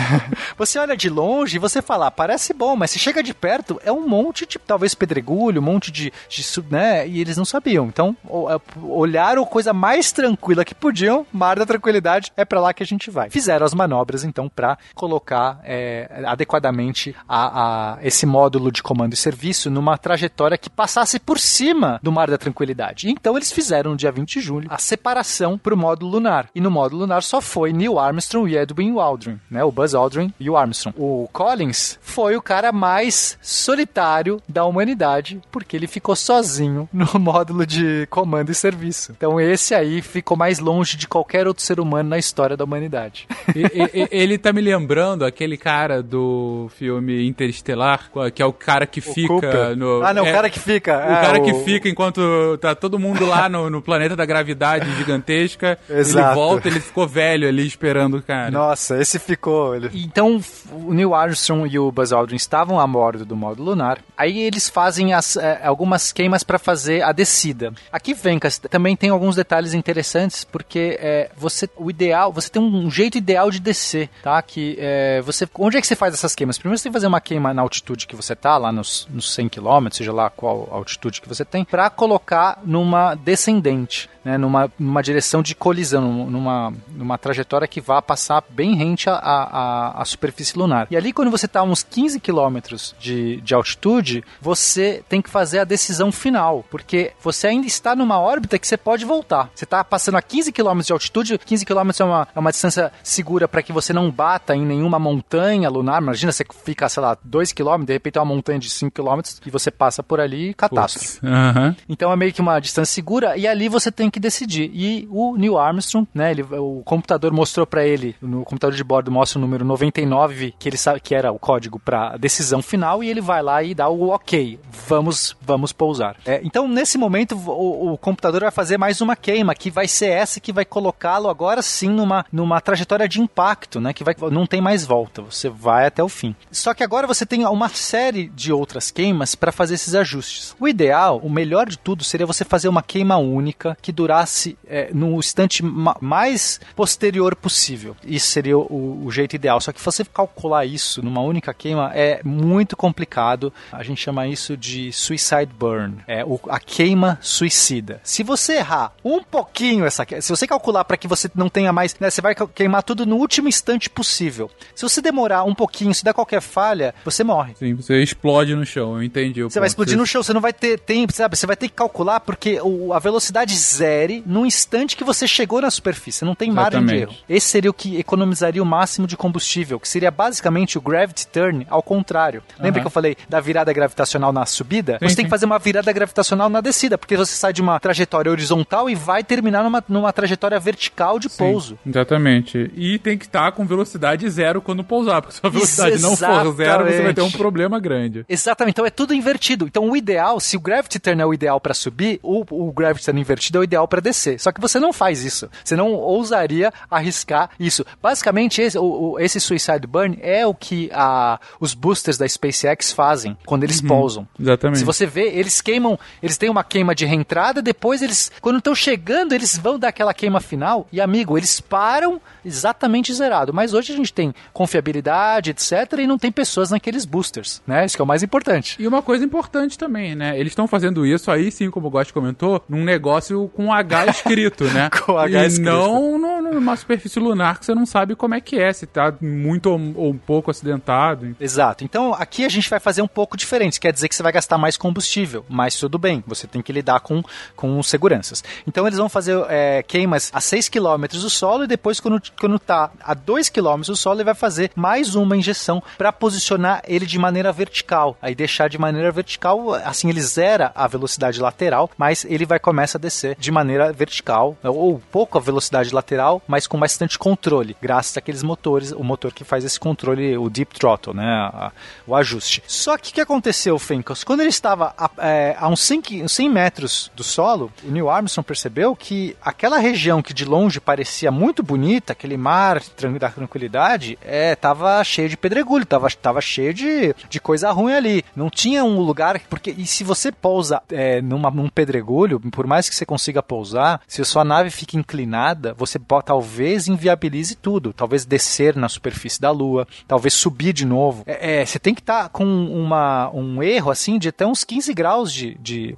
você 0.56 0.78
olha 0.78 0.96
de 0.96 1.08
longe 1.08 1.56
e 1.56 1.58
você 1.58 1.82
fala, 1.82 2.06
ah, 2.06 2.10
parece 2.30 2.54
bom, 2.54 2.76
mas 2.76 2.92
se 2.92 2.98
chega 3.00 3.24
de 3.24 3.34
perto, 3.34 3.80
é 3.84 3.90
um 3.90 4.06
monte 4.06 4.46
de, 4.46 4.56
talvez, 4.56 4.94
pedregulho, 4.94 5.60
um 5.60 5.64
monte 5.64 5.90
de, 5.90 6.12
de 6.28 6.44
né? 6.70 7.08
E 7.08 7.20
eles 7.20 7.36
não 7.36 7.44
sabiam. 7.44 7.86
Então, 7.86 8.16
é, 8.24 8.60
olharam 8.80 9.44
coisa 9.44 9.72
mais 9.72 10.12
tranquila 10.12 10.64
que 10.64 10.72
podiam, 10.72 11.26
mar 11.32 11.58
da 11.58 11.66
tranquilidade, 11.66 12.30
é 12.36 12.44
para 12.44 12.60
lá 12.60 12.72
que 12.72 12.84
a 12.84 12.86
gente 12.86 13.10
vai. 13.10 13.28
Fizeram 13.30 13.66
as 13.66 13.74
manobras, 13.74 14.22
então, 14.22 14.48
para 14.48 14.78
colocar 14.94 15.60
é, 15.64 16.22
adequadamente 16.24 17.16
a, 17.28 17.94
a, 17.94 17.98
esse 18.00 18.24
módulo 18.26 18.70
de 18.70 18.80
comando 18.80 19.14
e 19.14 19.16
serviço 19.16 19.68
numa 19.68 19.98
trajetória 19.98 20.56
que 20.56 20.70
passasse 20.70 21.18
por 21.18 21.36
cima 21.36 21.98
do 22.00 22.12
mar 22.12 22.30
da 22.30 22.38
tranquilidade. 22.38 23.10
Então, 23.10 23.36
eles 23.36 23.50
fizeram 23.50 23.90
no 23.90 23.96
dia 23.96 24.12
20 24.12 24.34
de 24.34 24.40
julho 24.40 24.68
a 24.70 24.78
separação 24.78 25.58
para 25.58 25.74
o 25.74 25.76
módulo 25.76 26.12
lunar. 26.12 26.48
E 26.54 26.60
no 26.60 26.70
módulo 26.70 27.00
lunar 27.00 27.24
só 27.24 27.40
foi 27.40 27.72
Neil 27.72 27.98
Armstrong 27.98 28.48
e 28.48 28.56
Edwin 28.56 28.96
Aldrin, 29.00 29.40
né? 29.50 29.64
O 29.64 29.72
Buzz 29.72 29.94
Aldrin 29.94 30.32
e 30.38 30.48
o 30.48 30.56
Armstrong. 30.56 30.94
O 30.96 31.28
Collins 31.32 31.98
foi 32.00 32.19
o 32.36 32.42
cara 32.42 32.72
mais 32.72 33.38
solitário 33.40 34.40
da 34.48 34.64
humanidade, 34.64 35.40
porque 35.50 35.76
ele 35.76 35.86
ficou 35.86 36.16
sozinho 36.16 36.88
no 36.92 37.06
módulo 37.20 37.64
de 37.66 38.06
comando 38.10 38.50
e 38.50 38.54
serviço. 38.54 39.12
Então 39.16 39.40
esse 39.40 39.74
aí 39.74 40.02
ficou 40.02 40.36
mais 40.36 40.58
longe 40.58 40.96
de 40.96 41.06
qualquer 41.06 41.46
outro 41.46 41.62
ser 41.62 41.78
humano 41.78 42.08
na 42.08 42.18
história 42.18 42.56
da 42.56 42.64
humanidade. 42.64 43.26
E- 43.54 43.60
e- 43.62 44.02
e- 44.04 44.08
ele 44.12 44.38
tá 44.38 44.52
me 44.52 44.60
lembrando 44.60 45.24
aquele 45.24 45.56
cara 45.56 46.02
do 46.02 46.70
filme 46.78 47.26
Interestelar, 47.26 48.08
que 48.34 48.40
é 48.40 48.46
o 48.46 48.52
cara 48.52 48.86
que 48.86 49.00
fica 49.00 49.26
Cooper. 49.28 49.76
no. 49.76 50.02
Ah, 50.04 50.14
não, 50.14 50.22
o 50.22 50.26
é, 50.26 50.32
cara 50.32 50.48
que 50.48 50.58
fica. 50.60 50.96
O 50.96 51.12
é, 51.12 51.20
cara 51.20 51.40
que 51.40 51.52
o- 51.52 51.64
fica 51.64 51.88
enquanto 51.88 52.56
tá 52.60 52.74
todo 52.74 52.98
mundo 52.98 53.26
lá 53.26 53.48
no, 53.48 53.68
no 53.68 53.82
planeta 53.82 54.14
da 54.14 54.24
gravidade 54.24 54.90
gigantesca. 54.96 55.78
Ele 55.90 55.98
Exato. 56.00 56.34
volta, 56.34 56.68
ele 56.68 56.80
ficou 56.80 57.06
velho 57.08 57.46
ali 57.48 57.66
esperando 57.66 58.18
o 58.18 58.22
cara. 58.22 58.50
Nossa, 58.50 59.00
esse 59.00 59.18
ficou. 59.18 59.74
Então, 59.92 60.40
o 60.72 60.94
Neil 60.94 61.14
Armstrong 61.14 61.68
e 61.68 61.78
o 61.78 61.90
Buzz 61.90 62.09
Aldrin 62.12 62.36
estavam 62.36 62.80
a 62.80 62.86
bordo 62.86 63.24
do 63.24 63.36
módulo 63.36 63.70
lunar. 63.70 63.98
Aí 64.16 64.38
eles 64.38 64.68
fazem 64.68 65.12
as, 65.12 65.36
eh, 65.36 65.60
algumas 65.64 66.12
queimas 66.12 66.42
para 66.42 66.58
fazer 66.58 67.02
a 67.02 67.12
descida. 67.12 67.72
Aqui, 67.92 68.14
Vencas, 68.14 68.58
também 68.58 68.96
tem 68.96 69.10
alguns 69.10 69.36
detalhes 69.36 69.74
interessantes, 69.74 70.44
porque 70.44 70.98
eh, 71.00 71.30
você, 71.36 71.68
o 71.76 71.90
ideal, 71.90 72.32
você 72.32 72.50
tem 72.50 72.62
um 72.62 72.90
jeito 72.90 73.16
ideal 73.18 73.50
de 73.50 73.60
descer, 73.60 74.08
tá? 74.22 74.40
Que 74.42 74.76
eh, 74.78 75.20
você, 75.24 75.48
onde 75.58 75.76
é 75.76 75.80
que 75.80 75.86
você 75.86 75.96
faz 75.96 76.14
essas 76.14 76.34
queimas? 76.34 76.58
Primeiro 76.58 76.78
você 76.78 76.84
tem 76.84 76.92
que 76.92 76.96
fazer 76.96 77.06
uma 77.06 77.20
queima 77.20 77.54
na 77.54 77.62
altitude 77.62 78.06
que 78.06 78.16
você 78.16 78.34
tá, 78.34 78.56
lá 78.56 78.72
nos, 78.72 79.06
nos 79.10 79.32
100 79.34 79.48
km, 79.48 79.88
seja 79.90 80.12
lá 80.12 80.30
qual 80.30 80.68
altitude 80.70 81.20
que 81.20 81.28
você 81.28 81.44
tem, 81.44 81.64
para 81.64 81.88
colocar 81.90 82.60
numa 82.64 83.14
descendente. 83.14 84.08
Né, 84.22 84.36
numa, 84.36 84.70
numa 84.78 85.02
direção 85.02 85.40
de 85.40 85.54
colisão, 85.54 86.26
numa, 86.26 86.74
numa 86.88 87.16
trajetória 87.16 87.66
que 87.66 87.80
vá 87.80 88.02
passar 88.02 88.44
bem 88.50 88.74
rente 88.74 89.08
à, 89.08 89.14
à, 89.14 90.02
à 90.02 90.04
superfície 90.04 90.58
lunar. 90.58 90.86
E 90.90 90.96
ali, 90.96 91.10
quando 91.10 91.30
você 91.30 91.46
está 91.46 91.62
uns 91.62 91.82
15 91.82 91.99
quilômetros 92.20 92.94
de, 92.98 93.40
de 93.40 93.54
altitude, 93.54 94.24
você 94.40 95.02
tem 95.08 95.20
que 95.20 95.28
fazer 95.28 95.58
a 95.58 95.64
decisão 95.64 96.10
final, 96.10 96.64
porque 96.70 97.12
você 97.22 97.48
ainda 97.48 97.66
está 97.66 97.94
numa 97.94 98.18
órbita 98.18 98.58
que 98.58 98.66
você 98.66 98.76
pode 98.76 99.04
voltar. 99.04 99.50
Você 99.54 99.64
está 99.64 99.84
passando 99.84 100.16
a 100.16 100.22
15 100.22 100.52
quilômetros 100.52 100.86
de 100.86 100.92
altitude, 100.92 101.38
15 101.38 101.66
quilômetros 101.66 102.00
é 102.00 102.04
uma, 102.04 102.28
é 102.34 102.38
uma 102.38 102.50
distância 102.50 102.92
segura 103.02 103.46
para 103.46 103.62
que 103.62 103.72
você 103.72 103.92
não 103.92 104.10
bata 104.10 104.54
em 104.54 104.64
nenhuma 104.64 104.98
montanha 104.98 105.68
lunar. 105.68 106.00
Imagina, 106.00 106.32
você 106.32 106.44
fica, 106.64 106.88
sei 106.88 107.02
lá, 107.02 107.16
2 107.22 107.52
quilômetros, 107.52 107.86
de 107.86 107.92
repente 107.92 108.18
é 108.18 108.20
uma 108.20 108.34
montanha 108.34 108.58
de 108.58 108.70
5 108.70 108.90
quilômetros 108.92 109.40
e 109.44 109.50
você 109.50 109.70
passa 109.70 110.02
por 110.02 110.20
ali, 110.20 110.54
catástrofe. 110.54 111.18
Aham. 111.24 111.76
Então 111.88 112.12
é 112.12 112.16
meio 112.16 112.32
que 112.32 112.40
uma 112.40 112.58
distância 112.60 112.94
segura 112.94 113.36
e 113.36 113.46
ali 113.46 113.68
você 113.68 113.90
tem 113.90 114.10
que 114.10 114.20
decidir. 114.20 114.70
E 114.72 115.08
o 115.10 115.36
Neil 115.36 115.58
Armstrong, 115.58 116.06
né, 116.14 116.30
ele, 116.30 116.42
o 116.42 116.82
computador 116.84 117.32
mostrou 117.32 117.66
para 117.66 117.84
ele, 117.84 118.14
no 118.20 118.44
computador 118.44 118.76
de 118.76 118.84
bordo 118.84 119.10
mostra 119.10 119.38
o 119.38 119.42
número 119.42 119.64
99, 119.64 120.54
que 120.58 120.68
ele 120.68 120.76
sabe 120.76 121.00
que 121.00 121.14
era 121.14 121.32
o 121.32 121.38
código 121.38 121.78
para 121.90 122.16
decisão 122.16 122.62
final 122.62 123.02
e 123.02 123.08
ele 123.10 123.20
vai 123.20 123.42
lá 123.42 123.64
e 123.64 123.74
dá 123.74 123.88
o 123.88 124.10
OK. 124.10 124.60
Vamos, 124.86 125.36
vamos 125.40 125.72
pousar. 125.72 126.16
É, 126.24 126.40
então 126.44 126.68
nesse 126.68 126.96
momento 126.96 127.34
o, 127.36 127.92
o 127.92 127.98
computador 127.98 128.42
vai 128.42 128.50
fazer 128.52 128.78
mais 128.78 129.00
uma 129.00 129.16
queima, 129.16 129.56
que 129.56 129.70
vai 129.72 129.88
ser 129.88 130.06
essa 130.06 130.38
que 130.38 130.52
vai 130.52 130.64
colocá-lo 130.64 131.28
agora 131.28 131.62
sim 131.62 131.88
numa, 131.88 132.24
numa 132.32 132.60
trajetória 132.60 133.08
de 133.08 133.20
impacto, 133.20 133.80
né, 133.80 133.92
que 133.92 134.04
vai, 134.04 134.14
não 134.30 134.46
tem 134.46 134.60
mais 134.60 134.86
volta. 134.86 135.20
Você 135.22 135.48
vai 135.48 135.86
até 135.86 136.02
o 136.02 136.08
fim. 136.08 136.34
Só 136.52 136.72
que 136.74 136.84
agora 136.84 137.08
você 137.08 137.26
tem 137.26 137.44
uma 137.44 137.68
série 137.68 138.28
de 138.28 138.52
outras 138.52 138.90
queimas 138.92 139.34
para 139.34 139.50
fazer 139.50 139.74
esses 139.74 139.94
ajustes. 139.94 140.54
O 140.60 140.68
ideal, 140.68 141.18
o 141.22 141.28
melhor 141.28 141.68
de 141.68 141.76
tudo, 141.76 142.04
seria 142.04 142.26
você 142.26 142.44
fazer 142.44 142.68
uma 142.68 142.82
queima 142.82 143.16
única 143.16 143.76
que 143.82 143.90
durasse 143.90 144.56
é, 144.66 144.90
no 144.94 145.18
instante 145.18 145.64
ma- 145.64 145.96
mais 146.00 146.60
posterior 146.76 147.34
possível. 147.34 147.96
Isso 148.04 148.28
seria 148.28 148.56
o, 148.56 149.02
o 149.04 149.10
jeito 149.10 149.34
ideal. 149.34 149.60
Só 149.60 149.72
que 149.72 149.80
você 149.80 150.04
calcular 150.04 150.64
isso 150.64 151.02
numa 151.02 151.20
única 151.20 151.52
queima 151.52 151.69
é 151.94 152.20
muito 152.24 152.76
complicado. 152.76 153.52
A 153.72 153.82
gente 153.82 154.00
chama 154.00 154.26
isso 154.26 154.56
de 154.56 154.92
suicide 154.92 155.50
burn. 155.58 155.96
É 156.06 156.24
o- 156.24 156.40
a 156.48 156.58
queima 156.58 157.18
suicida. 157.20 158.00
Se 158.04 158.22
você 158.22 158.54
errar 158.54 158.92
um 159.04 159.22
pouquinho 159.22 159.84
essa 159.84 160.06
se 160.20 160.28
você 160.30 160.46
calcular 160.46 160.84
para 160.84 160.96
que 160.96 161.06
você 161.08 161.30
não 161.34 161.48
tenha 161.48 161.72
mais, 161.72 161.94
né, 162.00 162.10
você 162.10 162.20
vai 162.20 162.34
queimar 162.54 162.82
tudo 162.82 163.06
no 163.06 163.16
último 163.16 163.48
instante 163.48 163.88
possível. 163.88 164.50
Se 164.74 164.82
você 164.82 165.00
demorar 165.00 165.44
um 165.44 165.54
pouquinho, 165.54 165.94
se 165.94 166.04
der 166.04 166.12
qualquer 166.14 166.40
falha, 166.40 166.94
você 167.04 167.22
morre. 167.22 167.54
Sim, 167.58 167.74
você 167.74 168.02
explode 168.02 168.54
no 168.54 168.64
chão, 168.66 168.96
eu 168.96 169.02
entendi. 169.02 169.42
Você 169.42 169.58
vai 169.60 169.66
explodir 169.68 169.96
no 169.96 170.06
chão, 170.06 170.22
você 170.22 170.32
não 170.32 170.40
vai 170.40 170.52
ter 170.52 170.78
tempo, 170.78 171.12
sabe? 171.12 171.36
Você 171.36 171.46
vai 171.46 171.56
ter 171.56 171.68
que 171.68 171.74
calcular 171.74 172.20
porque 172.20 172.60
o- 172.62 172.92
a 172.92 172.98
velocidade 172.98 173.54
zere 173.56 174.22
no 174.26 174.44
instante 174.46 174.96
que 174.96 175.04
você 175.04 175.26
chegou 175.26 175.60
na 175.60 175.70
superfície. 175.70 176.24
Não 176.24 176.34
tem 176.34 176.50
margem 176.50 176.80
de 176.84 176.86
erro. 177.02 177.14
Esse 177.28 177.46
seria 177.48 177.70
o 177.70 177.74
que 177.74 177.96
economizaria 177.98 178.62
o 178.62 178.66
máximo 178.66 179.06
de 179.06 179.16
combustível, 179.16 179.78
que 179.78 179.88
seria 179.88 180.10
basicamente 180.10 180.78
o 180.78 180.80
gravity 180.80 181.26
turn 181.26 181.59
ao 181.68 181.82
contrário. 181.82 182.42
Lembra 182.58 182.80
que 182.80 182.86
eu 182.86 182.90
falei 182.90 183.16
da 183.28 183.40
virada 183.40 183.72
gravitacional 183.72 184.32
na 184.32 184.46
subida? 184.46 184.94
Sim, 184.94 184.98
você 185.08 185.16
tem 185.16 185.16
sim. 185.16 185.24
que 185.24 185.30
fazer 185.30 185.46
uma 185.46 185.58
virada 185.58 185.92
gravitacional 185.92 186.48
na 186.48 186.60
descida, 186.60 186.96
porque 186.96 187.16
você 187.16 187.34
sai 187.34 187.52
de 187.52 187.60
uma 187.60 187.78
trajetória 187.80 188.30
horizontal 188.30 188.88
e 188.88 188.94
vai 188.94 189.22
terminar 189.24 189.62
numa, 189.64 189.82
numa 189.88 190.12
trajetória 190.12 190.58
vertical 190.58 191.18
de 191.18 191.28
Sim, 191.28 191.38
pouso. 191.38 191.78
Exatamente. 191.86 192.70
E 192.74 192.98
tem 192.98 193.16
que 193.18 193.26
estar 193.26 193.52
com 193.52 193.66
velocidade 193.66 194.28
zero 194.30 194.60
quando 194.62 194.82
pousar, 194.82 195.20
porque 195.22 195.34
se 195.36 195.46
a 195.46 195.50
velocidade 195.50 196.00
não 196.02 196.16
for 196.16 196.54
zero, 196.54 196.84
você 196.84 197.02
vai 197.02 197.14
ter 197.14 197.22
um 197.22 197.30
problema 197.30 197.78
grande. 197.78 198.24
Exatamente, 198.28 198.74
então 198.74 198.86
é 198.86 198.90
tudo 198.90 199.14
invertido. 199.14 199.66
Então 199.66 199.88
o 199.90 199.96
ideal, 199.96 200.40
se 200.40 200.56
o 200.56 200.60
gravity 200.60 200.98
turn 200.98 201.20
é 201.20 201.26
o 201.26 201.34
ideal 201.34 201.60
para 201.60 201.74
subir, 201.74 202.18
o, 202.22 202.44
o 202.50 202.72
gravity 202.72 203.04
turn 203.04 203.20
invertido 203.20 203.58
é 203.58 203.60
o 203.60 203.64
ideal 203.64 203.86
para 203.86 204.00
descer. 204.00 204.38
Só 204.40 204.50
que 204.52 204.60
você 204.60 204.78
não 204.80 204.92
faz 204.92 205.24
isso. 205.24 205.48
Você 205.64 205.76
não 205.76 205.92
ousaria 205.92 206.72
arriscar 206.90 207.50
isso. 207.58 207.84
Basicamente, 208.02 208.60
esse, 208.60 208.78
o, 208.78 209.12
o- 209.12 209.20
esse 209.20 209.40
suicide 209.40 209.86
burn 209.86 210.18
é 210.22 210.46
o 210.46 210.54
que 210.54 210.90
a, 210.92 211.38
os 211.58 211.74
boosters 211.74 212.18
da 212.18 212.28
SpaceX 212.28 212.92
fazem 212.92 213.36
quando 213.46 213.64
eles 213.64 213.80
Uhum, 213.80 213.88
pousam. 213.88 214.28
exatamente. 214.38 214.78
Se 214.78 214.84
você 214.84 215.06
vê, 215.06 215.28
eles 215.30 215.60
queimam, 215.60 215.98
eles 216.22 216.36
têm 216.36 216.50
uma 216.50 216.62
queima 216.64 216.94
de 216.94 217.04
reentrada, 217.06 217.60
depois 217.62 218.02
eles, 218.02 218.30
quando 218.40 218.58
estão 218.58 218.74
chegando, 218.74 219.32
eles 219.32 219.56
vão 219.56 219.78
dar 219.78 219.88
aquela 219.88 220.12
queima 220.14 220.40
final 220.40 220.86
e, 220.92 221.00
amigo, 221.00 221.36
eles 221.38 221.60
param 221.60 222.20
exatamente 222.44 223.12
zerado. 223.12 223.52
Mas 223.52 223.74
hoje 223.74 223.92
a 223.92 223.96
gente 223.96 224.12
tem 224.12 224.34
confiabilidade, 224.52 225.50
etc, 225.50 225.72
e 225.98 226.06
não 226.06 226.18
tem 226.18 226.30
pessoas 226.32 226.70
naqueles 226.70 227.04
boosters, 227.04 227.60
né? 227.66 227.84
Isso 227.84 227.96
que 227.96 228.02
é 228.02 228.04
o 228.04 228.06
mais 228.06 228.22
importante. 228.22 228.76
E 228.78 228.86
uma 228.86 229.02
coisa 229.02 229.24
importante 229.24 229.76
também, 229.78 230.14
né? 230.14 230.38
Eles 230.38 230.52
estão 230.52 230.66
fazendo 230.66 231.04
isso, 231.04 231.30
aí 231.30 231.50
sim, 231.50 231.70
como 231.70 231.88
o 231.88 231.90
Gosto 231.90 232.14
comentou, 232.14 232.62
num 232.68 232.84
negócio 232.84 233.48
com 233.54 233.72
H 233.72 234.06
escrito, 234.10 234.64
né? 234.64 234.88
Com 235.04 235.18
H 235.18 235.42
e 235.42 235.46
escrito. 235.46 235.70
não 235.70 236.18
no- 236.18 236.40
numa 236.50 236.76
superfície 236.76 237.18
lunar 237.20 237.58
que 237.58 237.66
você 237.66 237.74
não 237.74 237.86
sabe 237.86 238.14
como 238.16 238.34
é 238.34 238.40
que 238.40 238.58
é, 238.58 238.72
se 238.72 238.86
tá 238.86 239.14
muito 239.20 239.66
ou, 239.70 239.78
ou 239.96 240.10
um 240.12 240.18
pouco 240.18 240.50
acidentado. 240.50 241.26
Exato. 241.40 241.82
Então 241.82 242.12
aqui 242.14 242.44
a 242.44 242.48
gente 242.48 242.68
vai 242.68 242.78
fazer 242.78 243.02
um 243.02 243.08
pouco 243.08 243.36
diferente. 243.36 243.80
Quer 243.80 243.92
dizer 243.92 244.08
que 244.08 244.14
você 244.14 244.22
vai 244.22 244.32
gastar 244.32 244.58
mais 244.58 244.76
combustível, 244.76 245.44
mas 245.48 245.74
tudo 245.76 245.98
bem. 245.98 246.22
Você 246.26 246.46
tem 246.46 246.60
que 246.60 246.72
lidar 246.72 247.00
com, 247.00 247.22
com 247.56 247.82
seguranças. 247.82 248.44
Então 248.66 248.86
eles 248.86 248.98
vão 248.98 249.08
fazer 249.08 249.42
é, 249.48 249.82
queimas 249.82 250.30
a 250.34 250.40
6 250.40 250.68
km 250.68 251.06
do 251.10 251.30
solo 251.30 251.64
e 251.64 251.66
depois, 251.66 251.98
quando, 251.98 252.20
quando 252.38 252.58
tá 252.58 252.90
a 253.00 253.14
2 253.14 253.48
km 253.48 253.80
do 253.86 253.96
solo, 253.96 254.18
ele 254.18 254.24
vai 254.24 254.34
fazer 254.34 254.70
mais 254.76 255.14
uma 255.14 255.36
injeção 255.36 255.82
para 255.96 256.12
posicionar 256.12 256.82
ele 256.86 257.06
de 257.06 257.18
maneira 257.18 257.52
vertical. 257.52 258.16
Aí 258.20 258.34
deixar 258.34 258.68
de 258.68 258.78
maneira 258.78 259.10
vertical, 259.10 259.74
assim 259.74 260.10
ele 260.10 260.20
zera 260.20 260.72
a 260.74 260.86
velocidade 260.86 261.40
lateral, 261.40 261.90
mas 261.96 262.24
ele 262.24 262.44
vai 262.44 262.58
começar 262.58 262.98
a 262.98 263.00
descer 263.00 263.36
de 263.38 263.50
maneira 263.50 263.92
vertical, 263.92 264.56
ou 264.62 265.00
pouco 265.10 265.38
a 265.38 265.40
velocidade 265.40 265.94
lateral, 265.94 266.42
mas 266.46 266.66
com 266.66 266.78
bastante 266.78 267.18
controle, 267.18 267.76
graças 267.80 268.16
àqueles 268.16 268.42
motores, 268.42 268.92
o 268.92 269.02
motor 269.02 269.32
que 269.32 269.44
faz 269.44 269.64
esse 269.64 269.78
controle, 269.78 270.36
o 270.36 270.50
deep 270.50 270.78
throttle, 270.78 271.14
né, 271.14 271.29
a- 271.32 271.72
o 272.06 272.14
ajuste. 272.14 272.62
Só 272.66 272.96
que 272.96 273.10
o 273.10 273.14
que 273.14 273.20
aconteceu, 273.20 273.78
Fencos? 273.78 274.24
Quando 274.24 274.40
ele 274.40 274.48
estava 274.50 274.94
a, 274.96 275.10
é, 275.18 275.56
a 275.58 275.68
uns 275.68 275.80
5, 275.80 276.28
100 276.28 276.48
metros 276.48 277.10
do 277.14 277.22
solo, 277.24 277.72
o 277.84 277.90
Neil 277.90 278.08
Armstrong 278.10 278.46
percebeu 278.46 278.94
que 278.96 279.36
aquela 279.42 279.78
região 279.78 280.22
que 280.22 280.34
de 280.34 280.44
longe 280.44 280.80
parecia 280.80 281.30
muito 281.30 281.62
bonita, 281.62 282.12
aquele 282.12 282.36
mar 282.36 282.80
da 283.18 283.28
tranquilidade, 283.28 284.18
é, 284.22 284.56
cheio 285.04 285.28
de 285.28 285.36
pedregulho, 285.36 285.84
tava, 285.86 286.08
tava 286.10 286.40
cheio 286.40 286.72
de, 286.74 287.14
de 287.28 287.40
coisa 287.40 287.70
ruim 287.70 287.92
ali. 287.92 288.24
Não 288.34 288.48
tinha 288.50 288.84
um 288.84 289.00
lugar, 289.00 289.40
porque 289.48 289.70
e 289.76 289.86
se 289.86 290.04
você 290.04 290.30
pousa 290.32 290.82
é, 290.90 291.20
numa, 291.20 291.50
num 291.50 291.68
pedregulho, 291.68 292.40
por 292.40 292.66
mais 292.66 292.88
que 292.88 292.94
você 292.94 293.04
consiga 293.06 293.42
pousar, 293.42 294.00
se 294.06 294.20
a 294.22 294.24
sua 294.24 294.44
nave 294.44 294.70
fica 294.70 294.96
inclinada, 294.96 295.74
você 295.76 295.98
po- 295.98 296.22
talvez 296.22 296.88
inviabilize 296.88 297.54
tudo. 297.54 297.92
Talvez 297.92 298.24
descer 298.24 298.76
na 298.76 298.88
superfície 298.88 299.40
da 299.40 299.50
Lua, 299.50 299.86
talvez 300.06 300.34
subir 300.34 300.72
de 300.72 300.84
novo. 300.84 301.19
É, 301.26 301.60
é, 301.60 301.66
você 301.66 301.78
tem 301.78 301.94
que 301.94 302.00
estar 302.00 302.28
com 302.28 302.44
uma, 302.44 303.30
um 303.30 303.62
erro 303.62 303.90
assim 303.90 304.18
de 304.18 304.28
até 304.28 304.46
uns 304.46 304.64
15 304.64 304.92
graus 304.94 305.32
de. 305.32 305.56
de 305.60 305.96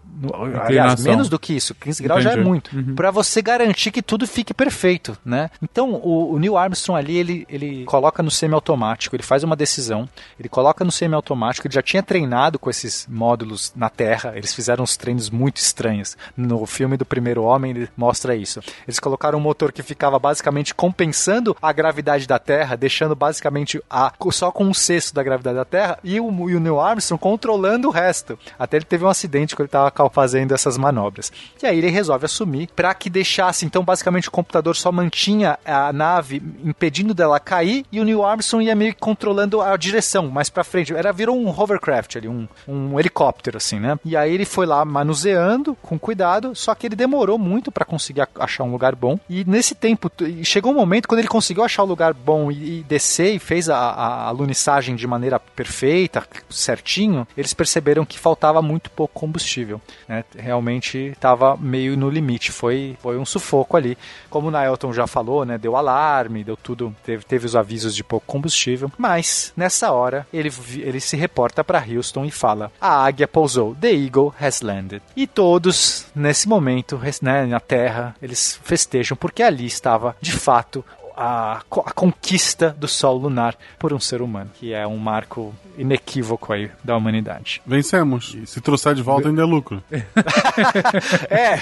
aliás, 0.63 1.03
menos 1.03 1.29
do 1.29 1.39
que 1.39 1.55
isso. 1.55 1.75
15 1.75 2.03
graus 2.03 2.23
já 2.23 2.31
é 2.31 2.33
Entendi. 2.35 2.49
muito. 2.49 2.77
Uhum. 2.77 2.95
Pra 2.95 3.11
você 3.11 3.43
garantir 3.43 3.91
que 3.91 4.03
tudo 4.03 4.27
fique 4.27 4.55
perfeito, 4.55 5.17
né? 5.25 5.51
Então, 5.63 5.95
o, 5.95 6.33
o 6.33 6.39
Neil 6.39 6.57
Armstrong 6.57 6.99
ali, 6.99 7.17
ele, 7.17 7.47
ele 7.49 7.85
coloca 7.85 8.23
no 8.23 8.31
semiautomático, 8.31 9.15
ele 9.17 9.23
faz 9.23 9.43
uma 9.43 9.57
decisão, 9.57 10.09
ele 10.39 10.49
coloca 10.49 10.85
no 10.85 10.93
semiautomático, 10.93 11.67
ele 11.67 11.75
já 11.75 11.83
tinha 11.83 12.03
treinado 12.03 12.59
com 12.59 12.71
esses 12.71 13.07
módulos 13.09 13.73
na 13.75 13.89
Terra, 13.89 14.33
eles 14.37 14.55
fizeram 14.55 14.85
uns 14.85 14.97
treinos 14.97 15.31
muito 15.31 15.57
estranhos. 15.59 16.17
No 16.37 16.65
filme 16.67 16.97
do 16.97 17.05
Primeiro 17.05 17.43
Homem, 17.43 17.71
ele 17.73 17.89
mostra 17.97 18.35
isso. 18.35 18.61
Eles 18.87 18.99
colocaram 18.99 19.39
um 19.39 19.43
motor 19.43 19.73
que 19.73 19.83
ficava 19.83 20.19
basicamente 20.19 20.75
compensando 20.75 21.57
a 21.61 21.73
gravidade 21.73 22.27
da 22.27 22.39
Terra, 22.39 22.77
deixando 22.77 23.15
basicamente 23.15 23.83
a, 23.91 24.13
só 24.31 24.51
com 24.51 24.65
um 24.65 24.75
sexto 24.75 25.12
da 25.15 25.23
gravidade 25.23 25.57
da 25.57 25.65
Terra, 25.65 25.99
e 26.03 26.21
o, 26.21 26.51
e 26.51 26.55
o 26.55 26.61
Neil 26.61 26.81
Armstrong 26.81 27.21
controlando 27.21 27.89
o 27.89 27.91
resto. 27.91 28.39
Até 28.59 28.77
ele 28.77 28.85
teve 28.85 29.05
um 29.05 29.09
acidente 29.09 29.55
quando 29.55 29.69
ele 29.69 29.69
estava 29.69 30.11
fazendo 30.11 30.53
essas 30.53 30.77
manobras. 30.77 31.33
E 31.63 31.67
aí 31.67 31.79
ele 31.79 31.91
resolve 31.91 32.25
assumir 32.25 32.69
para 32.75 32.95
que 32.95 33.11
deixasse, 33.11 33.65
então 33.65 33.85
basicamente 33.85 34.29
o 34.29 34.33
computador 34.33 34.77
só 34.77 34.91
mantinha 34.91 35.59
a 35.65 35.93
nave 35.93 36.43
impedindo 36.65 37.15
dela 37.15 37.39
cair 37.41 37.85
e 37.91 38.01
o 38.01 38.05
Neil 38.05 38.25
Armstrong 38.25 38.65
ia 38.65 38.75
meio 38.75 38.95
que 38.95 39.01
controlando 39.01 39.61
a 39.61 39.77
direção 39.77 40.29
mais 40.29 40.49
para 40.49 40.65
frente. 40.65 40.95
Era 40.95 41.13
virou 41.13 41.37
um 41.37 41.49
hovercraft 41.49 42.17
ali, 42.17 42.29
um, 42.29 42.49
um 42.67 42.99
helicóptero 42.99 43.57
assim, 43.57 43.79
né? 43.79 43.99
E 44.05 44.17
aí 44.17 44.33
ele 44.33 44.45
foi 44.45 44.67
lá 44.67 44.85
manuseando 44.85 45.77
com 45.83 45.99
cuidado, 45.99 46.55
só 46.55 46.75
que 46.75 46.87
ele 46.87 46.97
demorou 46.97 47.39
muito 47.39 47.71
para 47.71 47.85
conseguir 47.85 48.27
achar 48.39 48.65
um 48.65 48.73
lugar 48.73 48.95
bom. 48.95 49.19
E 49.29 49.45
nesse 49.45 49.75
tempo 49.75 50.11
chegou 50.43 50.73
um 50.73 50.77
momento 50.77 51.09
quando 51.09 51.21
ele 51.21 51.29
conseguiu 51.29 51.65
achar 51.65 51.83
o 51.83 51.87
lugar 51.87 52.13
bom 52.15 52.51
e, 52.51 52.81
e 52.81 52.83
descer 52.83 53.35
e 53.35 53.39
fez 53.39 53.69
a, 53.69 53.77
a, 53.77 54.29
a 54.29 54.31
lunissagem 54.31 54.97
de 55.03 55.07
maneira 55.09 55.39
perfeita, 55.41 56.25
certinho, 56.49 57.27
eles 57.37 57.53
perceberam 57.53 58.05
que 58.05 58.19
faltava 58.19 58.63
muito 58.63 58.89
pouco 58.89 59.19
combustível. 59.19 59.81
né? 60.09 60.25
Realmente 60.37 60.97
estava 60.99 61.57
meio 61.57 61.97
no 61.97 62.09
limite. 62.09 62.53
Foi, 62.53 62.97
foi 63.03 63.19
um 63.19 63.25
sufoco 63.25 63.77
ali. 63.77 63.99
Como 64.31 64.47
o 64.47 64.51
Naelton 64.51 64.93
já 64.93 65.09
falou, 65.09 65.45
né? 65.45 65.59
Deu 65.59 65.77
alarme, 65.77 66.45
deu 66.45 66.57
tudo, 66.57 66.95
teve, 67.05 67.25
teve 67.25 67.47
os 67.47 67.57
avisos 67.57 67.97
de 67.97 68.05
pouco 68.05 68.27
combustível. 68.27 68.91
Mas 68.97 69.53
nessa 69.57 69.91
hora 69.91 70.25
ele, 70.33 70.51
ele 70.77 71.01
se 71.01 71.17
reporta 71.17 71.65
para 71.65 71.85
Houston 71.85 72.25
e 72.25 72.31
fala: 72.31 72.71
a 72.81 73.05
águia 73.05 73.27
pousou. 73.27 73.75
The 73.75 73.91
Eagle 73.93 74.33
has 74.41 74.61
landed. 74.61 75.03
E 75.17 75.27
todos 75.27 76.07
nesse 76.15 76.49
momento, 76.49 77.01
né, 77.21 77.45
na 77.45 77.59
Terra, 77.59 78.15
eles 78.23 78.61
festejam 78.63 79.17
porque 79.17 79.43
ali 79.43 79.67
estava 79.67 80.17
de 80.21 80.33
fato 80.33 80.85
a, 81.17 81.59
a 81.59 81.93
conquista 81.93 82.71
do 82.79 82.89
Sol 82.89 83.19
lunar 83.19 83.57
por 83.79 83.93
um 83.93 84.01
ser 84.01 84.23
humano, 84.23 84.51
que 84.55 84.73
é 84.73 84.87
um 84.87 84.99
marco 84.99 85.55
inequívoco 85.77 86.53
aí 86.53 86.71
da 86.83 86.97
humanidade. 86.97 87.63
Vencemos. 87.67 88.35
E 88.35 88.47
se 88.47 88.61
trouxer 88.61 88.95
de 88.95 89.03
volta, 89.03 89.29
ainda 89.29 89.43
é 89.43 89.45
lucro. 89.45 89.83
é, 91.31 91.61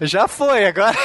já 0.00 0.28
foi, 0.28 0.66
agora. 0.66 0.96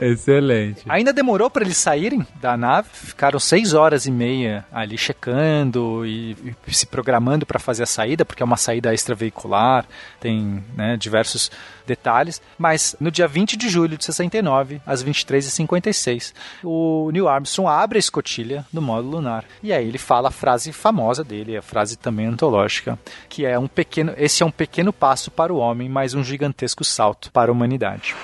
Excelente. 0.00 0.82
Ainda 0.88 1.12
demorou 1.12 1.50
para 1.50 1.64
eles 1.64 1.76
saírem 1.76 2.26
da 2.40 2.56
nave, 2.56 2.88
ficaram 2.92 3.38
seis 3.38 3.74
horas 3.74 4.06
e 4.06 4.10
meia 4.10 4.64
ali 4.72 4.96
checando 4.96 6.06
e, 6.06 6.36
e 6.66 6.74
se 6.74 6.86
programando 6.86 7.44
para 7.44 7.58
fazer 7.58 7.82
a 7.82 7.86
saída, 7.86 8.24
porque 8.24 8.42
é 8.42 8.46
uma 8.46 8.56
saída 8.56 8.94
extraveicular, 8.94 9.84
tem 10.20 10.64
né, 10.76 10.96
diversos 10.96 11.50
detalhes. 11.86 12.40
Mas 12.58 12.96
no 13.00 13.10
dia 13.10 13.26
20 13.26 13.56
de 13.56 13.68
julho 13.68 13.96
de 13.96 14.04
69, 14.04 14.80
às 14.86 15.02
23h56, 15.04 16.32
o 16.62 17.10
Neil 17.12 17.28
Armstrong 17.28 17.68
abre 17.68 17.98
a 17.98 18.00
escotilha 18.00 18.64
do 18.72 18.82
módulo 18.82 19.16
lunar. 19.16 19.44
E 19.62 19.72
aí 19.72 19.86
ele 19.86 19.98
fala 19.98 20.28
a 20.28 20.32
frase 20.32 20.72
famosa 20.72 21.22
dele, 21.24 21.56
a 21.56 21.62
frase 21.62 21.96
também 21.96 22.26
antológica, 22.26 22.98
que 23.28 23.44
é 23.44 23.58
um 23.58 23.68
pequeno, 23.68 24.14
esse 24.16 24.42
é 24.42 24.46
um 24.46 24.50
pequeno 24.50 24.92
passo 24.92 25.30
para 25.30 25.52
o 25.52 25.58
homem, 25.58 25.88
mas 25.88 26.14
um 26.14 26.24
gigantesco 26.24 26.84
salto 26.84 27.30
para 27.30 27.50
a 27.50 27.52
humanidade. 27.52 28.14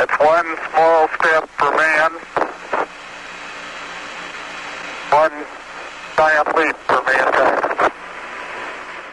It's 0.00 0.16
one 0.20 0.56
small 0.70 1.08
step 1.18 1.48
for 1.58 1.72
man, 1.74 2.12
one 5.10 5.44
giant 6.16 6.56
leap 6.56 6.76
for 6.86 7.02
mankind. 7.02 7.97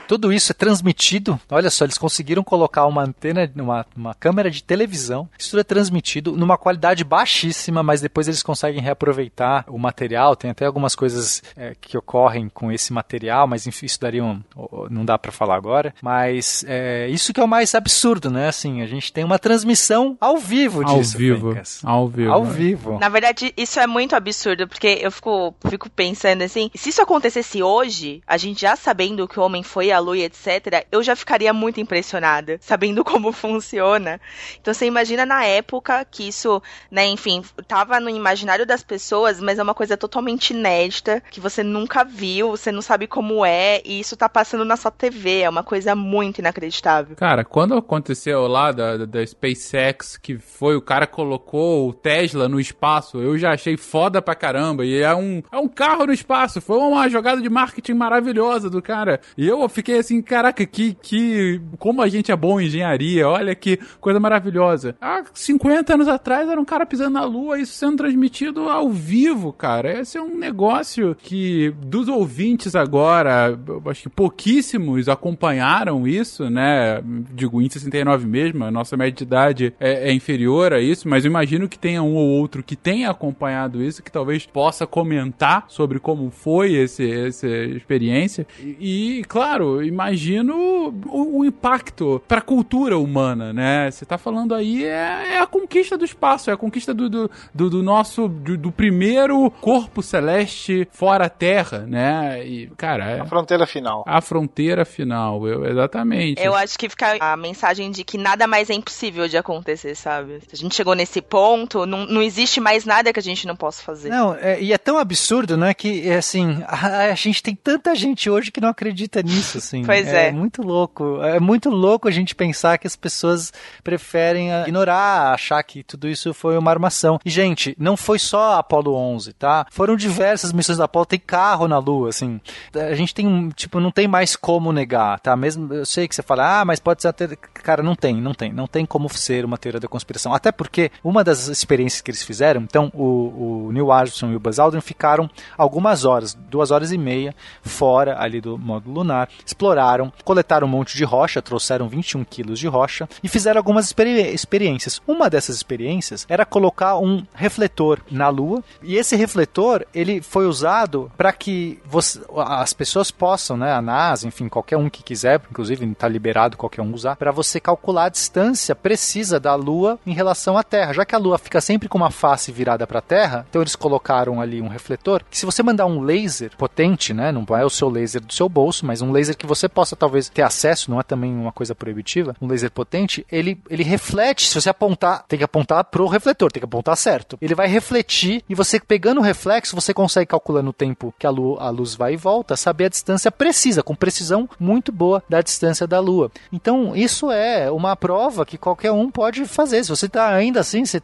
Tudo 0.08 0.32
isso 0.32 0.52
é 0.52 0.56
transmitido. 0.56 1.40
Olha 1.50 1.70
só, 1.70 1.86
eles 1.86 1.98
conseguiram 1.98 2.44
colocar 2.44 2.86
uma 2.86 3.04
antena, 3.04 3.50
uma, 3.56 3.86
uma 3.96 4.14
câmera 4.14 4.52
de 4.52 4.64
televisão. 4.64 5.28
Isso 5.38 5.52
tudo 5.52 5.62
é 5.62 5.64
transmitido 5.64 6.32
numa 6.34 6.58
qualidade 6.58 7.04
baixíssima, 7.04 7.82
mas 7.82 8.02
depois 8.02 8.28
eles 8.28 8.44
conseguem 8.44 8.82
reaproveitar 8.82 9.66
o 9.68 9.78
material. 9.78 10.36
Tem 10.36 10.52
até 10.52 10.66
algumas 10.66 10.96
coisas 10.96 11.42
é, 11.56 11.76
que 11.80 11.98
ocorrem 11.98 12.50
com 12.50 12.72
esse 12.72 12.94
material, 12.94 13.48
mas 13.48 13.66
enfim, 13.66 13.86
isso 13.86 14.00
daria 14.00 14.24
um, 14.24 14.42
não 14.90 15.04
dá 15.04 15.18
para 15.18 15.32
falar 15.32 15.56
agora. 15.56 15.94
Mas 16.02 16.64
é, 16.68 17.08
isso 17.10 17.34
que 17.34 17.40
é 17.40 17.44
o 17.44 17.48
mais 17.48 17.74
absurdo, 17.74 18.30
né? 18.30 18.48
Assim, 18.48 18.82
a 18.82 18.88
gente 18.88 19.12
tem 19.12 19.24
uma 19.24 19.40
transmissão 19.40 20.18
ao 20.22 20.38
vivo 20.38 20.88
Ao 20.88 20.98
disso. 20.98 21.18
vivo. 21.18 21.58
Ao 21.84 22.08
vivo. 22.08 22.32
Ao 22.32 22.46
vivo. 22.46 23.00
Na 23.00 23.10
verdade, 23.10 23.54
isso 23.58 23.80
é 23.80 23.88
muito 23.88 24.16
absurdo, 24.16 24.68
porque 24.68 25.00
eu 25.02 25.12
fico, 25.12 25.54
fico 25.70 25.90
pensando 25.90 26.44
assim, 26.44 26.70
se 26.76 26.90
isso 26.90 27.02
acontecesse 27.02 27.64
hoje, 27.64 28.22
a 28.28 28.38
gente 28.38 28.62
já 28.62 28.76
sabendo 28.76 29.28
que 29.28 29.40
o 29.40 29.44
homem 29.44 29.64
foi 29.64 29.92
à 29.96 30.00
lua 30.00 30.18
etc., 30.18 30.86
eu 30.92 31.02
já 31.04 31.16
ficaria 31.16 31.54
muito 31.54 31.80
impressionada, 31.80 32.58
sabendo 32.62 33.04
como 33.06 33.32
funciona. 33.32 34.20
Então 34.60 34.74
você 34.74 34.86
imagina 34.86 35.26
na 35.26 35.44
época 35.46 36.06
que 36.10 36.28
isso, 36.28 36.62
né, 36.92 37.06
enfim, 37.08 37.44
tava 37.68 38.00
no 38.00 38.10
imaginário 38.10 38.66
das 38.66 38.84
pessoas, 38.84 39.40
mas 39.40 39.60
é 39.60 39.64
uma 39.64 39.74
coisa 39.74 39.98
totalmente 39.98 40.52
inédita, 40.52 41.22
que 41.32 41.40
você 41.40 41.64
nunca 41.64 42.04
viu, 42.04 42.52
você 42.52 42.72
não 42.72 42.82
sabe 42.82 43.08
como 43.08 43.46
é, 43.46 43.82
e 43.86 44.00
isso 44.00 44.16
tá 44.18 44.28
passando 44.28 44.66
na 44.66 44.76
sua 44.76 44.92
TV, 44.92 45.42
é 45.42 45.50
uma 45.50 45.64
coisa 45.64 45.96
muito 45.96 46.40
inacreditável. 46.40 47.16
Cara, 47.16 47.44
quando 47.44 47.76
aconteceu 47.76 48.48
lá 48.48 48.72
da- 48.72 49.06
da 49.06 49.26
SpaceX, 49.26 50.18
que 50.18 50.38
foi 50.38 50.76
o 50.76 50.82
cara 50.82 51.06
colocou 51.06 51.88
o 51.90 51.94
Tesla 51.94 52.50
no 52.50 52.60
espaço, 52.60 53.22
eu 53.22 53.38
já 53.38 53.52
achei 53.52 53.78
foda 53.78 54.22
pra 54.22 54.34
caramba. 54.34 54.84
E 54.86 55.00
é 55.02 55.14
um, 55.16 55.44
é 55.52 55.58
um 55.58 55.68
carro 55.68 56.08
no 56.08 56.14
espaço. 56.14 56.60
Foi 56.60 56.78
uma 56.78 57.08
jogada 57.10 57.42
de 57.42 57.50
marketing 57.50 57.94
maravilhosa 57.94 58.70
do 58.70 58.82
cara. 58.82 59.20
E 59.38 59.48
eu 59.48 59.68
fiquei 59.70 59.85
assim, 59.94 60.22
caraca, 60.22 60.66
que, 60.66 60.94
que. 60.94 61.62
Como 61.80 62.02
a 62.02 62.08
gente 62.08 62.32
é 62.32 62.36
bom 62.36 62.60
em 62.60 62.66
engenharia, 62.66 63.28
olha 63.28 63.56
que 63.56 63.80
coisa 64.00 64.20
maravilhosa. 64.20 64.96
Há 65.02 65.24
50 65.34 65.94
anos 65.94 66.08
atrás 66.08 66.50
era 66.50 66.60
um 66.60 66.66
cara 66.66 66.86
pisando 66.86 67.12
na 67.12 67.24
lua, 67.24 67.60
isso 67.60 67.74
sendo 67.74 67.98
transmitido 67.98 68.70
ao 68.70 68.90
vivo, 68.90 69.54
cara. 69.54 70.00
Esse 70.00 70.18
é 70.18 70.22
um 70.22 70.38
negócio 70.38 71.16
que, 71.16 71.74
dos 71.86 72.08
ouvintes 72.08 72.76
agora, 72.76 73.58
acho 73.90 74.04
que 74.04 74.10
pouquíssimos 74.10 75.08
acompanharam 75.08 76.08
isso, 76.08 76.50
né? 76.50 77.02
Digo, 77.34 77.62
em 77.62 77.70
69 77.70 78.26
mesmo, 78.26 78.64
a 78.64 78.72
nossa 78.72 78.98
média 78.98 79.14
de 79.14 79.24
idade 79.24 79.74
é, 79.80 80.10
é 80.10 80.14
inferior 80.14 80.74
a 80.74 80.82
isso, 80.82 81.08
mas 81.08 81.26
imagino 81.26 81.70
que 81.70 81.78
tenha 81.78 82.02
um 82.02 82.16
ou 82.16 82.28
outro 82.28 82.64
que 82.64 82.76
tenha 82.76 83.10
acompanhado 83.10 83.82
isso, 83.82 84.04
que 84.04 84.12
talvez 84.12 84.46
possa 84.46 84.86
comentar 84.88 85.66
sobre 85.68 86.00
como 86.00 86.30
foi 86.30 86.74
esse, 86.74 87.10
essa 87.10 87.48
experiência. 87.48 88.48
E, 88.62 89.20
e, 89.20 89.24
claro, 89.24 89.75
eu 89.82 89.84
imagino 89.84 90.94
o, 91.08 91.40
o 91.40 91.46
impacto 91.46 92.22
para 92.28 92.40
a 92.40 92.42
cultura 92.42 92.98
humana, 92.98 93.54
né? 93.54 93.90
Você 93.92 94.06
tá 94.06 94.18
falando 94.18 94.54
aí 94.54 94.86
é, 94.86 95.34
é, 95.34 95.40
a 95.40 95.48
conquista 95.48 95.98
do 95.98 96.06
espaço, 96.06 96.50
é 96.50 96.54
a 96.54 96.58
conquista 96.58 96.94
do, 96.94 97.10
do, 97.10 97.32
do, 97.54 97.70
do 97.70 97.84
nosso 97.84 98.28
do, 98.28 98.58
do, 98.58 98.72
primeiro 98.72 99.50
corpo 99.62 100.02
celeste 100.02 100.88
fora 100.92 101.26
a 101.26 101.30
Terra, 101.30 101.80
né? 101.88 102.46
E 102.46 102.68
cara, 102.78 103.12
é, 103.12 103.20
a 103.20 103.26
fronteira 103.26 103.66
final. 103.66 104.04
A 104.08 104.22
fronteira 104.22 104.86
final, 104.86 105.48
eu, 105.48 105.66
exatamente. 105.66 106.42
Eu 106.42 106.56
acho 106.56 106.78
que 106.78 106.90
fica 106.90 107.18
a 107.20 107.38
mensagem 107.38 107.92
de 107.92 108.04
que 108.04 108.18
nada 108.18 108.48
mais 108.48 108.70
é 108.70 108.74
impossível 108.74 109.28
de 109.28 109.38
acontecer, 109.38 109.96
sabe? 109.96 110.40
Se 110.42 110.54
a 110.54 110.58
gente 110.58 110.76
chegou 110.76 110.96
nesse 110.96 111.22
ponto, 111.22 111.86
não, 111.86 112.06
não 112.06 112.22
existe 112.22 112.60
mais 112.60 112.86
nada 112.86 113.12
que 113.12 113.20
a 113.20 113.24
gente 113.24 113.48
não 113.48 113.56
possa 113.56 113.82
fazer. 113.82 114.10
Não, 114.10 114.36
é, 114.36 114.62
e 114.62 114.74
é 114.74 114.78
tão 114.78 114.98
absurdo, 114.98 115.58
né? 115.58 115.74
Que 115.74 116.12
assim, 116.12 116.64
a, 116.68 117.12
a, 117.12 117.16
gente 117.16 117.42
tem 117.42 117.56
tanta 117.56 117.96
gente 117.96 118.30
hoje 118.30 118.52
que 118.52 118.62
não 118.62 118.70
acredita 118.70 119.22
nisso, 119.22 119.58
assim. 119.66 119.84
Pois 119.84 120.08
é. 120.08 120.30
É 120.30 120.32
muito 120.32 120.62
louco. 120.62 121.22
É 121.22 121.40
muito 121.40 121.70
louco 121.70 122.08
a 122.08 122.12
gente 122.12 122.36
pensar 122.36 122.78
que 122.78 122.88
as 122.88 122.96
pessoas 122.96 123.52
preferem 123.84 124.54
ah, 124.54 124.62
ignorar, 124.62 125.34
achar 125.34 125.62
que 125.64 125.84
tudo 125.84 126.08
isso 126.08 126.34
foi 126.34 126.58
uma 126.58 126.72
armação. 126.72 127.20
E, 127.26 127.30
gente, 127.30 127.76
não 127.80 127.98
foi 127.98 128.20
só 128.20 128.54
a 128.54 128.60
Apollo 128.60 128.94
11, 128.94 129.34
tá? 129.34 129.66
Foram 129.72 129.96
diversas 129.96 130.54
missões 130.54 130.78
da 130.78 130.86
Apollo, 130.86 131.06
tem 131.06 131.20
carro 131.20 131.68
na 131.68 131.78
Lua, 131.78 132.10
assim. 132.10 132.40
A 132.74 132.96
gente 132.96 133.14
tem, 133.14 133.50
tipo, 133.50 133.80
não 133.80 133.92
tem 133.92 134.08
mais 134.08 134.36
como 134.36 134.72
negar, 134.72 135.20
tá? 135.20 135.36
Mesmo, 135.36 135.74
eu 135.74 135.86
sei 135.86 136.08
que 136.08 136.16
você 136.16 136.24
fala, 136.24 136.62
ah, 136.62 136.66
mas 136.66 136.80
pode 136.80 137.02
ser 137.02 137.10
até... 137.10 137.28
Cara, 137.36 137.82
não 137.82 137.96
tem, 137.96 138.22
não 138.22 138.34
tem. 138.34 138.54
Não 138.54 138.68
tem 138.68 138.86
como 138.86 139.10
ser 139.10 139.46
uma 139.46 139.58
teoria 139.58 139.80
da 139.80 139.88
conspiração. 139.88 140.34
Até 140.34 140.52
porque 140.52 140.92
uma 141.04 141.24
das 141.24 141.48
experiências 141.48 142.02
que 142.02 142.12
eles 142.12 142.24
fizeram, 142.24 142.62
então, 142.62 142.92
o, 142.94 143.68
o 143.68 143.72
Neil 143.72 143.92
Armstrong 143.92 144.34
e 144.34 144.38
o 144.38 144.40
Buzz 144.40 144.60
Aldrin 144.60 144.82
ficaram 144.82 145.30
algumas 145.58 146.06
horas, 146.06 146.34
duas 146.34 146.72
horas 146.72 146.92
e 146.92 146.98
meia, 146.98 147.36
fora 147.62 148.22
ali 148.22 148.40
do 148.40 148.58
módulo 148.58 148.96
lunar, 148.96 149.30
exploraram, 149.56 150.12
coletaram 150.24 150.68
um 150.68 150.70
monte 150.70 150.98
de 150.98 151.06
rocha, 151.06 151.42
trouxeram 151.42 151.88
21 151.88 152.26
quilos 152.26 152.60
de 152.60 152.68
rocha 152.68 153.08
e 153.24 153.30
fizeram 153.30 153.60
algumas 153.60 153.86
experi 153.86 154.34
experiências. 154.34 155.02
Uma 155.08 155.30
dessas 155.30 155.56
experiências 155.56 156.26
era 156.30 156.46
colocar 156.46 156.98
um 156.98 157.26
refletor 157.34 158.02
na 158.12 158.28
Lua 158.28 158.62
e 158.84 158.98
esse 158.98 159.16
refletor 159.16 159.86
ele 159.94 160.22
foi 160.22 160.46
usado 160.46 161.12
para 161.18 161.32
que 161.32 161.80
você, 161.86 162.20
as 162.38 162.74
pessoas 162.74 163.10
possam, 163.12 163.56
né, 163.56 163.72
a 163.72 163.82
NASA, 163.82 164.28
enfim, 164.28 164.50
qualquer 164.50 164.78
um 164.78 164.90
que 164.90 165.04
quiser, 165.04 165.42
inclusive 165.50 165.86
está 165.86 166.08
liberado 166.08 166.58
qualquer 166.58 166.82
um 166.82 166.94
usar, 166.94 167.16
para 167.16 167.32
você 167.32 167.60
calcular 167.60 168.06
a 168.06 168.10
distância 168.10 168.76
precisa 168.76 169.40
da 169.40 169.56
Lua 169.56 169.98
em 170.06 170.14
relação 170.14 170.58
à 170.58 170.64
Terra. 170.64 170.94
Já 170.94 171.06
que 171.06 171.16
a 171.16 171.20
Lua 171.20 171.38
fica 171.38 171.62
sempre 171.62 171.88
com 171.88 171.98
uma 171.98 172.12
face 172.12 172.52
virada 172.52 172.86
para 172.86 173.00
a 173.00 173.02
Terra, 173.02 173.46
então 173.50 173.62
eles 173.62 173.76
colocaram 173.76 174.42
ali 174.42 174.62
um 174.62 174.68
refletor 174.68 175.24
que 175.30 175.38
se 175.38 175.46
você 175.46 175.64
mandar 175.64 175.86
um 175.86 176.02
laser 176.02 176.52
potente, 176.58 177.14
né, 177.14 177.32
não 177.32 177.46
é 177.56 177.64
o 177.64 177.70
seu 177.70 177.90
laser 177.90 178.22
do 178.22 178.34
seu 178.34 178.50
bolso, 178.50 178.86
mas 178.86 179.02
um 179.02 179.12
laser 179.12 179.38
que 179.38 179.45
você 179.46 179.70
possa 179.70 179.96
talvez 179.96 180.30
ter 180.30 180.42
acesso, 180.42 180.92
não 180.92 181.00
é 181.00 181.04
também 181.04 181.34
uma 181.34 181.52
coisa 181.52 181.76
proibitiva, 181.76 182.36
um 182.42 182.48
laser 182.48 182.72
potente, 182.72 183.26
ele, 183.32 183.60
ele 183.70 183.84
reflete, 183.84 184.48
se 184.48 184.56
você 184.56 184.70
apontar, 184.70 185.26
tem 185.28 185.40
que 185.40 185.46
apontar 185.46 185.84
pro 185.86 186.08
refletor, 186.08 186.52
tem 186.52 186.60
que 186.60 186.66
apontar 186.66 186.98
certo. 186.98 187.38
Ele 187.42 187.56
vai 187.56 187.68
refletir 187.68 188.44
e 188.50 188.56
você 188.56 188.80
pegando 188.80 189.20
o 189.20 189.24
reflexo, 189.24 189.76
você 189.76 189.94
consegue 189.94 190.28
calculando 190.28 190.70
o 190.70 190.74
tempo 190.74 191.14
que 191.18 191.28
a, 191.28 191.30
lua, 191.30 191.62
a 191.62 191.70
luz 191.70 191.96
vai 191.96 192.14
e 192.14 192.18
volta, 192.18 192.56
saber 192.56 192.86
a 192.86 192.90
distância 192.90 193.32
precisa, 193.32 193.84
com 193.84 193.96
precisão 193.96 194.50
muito 194.60 194.92
boa 194.92 195.24
da 195.30 195.42
distância 195.42 195.86
da 195.88 196.00
Lua. 196.00 196.32
Então, 196.52 196.96
isso 196.96 197.32
é 197.32 197.70
uma 197.70 197.96
prova 197.96 198.46
que 198.46 198.58
qualquer 198.58 198.92
um 198.92 199.10
pode 199.10 199.46
fazer. 199.46 199.84
Se 199.84 199.90
você 199.90 200.06
está 200.06 200.30
ainda 200.30 200.60
assim, 200.60 200.86
você 200.86 200.98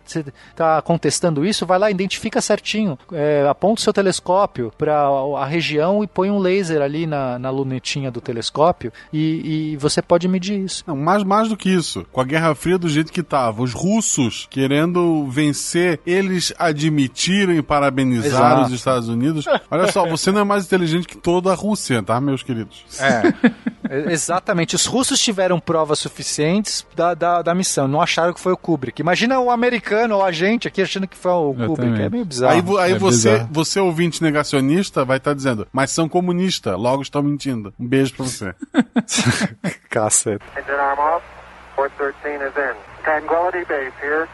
está 0.50 0.82
contestando 0.82 1.46
isso, 1.46 1.66
vai 1.66 1.78
lá, 1.78 1.92
identifica 1.92 2.42
certinho, 2.42 2.98
é, 3.12 3.46
aponta 3.48 3.82
o 3.82 3.84
seu 3.84 3.94
telescópio 3.94 4.72
para 4.78 5.08
a 5.38 5.46
região 5.46 6.04
e 6.04 6.08
põe 6.08 6.32
um 6.32 6.40
laser 6.40 6.82
ali 6.82 7.06
na, 7.06 7.38
na 7.38 7.50
lunetinha 7.50 8.10
do 8.10 8.22
telescópio 8.22 8.31
e, 9.12 9.74
e 9.74 9.78
você 9.78 10.02
pode 10.02 10.28
medir 10.28 10.60
isso. 10.60 10.84
Não, 10.88 10.96
mais, 10.96 11.24
mais 11.24 11.50
do 11.50 11.58
que 11.58 11.70
isso. 11.70 12.06
Com 12.12 12.22
a 12.22 12.26
Guerra 12.26 12.56
Fria 12.56 12.78
do 12.78 12.90
jeito 12.90 13.12
que 13.12 13.22
estava, 13.22 13.62
os 13.62 13.74
russos 13.74 14.48
querendo 14.50 15.28
vencer, 15.28 16.00
eles 16.06 16.54
admitiram 16.58 17.54
e 17.54 17.62
parabenizar 17.62 18.26
Exato. 18.26 18.62
os 18.68 18.72
Estados 18.72 19.10
Unidos. 19.10 19.46
Olha 19.70 19.92
só, 19.92 20.06
você 20.08 20.32
não 20.32 20.42
é 20.42 20.44
mais 20.44 20.66
inteligente 20.66 21.08
que 21.08 21.18
toda 21.18 21.52
a 21.52 21.56
Rússia, 21.56 22.02
tá, 22.04 22.20
meus 22.20 22.44
queridos? 22.44 22.84
É. 23.00 24.12
Exatamente. 24.12 24.76
Os 24.76 24.86
russos 24.86 25.20
tiveram 25.20 25.60
provas 25.60 26.00
suficientes 26.00 26.86
da, 26.96 27.14
da, 27.14 27.42
da, 27.42 27.54
missão. 27.54 27.88
Não 27.88 28.02
acharam 28.02 28.34
que 28.34 28.40
foi 28.40 28.54
o 28.54 28.58
Kubrick. 28.58 29.02
Imagina 29.02 29.40
o 29.40 29.52
americano 29.52 30.16
ou 30.16 30.24
a 30.24 30.32
gente 30.32 30.68
aqui 30.68 30.82
achando 30.82 31.08
que 31.08 31.18
foi 31.18 31.32
o 31.32 31.54
Kubrick. 31.54 32.02
É 32.02 32.10
meio 32.10 32.26
bizarro. 32.26 32.78
Aí, 32.78 32.86
aí 32.86 32.92
é 32.94 32.98
você, 32.98 33.32
bizarro. 33.32 33.50
você, 33.52 33.80
ouvinte 33.80 34.24
negacionista, 34.24 35.04
vai 35.04 35.18
estar 35.18 35.32
tá 35.32 35.36
dizendo, 35.36 35.68
mas 35.74 35.92
são 35.92 36.08
comunistas, 36.08 36.78
logo 36.78 37.02
estão 37.02 37.22
mentindo. 37.22 37.74
Um 37.78 37.86
beijo 37.86 38.11
pra 38.12 38.26
você. 38.26 38.56
Caceta. 39.90 40.44
Engine 40.58 40.72
arm 40.80 41.00
off. 41.00 41.26
413 41.76 42.42
is 42.42 42.56
in. 42.58 42.76
Tranquility 43.04 43.64
Base 43.66 43.94
here. 44.02 44.28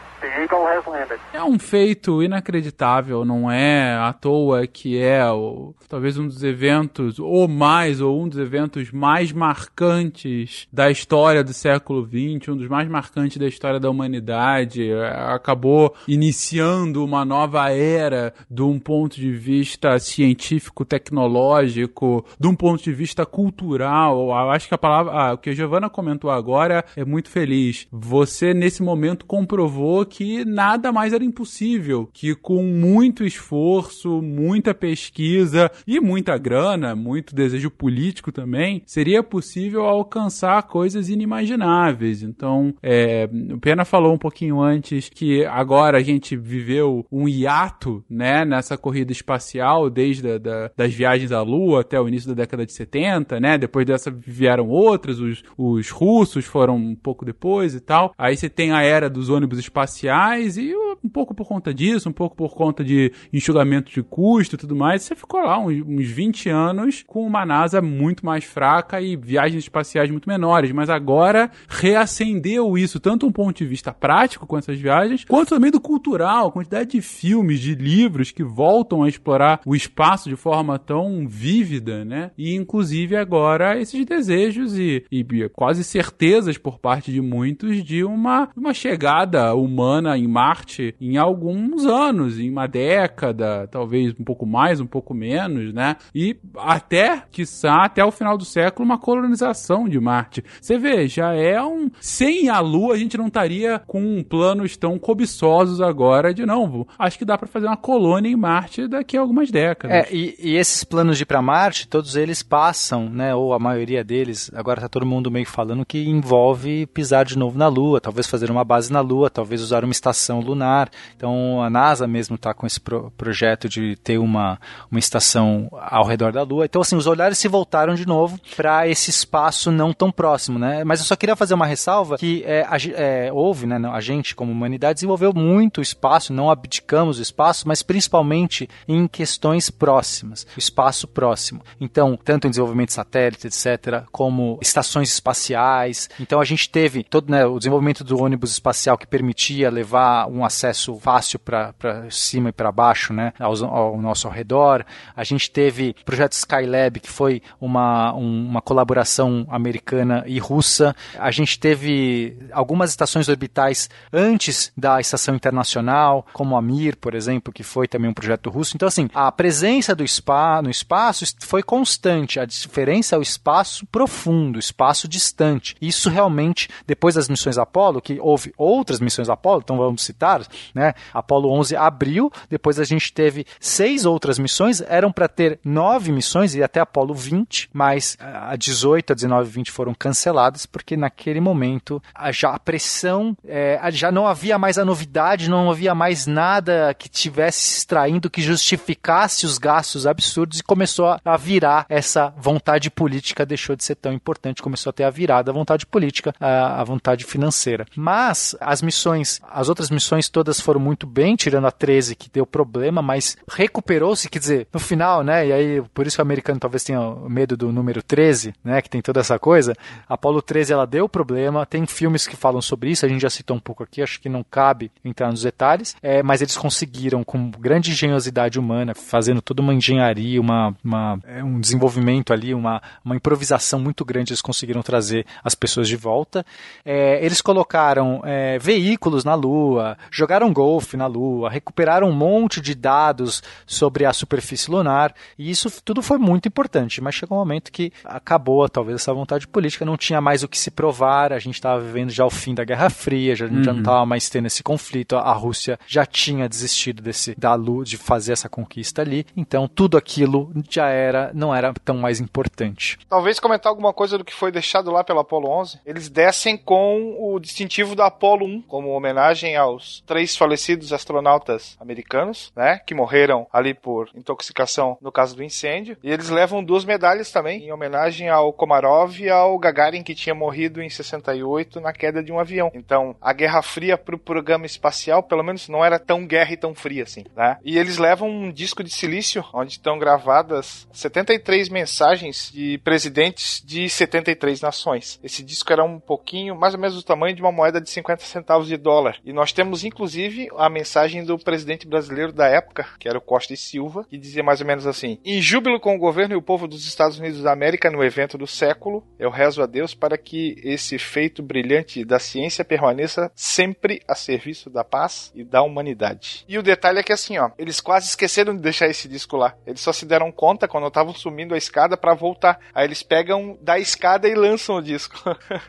É 1.32 1.42
um 1.42 1.58
feito 1.58 2.22
inacreditável, 2.22 3.24
não 3.24 3.50
é 3.50 3.94
à 3.94 4.12
toa 4.12 4.66
que 4.66 5.00
é 5.00 5.24
o, 5.30 5.74
talvez 5.88 6.18
um 6.18 6.26
dos 6.26 6.42
eventos, 6.42 7.18
ou 7.18 7.46
mais, 7.46 8.00
ou 8.00 8.22
um 8.22 8.28
dos 8.28 8.38
eventos 8.38 8.90
mais 8.90 9.32
marcantes 9.32 10.66
da 10.72 10.90
história 10.90 11.44
do 11.44 11.52
século 11.52 12.06
XX, 12.06 12.48
um 12.48 12.56
dos 12.56 12.68
mais 12.68 12.88
marcantes 12.88 13.36
da 13.36 13.46
história 13.46 13.78
da 13.78 13.90
humanidade. 13.90 14.90
Acabou 15.28 15.94
iniciando 16.06 17.04
uma 17.04 17.24
nova 17.24 17.70
era 17.70 18.34
de 18.50 18.62
um 18.62 18.78
ponto 18.78 19.16
de 19.16 19.30
vista 19.30 19.98
científico, 19.98 20.84
tecnológico, 20.84 22.24
de 22.38 22.48
um 22.48 22.54
ponto 22.54 22.82
de 22.82 22.92
vista 22.92 23.24
cultural. 23.24 24.18
Eu 24.20 24.50
acho 24.50 24.68
que 24.68 24.74
a 24.74 24.78
palavra, 24.78 25.12
ah, 25.12 25.32
o 25.34 25.38
que 25.38 25.50
a 25.50 25.54
Giovana 25.54 25.88
comentou 25.88 26.30
agora 26.30 26.84
é 26.96 27.04
muito 27.04 27.28
feliz. 27.30 27.86
Você, 27.92 28.52
nesse 28.52 28.82
momento, 28.82 29.24
comprovou 29.24 30.04
que 30.08 30.44
nada 30.44 30.90
mais 30.90 31.12
era 31.12 31.24
impossível, 31.24 32.08
que 32.12 32.34
com 32.34 32.62
muito 32.62 33.24
esforço, 33.24 34.20
muita 34.22 34.74
pesquisa 34.74 35.70
e 35.86 36.00
muita 36.00 36.36
grana, 36.36 36.96
muito 36.96 37.34
desejo 37.34 37.70
político 37.70 38.32
também, 38.32 38.82
seria 38.86 39.22
possível 39.22 39.84
alcançar 39.84 40.62
coisas 40.64 41.08
inimagináveis. 41.08 42.22
Então, 42.22 42.74
é, 42.82 43.28
o 43.52 43.58
Pena 43.58 43.84
falou 43.84 44.12
um 44.12 44.18
pouquinho 44.18 44.60
antes 44.60 45.08
que 45.08 45.44
agora 45.44 45.98
a 45.98 46.02
gente 46.02 46.36
viveu 46.36 47.06
um 47.12 47.28
hiato, 47.28 48.04
né, 48.08 48.44
nessa 48.44 48.76
corrida 48.76 49.12
espacial, 49.12 49.90
desde 49.90 50.32
a, 50.32 50.38
da, 50.38 50.70
das 50.76 50.94
viagens 50.94 51.32
à 51.32 51.42
Lua 51.42 51.80
até 51.82 52.00
o 52.00 52.08
início 52.08 52.28
da 52.28 52.34
década 52.34 52.64
de 52.64 52.72
70, 52.72 53.38
né, 53.38 53.58
depois 53.58 53.86
dessa 53.86 54.10
vieram 54.10 54.68
outras, 54.68 55.20
os, 55.20 55.42
os 55.56 55.90
russos 55.90 56.44
foram 56.44 56.76
um 56.76 56.94
pouco 56.94 57.24
depois 57.24 57.74
e 57.74 57.80
tal. 57.80 58.14
Aí 58.16 58.36
você 58.36 58.48
tem 58.48 58.72
a 58.72 58.82
era 58.82 59.10
dos 59.10 59.28
ônibus 59.28 59.58
espaciais, 59.58 59.97
e 60.06 60.74
um 61.02 61.08
pouco 61.08 61.34
por 61.34 61.46
conta 61.46 61.72
disso, 61.72 62.08
um 62.08 62.12
pouco 62.12 62.36
por 62.36 62.54
conta 62.54 62.84
de 62.84 63.12
enxugamento 63.32 63.90
de 63.90 64.02
custo 64.02 64.54
e 64.54 64.58
tudo 64.58 64.76
mais, 64.76 65.02
você 65.02 65.14
ficou 65.14 65.40
lá 65.40 65.58
uns, 65.58 65.82
uns 65.86 66.06
20 66.06 66.48
anos 66.48 67.04
com 67.06 67.26
uma 67.26 67.44
NASA 67.44 67.80
muito 67.80 68.24
mais 68.24 68.44
fraca 68.44 69.00
e 69.00 69.16
viagens 69.16 69.64
espaciais 69.64 70.10
muito 70.10 70.28
menores, 70.28 70.72
mas 70.72 70.90
agora 70.90 71.50
reacendeu 71.68 72.76
isso, 72.76 73.00
tanto 73.00 73.26
um 73.26 73.32
ponto 73.32 73.58
de 73.58 73.66
vista 73.66 73.92
prático 73.92 74.46
com 74.46 74.58
essas 74.58 74.78
viagens, 74.78 75.24
quanto 75.24 75.50
também 75.50 75.70
do 75.70 75.80
cultural, 75.80 76.48
a 76.48 76.52
quantidade 76.52 76.90
de 76.90 77.00
filmes, 77.00 77.60
de 77.60 77.74
livros 77.74 78.30
que 78.30 78.42
voltam 78.42 79.02
a 79.02 79.08
explorar 79.08 79.60
o 79.64 79.74
espaço 79.74 80.28
de 80.28 80.36
forma 80.36 80.78
tão 80.78 81.26
vívida, 81.28 82.04
né? 82.04 82.30
E 82.36 82.54
inclusive 82.54 83.16
agora 83.16 83.80
esses 83.80 84.04
desejos 84.04 84.78
e, 84.78 85.04
e 85.10 85.24
quase 85.50 85.82
certezas 85.84 86.58
por 86.58 86.78
parte 86.78 87.12
de 87.12 87.20
muitos 87.20 87.82
de 87.82 88.04
uma, 88.04 88.48
uma 88.56 88.74
chegada 88.74 89.54
humana 89.54 89.87
em 90.16 90.26
Marte 90.26 90.94
em 91.00 91.16
alguns 91.16 91.84
anos, 91.86 92.38
em 92.38 92.50
uma 92.50 92.66
década, 92.66 93.68
talvez 93.70 94.14
um 94.18 94.24
pouco 94.24 94.46
mais, 94.46 94.80
um 94.80 94.86
pouco 94.86 95.14
menos, 95.14 95.72
né? 95.72 95.96
E 96.14 96.36
até, 96.56 97.22
quiçá, 97.30 97.84
até 97.84 98.04
o 98.04 98.10
final 98.10 98.36
do 98.36 98.44
século, 98.44 98.84
uma 98.84 98.98
colonização 98.98 99.88
de 99.88 99.98
Marte. 100.00 100.44
Você 100.60 100.78
vê, 100.78 101.08
já 101.08 101.32
é 101.34 101.62
um. 101.62 101.90
Sem 102.00 102.48
a 102.48 102.60
Lua, 102.60 102.94
a 102.94 102.98
gente 102.98 103.16
não 103.16 103.28
estaria 103.28 103.80
com 103.86 104.22
planos 104.22 104.76
tão 104.76 104.98
cobiçosos 104.98 105.80
agora 105.80 106.32
de 106.34 106.44
não. 106.44 106.86
Acho 106.98 107.18
que 107.18 107.24
dá 107.24 107.36
para 107.38 107.48
fazer 107.48 107.66
uma 107.66 107.76
colônia 107.76 108.28
em 108.28 108.36
Marte 108.36 108.86
daqui 108.86 109.16
a 109.16 109.20
algumas 109.20 109.50
décadas. 109.50 109.96
É, 109.96 110.14
e, 110.14 110.34
e 110.38 110.56
esses 110.56 110.84
planos 110.84 111.16
de 111.16 111.22
ir 111.22 111.26
para 111.26 111.42
Marte, 111.42 111.88
todos 111.88 112.16
eles 112.16 112.42
passam, 112.42 113.08
né? 113.08 113.34
Ou 113.34 113.52
a 113.52 113.58
maioria 113.58 114.04
deles, 114.04 114.50
agora 114.54 114.80
tá 114.80 114.88
todo 114.88 115.06
mundo 115.06 115.30
meio 115.30 115.46
falando 115.46 115.84
que 115.84 116.08
envolve 116.08 116.86
pisar 116.86 117.24
de 117.24 117.36
novo 117.36 117.58
na 117.58 117.68
Lua, 117.68 118.00
talvez 118.00 118.26
fazer 118.26 118.50
uma 118.50 118.64
base 118.64 118.92
na 118.92 119.00
Lua, 119.00 119.30
talvez 119.30 119.62
usar 119.62 119.77
uma 119.84 119.92
estação 119.92 120.40
lunar. 120.40 120.90
Então 121.16 121.62
a 121.62 121.70
NASA 121.70 122.06
mesmo 122.06 122.36
está 122.36 122.54
com 122.54 122.66
esse 122.66 122.80
pro 122.80 123.10
projeto 123.16 123.68
de 123.68 123.96
ter 123.96 124.18
uma, 124.18 124.58
uma 124.90 124.98
estação 124.98 125.68
ao 125.72 126.04
redor 126.04 126.32
da 126.32 126.42
Lua. 126.42 126.64
Então 126.64 126.82
assim, 126.82 126.96
os 126.96 127.06
olhares 127.06 127.38
se 127.38 127.48
voltaram 127.48 127.94
de 127.94 128.06
novo 128.06 128.38
para 128.56 128.88
esse 128.88 129.10
espaço 129.10 129.70
não 129.70 129.92
tão 129.92 130.10
próximo, 130.10 130.58
né? 130.58 130.84
Mas 130.84 131.00
eu 131.00 131.06
só 131.06 131.16
queria 131.16 131.36
fazer 131.36 131.54
uma 131.54 131.66
ressalva 131.66 132.16
que 132.18 132.42
é, 132.44 132.66
é, 132.94 133.32
houve, 133.32 133.66
né, 133.66 133.78
a 133.92 134.00
gente 134.00 134.34
como 134.34 134.52
humanidade 134.52 134.94
desenvolveu 134.94 135.32
muito 135.34 135.78
o 135.78 135.82
espaço, 135.82 136.32
não 136.32 136.50
abdicamos 136.50 137.18
o 137.18 137.22
espaço, 137.22 137.66
mas 137.66 137.82
principalmente 137.82 138.68
em 138.86 139.06
questões 139.06 139.70
próximas, 139.70 140.46
o 140.56 140.58
espaço 140.58 141.06
próximo. 141.06 141.62
Então, 141.80 142.18
tanto 142.22 142.46
em 142.46 142.50
desenvolvimento 142.50 142.88
de 142.88 142.94
satélites, 142.94 143.44
etc., 143.44 144.04
como 144.10 144.58
estações 144.60 145.10
espaciais. 145.12 146.08
Então 146.18 146.40
a 146.40 146.44
gente 146.44 146.68
teve 146.68 147.02
todo 147.02 147.30
né, 147.30 147.44
o 147.46 147.58
desenvolvimento 147.58 148.04
do 148.04 148.20
ônibus 148.20 148.52
espacial 148.52 148.96
que 148.96 149.06
permitia 149.06 149.67
levar 149.70 150.28
um 150.28 150.44
acesso 150.44 150.98
fácil 150.98 151.38
para 151.38 151.74
cima 152.10 152.50
e 152.50 152.52
para 152.52 152.72
baixo, 152.72 153.12
né, 153.12 153.32
ao, 153.38 153.54
ao 153.64 154.00
nosso 154.00 154.28
redor. 154.28 154.84
A 155.16 155.24
gente 155.24 155.50
teve 155.50 155.94
o 156.00 156.04
projeto 156.04 156.32
Skylab, 156.32 157.00
que 157.00 157.10
foi 157.10 157.42
uma, 157.60 158.14
um, 158.14 158.46
uma 158.46 158.60
colaboração 158.60 159.46
americana 159.50 160.24
e 160.26 160.38
russa. 160.38 160.94
A 161.18 161.30
gente 161.30 161.58
teve 161.58 162.36
algumas 162.52 162.90
estações 162.90 163.28
orbitais 163.28 163.88
antes 164.12 164.72
da 164.76 165.00
estação 165.00 165.34
internacional, 165.34 166.26
como 166.32 166.56
a 166.56 166.62
Mir, 166.62 166.96
por 166.96 167.14
exemplo, 167.14 167.52
que 167.52 167.62
foi 167.62 167.88
também 167.88 168.10
um 168.10 168.14
projeto 168.14 168.50
russo. 168.50 168.76
Então, 168.76 168.88
assim, 168.88 169.08
a 169.14 169.30
presença 169.30 169.94
do 169.94 170.06
spa 170.06 170.60
no 170.62 170.70
espaço 170.70 171.24
foi 171.40 171.62
constante. 171.62 172.40
A 172.40 172.44
diferença 172.44 173.16
é 173.16 173.18
o 173.18 173.22
espaço 173.22 173.86
profundo, 173.86 174.58
espaço 174.58 175.08
distante. 175.08 175.76
Isso 175.80 176.08
realmente, 176.10 176.68
depois 176.86 177.14
das 177.14 177.28
missões 177.28 177.58
Apollo, 177.58 178.00
que 178.00 178.18
houve 178.20 178.52
outras 178.56 179.00
missões 179.00 179.28
Apollo, 179.58 179.62
então 179.64 179.76
vamos 179.76 180.02
citar, 180.02 180.42
né? 180.74 180.94
Apollo 181.12 181.50
11 181.52 181.76
abriu, 181.76 182.30
depois 182.48 182.78
a 182.78 182.84
gente 182.84 183.12
teve 183.12 183.44
seis 183.60 184.04
outras 184.04 184.38
missões, 184.38 184.80
eram 184.80 185.12
para 185.12 185.28
ter 185.28 185.58
nove 185.64 186.12
missões 186.12 186.54
e 186.54 186.62
até 186.62 186.80
Apollo 186.80 187.14
20, 187.14 187.70
mas 187.72 188.16
a 188.20 188.56
18, 188.56 189.12
a 189.12 189.14
19 189.14 189.48
e 189.48 189.52
20 189.52 189.70
foram 189.70 189.94
canceladas 189.94 190.66
porque 190.66 190.96
naquele 190.96 191.40
momento 191.40 192.02
a, 192.14 192.30
já 192.32 192.50
a 192.50 192.58
pressão, 192.58 193.36
é, 193.46 193.80
já 193.92 194.10
não 194.10 194.26
havia 194.26 194.58
mais 194.58 194.78
a 194.78 194.84
novidade, 194.84 195.50
não 195.50 195.70
havia 195.70 195.94
mais 195.94 196.26
nada 196.26 196.94
que 196.94 197.08
tivesse 197.08 197.60
se 197.60 197.78
extraindo 197.78 198.30
que 198.30 198.42
justificasse 198.42 199.46
os 199.46 199.58
gastos 199.58 200.06
absurdos 200.06 200.60
e 200.60 200.62
começou 200.62 201.06
a, 201.06 201.20
a 201.24 201.36
virar 201.36 201.86
essa 201.88 202.32
vontade 202.36 202.90
política, 202.90 203.46
deixou 203.46 203.74
de 203.74 203.84
ser 203.84 203.96
tão 203.96 204.12
importante, 204.12 204.62
começou 204.62 204.90
a 204.90 204.92
ter 204.92 205.04
a 205.04 205.10
virada 205.10 205.50
a 205.50 205.54
vontade 205.54 205.86
política, 205.86 206.34
a, 206.38 206.80
a 206.80 206.84
vontade 206.84 207.24
financeira. 207.24 207.86
Mas 207.96 208.56
as 208.60 208.82
missões, 208.82 209.40
as 209.50 209.68
outras 209.68 209.90
missões 209.90 210.28
todas 210.28 210.60
foram 210.60 210.80
muito 210.80 211.06
bem, 211.06 211.36
tirando 211.36 211.66
a 211.66 211.70
13 211.70 212.14
que 212.14 212.30
deu 212.30 212.46
problema, 212.46 213.02
mas 213.02 213.36
recuperou-se, 213.50 214.28
quer 214.28 214.38
dizer, 214.38 214.68
no 214.72 214.80
final, 214.80 215.22
né? 215.22 215.46
E 215.46 215.52
aí 215.52 215.82
por 215.94 216.06
isso 216.06 216.16
que 216.16 216.20
o 216.20 216.22
americano 216.22 216.60
talvez 216.60 216.84
tenha 216.84 217.00
medo 217.28 217.56
do 217.56 217.72
número 217.72 218.02
13, 218.02 218.54
né, 218.62 218.80
que 218.82 218.90
tem 218.90 219.00
toda 219.00 219.20
essa 219.20 219.38
coisa. 219.38 219.74
A 220.08 220.14
Apollo 220.14 220.42
13 220.42 220.72
ela 220.72 220.86
deu 220.86 221.08
problema, 221.08 221.64
tem 221.64 221.86
filmes 221.86 222.26
que 222.26 222.36
falam 222.36 222.60
sobre 222.60 222.90
isso, 222.90 223.06
a 223.06 223.08
gente 223.08 223.22
já 223.22 223.30
citou 223.30 223.56
um 223.56 223.60
pouco 223.60 223.82
aqui, 223.82 224.02
acho 224.02 224.20
que 224.20 224.28
não 224.28 224.44
cabe 224.44 224.90
entrar 225.04 225.30
nos 225.30 225.42
detalhes, 225.42 225.96
é, 226.02 226.22
mas 226.22 226.42
eles 226.42 226.56
conseguiram 226.56 227.22
com 227.22 227.50
grande 227.50 227.92
engenhosidade 227.92 228.58
humana, 228.58 228.94
fazendo 228.94 229.40
toda 229.40 229.62
uma 229.62 229.72
engenharia, 229.72 230.40
uma, 230.40 230.74
uma 230.84 231.18
é, 231.24 231.42
um 231.42 231.60
desenvolvimento 231.60 232.32
ali, 232.32 232.54
uma, 232.54 232.82
uma 233.04 233.16
improvisação 233.16 233.78
muito 233.78 234.04
grande, 234.04 234.32
eles 234.32 234.42
conseguiram 234.42 234.82
trazer 234.82 235.24
as 235.42 235.54
pessoas 235.54 235.88
de 235.88 235.96
volta. 235.96 236.44
É, 236.84 237.24
eles 237.24 237.40
colocaram 237.40 238.20
é, 238.24 238.58
veículos 238.58 239.24
na 239.28 239.34
Lua, 239.34 239.96
jogaram 240.10 240.52
golfe 240.52 240.96
na 240.96 241.06
Lua, 241.06 241.50
recuperaram 241.50 242.08
um 242.08 242.12
monte 242.12 242.60
de 242.60 242.74
dados 242.74 243.42
sobre 243.66 244.04
a 244.04 244.12
superfície 244.12 244.70
lunar, 244.70 245.14
e 245.38 245.50
isso 245.50 245.70
tudo 245.82 246.02
foi 246.02 246.18
muito 246.18 246.48
importante, 246.48 247.00
mas 247.00 247.14
chegou 247.14 247.36
um 247.36 247.40
momento 247.40 247.70
que 247.70 247.92
acabou 248.04 248.68
talvez 248.68 249.00
essa 249.00 249.12
vontade 249.12 249.46
política, 249.46 249.84
não 249.84 249.96
tinha 249.96 250.20
mais 250.20 250.42
o 250.42 250.48
que 250.48 250.58
se 250.58 250.70
provar, 250.70 251.32
a 251.32 251.38
gente 251.38 251.54
estava 251.54 251.80
vivendo 251.80 252.10
já 252.10 252.24
o 252.24 252.30
fim 252.30 252.54
da 252.54 252.64
Guerra 252.64 252.90
Fria, 252.90 253.36
já, 253.36 253.46
uhum. 253.46 253.62
já 253.62 253.72
não 253.72 253.80
estava 253.80 254.06
mais 254.06 254.28
tendo 254.28 254.46
esse 254.46 254.62
conflito, 254.62 255.16
a 255.16 255.32
Rússia 255.32 255.78
já 255.86 256.06
tinha 256.06 256.48
desistido 256.48 257.02
desse 257.02 257.34
da 257.36 257.54
luz 257.54 257.88
de 257.88 257.96
fazer 257.96 258.32
essa 258.32 258.48
conquista 258.48 259.02
ali, 259.02 259.26
então 259.36 259.68
tudo 259.68 259.96
aquilo 259.96 260.50
já 260.70 260.88
era, 260.88 261.30
não 261.34 261.54
era 261.54 261.72
tão 261.84 261.98
mais 261.98 262.20
importante. 262.20 262.98
Talvez 263.08 263.38
comentar 263.38 263.70
alguma 263.70 263.92
coisa 263.92 264.16
do 264.16 264.24
que 264.24 264.34
foi 264.34 264.50
deixado 264.50 264.90
lá 264.90 265.04
pela 265.04 265.20
Apollo 265.20 265.48
11. 265.60 265.80
Eles 265.84 266.08
descem 266.08 266.56
com 266.56 267.16
o 267.18 267.38
distintivo 267.38 267.94
da 267.94 268.06
Apollo 268.06 268.46
1, 268.46 268.62
como 268.62 268.88
homenagem 268.90 269.17
aos 269.56 270.02
três 270.06 270.36
falecidos 270.36 270.92
astronautas 270.92 271.76
americanos, 271.80 272.52
né, 272.56 272.80
que 272.86 272.94
morreram 272.94 273.46
ali 273.52 273.74
por 273.74 274.08
intoxicação 274.14 274.96
no 275.00 275.12
caso 275.12 275.36
do 275.36 275.42
incêndio, 275.42 275.96
e 276.02 276.10
eles 276.10 276.28
levam 276.28 276.62
duas 276.62 276.84
medalhas 276.84 277.30
também 277.30 277.64
em 277.64 277.72
homenagem 277.72 278.28
ao 278.28 278.52
Komarov 278.52 279.18
e 279.20 279.28
ao 279.28 279.58
Gagarin 279.58 280.02
que 280.02 280.14
tinha 280.14 280.34
morrido 280.34 280.82
em 280.82 280.88
68 280.88 281.80
na 281.80 281.92
queda 281.92 282.22
de 282.22 282.32
um 282.32 282.38
avião. 282.38 282.70
Então, 282.74 283.16
a 283.20 283.32
Guerra 283.32 283.62
Fria 283.62 283.96
para 283.96 284.14
o 284.14 284.18
programa 284.18 284.66
espacial, 284.66 285.22
pelo 285.22 285.42
menos 285.42 285.68
não 285.68 285.84
era 285.84 285.98
tão 285.98 286.26
guerra 286.26 286.52
e 286.52 286.56
tão 286.56 286.74
fria 286.74 287.02
assim, 287.02 287.24
né? 287.36 287.58
E 287.64 287.78
eles 287.78 287.98
levam 287.98 288.28
um 288.28 288.52
disco 288.52 288.82
de 288.82 288.90
silício 288.90 289.44
onde 289.52 289.72
estão 289.72 289.98
gravadas 289.98 290.86
73 290.92 291.68
mensagens 291.68 292.50
de 292.52 292.78
presidentes 292.78 293.62
de 293.64 293.88
73 293.88 294.60
nações. 294.60 295.18
Esse 295.22 295.42
disco 295.42 295.72
era 295.72 295.84
um 295.84 295.98
pouquinho, 295.98 296.54
mais 296.54 296.74
ou 296.74 296.80
menos 296.80 296.96
do 296.96 297.02
tamanho 297.02 297.34
de 297.34 297.42
uma 297.42 297.52
moeda 297.52 297.80
de 297.80 297.90
50 297.90 298.24
centavos 298.24 298.68
de 298.68 298.76
dólar. 298.76 299.07
E 299.24 299.32
nós 299.32 299.52
temos 299.52 299.84
inclusive 299.84 300.48
a 300.56 300.68
mensagem 300.68 301.24
do 301.24 301.38
presidente 301.38 301.86
brasileiro 301.86 302.32
da 302.32 302.46
época, 302.46 302.86
que 302.98 303.08
era 303.08 303.18
o 303.18 303.22
Costa 303.22 303.52
e 303.52 303.56
Silva, 303.56 304.04
que 304.08 304.18
dizia 304.18 304.42
mais 304.42 304.60
ou 304.60 304.66
menos 304.66 304.86
assim: 304.86 305.18
"Em 305.24 305.40
júbilo 305.40 305.80
com 305.80 305.94
o 305.94 305.98
governo 305.98 306.34
e 306.34 306.36
o 306.36 306.42
povo 306.42 306.66
dos 306.66 306.86
Estados 306.86 307.18
Unidos 307.18 307.42
da 307.42 307.52
América 307.52 307.90
no 307.90 308.02
evento 308.02 308.36
do 308.36 308.46
século, 308.46 309.04
eu 309.18 309.30
rezo 309.30 309.62
a 309.62 309.66
Deus 309.66 309.94
para 309.94 310.18
que 310.18 310.56
esse 310.62 310.98
feito 310.98 311.42
brilhante 311.42 312.04
da 312.04 312.18
ciência 312.18 312.64
permaneça 312.64 313.30
sempre 313.34 314.00
a 314.06 314.14
serviço 314.14 314.70
da 314.70 314.84
paz 314.84 315.32
e 315.34 315.44
da 315.44 315.62
humanidade. 315.62 316.44
E 316.48 316.58
o 316.58 316.62
detalhe 316.62 316.98
é 316.98 317.02
que 317.02 317.12
assim, 317.12 317.38
ó, 317.38 317.50
eles 317.58 317.80
quase 317.80 318.06
esqueceram 318.06 318.54
de 318.54 318.62
deixar 318.62 318.88
esse 318.88 319.08
disco 319.08 319.36
lá. 319.36 319.54
Eles 319.66 319.80
só 319.80 319.92
se 319.92 320.04
deram 320.04 320.30
conta 320.32 320.68
quando 320.68 320.86
estavam 320.86 321.14
sumindo 321.14 321.54
a 321.54 321.58
escada 321.58 321.96
para 321.96 322.14
voltar. 322.14 322.58
Aí 322.74 322.84
eles 322.86 323.02
pegam 323.02 323.58
da 323.60 323.78
escada 323.78 324.28
e 324.28 324.34
lançam 324.34 324.76
o 324.76 324.82
disco. 324.82 325.18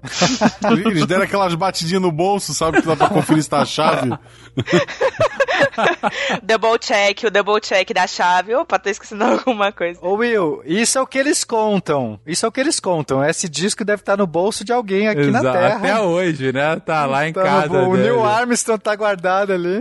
eles 0.86 1.06
deram 1.06 1.24
aquelas 1.24 1.54
batidinhas 1.56 2.02
no 2.02 2.12
bolso, 2.12 2.54
sabe? 2.54 2.82
Que 2.82 2.88
dá 2.88 2.96
pra 2.96 3.10
tá 3.50 3.62
a 3.62 3.66
chave. 3.66 4.12
double 6.44 6.78
check, 6.80 7.24
o 7.26 7.32
double 7.32 7.60
check 7.62 7.94
da 7.94 8.08
chave. 8.08 8.54
Opa, 8.56 8.80
tô 8.80 8.90
esquecendo 8.90 9.24
alguma 9.24 9.72
coisa. 9.72 10.00
Ô 10.02 10.14
Will, 10.16 10.62
isso 10.66 10.98
é 10.98 11.02
o 11.02 11.08
que 11.08 11.18
eles 11.18 11.44
contam. 11.44 12.20
Isso 12.26 12.46
é 12.46 12.50
o 12.50 12.52
que 12.52 12.60
eles 12.60 12.80
contam. 12.80 13.24
Esse 13.24 13.48
disco 13.50 13.84
deve 13.86 14.02
estar 14.02 14.18
no 14.18 14.28
bolso 14.28 14.64
de 14.64 14.72
alguém 14.74 15.08
aqui 15.08 15.22
Exato. 15.22 15.44
na 15.44 15.52
Terra. 15.52 15.76
Até 15.78 16.00
hoje, 16.00 16.52
né? 16.52 16.80
Tá 16.80 17.06
lá 17.06 17.28
em 17.28 17.34
Tá 17.34 17.44
casa. 17.44 17.82
o 17.84 17.92
dele. 17.96 18.04
Neil 18.04 18.24
Armstrong 18.26 18.80
tá 18.82 18.96
guardado 18.96 19.54
ali. 19.54 19.80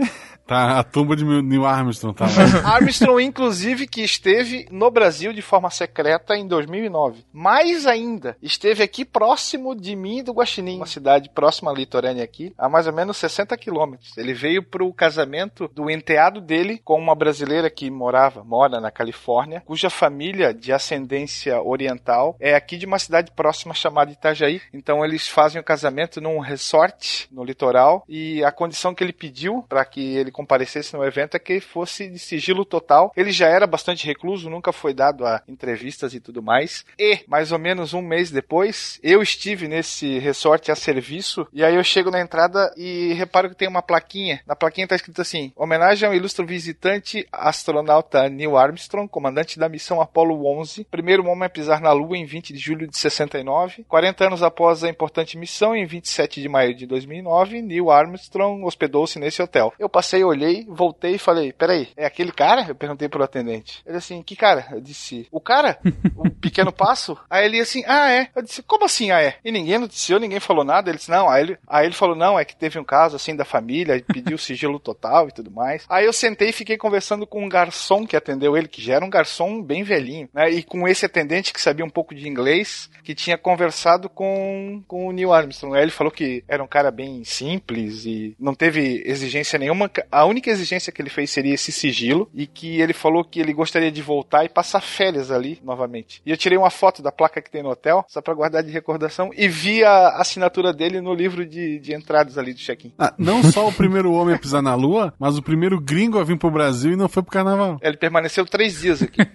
Tá, 0.49 0.79
a 0.79 0.83
tumba 0.83 1.15
de 1.15 1.23
Neil 1.23 1.63
Armstrong 1.63 2.17
tá 2.17 2.25
lá. 2.63 2.73
Armstrong, 2.73 3.23
inclusive, 3.23 3.85
que 3.85 4.01
esteve 4.01 4.65
no 4.71 4.89
Brasil 4.89 5.31
de 5.31 5.43
forma 5.43 5.69
secreta 5.69 6.35
em 6.35 6.47
2009. 6.47 7.23
Mais 7.31 7.85
ainda, 7.85 8.35
esteve 8.41 8.81
aqui 8.81 9.05
próximo 9.05 9.75
de 9.75 9.95
mim 9.95 10.17
e 10.17 10.23
do 10.23 10.33
Guaxinim, 10.33 10.77
uma 10.77 10.87
cidade 10.87 11.29
próxima 11.29 11.69
à 11.69 11.73
litorânea 11.75 12.23
aqui, 12.23 12.51
a 12.57 12.67
mais 12.67 12.87
ou 12.87 12.93
menos 12.93 13.17
60 13.17 13.55
quilômetros. 13.57 14.17
Ele 14.17 14.33
veio 14.33 14.63
pro 14.63 14.91
casamento 14.91 15.69
do 15.75 15.87
enteado 15.87 16.41
dele 16.41 16.81
com 16.83 16.97
uma 16.97 17.13
brasileira 17.13 17.69
que 17.69 17.91
morava, 17.91 18.43
mora 18.43 18.81
na 18.81 18.89
Califórnia, 18.89 19.61
cuja 19.63 19.87
família 19.87 20.51
de 20.51 20.73
ascendência 20.73 21.61
oriental 21.61 22.35
é 22.39 22.55
aqui 22.55 22.75
de 22.75 22.87
uma 22.87 22.97
cidade 22.97 23.31
próxima 23.35 23.75
chamada 23.75 24.11
Itajaí. 24.11 24.59
Então 24.73 25.05
eles 25.05 25.27
fazem 25.27 25.61
o 25.61 25.63
casamento 25.63 26.19
num 26.19 26.39
resort 26.39 27.29
no 27.31 27.43
litoral 27.43 28.03
e 28.09 28.43
a 28.43 28.51
condição 28.51 28.95
que 28.95 29.03
ele 29.03 29.13
pediu 29.13 29.63
para 29.69 29.85
que 29.85 30.01
ele 30.15 30.38
comparecesse 30.39 30.95
no 30.95 31.03
evento 31.03 31.35
é 31.35 31.39
que 31.39 31.59
fosse 31.59 32.07
de 32.07 32.17
sigilo 32.17 32.63
total. 32.63 33.11
Ele 33.15 33.29
já 33.29 33.47
era 33.47 33.67
bastante 33.67 34.07
recluso, 34.07 34.49
nunca 34.49 34.71
foi 34.71 34.93
dado 34.93 35.25
a 35.25 35.41
entrevistas 35.49 36.13
e 36.13 36.19
tudo 36.21 36.41
mais. 36.41 36.85
E, 36.97 37.19
mais 37.27 37.51
ou 37.51 37.59
menos 37.59 37.93
um 37.93 38.01
mês 38.01 38.31
depois, 38.31 39.01
eu 39.03 39.21
estive 39.21 39.67
nesse 39.67 40.17
resort 40.19 40.71
a 40.71 40.75
serviço 40.75 41.45
e 41.51 41.61
aí 41.61 41.75
eu 41.75 41.83
chego 41.83 42.09
na 42.09 42.21
entrada 42.21 42.73
e 42.77 43.11
reparo 43.13 43.49
que 43.49 43.55
tem 43.55 43.67
uma 43.67 43.81
plaquinha. 43.81 44.41
Na 44.47 44.55
plaquinha 44.55 44.87
tá 44.87 44.95
escrito 44.95 45.21
assim: 45.21 45.51
homenagem 45.57 46.07
ao 46.07 46.15
ilustre 46.15 46.45
visitante 46.45 47.27
astronauta 47.33 48.29
Neil 48.29 48.55
Armstrong, 48.55 49.09
comandante 49.09 49.59
da 49.59 49.67
missão 49.67 49.99
Apollo 49.99 50.45
11, 50.59 50.85
primeiro 50.85 51.27
homem 51.27 51.47
a 51.47 51.49
pisar 51.49 51.81
na 51.81 51.91
Lua 51.91 52.17
em 52.17 52.25
20 52.25 52.53
de 52.53 52.59
julho 52.59 52.87
de 52.87 52.97
69. 52.97 53.83
40 53.89 54.27
anos 54.27 54.41
após 54.41 54.85
a 54.85 54.89
importante 54.89 55.37
missão, 55.37 55.75
em 55.75 55.85
27 55.85 56.41
de 56.41 56.47
maio 56.47 56.73
de 56.73 56.85
2009, 56.85 57.61
Neil 57.61 57.91
Armstrong 57.91 58.63
hospedou-se 58.63 59.19
nesse 59.19 59.41
hotel. 59.41 59.73
Eu 59.77 59.89
passei 59.89 60.23
olhei, 60.29 60.65
voltei 60.67 61.15
e 61.15 61.19
falei: 61.19 61.53
Peraí, 61.53 61.89
é 61.95 62.05
aquele 62.05 62.31
cara? 62.31 62.65
Eu 62.67 62.75
perguntei 62.75 63.07
pro 63.09 63.23
atendente. 63.23 63.81
Ele 63.85 63.97
assim: 63.97 64.21
Que 64.21 64.35
cara? 64.35 64.67
Eu 64.71 64.81
disse: 64.81 65.27
O 65.31 65.39
cara? 65.39 65.79
O 66.15 66.29
pequeno 66.29 66.71
passo? 66.71 67.17
Aí 67.29 67.45
ele 67.45 67.59
assim: 67.59 67.83
Ah, 67.85 68.11
é. 68.11 68.29
Eu 68.35 68.41
disse: 68.41 68.61
Como 68.63 68.85
assim, 68.85 69.11
ah, 69.11 69.21
é? 69.21 69.35
E 69.43 69.51
ninguém 69.51 69.77
noticiou, 69.77 70.19
ninguém 70.19 70.39
falou 70.39 70.63
nada. 70.63 70.89
Ele 70.89 70.97
disse: 70.97 71.11
Não. 71.11 71.29
Aí 71.29 71.43
ele, 71.43 71.57
aí 71.67 71.85
ele 71.85 71.95
falou: 71.95 72.15
Não, 72.15 72.39
é 72.39 72.45
que 72.45 72.55
teve 72.55 72.79
um 72.79 72.83
caso 72.83 73.15
assim 73.15 73.35
da 73.35 73.45
família, 73.45 74.03
pediu 74.07 74.37
sigilo 74.39 74.79
total 74.79 75.27
e 75.27 75.31
tudo 75.31 75.51
mais. 75.51 75.85
Aí 75.89 76.05
eu 76.05 76.13
sentei 76.13 76.49
e 76.49 76.53
fiquei 76.53 76.77
conversando 76.77 77.25
com 77.25 77.43
um 77.43 77.49
garçom 77.49 78.05
que 78.05 78.15
atendeu 78.15 78.57
ele, 78.57 78.67
que 78.67 78.81
já 78.81 78.95
era 78.95 79.05
um 79.05 79.09
garçom 79.09 79.61
bem 79.61 79.83
velhinho, 79.83 80.29
né? 80.33 80.49
E 80.49 80.63
com 80.63 80.87
esse 80.87 81.05
atendente 81.05 81.53
que 81.53 81.61
sabia 81.61 81.85
um 81.85 81.89
pouco 81.89 82.13
de 82.13 82.27
inglês, 82.27 82.89
que 83.03 83.15
tinha 83.15 83.37
conversado 83.37 84.09
com, 84.09 84.83
com 84.87 85.07
o 85.07 85.11
Neil 85.11 85.33
Armstrong. 85.33 85.75
Aí 85.75 85.83
ele 85.83 85.91
falou 85.91 86.11
que 86.11 86.43
era 86.47 86.63
um 86.63 86.67
cara 86.67 86.91
bem 86.91 87.23
simples 87.23 88.05
e 88.05 88.35
não 88.39 88.53
teve 88.53 89.01
exigência 89.05 89.59
nenhuma. 89.59 89.89
A 90.11 90.18
única 90.25 90.49
exigência 90.49 90.91
que 90.91 91.01
ele 91.01 91.09
fez 91.09 91.29
seria 91.29 91.53
esse 91.53 91.71
sigilo 91.71 92.29
e 92.33 92.47
que 92.47 92.79
ele 92.79 92.93
falou 92.93 93.23
que 93.23 93.39
ele 93.39 93.53
gostaria 93.53 93.91
de 93.91 94.01
voltar 94.01 94.43
e 94.45 94.49
passar 94.49 94.81
férias 94.81 95.31
ali 95.31 95.59
novamente. 95.63 96.21
E 96.25 96.31
eu 96.31 96.37
tirei 96.37 96.57
uma 96.57 96.69
foto 96.69 97.01
da 97.01 97.11
placa 97.11 97.41
que 97.41 97.51
tem 97.51 97.63
no 97.63 97.69
hotel, 97.69 98.05
só 98.07 98.21
para 98.21 98.33
guardar 98.33 98.63
de 98.63 98.71
recordação, 98.71 99.31
e 99.35 99.47
vi 99.47 99.83
a 99.83 100.17
assinatura 100.17 100.73
dele 100.73 101.01
no 101.01 101.13
livro 101.13 101.45
de, 101.45 101.79
de 101.79 101.93
entradas 101.93 102.37
ali 102.37 102.53
do 102.53 102.59
check-in. 102.59 102.93
Ah, 102.97 103.13
não 103.17 103.43
só 103.43 103.67
o 103.67 103.73
primeiro 103.73 104.11
homem 104.13 104.35
a 104.35 104.39
pisar 104.39 104.61
na 104.61 104.75
lua, 104.75 105.13
mas 105.19 105.37
o 105.37 105.41
primeiro 105.41 105.79
gringo 105.79 106.19
a 106.19 106.23
vir 106.23 106.37
pro 106.37 106.51
Brasil 106.51 106.93
e 106.93 106.95
não 106.95 107.09
foi 107.09 107.23
pro 107.23 107.31
carnaval. 107.31 107.77
Ele 107.81 107.97
permaneceu 107.97 108.45
três 108.45 108.81
dias 108.81 109.01
aqui. 109.01 109.19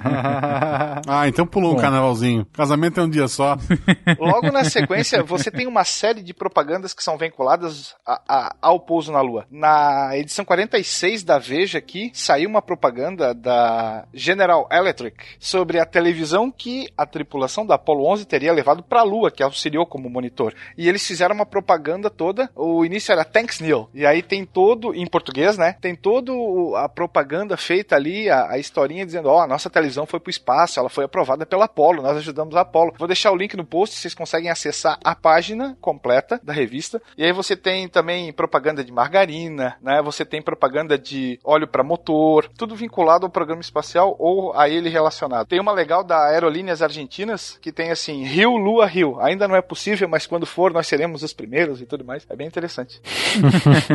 ah, 1.08 1.28
então 1.28 1.46
pulou 1.46 1.72
Bom. 1.72 1.78
um 1.78 1.80
carnavalzinho. 1.80 2.46
Casamento 2.52 3.00
é 3.00 3.02
um 3.02 3.10
dia 3.10 3.28
só. 3.28 3.56
Logo 4.18 4.50
na 4.50 4.64
sequência, 4.64 5.22
você 5.22 5.50
tem 5.50 5.66
uma 5.66 5.84
série 5.84 6.22
de 6.22 6.34
propagandas 6.34 6.92
que 6.92 7.02
são 7.02 7.16
vinculadas 7.16 7.94
a, 8.06 8.20
a, 8.28 8.56
ao 8.60 8.80
pouso 8.80 9.12
na 9.12 9.20
Lua. 9.20 9.46
Na 9.50 9.99
edição 10.16 10.44
46 10.44 11.22
da 11.22 11.38
Veja 11.38 11.78
aqui, 11.78 12.10
saiu 12.14 12.48
uma 12.48 12.62
propaganda 12.62 13.34
da 13.34 14.06
General 14.12 14.68
Electric 14.70 15.16
sobre 15.38 15.78
a 15.78 15.86
televisão 15.86 16.50
que 16.50 16.88
a 16.96 17.06
tripulação 17.06 17.64
da 17.64 17.74
Apollo 17.74 18.06
11 18.06 18.24
teria 18.26 18.52
levado 18.52 18.82
para 18.82 19.00
a 19.00 19.04
Lua, 19.04 19.30
que 19.30 19.42
auxiliou 19.42 19.86
como 19.86 20.10
monitor. 20.10 20.54
E 20.76 20.88
eles 20.88 21.06
fizeram 21.06 21.34
uma 21.34 21.46
propaganda 21.46 22.10
toda. 22.10 22.50
O 22.54 22.84
início 22.84 23.12
era 23.12 23.24
Thanks 23.24 23.60
Neil. 23.60 23.88
E 23.94 24.04
aí 24.04 24.22
tem 24.22 24.44
todo, 24.44 24.94
em 24.94 25.06
português, 25.06 25.56
né? 25.56 25.76
Tem 25.80 25.94
todo 25.94 26.74
a 26.76 26.88
propaganda 26.88 27.56
feita 27.56 27.96
ali, 27.96 28.28
a, 28.28 28.50
a 28.50 28.58
historinha 28.58 29.06
dizendo: 29.06 29.28
Ó, 29.28 29.38
oh, 29.38 29.40
a 29.40 29.46
nossa 29.46 29.70
televisão 29.70 30.06
foi 30.06 30.20
pro 30.20 30.30
espaço, 30.30 30.78
ela 30.78 30.88
foi 30.88 31.04
aprovada 31.04 31.46
pela 31.46 31.64
Apollo, 31.64 32.02
nós 32.02 32.16
ajudamos 32.16 32.54
a 32.56 32.60
Apollo. 32.60 32.94
Vou 32.98 33.08
deixar 33.08 33.32
o 33.32 33.36
link 33.36 33.56
no 33.56 33.64
post, 33.64 33.96
vocês 33.96 34.14
conseguem 34.14 34.50
acessar 34.50 34.98
a 35.02 35.14
página 35.14 35.76
completa 35.80 36.40
da 36.42 36.52
revista. 36.52 37.00
E 37.16 37.24
aí 37.24 37.32
você 37.32 37.56
tem 37.56 37.88
também 37.88 38.32
propaganda 38.32 38.84
de 38.84 38.92
margarina, 38.92 39.76
né? 39.82 40.00
Você 40.02 40.24
tem 40.24 40.42
propaganda 40.42 40.98
de 40.98 41.38
óleo 41.44 41.66
para 41.66 41.82
motor, 41.82 42.48
tudo 42.56 42.74
vinculado 42.74 43.26
ao 43.26 43.30
programa 43.30 43.60
espacial 43.60 44.16
ou 44.18 44.56
a 44.56 44.68
ele 44.68 44.88
relacionado. 44.88 45.46
Tem 45.46 45.60
uma 45.60 45.72
legal 45.72 46.04
da 46.04 46.28
Aerolíneas 46.28 46.82
Argentinas 46.82 47.58
que 47.60 47.72
tem 47.72 47.90
assim: 47.90 48.24
Rio, 48.24 48.56
Lua, 48.56 48.86
Rio. 48.86 49.20
Ainda 49.20 49.48
não 49.48 49.56
é 49.56 49.62
possível, 49.62 50.08
mas 50.08 50.26
quando 50.26 50.46
for 50.46 50.72
nós 50.72 50.86
seremos 50.86 51.22
os 51.22 51.32
primeiros 51.32 51.80
e 51.80 51.86
tudo 51.86 52.04
mais. 52.04 52.26
É 52.28 52.36
bem 52.36 52.46
interessante. 52.46 53.00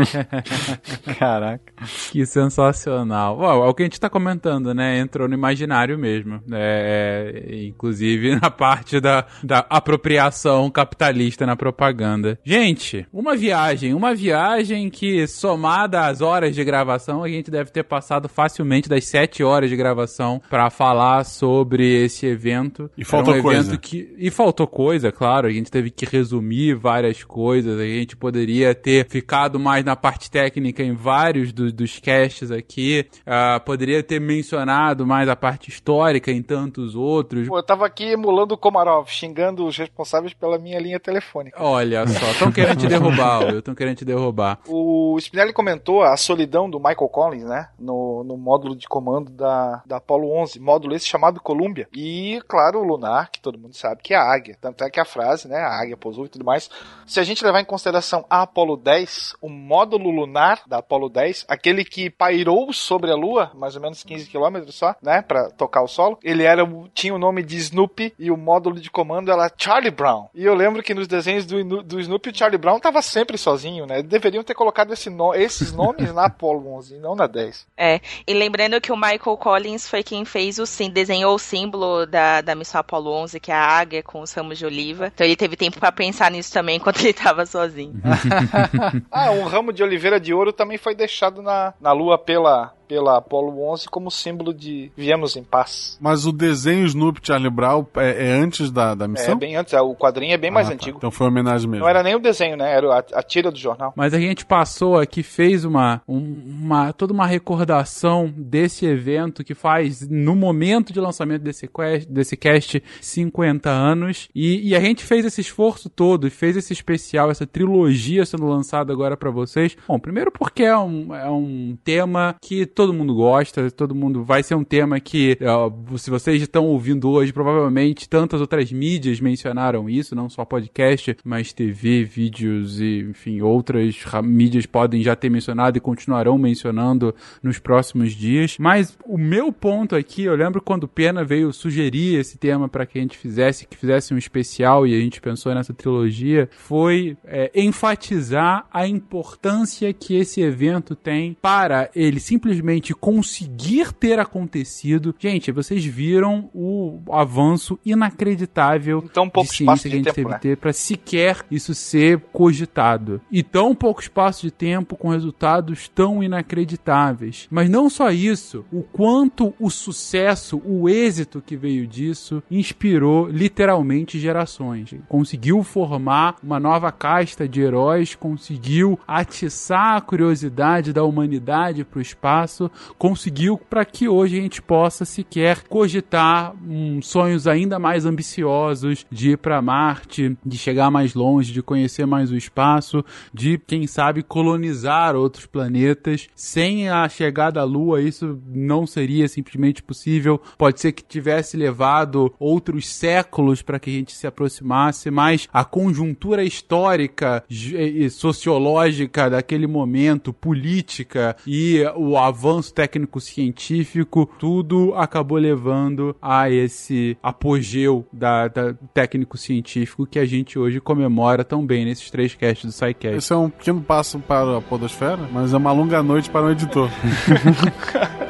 Caraca. 1.20 1.74
Que 2.12 2.26
sensacional. 2.26 3.38
Uau, 3.38 3.66
é 3.66 3.70
o 3.70 3.74
que 3.74 3.84
a 3.84 3.86
gente 3.86 4.00
tá 4.00 4.10
comentando, 4.10 4.74
né? 4.74 5.00
Entrou 5.00 5.28
no 5.28 5.34
imaginário 5.34 5.98
mesmo. 5.98 6.42
É, 6.52 7.46
é, 7.46 7.66
inclusive 7.66 8.40
na 8.40 8.50
parte 8.50 9.00
da, 9.00 9.26
da 9.44 9.66
apropriação 9.70 10.70
capitalista 10.70 11.46
na 11.46 11.56
propaganda. 11.56 12.40
Gente, 12.44 13.08
uma 13.12 13.36
viagem. 13.36 13.94
Uma 13.94 14.14
viagem 14.14 14.90
que, 14.90 15.28
somada 15.76 16.08
às 16.08 16.22
horas 16.22 16.56
de 16.56 16.64
gravação, 16.64 17.24
a 17.24 17.28
gente 17.28 17.52
deve 17.52 17.70
ter 17.70 17.84
passado 17.84 18.30
facilmente 18.30 18.88
das 18.88 19.06
sete 19.06 19.44
horas 19.44 19.70
de 19.70 19.76
gravação 19.76 20.42
para 20.50 20.70
falar 20.70 21.26
sobre 21.26 22.06
esse 22.06 22.26
evento. 22.26 22.90
E 22.98 23.04
faltou 23.04 23.36
um 23.36 23.42
coisa. 23.42 23.78
Que... 23.78 24.16
E 24.18 24.32
faltou 24.32 24.68
coisa, 24.68 25.12
claro. 25.12 25.48
A 25.48 25.52
gente 25.52 25.70
teve 25.70 25.90
que 25.92 26.06
resumir 26.06 26.76
várias 26.76 27.24
coisas. 27.24 27.80
A 27.80 27.86
gente 27.86 28.16
poderia 28.16 28.74
ter 28.74 29.08
ficado 29.10 29.60
mais 29.60 29.84
na 29.84 29.96
parte 29.96 30.32
técnica 30.32 30.82
em 30.82 30.94
vários 30.94 31.52
do, 31.52 31.72
dos 31.72 32.00
casts 32.00 32.52
aqui. 32.52 33.06
Uh, 33.22 33.60
poderia 33.66 34.02
ter 34.02 34.22
mencionado 34.22 35.06
mais 35.06 35.28
a 35.28 35.36
parte 35.36 35.70
histórica 35.70 36.32
em 36.32 36.42
tantos 36.42 36.96
outros. 36.96 37.48
Pô, 37.48 37.58
eu 37.58 37.64
tava 37.64 37.86
aqui 37.86 38.06
emulando 38.06 38.54
o 38.54 38.58
Komarov, 38.58 39.10
xingando 39.10 39.66
os 39.66 39.78
responsáveis 39.78 40.34
pela 40.34 40.58
minha 40.58 40.80
linha 40.80 41.00
telefônica. 41.00 41.62
Olha 41.62 42.08
só, 42.08 42.32
estão 42.32 42.52
querendo 42.52 42.80
te 42.80 42.88
derrubar. 42.88 43.56
Estão 43.56 43.76
querendo 43.76 43.98
te 43.98 44.06
derrubar. 44.06 44.60
O 44.68 45.18
Spinelli 45.20 45.52
comentou 45.52 45.65
a 46.04 46.18
solidão 46.18 46.70
do 46.70 46.80
Michael 46.80 47.10
Collins, 47.10 47.46
né? 47.46 47.70
No, 47.80 48.24
no 48.24 48.38
módulo 48.38 48.76
de 48.76 48.88
comando 48.88 49.32
da, 49.32 49.82
da 49.86 49.98
Apollo 49.98 50.32
11. 50.32 50.60
Módulo 50.60 50.96
esse 50.96 51.08
chamado 51.08 51.42
Columbia. 51.42 51.88
E, 51.94 52.42
claro, 52.48 52.80
o 52.80 52.84
Lunar, 52.84 53.30
que 53.32 53.40
todo 53.40 53.60
mundo 53.60 53.76
sabe 53.76 54.02
que 54.02 54.14
é 54.14 54.18
a 54.18 54.24
águia. 54.24 54.58
Tanto 54.60 54.84
é 54.84 54.90
que 54.90 55.00
a 55.00 55.06
frase, 55.06 55.48
né? 55.48 55.58
A 55.58 55.82
águia 55.82 55.98
pousou 55.98 56.26
e 56.26 56.30
tudo 56.30 56.46
mais. 56.46 56.70
Se 57.06 57.20
a 57.20 57.24
gente 57.24 57.44
levar 57.44 57.62
em 57.62 57.66
consideração 57.66 58.26
a 58.30 58.42
Apollo 58.42 58.78
10, 58.78 59.36
o 59.42 59.50
módulo 59.50 60.10
lunar 60.10 60.62
da 60.68 60.78
Apollo 60.78 61.10
10, 61.10 61.46
aquele 61.48 61.84
que 61.84 62.10
pairou 62.10 62.72
sobre 62.74 63.12
a 63.12 63.16
Lua, 63.16 63.52
mais 63.54 63.76
ou 63.76 63.82
menos 63.82 64.04
15 64.04 64.28
quilômetros 64.28 64.76
só, 64.76 64.96
né? 65.02 65.22
Pra 65.22 65.50
tocar 65.52 65.82
o 65.82 65.88
solo, 65.88 66.18
ele 66.24 66.44
era, 66.44 66.64
tinha 66.94 67.14
o 67.14 67.20
nome 67.20 67.44
de 67.44 67.58
Snoopy 67.58 68.14
e 68.18 68.32
o 68.32 68.38
módulo 68.38 68.80
de 68.80 68.90
comando 68.90 69.32
era 69.32 69.52
Charlie 69.58 69.92
Brown. 69.92 70.28
E 70.34 70.44
eu 70.44 70.54
lembro 70.54 70.84
que 70.84 70.94
nos 70.94 71.08
desenhos 71.08 71.46
do, 71.46 71.84
do 71.84 72.00
Snoopy, 72.00 72.30
o 72.30 72.38
Charlie 72.38 72.58
Brown 72.58 72.80
tava 72.80 73.02
sempre 73.02 73.38
sozinho, 73.38 73.86
né? 73.86 74.02
Deveriam 74.02 74.44
ter 74.44 74.54
colocado 74.54 74.94
esse 74.94 75.10
no, 75.10 75.34
esses 75.56 75.72
nomes 75.72 76.14
na 76.14 76.26
Apollo 76.26 76.76
11 76.76 76.96
e 76.96 77.00
não 77.00 77.16
na 77.16 77.28
10. 77.28 77.66
É, 77.78 78.00
e 78.28 78.34
lembrando 78.34 78.80
que 78.82 78.92
o 78.92 78.96
Michael 78.96 79.38
Collins 79.38 79.90
foi 79.90 80.04
quem 80.04 80.26
fez 80.26 80.60
o 80.60 80.66
sim, 80.66 80.90
desenhou 80.90 81.36
o 81.36 81.40
símbolo 81.40 82.06
da, 82.06 82.42
da 82.42 82.56
missão 82.56 82.82
Apollo 82.82 83.12
11, 83.12 83.40
que 83.40 83.52
é 83.52 83.56
a 83.56 83.66
águia 83.66 84.04
com 84.04 84.22
os 84.22 84.34
ramos 84.34 84.58
de 84.58 84.66
oliva. 84.66 85.08
Então 85.08 85.26
ele 85.26 85.36
teve 85.36 85.56
tempo 85.56 85.80
para 85.80 85.92
pensar 85.92 86.30
nisso 86.30 86.52
também 86.52 86.78
enquanto 86.78 87.00
ele 87.00 87.14
tava 87.14 87.46
sozinho. 87.46 87.96
ah, 89.12 89.32
um 89.32 89.44
ramo 89.44 89.72
de 89.72 89.84
oliveira 89.84 90.20
de 90.20 90.34
ouro 90.34 90.52
também 90.52 90.78
foi 90.78 90.94
deixado 90.94 91.42
na, 91.42 91.74
na 91.80 91.92
lua 91.92 92.18
pela 92.18 92.74
pela 92.88 93.18
Apollo 93.18 93.62
11 93.72 93.88
como 93.90 94.10
símbolo 94.10 94.54
de 94.54 94.92
viemos 94.96 95.36
em 95.36 95.44
paz. 95.44 95.98
Mas 96.00 96.26
o 96.26 96.32
desenho 96.32 96.86
Snoopy 96.86 97.22
Charlie 97.24 97.50
Brown 97.50 97.86
é, 97.98 98.30
é 98.30 98.32
antes 98.32 98.72
da, 98.72 98.96
da 98.96 99.08
missão? 99.08 99.34
É 99.34 99.36
bem 99.36 99.56
antes, 99.56 99.74
é, 99.74 99.82
o 99.82 99.96
quadrinho 99.96 100.34
é 100.34 100.38
bem 100.38 100.50
ah, 100.50 100.54
mais 100.54 100.68
tá. 100.68 100.74
antigo. 100.74 100.98
Então 100.98 101.12
foi 101.12 101.28
homenagem 101.28 101.70
mesmo. 101.70 101.84
Não 101.84 101.90
era 101.90 102.04
nem 102.04 102.16
o 102.16 102.20
desenho, 102.20 102.58
né? 102.58 102.72
Era 102.72 102.94
a, 102.94 103.20
a 103.20 103.24
tira 103.24 103.52
do 103.52 103.58
jornal. 103.58 103.94
Mas 103.96 104.14
a 104.14 104.20
gente 104.20 104.46
passou 104.46 104.98
aqui, 104.98 105.24
fez 105.24 105.66
uma, 105.66 106.02
uma 106.08 106.94
toda 106.94 107.14
uma 107.14 107.26
recordação 107.26 108.34
desse 108.36 108.86
evento 108.86 109.44
que 109.44 109.54
faz 109.54 110.08
no 110.08 110.36
momento 110.36 110.94
de 110.94 111.00
lançamento 111.00 111.42
desse, 111.42 111.68
quest, 111.68 112.08
desse 112.08 112.38
cast 112.38 112.82
50 113.02 113.70
anos 113.70 114.30
e, 114.34 114.70
e 114.70 114.76
a 114.76 114.80
gente 114.80 115.04
fez 115.04 115.26
esse 115.26 115.42
esforço 115.42 115.90
todo 115.90 116.28
e 116.28 116.30
fez 116.30 116.58
esse 116.58 116.74
especial, 116.74 117.32
essa 117.32 117.46
trilogia 117.46 118.26
sendo 118.26 118.46
lançada 118.46 118.92
agora 118.92 119.18
para 119.18 119.32
vocês. 119.32 119.76
Bom, 119.88 120.00
primeiro 120.00 120.32
porque 120.32 120.64
é 120.64 120.78
um, 120.78 121.14
é 121.14 121.30
um 121.30 121.78
tema 121.84 122.36
que 122.42 122.66
todo 122.76 122.94
mundo 122.94 123.16
gosta, 123.16 123.72
todo 123.72 123.96
mundo 123.96 124.24
vai 124.24 124.44
ser 124.44 124.54
um 124.54 124.64
tema 124.64 125.00
que, 125.00 125.38
uh, 125.42 125.98
se 125.98 126.10
vocês 126.10 126.42
estão 126.42 126.66
ouvindo 126.66 127.10
hoje, 127.10 127.32
provavelmente 127.32 128.08
tantas 128.10 128.42
outras 128.42 128.72
mídias 128.72 129.22
mencionaram 129.22 129.90
isso, 129.90 130.14
não 130.14 130.30
só 130.30 130.44
podcast, 130.44 131.16
mas 131.24 131.54
TV, 131.54 132.04
vídeos 132.04 132.82
e, 132.82 133.08
enfim, 133.10 133.42
outras 133.42 133.96
mídias 134.24 134.66
podem 134.66 135.02
já 135.02 135.16
ter 135.16 135.30
mencionado 135.30 135.78
e 135.78 135.82
continuarão 135.82 136.38
mencionando 136.38 137.16
nos 137.42 137.58
próximos 137.58 138.12
dias. 138.12 138.58
Mas 138.60 138.98
o 139.06 139.18
meu 139.18 139.54
ponto 139.54 139.96
aqui, 139.96 140.24
eu 140.24 140.36
lembro 140.36 140.62
quando 140.62 140.88
Pena 140.88 141.24
veio 141.24 141.54
sugerir 141.54 142.20
esse 142.20 142.38
tema 142.38 142.68
para 142.68 142.86
que 142.86 143.00
a 143.00 143.02
gente 143.02 143.18
fizesse, 143.18 143.66
que 143.66 143.78
fizesse 143.78 144.14
um 144.14 144.18
especial 144.18 144.86
e 144.86 144.94
a 144.94 145.00
gente 145.00 145.22
pensou 145.22 145.56
nessa 145.56 145.74
trilogia, 145.74 146.50
foi 146.52 147.16
é, 147.24 147.50
enfatizar 147.56 148.66
a 148.70 148.86
importância 148.86 149.94
que 149.94 150.16
esse 150.16 150.42
evento 150.42 150.94
tem 150.94 151.38
para 151.42 151.90
ele 151.96 152.20
simplesmente 152.20 152.65
simplesmente 152.66 152.94
conseguir 152.94 153.94
ter 153.94 154.20
acontecido, 154.20 155.14
gente, 155.20 155.52
vocês 155.52 155.86
viram 155.86 156.50
o 156.54 157.00
avanço 157.12 157.80
inacreditável 157.86 159.04
então, 159.06 159.30
pouco 159.30 159.52
de 159.52 159.58
ciência 159.58 159.90
que 159.90 159.96
a 159.96 159.98
gente 159.98 160.06
tempo, 160.06 160.16
teve 160.16 160.30
né? 160.30 160.40
ter 160.40 160.58
para 160.58 160.74
sequer 160.74 161.46
isso 161.52 161.76
ser 161.76 162.20
cogitado. 162.34 163.22
E 163.32 163.44
tão 163.44 163.76
pouco 163.76 164.02
espaço 164.02 164.42
de 164.42 164.52
tempo 164.52 164.96
com 164.96 165.10
resultados 165.10 165.88
tão 165.88 166.24
inacreditáveis. 166.24 167.48
Mas 167.52 167.70
não 167.70 167.90
só 167.90 168.10
isso, 168.10 168.66
o 168.72 168.82
quanto 168.82 169.54
o 169.60 169.70
sucesso, 169.70 170.62
o 170.66 170.90
êxito 170.90 171.42
que 171.46 171.56
veio 171.56 171.86
disso 171.86 172.42
inspirou 172.50 173.28
literalmente 173.28 174.20
gerações. 174.20 174.96
Conseguiu 175.08 175.62
formar 175.64 176.38
uma 176.42 176.60
nova 176.60 176.92
casta 176.92 177.48
de 177.48 177.62
heróis, 177.62 178.16
conseguiu 178.16 179.00
atiçar 179.08 179.98
a 179.98 180.02
curiosidade 180.02 180.94
da 180.94 181.04
humanidade 181.04 181.84
para 181.84 182.00
o 182.00 182.02
espaço 182.02 182.55
espaço 182.56 182.72
conseguiu 182.98 183.58
para 183.58 183.84
que 183.84 184.08
hoje 184.08 184.40
a 184.40 184.42
gente 184.42 184.62
possa 184.62 185.04
sequer 185.04 185.64
cogitar 185.68 186.56
um, 186.68 187.02
sonhos 187.02 187.48
ainda 187.48 187.78
mais 187.78 188.06
ambiciosos 188.06 189.06
de 189.12 189.32
ir 189.32 189.38
para 189.38 189.62
Marte, 189.62 190.38
de 190.46 190.58
chegar 190.58 190.90
mais 190.90 191.14
longe, 191.14 191.52
de 191.52 191.62
conhecer 191.62 192.06
mais 192.06 192.32
o 192.32 192.38
espaço, 192.38 193.04
de 193.34 193.58
quem 193.58 193.86
sabe 193.88 194.24
colonizar 194.24 195.16
outros 195.16 195.46
planetas. 195.46 196.28
Sem 196.36 196.90
a 196.90 197.08
chegada 197.10 197.60
à 197.60 197.64
Lua, 197.64 198.02
isso 198.02 198.40
não 198.48 198.88
seria 198.88 199.28
simplesmente 199.28 199.84
possível. 199.84 200.42
Pode 200.58 200.80
ser 200.80 200.92
que 200.92 201.04
tivesse 201.04 201.58
levado 201.58 202.34
outros 202.40 202.88
séculos 202.88 203.62
para 203.62 203.80
que 203.80 203.90
a 203.90 203.94
gente 203.94 204.14
se 204.14 204.28
aproximasse, 204.28 205.12
mas 205.12 205.48
a 205.52 205.66
conjuntura 205.66 206.44
histórica 206.44 207.44
e 207.50 208.10
sociológica 208.10 209.30
daquele 209.30 209.68
momento, 209.68 210.32
política 210.32 211.36
e 211.46 211.84
o 211.96 212.18
avanço 212.18 212.45
técnico-científico, 212.74 214.30
tudo 214.38 214.94
acabou 214.96 215.38
levando 215.38 216.16
a 216.22 216.50
esse 216.50 217.18
apogeu 217.22 218.06
da, 218.12 218.48
da 218.48 218.74
técnico-científico 218.94 220.06
que 220.06 220.20
a 220.20 220.26
gente 220.26 220.60
hoje 220.60 220.80
comemora 220.80 221.44
tão 221.44 221.66
bem 221.66 221.86
nesses 221.86 222.10
três 222.12 222.36
casts 222.36 222.66
do 222.66 222.72
SciCast. 222.72 223.18
Esse 223.18 223.34
é 223.34 223.36
um 223.36 223.50
pequeno 223.50 223.82
passo 223.82 224.20
para 224.20 224.58
a 224.58 224.62
podosfera, 224.62 225.28
mas 225.32 225.54
é 225.54 225.58
uma 225.58 225.72
longa 225.72 226.04
noite 226.04 226.30
para 226.30 226.46
o 226.46 226.52
editor. 226.52 226.90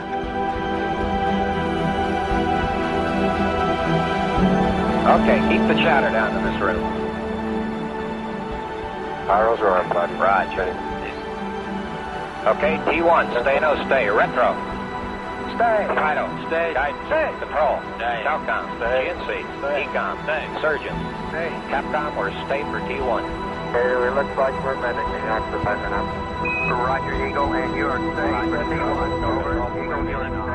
Okay, 5.05 5.39
keep 5.47 5.61
the 5.67 5.75
chatter 5.75 6.09
down 6.09 6.35
in 6.35 6.43
this 6.43 6.59
room. 6.59 6.81
Pyros 9.27 9.59
are 9.61 9.79
unplugged. 9.81 10.19
Roger. 10.19 10.94
Okay, 12.45 12.77
T1, 12.85 13.41
stay 13.41 13.59
no 13.59 13.73
stay. 13.89 14.05
Retro. 14.05 14.53
Stay. 15.57 15.81
Fido, 15.97 16.29
stay. 16.45 16.77
Guidance. 16.77 17.01
Stay. 17.09 17.29
Control. 17.41 17.81
Stay. 17.97 18.21
Calcom. 18.21 18.69
Stay. 18.77 19.09
GNC. 19.09 19.29
Stay. 19.65 19.89
Ecom. 19.89 20.13
Stay. 20.29 20.45
Surgeon. 20.61 20.93
Stay. 21.33 21.49
Capcom, 21.73 22.13
we're 22.13 22.29
stay 22.45 22.61
for 22.69 22.77
T1. 22.85 23.25
Okay, 23.73 23.81
it 23.81 24.13
looks 24.13 24.37
like 24.37 24.53
we're 24.63 24.77
managing 24.77 25.25
after 25.25 25.57
five 25.65 25.81
minutes. 25.81 26.11
Roger, 26.69 27.27
Eagle, 27.27 27.53
and 27.53 27.75
you're 27.75 27.97
staying 27.97 28.49
for 28.53 28.61
T1. 28.61 29.09
Over. 29.25 29.81
Eagle, 29.81 30.05
you're 30.05 30.54